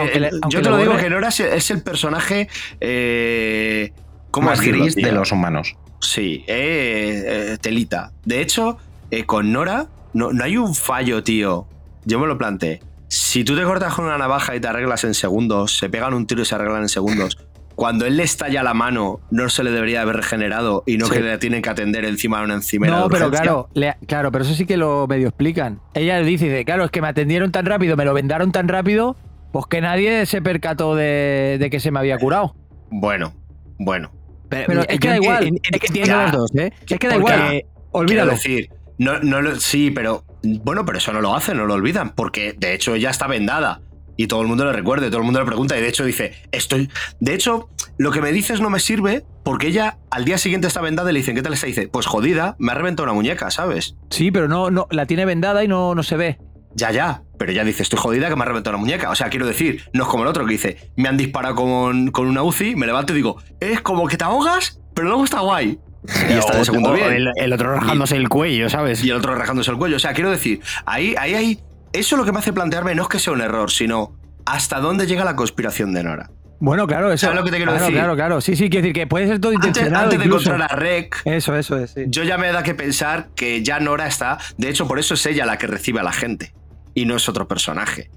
yo 0.50 0.62
te 0.62 0.70
lo, 0.70 0.78
digo 0.78 0.98
que 0.98 1.10
Nora 1.10 1.30
es 1.30 1.72
el 1.72 1.84
personaje. 1.84 2.48
Eh, 2.80 3.94
¿Cómo 4.32 4.48
más 4.48 4.60
decirlo, 4.60 4.84
gris 4.84 4.96
de 4.96 5.12
los 5.12 5.32
humanos. 5.32 5.76
Sí, 6.00 6.44
eh, 6.48 7.24
eh, 7.26 7.58
telita. 7.62 8.12
De 8.26 8.42
hecho, 8.42 8.78
eh, 9.12 9.26
con 9.26 9.52
Nora 9.52 9.88
no, 10.14 10.32
no 10.32 10.44
hay 10.44 10.58
un 10.58 10.74
fallo, 10.74 11.24
tío. 11.24 11.68
Yo 12.06 12.20
me 12.20 12.28
lo 12.28 12.38
planteé. 12.38 12.82
Si 13.14 13.44
tú 13.44 13.58
te 13.58 13.64
cortas 13.64 13.94
con 13.94 14.06
una 14.06 14.18
navaja 14.18 14.56
y 14.56 14.62
te 14.62 14.70
arreglas 14.70 15.04
en 15.04 15.14
segundos, 15.14 15.78
se 15.78 15.90
pegan 15.90 16.14
un 16.14 16.26
tiro 16.28 16.44
y 16.44 16.46
se 16.46 16.56
arreglan 16.56 16.84
en 16.84 16.88
segundos. 16.88 17.38
Cuando 17.76 18.06
él 18.06 18.16
le 18.16 18.24
estalla 18.24 18.64
la 18.64 18.74
mano, 18.74 19.20
no 19.32 19.50
se 19.50 19.66
le 19.66 19.72
debería 19.72 20.02
haber 20.04 20.16
regenerado 20.16 20.84
y 20.86 20.98
no 20.98 21.08
Sí. 21.08 21.16
que 21.16 21.20
le 21.20 21.38
tienen 21.38 21.62
que 21.62 21.70
atender 21.70 22.06
encima 22.06 22.38
de 22.40 22.46
una 22.46 22.54
encimera. 22.54 22.96
No, 22.96 23.04
de 23.04 23.10
pero 23.10 23.30
claro, 23.30 23.68
le- 23.74 23.98
claro, 24.08 24.32
pero 24.32 24.46
eso 24.46 24.54
sí 24.54 24.66
que 24.66 24.78
lo 24.78 25.08
medio 25.08 25.28
explican. 25.28 25.82
Ella 25.94 26.20
dice, 26.20 26.46
dice, 26.46 26.64
claro, 26.64 26.86
es 26.86 26.92
que 26.92 27.02
me 27.02 27.10
atendieron 27.10 27.52
tan 27.52 27.66
rápido, 27.66 27.98
me 27.98 28.06
lo 28.06 28.14
vendaron 28.14 28.54
tan 28.54 28.70
rápido, 28.70 29.18
pues 29.52 29.66
que 29.66 29.82
nadie 29.82 30.26
se 30.26 30.42
percató 30.42 30.96
de, 30.96 31.58
de 31.60 31.70
que 31.70 31.82
se 31.82 31.92
me 31.92 32.00
había 32.00 32.18
curado. 32.18 32.56
Bueno, 32.92 33.34
bueno. 33.78 34.10
Pero 34.48 34.84
es 34.88 35.00
que 35.02 35.08
da 35.10 35.18
igual, 35.18 35.52
es 35.70 35.92
que 35.92 36.04
ya. 36.06 36.24
los 36.24 36.32
dos, 36.32 36.56
¿eh? 36.56 36.72
Es 36.88 36.98
que 36.98 37.08
da 37.10 37.18
igual, 37.18 37.50
Quiero 37.50 37.68
olvídalo. 37.92 38.32
decir, 38.32 38.70
no, 39.02 39.20
no 39.20 39.42
lo- 39.42 39.60
sí, 39.60 39.92
pero 39.92 40.24
bueno, 40.44 40.86
pero 40.86 40.98
eso 41.00 41.12
no 41.14 41.22
lo 41.22 41.36
hacen, 41.36 41.58
no 41.58 41.66
lo 41.66 41.74
olvidan, 41.74 42.12
porque 42.16 42.54
de 42.58 42.74
hecho 42.74 42.96
ella 42.96 43.10
está 43.10 43.28
vendada 43.28 43.82
y 44.18 44.28
todo 44.28 44.42
el 44.42 44.48
mundo 44.48 44.66
le 44.66 44.74
recuerda, 44.74 45.08
y 45.08 45.10
todo 45.10 45.20
el 45.20 45.26
mundo 45.26 45.40
le 45.40 45.46
pregunta 45.46 45.78
y 45.78 45.82
de 45.82 45.88
hecho 45.88 46.04
dice, 46.06 46.34
estoy, 46.52 46.90
de 47.20 47.34
hecho, 47.34 47.70
lo 47.98 48.12
que 48.12 48.22
me 48.22 48.32
dices 48.32 48.62
no 48.62 48.70
me 48.70 48.80
sirve 48.80 49.26
porque 49.44 49.68
ella 49.68 49.98
al 50.12 50.26
día 50.26 50.38
siguiente 50.38 50.68
está 50.68 50.82
vendada 50.82 51.10
y 51.10 51.14
le 51.14 51.20
dicen, 51.20 51.36
¿qué 51.36 51.42
tal 51.42 51.54
está? 51.54 51.66
Y 51.68 51.72
dice, 51.72 51.88
pues 51.88 52.06
jodida, 52.06 52.56
me 52.60 52.72
ha 52.72 52.76
reventado 52.76 53.06
una 53.06 53.14
muñeca, 53.14 53.50
¿sabes? 53.50 53.96
Sí, 54.10 54.30
pero 54.32 54.48
no, 54.48 54.70
no, 54.70 54.88
la 54.92 55.06
tiene 55.08 55.26
vendada 55.26 55.64
y 55.64 55.68
no, 55.68 55.96
no 55.96 56.04
se 56.04 56.18
ve. 56.18 56.38
Ya, 56.76 56.92
ya, 56.92 57.24
pero 57.38 57.52
ella 57.52 57.64
dice, 57.64 57.84
estoy 57.84 58.00
jodida 58.00 58.30
que 58.30 58.36
me 58.36 58.44
ha 58.44 58.46
reventado 58.46 58.76
una 58.78 58.82
muñeca. 58.86 59.10
O 59.10 59.16
sea, 59.16 59.30
quiero 59.30 59.46
decir, 59.46 59.84
no 59.94 60.04
es 60.04 60.10
como 60.10 60.24
el 60.24 60.30
otro 60.30 60.46
que 60.46 60.52
dice, 60.54 60.92
me 60.96 61.10
han 61.10 61.18
disparado 61.18 61.56
con, 61.56 62.12
con 62.12 62.28
una 62.28 62.44
UCI, 62.44 62.76
me 62.76 62.86
levanto 62.86 63.12
y 63.14 63.18
digo, 63.18 63.38
es 63.60 63.82
como 63.82 64.08
que 64.08 64.16
te 64.18 64.24
ahogas, 64.24 64.80
pero 64.94 65.08
luego 65.08 65.24
está 65.26 65.40
guay. 65.42 65.80
Y 66.30 66.34
está 66.34 66.58
de 66.58 66.66
segundo 66.66 66.94
bien. 66.94 67.08
El, 67.14 67.32
el 67.36 67.54
otro 67.54 67.74
rajándose 67.76 68.16
el 68.18 68.28
cuello, 68.30 68.70
¿sabes? 68.70 69.04
y 69.04 69.10
el 69.10 69.18
otro 69.18 69.36
rajándose 69.36 69.72
el 69.72 69.78
cuello. 69.78 69.98
O 69.98 70.00
sea, 70.00 70.14
quiero 70.14 70.32
decir, 70.32 70.62
ahí, 70.86 71.16
ahí, 71.18 71.34
ahí. 71.36 71.60
Eso 71.94 72.18
lo 72.18 72.26
que 72.26 72.32
me 72.32 72.40
hace 72.40 72.54
plantearme 72.54 72.96
no 72.96 73.04
es 73.04 73.10
que 73.10 73.20
sea 73.20 73.34
un 73.34 73.42
error, 73.42 73.70
sino 73.72 74.14
hasta 74.46 74.80
dónde 74.80 75.06
llega 75.08 75.24
la 75.26 75.36
conspiración 75.36 75.94
de 75.94 76.04
Nora. 76.04 76.32
Bueno, 76.60 76.86
claro, 76.88 77.12
eso. 77.12 77.26
¿Sabes 77.26 77.40
lo 77.40 77.44
que 77.44 77.52
te 77.52 77.58
quiero 77.58 77.72
claro, 77.72 77.86
decir? 77.86 77.98
claro, 78.00 78.16
claro. 78.16 78.42
Sí, 78.42 78.56
sí, 78.56 78.70
quiero 78.70 78.84
decir 78.84 78.94
que 78.94 79.08
puede 79.08 79.28
ser 79.28 79.40
todo 79.40 79.52
Antes, 79.52 79.68
intencionado. 79.70 80.04
antes 80.06 80.20
de 80.20 80.26
incluso. 80.26 80.50
encontrar 80.54 80.72
a 80.72 80.76
Rek, 80.76 81.22
Eso, 81.26 81.56
eso 81.56 81.78
es, 81.78 81.92
sí. 81.92 82.04
yo 82.08 82.24
ya 82.24 82.38
me 82.38 82.52
da 82.52 82.62
que 82.64 82.76
pensar 82.76 83.30
que 83.36 83.64
ya 83.64 83.80
Nora 83.80 84.08
está. 84.08 84.38
De 84.58 84.70
hecho, 84.70 84.88
por 84.88 85.00
eso 85.00 85.16
es 85.16 85.26
ella 85.26 85.46
la 85.46 85.58
que 85.58 85.66
recibe 85.68 86.00
a 86.00 86.04
la 86.04 86.12
gente 86.12 86.54
y 86.94 87.06
no 87.06 87.16
es 87.16 87.28
otro 87.28 87.48
personaje. 87.48 88.12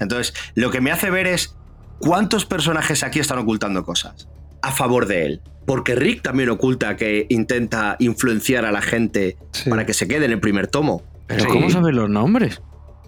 Entonces, 0.00 0.34
lo 0.56 0.70
que 0.72 0.80
me 0.80 0.90
hace 0.90 1.08
ver 1.10 1.28
es 1.28 1.56
cuántos 2.00 2.44
personajes 2.46 3.04
aquí 3.04 3.20
están 3.20 3.38
ocultando 3.38 3.84
cosas 3.84 4.28
a 4.60 4.72
favor 4.72 5.06
de 5.06 5.26
él. 5.26 5.42
Porque 5.66 5.94
Rick 5.94 6.22
también 6.22 6.50
oculta 6.50 6.96
que 6.96 7.26
intenta 7.28 7.96
influenciar 7.98 8.64
a 8.64 8.72
la 8.72 8.82
gente 8.82 9.36
Sí. 9.52 9.70
para 9.70 9.86
que 9.86 9.94
se 9.94 10.06
quede 10.08 10.26
en 10.26 10.32
el 10.32 10.40
primer 10.40 10.66
tomo. 10.66 11.02
Pero 11.26 11.40
Sí. 11.44 11.46
¿cómo 11.46 11.70
sabes 11.70 11.94
los 11.94 12.10
nombres? 12.10 12.60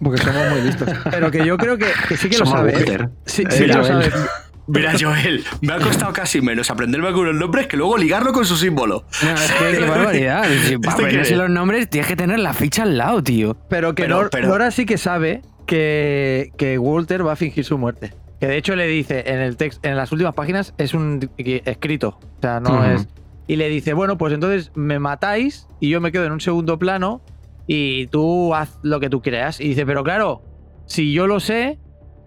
Porque 0.03 0.21
somos 0.23 0.49
muy 0.51 0.61
listos. 0.63 0.89
Pero 1.11 1.31
que 1.31 1.45
yo 1.45 1.57
creo 1.57 1.79
que, 1.79 1.87
que 2.09 2.17
sí 2.17 2.29
que 2.29 2.39
lo 2.39 2.47
sabe. 2.47 2.73
¿eh? 2.73 2.77
Walter. 2.77 3.09
Sí, 3.27 3.43
Eh, 3.43 3.47
sí 3.51 3.67
lo 3.67 3.85
sabe. 3.85 4.11
Mira, 4.69 4.95
Joel, 5.01 5.45
me 5.61 5.75
ha 5.75 5.79
costado 5.79 6.13
casi 6.13 6.41
menos 6.41 6.71
aprenderme 6.71 7.07
algunos 7.07 7.35
nombres 7.37 7.69
que 7.69 7.77
luego 7.77 7.97
ligarlo 7.97 8.33
con 8.33 8.45
su 8.45 8.57
símbolo. 8.57 9.05
No, 9.23 9.31
es 9.35 9.53
que 9.53 9.79
qué 9.79 9.85
barbaridad. 9.89 10.43
Si 10.67 10.77
para 10.79 10.91
¿Este 10.91 11.03
aprenderse 11.05 11.33
es? 11.35 11.39
los 11.39 11.51
nombres 11.51 11.89
tienes 11.89 12.09
que 12.09 12.17
tener 12.17 12.41
la 12.41 12.53
ficha 12.53 12.83
al 12.83 12.99
lado, 12.99 13.23
tío. 13.23 13.57
Pero 13.71 13.95
que 13.95 14.03
Pero- 14.03 14.23
Nor- 14.25 14.29
pero- 14.31 14.49
Nora 14.49 14.71
sí 14.73 14.85
que 14.85 14.99
sabe 14.99 15.43
que, 15.67 16.51
que 16.59 16.79
Walter 16.79 17.25
va 17.27 17.33
a 17.35 17.37
fingir 17.37 17.65
su 17.65 17.79
muerte. 17.79 18.13
Que 18.41 18.47
de 18.49 18.57
hecho 18.59 18.77
le 18.77 18.87
dice 18.87 19.25
en 19.27 19.39
el 19.41 19.57
texto, 19.57 19.89
en 19.89 19.97
las 19.97 20.13
últimas 20.13 20.35
páginas 20.35 20.75
es 20.79 20.93
un 20.95 21.31
escrito. 21.39 22.19
O 22.39 22.41
sea, 22.43 22.61
no 22.61 22.85
es. 22.85 23.09
Y 23.47 23.57
le 23.57 23.69
dice, 23.69 23.93
bueno, 23.95 24.19
pues 24.19 24.33
entonces 24.35 24.73
me 24.75 24.99
matáis 24.99 25.69
y 25.81 25.89
yo 25.89 26.01
me 26.01 26.13
quedo 26.13 26.25
en 26.27 26.33
un 26.33 26.41
segundo 26.41 26.79
plano 26.79 27.23
y 27.67 28.09
tú 28.09 28.55
haz 28.55 28.79
lo 28.83 29.01
que 29.01 29.09
tú 29.09 29.23
creas. 29.23 29.61
Y 29.61 29.69
dice, 29.69 29.87
pero 29.87 30.03
claro, 30.05 30.43
si 30.87 31.13
yo 31.13 31.27
lo 31.27 31.41
sé, 31.41 31.79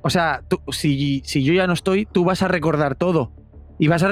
o 0.02 0.10
sea, 0.10 0.42
tú- 0.48 0.62
si, 0.72 1.22
si 1.26 1.44
yo 1.44 1.54
ya 1.54 1.68
no 1.68 1.74
estoy, 1.74 2.06
tú 2.06 2.24
vas 2.24 2.42
a 2.42 2.48
recordar 2.48 2.96
todo. 2.96 3.32
Y 3.78 3.88
vas 3.88 4.02
a, 4.04 4.08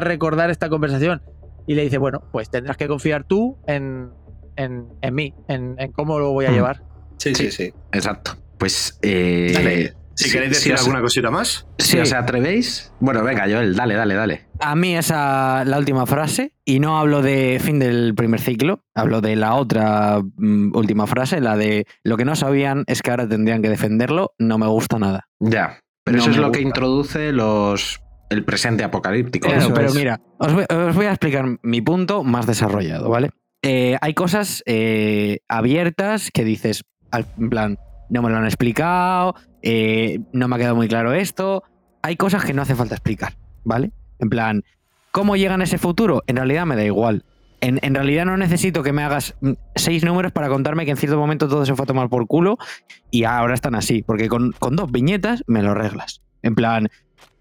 recordar 0.00 0.50
esta 0.50 0.68
conversación. 0.68 1.22
Y 1.66 1.74
le 1.74 1.82
dice, 1.82 1.98
bueno, 1.98 2.22
pues 2.32 2.50
tendrás 2.50 2.76
que 2.76 2.88
confiar 2.88 3.24
tú 3.24 3.58
en, 3.66 4.10
en, 4.56 4.86
en 5.02 5.14
mí, 5.14 5.34
en, 5.48 5.76
en 5.78 5.92
cómo 5.92 6.18
lo 6.18 6.32
voy 6.32 6.46
a 6.46 6.50
llevar. 6.50 6.82
Sí, 7.18 7.34
sí, 7.34 7.50
sí. 7.50 7.72
Exacto. 7.92 8.32
Pues. 8.58 8.98
eh. 9.02 9.92
Si 10.16 10.30
queréis 10.30 10.56
sí, 10.56 10.70
decir 10.70 10.74
os- 10.74 10.80
alguna 10.80 11.00
cosita 11.02 11.30
más. 11.30 11.66
Si 11.78 11.92
Sí. 11.92 11.98
os 11.98 12.12
atrevéis. 12.12 12.92
Bueno, 13.00 13.22
venga, 13.22 13.42
Joel, 13.44 13.76
dale, 13.76 13.94
dale, 13.94 14.14
dale. 14.14 14.48
A 14.60 14.74
mí 14.74 14.96
esa 14.96 15.64
la 15.64 15.78
última 15.78 16.06
frase, 16.06 16.52
y 16.64 16.80
no 16.80 16.98
hablo 16.98 17.20
de 17.22 17.60
fin 17.62 17.78
del 17.78 18.14
primer 18.14 18.40
ciclo, 18.40 18.82
hablo 18.94 19.20
de 19.20 19.36
la 19.36 19.54
otra 19.54 20.20
mm, 20.36 20.74
última 20.74 21.06
frase, 21.06 21.40
la 21.40 21.56
de 21.56 21.86
lo 22.02 22.16
que 22.16 22.24
no 22.24 22.34
sabían 22.34 22.84
es 22.86 23.02
que 23.02 23.10
ahora 23.10 23.28
tendrían 23.28 23.60
que 23.62 23.68
defenderlo, 23.68 24.32
no 24.38 24.56
me 24.58 24.66
gusta 24.66 24.98
nada. 24.98 25.28
Ya. 25.38 25.80
Pero 26.04 26.16
No 26.18 26.22
eso 26.22 26.30
es 26.32 26.36
lo 26.38 26.50
que 26.52 26.60
introduce 26.62 27.32
los. 27.32 28.00
El 28.30 28.44
presente 28.44 28.82
apocalíptico. 28.84 29.48
Claro, 29.48 29.72
pero 29.74 29.88
es. 29.88 29.94
mira, 29.94 30.20
os 30.38 30.52
voy, 30.52 30.64
os 30.68 30.94
voy 30.96 31.06
a 31.06 31.10
explicar 31.10 31.44
mi 31.62 31.80
punto 31.80 32.24
más 32.24 32.46
desarrollado, 32.46 33.08
¿vale? 33.08 33.30
Eh, 33.62 33.96
hay 34.00 34.14
cosas 34.14 34.62
eh, 34.66 35.38
abiertas 35.48 36.30
que 36.32 36.44
dices, 36.44 36.82
en 37.12 37.50
plan, 37.50 37.78
no 38.08 38.22
me 38.22 38.30
lo 38.30 38.36
han 38.36 38.44
explicado, 38.44 39.34
eh, 39.62 40.20
no 40.32 40.48
me 40.48 40.56
ha 40.56 40.58
quedado 40.58 40.76
muy 40.76 40.88
claro 40.88 41.12
esto. 41.12 41.62
Hay 42.02 42.16
cosas 42.16 42.44
que 42.44 42.54
no 42.54 42.62
hace 42.62 42.74
falta 42.74 42.94
explicar, 42.94 43.36
¿vale? 43.64 43.92
En 44.18 44.30
plan, 44.30 44.64
¿cómo 45.10 45.36
llegan 45.36 45.60
a 45.60 45.64
ese 45.64 45.78
futuro? 45.78 46.22
En 46.26 46.36
realidad 46.36 46.66
me 46.66 46.76
da 46.76 46.84
igual. 46.84 47.24
En, 47.60 47.80
en 47.82 47.94
realidad 47.94 48.26
no 48.26 48.36
necesito 48.36 48.82
que 48.82 48.92
me 48.92 49.02
hagas 49.02 49.34
mm, 49.40 49.52
seis 49.74 50.04
números 50.04 50.32
para 50.32 50.48
contarme 50.48 50.84
que 50.84 50.90
en 50.90 50.96
cierto 50.96 51.18
momento 51.18 51.48
todo 51.48 51.64
se 51.64 51.74
fue 51.74 51.84
a 51.84 51.86
tomar 51.86 52.08
por 52.08 52.26
culo 52.26 52.58
y 53.10 53.24
ahora 53.24 53.54
están 53.54 53.74
así, 53.74 54.02
porque 54.02 54.28
con, 54.28 54.52
con 54.52 54.76
dos 54.76 54.92
viñetas 54.92 55.42
me 55.46 55.62
lo 55.62 55.72
arreglas. 55.72 56.22
En 56.42 56.54
plan, 56.54 56.88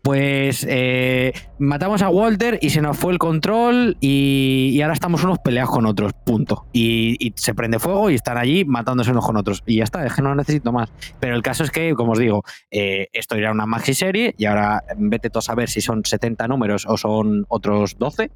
pues 0.06 0.64
eh, 0.70 1.34
matamos 1.58 2.04
a 2.04 2.10
Walter 2.10 2.60
y 2.62 2.70
se 2.70 2.80
nos 2.80 2.96
fue 2.96 3.12
el 3.12 3.18
control 3.18 3.98
y, 4.00 4.80
ahora 4.84 4.94
estamos 4.94 5.24
unos 5.24 5.40
peleados 5.40 5.72
con 5.72 5.88
otros, 5.88 6.14
punto. 6.14 6.68
Y, 6.72 7.18
y 7.20 7.34
se 7.36 7.56
prende 7.56 7.80
fuego 7.80 8.12
y 8.12 8.14
están 8.14 8.38
allí 8.38 8.66
matándose 8.66 9.10
unos 9.10 9.26
con 9.26 9.36
otros. 9.36 9.64
Y 9.66 9.78
ya 9.78 9.84
está, 9.84 10.06
es 10.06 10.14
que 10.14 10.22
no 10.22 10.36
necesito 10.36 10.72
más. 10.72 10.92
Pero 11.20 11.36
el 11.36 11.42
caso 11.42 11.64
es 11.64 11.72
que, 11.72 11.96
como 11.96 12.12
os 12.12 12.20
digo, 12.20 12.44
eh, 12.70 13.08
esto 13.14 13.34
era 13.34 13.52
una 13.52 13.66
maxi 13.66 13.96
serie 13.96 14.36
y 14.38 14.46
ahora 14.46 14.84
vete 14.96 15.32
tú 15.32 15.40
a 15.40 15.42
saber 15.42 15.72
si 15.72 15.82
son 15.82 16.06
70 16.06 16.48
números 16.50 16.86
o 16.88 16.98
son 16.98 17.48
otros 17.48 17.98
12, 17.98 18.30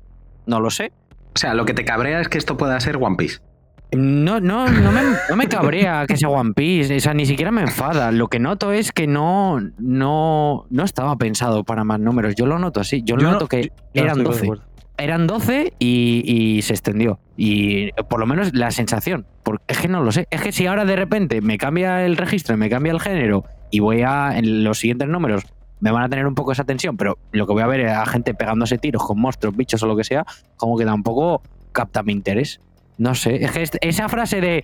no 0.47 0.59
lo 0.59 0.71
sé. 0.71 0.91
O 1.35 1.37
sea, 1.37 1.53
lo 1.53 1.65
que 1.65 1.75
te 1.75 1.85
cabrea 1.85 2.19
es 2.19 2.29
que 2.29 2.39
esto 2.39 2.57
pueda 2.57 2.79
ser 2.79 2.97
One 2.97 3.15
Piece. 3.15 3.41
No, 3.91 4.39
no, 4.39 4.67
no 4.69 4.91
me, 4.91 5.01
no 5.29 5.35
me 5.35 5.47
cabrea 5.47 6.05
que 6.07 6.15
sea 6.15 6.29
One 6.29 6.53
Piece, 6.53 6.95
o 6.95 6.99
sea, 6.99 7.13
ni 7.15 7.25
siquiera 7.25 7.51
me 7.51 7.61
enfada. 7.61 8.11
Lo 8.11 8.27
que 8.27 8.39
noto 8.39 8.71
es 8.71 8.91
que 8.91 9.07
no, 9.07 9.59
no, 9.79 10.65
no 10.69 10.83
estaba 10.83 11.15
pensado 11.17 11.63
para 11.63 11.83
más 11.83 11.99
números. 11.99 12.35
Yo 12.35 12.45
lo 12.45 12.59
noto 12.59 12.79
así. 12.81 13.01
Yo, 13.03 13.17
Yo 13.17 13.23
no- 13.23 13.31
noto 13.33 13.47
que 13.47 13.71
eran 13.93 14.09
estoy 14.19 14.23
de 14.23 14.29
12. 14.29 14.43
acuerdo. 14.43 14.63
Eran 14.97 15.27
12 15.27 15.73
y, 15.79 16.23
y 16.25 16.61
se 16.61 16.73
extendió. 16.73 17.19
Y 17.37 17.91
por 18.09 18.19
lo 18.19 18.25
menos 18.27 18.53
la 18.53 18.69
sensación. 18.69 19.25
Porque 19.43 19.63
es 19.69 19.79
que 19.79 19.87
no 19.87 20.03
lo 20.03 20.11
sé. 20.11 20.27
Es 20.29 20.41
que 20.41 20.51
si 20.51 20.67
ahora 20.67 20.83
de 20.85 20.95
repente 20.95 21.41
me 21.41 21.57
cambia 21.57 22.05
el 22.05 22.17
registro, 22.17 22.57
me 22.57 22.69
cambia 22.69 22.91
el 22.91 22.99
género 22.99 23.45
y 23.71 23.79
voy 23.79 24.01
a. 24.01 24.37
En 24.37 24.63
los 24.63 24.77
siguientes 24.79 25.07
números 25.07 25.43
me 25.79 25.91
van 25.91 26.03
a 26.03 26.09
tener 26.09 26.27
un 26.27 26.35
poco 26.35 26.51
esa 26.51 26.65
tensión, 26.65 26.97
pero 26.97 27.17
lo 27.31 27.47
que 27.47 27.53
voy 27.53 27.63
a 27.63 27.67
ver 27.67 27.79
es 27.79 27.91
a 27.91 28.05
gente 28.05 28.33
pegándose 28.33 28.77
tiros 28.77 29.01
con 29.05 29.19
monstruos, 29.19 29.55
bichos 29.55 29.81
o 29.81 29.87
lo 29.87 29.95
que 29.95 30.03
sea, 30.03 30.25
como 30.57 30.77
que 30.77 30.83
tampoco 30.85 31.41
capta 31.71 32.03
mi 32.03 32.11
interés. 32.11 32.59
No 32.99 33.15
sé. 33.15 33.43
Este- 33.43 33.79
esa 33.81 34.09
frase 34.09 34.41
de 34.41 34.61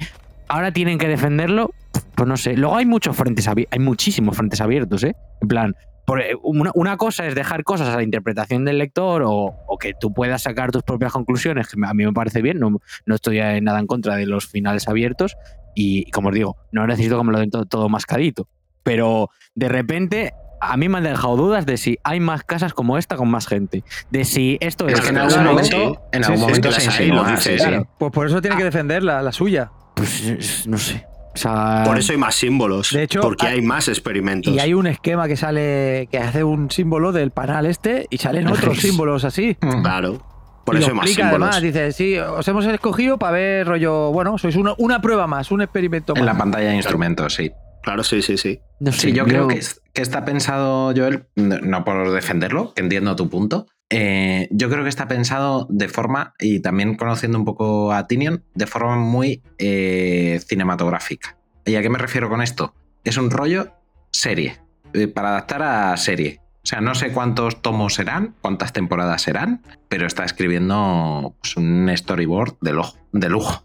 ahora 0.50 0.72
tienen 0.72 1.00
que 1.00 1.08
defenderlo, 1.08 1.72
pues 2.16 2.28
no 2.28 2.38
sé. 2.38 2.56
Luego 2.56 2.76
hay 2.76 2.86
muchos 2.86 3.16
frentes 3.16 3.48
abiertos, 3.48 3.74
hay 3.74 3.80
muchísimos 3.80 4.36
frentes 4.36 4.60
abiertos, 4.62 5.04
¿eh? 5.06 5.16
En 5.42 5.48
plan, 5.48 5.76
eh, 6.20 6.36
una, 6.44 6.72
una 6.76 6.98
cosa 6.98 7.26
es 7.26 7.34
dejar 7.34 7.64
cosas 7.64 7.88
a 7.88 7.96
la 7.96 8.04
interpretación 8.04 8.66
del 8.66 8.78
lector 8.78 9.24
o, 9.26 9.56
que 9.80 9.94
tú 10.00 10.14
puedas 10.14 10.44
sacar 10.44 10.72
tus 10.72 10.84
propias 10.84 11.14
conclusiones, 11.14 11.68
que 11.70 11.80
a 11.84 11.94
mí 11.94 12.06
me 12.06 12.14
parece 12.14 12.42
bien, 12.42 12.60
no, 12.60 12.82
no 13.06 13.16
estoy 13.16 13.40
nada 13.62 13.80
en 13.80 13.88
contra 13.88 14.16
de 14.16 14.26
los 14.26 14.48
finales 14.48 14.88
abiertos 14.88 15.36
y, 15.74 16.10
como 16.12 16.30
os 16.30 16.36
digo, 16.36 16.58
no 16.72 16.86
necesito 16.86 17.18
que 17.18 17.24
me 17.24 17.32
lo 17.32 17.40
den 17.40 17.52
todo, 17.52 17.66
todo 17.66 17.90
mascadito. 17.90 18.50
Pero 18.84 19.30
de 19.56 19.70
repente 19.70 20.34
a 20.62 20.78
mí 20.78 20.90
me 20.90 20.98
han 20.98 21.04
dejado 21.04 21.36
dudas 21.36 21.66
de 21.66 21.78
si 21.78 21.98
hay 22.04 22.20
más 22.20 22.44
casas 22.44 22.74
como 22.74 22.98
esta 22.98 23.16
con 23.18 23.30
más 23.30 23.48
gente, 23.48 23.84
de 24.10 24.26
si 24.26 24.58
esto 24.62 24.88
es... 24.88 24.96
Es 24.96 25.02
que 25.02 25.10
en 25.10 25.18
algún 25.18 25.44
momento, 25.44 25.70
sí. 25.78 26.00
en 26.14 26.24
Sí, 26.24 26.32
algún 26.32 26.38
sí, 26.38 26.46
momento 26.48 26.72
se 26.72 26.86
insinúa. 26.86 27.86
Pues 28.00 28.12
por 28.12 28.28
eso 28.28 28.42
tiene 28.42 28.58
que 28.58 28.64
defender 28.64 29.04
la, 29.04 29.22
la 29.22 29.32
suya. 29.32 29.72
Pues 29.96 30.22
es- 30.26 30.68
no 30.68 30.78
sé. 30.78 31.06
O 31.34 31.38
sea, 31.38 31.84
Por 31.86 31.98
eso 31.98 32.14
hay 32.14 32.18
más 32.18 32.34
símbolos. 32.36 32.92
De 32.94 33.04
hecho, 33.04 33.20
porque 33.22 33.46
hay- 33.48 33.56
hay 33.56 33.62
más 33.62 33.90
experimentos. 33.90 34.54
Y 34.54 34.60
hay 34.60 34.74
un 34.74 34.88
esquema 34.88 35.28
que 35.28 35.36
sale, 35.36 36.08
que 36.10 36.18
hace 36.18 36.46
un 36.46 36.72
símbolo 36.72 37.12
del 37.12 37.32
panal 37.32 37.66
este 37.66 38.08
y 38.10 38.18
salen 38.20 38.48
otros 38.48 38.80
símbolos 38.80 39.26
así. 39.26 39.58
Claro. 39.84 40.22
Por 40.66 40.76
y 40.76 40.80
eso 40.80 40.88
lo 40.88 40.94
hay 40.94 40.98
más 41.02 41.10
símbolos. 41.12 41.50
además, 41.50 41.62
dice, 41.62 41.92
sí, 41.92 42.18
os 42.18 42.48
hemos 42.48 42.66
escogido 42.66 43.20
para 43.20 43.34
ver 43.34 43.68
rollo, 43.68 44.12
bueno, 44.12 44.38
sois 44.40 44.56
una, 44.56 44.74
una 44.80 45.00
prueba 45.02 45.28
más, 45.28 45.52
un 45.52 45.62
experimento 45.62 46.14
más. 46.14 46.22
En 46.22 46.26
la 46.26 46.38
pantalla 46.38 46.70
de 46.70 46.76
instrumentos, 46.78 47.36
sí. 47.36 47.52
Claro, 47.84 48.04
sí, 48.04 48.24
sí, 48.24 48.36
sí. 48.38 48.60
No 48.80 48.92
sé, 48.92 49.00
Sí, 49.08 49.14
yo 49.14 49.26
creo 49.26 49.48
que, 49.48 49.56
es- 49.58 49.82
que 49.94 50.02
está 50.02 50.26
pensado, 50.26 50.94
Joel, 50.96 51.26
no 51.36 51.60
no 51.60 51.84
por 51.86 52.12
defenderlo, 52.12 52.74
que 52.74 52.82
entiendo 52.82 53.16
tu 53.16 53.30
punto, 53.30 53.68
eh, 53.90 54.48
yo 54.52 54.70
creo 54.70 54.84
que 54.84 54.90
está 54.90 55.08
pensado 55.08 55.68
de 55.70 55.88
forma, 55.88 56.34
y 56.40 56.60
también 56.60 56.96
conociendo 56.96 57.38
un 57.38 57.46
poco 57.46 57.94
a 57.94 58.08
Tinion, 58.08 58.44
de 58.56 58.68
forma 58.68 58.98
muy 58.98 59.42
eh, 59.58 60.42
cinematográfica. 60.48 61.38
¿Y 61.66 61.76
a 61.76 61.82
qué 61.82 61.90
me 61.90 61.98
refiero 61.98 62.30
con 62.30 62.42
esto? 62.42 62.74
Es 63.04 63.18
un 63.18 63.30
rollo 63.32 63.72
serie, 64.12 64.58
eh, 64.94 65.08
para 65.08 65.30
adaptar 65.30 65.62
a 65.62 65.98
serie. 65.98 66.40
O 66.64 66.68
sea, 66.68 66.82
no 66.82 66.96
sé 66.96 67.12
cuántos 67.12 67.62
tomos 67.62 67.94
serán, 67.94 68.34
cuántas 68.42 68.74
temporadas 68.74 69.22
serán, 69.22 69.62
pero 69.88 70.08
está 70.08 70.26
escribiendo 70.26 71.36
pues, 71.40 71.56
un 71.58 71.92
storyboard 71.96 72.56
de, 72.62 72.74
lujo, 72.74 72.98
de 73.12 73.30
lujo. 73.30 73.64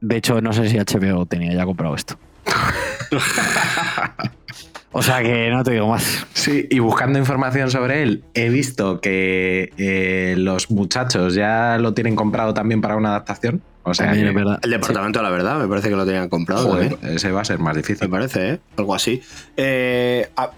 De 0.00 0.16
hecho, 0.16 0.40
no 0.40 0.52
sé 0.54 0.68
si 0.70 0.78
HBO 0.78 1.26
tenía 1.26 1.52
ya 1.52 1.66
comprado 1.66 1.94
esto. 1.94 2.18
o 4.92 5.02
sea 5.02 5.22
que 5.22 5.50
no 5.50 5.62
te 5.64 5.72
digo 5.72 5.88
más. 5.88 6.26
Sí, 6.34 6.66
y 6.70 6.78
buscando 6.78 7.18
información 7.18 7.70
sobre 7.70 8.02
él, 8.02 8.24
he 8.34 8.48
visto 8.50 9.00
que 9.00 9.72
eh, 9.78 10.34
los 10.36 10.70
muchachos 10.70 11.34
ya 11.34 11.78
lo 11.78 11.94
tienen 11.94 12.14
comprado 12.16 12.52
también 12.54 12.80
para 12.80 12.96
una 12.96 13.10
adaptación. 13.10 13.62
O 13.84 13.94
sea, 13.94 14.06
También 14.06 14.26
que- 14.26 14.30
es 14.30 14.34
verdad. 14.36 14.60
El 14.62 14.70
departamento 14.70 15.18
de 15.18 15.22
la 15.24 15.30
verdad, 15.30 15.58
me 15.58 15.66
parece 15.66 15.88
que 15.88 15.96
lo 15.96 16.06
tenían 16.06 16.28
comprado. 16.28 16.68
joder, 16.68 16.98
ese 17.02 17.32
va 17.32 17.40
a 17.40 17.44
ser 17.44 17.58
más 17.58 17.74
Me 17.74 17.82
difícil. 17.82 18.08
parece, 18.08 18.50
¿eh? 18.50 18.60
Algo 18.76 18.94
así. 18.94 19.20
Eh, 19.56 20.30
a- 20.36 20.50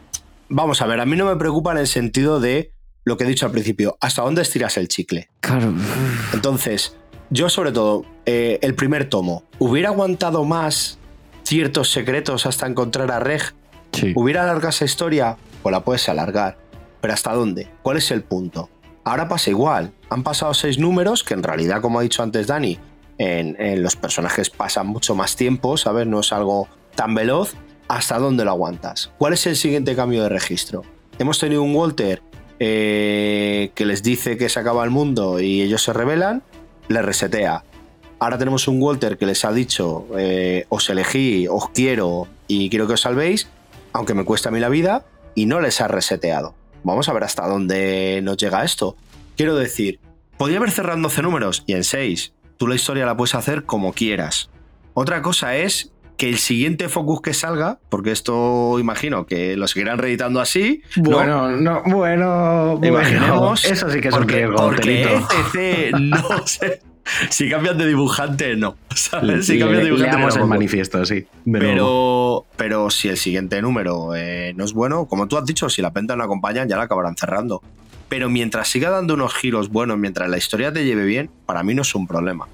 vamos 0.50 0.82
a 0.82 0.86
ver, 0.86 1.00
a 1.00 1.06
mí 1.06 1.16
no 1.16 1.24
me 1.26 1.36
preocupa 1.36 1.72
en 1.72 1.78
el 1.78 1.86
sentido 1.86 2.38
de 2.40 2.72
lo 3.04 3.16
que 3.16 3.24
he 3.24 3.26
dicho 3.26 3.46
al 3.46 3.52
principio, 3.52 3.96
hasta 4.00 4.20
dónde 4.22 4.42
estiras 4.42 4.76
el 4.76 4.88
chicle. 4.88 5.28
Claro. 5.40 5.72
Entonces, 6.34 6.96
yo 7.30 7.48
sobre 7.48 7.72
todo, 7.72 8.04
eh, 8.26 8.58
el 8.62 8.74
primer 8.74 9.08
tomo, 9.08 9.44
¿hubiera 9.58 9.88
aguantado 9.90 10.44
más 10.44 10.98
ciertos 11.44 11.90
secretos 11.90 12.46
hasta 12.46 12.66
encontrar 12.66 13.10
a 13.12 13.20
Reg? 13.20 13.42
Sí. 13.92 14.12
¿Hubiera 14.16 14.42
alargado 14.42 14.70
esa 14.70 14.84
historia? 14.84 15.36
Pues 15.62 15.72
la 15.72 15.84
puedes 15.84 16.08
alargar. 16.08 16.58
¿Pero 17.00 17.14
hasta 17.14 17.32
dónde? 17.32 17.68
¿Cuál 17.82 17.98
es 17.98 18.10
el 18.10 18.22
punto? 18.22 18.70
Ahora 19.04 19.28
pasa 19.28 19.50
igual. 19.50 19.92
Han 20.10 20.22
pasado 20.22 20.54
seis 20.54 20.78
números, 20.78 21.22
que 21.22 21.34
en 21.34 21.42
realidad, 21.42 21.80
como 21.80 21.98
ha 21.98 22.02
dicho 22.02 22.22
antes 22.22 22.46
Dani, 22.46 22.78
en, 23.18 23.60
en 23.60 23.82
los 23.82 23.96
personajes 23.96 24.50
pasan 24.50 24.86
mucho 24.86 25.14
más 25.14 25.36
tiempo, 25.36 25.76
¿sabes? 25.76 26.06
No 26.06 26.20
es 26.20 26.32
algo 26.32 26.68
tan 26.94 27.14
veloz. 27.14 27.54
¿Hasta 27.86 28.18
dónde 28.18 28.44
lo 28.44 28.50
aguantas? 28.50 29.12
¿Cuál 29.18 29.34
es 29.34 29.46
el 29.46 29.56
siguiente 29.56 29.94
cambio 29.94 30.22
de 30.22 30.30
registro? 30.30 30.82
Hemos 31.18 31.38
tenido 31.38 31.62
un 31.62 31.76
Walter 31.76 32.22
eh, 32.58 33.70
que 33.74 33.84
les 33.84 34.02
dice 34.02 34.38
que 34.38 34.48
se 34.48 34.58
acaba 34.58 34.84
el 34.84 34.90
mundo 34.90 35.38
y 35.38 35.60
ellos 35.60 35.82
se 35.82 35.92
rebelan, 35.92 36.42
le 36.88 37.02
resetea. 37.02 37.62
Ahora 38.24 38.38
tenemos 38.38 38.68
un 38.68 38.80
Walter 38.80 39.18
que 39.18 39.26
les 39.26 39.44
ha 39.44 39.52
dicho, 39.52 40.06
eh, 40.16 40.64
os 40.70 40.88
elegí, 40.88 41.46
os 41.46 41.68
quiero 41.68 42.26
y 42.48 42.70
quiero 42.70 42.86
que 42.86 42.94
os 42.94 43.02
salvéis, 43.02 43.50
aunque 43.92 44.14
me 44.14 44.24
cuesta 44.24 44.48
a 44.48 44.52
mí 44.52 44.60
la 44.60 44.70
vida, 44.70 45.04
y 45.34 45.44
no 45.44 45.60
les 45.60 45.82
ha 45.82 45.88
reseteado. 45.88 46.54
Vamos 46.84 47.06
a 47.10 47.12
ver 47.12 47.22
hasta 47.24 47.46
dónde 47.46 48.20
nos 48.22 48.38
llega 48.38 48.64
esto. 48.64 48.96
Quiero 49.36 49.56
decir, 49.56 50.00
podía 50.38 50.56
haber 50.56 50.70
cerrado 50.70 50.96
en 50.96 51.02
12 51.02 51.20
números 51.20 51.64
y 51.66 51.74
en 51.74 51.84
6. 51.84 52.32
Tú 52.56 52.66
la 52.66 52.76
historia 52.76 53.04
la 53.04 53.14
puedes 53.14 53.34
hacer 53.34 53.64
como 53.64 53.92
quieras. 53.92 54.48
Otra 54.94 55.20
cosa 55.20 55.56
es 55.56 55.92
que 56.16 56.30
el 56.30 56.38
siguiente 56.38 56.88
focus 56.88 57.20
que 57.20 57.34
salga, 57.34 57.78
porque 57.90 58.10
esto 58.10 58.78
imagino 58.78 59.26
que 59.26 59.54
lo 59.54 59.68
seguirán 59.68 59.98
reeditando 59.98 60.40
así. 60.40 60.80
¿no? 60.96 61.10
Bueno, 61.10 61.50
no, 61.50 61.82
bueno, 61.84 62.80
Imaginemos. 62.82 63.38
bueno, 63.38 63.54
eso 63.54 63.90
sí 63.90 64.00
que 64.00 64.08
es 64.08 64.14
un 64.14 64.26
riesgo, 64.26 64.56
porque. 64.56 65.02
ECC 65.02 65.92
no 65.98 66.46
sé. 66.46 66.80
Si 67.30 67.48
cambian 67.50 67.76
de 67.78 67.86
dibujante, 67.86 68.56
no. 68.56 68.76
¿sabes? 68.94 69.46
Si 69.46 69.58
cambian 69.58 69.78
de 69.80 69.84
Le- 69.84 69.90
dibujante, 69.90 70.16
leamos 70.16 70.36
no, 70.36 70.42
el 70.44 70.48
manifiesto, 70.48 71.04
sí. 71.04 71.26
de 71.44 71.58
nuevo. 71.58 71.66
Pero, 71.68 72.46
pero 72.56 72.90
si 72.90 73.08
el 73.08 73.16
siguiente 73.18 73.60
número 73.62 74.14
eh, 74.14 74.52
no 74.56 74.64
es 74.64 74.72
bueno, 74.72 75.06
como 75.06 75.28
tú 75.28 75.36
has 75.36 75.44
dicho, 75.44 75.68
si 75.68 75.82
la 75.82 75.92
penta 75.92 76.16
no 76.16 76.24
acompañan, 76.24 76.68
ya 76.68 76.76
la 76.76 76.84
acabarán 76.84 77.16
cerrando. 77.16 77.62
Pero 78.08 78.28
mientras 78.30 78.68
siga 78.68 78.90
dando 78.90 79.14
unos 79.14 79.34
giros 79.34 79.68
buenos, 79.70 79.98
mientras 79.98 80.28
la 80.28 80.38
historia 80.38 80.72
te 80.72 80.84
lleve 80.84 81.04
bien, 81.04 81.30
para 81.46 81.62
mí 81.62 81.74
no 81.74 81.82
es 81.82 81.94
un 81.94 82.06
problema. 82.06 82.46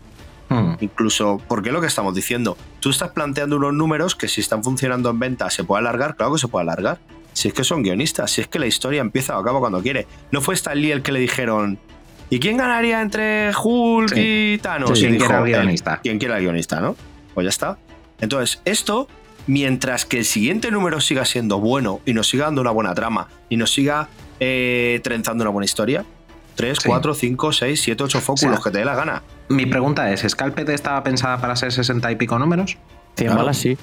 Hmm. 0.48 0.74
Incluso, 0.80 1.40
porque 1.46 1.68
es 1.68 1.72
lo 1.72 1.80
que 1.80 1.86
estamos 1.86 2.14
diciendo, 2.14 2.56
tú 2.80 2.90
estás 2.90 3.10
planteando 3.10 3.56
unos 3.56 3.72
números 3.74 4.16
que 4.16 4.26
si 4.26 4.40
están 4.40 4.64
funcionando 4.64 5.10
en 5.10 5.18
venta 5.20 5.48
se 5.50 5.62
puede 5.62 5.80
alargar, 5.80 6.16
claro 6.16 6.32
que 6.32 6.38
se 6.40 6.48
puede 6.48 6.62
alargar. 6.64 6.98
Si 7.32 7.46
es 7.46 7.54
que 7.54 7.62
son 7.62 7.84
guionistas, 7.84 8.32
si 8.32 8.40
es 8.40 8.48
que 8.48 8.58
la 8.58 8.66
historia 8.66 9.00
empieza 9.00 9.36
o 9.36 9.40
acaba 9.40 9.60
cuando 9.60 9.80
quiere. 9.80 10.08
No 10.32 10.40
fue 10.40 10.54
Stan 10.54 10.76
Lee 10.80 10.90
el 10.90 11.02
que 11.02 11.12
le 11.12 11.20
dijeron, 11.20 11.78
¿y 12.30 12.40
quién 12.40 12.56
ganaría 12.56 13.00
entre 13.02 13.50
Hulk 13.54 14.14
Sí. 14.14 14.54
y 14.54 14.58
Thanos? 14.58 14.98
Sí, 14.98 15.06
quien 15.06 15.18
quiera 15.18 15.38
el 15.40 15.46
"Eh, 15.46 15.50
guionista". 15.50 16.00
Quien 16.02 16.18
quiera 16.18 16.36
el 16.38 16.42
guionista, 16.44 16.80
¿no? 16.80 16.96
Pues 17.34 17.44
ya 17.44 17.50
está. 17.50 17.78
Entonces, 18.20 18.60
esto, 18.64 19.08
mientras 19.46 20.04
que 20.04 20.18
el 20.18 20.24
siguiente 20.24 20.70
número 20.70 21.00
siga 21.00 21.24
siendo 21.24 21.58
bueno 21.60 22.00
y 22.06 22.12
nos 22.14 22.28
siga 22.28 22.46
dando 22.46 22.60
una 22.60 22.70
buena 22.70 22.94
trama 22.94 23.28
y 23.48 23.56
nos 23.56 23.72
siga 23.72 24.08
eh, 24.40 25.00
trenzando 25.04 25.42
una 25.44 25.50
buena 25.50 25.64
historia, 25.66 26.04
3, 26.54 26.78
Sí. 26.80 26.88
4, 26.88 27.14
5, 27.14 27.52
6, 27.52 27.80
7, 27.80 28.02
8 28.04 28.20
fóculos, 28.20 28.58
O 28.58 28.62
sea, 28.62 28.64
que 28.64 28.70
te 28.70 28.78
dé 28.78 28.84
la 28.84 28.94
gana. 28.94 29.22
Mi 29.48 29.66
pregunta 29.66 30.10
es, 30.12 30.20
¿Scalped 30.28 30.68
estaba 30.70 31.02
pensada 31.02 31.38
para 31.40 31.56
ser 31.56 31.72
60 31.72 32.10
y 32.12 32.16
pico 32.16 32.38
números? 32.38 32.76
100 33.16 33.26
Claro. 33.28 33.36
balas 33.36 33.56
sí. 33.58 33.76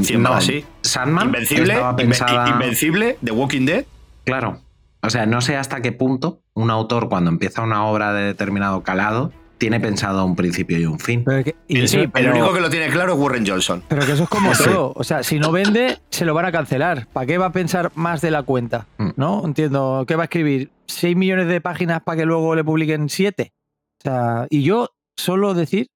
100 0.00 0.22
No, 0.22 0.30
balas, 0.30 0.44
sí. 0.44 0.64
Sandman 0.82 1.26
Invencible, 1.26 1.76
pensada... 1.96 2.48
Invencible, 2.48 3.18
The 3.24 3.32
Walking 3.32 3.66
Dead. 3.66 3.84
Claro. 4.24 4.60
O 5.02 5.10
sea, 5.10 5.26
no 5.26 5.40
sé 5.40 5.56
hasta 5.56 5.82
qué 5.82 5.92
punto 5.92 6.42
un 6.54 6.70
autor 6.70 7.08
cuando 7.08 7.30
empieza 7.30 7.62
una 7.62 7.84
obra 7.86 8.12
de 8.12 8.22
determinado 8.24 8.82
calado 8.82 9.32
tiene 9.58 9.78
pensado 9.78 10.24
un 10.24 10.34
principio 10.34 10.76
y 10.78 10.86
un 10.86 10.98
fin. 10.98 11.22
Pero, 11.24 11.44
que, 11.44 11.54
y 11.68 11.76
El, 11.78 11.84
eso- 11.84 11.98
el 12.00 12.10
pero- 12.10 12.32
único 12.32 12.52
que 12.52 12.60
lo 12.60 12.68
tiene 12.68 12.88
claro 12.88 13.12
es 13.14 13.18
Warren 13.20 13.46
Johnson. 13.46 13.82
pero 13.88 14.04
que 14.04 14.12
eso 14.12 14.24
es 14.24 14.28
como 14.28 14.52
Sí. 14.56 14.64
todo. 14.64 14.92
O 14.96 15.04
sea, 15.04 15.22
si 15.22 15.38
no 15.38 15.52
vende, 15.52 15.98
se 16.10 16.24
lo 16.24 16.34
van 16.34 16.46
a 16.46 16.52
cancelar. 16.52 17.06
¿Para 17.12 17.26
qué 17.26 17.38
va 17.38 17.46
a 17.46 17.52
pensar 17.52 17.92
más 17.94 18.20
de 18.20 18.32
la 18.32 18.42
cuenta? 18.42 18.86
Mm. 18.98 19.10
¿No? 19.16 19.42
Entiendo. 19.44 20.04
¿Qué 20.08 20.16
va 20.16 20.22
a 20.22 20.26
escribir? 20.26 20.70
¿6 20.88 21.14
millones 21.14 21.46
de 21.46 21.60
páginas 21.60 22.02
para 22.02 22.16
que 22.18 22.24
luego 22.26 22.54
le 22.56 22.64
publiquen 22.64 23.08
7? 23.08 23.52
O 24.00 24.02
sea, 24.02 24.46
y 24.50 24.62
yo 24.64 24.88
solo 25.16 25.54
decir 25.54 25.90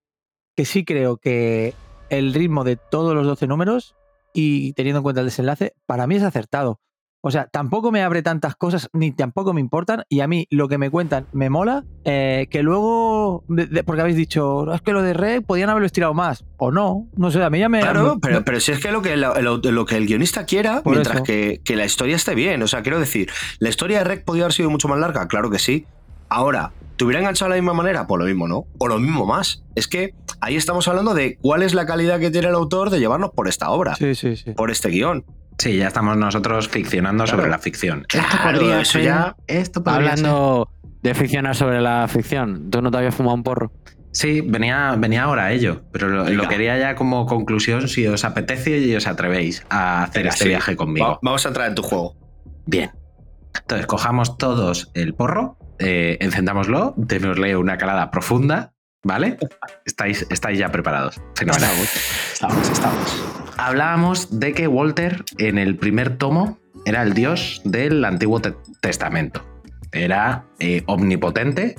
que 0.57 0.65
sí 0.65 0.85
creo 0.85 1.17
que 1.17 1.75
el 2.09 2.35
ritmo 2.35 2.63
de 2.63 2.77
todos 2.77 3.15
los 3.15 3.27
12 3.27 3.49
números 3.49 3.97
y 4.33 4.75
teniendo 4.75 4.99
en 5.01 5.03
cuenta 5.03 5.23
el 5.23 5.27
desenlace, 5.27 5.75
para 5.87 6.07
mí 6.07 6.15
es 6.15 6.23
acertado. 6.23 6.79
O 7.27 7.31
sea, 7.33 7.49
tampoco 7.49 7.91
me 7.91 8.03
abre 8.03 8.23
tantas 8.23 8.55
cosas 8.55 8.89
ni 8.93 9.11
tampoco 9.11 9.53
me 9.53 9.61
importan 9.61 10.05
y 10.09 10.21
a 10.21 10.29
mí 10.29 10.47
lo 10.51 10.69
que 10.69 10.79
me 10.79 10.91
cuentan 10.91 11.27
me 11.33 11.51
mola, 11.51 11.85
eh, 12.05 12.47
que 12.51 12.63
luego, 12.63 13.43
de- 13.49 13.67
de- 13.67 13.83
porque 13.83 14.01
habéis 14.03 14.17
dicho, 14.17 14.63
"No, 14.65 14.73
es 14.73 14.81
que 14.81 14.93
lo 14.93 15.03
de 15.03 15.13
Red 15.13 15.43
podían 15.43 15.69
haberlo 15.71 15.87
estirado 15.87 16.15
más, 16.15 16.45
o 16.57 16.71
no, 16.71 17.09
no 17.17 17.31
sé, 17.33 17.43
a 17.43 17.51
mí 17.51 17.59
ya 17.59 17.69
me... 17.69 17.81
Claro, 17.81 18.15
me- 18.15 18.21
pero, 18.21 18.45
pero 18.45 18.61
si 18.61 18.71
es 18.71 18.79
que 18.79 18.93
lo 18.93 19.03
que, 19.03 19.17
lo, 19.17 19.35
lo- 19.43 19.59
lo 19.59 19.87
que 19.87 19.97
el 19.97 20.07
guionista 20.07 20.45
quiera, 20.47 20.83
Por 20.83 20.93
mientras 20.93 21.23
que, 21.23 21.61
que 21.65 21.75
la 21.75 21.85
historia 21.85 22.15
esté 22.15 22.37
bien. 22.37 22.63
O 22.63 22.69
sea, 22.69 22.83
quiero 22.83 23.01
decir, 23.01 23.29
¿la 23.59 23.71
historia 23.71 23.99
de 23.99 24.05
Rec 24.05 24.25
podía 24.25 24.45
haber 24.45 24.53
sido 24.53 24.71
mucho 24.71 24.87
más 24.87 24.99
larga? 25.01 25.27
Claro 25.27 25.51
que 25.51 25.59
sí. 25.59 25.85
Ahora, 26.29 26.73
¿te 26.97 27.05
hubiera 27.05 27.19
enganchado 27.21 27.51
de 27.51 27.57
la 27.57 27.63
misma 27.63 27.75
manera? 27.75 28.07
Pues 28.07 28.19
lo 28.21 28.27
mismo, 28.27 28.47
¿no? 28.49 28.67
O 28.79 28.87
lo 28.89 28.99
mismo 28.99 29.27
más. 29.27 29.65
Es 29.75 29.89
que 29.89 30.15
ahí 30.41 30.57
estamos 30.57 30.87
hablando 30.89 31.13
de 31.15 31.39
cuál 31.41 31.63
es 31.63 31.75
la 31.75 31.87
calidad 31.87 32.21
que 32.21 32.31
tiene 32.31 32.49
el 32.49 32.55
autor 32.55 32.91
de 32.91 32.99
llevarnos 33.01 33.31
por 33.31 33.49
esta 33.49 33.71
obra, 33.71 33.95
Sí, 33.97 34.15
sí, 34.15 34.37
sí. 34.37 34.53
por 34.53 34.71
este 34.71 34.89
guion. 34.91 35.25
Sí, 35.59 35.77
ya 35.79 35.89
estamos 35.89 36.17
nosotros 36.17 36.69
ficcionando 36.69 37.25
Claro. 37.25 37.39
sobre 37.39 37.51
la 37.51 37.59
ficción. 37.59 38.05
Claro, 38.09 38.27
esto 38.29 38.43
podría 38.43 38.81
eso 38.81 38.99
ya- 38.99 39.37
Esto 39.47 39.83
podría 39.85 40.11
Hablando 40.11 40.69
de 41.03 41.15
ficcionar 41.15 41.55
sobre 41.57 41.81
la 41.81 42.07
ficción, 42.09 42.71
¿tú 42.71 42.83
no 42.83 42.91
te 42.91 42.99
habías 42.99 43.15
fumado 43.15 43.35
un 43.37 43.43
porro? 43.43 43.73
Sí, 44.13 44.41
venía, 44.41 44.95
venía 44.99 45.25
ahora 45.25 45.53
ello, 45.53 45.83
pero 45.93 46.09
lo, 46.09 46.49
quería 46.49 46.79
ya 46.79 46.95
como 46.95 47.27
conclusión 47.27 47.87
si 47.89 48.07
os 48.07 48.25
apetece 48.25 48.79
y 48.79 48.95
os 48.97 49.07
atrevéis 49.07 49.65
a 49.69 50.05
hacer 50.05 50.23
Venga, 50.23 50.31
este 50.31 50.45
sí. 50.45 50.49
viaje 50.51 50.75
conmigo. 50.77 51.07
Va- 51.07 51.19
vamos 51.23 51.45
a 51.45 51.49
entrar 51.49 51.69
en 51.69 51.75
tu 51.75 51.83
juego. 51.83 52.17
Bien. 52.67 52.91
Entonces, 53.59 53.87
cojamos 53.87 54.39
todos 54.39 54.91
el 54.95 55.15
porro, 55.15 55.59
eh, 55.79 56.17
encendámoslo, 56.21 56.95
démosle 56.97 57.57
una 57.57 57.77
calada 57.79 58.11
profunda, 58.11 58.73
¿vale? 59.05 59.37
Estáis, 59.85 60.27
estáis 60.31 60.59
ya 60.59 60.71
preparados. 60.71 61.21
Fenomenal. 61.35 61.71
Estamos, 62.33 62.71
estamos. 62.71 63.23
Hablábamos 63.59 64.39
de 64.39 64.53
que 64.53 64.67
Walter 64.69 65.25
en 65.39 65.59
el 65.59 65.77
primer 65.77 66.17
tomo 66.17 66.59
era 66.85 67.03
el 67.03 67.15
dios 67.15 67.61
del 67.65 68.05
Antiguo 68.05 68.41
Te- 68.41 68.55
Testamento. 68.81 69.43
Era 69.93 70.45
eh, 70.59 70.83
omnipotente, 70.87 71.77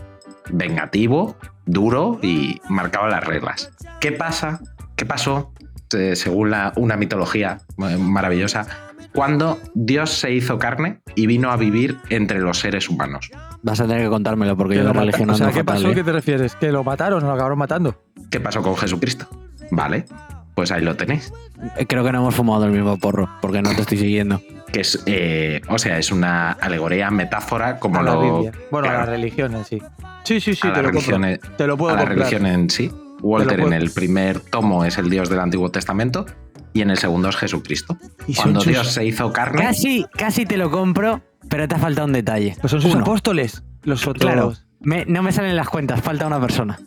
vengativo, 0.50 1.38
duro 1.66 2.20
y 2.22 2.60
marcaba 2.70 3.10
las 3.10 3.24
reglas. 3.24 3.72
¿Qué 4.00 4.12
pasa? 4.12 4.60
¿Qué 4.96 5.06
pasó? 5.06 5.54
eh, 5.98 6.18
según 6.18 6.50
la- 6.52 6.74
una 6.76 6.98
mitología 6.98 7.60
eh, 7.78 7.98
maravillosa, 7.98 8.68
cuando 9.14 9.58
Dios 9.74 10.12
se 10.12 10.34
hizo 10.34 10.58
carne 10.60 11.00
y 11.16 11.28
vino 11.28 11.50
a 11.50 11.56
vivir 11.56 11.98
entre 12.10 12.40
los 12.40 12.60
seres 12.60 12.90
humanos. 12.90 13.32
Vas 13.62 13.80
a 13.80 13.88
tener 13.88 14.04
que 14.04 14.10
contármelo 14.10 14.58
porque 14.58 14.74
Que 14.76 14.82
yo 14.82 14.88
lo 14.92 15.00
religión 15.00 15.30
o 15.30 15.36
sea, 15.36 15.48
¿qué 15.48 15.60
fatal, 15.60 15.76
pasó? 15.76 15.90
¿eh? 15.92 15.96
¿Qué 15.96 16.04
te 16.04 16.12
refieres? 16.12 16.56
¿Que 16.58 16.74
lo 16.74 16.84
mataron 16.84 17.24
o 17.24 17.28
lo 17.28 17.34
acabaron 17.34 17.58
matando? 17.58 18.04
¿Qué 18.30 18.42
pasó 18.42 18.62
con 18.62 18.76
Jesucristo? 18.76 19.28
Vale, 19.72 20.04
pues 20.58 20.72
ahí 20.72 20.82
lo 20.82 20.96
tenéis. 20.96 21.32
Eh, 21.78 21.86
Creo 21.86 22.04
que 22.04 22.12
no 22.12 22.18
hemos 22.18 22.34
fumado 22.34 22.66
el 22.66 22.72
mismo 22.72 22.98
porro 22.98 23.30
porque 23.44 23.62
no 23.62 23.70
te 23.76 23.82
estoy 23.82 24.00
siguiendo. 24.00 24.42
Que 24.74 24.80
es, 24.82 25.04
eh, 25.06 25.62
o 25.70 25.78
sea, 25.78 26.00
es 26.00 26.12
una 26.12 26.54
alegoría, 26.54 27.12
metáfora, 27.12 27.78
como 27.80 28.00
a 28.00 28.02
la 28.04 28.16
lo. 28.16 28.22
Biblia. 28.42 28.52
Bueno, 28.72 28.88
a 28.88 28.92
claro, 28.92 29.06
la 29.06 29.12
religión 29.12 29.54
en 29.54 29.64
sí. 29.66 29.80
Sí, 30.24 30.42
sí, 30.42 30.56
sí, 30.56 30.68
a 30.68 30.74
te 30.74 30.78
la 30.78 30.82
lo 30.82 30.90
religión, 30.90 31.26
en- 31.26 31.40
Te 31.58 31.68
lo 31.68 31.78
puedo 31.78 31.92
a 31.92 31.98
la 31.98 32.02
comprar. 32.08 32.18
religión 32.32 32.48
en 32.48 32.70
sí. 32.72 32.92
Walter 33.22 33.60
en 33.60 33.74
el 33.74 33.92
primer 33.92 34.40
tomo 34.40 34.84
es 34.84 34.98
el 34.98 35.12
dios 35.12 35.30
del 35.30 35.42
Antiguo 35.42 35.70
Testamento 35.70 36.26
y 36.74 36.82
en 36.82 36.90
el 36.90 36.98
segundo 36.98 37.30
es 37.30 37.36
Jesucristo. 37.36 37.96
Y 38.28 38.34
Cuando 38.34 38.62
Dios 38.62 38.88
se 38.92 39.06
hizo 39.06 39.32
carne. 39.32 39.62
Casi, 39.62 40.08
casi 40.18 40.46
te 40.48 40.58
lo 40.58 40.72
compro, 40.72 41.22
pero 41.50 41.68
te 41.68 41.76
ha 41.76 41.80
faltado 41.80 42.08
un 42.08 42.14
detalle. 42.14 42.56
Pues 42.60 42.72
son 42.72 42.82
sus 42.82 42.94
Uno. 42.96 43.04
apóstoles. 43.04 43.64
Los 43.84 44.08
otros. 44.08 44.26
Claro. 44.26 44.54
Me- 44.82 45.06
no 45.06 45.24
me 45.24 45.32
salen 45.32 45.56
las 45.56 45.68
cuentas, 45.70 46.02
falta 46.02 46.28
una 46.28 46.40
persona. 46.40 46.80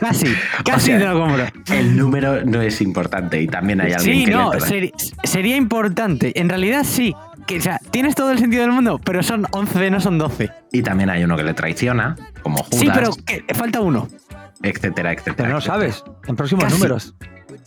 casi, 0.00 0.26
casi 0.64 0.86
sea, 0.86 0.98
te 0.98 1.04
lo 1.06 1.20
compro. 1.20 1.44
El 1.74 1.96
número 1.96 2.44
no 2.44 2.60
es 2.62 2.80
importante 2.80 3.40
y 3.40 3.46
también 3.46 3.80
hay 3.80 3.92
alguien 3.92 4.18
Sí, 4.18 4.24
que 4.24 4.30
no, 4.30 4.52
le 4.52 4.60
seri- 4.60 4.92
sería 5.24 5.56
importante. 5.56 6.38
En 6.40 6.48
realidad 6.48 6.82
sí. 6.84 7.14
Que, 7.46 7.58
o 7.58 7.60
sea, 7.60 7.78
tienes 7.90 8.14
todo 8.14 8.30
el 8.32 8.38
sentido 8.38 8.62
del 8.62 8.72
mundo, 8.72 8.98
pero 9.04 9.22
son 9.22 9.46
11, 9.50 9.90
no 9.90 10.00
son 10.00 10.16
12. 10.16 10.50
Y 10.72 10.82
también 10.82 11.10
hay 11.10 11.22
uno 11.24 11.36
que 11.36 11.42
le 11.44 11.52
traiciona, 11.52 12.16
como 12.42 12.56
Judas, 12.62 12.80
Sí, 12.80 12.88
pero 12.92 13.10
que- 13.26 13.54
falta 13.54 13.80
uno. 13.82 14.08
etcétera, 14.62 15.12
etcétera. 15.12 15.36
Pero 15.36 15.48
no 15.50 15.58
etcétera. 15.58 15.60
sabes. 15.60 16.04
En 16.26 16.36
próximos 16.36 16.64
Casi. 16.64 16.76
números. 16.76 17.14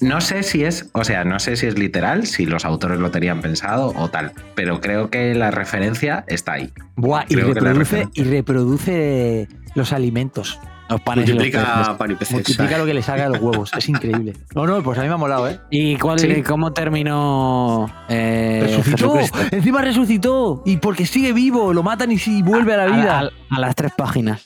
No 0.01 0.21
sé 0.21 0.43
si 0.43 0.63
es, 0.63 0.89
o 0.93 1.03
sea, 1.03 1.23
no 1.23 1.39
sé 1.39 1.55
si 1.55 1.65
es 1.67 1.77
literal, 1.77 2.27
si 2.27 2.45
los 2.45 2.65
autores 2.65 2.99
lo 2.99 3.09
tenían 3.11 3.41
pensado 3.41 3.93
o 3.95 4.09
tal, 4.09 4.31
pero 4.55 4.79
creo 4.81 5.09
que 5.09 5.33
la 5.33 5.49
referencia 5.51 6.23
está 6.27 6.53
ahí. 6.53 6.71
Buah, 6.95 7.25
y 7.29 7.35
reproduce, 7.35 8.07
y 8.13 8.23
reproduce 8.23 9.47
los 9.75 9.93
alimentos. 9.93 10.59
Los 10.89 11.01
panes 11.01 11.27
los. 11.27 11.35
Multiplica 11.35 11.97
pan 11.97 12.11
y 12.11 12.15
peces. 12.15 12.33
Multiplica 12.33 12.77
lo 12.77 12.85
que 12.85 12.93
le 12.93 13.01
saca 13.01 13.23
de 13.23 13.29
los 13.31 13.41
huevos. 13.41 13.71
Es 13.77 13.89
increíble. 13.89 14.33
No, 14.55 14.65
no, 14.65 14.81
pues 14.81 14.97
a 14.97 15.01
mí 15.01 15.07
me 15.09 15.15
ha 15.15 15.17
molado, 15.17 15.49
¿eh? 15.49 15.59
¿Y 15.69 15.97
cuál, 15.97 16.17
Sí. 16.17 16.41
cómo 16.43 16.71
terminó 16.71 17.91
eh, 18.07 18.61
Resucitó. 18.63 19.13
Jesucristo? 19.17 19.39
Encima 19.55 19.81
resucitó. 19.81 20.63
Y 20.65 20.77
porque 20.77 21.05
sigue 21.05 21.33
vivo, 21.33 21.73
lo 21.73 21.83
matan 21.83 22.11
y 22.13 22.17
sí, 22.17 22.41
vuelve 22.41 22.73
a 22.73 22.77
la 22.77 22.85
vida. 22.85 23.19
A, 23.19 23.55
a 23.55 23.59
las 23.59 23.75
tres 23.75 23.91
páginas. 23.97 24.45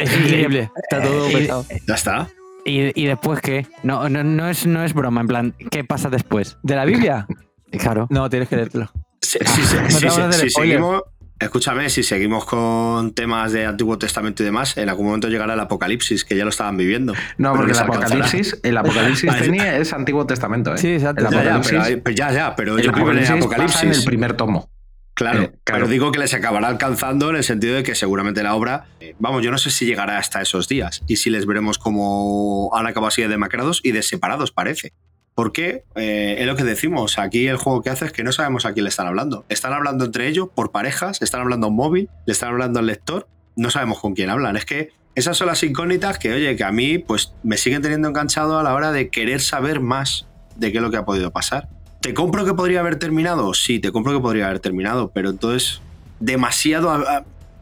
es 0.00 0.18
increíble. 0.18 0.70
Está 0.82 1.02
todo 1.02 1.30
Y- 1.30 1.32
pensado. 1.32 1.64
Ya 1.86 1.94
está. 1.94 2.28
¿Y, 2.68 2.92
y 2.94 3.06
después 3.06 3.40
qué? 3.40 3.66
No, 3.82 4.08
no, 4.08 4.22
no, 4.22 4.48
es, 4.48 4.66
no 4.66 4.84
es 4.84 4.92
broma, 4.92 5.22
en 5.22 5.26
plan, 5.26 5.54
¿qué 5.70 5.84
pasa 5.84 6.10
después? 6.10 6.58
¿De 6.62 6.76
la 6.76 6.84
Biblia? 6.84 7.26
Claro. 7.70 8.06
No, 8.08 8.30
tienes 8.30 8.48
que 8.48 8.56
leértelo. 8.56 8.90
Si, 9.20 9.38
seguimos, 10.48 11.02
escúchame, 11.38 11.90
si 11.90 12.02
seguimos 12.02 12.46
con 12.46 13.12
temas 13.12 13.52
de 13.52 13.66
Antiguo 13.66 13.98
Testamento 13.98 14.42
y 14.42 14.46
demás, 14.46 14.78
en 14.78 14.88
algún 14.88 15.04
momento 15.04 15.28
llegará 15.28 15.52
el 15.52 15.60
Apocalipsis, 15.60 16.24
que 16.24 16.34
ya 16.34 16.44
lo 16.44 16.48
estaban 16.48 16.78
viviendo. 16.78 17.12
No, 17.36 17.52
porque 17.52 17.72
el. 17.72 17.78
Apocalipsis, 17.78 18.58
el 18.62 18.74
Apocalipsis 18.78 19.30
tenía 19.38 19.76
es 19.76 19.92
Antiguo 19.92 20.26
Testamento, 20.26 20.74
¿eh? 20.74 20.78
Sí, 20.78 20.94
exacto. 20.94 21.26
El 21.26 21.30
Ya, 21.30 21.44
ya, 21.44 21.60
pero, 21.60 22.02
pues 22.02 22.14
ya, 22.14 22.32
ya, 22.32 22.56
pero 22.56 22.78
el 22.78 22.84
yo 22.84 22.90
creo 22.90 23.04
que 23.04 23.12
en 23.12 23.18
el 23.18 23.32
Apocalipsis 23.32 23.74
pasa 23.74 23.86
en 23.86 23.92
el 23.92 24.04
primer 24.04 24.32
tomo. 24.32 24.70
Claro, 25.18 25.42
Eh, 25.42 25.46
claro. 25.64 25.80
pero 25.80 25.88
digo 25.88 26.12
que 26.12 26.20
les 26.20 26.32
acabará 26.32 26.68
alcanzando 26.68 27.28
en 27.30 27.34
el 27.36 27.42
sentido 27.42 27.74
de 27.74 27.82
que 27.82 27.96
seguramente 27.96 28.40
la 28.44 28.54
obra, 28.54 28.86
eh, 29.00 29.16
vamos, 29.18 29.42
yo 29.42 29.50
no 29.50 29.58
sé 29.58 29.72
si 29.72 29.84
llegará 29.84 30.16
hasta 30.16 30.40
esos 30.40 30.68
días 30.68 31.02
y 31.08 31.16
si 31.16 31.28
les 31.28 31.44
veremos 31.44 31.76
como 31.76 32.70
han 32.72 32.86
acabado 32.86 33.08
así 33.08 33.22
de 33.22 33.26
demacrados 33.28 33.80
y 33.82 33.90
de 33.90 34.02
separados, 34.04 34.52
parece. 34.52 34.92
Porque 35.34 35.82
eh, 35.96 36.36
es 36.38 36.46
lo 36.46 36.54
que 36.54 36.62
decimos, 36.62 37.18
aquí 37.18 37.48
el 37.48 37.56
juego 37.56 37.82
que 37.82 37.90
hace 37.90 38.04
es 38.04 38.12
que 38.12 38.22
no 38.22 38.30
sabemos 38.30 38.64
a 38.64 38.72
quién 38.74 38.84
le 38.84 38.90
están 38.90 39.08
hablando. 39.08 39.44
Están 39.48 39.72
hablando 39.72 40.04
entre 40.04 40.28
ellos 40.28 40.48
por 40.54 40.70
parejas, 40.70 41.20
están 41.20 41.40
hablando 41.40 41.66
a 41.66 41.70
un 41.70 41.76
móvil, 41.76 42.08
le 42.24 42.32
están 42.32 42.50
hablando 42.50 42.78
al 42.78 42.86
lector, 42.86 43.26
no 43.56 43.70
sabemos 43.70 43.98
con 43.98 44.14
quién 44.14 44.30
hablan. 44.30 44.56
Es 44.56 44.64
que 44.64 44.90
esas 45.16 45.36
son 45.36 45.48
las 45.48 45.64
incógnitas 45.64 46.18
que, 46.18 46.32
oye, 46.32 46.54
que 46.54 46.62
a 46.62 46.70
mí 46.70 46.98
pues 46.98 47.34
me 47.42 47.56
siguen 47.56 47.82
teniendo 47.82 48.06
enganchado 48.08 48.56
a 48.58 48.62
la 48.62 48.72
hora 48.72 48.92
de 48.92 49.10
querer 49.10 49.40
saber 49.40 49.80
más 49.80 50.28
de 50.54 50.70
qué 50.70 50.78
es 50.78 50.82
lo 50.82 50.92
que 50.92 50.96
ha 50.96 51.04
podido 51.04 51.32
pasar. 51.32 51.68
¿Te 52.00 52.14
compro 52.14 52.44
que 52.44 52.54
podría 52.54 52.80
haber 52.80 52.96
terminado? 52.96 53.52
Sí, 53.54 53.80
te 53.80 53.90
compro 53.92 54.12
que 54.12 54.20
podría 54.20 54.46
haber 54.46 54.60
terminado, 54.60 55.10
pero 55.12 55.30
entonces 55.30 55.80
demasiado, 56.20 56.96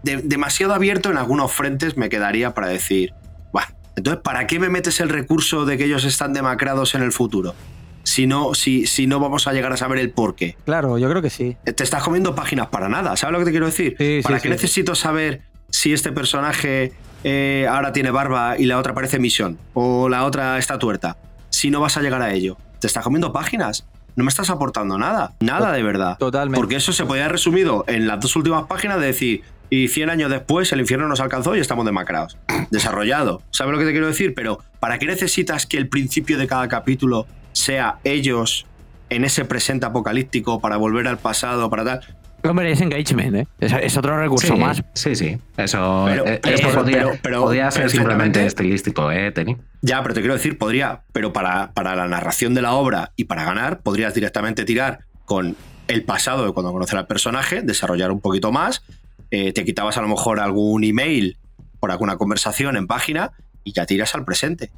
de- 0.03 0.19
demasiado 0.19 0.75
abierto 0.75 1.11
en 1.11 1.17
algunos 1.19 1.53
frentes 1.53 1.97
me 1.97 2.09
quedaría 2.09 2.55
para 2.55 2.69
decir, 2.69 3.13
"Buah, 3.53 3.65
entonces, 3.97 4.23
¿para 4.23 4.47
qué 4.47 4.59
me 4.59 4.69
metes 4.69 5.01
el 5.01 5.09
recurso 5.09 5.65
de 5.65 5.79
que 5.79 5.85
ellos 5.85 6.05
están 6.05 6.33
demacrados 6.33 6.95
en 6.95 7.03
el 7.03 7.13
futuro? 7.13 7.55
Si 8.03 8.27
no, 8.27 8.55
si, 8.55 8.87
si 8.87 9.07
no 9.07 9.19
vamos 9.19 9.47
a 9.49 9.53
llegar 9.53 9.73
a 9.73 9.77
saber 9.77 9.99
el 9.99 10.11
por 10.11 10.37
qué. 10.37 10.57
Claro, 10.65 10.97
yo 10.99 11.09
creo 11.11 11.23
que 11.23 11.31
sí. 11.31 11.57
Te 11.65 11.83
estás 11.83 12.03
comiendo 12.05 12.35
páginas 12.35 12.69
para 12.69 12.89
nada, 12.89 13.17
¿sabes 13.17 13.33
lo 13.33 13.39
que 13.41 13.47
te 13.47 13.51
quiero 13.51 13.67
decir? 13.67 13.97
Sí, 13.99 14.19
sí, 14.19 14.23
¿Para 14.23 14.37
sí, 14.39 14.43
qué 14.45 14.49
sí. 14.49 14.53
necesito 14.53 14.95
saber 14.95 15.43
si 15.71 15.93
este 15.93 16.13
personaje 16.13 16.93
eh, 17.25 17.67
ahora 17.69 17.93
tiene 17.93 18.11
barba 18.13 18.57
y 18.59 18.67
la 18.67 18.79
otra 18.79 18.95
parece 18.95 19.19
misión? 19.19 19.59
O 19.75 20.09
la 20.09 20.25
otra 20.25 20.57
está 20.59 20.79
tuerta. 20.79 21.17
Si 21.49 21.71
no 21.71 21.81
vas 21.81 21.97
a 21.97 22.03
llegar 22.03 22.23
a 22.23 22.33
ello. 22.33 22.57
Te 22.81 22.87
estás 22.87 23.03
comiendo 23.03 23.33
páginas. 23.33 23.87
No 24.17 24.25
me 24.25 24.29
estás 24.31 24.49
aportando 24.49 24.97
nada. 24.97 25.35
Nada 25.41 25.73
de 25.73 25.83
verdad. 25.83 26.17
Totalmente. 26.19 26.59
Porque 26.59 26.77
eso 26.77 26.93
se 26.93 27.05
podía 27.05 27.25
haber 27.25 27.33
resumido 27.33 27.85
en 27.87 28.07
las 28.07 28.19
dos 28.19 28.35
últimas 28.35 28.65
páginas 28.65 28.99
de 28.99 29.07
decir, 29.07 29.43
y 29.69 29.89
100 29.89 30.11
años 30.11 30.31
después 30.31 30.73
el 30.73 30.81
infierno 30.81 31.07
nos 31.07 31.21
alcanzó 31.21 31.55
y 31.55 31.61
estamos 31.61 31.85
demacrados. 31.85 32.39
Desarrollado. 32.71 33.43
¿Sabes 33.51 33.73
lo 33.73 33.79
que 33.79 33.85
te 33.85 33.93
quiero 33.93 34.07
decir? 34.07 34.35
Pero 34.35 34.61
¿para 34.81 34.99
qué 34.99 35.07
necesitas 35.07 35.67
que 35.67 35.77
el 35.77 35.89
principio 35.89 36.39
de 36.39 36.47
cada 36.47 36.67
capítulo 36.67 37.27
sea 37.53 37.99
ellos 38.05 38.67
en 39.11 39.25
ese 39.25 39.45
presente 39.45 39.87
apocalíptico 39.87 40.61
para 40.61 40.79
volver 40.79 41.09
al 41.09 41.19
pasado, 41.19 41.69
para 41.69 41.85
tal? 41.85 42.01
Hombre, 42.49 42.71
es 42.73 42.81
engagement, 42.81 43.35
¿eh? 43.37 43.47
Es, 43.61 43.73
es 43.73 43.97
otro 43.97 44.19
recurso 44.19 44.55
Sí, 44.55 44.61
más. 44.61 44.83
sí, 44.95 45.15
sí. 45.17 45.39
Eso, 45.57 46.05
Pero- 46.07 46.27
eh, 46.27 46.41
esto 46.45 46.69
pero- 46.85 47.13
pero- 47.23 47.43
podía 47.43 47.71
ser 47.71 47.91
simplemente 47.91 48.45
estilístico, 48.47 49.11
¿eh, 49.11 49.33
Teni? 49.33 49.57
Ya, 49.83 50.03
pero 50.03 50.15
te 50.15 50.21
quiero 50.21 50.35
decir, 50.35 50.59
podría, 50.59 51.03
pero 51.13 51.33
para, 51.33 51.73
para 51.73 51.95
la 51.97 52.07
narración 52.09 52.55
de 52.55 52.63
la 52.63 52.73
obra 52.75 53.13
y 53.17 53.25
para 53.25 53.45
ganar, 53.45 53.81
podrías 53.81 54.15
directamente 54.15 54.65
tirar 54.65 55.01
con 55.25 55.57
el 55.89 56.05
pasado 56.05 56.47
de 56.47 56.53
cuando 56.53 56.73
conocer 56.73 56.99
al 56.99 57.07
personaje, 57.07 57.63
desarrollar 57.63 58.11
un 58.11 58.21
poquito 58.21 58.53
más, 58.53 58.83
eh, 59.31 59.53
te 59.53 59.65
quitabas 59.65 59.97
a 59.99 60.03
lo 60.03 60.09
mejor 60.09 60.41
algún 60.41 60.85
email 60.85 61.37
por 61.81 61.91
alguna 61.91 62.17
conversación 62.17 62.77
en 62.77 62.87
página 62.87 63.33
y 63.65 63.73
ya 63.73 63.87
tiras 63.87 64.15
al 64.15 64.25
presente. 64.25 64.71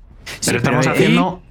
Pero 0.44 0.58
estamos 0.58 0.86
haciendo. 0.86 1.42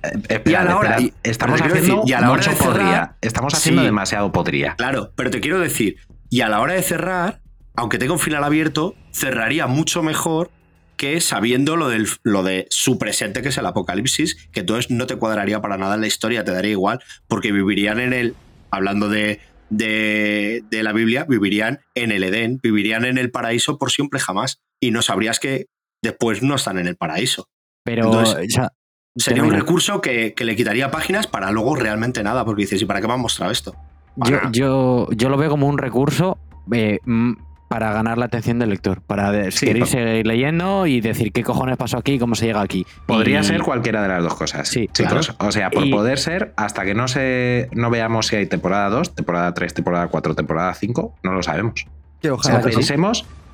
y 0.46 0.54
a 0.54 0.64
la 0.64 0.78
hora- 0.78 0.98
estamos 1.24 1.62
haciendo 1.62 1.82
decir, 1.82 1.96
y 2.06 2.14
a 2.14 2.22
la 2.22 2.32
hora 2.32 2.38
mucho 2.38 2.50
de 2.52 2.56
cerrar- 2.58 2.72
podría. 2.74 3.16
Estamos 3.22 3.54
haciendo 3.54 3.82
Sí. 3.82 3.86
demasiado 3.86 4.32
podría. 4.32 4.76
Claro, 4.76 5.12
pero 5.16 5.30
te 5.30 5.40
quiero 5.42 5.60
decir, 5.60 5.98
y 6.30 6.42
a 6.42 6.50
la 6.50 6.60
hora 6.62 6.74
de 6.74 6.82
cerrar, 6.84 7.42
aunque 7.76 7.98
tenga 7.98 8.14
un 8.14 8.20
final 8.20 8.44
abierto, 8.44 8.96
cerraría 9.12 9.68
mucho 9.68 10.04
mejor 10.04 10.52
que 10.96 11.22
sabiendo 11.22 11.76
lo, 11.78 11.90
del, 11.90 12.08
lo 12.24 12.42
de 12.44 12.66
su 12.72 12.98
presente, 12.98 13.42
que 13.44 13.50
es 13.50 13.58
el 13.60 13.66
apocalipsis, 13.68 14.50
que 14.52 14.62
entonces 14.62 14.90
no 14.90 15.06
te 15.06 15.16
cuadraría 15.16 15.62
para 15.62 15.78
nada 15.78 15.94
en 15.96 16.02
la 16.02 16.08
historia, 16.08 16.44
te 16.44 16.52
daría 16.52 16.72
igual, 16.72 17.00
porque 17.28 17.52
vivirían 17.52 18.00
en 18.00 18.14
el, 18.14 18.36
hablando 18.72 19.08
de, 19.08 19.40
de, 19.70 20.64
de 20.72 20.84
la 20.84 20.94
Biblia, 20.94 21.26
vivirían 21.30 21.82
en 21.94 22.12
el 22.12 22.24
Edén, 22.24 22.60
vivirían 22.64 23.06
en 23.06 23.20
el 23.20 23.30
paraíso 23.30 23.78
por 23.78 23.92
siempre 23.92 24.20
jamás, 24.20 24.60
y 24.80 24.90
no 24.92 25.04
sabrías 25.04 25.40
que 25.40 25.68
después 26.02 26.42
no 26.42 26.56
están 26.56 26.80
en 26.80 26.88
el 26.88 26.96
paraíso. 26.96 27.48
Pero. 27.88 28.06
Entonces, 28.06 28.36
o 28.36 28.50
sea, 28.52 28.72
Sería 29.16 29.42
un 29.44 29.52
recurso 29.52 30.00
que, 30.00 30.34
que 30.36 30.46
le 30.46 30.56
quitaría 30.56 30.92
páginas 30.92 31.26
para 31.26 31.50
luego 31.52 31.76
realmente 31.76 32.22
nada, 32.22 32.46
porque 32.46 32.62
dices, 32.64 32.80
¿y 32.82 32.86
para 32.86 33.02
qué 33.02 33.08
me 33.08 33.14
han 33.14 33.20
mostrado 33.22 33.52
esto? 33.52 33.76
Yo, 34.18 34.38
yo, 34.52 35.08
yo 35.12 35.30
lo 35.30 35.38
veo 35.38 35.50
como 35.50 35.66
un 35.68 35.78
recurso 35.80 36.38
eh, 36.72 37.00
mm, 37.04 37.34
para 37.68 37.92
ganar 37.94 38.18
la 38.20 38.26
atención 38.26 38.60
del 38.60 38.70
lector. 38.70 39.02
Para 39.02 39.50
Sí, 39.52 39.66
querer 39.66 39.88
seguir 39.88 40.28
leyendo 40.28 40.86
y 40.86 41.02
decir 41.02 41.32
qué 41.32 41.44
cojones 41.44 41.78
pasó 41.78 41.98
aquí 41.98 42.14
y 42.14 42.20
cómo 42.20 42.36
se 42.36 42.46
llega 42.46 42.62
aquí. 42.62 42.86
Podría 43.08 43.40
Y- 43.40 43.44
ser 43.44 43.64
cualquiera 43.64 44.04
de 44.04 44.10
las 44.10 44.22
dos 44.24 44.36
cosas. 44.36 44.68
Sí, 44.68 44.88
chicos. 44.94 45.34
O 45.40 45.52
sea, 45.52 45.72
por 45.72 45.86
Y- 45.86 45.90
poder 45.92 46.20
ser, 46.20 46.54
hasta 46.58 46.84
que 46.86 46.94
no 46.94 47.08
se 47.08 47.70
no 47.72 47.90
veamos 47.90 48.28
si 48.28 48.36
hay 48.36 48.46
temporada 48.46 48.90
2, 48.90 49.16
temporada 49.16 49.52
3, 49.56 49.74
temporada 49.74 50.08
4, 50.10 50.36
temporada 50.36 50.74
5, 50.76 51.16
no 51.24 51.32
lo 51.34 51.42
sabemos. 51.42 51.86
Que 52.22 52.30
O 52.30 52.36
ojalá 52.36 52.62
sea, 52.62 52.70
que 52.70 52.84
sí. 52.84 52.94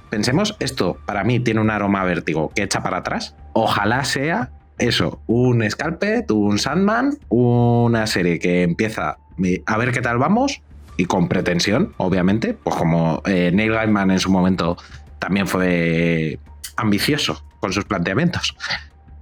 Pensemos, 0.10 0.56
esto 0.60 0.98
para 1.06 1.24
mí 1.24 1.40
tiene 1.40 1.62
un 1.62 1.70
aroma 1.70 2.02
a 2.02 2.06
vértigo 2.06 2.52
que 2.56 2.64
echa 2.64 2.82
para 2.84 2.98
atrás. 2.98 3.36
Ojalá 3.54 4.04
sea 4.06 4.52
eso, 4.78 5.22
un 5.28 5.70
Scalped, 5.70 6.30
un 6.32 6.60
Sandman, 6.60 7.18
una 7.30 8.08
serie 8.08 8.40
que 8.40 8.64
empieza 8.64 9.18
a 9.66 9.78
ver 9.78 9.92
qué 9.92 10.02
tal 10.02 10.18
vamos 10.18 10.62
y 10.98 11.06
con 11.06 11.28
pretensión, 11.28 11.94
obviamente, 11.98 12.54
pues 12.54 12.76
como 12.76 13.22
eh, 13.26 13.52
Neil 13.54 13.74
Gaiman 13.74 14.12
en 14.12 14.20
su 14.20 14.32
momento 14.32 14.78
también 15.20 15.48
fue 15.48 16.40
ambicioso 16.76 17.44
con 17.60 17.74
sus 17.74 17.86
planteamientos. 17.86 18.56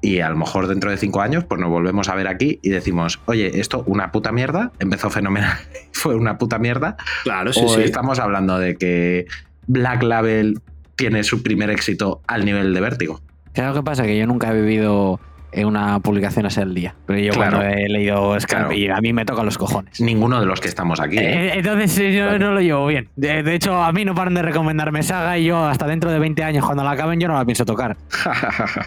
Y 0.02 0.22
a 0.22 0.30
lo 0.30 0.36
mejor 0.36 0.68
dentro 0.68 0.90
de 0.90 0.98
cinco 0.98 1.22
años, 1.22 1.44
pues 1.44 1.62
nos 1.62 1.70
volvemos 1.70 2.10
a 2.10 2.16
ver 2.16 2.28
aquí 2.28 2.60
y 2.64 2.70
decimos, 2.70 3.20
oye, 3.26 3.60
esto 3.60 3.84
una 3.86 4.12
puta 4.12 4.32
mierda, 4.32 4.72
empezó 4.80 5.12
fenomenal, 5.12 5.58
fue 5.92 6.16
una 6.16 6.38
puta 6.38 6.58
mierda, 6.58 6.98
Claro, 7.24 7.54
sí, 7.54 7.62
o 7.64 7.70
sí. 7.70 7.84
estamos 7.84 8.18
hablando 8.20 8.58
de 8.58 8.76
que 8.78 9.28
Black 9.68 10.02
Label 10.02 10.60
tiene 11.02 11.24
su 11.24 11.42
primer 11.44 11.70
éxito 11.70 12.22
al 12.28 12.46
nivel 12.46 12.74
de 12.74 12.82
vértigo. 12.82 13.20
¿Sabes 13.54 13.76
lo 13.76 13.82
que 13.82 13.86
pasa? 13.86 14.04
Que 14.04 14.18
yo 14.18 14.26
nunca 14.28 14.50
he 14.52 14.62
vivido 14.62 15.20
en 15.52 15.68
una 15.68 16.00
publicación 16.00 16.46
así 16.46 16.62
al 16.62 16.74
día. 16.74 16.96
Pero 17.06 17.20
yo 17.20 17.34
Claro. 17.34 17.58
cuando 17.58 17.78
he 17.78 17.90
leído 17.90 18.38
Claro. 18.48 18.72
y 18.72 18.88
a 18.88 19.02
mí 19.02 19.12
me 19.12 19.26
tocan 19.26 19.46
los 19.46 19.58
cojones. 19.58 20.00
Ninguno 20.00 20.40
de 20.40 20.46
los 20.46 20.62
que 20.62 20.70
estamos 20.70 21.02
aquí. 21.02 21.18
¿eh? 21.18 21.48
Eh, 21.48 21.52
Entonces 21.56 21.98
eh, 21.98 22.14
yo 22.14 22.24
Claro. 22.30 22.40
no 22.40 22.54
lo 22.54 22.62
llevo 22.62 22.88
bien. 22.88 23.10
De, 23.18 23.44
de 23.44 23.56
hecho, 23.56 23.82
a 23.84 23.92
mí 23.92 24.06
no 24.06 24.16
paran 24.16 24.34
de 24.36 24.42
recomendarme 24.44 25.04
saga 25.04 25.38
y 25.38 25.44
yo 25.46 25.66
hasta 25.66 25.86
dentro 25.88 26.10
de 26.10 26.20
20 26.20 26.42
años, 26.44 26.64
cuando 26.66 26.84
la 26.86 26.92
acaben, 26.92 27.20
yo 27.20 27.28
no 27.28 27.34
la 27.34 27.44
pienso 27.44 27.66
tocar. 27.66 27.98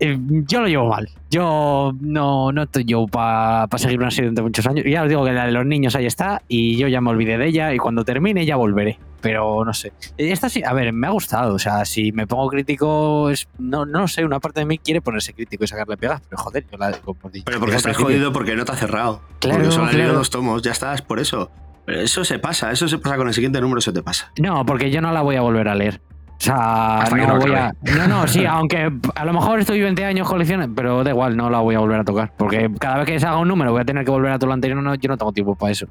Eh, 0.00 0.18
yo 0.48 0.60
lo 0.60 0.66
llevo 0.66 0.88
mal. 0.88 1.08
Yo 1.30 1.92
no, 2.00 2.50
no 2.50 2.62
estoy 2.64 2.84
yo 2.84 3.06
para 3.06 3.68
seguir 3.76 4.00
una 4.00 4.10
serie 4.10 4.24
durante 4.30 4.42
muchos 4.42 4.66
años. 4.66 4.84
Ya 4.84 5.04
os 5.04 5.08
digo 5.08 5.24
que 5.24 5.30
la 5.32 5.46
de 5.46 5.52
los 5.52 5.64
niños 5.64 5.94
ahí 5.94 6.06
está 6.06 6.42
y 6.48 6.76
yo 6.76 6.88
ya 6.88 7.00
me 7.00 7.10
olvidé 7.10 7.38
de 7.38 7.46
ella 7.46 7.72
y 7.72 7.78
cuando 7.78 8.04
termine 8.04 8.44
ya 8.44 8.56
volveré. 8.56 8.98
Pero 9.24 9.64
no 9.64 9.72
sé. 9.72 9.94
Esta 10.18 10.50
sí, 10.50 10.62
a 10.62 10.74
ver, 10.74 10.92
me 10.92 11.06
ha 11.06 11.10
gustado. 11.10 11.54
O 11.54 11.58
sea, 11.58 11.86
si 11.86 12.12
me 12.12 12.26
pongo 12.26 12.46
crítico, 12.48 13.30
es, 13.30 13.48
no, 13.58 13.86
no 13.86 14.06
sé, 14.06 14.22
una 14.22 14.38
parte 14.38 14.60
de 14.60 14.66
mí 14.66 14.76
quiere 14.76 15.00
ponerse 15.00 15.32
crítico 15.32 15.64
y 15.64 15.66
sacarle 15.66 15.96
pegas, 15.96 16.20
pero 16.28 16.42
joder, 16.42 16.66
yo 16.70 16.76
la 16.76 16.92
como 16.92 17.30
dicho 17.32 17.46
Pero 17.46 17.58
porque 17.58 17.76
estás 17.76 17.96
jodido 17.96 18.34
porque 18.34 18.54
no 18.54 18.66
te 18.66 18.72
has 18.72 18.78
cerrado. 18.78 19.22
Claro, 19.38 19.60
porque 19.60 19.72
solo 19.72 19.88
claro. 19.88 20.12
dos 20.12 20.28
tomos, 20.28 20.60
ya 20.60 20.72
está, 20.72 20.92
es 20.92 21.00
por 21.00 21.20
eso. 21.20 21.50
Pero 21.86 22.02
eso 22.02 22.22
se 22.22 22.38
pasa, 22.38 22.70
eso 22.70 22.86
se 22.86 22.98
pasa 22.98 23.16
con 23.16 23.28
el 23.28 23.32
siguiente 23.32 23.62
número, 23.62 23.80
se 23.80 23.94
te 23.94 24.02
pasa. 24.02 24.30
No, 24.38 24.66
porque 24.66 24.90
yo 24.90 25.00
no 25.00 25.10
la 25.10 25.22
voy 25.22 25.36
a 25.36 25.40
volver 25.40 25.68
a 25.68 25.74
leer. 25.74 26.02
O 26.28 26.40
sea, 26.44 27.08
no 27.10 27.26
no 27.26 27.38
voy 27.38 27.54
a. 27.54 27.74
No, 27.96 28.06
no, 28.06 28.26
sí, 28.26 28.44
aunque 28.48 28.92
a 29.14 29.24
lo 29.24 29.32
mejor 29.32 29.58
estoy 29.58 29.80
20 29.80 30.04
años 30.04 30.28
coleccionando, 30.28 30.74
pero 30.74 31.02
da 31.02 31.12
igual, 31.12 31.34
no 31.34 31.48
la 31.48 31.60
voy 31.60 31.76
a 31.76 31.78
volver 31.78 32.00
a 32.00 32.04
tocar. 32.04 32.30
Porque 32.36 32.70
cada 32.78 32.98
vez 32.98 33.06
que 33.06 33.18
se 33.18 33.26
haga 33.26 33.38
un 33.38 33.48
número 33.48 33.72
voy 33.72 33.80
a 33.80 33.86
tener 33.86 34.04
que 34.04 34.10
volver 34.10 34.32
a 34.32 34.38
todo 34.38 34.48
lo 34.48 34.52
anterior. 34.52 34.82
No, 34.82 34.94
yo 34.94 35.08
no 35.08 35.16
tengo 35.16 35.32
tiempo 35.32 35.54
para 35.54 35.72
eso. 35.72 35.86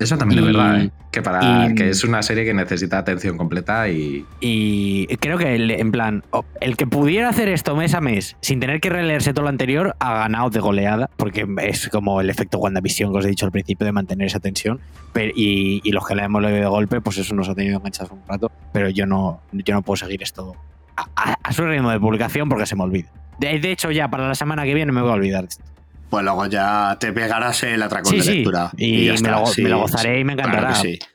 Eso 0.00 0.16
también 0.18 0.40
Y- 0.42 0.46
es 0.48 0.52
verdad, 0.56 0.80
¿eh? 0.80 0.90
Que, 1.12 1.22
para, 1.22 1.68
y- 1.70 1.74
que 1.74 1.90
es 1.90 2.02
una 2.04 2.22
serie 2.22 2.44
que 2.44 2.54
necesita 2.54 2.98
atención 2.98 3.36
completa 3.36 3.88
y. 3.88 4.24
Y 4.40 5.06
creo 5.18 5.36
que, 5.38 5.54
el- 5.54 5.70
en 5.70 5.92
plan, 5.92 6.24
el 6.60 6.76
que 6.76 6.86
pudiera 6.86 7.28
hacer 7.28 7.48
esto 7.48 7.76
mes 7.76 7.94
a 7.94 8.00
mes 8.00 8.36
sin 8.40 8.60
tener 8.60 8.80
que 8.80 8.88
releerse 8.90 9.32
todo 9.34 9.42
lo 9.42 9.48
anterior 9.50 9.94
ha 10.00 10.14
ganado 10.20 10.48
de 10.50 10.58
goleada, 10.60 11.10
porque 11.16 11.46
es 11.62 11.88
como 11.90 12.20
el 12.20 12.30
efecto 12.30 12.58
WandaVision 12.58 13.12
que 13.12 13.18
os 13.18 13.24
he 13.26 13.28
dicho 13.28 13.44
al 13.46 13.52
principio 13.52 13.84
de 13.84 13.92
mantener 13.92 14.26
esa 14.26 14.40
tensión. 14.40 14.80
Pero- 15.12 15.32
y, 15.36 15.80
y 15.84 15.92
los 15.92 16.06
que 16.06 16.14
la 16.14 16.24
hemos 16.24 16.40
leído 16.42 16.58
de 16.60 16.66
golpe, 16.66 17.00
pues 17.00 17.18
eso 17.18 17.34
nos 17.34 17.48
ha 17.48 17.54
tenido 17.54 17.76
enganchados 17.76 18.10
un 18.12 18.22
rato. 18.26 18.50
Pero 18.72 18.88
yo 18.88 19.04
no, 19.06 19.42
yo 19.52 19.74
no 19.74 19.82
puedo 19.82 19.96
seguir 19.98 20.22
esto 20.22 20.56
a, 20.96 21.06
a- 21.14 21.36
a 21.42 21.52
su 21.52 21.64
ritmo 21.66 21.90
de 21.90 22.00
publicación 22.00 22.48
porque 22.48 22.64
se 22.66 22.74
me 22.74 22.84
olvida. 22.84 23.08
De, 23.38 23.58
de 23.58 23.72
hecho, 23.72 23.90
ya 23.90 24.08
para 24.08 24.26
la 24.28 24.34
semana 24.34 24.64
que 24.64 24.74
viene 24.74 24.92
me 24.92 25.00
voy 25.02 25.10
a 25.10 25.14
olvidar 25.14 25.42
de 25.42 25.48
esto. 25.48 25.64
Pues 26.10 26.24
luego 26.24 26.46
ya 26.46 26.96
te 27.00 27.12
pegarás 27.12 27.62
el 27.62 27.82
atracón 27.82 28.10
Sí, 28.10 28.16
de 28.18 28.22
sí. 28.22 28.34
lectura. 28.34 28.70
Y, 28.76 29.04
ya 29.04 29.12
me, 29.12 29.14
está, 29.14 29.30
lo, 29.30 29.46
sí, 29.46 29.62
me 29.62 29.68
lo 29.70 29.78
gozaré 29.78 30.14
sí, 30.14 30.20
y 30.20 30.24
me 30.24 30.32
encantará. 30.32 30.74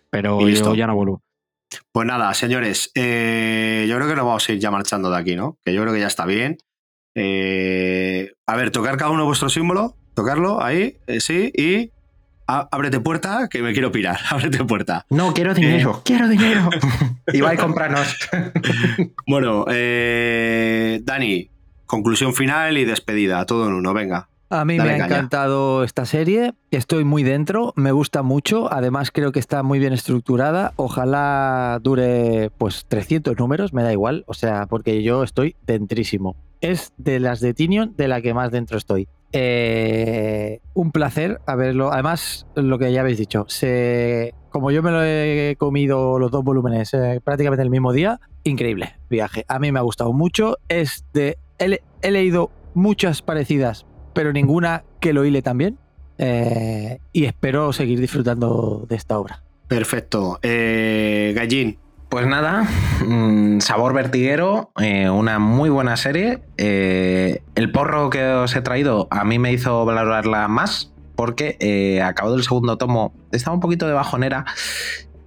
Pero 0.10 0.42
Y 0.48 0.56
yo 0.56 0.74
ya 0.74 0.88
no 0.88 0.96
vuelvo. 0.96 1.22
Pues 1.92 2.08
nada, 2.08 2.34
señores, 2.34 2.92
eh, 2.96 3.86
yo 3.90 3.96
creo 3.98 4.08
que 4.08 4.16
nos 4.16 4.26
vamos 4.26 4.48
a 4.48 4.52
ir 4.54 4.60
ya 4.60 4.72
marchando 4.72 5.10
de 5.10 5.18
aquí, 5.18 5.36
¿no? 5.36 5.58
Que 5.66 5.74
yo 5.74 5.82
creo 5.82 5.94
que 5.94 6.00
ya 6.00 6.08
está 6.08 6.26
bien. 6.26 6.58
Eh, 7.16 8.32
a 8.46 8.56
ver, 8.56 8.72
tocar 8.72 8.98
cada 8.98 9.12
uno 9.12 9.26
vuestro 9.26 9.50
símbolo, 9.50 9.96
tocarlo 10.14 10.64
ahí, 10.64 10.98
eh, 11.08 11.20
sí, 11.20 11.52
y 11.56 11.92
ábrete 12.48 13.00
puerta, 13.00 13.48
que 13.50 13.62
me 13.62 13.74
quiero 13.74 13.92
pirar, 13.92 14.20
ábrete 14.30 14.64
puerta. 14.64 15.06
No, 15.10 15.34
quiero 15.34 15.54
dinero, 15.54 16.02
quiero 16.06 16.28
dinero. 16.28 16.70
y 17.34 17.42
va 17.42 17.52
a 17.52 17.58
comprarnos. 17.58 18.16
Bueno, 19.28 19.66
eh, 19.70 21.00
Dani, 21.04 21.50
conclusión 21.86 22.34
final 22.34 22.78
y 22.78 22.86
despedida, 22.86 23.46
todo 23.46 23.68
en 23.68 23.74
uno, 23.74 23.94
venga. 23.94 24.30
A 24.60 24.66
mí 24.66 24.78
Dale 24.78 24.90
me 24.90 24.96
ha 24.96 25.00
caña. 25.00 25.16
encantado 25.16 25.84
esta 25.84 26.06
serie, 26.06 26.54
estoy 26.72 27.04
muy 27.04 27.24
dentro, 27.24 27.74
me 27.76 27.92
gusta 27.92 28.24
mucho, 28.24 28.72
además 28.72 29.12
creo 29.12 29.32
que 29.32 29.40
está 29.40 29.64
muy 29.64 29.80
bien 29.80 29.94
estructurada, 29.94 30.74
ojalá 30.78 31.80
dure 31.82 32.52
pues 32.58 32.86
300 32.88 33.38
números, 33.38 33.74
me 33.74 33.84
da 33.84 33.92
igual, 33.92 34.24
o 34.28 34.34
sea, 34.34 34.66
porque 34.68 35.04
yo 35.04 35.24
estoy 35.24 35.56
dentrísimo. 35.66 36.36
Es 36.62 36.94
de 36.98 37.20
las 37.20 37.42
de 37.42 37.54
Tinion 37.54 37.94
de 37.98 38.08
la 38.08 38.22
que 38.22 38.34
más 38.34 38.52
dentro 38.52 38.78
estoy. 38.78 39.08
Eh, 39.34 40.62
un 40.74 40.92
placer 40.92 41.42
haberlo, 41.46 41.92
además 41.92 42.48
lo 42.56 42.80
que 42.80 42.92
ya 42.94 43.02
habéis 43.02 43.18
dicho, 43.18 43.46
se, 43.50 44.34
como 44.50 44.72
yo 44.72 44.82
me 44.82 44.92
lo 44.92 45.04
he 45.04 45.56
comido 45.60 46.18
los 46.20 46.32
dos 46.32 46.44
volúmenes 46.44 46.94
eh, 46.94 47.20
prácticamente 47.22 47.62
el 47.62 47.70
mismo 47.70 47.92
día, 47.92 48.22
increíble 48.46 48.96
viaje, 49.10 49.44
a 49.50 49.60
mí 49.60 49.72
me 49.74 49.80
ha 49.80 49.82
gustado 49.82 50.14
mucho, 50.14 50.58
es 50.70 51.04
de, 51.14 51.38
he 51.60 52.12
leído 52.12 52.50
muchas 52.74 53.22
parecidas 53.22 53.86
pero 54.16 54.34
ninguna 54.34 54.84
que 55.00 55.14
lo 55.14 55.24
hile 55.26 55.44
también. 55.44 55.78
Eh, 56.18 56.98
y 57.14 57.26
espero 57.26 57.74
seguir 57.74 58.00
disfrutando 58.00 58.86
de 58.90 58.96
esta 58.96 59.20
obra. 59.20 59.44
Perfecto. 59.68 60.40
Eh, 60.42 61.34
Gallín, 61.36 61.78
Pues 62.08 62.26
nada, 62.28 62.66
mm, 63.06 63.60
sabor 63.60 63.94
vertiguero, 63.94 64.72
eh, 64.80 65.10
una 65.10 65.38
muy 65.40 65.70
buena 65.70 65.98
serie. 65.98 66.40
Eh, 66.58 67.42
el 67.56 67.72
porro 67.72 68.10
que 68.10 68.24
os 68.26 68.56
he 68.56 68.62
traído 68.62 69.08
a 69.12 69.26
mí 69.26 69.38
me 69.38 69.52
hizo 69.52 69.84
valorarla 69.86 70.48
más 70.48 70.94
porque 71.16 71.58
eh, 71.60 72.02
acabado 72.02 72.36
el 72.38 72.44
segundo 72.44 72.78
tomo 72.78 73.14
estaba 73.32 73.56
un 73.56 73.60
poquito 73.60 73.88
de 73.88 73.94
bajonera 73.94 74.46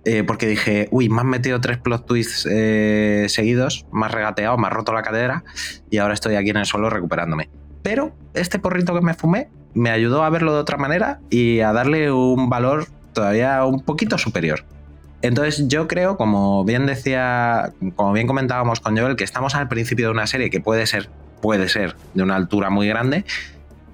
eh, 0.05 0.23
porque 0.25 0.47
dije, 0.47 0.89
uy, 0.91 1.09
me 1.11 1.21
han 1.21 1.27
metido 1.27 1.61
tres 1.61 1.77
plot 1.79 2.07
twists 2.07 2.49
eh, 2.51 3.27
seguidos, 3.29 3.85
me 3.93 4.07
has 4.07 4.13
regateado, 4.13 4.57
me 4.57 4.69
has 4.69 4.73
roto 4.73 4.93
la 4.95 5.03
cadera 5.03 5.45
y 5.91 5.99
ahora 5.99 6.15
estoy 6.15 6.37
aquí 6.37 6.51
en 6.51 6.59
el 6.59 6.65
suelo 6.67 6.89
recuperándome. 6.89 7.51
Pero 7.83 8.13
este 8.35 8.59
porrito 8.59 8.95
que 8.95 9.01
me 9.01 9.15
fumé 9.15 9.49
me 9.75 9.91
ayudó 9.91 10.25
a 10.25 10.31
verlo 10.31 10.53
de 10.53 10.61
otra 10.61 10.77
manera 10.77 11.21
y 11.31 11.61
a 11.61 11.73
darle 11.73 12.11
un 12.11 12.49
valor 12.49 12.87
todavía 13.13 13.65
un 13.65 13.81
poquito 13.81 14.19
superior. 14.19 14.65
Entonces 15.23 15.67
yo 15.69 15.89
creo, 15.89 16.17
como 16.17 16.65
bien 16.65 16.87
decía, 16.87 17.73
como 17.97 18.13
bien 18.13 18.27
comentábamos 18.27 18.81
con 18.81 18.97
Joel, 18.97 19.17
que 19.17 19.25
estamos 19.25 19.55
al 19.55 19.69
principio 19.69 20.07
de 20.07 20.13
una 20.13 20.27
serie 20.27 20.51
que 20.51 20.61
puede 20.61 20.87
ser, 20.87 21.11
puede 21.43 21.69
ser 21.69 21.97
de 22.15 22.23
una 22.23 22.37
altura 22.37 22.71
muy 22.71 22.87
grande. 22.89 23.25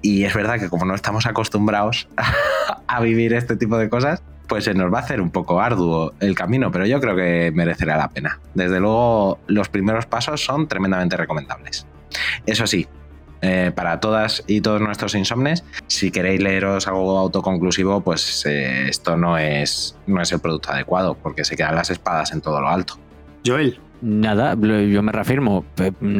Y 0.01 0.23
es 0.25 0.35
verdad 0.35 0.59
que 0.59 0.69
como 0.69 0.85
no 0.85 0.93
estamos 0.93 1.25
acostumbrados 1.25 2.07
a 2.87 3.01
vivir 3.01 3.33
este 3.33 3.55
tipo 3.55 3.77
de 3.77 3.89
cosas, 3.89 4.21
pues 4.47 4.65
se 4.65 4.75
nos 4.75 4.93
va 4.93 4.99
a 4.99 5.01
hacer 5.01 5.19
un 5.19 5.31
poco 5.31 5.59
arduo 5.59 6.13
el 6.19 6.35
camino, 6.35 6.71
pero 6.71 6.85
yo 6.85 6.99
creo 7.01 7.15
que 7.15 7.51
merecerá 7.55 7.97
la 7.97 8.09
pena. 8.09 8.39
Desde 8.53 8.79
luego, 8.79 9.39
los 9.47 9.69
primeros 9.69 10.05
pasos 10.05 10.43
son 10.43 10.67
tremendamente 10.67 11.17
recomendables. 11.17 11.87
Eso 12.45 12.67
sí, 12.67 12.87
eh, 13.41 13.71
para 13.75 13.99
todas 13.99 14.43
y 14.47 14.61
todos 14.61 14.81
nuestros 14.81 15.15
insomnes, 15.15 15.63
si 15.87 16.11
queréis 16.11 16.41
leeros 16.41 16.87
algo 16.87 17.17
autoconclusivo, 17.17 18.01
pues 18.01 18.45
eh, 18.45 18.87
esto 18.89 19.17
no 19.17 19.37
es, 19.37 19.97
no 20.07 20.21
es 20.21 20.31
el 20.31 20.39
producto 20.39 20.71
adecuado, 20.71 21.15
porque 21.15 21.43
se 21.43 21.55
quedan 21.55 21.75
las 21.75 21.89
espadas 21.89 22.31
en 22.31 22.41
todo 22.41 22.61
lo 22.61 22.69
alto. 22.69 22.97
Joel. 23.45 23.79
Nada, 24.01 24.55
yo 24.55 25.01
me 25.01 25.11
reafirmo. 25.11 25.65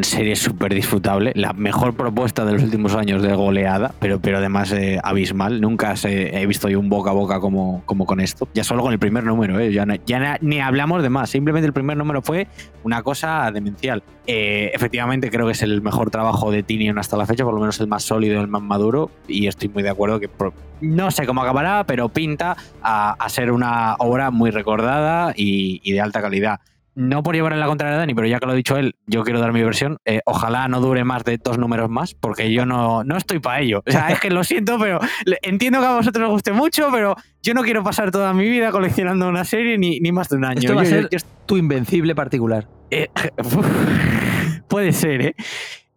Serie 0.01 0.35
súper 0.35 0.73
disfrutable. 0.73 1.33
La 1.35 1.53
mejor 1.53 1.93
propuesta 1.95 2.45
de 2.45 2.53
los 2.53 2.63
últimos 2.63 2.95
años 2.95 3.21
de 3.21 3.33
goleada, 3.35 3.93
pero, 3.99 4.19
pero 4.19 4.37
además 4.37 4.71
eh, 4.71 4.99
abismal. 5.03 5.61
Nunca 5.61 5.95
se- 5.95 6.35
he 6.41 6.45
visto 6.47 6.69
yo 6.69 6.79
un 6.79 6.89
boca 6.89 7.11
a 7.11 7.13
boca 7.13 7.39
como, 7.39 7.83
como 7.85 8.05
con 8.05 8.21
esto. 8.21 8.47
Ya 8.53 8.63
solo 8.63 8.81
con 8.81 8.93
el 8.93 8.99
primer 8.99 9.23
número, 9.23 9.59
¿eh? 9.59 9.71
ya, 9.71 9.85
ya 10.05 10.37
ni 10.41 10.59
hablamos 10.61 11.03
de 11.03 11.09
más. 11.09 11.29
Simplemente 11.29 11.67
el 11.67 11.73
primer 11.73 11.97
número 11.97 12.21
fue 12.21 12.47
una 12.83 13.03
cosa 13.03 13.51
demencial. 13.51 14.03
Eh, 14.25 14.71
efectivamente, 14.73 15.29
creo 15.29 15.45
que 15.45 15.51
es 15.51 15.61
el 15.61 15.81
mejor 15.81 16.09
trabajo 16.09 16.49
de 16.51 16.63
Tinion 16.63 16.97
hasta 16.97 17.17
la 17.17 17.25
fecha, 17.25 17.43
por 17.43 17.53
lo 17.53 17.59
menos 17.59 17.79
el 17.79 17.87
más 17.87 18.03
sólido, 18.03 18.41
el 18.41 18.47
más 18.47 18.61
maduro. 18.61 19.11
Y 19.27 19.47
estoy 19.47 19.69
muy 19.69 19.83
de 19.83 19.89
acuerdo 19.89 20.19
que 20.19 20.29
no 20.81 21.11
sé 21.11 21.25
cómo 21.25 21.41
acabará, 21.41 21.83
pero 21.85 22.09
pinta 22.09 22.57
a, 22.81 23.15
ser 23.29 23.51
una 23.51 23.95
obra 23.99 24.31
muy 24.31 24.49
recordada 24.51 25.33
y 25.35 25.91
de 25.91 26.01
alta 26.01 26.21
calidad 26.21 26.59
no 26.95 27.21
por 27.23 27.35
llevar 27.35 27.53
en 27.53 27.59
la 27.59 27.67
contraria 27.67 27.95
a 27.95 27.99
Dani, 27.99 28.13
pero 28.15 28.25
ya 28.27 28.39
que 28.39 28.45
lo 28.45 28.53
ha 28.53 28.55
dicho 28.55 28.77
él, 28.77 28.95
yo 29.05 29.23
quiero 29.23 29.39
dar 29.39 29.51
mi 29.53 29.61
versión. 29.61 29.97
Eh, 30.05 30.21
ojalá 30.25 30.67
no 30.69 30.79
dure 30.79 31.03
más 31.03 31.23
de 31.25 31.37
dos 31.37 31.57
números 31.57 31.89
más, 31.89 32.13
porque 32.15 32.51
yo 32.51 32.65
no, 32.65 33.03
no 33.03 33.17
estoy 33.17 33.39
para 33.39 33.59
ello. 33.59 33.83
O 33.85 33.91
sea, 33.91 34.09
es 34.09 34.19
que 34.19 34.29
lo 34.29 34.43
siento, 34.43 34.77
pero 34.79 34.99
entiendo 35.41 35.79
que 35.81 35.85
a 35.85 35.95
vosotros 35.95 36.25
os 36.27 36.31
guste 36.31 36.53
mucho, 36.53 36.87
pero 36.91 37.15
yo 37.43 37.53
no 37.53 37.63
quiero 37.63 37.83
pasar 37.83 38.11
toda 38.11 38.33
mi 38.33 38.49
vida 38.49 38.71
coleccionando 38.71 39.27
una 39.27 39.43
serie 39.45 39.77
ni, 39.77 39.99
ni 39.99 40.11
más 40.11 40.29
de 40.29 40.37
un 40.37 40.45
año. 40.45 40.59
Esto 40.59 40.73
va 40.75 40.81
a 40.81 40.83
Yo- 40.85 40.89
ser 40.89 41.09
yo- 41.11 41.19
tu 41.45 41.57
invencible 41.57 42.15
particular. 42.15 42.67
eh, 42.91 43.09
puede 44.67 44.91
ser, 44.93 45.21
¿eh? 45.21 45.35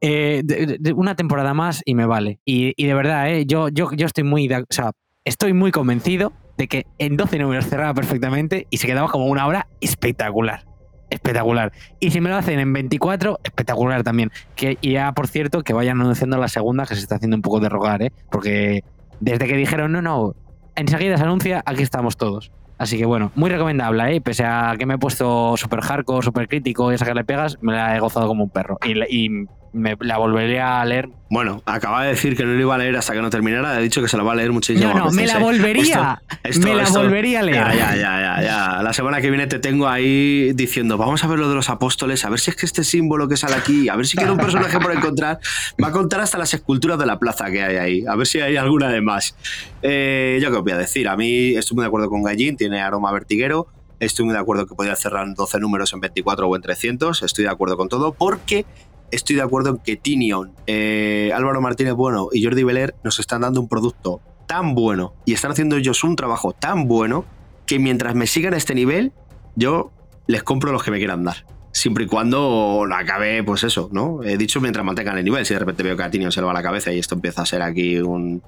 Eh, 0.00 0.42
de- 0.44 0.76
de- 0.78 0.92
una 0.92 1.14
temporada 1.16 1.54
más 1.54 1.82
y 1.84 1.94
me 1.94 2.06
vale. 2.06 2.38
Y, 2.44 2.72
y 2.76 2.86
de 2.86 2.94
verdad, 2.94 3.30
¿eh? 3.32 3.46
yo, 3.46 3.68
yo, 3.68 3.90
yo 3.92 4.06
estoy 4.06 4.24
muy, 4.24 4.48
o 4.52 4.64
sea, 4.70 4.92
estoy 5.24 5.52
muy 5.52 5.72
convencido 5.72 6.32
de 6.56 6.68
que 6.68 6.86
en 6.98 7.16
12 7.16 7.38
números 7.38 7.66
cerraba 7.66 7.94
perfectamente 7.94 8.66
y 8.70 8.76
se 8.78 8.86
quedaba 8.86 9.08
como 9.08 9.26
una 9.26 9.46
obra 9.46 9.66
espectacular. 9.80 10.64
Espectacular. 11.10 11.72
Y 12.00 12.10
si 12.10 12.20
me 12.20 12.28
lo 12.28 12.36
hacen 12.36 12.58
en 12.58 12.72
24, 12.72 13.40
espectacular 13.42 14.02
también. 14.02 14.30
Que, 14.54 14.78
y 14.80 14.92
ya, 14.92 15.12
por 15.12 15.26
cierto, 15.26 15.62
que 15.62 15.72
vayan 15.72 16.00
anunciando 16.00 16.36
la 16.36 16.48
segunda, 16.48 16.86
que 16.86 16.94
se 16.94 17.00
está 17.00 17.16
haciendo 17.16 17.36
un 17.36 17.42
poco 17.42 17.60
de 17.60 17.68
rogar, 17.68 18.02
¿eh? 18.02 18.12
Porque 18.30 18.84
desde 19.20 19.46
que 19.46 19.56
dijeron, 19.56 19.92
no, 19.92 20.02
no, 20.02 20.34
enseguida 20.76 21.16
se 21.16 21.24
anuncia, 21.24 21.62
aquí 21.66 21.82
estamos 21.82 22.16
todos. 22.16 22.52
Así 22.78 22.96
que 22.96 23.06
bueno, 23.06 23.32
muy 23.34 23.50
recomendable, 23.50 24.16
¿eh? 24.16 24.20
Pese 24.20 24.44
a 24.44 24.76
que 24.78 24.86
me 24.86 24.94
he 24.94 24.98
puesto 24.98 25.56
súper 25.56 25.80
hardcore, 25.80 26.24
súper 26.24 26.46
crítico 26.46 26.92
y 26.92 26.94
esa 26.94 27.04
que 27.04 27.14
le 27.14 27.24
pegas, 27.24 27.58
me 27.60 27.72
la 27.72 27.96
he 27.96 28.00
gozado 28.00 28.28
como 28.28 28.44
un 28.44 28.50
perro. 28.50 28.78
Y, 28.84 29.26
y 29.26 29.46
me 29.72 29.96
la 30.00 30.18
volveré 30.18 30.60
a 30.60 30.84
leer. 30.84 31.08
Bueno, 31.30 31.62
acaba 31.66 32.02
de 32.04 32.10
decir 32.10 32.36
que 32.36 32.44
no 32.44 32.52
lo 32.54 32.60
iba 32.60 32.74
a 32.74 32.78
leer 32.78 32.96
hasta 32.96 33.12
que 33.12 33.20
no 33.20 33.28
terminara. 33.28 33.70
Ha 33.72 33.78
dicho 33.78 34.00
que 34.00 34.08
se 34.08 34.16
lo 34.16 34.24
va 34.24 34.32
a 34.32 34.36
leer 34.36 34.50
muchísimas 34.50 34.94
No, 34.94 35.04
no, 35.06 35.10
me 35.10 35.26
la 35.26 35.38
volvería. 35.38 36.22
Esto- 36.42 36.66
me 36.66 36.74
la 36.74 36.84
esto- 36.84 37.00
volvería 37.00 37.40
a 37.40 37.42
leer. 37.42 37.56
Ya, 37.56 37.74
ya, 37.74 37.96
ya, 37.96 38.20
ya, 38.20 38.42
ya. 38.42 38.82
La 38.82 38.92
semana 38.92 39.20
que 39.20 39.28
viene 39.30 39.46
te 39.46 39.58
tengo 39.58 39.86
ahí 39.88 40.52
diciendo, 40.54 40.96
vamos 40.96 41.22
a 41.22 41.26
ver 41.26 41.38
lo 41.38 41.48
de 41.48 41.54
los 41.54 41.68
apóstoles, 41.68 42.24
a 42.24 42.30
ver 42.30 42.40
si 42.40 42.50
es 42.50 42.56
que 42.56 42.64
este 42.66 42.82
símbolo 42.82 43.28
que 43.28 43.36
sale 43.36 43.56
aquí, 43.56 43.88
a 43.88 43.96
ver 43.96 44.06
si 44.06 44.16
queda 44.16 44.32
un 44.32 44.38
personaje 44.38 44.78
por 44.80 44.92
encontrar. 44.92 45.38
Va 45.82 45.88
a 45.88 45.92
contar 45.92 46.20
hasta 46.20 46.38
las 46.38 46.54
esculturas 46.54 46.98
de 46.98 47.06
la 47.06 47.18
plaza 47.18 47.50
que 47.50 47.62
hay 47.62 47.76
ahí, 47.76 48.04
a 48.08 48.16
ver 48.16 48.26
si 48.26 48.40
hay 48.40 48.56
alguna 48.56 48.88
de 48.88 49.00
más. 49.02 49.36
Eh, 49.82 50.38
yo 50.42 50.50
qué 50.50 50.56
os 50.56 50.62
voy 50.62 50.72
a 50.72 50.78
decir, 50.78 51.08
a 51.08 51.16
mí 51.16 51.54
estoy 51.56 51.74
muy 51.76 51.82
de 51.82 51.88
acuerdo 51.88 52.08
con 52.08 52.22
Gallín, 52.22 52.56
tiene 52.56 52.80
aroma 52.80 53.12
vertiguero. 53.12 53.66
Estoy 54.00 54.24
muy 54.26 54.32
de 54.32 54.40
acuerdo 54.40 54.64
que 54.66 54.74
podía 54.76 54.94
cerrar 54.94 55.26
en 55.26 55.34
12 55.34 55.58
números 55.58 55.92
en 55.92 55.98
24 56.00 56.48
o 56.48 56.54
en 56.56 56.62
300. 56.62 57.22
Estoy 57.24 57.44
de 57.44 57.50
acuerdo 57.50 57.76
con 57.76 57.88
todo 57.88 58.12
porque 58.12 58.64
estoy 59.10 59.36
de 59.36 59.42
acuerdo 59.42 59.70
en 59.70 59.78
que 59.78 59.96
Tinion, 59.96 60.52
eh, 60.66 61.30
Álvaro 61.34 61.60
Martínez 61.60 61.94
Bueno 61.94 62.28
y 62.32 62.44
Jordi 62.44 62.64
Beler 62.64 62.94
nos 63.04 63.18
están 63.18 63.42
dando 63.42 63.60
un 63.60 63.68
producto 63.68 64.20
tan 64.46 64.74
bueno 64.74 65.14
y 65.24 65.34
están 65.34 65.50
haciendo 65.50 65.76
ellos 65.76 66.04
un 66.04 66.16
trabajo 66.16 66.52
tan 66.52 66.88
bueno 66.88 67.24
que 67.66 67.78
mientras 67.78 68.14
me 68.14 68.26
sigan 68.26 68.54
a 68.54 68.56
este 68.56 68.74
nivel, 68.74 69.12
yo 69.54 69.92
les 70.26 70.42
compro 70.42 70.72
los 70.72 70.82
que 70.82 70.90
me 70.90 70.98
quieran 70.98 71.24
dar. 71.24 71.44
Siempre 71.70 72.04
y 72.04 72.06
cuando 72.06 72.86
acabe, 72.92 73.44
pues 73.44 73.62
eso, 73.62 73.88
¿no? 73.92 74.22
He 74.22 74.36
dicho 74.38 74.60
mientras 74.60 74.84
mantengan 74.84 75.18
el 75.18 75.24
nivel. 75.24 75.44
Si 75.44 75.52
de 75.52 75.60
repente 75.60 75.82
veo 75.82 75.96
que 75.96 76.02
a 76.02 76.10
Tinion 76.10 76.32
se 76.32 76.40
le 76.40 76.46
va 76.46 76.52
la 76.52 76.62
cabeza 76.62 76.92
y 76.92 76.98
esto 76.98 77.14
empieza 77.14 77.42
a 77.42 77.46
ser 77.46 77.62
aquí 77.62 77.98
un, 77.98 78.42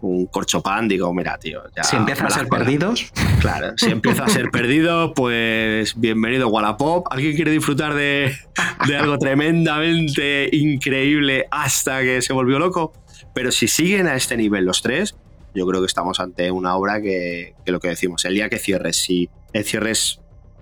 un 0.00 0.26
corchopán, 0.26 0.88
digo, 0.88 1.12
mira, 1.12 1.38
tío. 1.38 1.62
Ya 1.76 1.84
si 1.84 1.96
empieza 1.96 2.26
a 2.26 2.30
ser 2.30 2.48
perdidos. 2.48 3.12
Claro, 3.40 3.74
si 3.76 3.90
empieza 3.90 4.24
a 4.24 4.28
ser 4.28 4.50
perdido, 4.52 5.14
pues 5.14 5.98
bienvenido 5.98 6.48
Wallapop. 6.48 7.06
¿Alguien 7.10 7.34
quiere 7.34 7.50
disfrutar 7.50 7.94
de, 7.94 8.36
de 8.86 8.96
algo 8.96 9.18
tremendamente 9.18 10.48
increíble 10.52 11.46
hasta 11.50 12.00
que 12.02 12.22
se 12.22 12.32
volvió 12.32 12.58
loco? 12.58 12.92
Pero 13.34 13.52
si 13.52 13.68
siguen 13.68 14.06
a 14.06 14.14
este 14.14 14.36
nivel 14.36 14.64
los 14.64 14.82
tres, 14.82 15.16
yo 15.54 15.66
creo 15.66 15.80
que 15.80 15.86
estamos 15.86 16.20
ante 16.20 16.50
una 16.50 16.76
obra 16.76 17.00
que, 17.00 17.54
que 17.64 17.72
lo 17.72 17.80
que 17.80 17.88
decimos, 17.88 18.24
el 18.24 18.34
día 18.34 18.48
que 18.48 18.58
cierres, 18.58 18.96
si 18.96 19.28
el 19.52 19.64
cierre 19.64 19.90
es, 19.90 20.20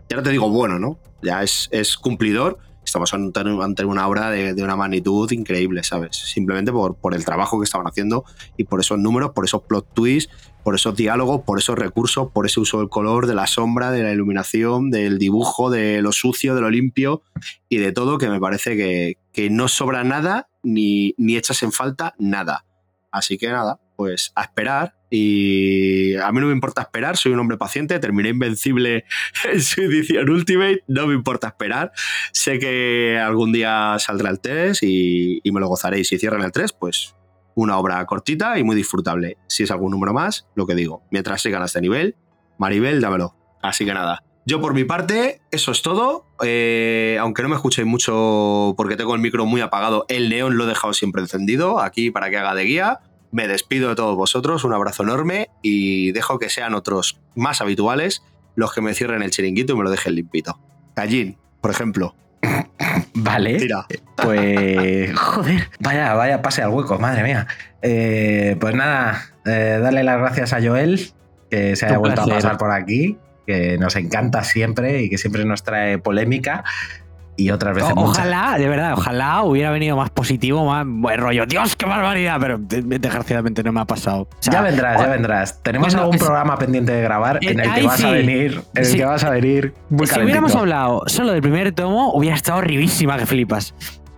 ya 0.09 0.17
no 0.17 0.23
te 0.23 0.31
digo 0.31 0.49
bueno, 0.49 0.79
¿no? 0.79 0.99
Ya 1.23 1.43
es, 1.43 1.69
es 1.73 1.97
cumplidor, 1.97 2.59
estamos 2.97 3.13
ante, 3.13 3.41
ante 3.41 3.85
una 3.85 4.09
obra 4.09 4.31
de, 4.31 4.55
de, 4.55 4.63
una 4.63 4.77
magnitud 4.77 5.31
increíble, 5.33 5.83
¿sabes? 5.83 6.17
Simplemente 6.17 6.73
por, 6.73 6.97
por 6.97 7.15
el 7.15 7.25
trabajo 7.25 7.59
que 7.59 7.65
estaban 7.65 7.87
haciendo 7.87 8.25
y 8.57 8.65
por 8.65 8.81
esos 8.81 8.99
números, 8.99 9.33
por 9.35 9.45
esos 9.45 9.63
plot 9.63 9.93
twists, 9.93 10.33
por 10.65 10.75
esos 10.75 10.97
diálogos, 10.97 11.43
por 11.43 11.59
esos 11.59 11.79
recursos, 11.79 12.31
por 12.33 12.47
ese 12.47 12.61
uso 12.61 12.79
del 12.79 12.89
color, 12.89 13.27
de 13.27 13.35
la 13.35 13.47
sombra, 13.47 13.91
de 13.91 14.03
la 14.03 14.13
iluminación, 14.13 14.91
del 14.91 15.19
dibujo, 15.19 15.71
de 15.71 16.01
lo 16.03 16.13
sucio, 16.13 16.55
de 16.55 16.61
lo 16.61 16.71
limpio 16.71 17.23
y 17.69 17.77
de 17.77 17.93
todo, 17.93 18.19
que 18.19 18.29
me 18.29 18.41
parece 18.41 18.77
que, 18.77 19.19
que 19.33 19.51
no 19.51 19.69
sobra 19.69 20.03
nada 20.03 20.49
ni, 20.63 21.15
ni 21.19 21.37
echas 21.37 21.63
en 21.63 21.73
falta 21.73 22.15
nada. 22.19 22.65
Así 23.13 23.39
que 23.39 23.49
nada, 23.49 23.79
pues 23.97 24.33
a 24.35 24.43
esperar. 24.43 24.96
Y 25.11 26.17
a 26.17 26.33
mí 26.33 26.41
no 26.41 26.47
me 26.47 26.53
importa 26.53 26.83
esperar, 26.83 27.17
soy 27.17 27.33
un 27.33 27.39
hombre 27.39 27.57
paciente, 27.57 27.99
terminé 27.99 28.31
invencible 28.31 29.05
en 29.53 29.63
su 29.63 29.81
edición 29.83 30.29
Ultimate, 30.29 30.83
no 30.89 31.07
me 31.07 31.15
importa 31.15 31.49
esperar. 31.49 31.93
Sé 32.33 32.59
que 32.59 33.19
algún 33.19 33.53
día 33.53 33.97
saldrá 33.99 34.31
el 34.31 34.41
3 34.41 34.83
y, 34.83 35.41
y 35.43 35.53
me 35.53 35.61
lo 35.61 35.69
gozaré. 35.69 36.01
Y 36.01 36.05
si 36.05 36.19
cierran 36.19 36.43
el 36.43 36.53
3, 36.53 36.73
pues 36.73 37.15
una 37.55 37.79
obra 37.79 38.05
cortita 38.07 38.59
y 38.59 38.65
muy 38.65 38.77
disfrutable. 38.77 39.39
Si 39.49 39.63
es 39.63 39.71
algún 39.71 39.91
número 39.91 40.13
más, 40.13 40.47
lo 40.55 40.67
que 40.67 40.75
digo. 40.75 41.03
Mientras 41.11 41.41
sigan 41.43 41.63
a 41.63 41.65
este 41.65 41.81
nivel, 41.81 42.17
Maribel, 42.59 43.01
dámelo. 43.01 43.35
Así 43.63 43.85
que 43.85 43.95
nada. 43.95 44.23
Yo 44.45 44.61
por 44.61 44.75
mi 44.75 44.85
parte, 44.85 45.41
eso 45.51 45.73
es 45.73 45.83
todo. 45.83 46.25
Eh, 46.45 47.17
aunque 47.21 47.43
no 47.43 47.49
me 47.49 47.57
escuchéis 47.57 47.87
mucho 47.87 48.75
porque 48.77 48.97
tengo 48.97 49.15
el 49.15 49.21
micro 49.21 49.45
muy 49.45 49.61
apagado, 49.61 50.05
el 50.09 50.29
neón 50.29 50.57
lo 50.57 50.65
he 50.65 50.67
dejado 50.69 50.93
siempre 50.93 51.21
encendido 51.21 51.81
aquí 51.81 52.13
para 52.13 52.31
que 52.31 52.37
haga 52.37 52.55
de 52.55 52.63
guía. 52.65 53.01
Me 53.37 53.49
despido 53.49 53.91
de 53.91 53.97
todos 53.97 54.17
vosotros, 54.17 54.65
un 54.65 54.73
abrazo 54.73 55.03
enorme 55.03 55.51
y 55.61 56.11
dejo 56.13 56.39
que 56.39 56.49
sean 56.49 56.73
otros 56.73 57.21
más 57.35 57.61
habituales 57.61 58.23
los 58.55 58.73
que 58.73 58.81
me 58.81 58.95
cierren 58.95 59.23
el 59.23 59.31
chiringuito 59.31 59.75
y 59.75 59.77
me 59.77 59.85
lo 59.85 59.91
dejen 59.91 60.15
limpito. 60.15 60.59
Gallín, 60.97 61.37
por 61.61 61.71
ejemplo. 61.71 62.17
Vale. 63.15 63.59
Tira. 63.59 63.87
Pues. 64.17 65.15
Joder. 65.19 65.69
Vaya, 65.81 66.15
vaya, 66.15 66.41
pase 66.41 66.63
al 66.63 66.71
hueco, 66.71 66.99
madre 66.99 67.25
mía. 67.25 67.47
Eh, 67.83 68.57
pues 68.59 68.75
nada, 68.75 69.27
eh, 69.45 69.81
darle 69.83 70.03
las 70.03 70.19
gracias 70.19 70.55
a 70.55 70.63
Joel, 70.63 71.13
que 71.51 71.77
se 71.77 71.85
haya 71.85 71.97
Un 71.97 72.05
vuelto 72.05 72.25
placer. 72.25 72.33
a 72.33 72.37
pasar 72.37 72.57
por 72.57 72.71
aquí, 72.71 73.19
que 73.47 73.77
nos 73.77 73.97
encanta 73.97 74.45
siempre 74.45 75.03
y 75.03 75.11
que 75.11 75.19
siempre 75.19 75.45
nos 75.45 75.63
trae 75.63 75.99
polémica. 75.99 76.65
Y 77.39 77.51
otras 77.51 77.75
veces. 77.75 77.93
O- 77.95 78.01
ojalá, 78.01 78.57
de 78.59 78.67
verdad, 78.69 78.95
ojalá 78.95 79.43
hubiera 79.43 79.71
venido 79.71 79.97
más 79.97 80.09
positivo, 80.11 80.65
más 80.65 80.85
buen 80.87 81.21
rollo. 81.21 81.45
Dios, 81.47 81.77
qué 81.77 81.85
barbaridad, 81.85 82.39
pero 82.41 82.57
de- 82.59 82.83
desgraciadamente 82.99 83.63
no 83.63 83.73
me 83.73 83.81
ha 83.81 83.85
pasado. 83.85 84.23
O 84.23 84.29
sea, 84.41 84.55
ya 84.55 84.63
vendrás, 84.63 85.01
ya 85.01 85.07
vendrás. 85.09 85.63
Tenemos 85.63 85.89
Bueno, 85.89 86.01
algún 86.03 86.15
es- 86.17 86.23
programa 86.23 86.57
pendiente 86.59 86.93
de 86.93 87.03
grabar 87.03 87.39
en 87.43 87.61
Eh, 87.61 87.63
el 87.65 87.73
que 87.75 87.83
vas 87.83 88.03
a 88.05 88.11
venir. 88.11 88.63
En 88.75 88.83
el 88.83 88.85
Sí. 88.87 88.97
que 88.97 89.05
vas 89.05 89.23
a 89.25 89.31
venir. 89.31 89.75
Muy 89.91 90.07
si 90.07 90.19
hubiéramos 90.21 90.55
hablado 90.55 91.03
solo 91.09 91.33
del 91.33 91.43
primer 91.43 91.73
tomo, 91.73 92.13
hubiera 92.15 92.37
estado 92.37 92.59
horrivísima 92.59 93.19
que 93.19 93.27
flipas. 93.27 93.75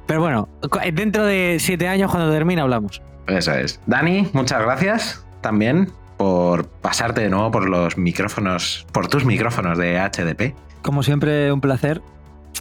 Pero 0.06 0.20
bueno, 0.20 0.48
dentro 0.94 1.24
de 1.26 1.56
siete 1.60 1.88
años, 1.88 2.10
cuando 2.10 2.30
termine, 2.32 2.62
hablamos. 2.62 3.02
Eso 3.26 3.52
es. 3.52 3.80
Dani, 3.86 4.28
muchas 4.32 4.62
gracias 4.62 5.26
también 5.42 5.90
por 6.16 6.66
pasarte 6.68 7.20
de 7.20 7.30
nuevo 7.30 7.50
por 7.50 7.68
los 7.68 7.98
micrófonos, 7.98 8.86
por 8.92 9.08
tus 9.08 9.24
micrófonos 9.24 9.76
de 9.76 9.98
HDP. 9.98 10.54
Como 10.82 11.02
siempre, 11.02 11.52
un 11.52 11.60
placer. 11.60 12.00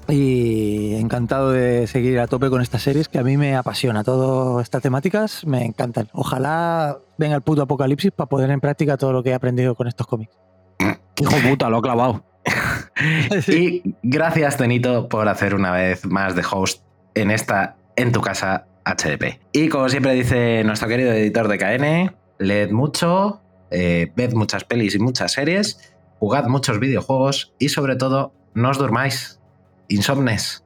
Y 0.07 0.95
encantado 0.95 1.51
de 1.51 1.87
seguir 1.87 2.19
a 2.19 2.27
tope 2.27 2.49
con 2.49 2.61
estas 2.61 2.81
series 2.81 3.09
que 3.09 3.19
a 3.19 3.23
mí 3.23 3.37
me 3.37 3.55
apasiona. 3.55 4.03
Todas 4.03 4.63
estas 4.63 4.81
temáticas 4.81 5.45
me 5.45 5.65
encantan. 5.65 6.07
Ojalá 6.13 6.97
venga 7.17 7.35
el 7.35 7.41
puto 7.41 7.61
apocalipsis 7.63 8.11
para 8.11 8.27
poner 8.27 8.49
en 8.51 8.59
práctica 8.59 8.97
todo 8.97 9.11
lo 9.11 9.23
que 9.23 9.31
he 9.31 9.33
aprendido 9.33 9.75
con 9.75 9.87
estos 9.87 10.07
cómics. 10.07 10.33
Qué 10.77 11.23
hijo 11.23 11.35
puta, 11.49 11.69
lo 11.69 11.79
he 11.79 11.81
clavado. 11.81 12.23
Y 13.47 13.95
gracias, 14.01 14.57
Tenito, 14.57 15.07
por 15.09 15.27
hacer 15.27 15.53
una 15.53 15.71
vez 15.71 16.05
más 16.05 16.35
de 16.35 16.43
host 16.49 16.81
en 17.13 17.29
esta, 17.29 17.75
en 17.95 18.11
tu 18.11 18.21
casa, 18.21 18.65
HDP. 18.85 19.39
Y 19.51 19.69
como 19.69 19.89
siempre 19.89 20.13
dice 20.13 20.63
nuestro 20.63 20.87
querido 20.87 21.11
editor 21.11 21.47
de 21.47 21.57
KN, 21.57 22.15
leed 22.39 22.71
mucho, 22.71 23.41
eh, 23.69 24.11
ved 24.15 24.33
muchas 24.33 24.63
pelis 24.63 24.95
y 24.95 24.99
muchas 24.99 25.33
series, 25.33 25.93
jugad 26.19 26.47
muchos 26.47 26.79
videojuegos 26.79 27.53
y 27.59 27.69
sobre 27.69 27.95
todo, 27.95 28.33
no 28.53 28.69
os 28.69 28.77
durmáis. 28.77 29.36
Insomnes. 29.89 30.63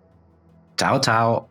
Chao, 0.78 1.00
chao. 1.00 1.51